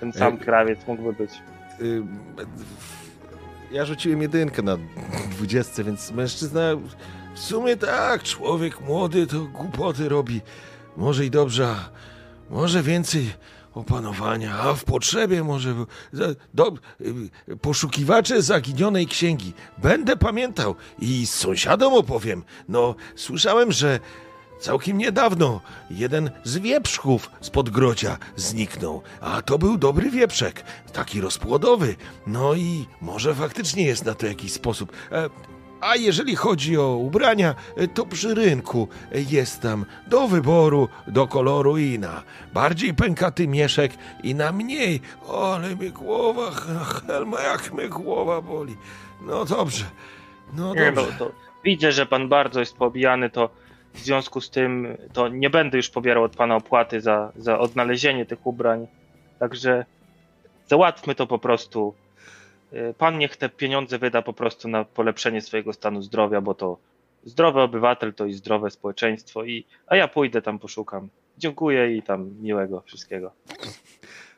ten 0.00 0.12
sam 0.12 0.34
E, 0.34 0.36
krawiec 0.38 0.86
mógłby 0.86 1.12
być. 1.12 1.30
Y, 1.80 2.02
Ja 3.72 3.84
rzuciłem 3.84 4.22
jedynkę 4.22 4.62
na 4.62 4.78
dwudziestce, 5.30 5.84
więc 5.84 6.12
mężczyzna 6.12 6.60
w 7.36 7.40
sumie 7.40 7.76
tak, 7.76 8.22
człowiek 8.22 8.80
młody 8.80 9.26
to 9.26 9.40
głupoty 9.40 10.08
robi. 10.08 10.40
Może 10.96 11.26
i 11.26 11.30
dobrze, 11.30 11.68
a 11.68 11.90
może 12.50 12.82
więcej 12.82 13.32
opanowania, 13.74 14.58
a 14.58 14.74
w 14.74 14.84
potrzebie 14.84 15.44
może... 15.44 15.74
Do, 16.54 16.72
poszukiwacze 17.60 18.42
zaginionej 18.42 19.06
księgi. 19.06 19.52
Będę 19.78 20.16
pamiętał 20.16 20.74
i 20.98 21.26
sąsiadom 21.26 21.94
opowiem. 21.94 22.44
No, 22.68 22.94
słyszałem, 23.16 23.72
że 23.72 24.00
Całkiem 24.60 24.98
niedawno 24.98 25.60
jeden 25.90 26.30
z 26.44 26.58
wieprzków 26.58 27.30
z 27.40 27.50
Podgrodzia 27.50 28.18
zniknął, 28.36 29.02
a 29.20 29.42
to 29.42 29.58
był 29.58 29.78
dobry 29.78 30.10
wieprzek, 30.10 30.64
taki 30.92 31.20
rozpłodowy. 31.20 31.96
No 32.26 32.54
i 32.54 32.86
może 33.00 33.34
faktycznie 33.34 33.86
jest 33.86 34.04
na 34.04 34.14
to 34.14 34.26
jakiś 34.26 34.52
sposób. 34.52 34.92
E, 35.12 35.30
A 35.80 35.96
jeżeli 35.96 36.36
chodzi 36.36 36.76
o 36.78 36.96
ubrania, 36.96 37.54
e, 37.76 37.88
to 37.88 38.06
przy 38.06 38.34
rynku 38.34 38.88
jest 39.12 39.62
tam 39.62 39.84
do 40.06 40.28
wyboru, 40.28 40.88
do 41.06 41.26
koloru 41.28 41.78
i 41.78 41.98
na 41.98 42.22
bardziej 42.54 42.94
pękaty 42.94 43.48
mieszek 43.48 43.92
i 44.22 44.34
na 44.34 44.52
mniej. 44.52 45.00
O, 45.26 45.54
ale 45.54 45.76
mnie 45.76 45.90
głowa, 45.90 46.50
Helma, 47.06 47.40
jak 47.40 47.72
mnie 47.72 47.88
głowa 47.88 48.40
boli. 48.40 48.76
No 49.22 49.44
dobrze, 49.44 49.84
no 50.54 50.74
Nie, 50.74 50.90
no, 50.92 51.02
dobrze. 51.02 51.18
to 51.18 51.32
widzę, 51.64 51.92
że 51.92 52.06
pan 52.06 52.28
bardzo 52.28 52.60
jest 52.60 52.76
pobijany, 52.76 53.30
to 53.30 53.50
w 53.94 53.98
związku 53.98 54.40
z 54.40 54.50
tym 54.50 54.96
to 55.12 55.28
nie 55.28 55.50
będę 55.50 55.76
już 55.76 55.90
pobierał 55.90 56.22
od 56.22 56.36
pana 56.36 56.56
opłaty 56.56 57.00
za, 57.00 57.32
za 57.36 57.58
odnalezienie 57.58 58.26
tych 58.26 58.46
ubrań. 58.46 58.86
Także 59.38 59.84
załatwmy 60.68 61.14
to 61.14 61.26
po 61.26 61.38
prostu. 61.38 61.94
Y, 62.72 62.94
Pan 62.98 63.18
niech 63.18 63.36
te 63.36 63.48
pieniądze 63.48 63.98
wyda 63.98 64.22
po 64.22 64.32
prostu 64.32 64.68
na 64.68 64.84
polepszenie 64.84 65.40
swojego 65.40 65.72
stanu 65.72 66.02
zdrowia, 66.02 66.40
bo 66.40 66.54
to 66.54 66.78
zdrowy 67.24 67.60
obywatel 67.60 68.14
to 68.14 68.26
i 68.26 68.32
zdrowe 68.32 68.70
społeczeństwo. 68.70 69.44
I, 69.44 69.64
a 69.86 69.96
ja 69.96 70.08
pójdę 70.08 70.42
tam 70.42 70.58
poszukam. 70.58 71.08
Dziękuję 71.38 71.96
i 71.96 72.02
tam 72.02 72.30
miłego 72.40 72.80
wszystkiego. 72.80 73.32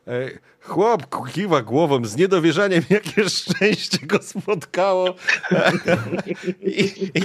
E, 0.06 0.30
Chłop 0.60 1.30
kiwa 1.32 1.62
głową 1.62 2.04
z 2.04 2.16
niedowierzaniem, 2.16 2.82
jakie 2.90 3.28
szczęście 3.28 4.06
go 4.06 4.22
spotkało. 4.22 5.14
I, 6.62 6.84
i, 7.14 7.22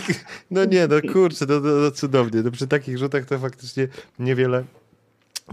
no 0.52 0.66
nie, 0.66 0.88
no 0.88 1.14
kurczę, 1.14 1.46
no, 1.50 1.60
no, 1.60 1.70
no 1.70 1.92
cudownie. 1.92 2.42
No 2.42 2.52
przy 2.52 2.68
takich 2.68 2.98
rzutach 2.98 3.26
to 3.26 3.40
faktycznie 3.40 3.88
niewiele, 4.20 4.64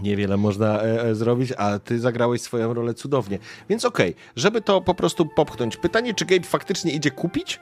Niewiele 0.01 0.37
można 0.37 0.81
e, 0.83 1.01
e, 1.01 1.15
zrobić, 1.15 1.53
a 1.57 1.79
ty 1.79 1.99
zagrałeś 1.99 2.41
swoją 2.41 2.73
rolę 2.73 2.93
cudownie. 2.93 3.39
Więc 3.69 3.85
okej, 3.85 4.15
żeby 4.35 4.61
to 4.61 4.81
po 4.81 4.93
prostu 4.93 5.25
popchnąć. 5.25 5.77
Pytanie, 5.77 6.13
czy 6.13 6.25
Gabe 6.25 6.43
faktycznie 6.43 6.91
idzie 6.91 7.11
kupić? 7.11 7.59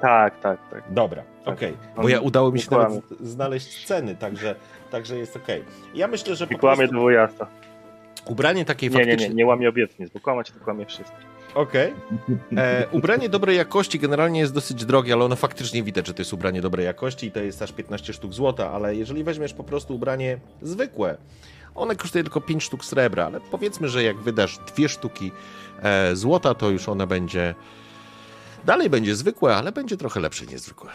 Tak, 0.00 0.40
tak, 0.40 0.70
tak. 0.70 0.82
Dobra, 0.90 1.22
Tak. 1.44 1.54
okej. 1.54 1.76
On 1.96 2.02
Bo 2.02 2.08
ja 2.08 2.20
udało 2.20 2.50
mi 2.50 2.56
nie 2.56 2.62
się 2.62 2.70
nawet 2.70 3.04
znaleźć 3.20 3.86
ceny, 3.86 4.16
także, 4.16 4.54
także 4.90 5.18
jest 5.18 5.36
okej. 5.36 5.64
Ja 5.94 6.08
myślę, 6.08 6.36
że 6.36 6.44
I 6.44 6.48
po 6.48 6.58
kłamie 6.58 6.88
prostu 6.88 7.46
ubranie 8.26 8.64
takiej 8.64 8.90
Nie, 8.90 8.96
nie, 8.96 9.02
faktycznie... 9.04 9.28
nie, 9.28 9.34
nie 9.34 9.46
łamie 9.46 9.68
obietnic, 9.68 10.10
bo 10.10 10.20
kłamać 10.20 10.50
to 10.50 10.60
kłamie 10.60 10.86
wszystko. 10.86 11.16
Okej. 11.54 11.94
E, 12.56 12.86
Ubranie 12.92 13.28
dobrej 13.28 13.56
jakości 13.56 13.98
generalnie 13.98 14.40
jest 14.40 14.54
dosyć 14.54 14.84
drogie, 14.84 15.12
ale 15.12 15.24
ono 15.24 15.36
faktycznie 15.36 15.82
widać, 15.82 16.06
że 16.06 16.14
to 16.14 16.20
jest 16.22 16.32
ubranie 16.32 16.60
dobrej 16.60 16.86
jakości 16.86 17.26
i 17.26 17.30
to 17.32 17.40
jest 17.40 17.62
aż 17.62 17.72
15 17.72 18.12
sztuk 18.12 18.32
złota, 18.32 18.72
ale 18.72 18.96
jeżeli 18.96 19.24
weźmiesz 19.24 19.54
po 19.54 19.64
prostu 19.64 19.94
ubranie 19.94 20.38
zwykłe, 20.62 21.16
one 21.76 21.96
kosztuje 21.96 22.24
tylko 22.24 22.40
5 22.40 22.64
sztuk 22.64 22.84
srebra, 22.84 23.26
ale 23.26 23.40
powiedzmy, 23.40 23.88
że 23.88 24.02
jak 24.02 24.16
wydasz 24.16 24.58
dwie 24.58 24.88
sztuki 24.88 25.32
e, 25.82 26.16
złota, 26.16 26.54
to 26.54 26.70
już 26.70 26.88
one 26.88 27.06
będzie... 27.06 27.54
Dalej 28.64 28.90
będzie 28.90 29.16
zwykłe, 29.16 29.56
ale 29.56 29.72
będzie 29.72 29.96
trochę 29.96 30.20
lepsze 30.20 30.46
niż 30.46 30.60
zwykłe. 30.60 30.90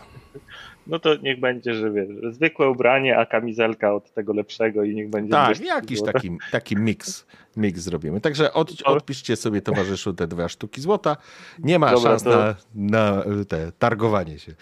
No 0.87 0.99
to 0.99 1.15
niech 1.15 1.39
będzie, 1.39 1.73
że 1.73 1.91
wiesz, 1.91 2.07
zwykłe 2.33 2.69
ubranie, 2.69 3.17
a 3.17 3.25
kamizelka 3.25 3.93
od 3.93 4.13
tego 4.13 4.33
lepszego 4.33 4.83
i 4.83 4.95
niech 4.95 5.09
będzie... 5.09 5.31
Tak, 5.31 5.59
jakiś 5.59 5.97
złote. 5.97 6.13
taki, 6.13 6.37
taki 6.51 6.77
miks, 6.77 7.25
miks 7.57 7.81
zrobimy. 7.81 8.21
Także 8.21 8.53
od, 8.53 8.71
odpiszcie 8.85 9.35
sobie 9.35 9.61
towarzyszu 9.61 10.13
te 10.13 10.27
dwie 10.27 10.49
sztuki 10.49 10.81
złota. 10.81 11.17
Nie 11.59 11.79
ma 11.79 11.91
Dobra, 11.91 12.09
szans 12.09 12.23
to- 12.23 12.29
na, 12.29 12.55
na 12.75 13.23
te 13.47 13.71
targowanie 13.71 14.39
się. 14.39 14.53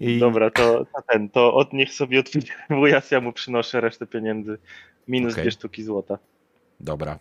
I... 0.00 0.18
Dobra, 0.18 0.50
to, 0.50 0.84
to 0.84 1.02
ten, 1.08 1.28
to 1.28 1.54
od 1.54 1.72
niech 1.72 1.92
sobie 1.92 2.22
wujas, 2.70 3.10
ja 3.10 3.20
mu 3.20 3.32
przynoszę 3.32 3.80
resztę 3.80 4.06
pieniędzy. 4.06 4.58
Minus 5.08 5.32
Okej. 5.32 5.42
dwie 5.42 5.50
sztuki 5.50 5.82
złota. 5.82 6.18
Dobra, 6.80 7.18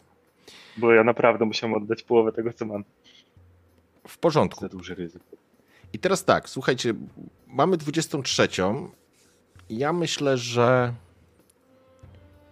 Bo 0.78 0.94
ja 0.94 1.04
naprawdę 1.04 1.46
musiałem 1.46 1.74
oddać 1.74 2.04
połowę 2.04 2.32
tego, 2.32 2.54
co 2.54 2.66
mam. 2.66 2.84
w 4.08 4.18
porządku. 4.18 4.62
Za 4.62 4.70
duże 4.70 4.96
ryzyko. 4.96 5.26
I 5.94 6.00
teraz 6.00 6.26
tak, 6.26 6.50
słuchajcie, 6.50 6.94
mamy 7.48 7.78
23. 7.78 8.48
Ja 9.70 9.94
myślę, 9.94 10.38
że 10.38 10.94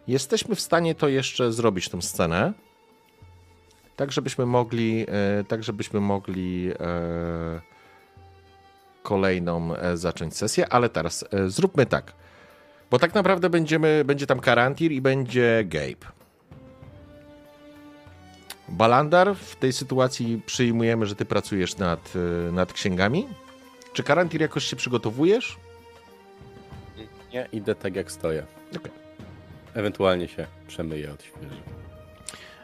jesteśmy 0.07 0.55
w 0.55 0.61
stanie 0.61 0.95
to 0.95 1.07
jeszcze 1.07 1.51
zrobić, 1.51 1.89
tą 1.89 2.01
scenę. 2.01 2.53
Tak, 3.95 4.11
żebyśmy 4.11 4.45
mogli, 4.45 5.05
e, 5.07 5.43
tak, 5.43 5.63
żebyśmy 5.63 5.99
mogli 5.99 6.71
e, 6.79 7.61
kolejną 9.07 9.75
e, 9.75 9.97
zacząć 9.97 10.35
sesję, 10.35 10.69
ale 10.69 10.89
teraz 10.89 11.25
e, 11.31 11.49
zróbmy 11.49 11.85
tak. 11.85 12.13
Bo 12.91 12.99
tak 12.99 13.13
naprawdę 13.15 13.49
będziemy, 13.49 14.03
będzie 14.05 14.27
tam 14.27 14.39
Karantir 14.39 14.91
i 14.91 15.01
będzie 15.01 15.63
Gabe. 15.65 16.11
Balandar, 18.69 19.35
w 19.35 19.55
tej 19.55 19.73
sytuacji 19.73 20.41
przyjmujemy, 20.45 21.05
że 21.05 21.15
ty 21.15 21.25
pracujesz 21.25 21.77
nad, 21.77 22.15
y, 22.15 22.51
nad 22.51 22.73
księgami. 22.73 23.27
Czy 23.93 24.03
Karantir 24.03 24.41
jakoś 24.41 24.63
się 24.63 24.75
przygotowujesz? 24.75 25.57
Nie, 27.33 27.47
idę 27.51 27.75
tak 27.75 27.95
jak 27.95 28.11
stoję. 28.11 28.45
Okej. 28.75 28.91
Ewentualnie 29.73 30.27
się 30.27 30.47
przemyję 30.67 31.11
od 31.13 31.23
świeży. 31.23 31.61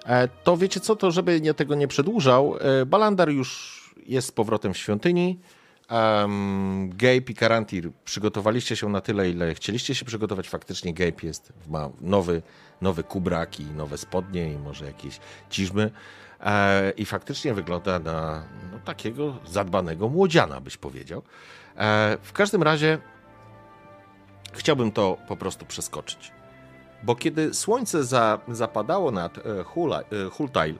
E, 0.05 0.27
To 0.27 0.57
wiecie 0.57 0.79
co, 0.79 0.95
to 0.95 1.11
żeby 1.11 1.41
nie 1.41 1.53
tego 1.53 1.75
nie 1.75 1.87
przedłużał, 1.87 2.55
e, 2.59 2.85
Balandar 2.85 3.29
już 3.29 3.79
jest 4.07 4.27
z 4.27 4.31
powrotem 4.31 4.73
w 4.73 4.77
świątyni. 4.77 5.39
Um, 5.93 6.89
Gabe 6.89 7.31
i 7.31 7.35
Karantir 7.35 7.91
przygotowaliście 8.05 8.75
się 8.75 8.89
na 8.89 9.01
tyle, 9.01 9.29
ile 9.29 9.53
chcieliście 9.55 9.95
się 9.95 10.05
przygotować. 10.05 10.49
Faktycznie 10.49 10.93
Gabe 10.93 11.17
jest, 11.23 11.53
ma 11.69 11.89
nowy, 12.01 12.41
nowy 12.81 13.03
kubrak 13.03 13.59
i 13.59 13.65
nowe 13.65 13.97
spodnie 13.97 14.53
i 14.53 14.57
może 14.57 14.85
jakieś 14.85 15.19
ciżmy. 15.49 15.91
E, 16.41 16.91
I 16.97 17.05
faktycznie 17.05 17.53
wygląda 17.53 17.99
na 17.99 18.43
no, 18.71 18.79
takiego 18.85 19.37
zadbanego 19.45 20.09
młodziana, 20.09 20.61
byś 20.61 20.77
powiedział. 20.77 21.21
E, 21.77 22.17
w 22.21 22.33
każdym 22.33 22.63
razie 22.63 22.97
chciałbym 24.53 24.91
to 24.91 25.17
po 25.27 25.37
prostu 25.37 25.65
przeskoczyć. 25.65 26.31
Bo 27.03 27.15
kiedy 27.15 27.53
słońce 27.53 28.03
za, 28.03 28.39
zapadało 28.47 29.11
nad 29.11 29.37
e, 29.37 29.41
e, 29.41 30.29
Hultail 30.29 30.75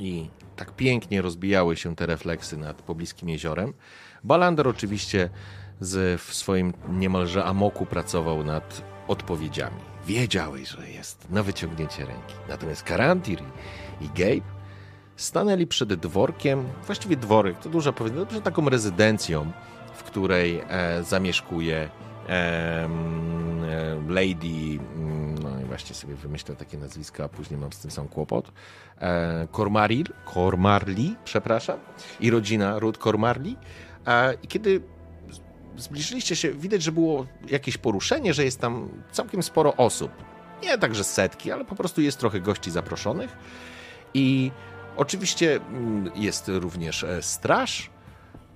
i 0.00 0.30
tak 0.56 0.72
pięknie 0.72 1.22
rozbijały 1.22 1.76
się 1.76 1.96
te 1.96 2.06
refleksy 2.06 2.56
nad 2.56 2.82
pobliskim 2.82 3.28
jeziorem, 3.28 3.72
Balander 4.24 4.68
oczywiście 4.68 5.30
z, 5.80 6.20
w 6.20 6.34
swoim 6.34 6.72
niemalże 6.88 7.44
amoku 7.44 7.86
pracował 7.86 8.44
nad 8.44 8.82
odpowiedziami. 9.08 9.80
Wiedziałeś, 10.06 10.68
że 10.68 10.90
jest 10.90 11.30
na 11.30 11.42
wyciągnięcie 11.42 12.06
ręki. 12.06 12.34
Natomiast 12.48 12.82
Karantir 12.82 13.38
i, 14.00 14.08
Gabe 14.08 14.50
stanęli 15.16 15.66
przed 15.66 15.94
dworkiem, 15.94 16.64
właściwie 16.86 17.16
dworek, 17.16 17.58
to 17.58 17.68
dużo 17.68 17.92
powiedziane, 17.92 18.26
przed 18.26 18.44
taką 18.44 18.68
rezydencją, 18.68 19.52
w 19.94 20.02
której 20.02 20.62
e, 20.68 21.04
zamieszkuje 21.04 21.88
Lady, 24.08 24.78
mm, 24.96 25.38
no 25.38 25.60
i 25.60 25.64
właśnie 25.64 25.94
sobie 25.96 26.14
wymyślę 26.14 26.56
takie 26.56 26.78
nazwiska, 26.78 27.24
a 27.24 27.28
później 27.28 27.60
mam 27.60 27.72
z 27.72 27.78
tym 27.78 27.90
sam 27.90 28.08
kłopot, 28.08 28.52
e, 28.98 29.48
Cormaril, 29.52 30.06
Cormarli, 30.34 31.16
przepraszam, 31.24 31.78
i 32.20 32.30
rodzina 32.30 32.78
Ruth 32.78 32.98
Cormarli. 32.98 33.56
E, 34.06 34.34
I 34.42 34.48
kiedy 34.48 34.82
zbliżyliście 35.76 36.36
się, 36.36 36.52
widać, 36.52 36.82
że 36.82 36.92
było 36.92 37.26
jakieś 37.48 37.76
poruszenie, 37.76 38.34
że 38.34 38.44
jest 38.44 38.60
tam 38.60 38.88
całkiem 39.12 39.42
sporo 39.42 39.76
osób. 39.76 40.12
Nie 40.62 40.78
także 40.78 41.04
setki, 41.04 41.52
ale 41.52 41.64
po 41.64 41.74
prostu 41.74 42.00
jest 42.00 42.18
trochę 42.18 42.40
gości 42.40 42.70
zaproszonych. 42.70 43.36
I 44.14 44.50
oczywiście 44.96 45.56
mm, 45.56 46.10
jest 46.14 46.48
również 46.48 47.04
e, 47.04 47.22
straż, 47.22 47.90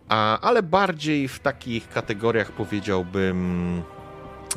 a, 0.08 0.40
ale 0.40 0.62
bardziej 0.62 1.28
w 1.28 1.38
takich 1.38 1.88
kategoriach 1.88 2.52
powiedziałbym 2.52 3.82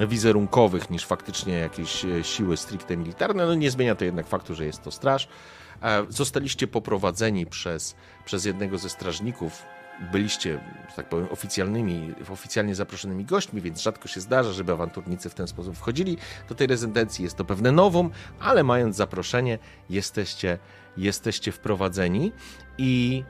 wizerunkowych 0.08 0.90
niż 0.90 1.06
faktycznie 1.06 1.54
jakieś 1.54 2.06
e, 2.06 2.24
siły 2.24 2.58
stricte 2.58 2.98
militarne. 2.98 3.46
No 3.46 3.56
nie 3.56 3.72
zmienia 3.72 3.96
to 3.96 4.06
jednak 4.06 4.28
faktu, 4.28 4.56
że 4.56 4.66
jest 4.66 4.84
to 4.84 4.92
straż. 4.92 5.28
E, 5.82 6.06
Zostaliście 6.10 6.68
poprowadzeni 6.68 7.46
przez, 7.46 7.96
przez 8.26 8.46
jednego 8.46 8.78
ze 8.78 8.90
strażników. 8.90 9.64
Byliście, 10.12 10.60
że 10.90 10.96
tak 10.96 11.10
powiem, 11.10 11.28
oficjalnymi, 11.32 12.14
oficjalnie 12.32 12.76
zaproszonymi 12.76 13.26
gośćmi, 13.26 13.62
więc 13.62 13.82
rzadko 13.82 14.08
się 14.08 14.22
zdarza, 14.22 14.54
żeby 14.54 14.72
awanturnicy 14.72 15.30
w 15.30 15.34
ten 15.34 15.48
sposób 15.48 15.76
wchodzili 15.78 16.18
do 16.50 16.56
tej 16.56 16.68
rezydencji. 16.68 17.24
Jest 17.24 17.38
to 17.38 17.46
pewne 17.46 17.72
nowum, 17.72 18.10
ale 18.40 18.64
mając 18.64 18.96
zaproszenie, 18.96 19.60
jesteście, 19.90 20.58
jesteście 20.98 21.52
wprowadzeni 21.52 22.32
i 22.78 23.24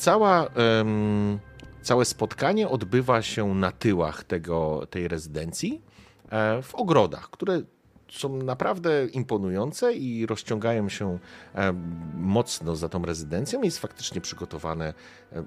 cała, 0.00 0.46
em, 0.46 1.38
całe 1.82 2.04
spotkanie 2.04 2.68
odbywa 2.68 3.22
się 3.22 3.54
na 3.54 3.72
tyłach 3.72 4.24
tego, 4.24 4.86
tej 4.90 5.08
rezydencji, 5.08 5.82
e, 6.30 6.62
w 6.62 6.74
ogrodach, 6.74 7.30
które 7.30 7.62
są 8.10 8.36
naprawdę 8.36 9.06
imponujące 9.06 9.92
i 9.92 10.26
rozciągają 10.26 10.88
się 10.88 11.18
e, 11.54 11.72
mocno 12.14 12.76
za 12.76 12.88
tą 12.88 13.02
rezydencją. 13.04 13.62
Jest 13.62 13.78
faktycznie 13.78 14.20
przygotowane. 14.20 14.94
e, 15.32 15.44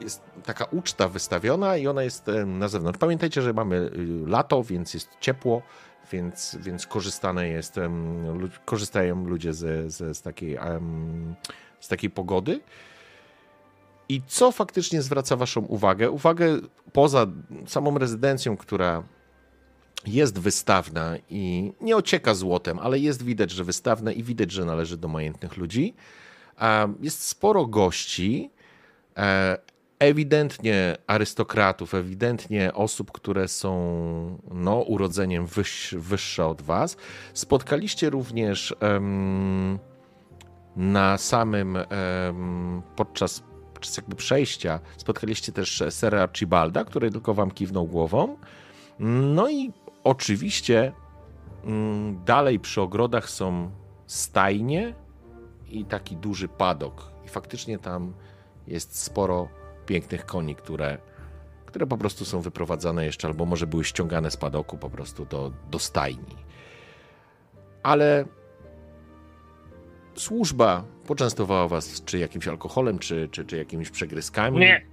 Jest 0.00 0.22
taka 0.44 0.64
uczta 0.64 1.08
wystawiona 1.08 1.76
i 1.76 1.86
ona 1.86 2.02
jest 2.02 2.26
na 2.46 2.68
zewnątrz. 2.68 2.98
Pamiętajcie, 2.98 3.42
że 3.42 3.52
mamy 3.52 3.76
y, 3.76 3.90
lato, 4.26 4.64
więc 4.64 4.94
jest 4.94 5.08
ciepło, 5.20 5.62
więc, 6.12 6.56
więc 6.60 6.86
korzystane 6.86 7.48
jest, 7.48 7.76
korzystają 8.64 9.24
ludzie 9.26 9.52
ze, 9.52 9.90
ze, 9.90 10.14
z, 10.14 10.22
takiej, 10.22 10.58
z 11.80 11.88
takiej 11.88 12.10
pogody. 12.10 12.60
I 14.12 14.22
co 14.26 14.52
faktycznie 14.52 15.02
zwraca 15.02 15.36
Waszą 15.36 15.60
uwagę? 15.60 16.10
Uwagę 16.10 16.58
poza 16.92 17.26
samą 17.66 17.98
rezydencją, 17.98 18.56
która 18.56 19.02
jest 20.06 20.38
wystawna 20.38 21.16
i 21.30 21.72
nie 21.80 21.96
ocieka 21.96 22.34
złotem, 22.34 22.78
ale 22.78 22.98
jest 22.98 23.22
widać, 23.22 23.50
że 23.50 23.64
wystawna 23.64 24.12
i 24.12 24.22
widać, 24.22 24.50
że 24.50 24.64
należy 24.64 24.96
do 24.96 25.08
majętnych 25.08 25.56
ludzi. 25.56 25.94
Jest 27.00 27.28
sporo 27.28 27.66
gości, 27.66 28.50
e, 29.16 29.58
ewidentnie 29.98 30.96
arystokratów, 31.06 31.94
ewidentnie 31.94 32.74
osób, 32.74 33.12
które 33.12 33.48
są 33.48 33.72
no, 34.50 34.76
urodzeniem 34.76 35.46
wyż, 35.46 35.94
wyższe 35.98 36.46
od 36.46 36.62
Was. 36.62 36.96
Spotkaliście 37.34 38.10
również 38.10 38.74
na 40.76 41.18
samym 41.18 41.78
podczas, 42.96 43.42
podczas 43.82 43.96
jakby 43.96 44.16
przejścia 44.16 44.80
spotkaliście 44.96 45.52
też 45.52 45.82
Sera 45.90 46.22
Archibalda, 46.22 46.84
który 46.84 47.10
tylko 47.10 47.34
wam 47.34 47.50
kiwnął 47.50 47.86
głową. 47.86 48.36
No 49.34 49.50
i 49.50 49.72
oczywiście 50.04 50.92
mm, 51.64 52.24
dalej 52.24 52.60
przy 52.60 52.80
ogrodach 52.80 53.30
są 53.30 53.70
stajnie 54.06 54.94
i 55.68 55.84
taki 55.84 56.16
duży 56.16 56.48
padok. 56.48 57.10
I 57.24 57.28
faktycznie 57.28 57.78
tam 57.78 58.14
jest 58.66 59.02
sporo 59.02 59.48
pięknych 59.86 60.26
koni, 60.26 60.54
które, 60.54 60.98
które 61.66 61.86
po 61.86 61.96
prostu 61.96 62.24
są 62.24 62.40
wyprowadzane 62.40 63.04
jeszcze, 63.04 63.28
albo 63.28 63.44
może 63.46 63.66
były 63.66 63.84
ściągane 63.84 64.30
z 64.30 64.36
padoku 64.36 64.78
po 64.78 64.90
prostu 64.90 65.24
do, 65.24 65.52
do 65.70 65.78
stajni. 65.78 66.36
Ale 67.82 68.24
służba 70.22 70.84
poczęstowała 71.06 71.68
was 71.68 72.04
czy 72.04 72.18
jakimś 72.18 72.48
alkoholem, 72.48 72.98
czy, 72.98 73.28
czy, 73.30 73.44
czy 73.44 73.56
jakimiś 73.56 73.90
przegryzkami? 73.90 74.58
Nie. 74.58 74.86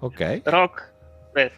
Okej, 0.00 0.42
Rok 0.44 0.92
bez. 1.34 1.52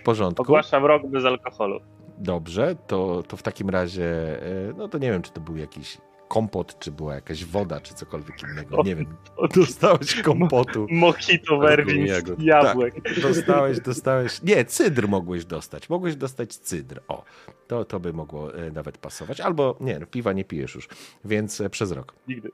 w 0.00 0.02
porządku. 0.02 0.42
Ogłaszam 0.42 0.84
rok 0.84 1.06
bez 1.06 1.24
alkoholu. 1.24 1.80
Dobrze, 2.18 2.76
to, 2.86 3.22
to 3.22 3.36
w 3.36 3.42
takim 3.42 3.70
razie, 3.70 4.06
e, 4.42 4.72
no 4.76 4.88
to 4.88 4.98
nie 4.98 5.10
wiem, 5.12 5.22
czy 5.22 5.32
to 5.32 5.40
był 5.40 5.56
jakiś 5.56 5.98
kompot, 6.28 6.78
czy 6.78 6.90
była 6.90 7.14
jakaś 7.14 7.44
woda, 7.44 7.80
czy 7.80 7.94
cokolwiek 7.94 8.42
innego. 8.42 8.82
Nie 8.82 8.96
wiem. 8.96 9.16
Dostałeś 9.54 10.22
kompotu. 10.22 10.86
Mojito 10.90 11.58
werwin 11.58 12.08
z 12.08 12.42
jabłek. 12.42 13.20
Dostałeś, 13.22 13.80
dostałeś. 13.80 14.42
Nie, 14.42 14.64
cydr 14.64 15.08
mogłeś 15.08 15.44
dostać. 15.44 15.88
Mogłeś 15.88 16.16
dostać 16.16 16.56
cydr. 16.56 17.00
O, 17.08 17.24
to, 17.68 17.84
to 17.84 18.00
by 18.00 18.12
mogło 18.12 18.54
e, 18.54 18.70
nawet 18.70 18.98
pasować. 18.98 19.40
Albo 19.40 19.76
nie, 19.80 19.98
no, 19.98 20.06
piwa 20.06 20.32
nie 20.32 20.44
pijesz 20.44 20.74
już, 20.74 20.88
więc 21.24 21.60
e, 21.60 21.70
przez 21.70 21.92
rok. 21.92 22.14
Nigdy. 22.28 22.50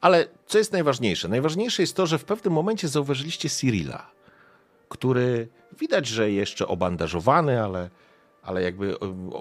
Ale 0.00 0.28
co 0.46 0.58
jest 0.58 0.72
najważniejsze? 0.72 1.28
Najważniejsze 1.28 1.82
jest 1.82 1.96
to, 1.96 2.06
że 2.06 2.18
w 2.18 2.24
pewnym 2.24 2.52
momencie 2.52 2.88
zauważyliście 2.88 3.48
Cyrilla, 3.48 4.10
który 4.88 5.48
widać, 5.78 6.06
że 6.06 6.30
jeszcze 6.30 6.68
obandażowany, 6.68 7.62
ale, 7.62 7.90
ale 8.44 8.62
jakby 8.62 8.96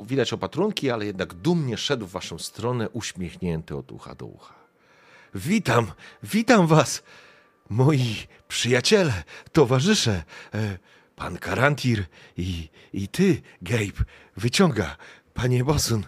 widać 0.06 0.34
opatrunki, 0.34 0.90
ale 0.92 1.06
jednak 1.06 1.34
dumnie 1.34 1.78
szedł 1.78 2.06
w 2.06 2.12
waszą 2.12 2.40
stronę, 2.40 2.90
uśmiechnięty 2.90 3.76
od 3.76 3.92
ucha 3.92 4.16
do 4.16 4.26
ucha. 4.26 4.56
Witam, 5.36 5.92
witam 6.24 6.68
was, 6.68 7.04
moi 7.70 8.16
przyjaciele, 8.48 9.24
towarzysze, 9.52 10.24
e, 10.54 10.78
pan 11.16 11.38
Karantir 11.38 12.06
i, 12.38 12.70
i 12.94 13.08
ty, 13.08 13.42
Gabe, 13.62 14.04
wyciąga, 14.38 14.98
panie 15.34 15.64
Bosun. 15.64 16.04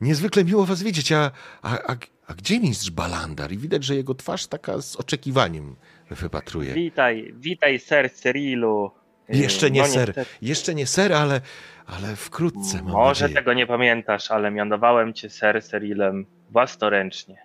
Niezwykle 0.00 0.44
miło 0.44 0.66
was 0.66 0.82
widzieć, 0.82 1.12
a, 1.12 1.30
a, 1.62 1.92
a, 1.92 1.96
a 2.26 2.34
gdzie 2.34 2.60
mistrz 2.60 2.90
Balandar? 2.90 3.52
I 3.52 3.58
widać, 3.58 3.84
że 3.84 3.96
jego 3.96 4.14
twarz 4.14 4.46
taka 4.46 4.80
z 4.80 4.96
oczekiwaniem 4.96 5.76
wypatruje. 6.10 6.74
Witaj, 6.74 7.34
witaj 7.38 7.78
ser 7.78 8.12
Cyrilu. 8.12 8.90
Jeszcze 9.28 9.70
nie 9.70 9.80
No, 9.80 9.86
ser, 9.86 10.08
niestety, 10.08 10.30
jeszcze 10.42 10.74
nie 10.74 10.86
ser, 10.86 11.12
ale, 11.12 11.40
ale 11.86 12.16
wkrótce 12.16 12.82
mam 12.82 12.92
Może 12.92 13.24
nadzieję. 13.24 13.38
tego 13.40 13.52
nie 13.52 13.66
pamiętasz, 13.66 14.30
ale 14.30 14.50
mianowałem 14.50 15.12
cię 15.14 15.30
ser 15.30 15.62
Cyrilem 15.64 16.26
własnoręcznie. 16.50 17.36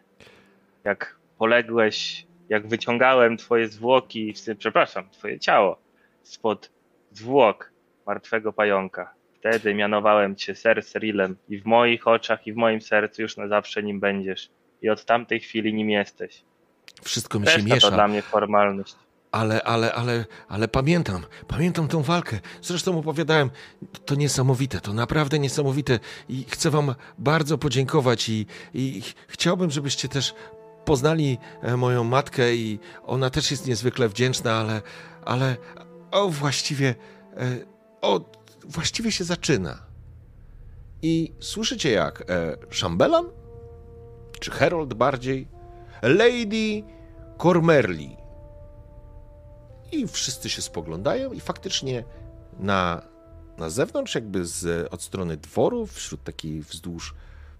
Jak 0.83 1.15
poległeś, 1.37 2.27
jak 2.49 2.67
wyciągałem 2.67 3.37
twoje 3.37 3.67
zwłoki, 3.67 4.33
przepraszam, 4.57 5.09
twoje 5.09 5.39
ciało 5.39 5.77
spod 6.23 6.71
zwłok 7.11 7.71
martwego 8.07 8.53
pająka. 8.53 9.13
Wtedy 9.35 9.73
mianowałem 9.73 10.35
cię 10.35 10.55
ser 10.55 10.85
Cyrilem 10.85 11.37
i 11.49 11.57
w 11.59 11.65
moich 11.65 12.07
oczach 12.07 12.47
i 12.47 12.53
w 12.53 12.55
moim 12.55 12.81
sercu 12.81 13.21
już 13.21 13.37
na 13.37 13.47
zawsze 13.47 13.83
nim 13.83 13.99
będziesz. 13.99 14.49
I 14.81 14.89
od 14.89 15.05
tamtej 15.05 15.39
chwili 15.39 15.73
nim 15.73 15.89
jesteś. 15.89 16.43
Wszystko 17.03 17.39
mi 17.39 17.45
się 17.47 17.51
Reszta 17.53 17.67
to 17.69 17.75
miesza. 17.75 17.91
dla 17.91 18.07
mnie 18.07 18.21
formalność. 18.21 18.95
Ale, 19.31 19.63
ale, 19.63 19.93
ale, 19.93 20.25
ale 20.47 20.67
pamiętam, 20.67 21.25
pamiętam 21.47 21.87
tą 21.87 22.01
walkę. 22.01 22.39
Zresztą 22.61 22.99
opowiadałem, 22.99 23.49
to 24.05 24.15
niesamowite, 24.15 24.81
to 24.81 24.93
naprawdę 24.93 25.39
niesamowite 25.39 25.99
i 26.29 26.45
chcę 26.49 26.69
wam 26.69 26.95
bardzo 27.17 27.57
podziękować 27.57 28.29
i, 28.29 28.45
i 28.73 29.01
ch- 29.01 29.15
chciałbym, 29.27 29.71
żebyście 29.71 30.07
też 30.09 30.33
poznali 30.85 31.37
e, 31.61 31.77
moją 31.77 32.03
matkę 32.03 32.55
i 32.55 32.79
ona 33.03 33.29
też 33.29 33.51
jest 33.51 33.67
niezwykle 33.67 34.09
wdzięczna, 34.09 34.53
ale, 34.53 34.81
ale, 35.25 35.57
o 36.11 36.29
właściwie, 36.29 36.95
e, 37.37 37.57
o, 38.01 38.21
właściwie 38.65 39.11
się 39.11 39.23
zaczyna. 39.23 39.77
I 41.01 41.33
słyszycie 41.39 41.91
jak? 41.91 42.21
E, 42.31 42.57
Szambelan? 42.69 43.25
Czy 44.39 44.51
Herold 44.51 44.93
bardziej? 44.93 45.47
Lady 46.01 46.83
Cormerly 47.41 48.20
i 49.91 50.07
wszyscy 50.07 50.49
się 50.49 50.61
spoglądają 50.61 51.33
i 51.33 51.39
faktycznie 51.39 52.03
na, 52.59 53.01
na 53.57 53.69
zewnątrz, 53.69 54.15
jakby 54.15 54.45
z, 54.45 54.87
od 54.93 55.01
strony 55.01 55.37
dworu, 55.37 55.87
wśród 55.87 56.23
takiej 56.23 56.61
wzdłuż 56.61 57.13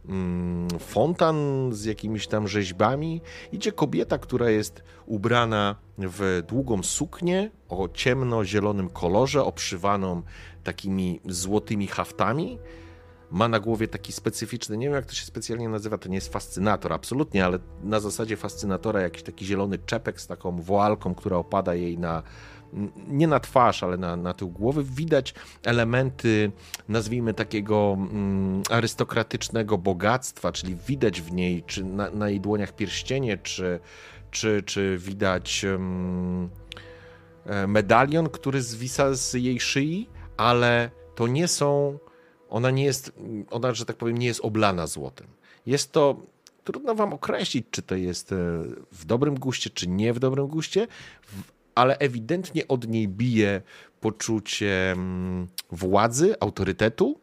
mm, 0.09 0.67
fontan 0.79 1.69
z 1.73 1.85
jakimiś 1.85 2.27
tam 2.27 2.47
rzeźbami, 2.47 3.21
idzie 3.51 3.71
kobieta, 3.71 4.17
która 4.17 4.49
jest 4.49 4.83
ubrana 5.05 5.75
w 5.97 6.43
długą 6.47 6.83
suknię 6.83 7.51
o 7.69 7.87
ciemno-zielonym 7.87 8.89
kolorze, 8.89 9.43
obszywaną 9.43 10.21
takimi 10.63 11.19
złotymi 11.25 11.87
haftami. 11.87 12.57
Ma 13.31 13.47
na 13.47 13.59
głowie 13.59 13.87
taki 13.87 14.11
specyficzny, 14.11 14.77
nie 14.77 14.85
wiem 14.85 14.95
jak 14.95 15.05
to 15.05 15.13
się 15.13 15.25
specjalnie 15.25 15.69
nazywa, 15.69 15.97
to 15.97 16.09
nie 16.09 16.15
jest 16.15 16.33
fascynator, 16.33 16.93
absolutnie, 16.93 17.45
ale 17.45 17.59
na 17.83 17.99
zasadzie 17.99 18.37
fascynatora 18.37 19.01
jakiś 19.01 19.23
taki 19.23 19.45
zielony 19.45 19.77
czepek 19.77 20.21
z 20.21 20.27
taką 20.27 20.61
woalką, 20.61 21.15
która 21.15 21.37
opada 21.37 21.75
jej 21.75 21.97
na, 21.97 22.23
nie 23.07 23.27
na 23.27 23.39
twarz, 23.39 23.83
ale 23.83 23.97
na, 23.97 24.15
na 24.15 24.33
tył 24.33 24.49
głowy. 24.49 24.83
Widać 24.83 25.33
elementy, 25.63 26.51
nazwijmy 26.89 27.33
takiego 27.33 27.97
mm, 27.97 28.63
arystokratycznego 28.69 29.77
bogactwa, 29.77 30.51
czyli 30.51 30.75
widać 30.87 31.21
w 31.21 31.31
niej, 31.31 31.63
czy 31.63 31.83
na, 31.83 32.09
na 32.09 32.29
jej 32.29 32.41
dłoniach 32.41 32.75
pierścienie, 32.75 33.37
czy, 33.37 33.79
czy, 34.31 34.63
czy 34.63 34.97
widać 34.97 35.65
mm, 35.65 36.49
e, 37.45 37.67
medalion, 37.67 38.29
który 38.29 38.61
zwisa 38.61 39.13
z 39.13 39.33
jej 39.33 39.59
szyi, 39.59 40.09
ale 40.37 40.91
to 41.15 41.27
nie 41.27 41.47
są 41.47 41.99
ona 42.51 42.71
nie 42.71 42.83
jest, 42.83 43.11
ona, 43.49 43.73
że 43.73 43.85
tak 43.85 43.95
powiem, 43.95 44.17
nie 44.17 44.27
jest 44.27 44.39
oblana 44.39 44.87
złotem. 44.87 45.27
Jest 45.65 45.91
to, 45.91 46.21
trudno 46.63 46.95
wam 46.95 47.13
określić, 47.13 47.65
czy 47.71 47.81
to 47.81 47.95
jest 47.95 48.31
e, 48.31 48.35
w 48.91 49.05
dobrym 49.05 49.39
guście, 49.39 49.69
czy 49.69 49.87
nie 49.87 50.13
w 50.13 50.19
dobrym 50.19 50.47
guście, 50.47 50.87
ale 51.75 51.97
ewidentnie 51.97 52.67
od 52.67 52.87
niej 52.87 53.07
bije 53.07 53.61
poczucie 54.01 54.91
mm, 54.91 55.47
władzy, 55.71 56.35
autorytetu. 56.39 57.19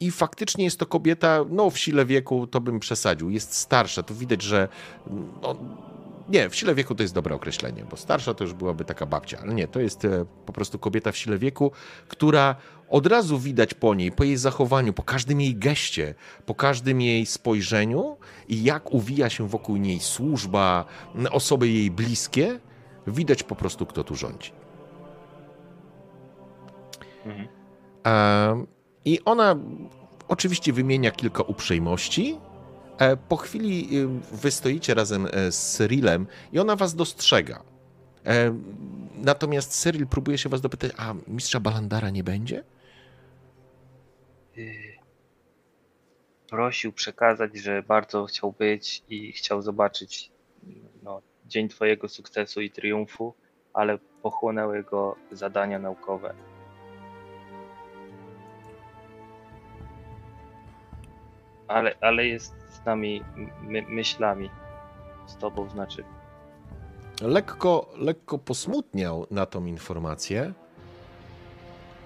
I 0.00 0.10
faktycznie 0.10 0.64
jest 0.64 0.78
to 0.78 0.86
kobieta, 0.86 1.44
no 1.50 1.70
w 1.70 1.78
sile 1.78 2.06
wieku 2.06 2.46
to 2.46 2.60
bym 2.60 2.80
przesadził, 2.80 3.30
jest 3.30 3.54
starsza, 3.54 4.02
to 4.02 4.14
widać, 4.14 4.42
że 4.42 4.68
no, 5.42 5.56
nie, 6.28 6.50
w 6.50 6.56
sile 6.56 6.74
wieku 6.74 6.94
to 6.94 7.02
jest 7.02 7.14
dobre 7.14 7.34
określenie, 7.34 7.84
bo 7.90 7.96
starsza 7.96 8.34
to 8.34 8.44
już 8.44 8.54
byłaby 8.54 8.84
taka 8.84 9.06
babcia, 9.06 9.38
ale 9.42 9.54
nie, 9.54 9.68
to 9.68 9.80
jest 9.80 10.04
e, 10.04 10.24
po 10.46 10.52
prostu 10.52 10.78
kobieta 10.78 11.12
w 11.12 11.16
sile 11.16 11.38
wieku, 11.38 11.72
która 12.08 12.56
od 12.90 13.06
razu 13.06 13.38
widać 13.38 13.74
po 13.74 13.94
niej, 13.94 14.12
po 14.12 14.24
jej 14.24 14.36
zachowaniu, 14.36 14.92
po 14.92 15.02
każdym 15.02 15.40
jej 15.40 15.56
geście, 15.56 16.14
po 16.46 16.54
każdym 16.54 17.00
jej 17.00 17.26
spojrzeniu 17.26 18.16
i 18.48 18.62
jak 18.62 18.92
uwija 18.94 19.30
się 19.30 19.48
wokół 19.48 19.76
niej 19.76 20.00
służba, 20.00 20.84
osoby 21.30 21.68
jej 21.68 21.90
bliskie, 21.90 22.60
widać 23.06 23.42
po 23.42 23.56
prostu, 23.56 23.86
kto 23.86 24.04
tu 24.04 24.16
rządzi. 24.16 24.52
Mhm. 27.24 27.48
I 29.04 29.20
ona 29.24 29.56
oczywiście 30.28 30.72
wymienia 30.72 31.10
kilka 31.10 31.42
uprzejmości. 31.42 32.36
E, 32.98 33.16
Po 33.16 33.36
chwili 33.36 33.88
wy 34.32 34.50
stoicie 34.50 34.94
razem 34.94 35.26
e, 35.32 35.52
z 35.52 35.76
Cyrilem 35.76 36.26
i 36.52 36.58
ona 36.58 36.76
was 36.76 36.94
dostrzega. 36.94 37.62
Natomiast 39.14 39.82
Cyril 39.82 40.06
próbuje 40.06 40.38
się 40.38 40.48
was 40.48 40.60
dopytać, 40.60 40.92
a 40.96 41.14
mistrza 41.28 41.60
Balandara 41.60 42.10
nie 42.10 42.24
będzie? 42.24 42.64
Y, 44.58 44.98
Prosił 46.50 46.92
przekazać, 46.92 47.56
że 47.56 47.82
bardzo 47.82 48.24
chciał 48.24 48.52
być 48.52 49.02
i 49.08 49.32
chciał 49.32 49.62
zobaczyć 49.62 50.30
no, 51.02 51.22
dzień 51.46 51.68
Twojego 51.68 52.08
sukcesu 52.08 52.60
i 52.60 52.70
triumfu, 52.70 53.34
ale 53.72 53.98
pochłonęły 54.22 54.82
go 54.82 55.16
zadania 55.32 55.78
naukowe. 55.78 56.34
Ale, 61.68 61.94
ale 62.00 62.26
jest 62.26 62.54
z 62.70 62.84
nami 62.84 63.24
my, 63.62 63.82
myślami. 63.82 64.50
Z 65.26 65.36
Tobą 65.36 65.68
znaczy. 65.68 66.04
lekko, 67.22 67.92
lekko 67.96 68.38
posmutniał 68.38 69.26
na 69.30 69.46
tą 69.46 69.66
informację, 69.66 70.52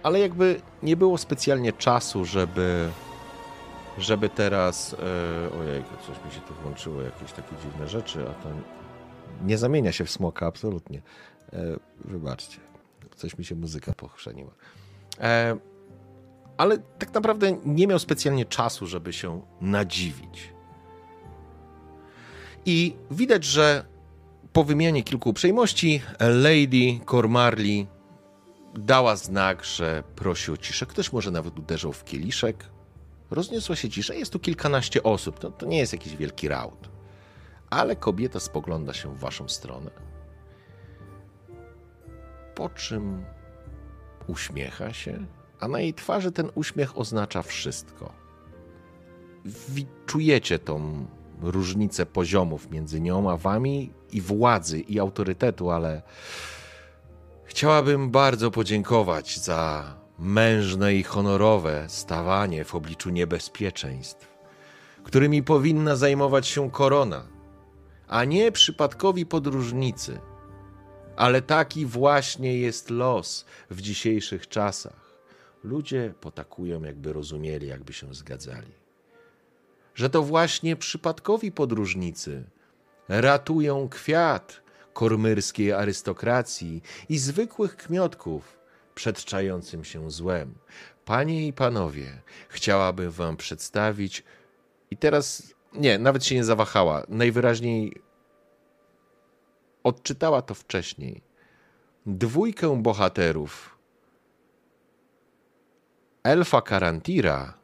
ale 0.02 0.20
jakby 0.20 0.60
nie 0.82 0.96
było 0.96 1.18
specjalnie 1.18 1.72
czasu, 1.72 2.24
żeby, 2.24 2.88
żeby 3.98 4.28
teraz. 4.28 4.94
E, 4.94 5.58
ojejku, 5.60 5.90
coś 6.06 6.24
mi 6.24 6.32
się 6.32 6.40
tu 6.40 6.54
włączyło, 6.62 7.02
jakieś 7.02 7.32
takie 7.32 7.56
dziwne 7.62 7.88
rzeczy, 7.88 8.20
a 8.22 8.42
to 8.42 8.48
nie 9.44 9.58
zamienia 9.58 9.92
się 9.92 10.04
w 10.04 10.10
smoka, 10.10 10.46
absolutnie. 10.46 11.02
E, 11.52 11.76
wybaczcie, 12.04 12.58
coś 13.16 13.38
mi 13.38 13.44
się 13.44 13.54
muzyka 13.54 13.92
pochrzeniła. 13.92 14.52
E, 15.20 15.56
ale 16.56 16.78
tak 16.78 17.14
naprawdę 17.14 17.56
nie 17.64 17.86
miał 17.86 17.98
specjalnie 17.98 18.44
czasu, 18.44 18.86
żeby 18.86 19.12
się 19.12 19.42
nadziwić. 19.60 20.52
I 22.66 22.96
widać, 23.10 23.44
że 23.44 23.84
Po 24.52 24.64
wymianie 24.64 25.02
kilku 25.02 25.30
uprzejmości, 25.30 26.02
Lady 26.20 27.04
Cormarley 27.10 27.86
dała 28.74 29.16
znak, 29.16 29.64
że 29.64 30.02
prosi 30.16 30.52
o 30.52 30.56
ciszę. 30.56 30.86
Ktoś 30.86 31.12
może 31.12 31.30
nawet 31.30 31.58
uderzał 31.58 31.92
w 31.92 32.04
kieliszek. 32.04 32.64
Rozniosła 33.30 33.76
się 33.76 33.88
cisza. 33.88 34.14
Jest 34.14 34.32
tu 34.32 34.38
kilkanaście 34.38 35.02
osób. 35.02 35.38
To, 35.38 35.50
to 35.50 35.66
nie 35.66 35.78
jest 35.78 35.92
jakiś 35.92 36.16
wielki 36.16 36.48
raut. 36.48 36.88
Ale 37.70 37.96
kobieta 37.96 38.40
spogląda 38.40 38.92
się 38.92 39.14
w 39.14 39.18
waszą 39.18 39.48
stronę. 39.48 39.90
Po 42.54 42.68
czym 42.68 43.24
uśmiecha 44.26 44.92
się, 44.92 45.26
a 45.60 45.68
na 45.68 45.80
jej 45.80 45.94
twarzy 45.94 46.32
ten 46.32 46.50
uśmiech 46.54 46.98
oznacza 46.98 47.42
wszystko. 47.42 48.12
Czujecie 50.06 50.58
tą 50.58 51.06
różnicę 51.42 52.06
poziomów 52.06 52.70
między 52.70 53.00
nią 53.00 53.30
a 53.30 53.36
wami 53.36 53.92
i 54.12 54.20
władzy 54.20 54.80
i 54.80 55.00
autorytetu, 55.00 55.70
ale 55.70 56.02
chciałabym 57.52 58.10
bardzo 58.10 58.50
podziękować 58.50 59.38
za 59.38 59.94
mężne 60.18 60.94
i 60.94 61.02
honorowe 61.02 61.84
stawanie 61.88 62.64
w 62.64 62.74
obliczu 62.74 63.10
niebezpieczeństw, 63.10 64.28
którymi 65.04 65.42
powinna 65.42 65.96
zajmować 65.96 66.46
się 66.46 66.70
korona, 66.70 67.26
a 68.08 68.24
nie 68.24 68.52
przypadkowi 68.52 69.26
podróżnicy. 69.26 70.18
Ale 71.16 71.42
taki 71.42 71.86
właśnie 71.86 72.58
jest 72.58 72.90
los 72.90 73.44
w 73.70 73.80
dzisiejszych 73.80 74.48
czasach. 74.48 75.18
Ludzie 75.64 76.14
potakują, 76.20 76.82
jakby 76.82 77.12
rozumieli, 77.12 77.66
jakby 77.66 77.92
się 77.92 78.14
zgadzali. 78.14 78.72
Że 79.94 80.10
to 80.10 80.22
właśnie 80.22 80.76
przypadkowi 80.76 81.52
podróżnicy 81.52 82.44
ratują 83.08 83.88
kwiat 83.88 84.62
kormyrskiej 84.92 85.72
arystokracji 85.72 86.82
i 87.08 87.18
zwykłych 87.18 87.76
kmiotków 87.76 88.58
przed 88.94 89.24
czającym 89.24 89.84
się 89.84 90.10
złem. 90.10 90.54
Panie 91.04 91.46
i 91.46 91.52
panowie, 91.52 92.22
chciałabym 92.48 93.10
wam 93.10 93.36
przedstawić 93.36 94.24
i 94.90 94.96
teraz 94.96 95.54
nie, 95.72 95.98
nawet 95.98 96.24
się 96.24 96.34
nie 96.34 96.44
zawahała. 96.44 97.02
Najwyraźniej 97.08 98.02
odczytała 99.82 100.42
to 100.42 100.54
wcześniej. 100.54 101.22
Dwójkę 102.06 102.82
bohaterów. 102.82 103.78
Elfa 106.22 106.62
Karantira 106.62 107.54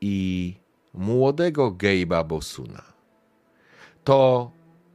i 0.00 0.54
młodego 0.94 1.70
Gejba 1.70 2.24
Bosuna. 2.24 2.82
To 4.04 4.50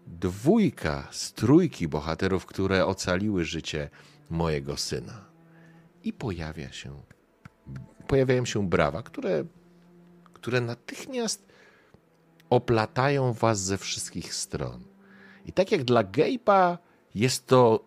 dwójka 0.06 1.08
z 1.12 1.34
trójki 1.34 1.88
bohaterów, 1.88 2.46
które 2.46 2.86
ocaliły 2.86 3.46
życie 3.46 3.90
mojego 4.30 4.78
syna. 4.78 5.26
I 6.04 6.14
pojawia 6.14 6.72
się, 6.72 7.02
pojawiają 8.08 8.46
się 8.46 8.70
brawa, 8.70 9.04
które, 9.04 9.46
które 10.34 10.62
natychmiast 10.62 11.46
oplatają 12.50 13.34
was 13.34 13.62
ze 13.62 13.78
wszystkich 13.78 14.34
stron. 14.34 14.84
I 15.46 15.54
tak 15.54 15.72
jak 15.72 15.84
dla 15.84 16.04
Gejba 16.04 16.78
jest 17.16 17.48
to 17.48 17.86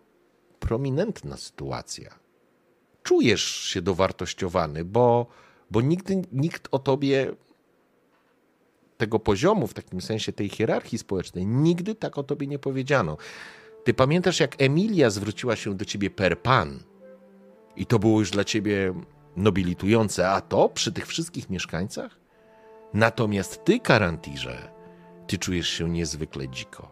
prominentna 0.59 1.37
sytuacja. 1.37 2.19
Czujesz 3.03 3.43
się 3.43 3.81
dowartościowany, 3.81 4.85
bo, 4.85 5.27
bo 5.71 5.81
nigdy 5.81 6.21
nikt 6.31 6.67
o 6.71 6.79
tobie 6.79 7.35
tego 8.99 9.19
poziomu, 9.19 9.67
w 9.67 9.73
takim 9.73 10.01
sensie 10.01 10.33
tej 10.33 10.49
hierarchii 10.49 10.97
społecznej, 10.97 11.45
nigdy 11.45 11.95
tak 11.95 12.17
o 12.17 12.23
tobie 12.23 12.47
nie 12.47 12.59
powiedziano. 12.59 13.17
Ty 13.83 13.93
pamiętasz, 13.93 14.39
jak 14.39 14.61
Emilia 14.61 15.09
zwróciła 15.09 15.55
się 15.55 15.75
do 15.75 15.85
ciebie 15.85 16.09
per 16.09 16.41
pan 16.41 16.79
i 17.75 17.85
to 17.85 17.99
było 17.99 18.19
już 18.19 18.31
dla 18.31 18.43
ciebie 18.43 18.93
nobilitujące, 19.35 20.29
a 20.29 20.41
to 20.41 20.69
przy 20.69 20.91
tych 20.91 21.07
wszystkich 21.07 21.49
mieszkańcach? 21.49 22.19
Natomiast 22.93 23.63
ty, 23.63 23.79
Karantirze, 23.79 24.71
ty 25.27 25.37
czujesz 25.37 25.69
się 25.69 25.89
niezwykle 25.89 26.49
dziko. 26.49 26.91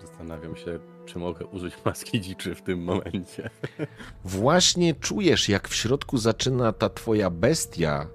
Zastanawiam 0.00 0.56
się, 0.56 0.78
czy 1.06 1.18
mogę 1.18 1.46
użyć 1.46 1.74
maski 1.84 2.20
dziczy 2.20 2.54
w 2.54 2.62
tym 2.62 2.84
momencie. 2.84 3.50
Właśnie 4.24 4.94
czujesz, 4.94 5.48
jak 5.48 5.68
w 5.68 5.74
środku 5.74 6.18
zaczyna 6.18 6.72
ta 6.72 6.88
twoja 6.88 7.30
bestia, 7.30 8.06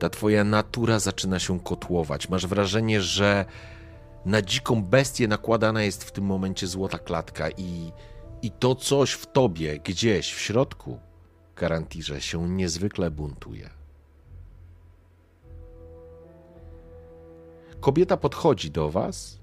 ta 0.00 0.08
twoja 0.08 0.44
natura 0.44 0.98
zaczyna 0.98 1.38
się 1.38 1.60
kotłować. 1.60 2.28
Masz 2.28 2.46
wrażenie, 2.46 3.00
że 3.00 3.44
na 4.24 4.42
dziką 4.42 4.84
bestię 4.84 5.28
nakładana 5.28 5.82
jest 5.82 6.04
w 6.04 6.12
tym 6.12 6.24
momencie 6.24 6.66
złota 6.66 6.98
klatka 6.98 7.50
i, 7.50 7.92
i 8.42 8.50
to 8.50 8.74
coś 8.74 9.12
w 9.12 9.26
tobie, 9.26 9.78
gdzieś 9.78 10.32
w 10.32 10.40
środku, 10.40 10.98
Karantirze, 11.54 12.20
się 12.20 12.48
niezwykle 12.48 13.10
buntuje. 13.10 13.70
Kobieta 17.80 18.16
podchodzi 18.16 18.70
do 18.70 18.90
was, 18.90 19.38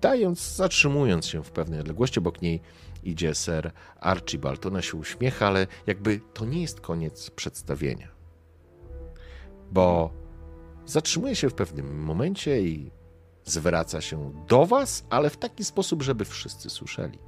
dając, 0.00 0.54
zatrzymując 0.56 1.26
się 1.26 1.42
w 1.44 1.50
pewnej 1.50 1.80
odległości. 1.80 2.18
Obok 2.18 2.42
niej 2.42 2.60
idzie 3.02 3.34
ser 3.34 3.72
Archibald. 4.00 4.66
Ona 4.66 4.82
się 4.82 4.96
uśmiecha, 4.96 5.46
ale 5.46 5.66
jakby 5.86 6.20
to 6.34 6.44
nie 6.44 6.62
jest 6.62 6.80
koniec 6.80 7.30
przedstawienia. 7.30 8.11
Bo 9.72 10.10
zatrzymuje 10.86 11.36
się 11.36 11.50
w 11.50 11.54
pewnym 11.54 12.04
momencie 12.04 12.62
i 12.62 12.90
zwraca 13.44 14.00
się 14.00 14.44
do 14.48 14.66
was, 14.66 15.06
ale 15.10 15.30
w 15.30 15.36
taki 15.36 15.64
sposób, 15.64 16.02
żeby 16.02 16.24
wszyscy 16.24 16.70
słyszeli. 16.70 17.18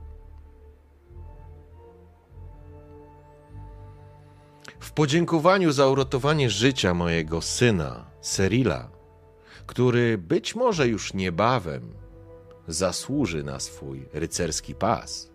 W 4.81 4.93
podziękowaniu 4.93 5.73
za 5.73 5.89
uratowanie 5.89 6.51
życia 6.51 6.95
mojego 6.95 7.43
syna, 7.43 8.11
Serila, 8.21 8.91
który 9.67 10.19
być 10.19 10.55
może 10.55 10.89
już 10.89 11.15
niebawem 11.15 11.95
zasłuży 12.69 13.45
na 13.45 13.61
swój 13.61 14.09
rycerski 14.13 14.75
pas. 14.75 15.31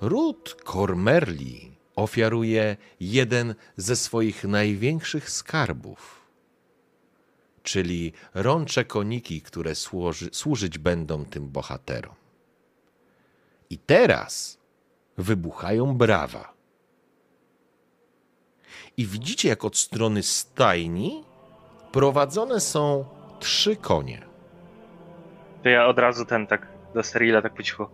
Ród 0.00 0.56
Cormerli 0.64 1.69
ofiaruje 2.00 2.76
jeden 3.00 3.54
ze 3.76 3.96
swoich 3.96 4.44
największych 4.44 5.30
skarbów, 5.30 6.20
czyli 7.62 8.12
rącze 8.34 8.84
koniki, 8.84 9.42
które 9.42 9.74
służy, 9.74 10.28
służyć 10.32 10.78
będą 10.78 11.24
tym 11.24 11.48
bohaterom. 11.48 12.14
I 13.70 13.78
teraz 13.78 14.58
wybuchają 15.18 15.94
brawa. 15.94 16.52
I 18.96 19.06
widzicie, 19.06 19.48
jak 19.48 19.64
od 19.64 19.76
strony 19.76 20.22
stajni 20.22 21.24
prowadzone 21.92 22.60
są 22.60 23.04
trzy 23.40 23.76
konie. 23.76 24.26
To 25.62 25.68
ja 25.68 25.86
od 25.86 25.98
razu 25.98 26.24
ten 26.24 26.46
tak 26.46 26.66
do 26.94 27.02
Sterila 27.02 27.42
tak 27.42 27.54
po 27.54 27.62
cichu. 27.62 27.86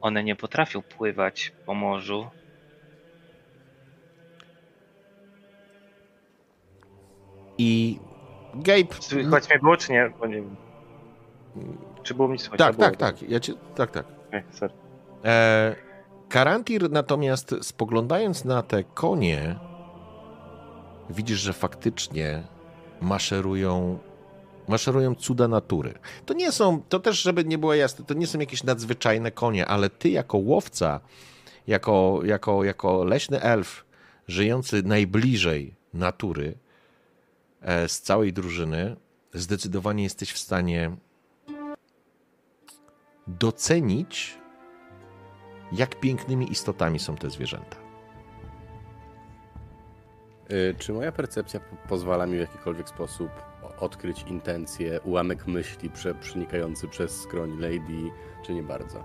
One 0.00 0.24
nie 0.24 0.36
potrafią 0.36 0.82
pływać 0.82 1.52
po 1.66 1.74
morzu. 1.74 2.30
I 7.58 7.98
Gabe. 8.54 8.94
Słychać 9.00 9.48
mnie 9.48 9.58
było, 9.58 9.76
czy 9.76 9.92
nie? 9.92 10.12
Bo 10.20 10.26
nie 10.26 10.34
wiem. 10.34 10.56
Czy 12.02 12.14
było 12.14 12.28
mi 12.28 12.38
słychać? 12.38 12.58
Tak, 12.58 12.76
było. 12.76 12.88
tak, 12.88 12.96
tak. 12.96 13.30
Ja 13.30 13.40
cię, 13.40 13.54
tak, 13.74 13.90
tak. 13.90 14.04
Sorry. 14.50 14.74
E, 15.24 15.76
Karantir 16.28 16.90
natomiast 16.90 17.54
spoglądając 17.62 18.44
na 18.44 18.62
te 18.62 18.84
konie, 18.84 19.56
widzisz, 21.10 21.38
że 21.38 21.52
faktycznie 21.52 22.42
maszerują, 23.00 23.98
maszerują 24.68 25.14
cuda 25.14 25.48
natury. 25.48 25.94
To 26.26 26.34
nie 26.34 26.52
są, 26.52 26.82
to 26.88 27.00
też, 27.00 27.22
żeby 27.22 27.44
nie 27.44 27.58
było 27.58 27.74
jasne, 27.74 28.04
to 28.04 28.14
nie 28.14 28.26
są 28.26 28.38
jakieś 28.38 28.64
nadzwyczajne 28.64 29.30
konie, 29.30 29.66
ale 29.66 29.90
ty 29.90 30.08
jako 30.08 30.38
łowca, 30.38 31.00
jako, 31.66 32.20
jako, 32.24 32.64
jako 32.64 33.04
leśny 33.04 33.40
elf, 33.40 33.84
żyjący 34.28 34.82
najbliżej 34.82 35.74
natury 35.94 36.58
z 37.88 38.00
całej 38.00 38.32
drużyny, 38.32 38.96
zdecydowanie 39.34 40.02
jesteś 40.02 40.32
w 40.32 40.38
stanie 40.38 40.96
docenić, 43.26 44.38
jak 45.72 46.00
pięknymi 46.00 46.52
istotami 46.52 46.98
są 46.98 47.16
te 47.16 47.30
zwierzęta. 47.30 47.76
Y, 50.50 50.74
Czy 50.78 50.92
moja 50.92 51.12
percepcja 51.12 51.60
po- 51.60 51.88
pozwala 51.88 52.26
mi 52.26 52.36
w 52.36 52.40
jakikolwiek 52.40 52.88
sposób 52.88 53.28
odkryć 53.80 54.22
intencje, 54.22 55.00
ułamek 55.00 55.46
myśli 55.46 55.90
prze, 55.90 56.14
przenikający 56.14 56.88
przez 56.88 57.20
skroń 57.20 57.50
Lady, 57.60 58.10
czy 58.46 58.54
nie 58.54 58.62
bardzo? 58.62 59.04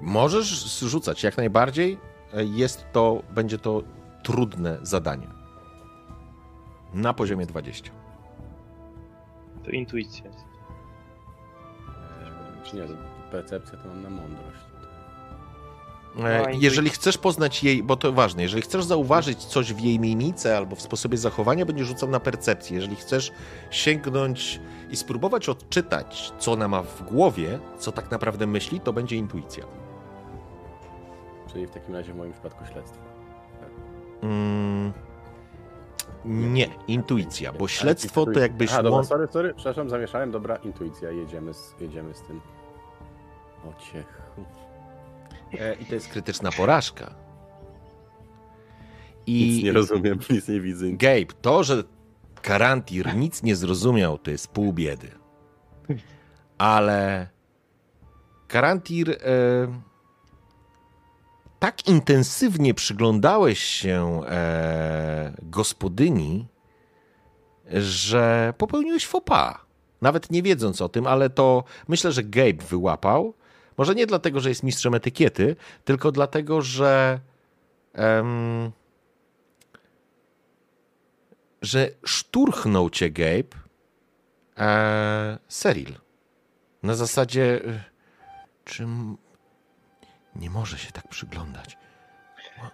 Możesz 0.00 0.64
zrzucać 0.64 1.22
jak 1.22 1.36
najbardziej. 1.36 1.98
E, 2.34 2.44
Jest 2.44 2.84
to, 2.92 3.22
będzie 3.30 3.58
to 3.58 3.82
trudne 4.22 4.78
zadanie. 4.82 5.26
Na 6.94 7.14
poziomie 7.14 7.46
20. 7.46 7.90
To 9.64 9.70
intuicja 9.70 10.24
jest. 10.26 10.44
Nie, 12.74 12.82
percepcja 13.30 13.78
to 13.78 13.88
mam 13.88 14.02
na 14.02 14.10
mądrość. 14.10 14.58
E, 16.18 16.42
No 16.42 16.58
Jeżeli 16.60 16.90
chcesz 16.90 17.18
poznać 17.18 17.64
jej, 17.64 17.82
bo 17.82 17.96
to 17.96 18.12
ważne, 18.12 18.42
jeżeli 18.42 18.62
chcesz 18.62 18.84
zauważyć 18.84 19.38
coś 19.44 19.72
w 19.72 19.80
jej 19.80 20.00
mimice 20.00 20.56
albo 20.56 20.76
w 20.76 20.80
sposobie 20.82 21.16
zachowania, 21.18 21.66
będziesz 21.66 21.86
rzucał 21.86 22.08
na 22.10 22.20
percepcję. 22.20 22.76
Jeżeli 22.76 22.96
chcesz 22.96 23.32
sięgnąć 23.70 24.60
i 24.90 24.96
spróbować 24.96 25.48
odczytać, 25.48 26.32
co 26.38 26.52
ona 26.52 26.68
ma 26.68 26.82
w 26.82 27.02
głowie, 27.02 27.58
co 27.78 27.92
tak 27.92 28.10
naprawdę 28.10 28.46
myśli, 28.46 28.80
to 28.80 28.92
będzie 28.92 29.16
intuicja. 29.16 29.64
Czyli 31.52 31.66
w 31.66 31.70
takim 31.70 31.94
razie 31.94 32.12
w 32.12 32.16
moim 32.16 32.32
przypadku 32.32 32.64
śledztwo. 32.72 33.00
Mm, 34.22 34.92
nie, 36.24 36.68
intuicja, 36.88 37.52
bo 37.52 37.68
śledztwo 37.68 38.26
to 38.26 38.40
jakbyś... 38.40 38.72
A, 38.72 38.82
dobra, 38.82 39.04
sorry, 39.04 39.26
sorry, 39.26 39.54
przepraszam, 39.54 39.90
zamieszałem. 39.90 40.30
Dobra, 40.30 40.56
intuicja, 40.56 41.10
jedziemy 41.10 41.54
z, 41.54 41.74
jedziemy 41.80 42.14
z 42.14 42.22
tym. 42.22 42.40
Ociechu. 43.64 44.44
E, 45.58 45.74
I 45.74 45.86
to 45.86 45.94
jest 45.94 46.08
krytyczna 46.08 46.52
porażka. 46.52 47.14
Nic 49.28 49.60
I 49.60 49.64
nie 49.64 49.72
rozumiem, 49.72 50.18
nic 50.30 50.48
nie 50.48 50.60
widzę. 50.60 50.90
Gabe, 50.90 51.34
to, 51.42 51.64
że 51.64 51.84
Karantir 52.42 53.16
nic 53.16 53.42
nie 53.42 53.56
zrozumiał, 53.56 54.18
to 54.18 54.30
jest 54.30 54.48
pół 54.48 54.72
biedy. 54.72 55.08
Ale 56.58 57.28
Karantir, 58.48 59.10
e, 59.10 59.16
tak 61.64 61.88
intensywnie 61.88 62.74
przyglądałeś 62.74 63.58
się 63.58 64.20
e, 64.28 65.32
gospodyni, 65.42 66.46
że 67.72 68.54
popełniłeś 68.58 69.06
faux 69.06 69.26
pas. 69.26 69.56
Nawet 70.00 70.30
nie 70.30 70.42
wiedząc 70.42 70.80
o 70.80 70.88
tym, 70.88 71.06
ale 71.06 71.30
to 71.30 71.64
myślę, 71.88 72.12
że 72.12 72.22
Gabe 72.22 72.64
wyłapał. 72.70 73.34
Może 73.76 73.94
nie 73.94 74.06
dlatego, 74.06 74.40
że 74.40 74.48
jest 74.48 74.62
mistrzem 74.62 74.94
etykiety, 74.94 75.56
tylko 75.84 76.12
dlatego, 76.12 76.62
że. 76.62 77.20
em, 77.92 78.72
że 81.62 81.90
szturchnął 82.04 82.90
cię 82.90 83.10
Gabe 83.10 83.56
e, 84.58 85.38
Seril. 85.48 85.94
Na 86.82 86.94
zasadzie, 86.94 87.64
e, 87.64 87.84
czym 88.64 89.16
nie 90.36 90.50
może 90.50 90.78
się 90.78 90.92
tak 90.92 91.08
przyglądać. 91.08 91.78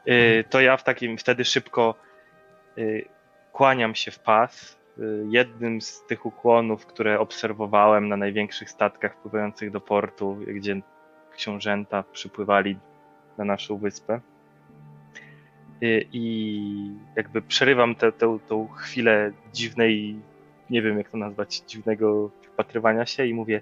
Y, 0.08 0.44
to 0.50 0.60
ja 0.60 0.76
w 0.76 0.84
takim 0.84 1.18
wtedy 1.18 1.44
szybko 1.44 1.94
y, 2.78 3.05
kłaniam 3.52 3.94
się 3.94 4.10
w 4.10 4.18
pas. 4.18 4.78
Y, 4.98 5.26
jednym 5.28 5.80
z 5.80 6.02
tych 6.06 6.26
ukłonów, 6.26 6.86
które 6.86 7.20
obserwowałem 7.20 8.08
na 8.08 8.16
największych 8.16 8.70
statkach 8.70 9.14
wpływających 9.14 9.70
do 9.70 9.80
portu, 9.80 10.39
gdzie 10.47 10.80
książęta 11.36 12.05
przypływali 12.12 12.78
na 13.39 13.44
naszą 13.44 13.76
wyspę. 13.76 14.20
I 16.12 16.94
jakby 17.16 17.42
przerywam 17.42 17.94
tę 17.94 18.68
chwilę 18.76 19.32
dziwnej, 19.52 20.16
nie 20.70 20.82
wiem 20.82 20.98
jak 20.98 21.10
to 21.10 21.16
nazwać, 21.16 21.62
dziwnego 21.66 22.30
wpatrywania 22.42 23.06
się 23.06 23.26
i 23.26 23.34
mówię 23.34 23.60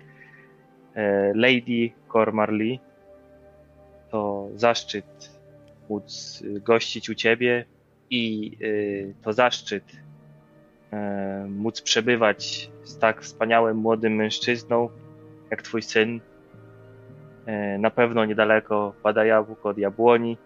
e, 0.95 1.33
Lady 1.35 1.91
Cormarley, 2.13 2.81
to 4.11 4.49
zaszczyt 4.55 5.39
móc 5.89 6.43
y, 6.43 6.61
gościć 6.61 7.11
u 7.11 7.15
Ciebie 7.15 7.65
i 8.11 8.57
y, 8.63 9.15
to 9.23 9.33
zaszczyt 9.33 9.85
e, 10.93 11.47
móc 11.49 11.81
przebywać 11.81 12.71
z 12.85 12.99
tak 12.99 13.23
wspaniałym 13.23 13.77
młodym 13.77 14.15
mężczyzną 14.15 14.89
jak 15.51 15.63
Twój 15.63 15.83
syn. 15.83 16.21
E, 17.47 17.79
Na 17.79 17.91
pewno 17.91 18.25
niedaleko 18.25 18.95
pada 19.03 19.25
jabłko 19.25 19.69
od 19.69 19.79
jabłoni, 19.79 20.39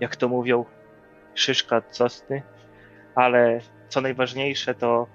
jak 0.00 0.16
to 0.16 0.28
mówią, 0.28 0.64
szyszka 1.34 1.76
od 1.76 1.96
sosny, 1.96 2.42
ale 3.14 3.60
co 3.88 4.00
najważniejsze 4.00 4.74
to 4.74 5.06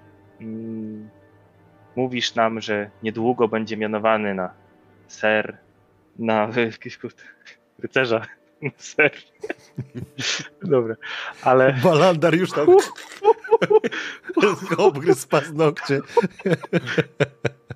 mm, 0.42 1.10
mówisz 1.96 2.36
nam, 2.36 2.62
że 2.62 2.90
niedługo 3.04 3.48
będzie 3.48 3.78
mianowany 3.78 4.34
na 4.34 4.54
ser, 5.08 5.58
na 6.20 6.48
rycerza. 7.80 8.26
Ser. 8.78 9.12
Dobra, 10.64 10.96
ale 11.42 11.74
Balandar 11.84 12.36
już 12.36 12.52
tam 12.52 12.68
obgryzł 14.78 15.28
paznokcie. 15.28 16.02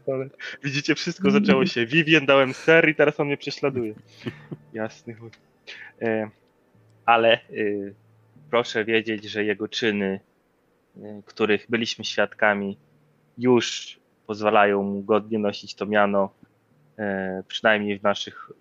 Ale 0.07 0.29
widzicie, 0.63 0.95
wszystko 0.95 1.31
zaczęło 1.31 1.65
się. 1.65 1.85
Vivien 1.85 2.25
dałem 2.25 2.53
ser 2.53 2.89
i 2.89 2.95
teraz 2.95 3.19
on 3.19 3.27
mnie 3.27 3.37
prześladuje. 3.37 3.93
Jasny 4.73 5.13
chuj. 5.13 5.29
E, 6.01 6.29
ale 7.05 7.39
y, 7.49 7.93
proszę 8.49 8.85
wiedzieć, 8.85 9.23
że 9.23 9.43
jego 9.43 9.67
czyny, 9.67 10.19
y, 10.97 10.99
których 11.25 11.65
byliśmy 11.69 12.05
świadkami, 12.05 12.77
już 13.37 13.97
pozwalają 14.27 14.83
mu 14.83 15.01
godnie 15.03 15.39
nosić 15.39 15.75
to 15.75 15.85
miano, 15.85 16.29
e, 16.40 16.40
przynajmniej 17.47 17.99
w 17.99 18.03
naszych, 18.03 18.51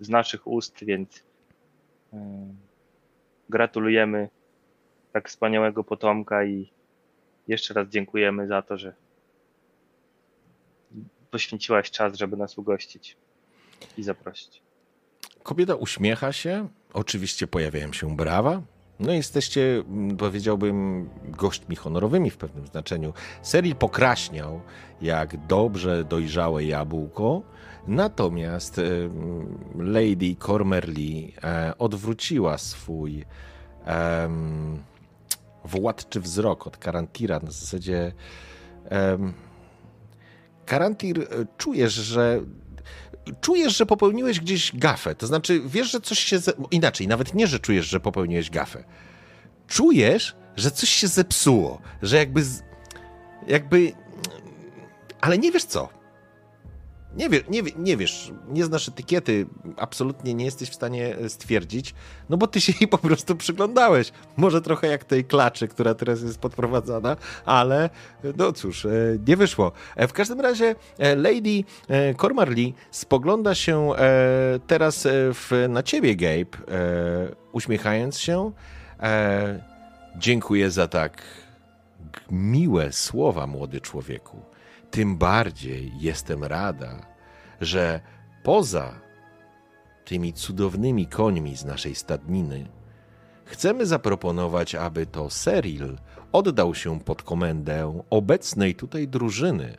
y, 0.00 0.04
z 0.04 0.08
naszych 0.08 0.46
ust, 0.46 0.84
więc 0.84 1.16
y, 1.18 2.16
gratulujemy 3.48 4.28
tak 5.12 5.28
wspaniałego 5.28 5.84
potomka 5.84 6.44
i 6.44 6.72
jeszcze 7.48 7.74
raz 7.74 7.88
dziękujemy 7.88 8.46
za 8.46 8.62
to, 8.62 8.78
że 8.78 8.94
poświęciłaś 11.30 11.90
czas, 11.90 12.16
żeby 12.16 12.36
nas 12.36 12.58
ugościć 12.58 13.16
i 13.98 14.02
zaprosić. 14.02 14.62
Kobieta 15.42 15.74
uśmiecha 15.74 16.32
się, 16.32 16.68
oczywiście 16.92 17.46
pojawiają 17.46 17.92
się 17.92 18.16
brawa. 18.16 18.62
No 19.00 19.12
jesteście, 19.12 19.82
mm, 19.88 20.16
powiedziałbym, 20.16 21.08
gośćmi 21.24 21.76
honorowymi 21.76 22.30
w 22.30 22.36
pewnym 22.36 22.66
znaczeniu. 22.66 23.12
Seril 23.42 23.76
pokraśniał 23.76 24.60
jak 25.02 25.46
dobrze 25.46 26.04
dojrzałe 26.04 26.64
jabłko, 26.64 27.42
natomiast 27.86 28.78
em, 28.78 28.84
Lady 29.78 30.36
Cormerly 30.46 31.32
e, 31.44 31.78
odwróciła 31.78 32.58
swój 32.58 33.24
em, 33.84 34.82
władczy 35.64 36.20
wzrok 36.20 36.66
od 36.66 36.76
Karantira 36.76 37.40
na 37.42 37.50
zasadzie 37.50 38.12
em, 38.84 39.32
Karantir, 40.66 41.20
e, 41.20 41.26
czujesz, 41.56 41.92
że 41.92 42.40
czujesz, 43.40 43.76
że 43.76 43.86
popełniłeś 43.86 44.40
gdzieś 44.40 44.76
gafę. 44.76 45.14
To 45.14 45.26
znaczy, 45.26 45.62
wiesz, 45.66 45.90
że 45.90 46.00
coś 46.00 46.18
się. 46.18 46.38
Ze... 46.38 46.52
Inaczej, 46.70 47.08
nawet 47.08 47.34
nie, 47.34 47.46
że 47.46 47.58
czujesz, 47.58 47.86
że 47.86 48.00
popełniłeś 48.00 48.50
gafę. 48.50 48.84
Czujesz, 49.68 50.36
że 50.56 50.70
coś 50.70 50.88
się 50.88 51.08
zepsuło, 51.08 51.80
że 52.02 52.16
jakby. 52.16 52.44
Z... 52.44 52.62
Jakby. 53.46 53.92
Ale 55.20 55.38
nie 55.38 55.52
wiesz 55.52 55.64
co. 55.64 55.99
Nie, 57.16 57.28
wie, 57.28 57.40
nie, 57.48 57.62
nie 57.76 57.96
wiesz, 57.96 58.32
nie 58.48 58.64
znasz 58.64 58.88
etykiety, 58.88 59.46
absolutnie 59.76 60.34
nie 60.34 60.44
jesteś 60.44 60.70
w 60.70 60.74
stanie 60.74 61.16
stwierdzić, 61.28 61.94
no 62.28 62.36
bo 62.36 62.46
ty 62.46 62.60
się 62.60 62.72
jej 62.80 62.88
po 62.88 62.98
prostu 62.98 63.36
przyglądałeś. 63.36 64.12
Może 64.36 64.60
trochę 64.62 64.86
jak 64.86 65.04
tej 65.04 65.24
klaczy, 65.24 65.68
która 65.68 65.94
teraz 65.94 66.22
jest 66.22 66.38
podprowadzana, 66.38 67.16
ale 67.44 67.90
no 68.36 68.52
cóż, 68.52 68.84
e, 68.86 68.90
nie 69.28 69.36
wyszło. 69.36 69.72
E, 69.96 70.08
W 70.08 70.12
każdym 70.12 70.40
razie 70.40 70.74
e, 70.98 71.16
Lady 71.16 71.64
e, 71.88 72.14
Cormarley 72.14 72.74
spogląda 72.90 73.54
się 73.54 73.94
e, 73.94 74.60
teraz 74.66 75.06
e, 75.06 75.10
w, 75.34 75.50
na 75.68 75.82
ciebie, 75.82 76.16
Gabe, 76.16 76.34
e, 76.74 77.34
uśmiechając 77.52 78.18
się. 78.18 78.52
E, 79.02 79.70
Dziękuję 80.16 80.70
za 80.70 80.88
tak 80.88 81.22
miłe 82.30 82.92
słowa, 82.92 83.46
młody 83.46 83.80
człowieku. 83.80 84.40
Tym 84.90 85.16
bardziej 85.16 85.92
jestem 85.98 86.44
rada, 86.44 87.06
że 87.60 88.00
poza 88.42 89.00
tymi 90.04 90.32
cudownymi 90.32 91.06
końmi 91.06 91.56
z 91.56 91.64
naszej 91.64 91.94
stadniny, 91.94 92.68
chcemy 93.44 93.86
zaproponować, 93.86 94.74
aby 94.74 95.06
to 95.06 95.30
Seril 95.30 95.98
oddał 96.32 96.74
się 96.74 97.00
pod 97.00 97.22
komendę 97.22 98.02
obecnej 98.10 98.74
tutaj 98.74 99.08
drużyny, 99.08 99.76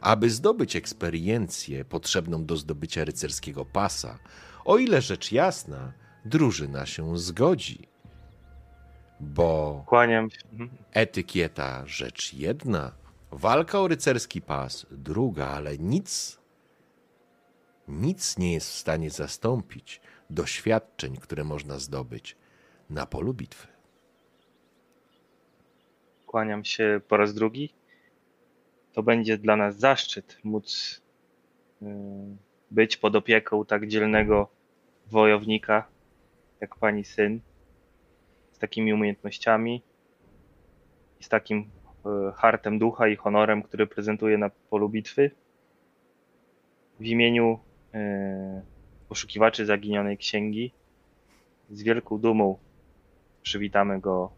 aby 0.00 0.30
zdobyć 0.30 0.76
eksperiencję 0.76 1.84
potrzebną 1.84 2.44
do 2.44 2.56
zdobycia 2.56 3.04
rycerskiego 3.04 3.64
pasa, 3.64 4.18
o 4.64 4.78
ile 4.78 5.02
rzecz 5.02 5.32
jasna, 5.32 5.92
drużyna 6.24 6.86
się 6.86 7.18
zgodzi. 7.18 7.88
Bo 9.20 9.82
Kłaniam 9.86 10.30
się. 10.30 10.38
Mhm. 10.52 10.70
etykieta 10.92 11.82
rzecz 11.86 12.34
jedna, 12.34 12.92
walka 13.30 13.80
o 13.80 13.88
rycerski 13.88 14.42
pas 14.42 14.86
druga, 14.90 15.46
ale 15.46 15.78
nic, 15.78 16.38
nic 17.88 18.38
nie 18.38 18.52
jest 18.52 18.70
w 18.70 18.74
stanie 18.74 19.10
zastąpić 19.10 20.00
doświadczeń, 20.30 21.16
które 21.16 21.44
można 21.44 21.78
zdobyć 21.78 22.36
na 22.90 23.06
polu 23.06 23.34
bitwy. 23.34 23.68
Kłaniam 26.26 26.64
się 26.64 27.00
po 27.08 27.16
raz 27.16 27.34
drugi. 27.34 27.74
To 28.92 29.02
będzie 29.02 29.38
dla 29.38 29.56
nas 29.56 29.78
zaszczyt 29.78 30.38
móc 30.44 31.00
y, 31.82 31.86
być 32.70 32.96
pod 32.96 33.16
opieką 33.16 33.64
tak 33.64 33.86
dzielnego 33.86 34.48
wojownika 35.06 35.88
jak 36.60 36.76
pani 36.76 37.04
syn, 37.04 37.40
z 38.52 38.58
takimi 38.58 38.92
umiejętnościami 38.92 39.82
i 41.20 41.24
z 41.24 41.28
takim 41.28 41.70
hartem 42.36 42.78
ducha 42.78 43.08
i 43.08 43.16
honorem, 43.16 43.62
który 43.62 43.86
prezentuje 43.86 44.38
na 44.38 44.50
polu 44.70 44.88
bitwy. 44.88 45.30
W 47.00 47.04
imieniu 47.04 47.58
e, 47.94 48.62
poszukiwaczy 49.08 49.66
zaginionej 49.66 50.18
księgi 50.18 50.72
z 51.70 51.82
wielką 51.82 52.18
dumą 52.18 52.58
przywitamy 53.42 54.00
go 54.00 54.30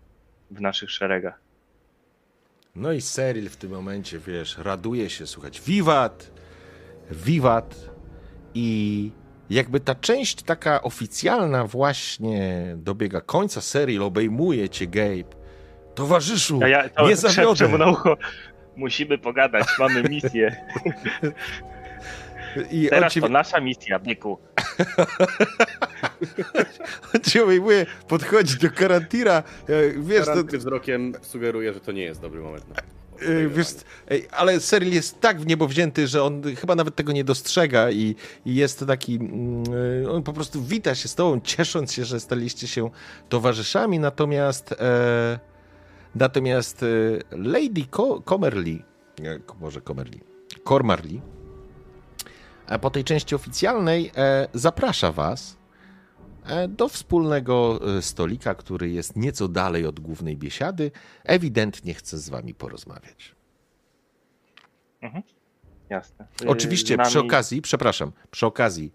w 0.51 0.61
naszych 0.61 0.91
szeregach. 0.91 1.41
No 2.75 2.93
i 2.93 3.03
Cyril 3.03 3.49
w 3.49 3.57
tym 3.57 3.71
momencie, 3.71 4.19
wiesz, 4.19 4.59
raduje 4.59 5.11
się 5.11 5.27
słuchać 5.27 5.61
wiwat, 5.61 6.31
wiwat 7.11 7.91
i 8.55 9.11
jakby 9.51 9.81
ta 9.81 9.95
część 9.95 10.43
taka 10.43 10.83
oficjalna 10.83 11.65
właśnie 11.65 12.75
dobiega 12.77 13.21
końca, 13.21 13.61
Cyril 13.61 14.03
obejmuje 14.03 14.69
cię, 14.69 14.87
Gabe. 14.87 15.38
Towarzyszu, 15.99 16.61
A 16.63 16.69
ja 16.69 16.89
to 16.89 17.09
nie 17.09 17.17
zawiodę. 17.17 17.69
mu 17.69 17.79
na 17.79 17.91
ucho. 17.91 18.17
Musimy 18.77 19.19
pogadać, 19.19 19.67
mamy 19.79 20.03
misję. 20.03 20.57
I 22.71 22.89
Teraz 22.91 23.15
to 23.15 23.29
nasza 23.29 23.61
misja, 23.61 23.99
byku. 23.99 24.39
on 27.15 27.21
cię 27.21 27.45
obejmuje, 27.45 27.87
podchodzi 28.09 28.59
do 28.59 28.71
Karantira, 28.71 29.43
e, 29.69 29.91
wiesz, 29.99 30.25
to, 30.25 30.27
Karanty 30.27 30.59
wzrokiem 30.59 31.15
sugeruje, 31.23 31.73
że 31.73 31.81
to 31.81 31.93
nie 31.93 32.03
jest 32.03 32.21
dobry 32.21 32.41
moment 32.41 32.69
na 32.69 32.75
e, 33.27 33.49
wiesz, 33.49 33.67
ej, 34.09 34.29
ale 34.33 34.61
Cyril 34.61 34.95
jest 34.95 35.21
tak 35.21 35.41
w 35.41 35.47
niebo 35.47 35.69
wzięty, 35.69 36.07
że 36.07 36.23
on 36.23 36.43
chyba 36.57 36.75
nawet 36.75 36.95
tego 36.95 37.13
nie 37.13 37.25
dostrzega 37.25 37.91
i, 37.91 38.15
i 38.47 38.55
jest 38.55 38.85
taki, 38.87 39.15
mm, 39.15 39.65
e, 40.05 40.11
on 40.11 40.23
po 40.23 40.33
prostu 40.33 40.63
wita 40.63 40.95
się 40.95 41.09
z 41.09 41.15
tobą, 41.15 41.41
ciesząc 41.41 41.93
się, 41.93 42.05
że 42.05 42.21
staliście 42.21 42.69
się 42.69 42.91
towarzyszami, 43.29 43.99
natomiast 43.99 44.73
e, 44.73 45.39
natomiast 46.15 46.83
e, 46.83 46.87
Lady 47.31 47.87
Co- 47.91 48.21
Comerly, 48.23 48.83
może 49.61 49.81
Comerly, 49.81 50.21
Cormarly, 50.69 51.21
e, 52.67 52.79
po 52.79 52.91
tej 52.91 53.05
części 53.05 53.35
oficjalnej 53.35 54.11
e, 54.17 54.49
zaprasza 54.55 55.13
was 55.13 55.57
e, 56.47 56.69
do 56.69 56.89
wspólnego 56.89 57.81
stolika, 58.01 58.55
który 58.55 58.91
jest 58.91 59.17
nieco 59.17 59.49
dalej 59.49 59.87
od 59.87 60.01
głównej 60.01 60.37
biesiady. 60.37 60.91
Ewidentnie 61.25 61.95
chce 61.95 62.19
z 62.19 62.29
wami 62.29 62.55
porozmawiać. 62.55 63.35
Jasne. 65.91 66.27
Y, 66.43 66.49
Oczywiście 66.49 66.95
z 66.95 66.99
nami- 66.99 67.09
przy 67.09 67.21
okazji, 67.21 67.63
przepraszam, 67.63 68.13
przy 68.31 68.47
okazji 68.47 68.93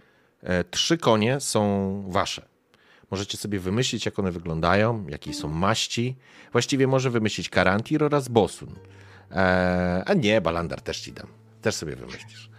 trzy 0.71 0.97
konie 0.97 1.39
są 1.39 2.03
wasze. 2.07 2.45
Możecie 3.13 3.37
sobie 3.37 3.59
wymyślić, 3.59 4.05
jak 4.05 4.19
one 4.19 4.31
wyglądają, 4.31 5.05
jakie 5.09 5.33
są 5.33 5.47
maści. 5.47 6.15
Właściwie 6.51 6.87
może 6.87 7.09
wymyślić 7.09 7.49
Karantir 7.49 8.03
oraz 8.03 8.27
Bosun. 8.27 8.75
E, 9.31 10.03
a 10.05 10.13
nie, 10.13 10.41
Balandar 10.41 10.81
też 10.81 10.99
ci 10.99 11.11
dam. 11.11 11.27
Też 11.61 11.75
sobie 11.75 11.95
wymyślisz. 11.95 12.49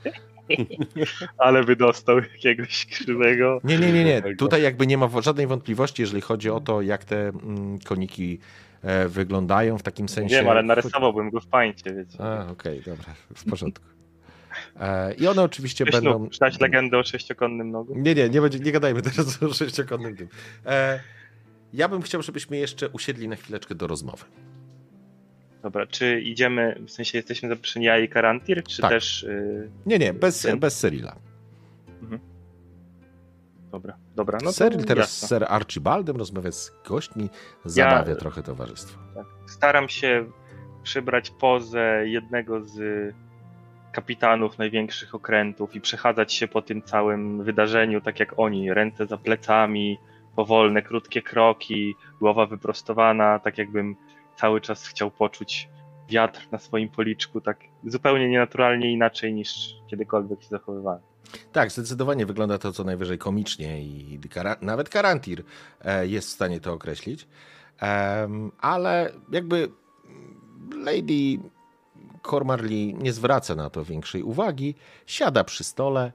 Ale 1.38 1.64
by 1.64 1.76
dostał 1.76 2.18
jakiegoś 2.18 2.86
krzywego. 2.86 3.60
Nie, 3.64 3.78
nie, 3.78 3.92
nie, 3.92 4.04
nie. 4.04 4.36
Tutaj 4.36 4.62
jakby 4.62 4.86
nie 4.86 4.98
ma 4.98 5.08
żadnej 5.20 5.46
wątpliwości, 5.46 6.02
jeżeli 6.02 6.20
chodzi 6.20 6.50
o 6.50 6.60
to, 6.60 6.82
jak 6.82 7.04
te 7.04 7.28
mm, 7.28 7.78
koniki 7.78 8.38
e, 8.82 9.08
wyglądają 9.08 9.78
w 9.78 9.82
takim 9.82 10.08
sensie. 10.08 10.36
Wiem, 10.36 10.48
ale 10.48 10.62
narysowałbym 10.62 11.30
go 11.30 11.40
w 11.40 11.46
pańcie, 11.46 11.94
wiecie. 11.94 12.18
A, 12.20 12.50
okej, 12.50 12.82
dobra, 12.86 13.14
w 13.34 13.50
porządku. 13.50 13.93
E, 14.80 15.14
I 15.14 15.26
one 15.26 15.42
oczywiście 15.42 15.84
Będą... 15.84 16.12
będą. 16.12 16.30
Czytać 16.30 16.60
legendę 16.60 16.98
o 16.98 17.04
sześciokonnym 17.04 17.70
nogu? 17.70 17.94
Nie, 17.98 18.14
nie, 18.14 18.28
nie, 18.28 18.40
będzie, 18.40 18.58
nie 18.58 18.72
gadajmy 18.72 19.02
teraz 19.02 19.42
o 19.42 19.54
sześciokonnym 19.54 20.16
tym. 20.16 20.28
E, 20.66 21.00
ja 21.72 21.88
bym 21.88 22.02
chciał, 22.02 22.22
żebyśmy 22.22 22.56
jeszcze 22.56 22.88
usiedli 22.88 23.28
na 23.28 23.36
chwileczkę 23.36 23.74
do 23.74 23.86
rozmowy. 23.86 24.24
Dobra, 25.62 25.86
czy 25.86 26.20
idziemy, 26.20 26.80
w 26.86 26.90
sensie 26.90 27.18
jesteśmy 27.18 27.48
zaproszeni 27.48 27.86
ja 27.86 27.98
i 27.98 28.08
Karantir, 28.08 28.64
czy 28.64 28.82
Tak. 28.82 28.90
też... 28.90 29.22
Y... 29.22 29.70
Nie, 29.86 29.98
nie, 29.98 30.12
bez, 30.12 30.42
Ten- 30.42 30.58
bez 30.58 30.78
Cyrila. 30.78 31.16
Dobra, 33.72 33.96
dobra, 34.14 34.38
no 34.44 34.52
Cyril 34.52 34.84
teraz 34.84 35.20
z 35.20 35.28
Sir 35.28 35.44
Archibaldem 35.48 36.16
rozmawia 36.16 36.52
z 36.52 36.72
gośćmi, 36.88 37.30
zabawia 37.64 38.10
Ja- 38.10 38.16
trochę 38.16 38.42
towarzystwo. 38.42 38.98
Tak. 39.14 39.26
Staram 39.46 39.88
się 39.88 40.30
przybrać 40.82 41.30
pozę 41.30 42.02
jednego 42.06 42.64
z 42.64 42.74
kapitanów 43.94 44.58
największych 44.58 45.14
okrętów 45.14 45.74
i 45.74 45.80
przechadzać 45.80 46.32
się 46.32 46.48
po 46.48 46.62
tym 46.62 46.82
całym 46.82 47.44
wydarzeniu, 47.44 48.00
tak 48.00 48.20
jak 48.20 48.38
oni, 48.38 48.74
ręce 48.74 49.06
za 49.06 49.18
plecami, 49.18 49.98
powolne, 50.36 50.82
krótkie 50.82 51.22
kroki, 51.22 51.94
głowa 52.20 52.46
wyprostowana, 52.46 53.38
tak 53.38 53.58
jakbym 53.58 53.96
cały 54.36 54.60
czas 54.60 54.86
chciał 54.86 55.10
poczuć 55.10 55.68
wiatr 56.08 56.48
na 56.52 56.58
swoim 56.58 56.88
policzku, 56.88 57.40
tak 57.40 57.58
zupełnie 57.86 58.28
nienaturalnie 58.28 58.92
inaczej 58.92 59.34
niż 59.34 59.74
kiedykolwiek 59.90 60.42
się 60.42 60.48
zachowywałem. 60.48 61.00
Tak, 61.52 61.72
zdecydowanie 61.72 62.26
wygląda 62.26 62.58
to 62.58 62.72
co 62.72 62.84
najwyżej 62.84 63.18
komicznie 63.18 63.82
i 63.82 64.20
kara, 64.30 64.56
nawet 64.60 64.88
Karantir 64.88 65.44
e, 65.80 66.06
jest 66.06 66.28
w 66.28 66.32
stanie 66.32 66.60
to 66.60 66.72
określić. 66.72 67.28
Em, 67.80 68.52
ale 68.60 69.12
jakby 69.32 69.68
Lady 70.84 71.38
Cormarly 72.30 72.92
nie 72.92 73.12
zwraca 73.12 73.54
na 73.54 73.70
to 73.70 73.84
większej 73.84 74.22
uwagi, 74.22 74.74
siada 75.06 75.44
przy 75.44 75.64
stole, 75.64 76.12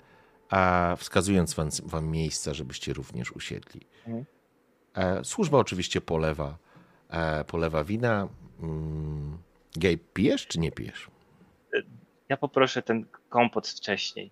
a 0.49 0.95
wskazując 0.99 1.53
wam, 1.53 1.69
wam 1.83 2.07
miejsca, 2.07 2.53
żebyście 2.53 2.93
również 2.93 3.31
usiedli. 3.31 3.81
Mhm. 4.07 4.25
E, 4.95 5.25
służba 5.25 5.57
oczywiście 5.57 6.01
polewa, 6.01 6.57
e, 7.09 7.43
polewa 7.43 7.83
wina. 7.83 8.27
Mm, 8.61 9.37
Gabe, 9.75 9.97
pijesz 10.13 10.47
czy 10.47 10.59
nie 10.59 10.71
pijesz? 10.71 11.07
Ja 12.29 12.37
poproszę 12.37 12.81
ten 12.81 13.05
kompot 13.29 13.67
wcześniej. 13.67 14.31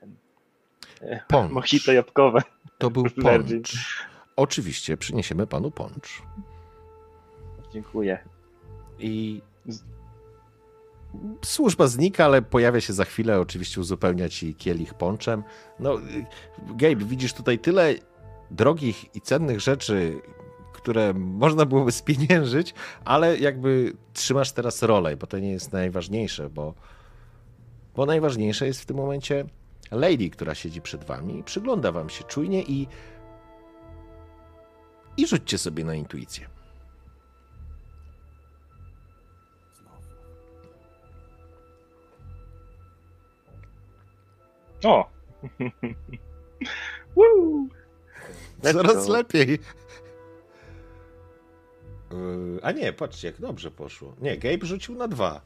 Ten 0.00 0.16
Poncz. 1.28 1.52
mojito 1.52 1.92
jabłkowe. 1.92 2.40
To 2.78 2.90
był 2.90 3.04
poncz. 3.22 4.04
Oczywiście 4.36 4.96
przyniesiemy 4.96 5.46
panu 5.46 5.70
poncz. 5.70 6.22
Dziękuję. 7.72 8.18
I 8.98 9.42
służba 11.44 11.86
znika, 11.86 12.24
ale 12.24 12.42
pojawia 12.42 12.80
się 12.80 12.92
za 12.92 13.04
chwilę, 13.04 13.40
oczywiście 13.40 13.80
uzupełnia 13.80 14.28
ci 14.28 14.54
kielich 14.54 14.94
ponczem. 14.94 15.42
No, 15.80 15.98
Gabe, 16.68 17.04
widzisz 17.04 17.32
tutaj 17.32 17.58
tyle 17.58 17.94
drogich 18.50 19.16
i 19.16 19.20
cennych 19.20 19.60
rzeczy, 19.60 20.20
które 20.72 21.14
można 21.14 21.66
byłoby 21.66 21.92
spieniężyć, 21.92 22.74
ale 23.04 23.38
jakby 23.38 23.92
trzymasz 24.12 24.52
teraz 24.52 24.82
rolę, 24.82 25.16
bo 25.16 25.26
to 25.26 25.38
nie 25.38 25.50
jest 25.50 25.72
najważniejsze, 25.72 26.50
bo, 26.50 26.74
bo 27.96 28.06
najważniejsze 28.06 28.66
jest 28.66 28.80
w 28.80 28.86
tym 28.86 28.96
momencie 28.96 29.44
lady, 29.90 30.30
która 30.30 30.54
siedzi 30.54 30.80
przed 30.80 31.04
wami 31.04 31.38
i 31.38 31.44
przygląda 31.44 31.92
wam 31.92 32.10
się 32.10 32.24
czujnie 32.24 32.62
i 32.62 32.86
i 35.16 35.26
rzućcie 35.26 35.58
sobie 35.58 35.84
na 35.84 35.94
intuicję. 35.94 36.53
O! 44.84 45.10
Woo! 47.16 47.68
Coraz 48.62 49.08
lepiej. 49.08 49.58
Yy, 52.12 52.60
A 52.62 52.72
nie, 52.72 52.92
patrzcie, 52.92 53.28
jak 53.28 53.40
dobrze 53.40 53.70
poszło. 53.70 54.14
Nie, 54.20 54.38
Gabe 54.38 54.66
rzucił 54.66 54.94
na 54.94 55.08
dwa. 55.08 55.40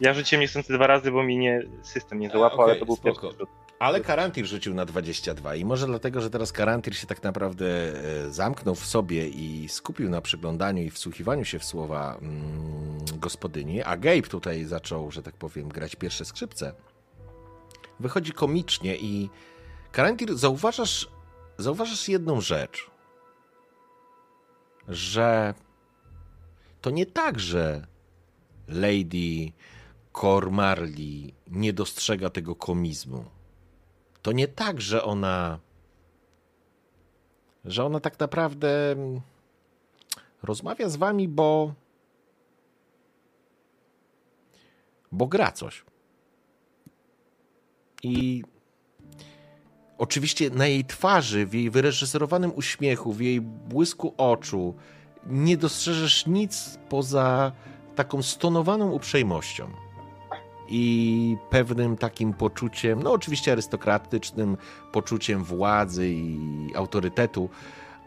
Ja 0.00 0.14
rzuciłem 0.14 0.40
niechcący 0.40 0.72
dwa 0.72 0.86
razy, 0.86 1.10
bo 1.10 1.22
mi 1.22 1.38
nie, 1.38 1.62
system 1.82 2.18
nie 2.18 2.30
załapał, 2.30 2.60
A, 2.60 2.64
ale 2.64 2.76
to 2.76 2.86
był 2.86 2.96
spoko. 2.96 3.20
pierwszy 3.20 3.38
rzut. 3.38 3.48
Ale 3.78 4.00
Karantir 4.00 4.46
rzucił 4.46 4.74
na 4.74 4.84
22 4.84 5.54
i 5.56 5.64
może 5.64 5.86
dlatego, 5.86 6.20
że 6.20 6.30
teraz 6.30 6.52
Karantir 6.52 6.96
się 6.96 7.06
tak 7.06 7.22
naprawdę 7.22 7.66
e, 7.66 8.30
zamknął 8.30 8.74
w 8.74 8.86
sobie 8.86 9.28
i 9.28 9.68
skupił 9.68 10.10
na 10.10 10.20
przyglądaniu 10.20 10.82
i 10.82 10.90
wsłuchiwaniu 10.90 11.44
się 11.44 11.58
w 11.58 11.64
słowa 11.64 12.18
mm, 12.22 12.98
gospodyni, 13.18 13.82
a 13.82 13.96
Gabe 13.96 14.22
tutaj 14.22 14.64
zaczął, 14.64 15.10
że 15.10 15.22
tak 15.22 15.34
powiem, 15.36 15.68
grać 15.68 15.96
pierwsze 15.96 16.24
skrzypce. 16.24 16.74
Wychodzi 18.00 18.32
komicznie 18.32 18.96
i 18.96 19.30
Karantir, 19.92 20.36
zauważasz, 20.36 21.08
zauważasz 21.58 22.08
jedną 22.08 22.40
rzecz, 22.40 22.90
że 24.88 25.54
to 26.80 26.90
nie 26.90 27.06
tak, 27.06 27.40
że 27.40 27.86
Lady 28.68 29.52
Cormarli 30.12 31.34
nie 31.46 31.72
dostrzega 31.72 32.30
tego 32.30 32.56
komizmu. 32.56 33.24
To 34.22 34.32
nie 34.32 34.48
tak, 34.48 34.80
że 34.80 35.04
ona. 35.04 35.58
że 37.64 37.84
ona 37.84 38.00
tak 38.00 38.20
naprawdę 38.20 38.96
rozmawia 40.42 40.88
z 40.88 40.96
wami, 40.96 41.28
bo. 41.28 41.74
bo 45.12 45.26
gra 45.26 45.52
coś. 45.52 45.84
I 48.02 48.44
oczywiście 49.98 50.50
na 50.50 50.66
jej 50.66 50.84
twarzy, 50.84 51.46
w 51.46 51.54
jej 51.54 51.70
wyreżyserowanym 51.70 52.52
uśmiechu, 52.54 53.12
w 53.12 53.20
jej 53.20 53.40
błysku 53.40 54.14
oczu 54.16 54.74
nie 55.26 55.56
dostrzeżesz 55.56 56.26
nic 56.26 56.78
poza 56.88 57.52
taką 57.94 58.22
stonowaną 58.22 58.90
uprzejmością 58.90 59.70
i 60.68 61.36
pewnym 61.50 61.96
takim 61.96 62.32
poczuciem, 62.32 63.02
no 63.02 63.12
oczywiście 63.12 63.52
arystokratycznym 63.52 64.56
poczuciem 64.92 65.44
władzy 65.44 66.08
i 66.08 66.38
autorytetu, 66.74 67.48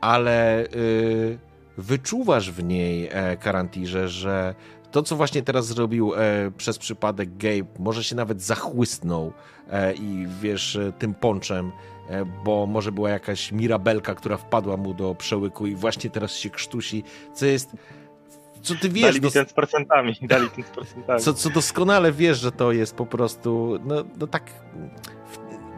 ale 0.02 0.68
yy, 0.76 1.40
wyczuwasz 1.78 2.52
w 2.52 2.64
niej, 2.64 3.10
e, 3.12 3.38
Karantirze, 3.38 4.10
że 4.10 4.56
to, 4.92 5.04
co 5.04 5.16
właśnie 5.16 5.42
teraz 5.42 5.68
zrobił 5.68 6.14
e, 6.16 6.52
przez 6.58 6.78
przypadek 6.78 7.38
Gabe, 7.38 7.70
może 7.80 8.04
się 8.04 8.16
nawet 8.16 8.42
zachłysnął 8.42 9.34
e, 9.70 9.94
i 9.94 10.28
wiesz, 10.42 10.76
e, 10.76 10.92
tym 10.92 11.14
ponczem, 11.14 11.72
e, 12.10 12.26
bo 12.26 12.66
może 12.66 12.92
była 12.92 13.10
jakaś 13.10 13.52
mirabelka, 13.52 14.16
która 14.16 14.38
wpadła 14.38 14.78
mu 14.78 14.94
do 14.94 15.16
przełyku 15.16 15.68
i 15.68 15.76
właśnie 15.76 16.10
teraz 16.10 16.36
się 16.36 16.50
krztusi, 16.50 17.04
co 17.34 17.46
jest 17.46 17.76
co 18.62 18.76
ty 18.76 18.90
wiesz. 18.90 19.04
Dali 19.04 19.22
mi 19.22 19.32
ten 19.32 19.46
z 19.46 19.54
procentami, 19.54 20.16
dali 20.30 20.50
ten 20.50 20.64
z 20.64 20.68
procentami. 20.68 21.22
Co, 21.22 21.34
co 21.34 21.50
doskonale 21.50 22.12
wiesz, 22.12 22.40
że 22.40 22.52
to 22.52 22.72
jest 22.72 22.96
po 22.96 23.06
prostu, 23.06 23.80
no, 23.86 24.04
no 24.20 24.28
tak, 24.28 24.44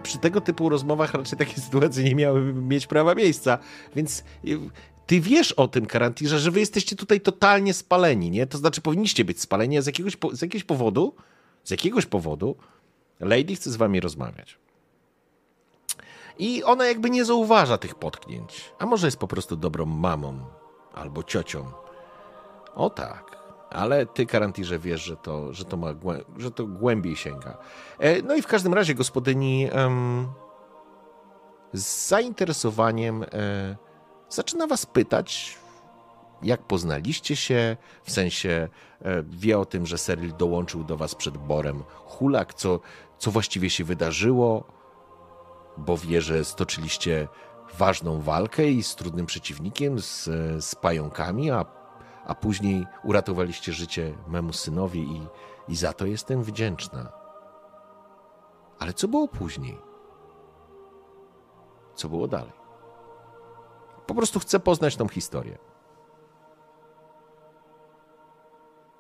przy 0.03 0.17
tego 0.17 0.41
typu 0.41 0.69
rozmowach 0.69 1.13
raczej 1.13 1.39
takie 1.39 1.61
sytuacje 1.61 2.03
nie 2.03 2.15
miały 2.15 2.53
mieć 2.53 2.87
prawa 2.87 3.15
miejsca, 3.15 3.57
więc 3.95 4.23
ty 5.07 5.19
wiesz 5.19 5.51
o 5.51 5.67
tym, 5.67 5.85
Karantirze, 5.85 6.39
że 6.39 6.51
wy 6.51 6.59
jesteście 6.59 6.95
tutaj 6.95 7.21
totalnie 7.21 7.73
spaleni, 7.73 8.31
nie? 8.31 8.47
To 8.47 8.57
znaczy 8.57 8.81
powinniście 8.81 9.25
być 9.25 9.41
spaleni, 9.41 9.81
z 9.81 9.85
jakiegoś, 9.85 10.17
z 10.31 10.41
jakiegoś 10.41 10.63
powodu, 10.63 11.15
z 11.63 11.71
jakiegoś 11.71 12.05
powodu 12.05 12.55
Lady 13.19 13.55
chce 13.55 13.71
z 13.71 13.75
wami 13.75 13.99
rozmawiać. 13.99 14.57
I 16.39 16.63
ona 16.63 16.85
jakby 16.85 17.09
nie 17.09 17.25
zauważa 17.25 17.77
tych 17.77 17.95
potknięć. 17.95 18.71
A 18.79 18.85
może 18.85 19.07
jest 19.07 19.17
po 19.17 19.27
prostu 19.27 19.55
dobrą 19.55 19.85
mamą 19.85 20.45
albo 20.93 21.23
ciocią. 21.23 21.71
O 22.75 22.89
tak. 22.89 23.37
Ale 23.69 24.05
ty, 24.05 24.25
Karantirze, 24.25 24.79
wiesz, 24.79 25.01
że 25.03 25.17
to, 25.17 25.53
że 25.53 25.65
to, 25.65 25.77
ma, 25.77 25.93
że 26.37 26.51
to 26.51 26.67
głębiej 26.67 27.15
sięga. 27.15 27.57
E, 27.99 28.21
no 28.21 28.35
i 28.35 28.41
w 28.41 28.47
każdym 28.47 28.73
razie 28.73 28.95
gospodyni 28.95 29.69
z 31.73 32.07
zainteresowaniem 32.07 33.23
e, 33.23 33.77
zaczyna 34.31 34.67
was 34.67 34.85
pytać, 34.85 35.57
jak 36.43 36.61
poznaliście 36.61 37.35
się, 37.35 37.77
w 38.03 38.11
sensie 38.11 38.69
e, 39.01 39.23
wie 39.23 39.59
o 39.59 39.65
tym, 39.65 39.85
że 39.85 39.97
Seril 39.97 40.35
dołączył 40.37 40.83
do 40.83 40.97
was 40.97 41.15
przed 41.15 41.37
Borem 41.37 41.83
Hulak, 42.05 42.53
co, 42.53 42.79
co 43.17 43.31
właściwie 43.31 43.69
się 43.69 43.83
wydarzyło, 43.83 44.63
bo 45.77 45.97
wie, 45.97 46.21
że 46.21 46.45
stoczyliście 46.45 47.27
ważną 47.77 48.21
walkę 48.21 48.69
i 48.69 48.83
z 48.83 48.95
trudnym 48.95 49.25
przeciwnikiem, 49.25 49.99
z, 49.99 50.23
z 50.65 50.75
pająkami, 50.75 51.51
a, 51.51 51.65
a 52.25 52.35
później 52.35 52.85
uratowaliście 53.03 53.73
życie 53.73 54.13
memu 54.27 54.53
synowi 54.53 54.99
i, 54.99 55.27
i 55.67 55.75
za 55.75 55.93
to 55.93 56.05
jestem 56.05 56.43
wdzięczna. 56.43 57.11
Ale 58.79 58.93
co 58.93 59.07
było 59.07 59.27
później? 59.27 59.77
Co 61.95 62.09
było 62.09 62.27
dalej? 62.27 62.60
Po 64.11 64.15
prostu 64.15 64.39
chcę 64.39 64.59
poznać 64.59 64.95
tą 64.95 65.07
historię. 65.07 65.57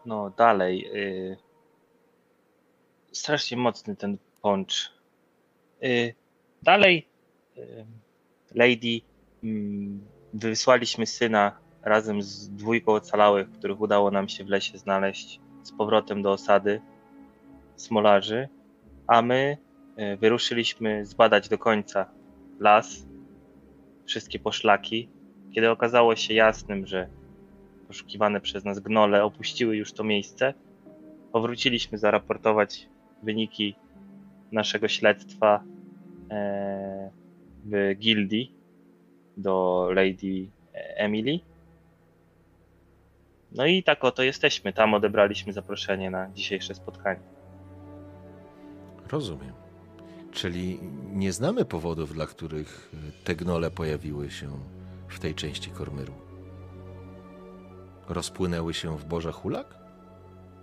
No, 0.05 0.29
dalej. 0.29 0.81
Yy... 0.81 1.37
Strasznie 3.11 3.57
mocny 3.57 3.95
ten 3.95 4.17
poncz. 4.41 4.91
Yy... 5.81 6.13
Dalej. 6.63 7.07
Yy... 7.55 7.85
Lady. 8.55 9.01
Mm, 9.43 10.01
wysłaliśmy 10.33 11.05
syna 11.05 11.57
razem 11.81 12.21
z 12.21 12.49
dwójką 12.49 12.91
ocalałych, 12.93 13.51
których 13.51 13.81
udało 13.81 14.11
nam 14.11 14.29
się 14.29 14.43
w 14.43 14.49
lesie 14.49 14.77
znaleźć, 14.77 15.39
z 15.63 15.71
powrotem 15.71 16.21
do 16.21 16.31
osady 16.31 16.81
smolarzy, 17.75 18.49
a 19.07 19.21
my 19.21 19.57
y, 20.13 20.17
wyruszyliśmy 20.17 21.05
zbadać 21.05 21.49
do 21.49 21.57
końca 21.57 22.05
las 22.59 23.10
wszystkie 24.05 24.39
poszlaki, 24.39 25.09
kiedy 25.51 25.69
okazało 25.69 26.15
się 26.15 26.33
jasnym, 26.33 26.87
że 26.87 27.07
poszukiwane 27.87 28.41
przez 28.41 28.65
nas 28.65 28.79
gnole 28.79 29.23
opuściły 29.23 29.77
już 29.77 29.93
to 29.93 30.03
miejsce, 30.03 30.53
powróciliśmy 31.31 31.97
zaraportować 31.97 32.87
wyniki 33.23 33.75
naszego 34.51 34.87
śledztwa 34.87 35.63
e, 36.31 37.11
w 37.65 37.95
gildii 37.97 38.55
do 39.37 39.87
Lady 39.93 40.49
Emily. 40.73 41.39
No 43.51 43.65
i 43.65 43.83
tak 43.83 44.03
oto 44.03 44.23
jesteśmy. 44.23 44.73
Tam 44.73 44.93
odebraliśmy 44.93 45.53
zaproszenie 45.53 46.09
na 46.09 46.31
dzisiejsze 46.33 46.75
spotkanie. 46.75 47.19
Rozumiem. 49.09 49.60
Czyli 50.31 50.79
nie 51.13 51.33
znamy 51.33 51.65
powodów, 51.65 52.13
dla 52.13 52.25
których 52.25 52.91
te 53.23 53.35
gnole 53.35 53.71
pojawiły 53.71 54.31
się 54.31 54.49
w 55.07 55.19
tej 55.19 55.35
części 55.35 55.71
Kormyru. 55.71 56.13
Rozpłynęły 58.09 58.73
się 58.73 58.97
w 58.97 59.05
Boże 59.05 59.31
Hulak? 59.31 59.75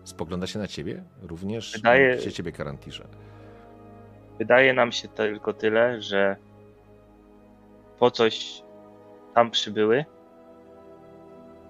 Spogląda 0.04 0.46
się 0.46 0.58
na 0.58 0.66
ciebie? 0.66 1.04
Również 1.22 1.72
Wydaje... 1.72 2.20
się 2.20 2.32
ciebie 2.32 2.52
karantirze. 2.52 3.06
Wydaje 4.38 4.74
nam 4.74 4.92
się 4.92 5.08
tylko 5.08 5.52
tyle, 5.52 6.02
że 6.02 6.36
po 7.98 8.10
coś 8.10 8.62
tam 9.34 9.50
przybyły. 9.50 10.04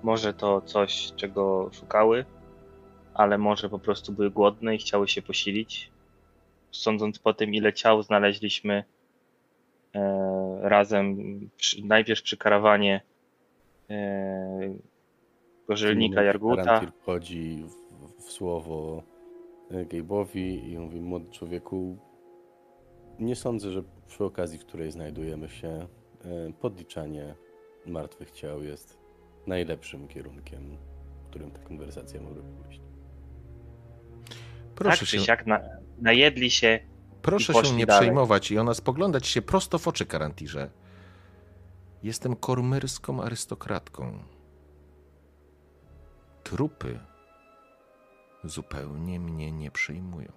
Może 0.03 0.35
to 0.35 0.61
coś, 0.61 1.13
czego 1.17 1.71
szukały, 1.73 2.25
ale 3.15 3.39
może 3.39 3.69
po 3.69 3.79
prostu 3.79 4.13
były 4.13 4.31
głodne 4.31 4.75
i 4.75 4.79
chciały 4.79 5.09
się 5.09 5.23
posilić 5.23 5.91
sądząc 6.71 7.19
po 7.19 7.35
tym, 7.35 7.55
ile 7.55 7.73
ciał 7.73 8.03
znaleźliśmy 8.03 8.85
e, 9.95 10.59
razem, 10.63 11.17
przy, 11.57 11.85
najpierw 11.85 12.23
przy 12.23 12.37
karawanie 12.37 13.01
e, 13.91 14.75
Gorzelnika 15.69 16.23
Jarguta. 16.23 16.81
Wchodzi 17.03 17.65
w, 17.65 18.23
w 18.23 18.33
słowo 18.33 19.03
e, 19.71 19.85
Gabe'owi 19.85 20.69
i 20.69 20.79
mówi, 20.79 21.01
młody 21.01 21.31
człowieku, 21.31 21.99
nie 23.19 23.37
sądzę, 23.37 23.73
że 23.73 23.83
przy 24.07 24.25
okazji, 24.25 24.59
w 24.59 24.65
której 24.65 24.91
znajdujemy 24.91 25.49
się, 25.49 25.69
e, 25.69 25.87
podliczanie 26.61 27.35
martwych 27.87 28.31
ciał 28.31 28.63
jest 28.63 28.99
najlepszym 29.47 30.09
kierunkiem, 30.09 30.77
w 31.25 31.29
którym 31.31 31.51
ta 31.51 31.59
konwersacja 31.59 32.21
może 32.21 32.41
pójść. 32.43 32.81
Proszę 34.75 34.99
tak 34.99 35.09
czy 35.09 35.19
siak 35.19 35.47
na, 35.47 35.61
najedli 36.01 36.51
się. 36.51 36.81
Proszę 37.23 37.53
się 37.53 37.73
nie 37.73 37.87
dalej. 37.87 38.03
przejmować 38.03 38.51
i 38.51 38.59
ona 38.59 38.75
spoglądać 38.75 39.27
się 39.27 39.43
prosto 39.43 39.79
w 39.79 39.89
oczy 39.89 40.07
Karantirze. 40.07 40.71
Jestem 42.03 42.37
kormyrską 42.37 43.23
arystokratką. 43.23 44.19
Trupy 46.45 46.99
zupełnie 48.45 49.21
mnie 49.21 49.53
nie 49.53 49.71
przejmują. 49.71 50.33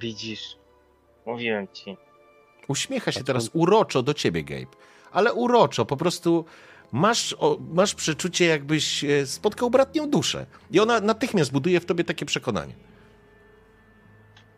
Widzisz, 0.00 0.56
mówiłem 1.26 1.68
ci. 1.72 1.96
Uśmiecha 2.68 3.12
się 3.12 3.24
teraz 3.24 3.50
uroczo 3.52 4.02
do 4.02 4.14
ciebie, 4.14 4.44
Gabe. 4.44 4.76
Ale 5.12 5.32
uroczo, 5.32 5.84
po 5.84 5.96
prostu 5.96 6.44
masz, 6.92 7.36
o, 7.38 7.58
masz 7.74 7.94
przeczucie, 7.94 8.44
jakbyś 8.44 9.04
e, 9.04 9.26
spotkał 9.26 9.70
bratnią 9.70 10.10
duszę. 10.10 10.46
I 10.70 10.80
ona 10.80 11.00
natychmiast 11.00 11.52
buduje 11.52 11.80
w 11.80 11.86
tobie 11.86 12.04
takie 12.04 12.26
przekonanie. 12.26 12.74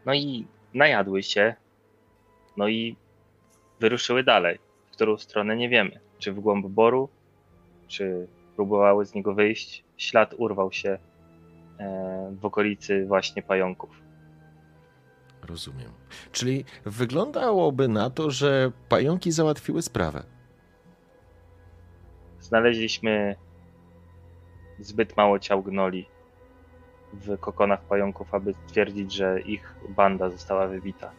No 0.07 0.15
i 0.15 0.47
najadły 0.75 1.23
się. 1.23 1.55
No 2.57 2.69
i 2.69 2.97
wyruszyły 3.81 4.25
dalej. 4.25 4.59
W 4.87 4.91
którą 4.91 5.19
stronę 5.19 5.57
nie 5.57 5.69
wiemy. 5.69 6.01
Czy 6.19 6.33
w 6.33 6.41
głąb 6.41 6.67
boru, 6.67 7.09
czy 7.89 8.29
próbowały 8.57 9.07
z 9.07 9.15
niego 9.15 9.35
wyjść. 9.35 9.85
Ślad 9.97 10.35
urwał 10.39 10.73
się 10.73 10.99
e, 11.79 12.37
w 12.41 12.45
okolicy 12.45 13.07
właśnie 13.07 13.43
pająków. 13.43 13.91
Rozumiem. 15.43 15.93
Czyli 16.33 16.65
wyglądałoby 16.85 17.89
na 17.89 18.11
to, 18.11 18.31
że 18.31 18.73
pająki 18.89 19.33
załatwiły 19.33 19.83
sprawę. 19.83 20.34
Znaleźliśmy 22.45 23.37
zbyt 24.81 25.17
mało 25.17 25.39
ciał 25.39 25.63
gnoli 25.63 26.07
w 27.13 27.39
kokonach 27.39 27.81
pająków, 27.81 28.35
aby 28.35 28.55
stwierdzić, 28.67 29.13
że 29.13 29.41
ich 29.41 29.75
banda 29.89 30.31
została 30.31 30.67
wybita. 30.67 31.11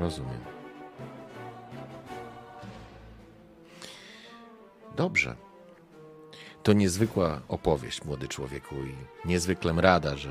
Rozumiem. 0.00 0.40
Dobrze. 4.96 5.36
To 6.62 6.72
niezwykła 6.72 7.40
opowieść, 7.48 8.04
młody 8.04 8.28
człowieku, 8.28 8.74
i 8.74 9.28
niezwykle 9.28 9.72
rada, 9.72 10.16
że 10.16 10.30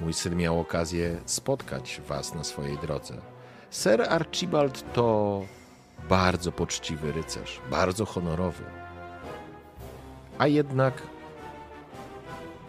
mój 0.00 0.12
syn 0.12 0.36
miał 0.36 0.60
okazję 0.60 1.16
spotkać 1.24 2.00
was 2.08 2.34
na 2.34 2.44
swojej 2.44 2.78
drodze. 2.78 3.14
Sir 3.70 4.02
Archibald 4.02 4.92
to 4.92 5.42
bardzo 6.08 6.52
poczciwy 6.52 7.12
rycerz, 7.12 7.60
bardzo 7.70 8.04
honorowy. 8.04 8.64
A 10.38 10.46
jednak, 10.46 11.02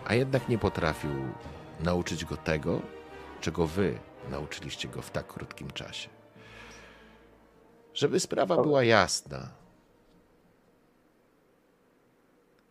a 0.05 0.13
jednak 0.13 0.49
nie 0.49 0.57
potrafił 0.57 1.11
nauczyć 1.79 2.25
go 2.25 2.37
tego, 2.37 2.81
czego 3.41 3.67
wy 3.67 3.99
nauczyliście 4.29 4.87
go 4.87 5.01
w 5.01 5.11
tak 5.11 5.27
krótkim 5.27 5.71
czasie. 5.71 6.09
Żeby 7.93 8.19
sprawa 8.19 8.61
była 8.61 8.83
jasna. 8.83 9.49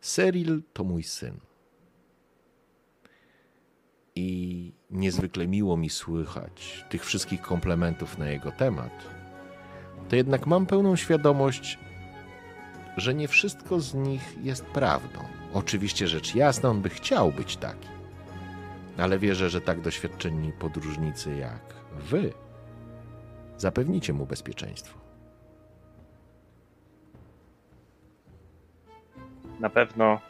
Cyril 0.00 0.62
to 0.72 0.84
mój 0.84 1.02
syn. 1.02 1.40
I 4.14 4.72
niezwykle 4.90 5.46
miło 5.46 5.76
mi 5.76 5.90
słychać 5.90 6.84
tych 6.88 7.04
wszystkich 7.04 7.42
komplementów 7.42 8.18
na 8.18 8.28
jego 8.28 8.52
temat. 8.52 9.15
To 10.08 10.16
jednak 10.16 10.46
mam 10.46 10.66
pełną 10.66 10.96
świadomość, 10.96 11.78
że 12.96 13.14
nie 13.14 13.28
wszystko 13.28 13.80
z 13.80 13.94
nich 13.94 14.44
jest 14.44 14.64
prawdą. 14.64 15.20
Oczywiście 15.54 16.08
rzecz 16.08 16.34
jasna, 16.34 16.68
on 16.68 16.82
by 16.82 16.88
chciał 16.88 17.32
być 17.32 17.56
taki. 17.56 17.88
Ale 18.98 19.18
wierzę, 19.18 19.50
że 19.50 19.60
tak 19.60 19.80
doświadczeni 19.80 20.52
podróżnicy 20.52 21.36
jak 21.36 21.74
wy 21.92 22.32
zapewnicie 23.56 24.12
mu 24.12 24.26
bezpieczeństwo. 24.26 24.98
Na 29.60 29.70
pewno 29.70 30.20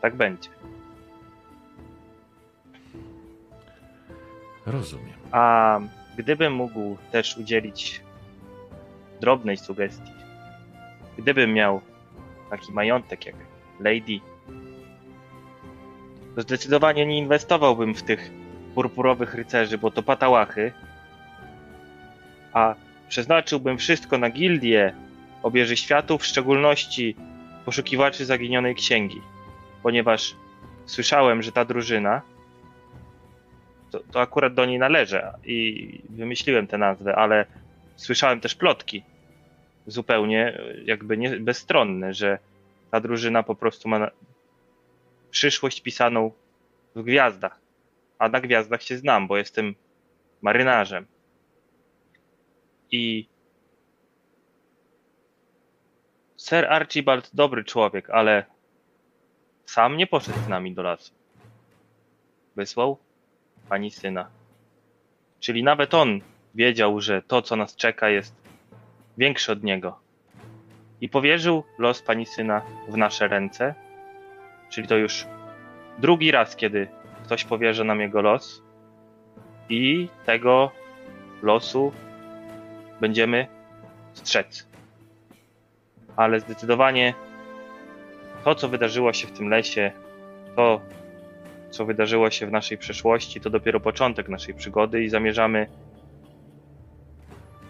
tak 0.00 0.16
będzie. 0.16 0.48
Rozumiem. 4.66 5.18
A 5.30 5.80
gdybym 6.16 6.52
mógł 6.52 6.96
też 7.12 7.38
udzielić 7.38 8.03
drobnej 9.24 9.56
sugestii, 9.56 10.12
gdybym 11.18 11.52
miał 11.52 11.80
taki 12.50 12.72
majątek 12.72 13.26
jak 13.26 13.36
Lady, 13.80 14.20
to 16.34 16.42
zdecydowanie 16.42 17.06
nie 17.06 17.18
inwestowałbym 17.18 17.94
w 17.94 18.02
tych 18.02 18.30
purpurowych 18.74 19.34
rycerzy, 19.34 19.78
bo 19.78 19.90
to 19.90 20.02
patałachy, 20.02 20.72
a 22.52 22.74
przeznaczyłbym 23.08 23.78
wszystko 23.78 24.18
na 24.18 24.30
gildię 24.30 24.94
obieży 25.42 25.76
światów, 25.76 26.22
w 26.22 26.26
szczególności 26.26 27.16
poszukiwaczy 27.64 28.24
zaginionej 28.24 28.74
księgi, 28.74 29.20
ponieważ 29.82 30.36
słyszałem, 30.86 31.42
że 31.42 31.52
ta 31.52 31.64
drużyna 31.64 32.22
to, 33.90 34.00
to 34.12 34.20
akurat 34.20 34.54
do 34.54 34.64
niej 34.66 34.78
należy 34.78 35.22
i 35.44 36.00
wymyśliłem 36.10 36.66
tę 36.66 36.78
nazwę, 36.78 37.16
ale 37.16 37.46
słyszałem 37.96 38.40
też 38.40 38.54
plotki 38.54 39.02
zupełnie 39.86 40.58
jakby 40.84 41.16
nie, 41.16 41.40
że 42.14 42.38
ta 42.90 43.00
drużyna 43.00 43.42
po 43.42 43.54
prostu 43.54 43.88
ma 43.88 44.10
przyszłość 45.30 45.80
pisaną 45.80 46.32
w 46.94 47.02
gwiazdach. 47.02 47.60
A 48.18 48.28
na 48.28 48.40
gwiazdach 48.40 48.82
się 48.82 48.96
znam, 48.98 49.26
bo 49.26 49.36
jestem 49.36 49.74
marynarzem. 50.42 51.06
I 52.90 53.28
Sir 56.36 56.66
Archibald 56.66 57.30
dobry 57.34 57.64
człowiek, 57.64 58.10
ale 58.10 58.44
sam 59.66 59.96
nie 59.96 60.06
poszedł 60.06 60.38
z 60.38 60.48
nami 60.48 60.74
do 60.74 60.82
lasu. 60.82 61.12
Wysłał 62.56 62.98
pani 63.68 63.90
syna. 63.90 64.30
Czyli 65.40 65.62
nawet 65.62 65.94
on 65.94 66.20
wiedział, 66.54 67.00
że 67.00 67.22
to, 67.22 67.42
co 67.42 67.56
nas 67.56 67.76
czeka, 67.76 68.08
jest 68.08 68.43
większe 69.18 69.52
od 69.52 69.62
niego. 69.62 69.98
I 71.00 71.08
powierzył 71.08 71.64
los 71.78 72.02
pani 72.02 72.26
syna 72.26 72.62
w 72.88 72.96
nasze 72.96 73.28
ręce. 73.28 73.74
Czyli 74.68 74.88
to 74.88 74.96
już 74.96 75.26
drugi 75.98 76.30
raz, 76.30 76.56
kiedy 76.56 76.88
ktoś 77.24 77.44
powierza 77.44 77.84
nam 77.84 78.00
jego 78.00 78.22
los. 78.22 78.62
I 79.68 80.08
tego 80.26 80.70
losu 81.42 81.92
będziemy 83.00 83.46
strzec. 84.12 84.68
Ale 86.16 86.40
zdecydowanie 86.40 87.14
to, 88.44 88.54
co 88.54 88.68
wydarzyło 88.68 89.12
się 89.12 89.26
w 89.26 89.32
tym 89.32 89.48
lesie, 89.48 89.92
to, 90.56 90.80
co 91.70 91.84
wydarzyło 91.84 92.30
się 92.30 92.46
w 92.46 92.52
naszej 92.52 92.78
przeszłości, 92.78 93.40
to 93.40 93.50
dopiero 93.50 93.80
początek 93.80 94.28
naszej 94.28 94.54
przygody 94.54 95.04
i 95.04 95.08
zamierzamy 95.08 95.66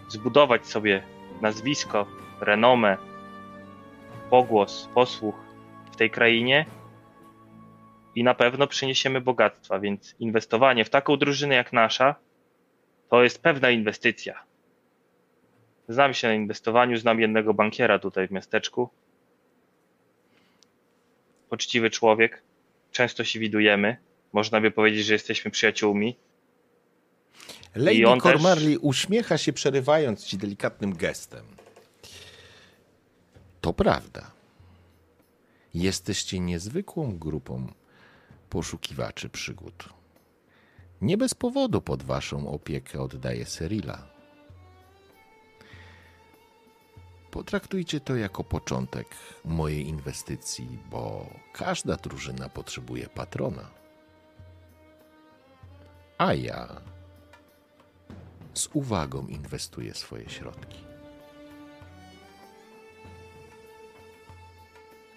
zbudować 0.09 0.67
sobie 0.67 1.03
nazwisko, 1.41 2.07
renomę, 2.41 2.97
pogłos, 4.29 4.89
posłuch 4.93 5.35
w 5.91 5.95
tej 5.95 6.09
krainie 6.09 6.65
i 8.15 8.23
na 8.23 8.33
pewno 8.33 8.67
przyniesiemy 8.67 9.21
bogactwa, 9.21 9.79
więc 9.79 10.15
inwestowanie 10.19 10.85
w 10.85 10.89
taką 10.89 11.17
drużynę 11.17 11.55
jak 11.55 11.73
nasza 11.73 12.15
to 13.09 13.23
jest 13.23 13.41
pewna 13.41 13.69
inwestycja. 13.69 14.43
Znam 15.87 16.13
się 16.13 16.27
na 16.27 16.33
inwestowaniu, 16.33 16.97
znam 16.97 17.19
jednego 17.19 17.53
bankiera 17.53 17.99
tutaj 17.99 18.27
w 18.27 18.31
miasteczku. 18.31 18.89
Poczciwy 21.49 21.89
człowiek, 21.89 22.41
często 22.91 23.23
się 23.23 23.39
widujemy. 23.39 23.97
Można 24.33 24.61
by 24.61 24.71
powiedzieć, 24.71 25.05
że 25.05 25.13
jesteśmy 25.13 25.51
przyjaciółmi. 25.51 26.17
Lady 27.75 28.21
Cormarley 28.21 28.73
też... 28.73 28.83
uśmiecha 28.83 29.37
się, 29.37 29.53
przerywając 29.53 30.23
ci 30.23 30.37
delikatnym 30.37 30.95
gestem. 30.95 31.45
To 33.61 33.73
prawda. 33.73 34.31
Jesteście 35.73 36.39
niezwykłą 36.39 37.17
grupą 37.17 37.67
poszukiwaczy 38.49 39.29
przygód. 39.29 39.89
Nie 41.01 41.17
bez 41.17 41.33
powodu 41.33 41.81
pod 41.81 42.03
waszą 42.03 42.47
opiekę 42.47 43.01
oddaję 43.01 43.45
Serila. 43.45 44.07
Potraktujcie 47.31 47.99
to 47.99 48.15
jako 48.15 48.43
początek 48.43 49.07
mojej 49.45 49.87
inwestycji, 49.87 50.79
bo 50.89 51.29
każda 51.53 51.95
drużyna 51.95 52.49
potrzebuje 52.49 53.09
patrona. 53.09 53.69
A 56.17 56.33
ja 56.33 56.81
z 58.55 58.69
uwagą 58.73 59.27
inwestuję 59.27 59.93
swoje 59.93 60.29
środki. 60.29 60.77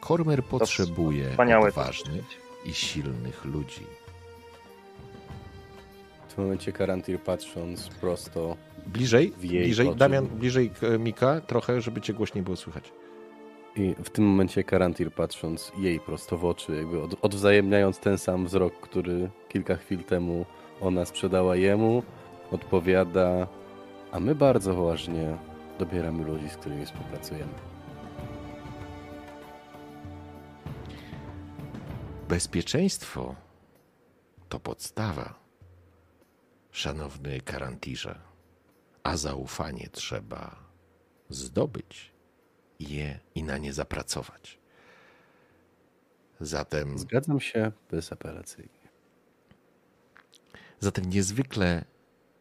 Kormer 0.00 0.44
potrzebuje 0.44 1.36
odważnych 1.60 2.24
i 2.64 2.74
silnych 2.74 3.44
ludzi. 3.44 3.86
W 6.28 6.34
tym 6.34 6.44
momencie 6.44 6.72
Karantir 6.72 7.20
patrząc 7.20 7.88
prosto 7.88 8.56
Bliżej, 8.86 9.32
bliżej, 9.40 9.88
oczy. 9.88 9.98
Damian, 9.98 10.26
bliżej 10.26 10.70
Mika 10.98 11.40
trochę, 11.40 11.80
żeby 11.80 12.00
cię 12.00 12.14
głośniej 12.14 12.44
było 12.44 12.56
słychać. 12.56 12.92
I 13.76 13.94
w 14.04 14.10
tym 14.10 14.24
momencie 14.24 14.64
Karantir 14.64 15.12
patrząc 15.12 15.72
jej 15.78 16.00
prosto 16.00 16.38
w 16.38 16.44
oczy, 16.44 16.76
jakby 16.76 17.02
od, 17.02 17.14
odwzajemniając 17.22 17.98
ten 17.98 18.18
sam 18.18 18.46
wzrok, 18.46 18.80
który 18.80 19.30
kilka 19.48 19.76
chwil 19.76 20.04
temu 20.04 20.46
ona 20.80 21.04
sprzedała 21.04 21.56
jemu, 21.56 22.02
odpowiada, 22.50 23.46
a 24.12 24.20
my 24.20 24.34
bardzo 24.34 24.74
poważnie 24.74 25.38
dobieramy 25.78 26.24
ludzi, 26.24 26.50
z 26.50 26.56
którymi 26.56 26.86
współpracujemy. 26.86 27.54
Bezpieczeństwo 32.28 33.34
to 34.48 34.60
podstawa, 34.60 35.34
szanowny 36.70 37.40
karantirze, 37.40 38.18
a 39.02 39.16
zaufanie 39.16 39.88
trzeba 39.92 40.56
zdobyć 41.28 42.12
je 42.80 43.20
i 43.34 43.42
na 43.42 43.58
nie 43.58 43.72
zapracować. 43.72 44.58
Zatem. 46.40 46.98
Zgadzam 46.98 47.40
się 47.40 47.72
bezapelacyjnie. 47.90 48.88
Zatem 50.80 51.04
niezwykle 51.04 51.84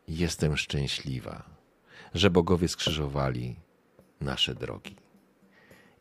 jestem 0.07 0.57
szczęśliwa, 0.57 1.43
że 2.13 2.29
bogowie 2.29 2.67
skrzyżowali 2.67 3.55
nasze 4.21 4.55
drogi. 4.55 4.95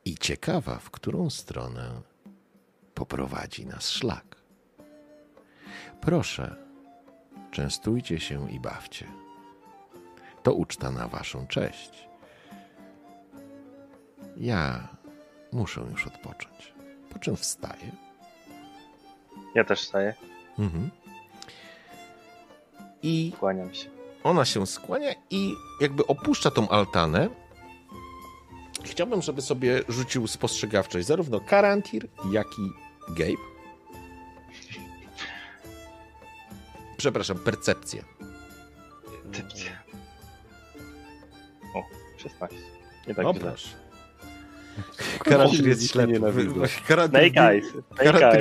I 0.04 0.14
ciekawa, 0.14 0.78
w 0.78 0.90
którą 0.90 1.30
stronę 1.30 2.00
poprowadzi 2.94 3.66
nas 3.66 3.90
szlak. 3.90 4.36
Proszę, 6.00 6.56
częstujcie 7.50 8.20
się 8.20 8.50
i 8.50 8.60
bawcie. 8.60 9.06
To 10.42 10.54
uczta 10.54 10.90
na 10.90 11.08
waszą 11.08 11.46
cześć. 11.46 12.08
Ja 14.36 14.88
muszę 15.52 15.80
już 15.80 16.06
odpocząć. 16.06 16.74
Po 17.10 17.18
czym 17.18 17.36
wstaję. 17.36 17.92
Ja 19.54 19.64
też 19.64 19.82
wstaję. 19.82 20.14
Mhm. 20.58 20.90
I 23.02 23.32
Kłaniam 23.40 23.74
się. 23.74 23.95
Ona 24.26 24.44
się 24.44 24.66
skłania 24.66 25.14
i 25.30 25.54
jakby 25.80 26.06
opuszcza 26.06 26.50
tą 26.50 26.68
altanę. 26.68 27.28
Chciałbym, 28.84 29.22
żeby 29.22 29.42
sobie 29.42 29.82
rzucił 29.88 30.26
spostrzegawczość 30.26 31.06
zarówno 31.06 31.40
Karantir, 31.40 32.08
jak 32.32 32.46
i 32.58 32.70
Gabe. 33.08 33.42
Przepraszam, 36.96 37.38
percepcję. 37.38 38.04
Percepcja. 39.32 39.70
O, 41.74 41.82
16. 42.18 42.56
Nie 43.08 43.14
tak 43.14 43.26
źle. 43.26 43.40
proszę. 43.40 43.85
Karantir 45.24 45.68
jest 45.68 45.90
ślepy. 45.90 46.12
Snake 47.08 47.30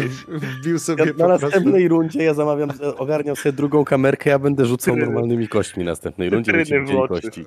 wbił- 0.01 0.39
wbił 0.61 0.80
sobie 0.80 1.05
Ja, 1.05 1.11
na 1.27 1.27
następnej 1.27 1.88
rundzie 1.88 2.23
ja 2.23 2.33
zamawiam, 2.33 2.69
ogarniam 2.97 3.35
sobie 3.35 3.53
drugą 3.53 3.85
kamerkę, 3.85 4.30
ja 4.30 4.39
będę 4.39 4.65
rzucał 4.65 4.95
normalnymi 5.05 5.47
kośćmi 5.47 5.83
następnej 5.83 6.30
rundzie, 6.30 6.51
kości. 7.07 7.45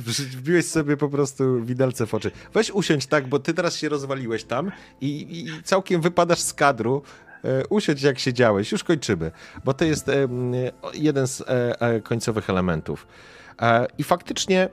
W- 0.00 0.36
Wbiłeś 0.36 0.64
sobie 0.66 0.96
po 0.96 1.08
prostu 1.08 1.62
widelce 1.64 2.06
w 2.06 2.14
oczy. 2.14 2.30
Weź 2.54 2.70
usiądź 2.70 3.06
tak, 3.06 3.26
bo 3.28 3.38
ty 3.38 3.54
teraz 3.54 3.76
się 3.76 3.88
rozwaliłeś 3.88 4.44
tam 4.44 4.72
i, 5.00 5.38
i 5.38 5.62
całkiem 5.62 6.00
wypadasz 6.00 6.40
z 6.40 6.54
kadru. 6.54 7.02
E, 7.44 7.62
Usiądź 7.70 8.02
jak 8.02 8.18
siedziałeś, 8.18 8.72
już 8.72 8.84
kończymy, 8.84 9.30
bo 9.64 9.74
to 9.74 9.84
jest 9.84 10.10
jeden 10.94 11.26
z 11.26 11.40
e, 11.40 11.80
e, 11.80 12.00
końcowych 12.00 12.50
elementów. 12.50 13.06
I 13.98 14.02
faktycznie, 14.02 14.68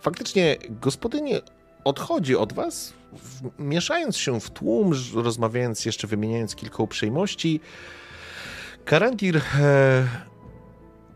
faktycznie 0.00 0.56
gospodyni 0.70 1.32
odchodzi 1.84 2.36
od 2.36 2.52
was, 2.52 2.92
mieszając 3.58 4.16
się 4.16 4.40
w 4.40 4.50
tłum, 4.50 4.92
rozmawiając 5.14 5.84
jeszcze, 5.84 6.06
wymieniając 6.06 6.54
kilka 6.54 6.82
uprzejmości. 6.82 7.60
Karantir 8.84 9.36
e, 9.36 9.40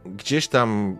gdzieś 0.07 0.49
tam 0.49 0.97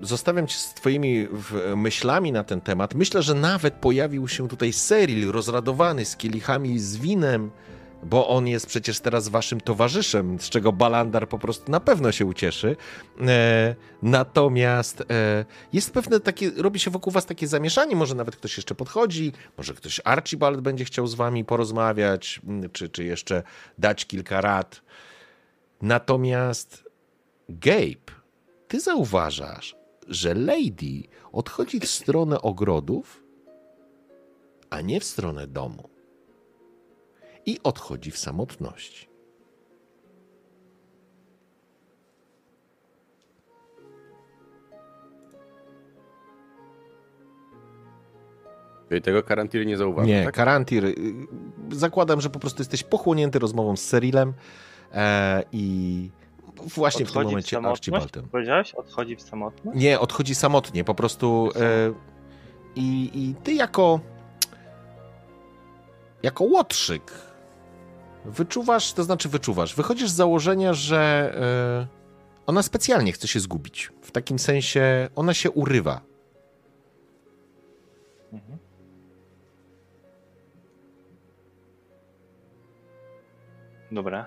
zostawiam 0.00 0.46
cię 0.46 0.58
z 0.58 0.74
twoimi 0.74 1.28
myślami 1.76 2.32
na 2.32 2.44
ten 2.44 2.60
temat. 2.60 2.94
Myślę, 2.94 3.22
że 3.22 3.34
nawet 3.34 3.74
pojawił 3.74 4.28
się 4.28 4.48
tutaj 4.48 4.72
Seril 4.72 5.32
rozradowany 5.32 6.04
z 6.04 6.16
kielichami 6.16 6.78
z 6.78 6.96
winem, 6.96 7.50
bo 8.02 8.28
on 8.28 8.48
jest 8.48 8.66
przecież 8.66 9.00
teraz 9.00 9.28
waszym 9.28 9.60
towarzyszem, 9.60 10.40
z 10.40 10.50
czego 10.50 10.72
Balandar 10.72 11.28
po 11.28 11.38
prostu 11.38 11.70
na 11.70 11.80
pewno 11.80 12.12
się 12.12 12.26
ucieszy. 12.26 12.76
E, 13.20 13.74
natomiast 14.02 15.00
e, 15.00 15.44
jest 15.72 15.92
pewne 15.92 16.20
takie, 16.20 16.50
robi 16.50 16.80
się 16.80 16.90
wokół 16.90 17.12
was 17.12 17.26
takie 17.26 17.46
zamieszanie, 17.46 17.96
może 17.96 18.14
nawet 18.14 18.36
ktoś 18.36 18.56
jeszcze 18.56 18.74
podchodzi, 18.74 19.32
może 19.58 19.74
ktoś 19.74 20.00
Archibald 20.04 20.60
będzie 20.60 20.84
chciał 20.84 21.06
z 21.06 21.14
wami 21.14 21.44
porozmawiać, 21.44 22.40
czy, 22.72 22.88
czy 22.88 23.04
jeszcze 23.04 23.42
dać 23.78 24.06
kilka 24.06 24.40
rad. 24.40 24.82
Natomiast 25.82 26.84
Gabe, 27.48 28.12
ty 28.68 28.80
zauważasz, 28.80 29.76
że 30.08 30.34
Lady 30.34 31.02
odchodzi 31.32 31.80
w 31.80 31.86
stronę 31.86 32.42
ogrodów, 32.42 33.22
a 34.70 34.80
nie 34.80 35.00
w 35.00 35.04
stronę 35.04 35.46
domu. 35.46 35.91
I 37.46 37.58
odchodzi 37.62 38.10
w 38.10 38.18
samotności. 38.18 39.12
Czyli 48.88 49.02
tego 49.02 49.22
karantiry 49.22 49.66
nie 49.66 49.76
zauważył, 49.76 50.08
Nie, 50.08 50.24
tak? 50.24 50.34
Karantir, 50.34 50.84
y, 50.84 50.94
zakładam, 51.70 52.20
że 52.20 52.30
po 52.30 52.38
prostu 52.38 52.60
jesteś 52.60 52.82
pochłonięty 52.82 53.38
rozmową 53.38 53.76
z 53.76 53.80
Serilem 53.84 54.32
e, 54.92 55.42
i 55.52 56.10
właśnie 56.56 57.06
w 57.06 57.08
tym 57.08 57.18
Odchodzi 57.18 57.26
momencie 57.26 57.56
samotność? 57.56 57.88
Archibaldem. 57.88 58.28
Powiedziałeś? 58.28 58.74
Odchodzi 58.74 59.16
w 59.16 59.22
samotność? 59.22 59.78
Nie, 59.78 60.00
odchodzi 60.00 60.34
samotnie, 60.34 60.84
po 60.84 60.94
prostu. 60.94 61.50
E, 61.56 61.92
i, 62.76 63.10
I 63.14 63.34
ty 63.34 63.54
jako. 63.54 64.00
Jako 66.22 66.44
łotrzyk 66.44 67.12
wyczuwasz, 68.24 68.92
to 68.92 69.04
znaczy 69.04 69.28
wyczuwasz, 69.28 69.74
wychodzisz 69.74 70.10
z 70.10 70.14
założenia, 70.14 70.74
że 70.74 71.32
e, 71.36 72.46
ona 72.46 72.62
specjalnie 72.62 73.12
chce 73.12 73.28
się 73.28 73.40
zgubić. 73.40 73.92
W 74.02 74.10
takim 74.10 74.38
sensie 74.38 75.08
ona 75.14 75.34
się 75.34 75.50
urywa. 75.50 76.00
Mhm. 78.32 78.58
Dobra. 83.92 84.26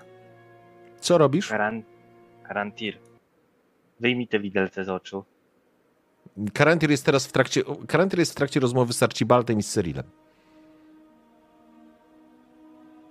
Co 1.00 1.18
robisz? 1.18 1.48
Karan... 1.48 1.82
Karantir. 2.42 2.98
Wyjmij 4.00 4.28
te 4.28 4.40
widelce 4.40 4.84
z 4.84 4.88
oczu. 4.88 5.24
Karantir 6.52 6.90
jest 6.90 7.04
teraz 7.04 7.26
w 7.26 7.32
trakcie. 7.32 7.62
Karantir 7.88 8.18
jest 8.18 8.32
w 8.32 8.34
trakcie 8.34 8.60
rozmowy 8.60 8.92
z 8.92 9.02
Archibaldem 9.02 9.58
i 9.58 9.62
z 9.62 9.72
Cyrilem. 9.72 10.04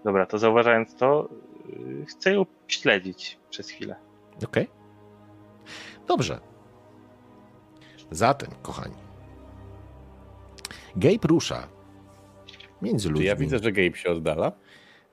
Dobra, 0.06 0.26
to 0.26 0.38
zauważając 0.40 0.96
to, 0.96 1.30
yy, 1.70 2.06
chcę 2.06 2.34
ją 2.34 2.46
śledzić 2.68 3.38
przez 3.50 3.70
chwilę. 3.70 3.96
Okej? 4.46 4.68
Dobrze. 6.08 6.40
Zatem, 8.12 8.50
kochani. 8.62 8.96
Gabe 10.96 11.28
rusza 11.28 11.68
między 12.82 13.08
Czy 13.08 13.14
ludźmi. 13.14 13.26
ja 13.28 13.36
widzę, 13.36 13.60
że 13.60 13.72
Gabe 13.72 13.98
się 13.98 14.10
oddala? 14.10 14.52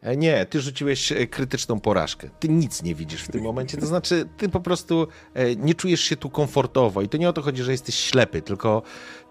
E, 0.02 0.16
Nie, 0.16 0.46
ty 0.46 0.60
rzuciłeś 0.60 1.12
e, 1.12 1.26
krytyczną 1.26 1.80
porażkę. 1.80 2.28
Ty 2.40 2.48
nic 2.48 2.82
nie 2.82 2.94
widzisz 2.94 3.22
w 3.24 3.28
tym 3.30 3.42
momencie. 3.42 3.78
To 3.78 3.86
znaczy, 3.86 4.28
ty 4.36 4.48
po 4.48 4.60
prostu 4.60 5.06
e, 5.34 5.56
nie 5.56 5.74
czujesz 5.74 6.00
się 6.00 6.16
tu 6.16 6.30
komfortowo. 6.30 7.02
I 7.02 7.08
to 7.08 7.16
nie 7.18 7.28
o 7.28 7.32
to 7.32 7.42
chodzi, 7.42 7.62
że 7.62 7.72
jesteś 7.72 7.94
ślepy, 7.94 8.42
tylko 8.42 8.82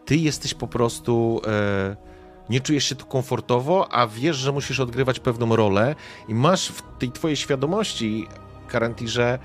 ty 0.05 0.15
jesteś 0.15 0.53
po 0.53 0.67
prostu. 0.67 1.41
e, 1.47 2.10
Nie 2.49 2.61
czujesz 2.61 2.83
się 2.85 2.95
tu 2.95 3.05
komfortowo, 3.05 3.93
a 3.93 4.07
wiesz, 4.07 4.35
że 4.37 4.51
musisz 4.51 4.79
odgrywać 4.79 5.19
pewną 5.19 5.55
rolę 5.55 5.95
i 6.27 6.33
masz 6.35 6.67
w 6.69 6.81
tej 6.99 7.11
twojej 7.11 7.37
świadomości, 7.37 8.27
Karantirze, 8.67 9.39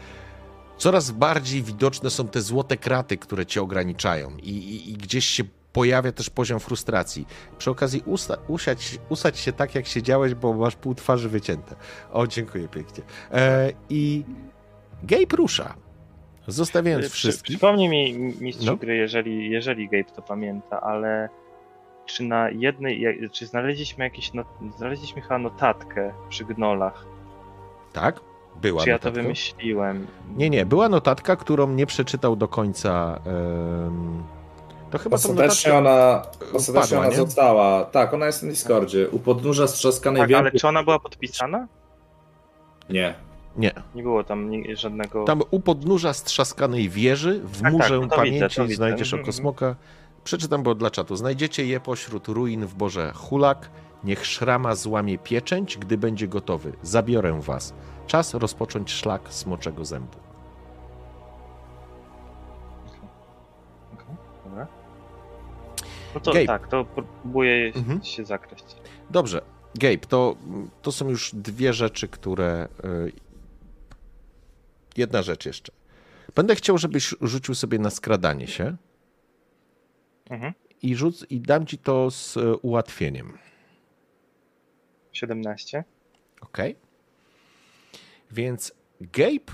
coraz 0.77 1.11
bardziej 1.11 1.63
widoczne 1.63 2.11
są 2.11 2.29
te 2.29 2.41
złote 2.41 2.77
kraty, 2.77 3.17
które 3.17 3.47
cię 3.47 3.63
ograniczają 3.63 4.37
i, 4.43 4.51
i, 4.51 4.91
i 4.91 4.95
gdzieś 4.95 5.25
się 5.25 5.45
pojawia 5.73 6.13
też 6.13 6.31
poziom 6.31 6.61
frustracji. 6.61 7.27
Przy 7.59 7.71
okazji 7.71 8.03
usta, 8.07 8.37
usiać, 8.49 8.99
usać 9.09 9.39
się 9.39 9.53
tak, 9.53 9.75
jak 9.75 9.87
siedziałeś, 9.87 10.35
bo 10.35 10.53
masz 10.55 10.77
pół 10.77 10.95
twarzy 10.95 11.29
wycięte. 11.29 11.77
O, 12.13 12.27
dziękuję 12.27 12.69
pięknie. 12.69 13.05
E, 13.33 13.73
I 13.91 14.25
Gabe 15.03 15.37
rusza, 15.37 15.75
zostawiając 16.47 17.05
Przy, 17.07 17.15
wszystkich. 17.15 17.57
przypomnij 17.57 17.89
mi, 17.89 18.19
mistrzu 18.41 18.67
No. 18.67 18.77
gry, 18.77 18.97
jeżeli, 18.97 19.51
jeżeli 19.51 19.89
Gabe 19.89 20.05
to 20.17 20.23
pamięta, 20.23 20.81
ale 20.81 21.29
czy 22.07 22.23
na 22.23 22.51
jednej, 22.51 23.29
czy 23.33 23.47
znaleźliśmy 23.47 24.05
jakieś, 24.05 24.33
not, 24.35 24.47
znaleźliśmy 24.77 25.23
chyba 25.23 25.39
notatkę 25.39 26.13
przy 26.29 26.45
gnolach? 26.45 27.07
Tak? 27.93 28.21
Była 28.63 28.83
czy 28.83 28.91
ja 28.91 28.99
to 28.99 29.05
notatka. 29.05 29.23
wymyśliłem? 29.23 30.07
Nie, 30.37 30.51
nie, 30.51 30.67
była 30.67 30.89
notatka, 30.89 31.37
którą 31.37 31.69
nie 31.69 31.87
przeczytał 31.87 32.37
do 32.37 32.49
końca. 32.49 33.21
To 34.91 34.99
chyba 34.99 35.15
Ostatecznie 35.15 35.73
notatkę... 35.73 35.79
ona, 35.79 36.23
ostatecznie 36.53 36.99
ona 36.99 37.09
nie? 37.09 37.17
została. 37.17 37.85
Tak, 37.85 38.15
ona 38.15 38.27
jest 38.27 38.43
na 38.43 38.49
Discordzie. 38.49 39.09
U 39.11 39.19
podnóża 39.19 39.67
strzaskanej 39.67 40.23
Tak, 40.23 40.33
ale 40.33 40.43
wielkiej... 40.43 40.61
czy 40.61 40.69
ona 40.69 40.83
była 40.83 40.99
podpisana? 40.99 41.69
Nie. 42.91 43.15
Nie. 43.57 43.73
Nie 43.95 44.03
było 44.03 44.25
tam 44.25 44.51
żadnego... 44.75 45.25
Tam 45.25 45.43
u 45.51 45.61
podnóża 45.61 46.13
strzaskanej 46.13 46.89
wieży, 46.89 47.41
w 47.45 47.63
tak, 47.63 47.73
murze 47.73 47.95
no 47.95 48.01
to 48.01 48.03
widzę, 48.03 48.17
pamięci 48.17 48.57
to 48.57 48.63
widzę. 48.63 48.77
znajdziesz 48.77 49.13
Mhm, 49.13 49.23
oko 49.23 49.33
smoka. 49.33 49.77
Przeczytam, 50.27 50.63
bo 50.63 50.75
dla 50.75 50.91
czatu. 50.91 51.17
Znajdziecie 51.17 51.67
je 51.67 51.81
pośród 51.81 52.29
ruin 52.29 52.67
w 52.67 52.75
Boże 52.75 53.13
Hulak. 53.15 53.71
Niech 54.05 54.27
szrama 54.27 54.75
złamie 54.75 55.19
pieczęć, 55.19 55.79
gdy 55.79 55.99
będzie 55.99 56.29
gotowy. 56.29 56.73
Zabiorę 56.83 57.41
was. 57.41 57.75
Czas 58.07 58.35
rozpocząć 58.35 58.91
szlak 58.93 59.23
smoczego 59.33 59.85
zębu. 59.85 60.19
Dobra. 64.45 64.67
No 66.15 66.21
to 66.21 66.33
Gabe. 66.33 66.47
tak, 66.47 66.69
to 66.69 66.85
próbuję 66.85 67.73
Mhm. 67.77 68.03
się 68.05 68.25
zakreślić. 68.25 68.77
Dobrze. 69.11 69.43
Gabe, 69.75 69.99
to, 69.99 70.37
to 70.83 70.93
są 70.93 71.09
już 71.09 71.31
dwie 71.35 71.73
rzeczy, 71.73 72.09
które. 72.09 72.69
y, 72.85 73.13
Jedna 74.97 75.23
rzecz 75.23 75.47
jeszcze. 75.47 75.73
Będę 76.35 76.55
chciał, 76.57 76.79
żebyś 76.79 77.15
rzucił 77.21 77.55
sobie 77.55 77.79
na 77.79 77.91
skradanie 77.91 78.47
się 78.47 78.77
Mhm. 80.31 80.53
i, 80.83 80.97
rzuc, 80.97 81.27
i 81.31 81.41
dam 81.41 81.67
ci 81.67 81.79
to 81.79 82.11
z 82.11 82.37
y, 82.37 82.57
ułatwieniem. 82.57 83.39
17. 85.13 85.85
Ok. 86.41 86.59
Więc 88.31 88.73
Gabe 89.01 89.53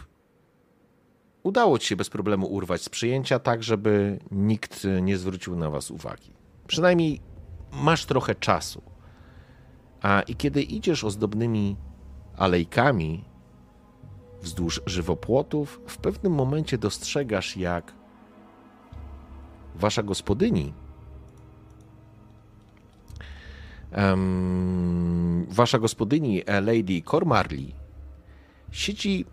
udało 1.43 1.79
ci 1.79 1.89
się 1.89 1.97
bez 1.97 2.11
problemu 2.11 2.47
urwać 2.47 2.83
z 2.83 2.89
przyjęcia, 2.89 3.39
tak 3.39 3.63
żeby 3.63 4.19
nikt 4.31 4.87
nie 5.03 5.19
zwrócił 5.19 5.57
na 5.57 5.71
was 5.71 5.91
uwagi. 5.91 6.33
Przynajmniej 6.67 7.21
masz 7.73 8.07
trochę 8.07 8.35
czasu. 8.35 8.83
A 10.03 10.23
i 10.23 10.37
kiedy 10.37 10.63
idziesz 10.63 11.05
ozdobnymi 11.05 11.77
alejkami, 12.37 13.25
wzdłuż 14.43 14.81
żywopłotów. 14.87 15.81
W 15.87 15.99
pewnym 15.99 16.33
momencie 16.33 16.79
dostrzegasz, 16.79 17.57
jak 17.57 17.95
wasza 19.75 20.03
gospodyni, 20.03 20.75
em, 23.91 25.47
wasza 25.51 25.79
gospodyni 25.79 26.43
e, 26.47 26.61
Lady 26.61 27.03
Cormarley 27.03 27.75
siedzi 28.71 29.25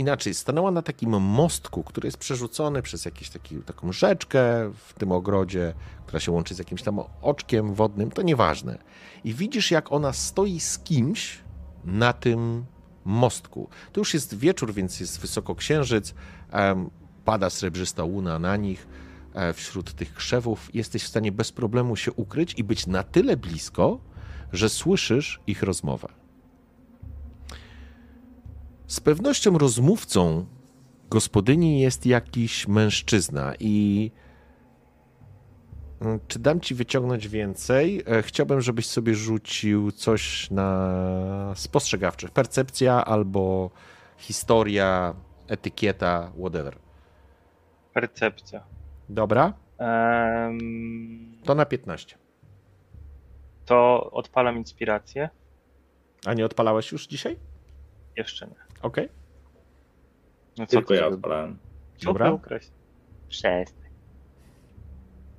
inaczej, 0.00 0.34
stanęła 0.34 0.70
na 0.70 0.82
takim 0.82 1.20
mostku, 1.20 1.84
który 1.84 2.06
jest 2.06 2.18
przerzucony 2.18 2.82
przez 2.82 3.04
jakąś 3.04 3.30
taką 3.66 3.92
rzeczkę 3.92 4.40
w 4.74 4.94
tym 4.94 5.12
ogrodzie, 5.12 5.74
która 6.06 6.20
się 6.20 6.32
łączy 6.32 6.54
z 6.54 6.58
jakimś 6.58 6.82
tam 6.82 7.00
oczkiem 7.22 7.74
wodnym, 7.74 8.10
to 8.10 8.22
nieważne. 8.22 8.78
I 9.24 9.34
widzisz, 9.34 9.70
jak 9.70 9.92
ona 9.92 10.12
stoi 10.12 10.60
z 10.60 10.78
kimś 10.78 11.38
na 11.84 12.12
tym 12.12 12.64
mostku. 13.04 13.68
To 13.92 14.00
już 14.00 14.14
jest 14.14 14.38
wieczór, 14.38 14.74
więc 14.74 15.00
jest 15.00 15.20
wysoko 15.20 15.54
księżyc, 15.54 16.14
em, 16.50 16.90
pada 17.24 17.50
srebrzysta 17.50 18.04
łuna 18.04 18.38
na 18.38 18.56
nich, 18.56 18.86
wśród 19.54 19.94
tych 19.94 20.14
krzewów. 20.14 20.74
Jesteś 20.74 21.02
w 21.02 21.08
stanie 21.08 21.32
bez 21.32 21.52
problemu 21.52 21.96
się 21.96 22.12
ukryć 22.12 22.54
i 22.58 22.64
być 22.64 22.86
na 22.86 23.02
tyle 23.02 23.36
blisko, 23.36 24.00
że 24.52 24.68
słyszysz 24.68 25.40
ich 25.46 25.62
rozmowę. 25.62 26.08
Z 28.86 29.00
pewnością 29.00 29.58
rozmówcą 29.58 30.46
gospodyni 31.10 31.80
jest 31.80 32.06
jakiś 32.06 32.68
mężczyzna 32.68 33.54
i 33.60 34.10
Mm, 36.00 36.20
czy 36.28 36.38
dam 36.38 36.60
ci 36.60 36.74
wyciągnąć 36.74 37.28
więcej? 37.28 38.02
E, 38.06 38.22
Chciałbym, 38.22 38.60
żebyś 38.60 38.86
sobie 38.86 39.14
rzucił 39.14 39.92
coś 39.92 40.50
na 40.50 41.52
spostrzegawczych. 41.56 42.30
Percepcja 42.30 43.04
albo 43.04 43.70
historia, 44.18 45.14
etykieta, 45.48 46.32
whatever. 46.38 46.76
Percepcja. 47.94 48.64
Dobra? 49.10 49.52
Em, 49.78 51.32
To 51.44 51.54
na 51.54 51.64
15. 51.64 52.16
to 53.66 54.10
odpalam 54.10 54.56
inspirację. 54.56 55.28
A 56.26 56.34
nie 56.34 56.44
odpalałeś 56.44 56.92
już 56.92 57.06
dzisiaj? 57.06 57.36
Jeszcze 58.16 58.46
nie. 58.46 58.54
Okej. 58.82 59.08
No 60.58 60.66
co 60.66 60.70
Tylko 60.70 60.94
ty, 60.94 61.00
ja 61.00 61.06
odpalałem. 61.06 61.58
Dobra. 62.02 62.38
Przestań. 63.28 63.90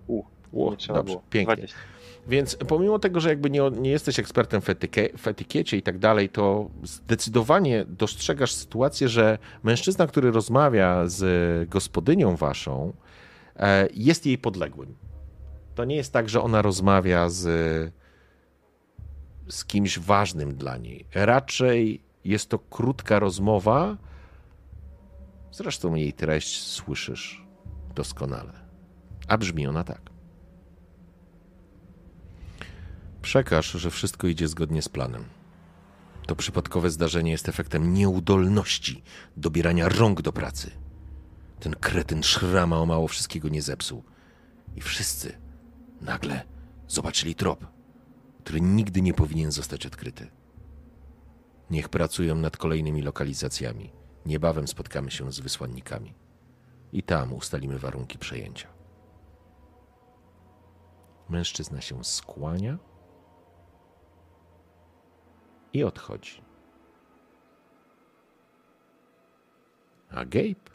U, 0.07 0.23
Dobrze, 0.53 1.03
było. 1.03 1.23
pięknie. 1.29 1.55
20. 1.55 1.77
Więc 2.27 2.55
pomimo 2.67 2.99
tego, 2.99 3.19
że 3.19 3.29
jakby 3.29 3.49
nie, 3.49 3.61
nie 3.71 3.91
jesteś 3.91 4.19
ekspertem 4.19 4.61
w, 4.61 4.69
etykie, 4.69 5.09
w 5.17 5.27
etykiecie 5.27 5.77
i 5.77 5.81
tak 5.81 5.97
dalej, 5.99 6.29
to 6.29 6.69
zdecydowanie 6.83 7.85
dostrzegasz 7.87 8.53
sytuację, 8.53 9.09
że 9.09 9.37
mężczyzna, 9.63 10.07
który 10.07 10.31
rozmawia 10.31 11.07
z 11.07 11.69
gospodynią 11.69 12.35
waszą, 12.35 12.93
jest 13.93 14.25
jej 14.25 14.37
podległym. 14.37 14.95
To 15.75 15.85
nie 15.85 15.95
jest 15.95 16.13
tak, 16.13 16.29
że 16.29 16.41
ona 16.41 16.61
rozmawia 16.61 17.29
z, 17.29 17.43
z 19.49 19.65
kimś 19.65 19.99
ważnym 19.99 20.55
dla 20.55 20.77
niej. 20.77 21.05
Raczej 21.13 22.01
jest 22.25 22.49
to 22.49 22.59
krótka 22.59 23.19
rozmowa. 23.19 23.97
Zresztą 25.51 25.95
jej 25.95 26.13
treść 26.13 26.61
słyszysz 26.61 27.45
doskonale. 27.95 28.53
A 29.27 29.37
brzmi 29.37 29.67
ona 29.67 29.83
tak. 29.83 30.01
Przekaż, 33.21 33.71
że 33.71 33.91
wszystko 33.91 34.27
idzie 34.27 34.47
zgodnie 34.47 34.81
z 34.81 34.89
planem. 34.89 35.25
To 36.27 36.35
przypadkowe 36.35 36.89
zdarzenie 36.89 37.31
jest 37.31 37.49
efektem 37.49 37.93
nieudolności 37.93 39.03
dobierania 39.37 39.89
rąk 39.89 40.21
do 40.21 40.33
pracy. 40.33 40.80
Ten 41.61 41.75
kretyn 41.75 42.23
szrama 42.23 42.79
o 42.79 42.85
mało 42.85 43.07
wszystkiego 43.07 43.49
nie 43.49 43.61
zepsuł. 43.61 44.03
I 44.75 44.81
wszyscy 44.81 45.37
nagle 46.01 46.43
zobaczyli 46.87 47.35
trop, 47.35 47.67
który 48.43 48.61
nigdy 48.61 49.01
nie 49.01 49.13
powinien 49.13 49.51
zostać 49.51 49.85
odkryty. 49.85 50.31
Niech 51.69 51.89
pracują 51.89 52.35
nad 52.35 52.57
kolejnymi 52.57 53.01
lokalizacjami. 53.01 53.91
Niebawem 54.25 54.67
spotkamy 54.67 55.11
się 55.11 55.31
z 55.31 55.39
wysłannikami. 55.39 56.13
I 56.93 57.03
tam 57.03 57.33
ustalimy 57.33 57.79
warunki 57.79 58.17
przejęcia. 58.17 58.67
Mężczyzna 61.29 61.81
się 61.81 62.03
skłania 62.03 62.77
i 65.73 65.83
odchodzi. 65.83 66.41
A 70.09 70.25
Gabe? 70.25 70.70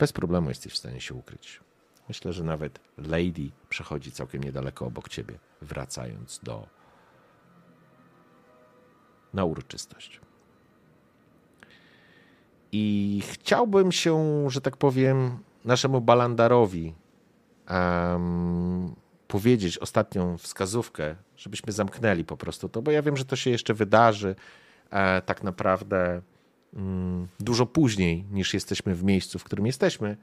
Bez 0.00 0.12
problemu 0.12 0.48
jesteś 0.48 0.72
w 0.72 0.76
stanie 0.76 1.00
się 1.00 1.14
ukryć. 1.14 1.60
Myślę, 2.08 2.32
że 2.32 2.44
nawet 2.44 2.80
Lady 2.98 3.50
przechodzi 3.68 4.12
całkiem 4.12 4.44
niedaleko 4.44 4.86
obok 4.86 5.08
ciebie, 5.08 5.38
wracając 5.62 6.40
do. 6.42 6.66
na 9.34 9.44
uroczystość. 9.44 10.20
I 12.72 13.22
chciałbym 13.26 13.92
się, 13.92 14.44
że 14.50 14.60
tak 14.60 14.76
powiem, 14.76 15.38
naszemu 15.64 16.00
Balandarowi 16.00 16.94
em, 17.66 18.94
powiedzieć 19.28 19.78
ostatnią 19.78 20.38
wskazówkę, 20.38 21.16
żebyśmy 21.36 21.72
zamknęli 21.72 22.24
po 22.24 22.36
prostu 22.36 22.68
to, 22.68 22.82
bo 22.82 22.90
ja 22.90 23.02
wiem, 23.02 23.16
że 23.16 23.24
to 23.24 23.36
się 23.36 23.50
jeszcze 23.50 23.74
wydarzy 23.74 24.34
e, 24.90 25.22
tak 25.22 25.42
naprawdę 25.42 26.22
dużo 27.40 27.66
później 27.66 28.24
niż 28.30 28.54
jesteśmy 28.54 28.94
w 28.94 29.04
miejscu, 29.04 29.38
w 29.38 29.44
którym 29.44 29.66
jesteśmy, 29.66 30.16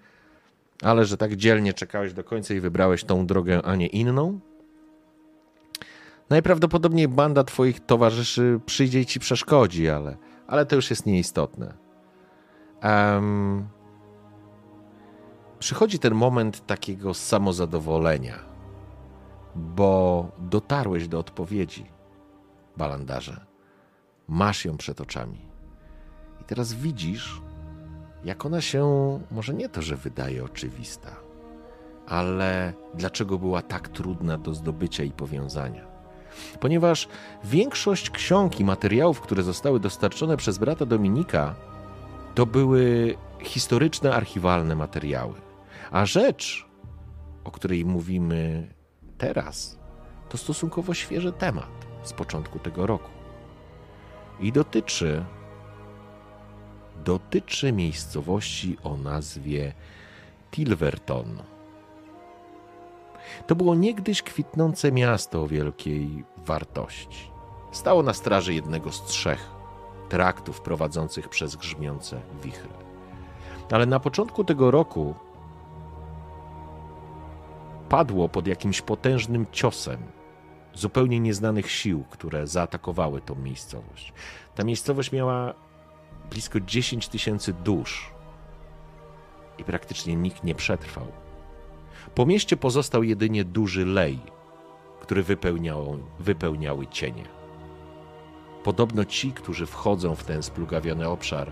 ale 0.84 1.06
że 1.06 1.18
tak 1.18 1.36
dzielnie 1.36 1.74
czekałeś 1.74 2.14
do 2.14 2.24
końca 2.24 2.54
i 2.54 2.60
wybrałeś 2.60 3.04
tą 3.04 3.26
drogę, 3.26 3.62
a 3.66 3.76
nie 3.76 3.88
inną. 3.88 4.40
Najprawdopodobniej 6.30 7.08
banda 7.08 7.44
twoich 7.44 7.80
towarzyszy 7.80 8.60
przyjdzie 8.66 9.00
i 9.00 9.06
ci 9.06 9.20
przeszkodzi, 9.20 9.90
ale, 9.90 10.18
ale 10.48 10.66
to 10.66 10.76
już 10.76 10.90
jest 10.90 11.06
nieistotne. 11.06 11.74
Em, 12.82 13.68
przychodzi 15.60 16.00
ten 16.00 16.14
moment 16.14 16.66
takiego 16.66 17.14
samozadowolenia, 17.14 18.40
bo 19.56 20.28
dotarłeś 20.40 21.08
do 21.08 21.20
odpowiedzi, 21.20 21.86
balandarze. 22.78 23.46
Masz 24.28 24.66
ją 24.66 24.78
przed 24.78 25.02
oczami. 25.02 25.47
Teraz 26.48 26.74
widzisz, 26.74 27.42
jak 28.24 28.46
ona 28.46 28.62
się, 28.62 28.84
może 29.32 29.54
nie 29.54 29.70
to, 29.70 29.82
że 29.82 29.96
wydaje 29.96 30.44
oczywista, 30.44 31.16
ale 32.08 32.74
dlaczego 32.94 33.38
była 33.38 33.62
tak 33.62 33.90
trudna 33.90 34.38
do 34.38 34.54
zdobycia 34.54 35.04
i 35.04 35.12
powiązania. 35.12 35.88
Ponieważ 36.60 37.08
większość 37.44 38.10
ksiąg 38.10 38.60
i 38.60 38.66
materiałów, 38.66 39.22
które 39.22 39.44
zostały 39.44 39.80
dostarczone 39.80 40.38
przez 40.38 40.58
brata 40.58 40.86
Dominika, 40.86 41.56
to 42.36 42.46
były 42.46 43.16
historyczne, 43.44 44.14
archiwalne 44.14 44.76
materiały. 44.76 45.34
A 45.92 46.06
rzecz, 46.06 46.68
o 47.44 47.52
której 47.52 47.86
mówimy 47.86 48.68
teraz, 49.18 49.80
to 50.30 50.38
stosunkowo 50.38 50.94
świeży 50.94 51.32
temat 51.32 51.88
z 52.04 52.14
początku 52.14 52.60
tego 52.60 52.88
roku. 52.88 53.10
I 54.40 54.52
dotyczy 54.52 55.26
dotyczy 57.08 57.72
miejscowości 57.72 58.78
o 58.84 58.98
nazwie 58.98 59.74
Tilverton. 60.52 61.38
To 63.48 63.56
było 63.56 63.76
niegdyś 63.76 64.22
kwitnące 64.22 64.92
miasto 64.92 65.42
o 65.42 65.48
wielkiej 65.48 66.24
wartości. 66.38 67.32
Stało 67.72 68.04
na 68.04 68.14
straży 68.14 68.54
jednego 68.54 68.92
z 68.92 69.06
trzech 69.06 69.52
traktów 70.10 70.62
prowadzących 70.62 71.30
przez 71.30 71.56
grzmiące 71.56 72.22
wichry. 72.44 72.70
Ale 73.72 73.86
na 73.86 74.00
początku 74.00 74.44
tego 74.44 74.72
roku 74.72 75.16
padło 77.90 78.30
pod 78.30 78.48
jakimś 78.48 78.82
potężnym 78.82 79.46
ciosem 79.52 79.98
zupełnie 80.74 81.20
nieznanych 81.20 81.72
sił, 81.72 82.04
które 82.10 82.48
zaatakowały 82.48 83.22
tą 83.22 83.36
miejscowość. 83.36 84.14
Ta 84.56 84.64
miejscowość 84.64 85.12
miała 85.12 85.67
blisko 86.30 86.60
10 86.60 87.08
tysięcy 87.08 87.54
dusz 87.54 88.12
i 89.58 89.64
praktycznie 89.64 90.16
nikt 90.16 90.44
nie 90.44 90.56
przetrwał. 90.56 91.08
Po 92.16 92.26
mieście 92.26 92.58
pozostał 92.58 93.04
jedynie 93.04 93.46
duży 93.46 93.86
lej, 93.86 94.20
który 95.02 95.24
wypełniał, 95.24 96.00
wypełniały 96.20 96.88
cienie. 96.88 97.24
Podobno 98.64 99.06
ci, 99.06 99.32
którzy 99.32 99.66
wchodzą 99.66 100.16
w 100.16 100.24
ten 100.24 100.44
splugawiony 100.44 101.10
obszar, 101.10 101.52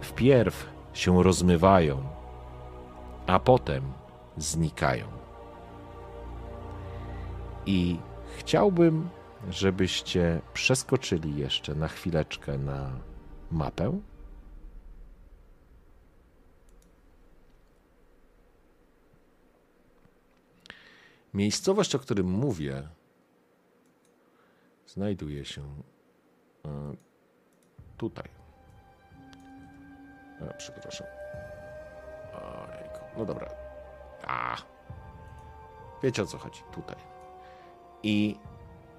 wpierw 0.00 0.66
się 0.92 1.22
rozmywają, 1.22 2.02
a 3.26 3.38
potem 3.38 3.82
znikają. 4.36 5.06
I 7.66 7.96
chciałbym, 8.38 9.08
żebyście 9.50 10.40
przeskoczyli 10.52 11.36
jeszcze 11.36 11.74
na 11.74 11.88
chwileczkę 11.88 12.58
na 12.58 12.90
mapę. 13.50 14.00
Miejscowość, 21.34 21.94
o 21.94 21.98
którym 21.98 22.26
mówię, 22.30 22.88
znajduje 24.86 25.44
się 25.44 25.62
e, 26.64 26.94
tutaj. 27.96 28.28
A, 30.40 30.54
przepraszam. 30.54 31.06
Ojejku. 32.34 32.98
No 33.18 33.24
dobra. 33.24 33.50
A. 34.26 34.56
Wiecie 36.02 36.22
o 36.22 36.26
co 36.26 36.38
chodzi. 36.38 36.62
Tutaj. 36.72 36.96
I 38.02 38.36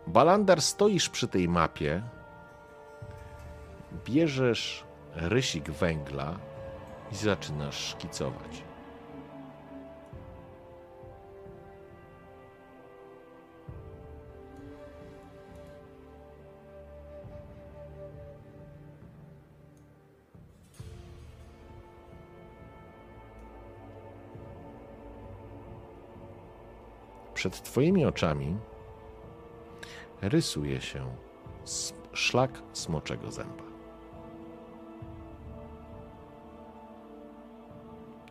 Balandar, 0.07 0.61
stoisz 0.61 1.09
przy 1.09 1.27
tej 1.27 1.49
mapie, 1.49 2.03
bierzesz 4.05 4.83
rysik 5.15 5.71
węgla 5.71 6.39
i 7.11 7.15
zaczynasz 7.15 7.77
szkicować. 7.77 8.63
Przed 27.33 27.63
Twoimi 27.63 28.05
oczami 28.05 28.57
rysuje 30.21 30.81
się 30.81 31.15
szlak 32.13 32.51
smoczego 32.73 33.31
zęba. 33.31 33.68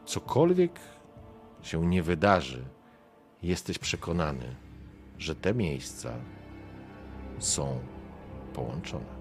Cokolwiek 0.08 0.80
się 1.62 1.86
nie 1.86 2.02
wydarzy, 2.02 2.64
jesteś 3.42 3.78
przekonany, 3.78 4.56
że 5.18 5.34
te 5.34 5.54
miejsca 5.54 6.12
są 7.38 7.80
połączone. 8.54 9.18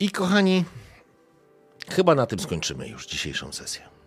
I 0.00 0.10
kochani, 0.10 0.64
chyba 1.90 2.14
na 2.14 2.26
tym 2.26 2.38
skończymy 2.38 2.88
już 2.88 3.06
dzisiejszą 3.06 3.52
sesję. 3.52 3.97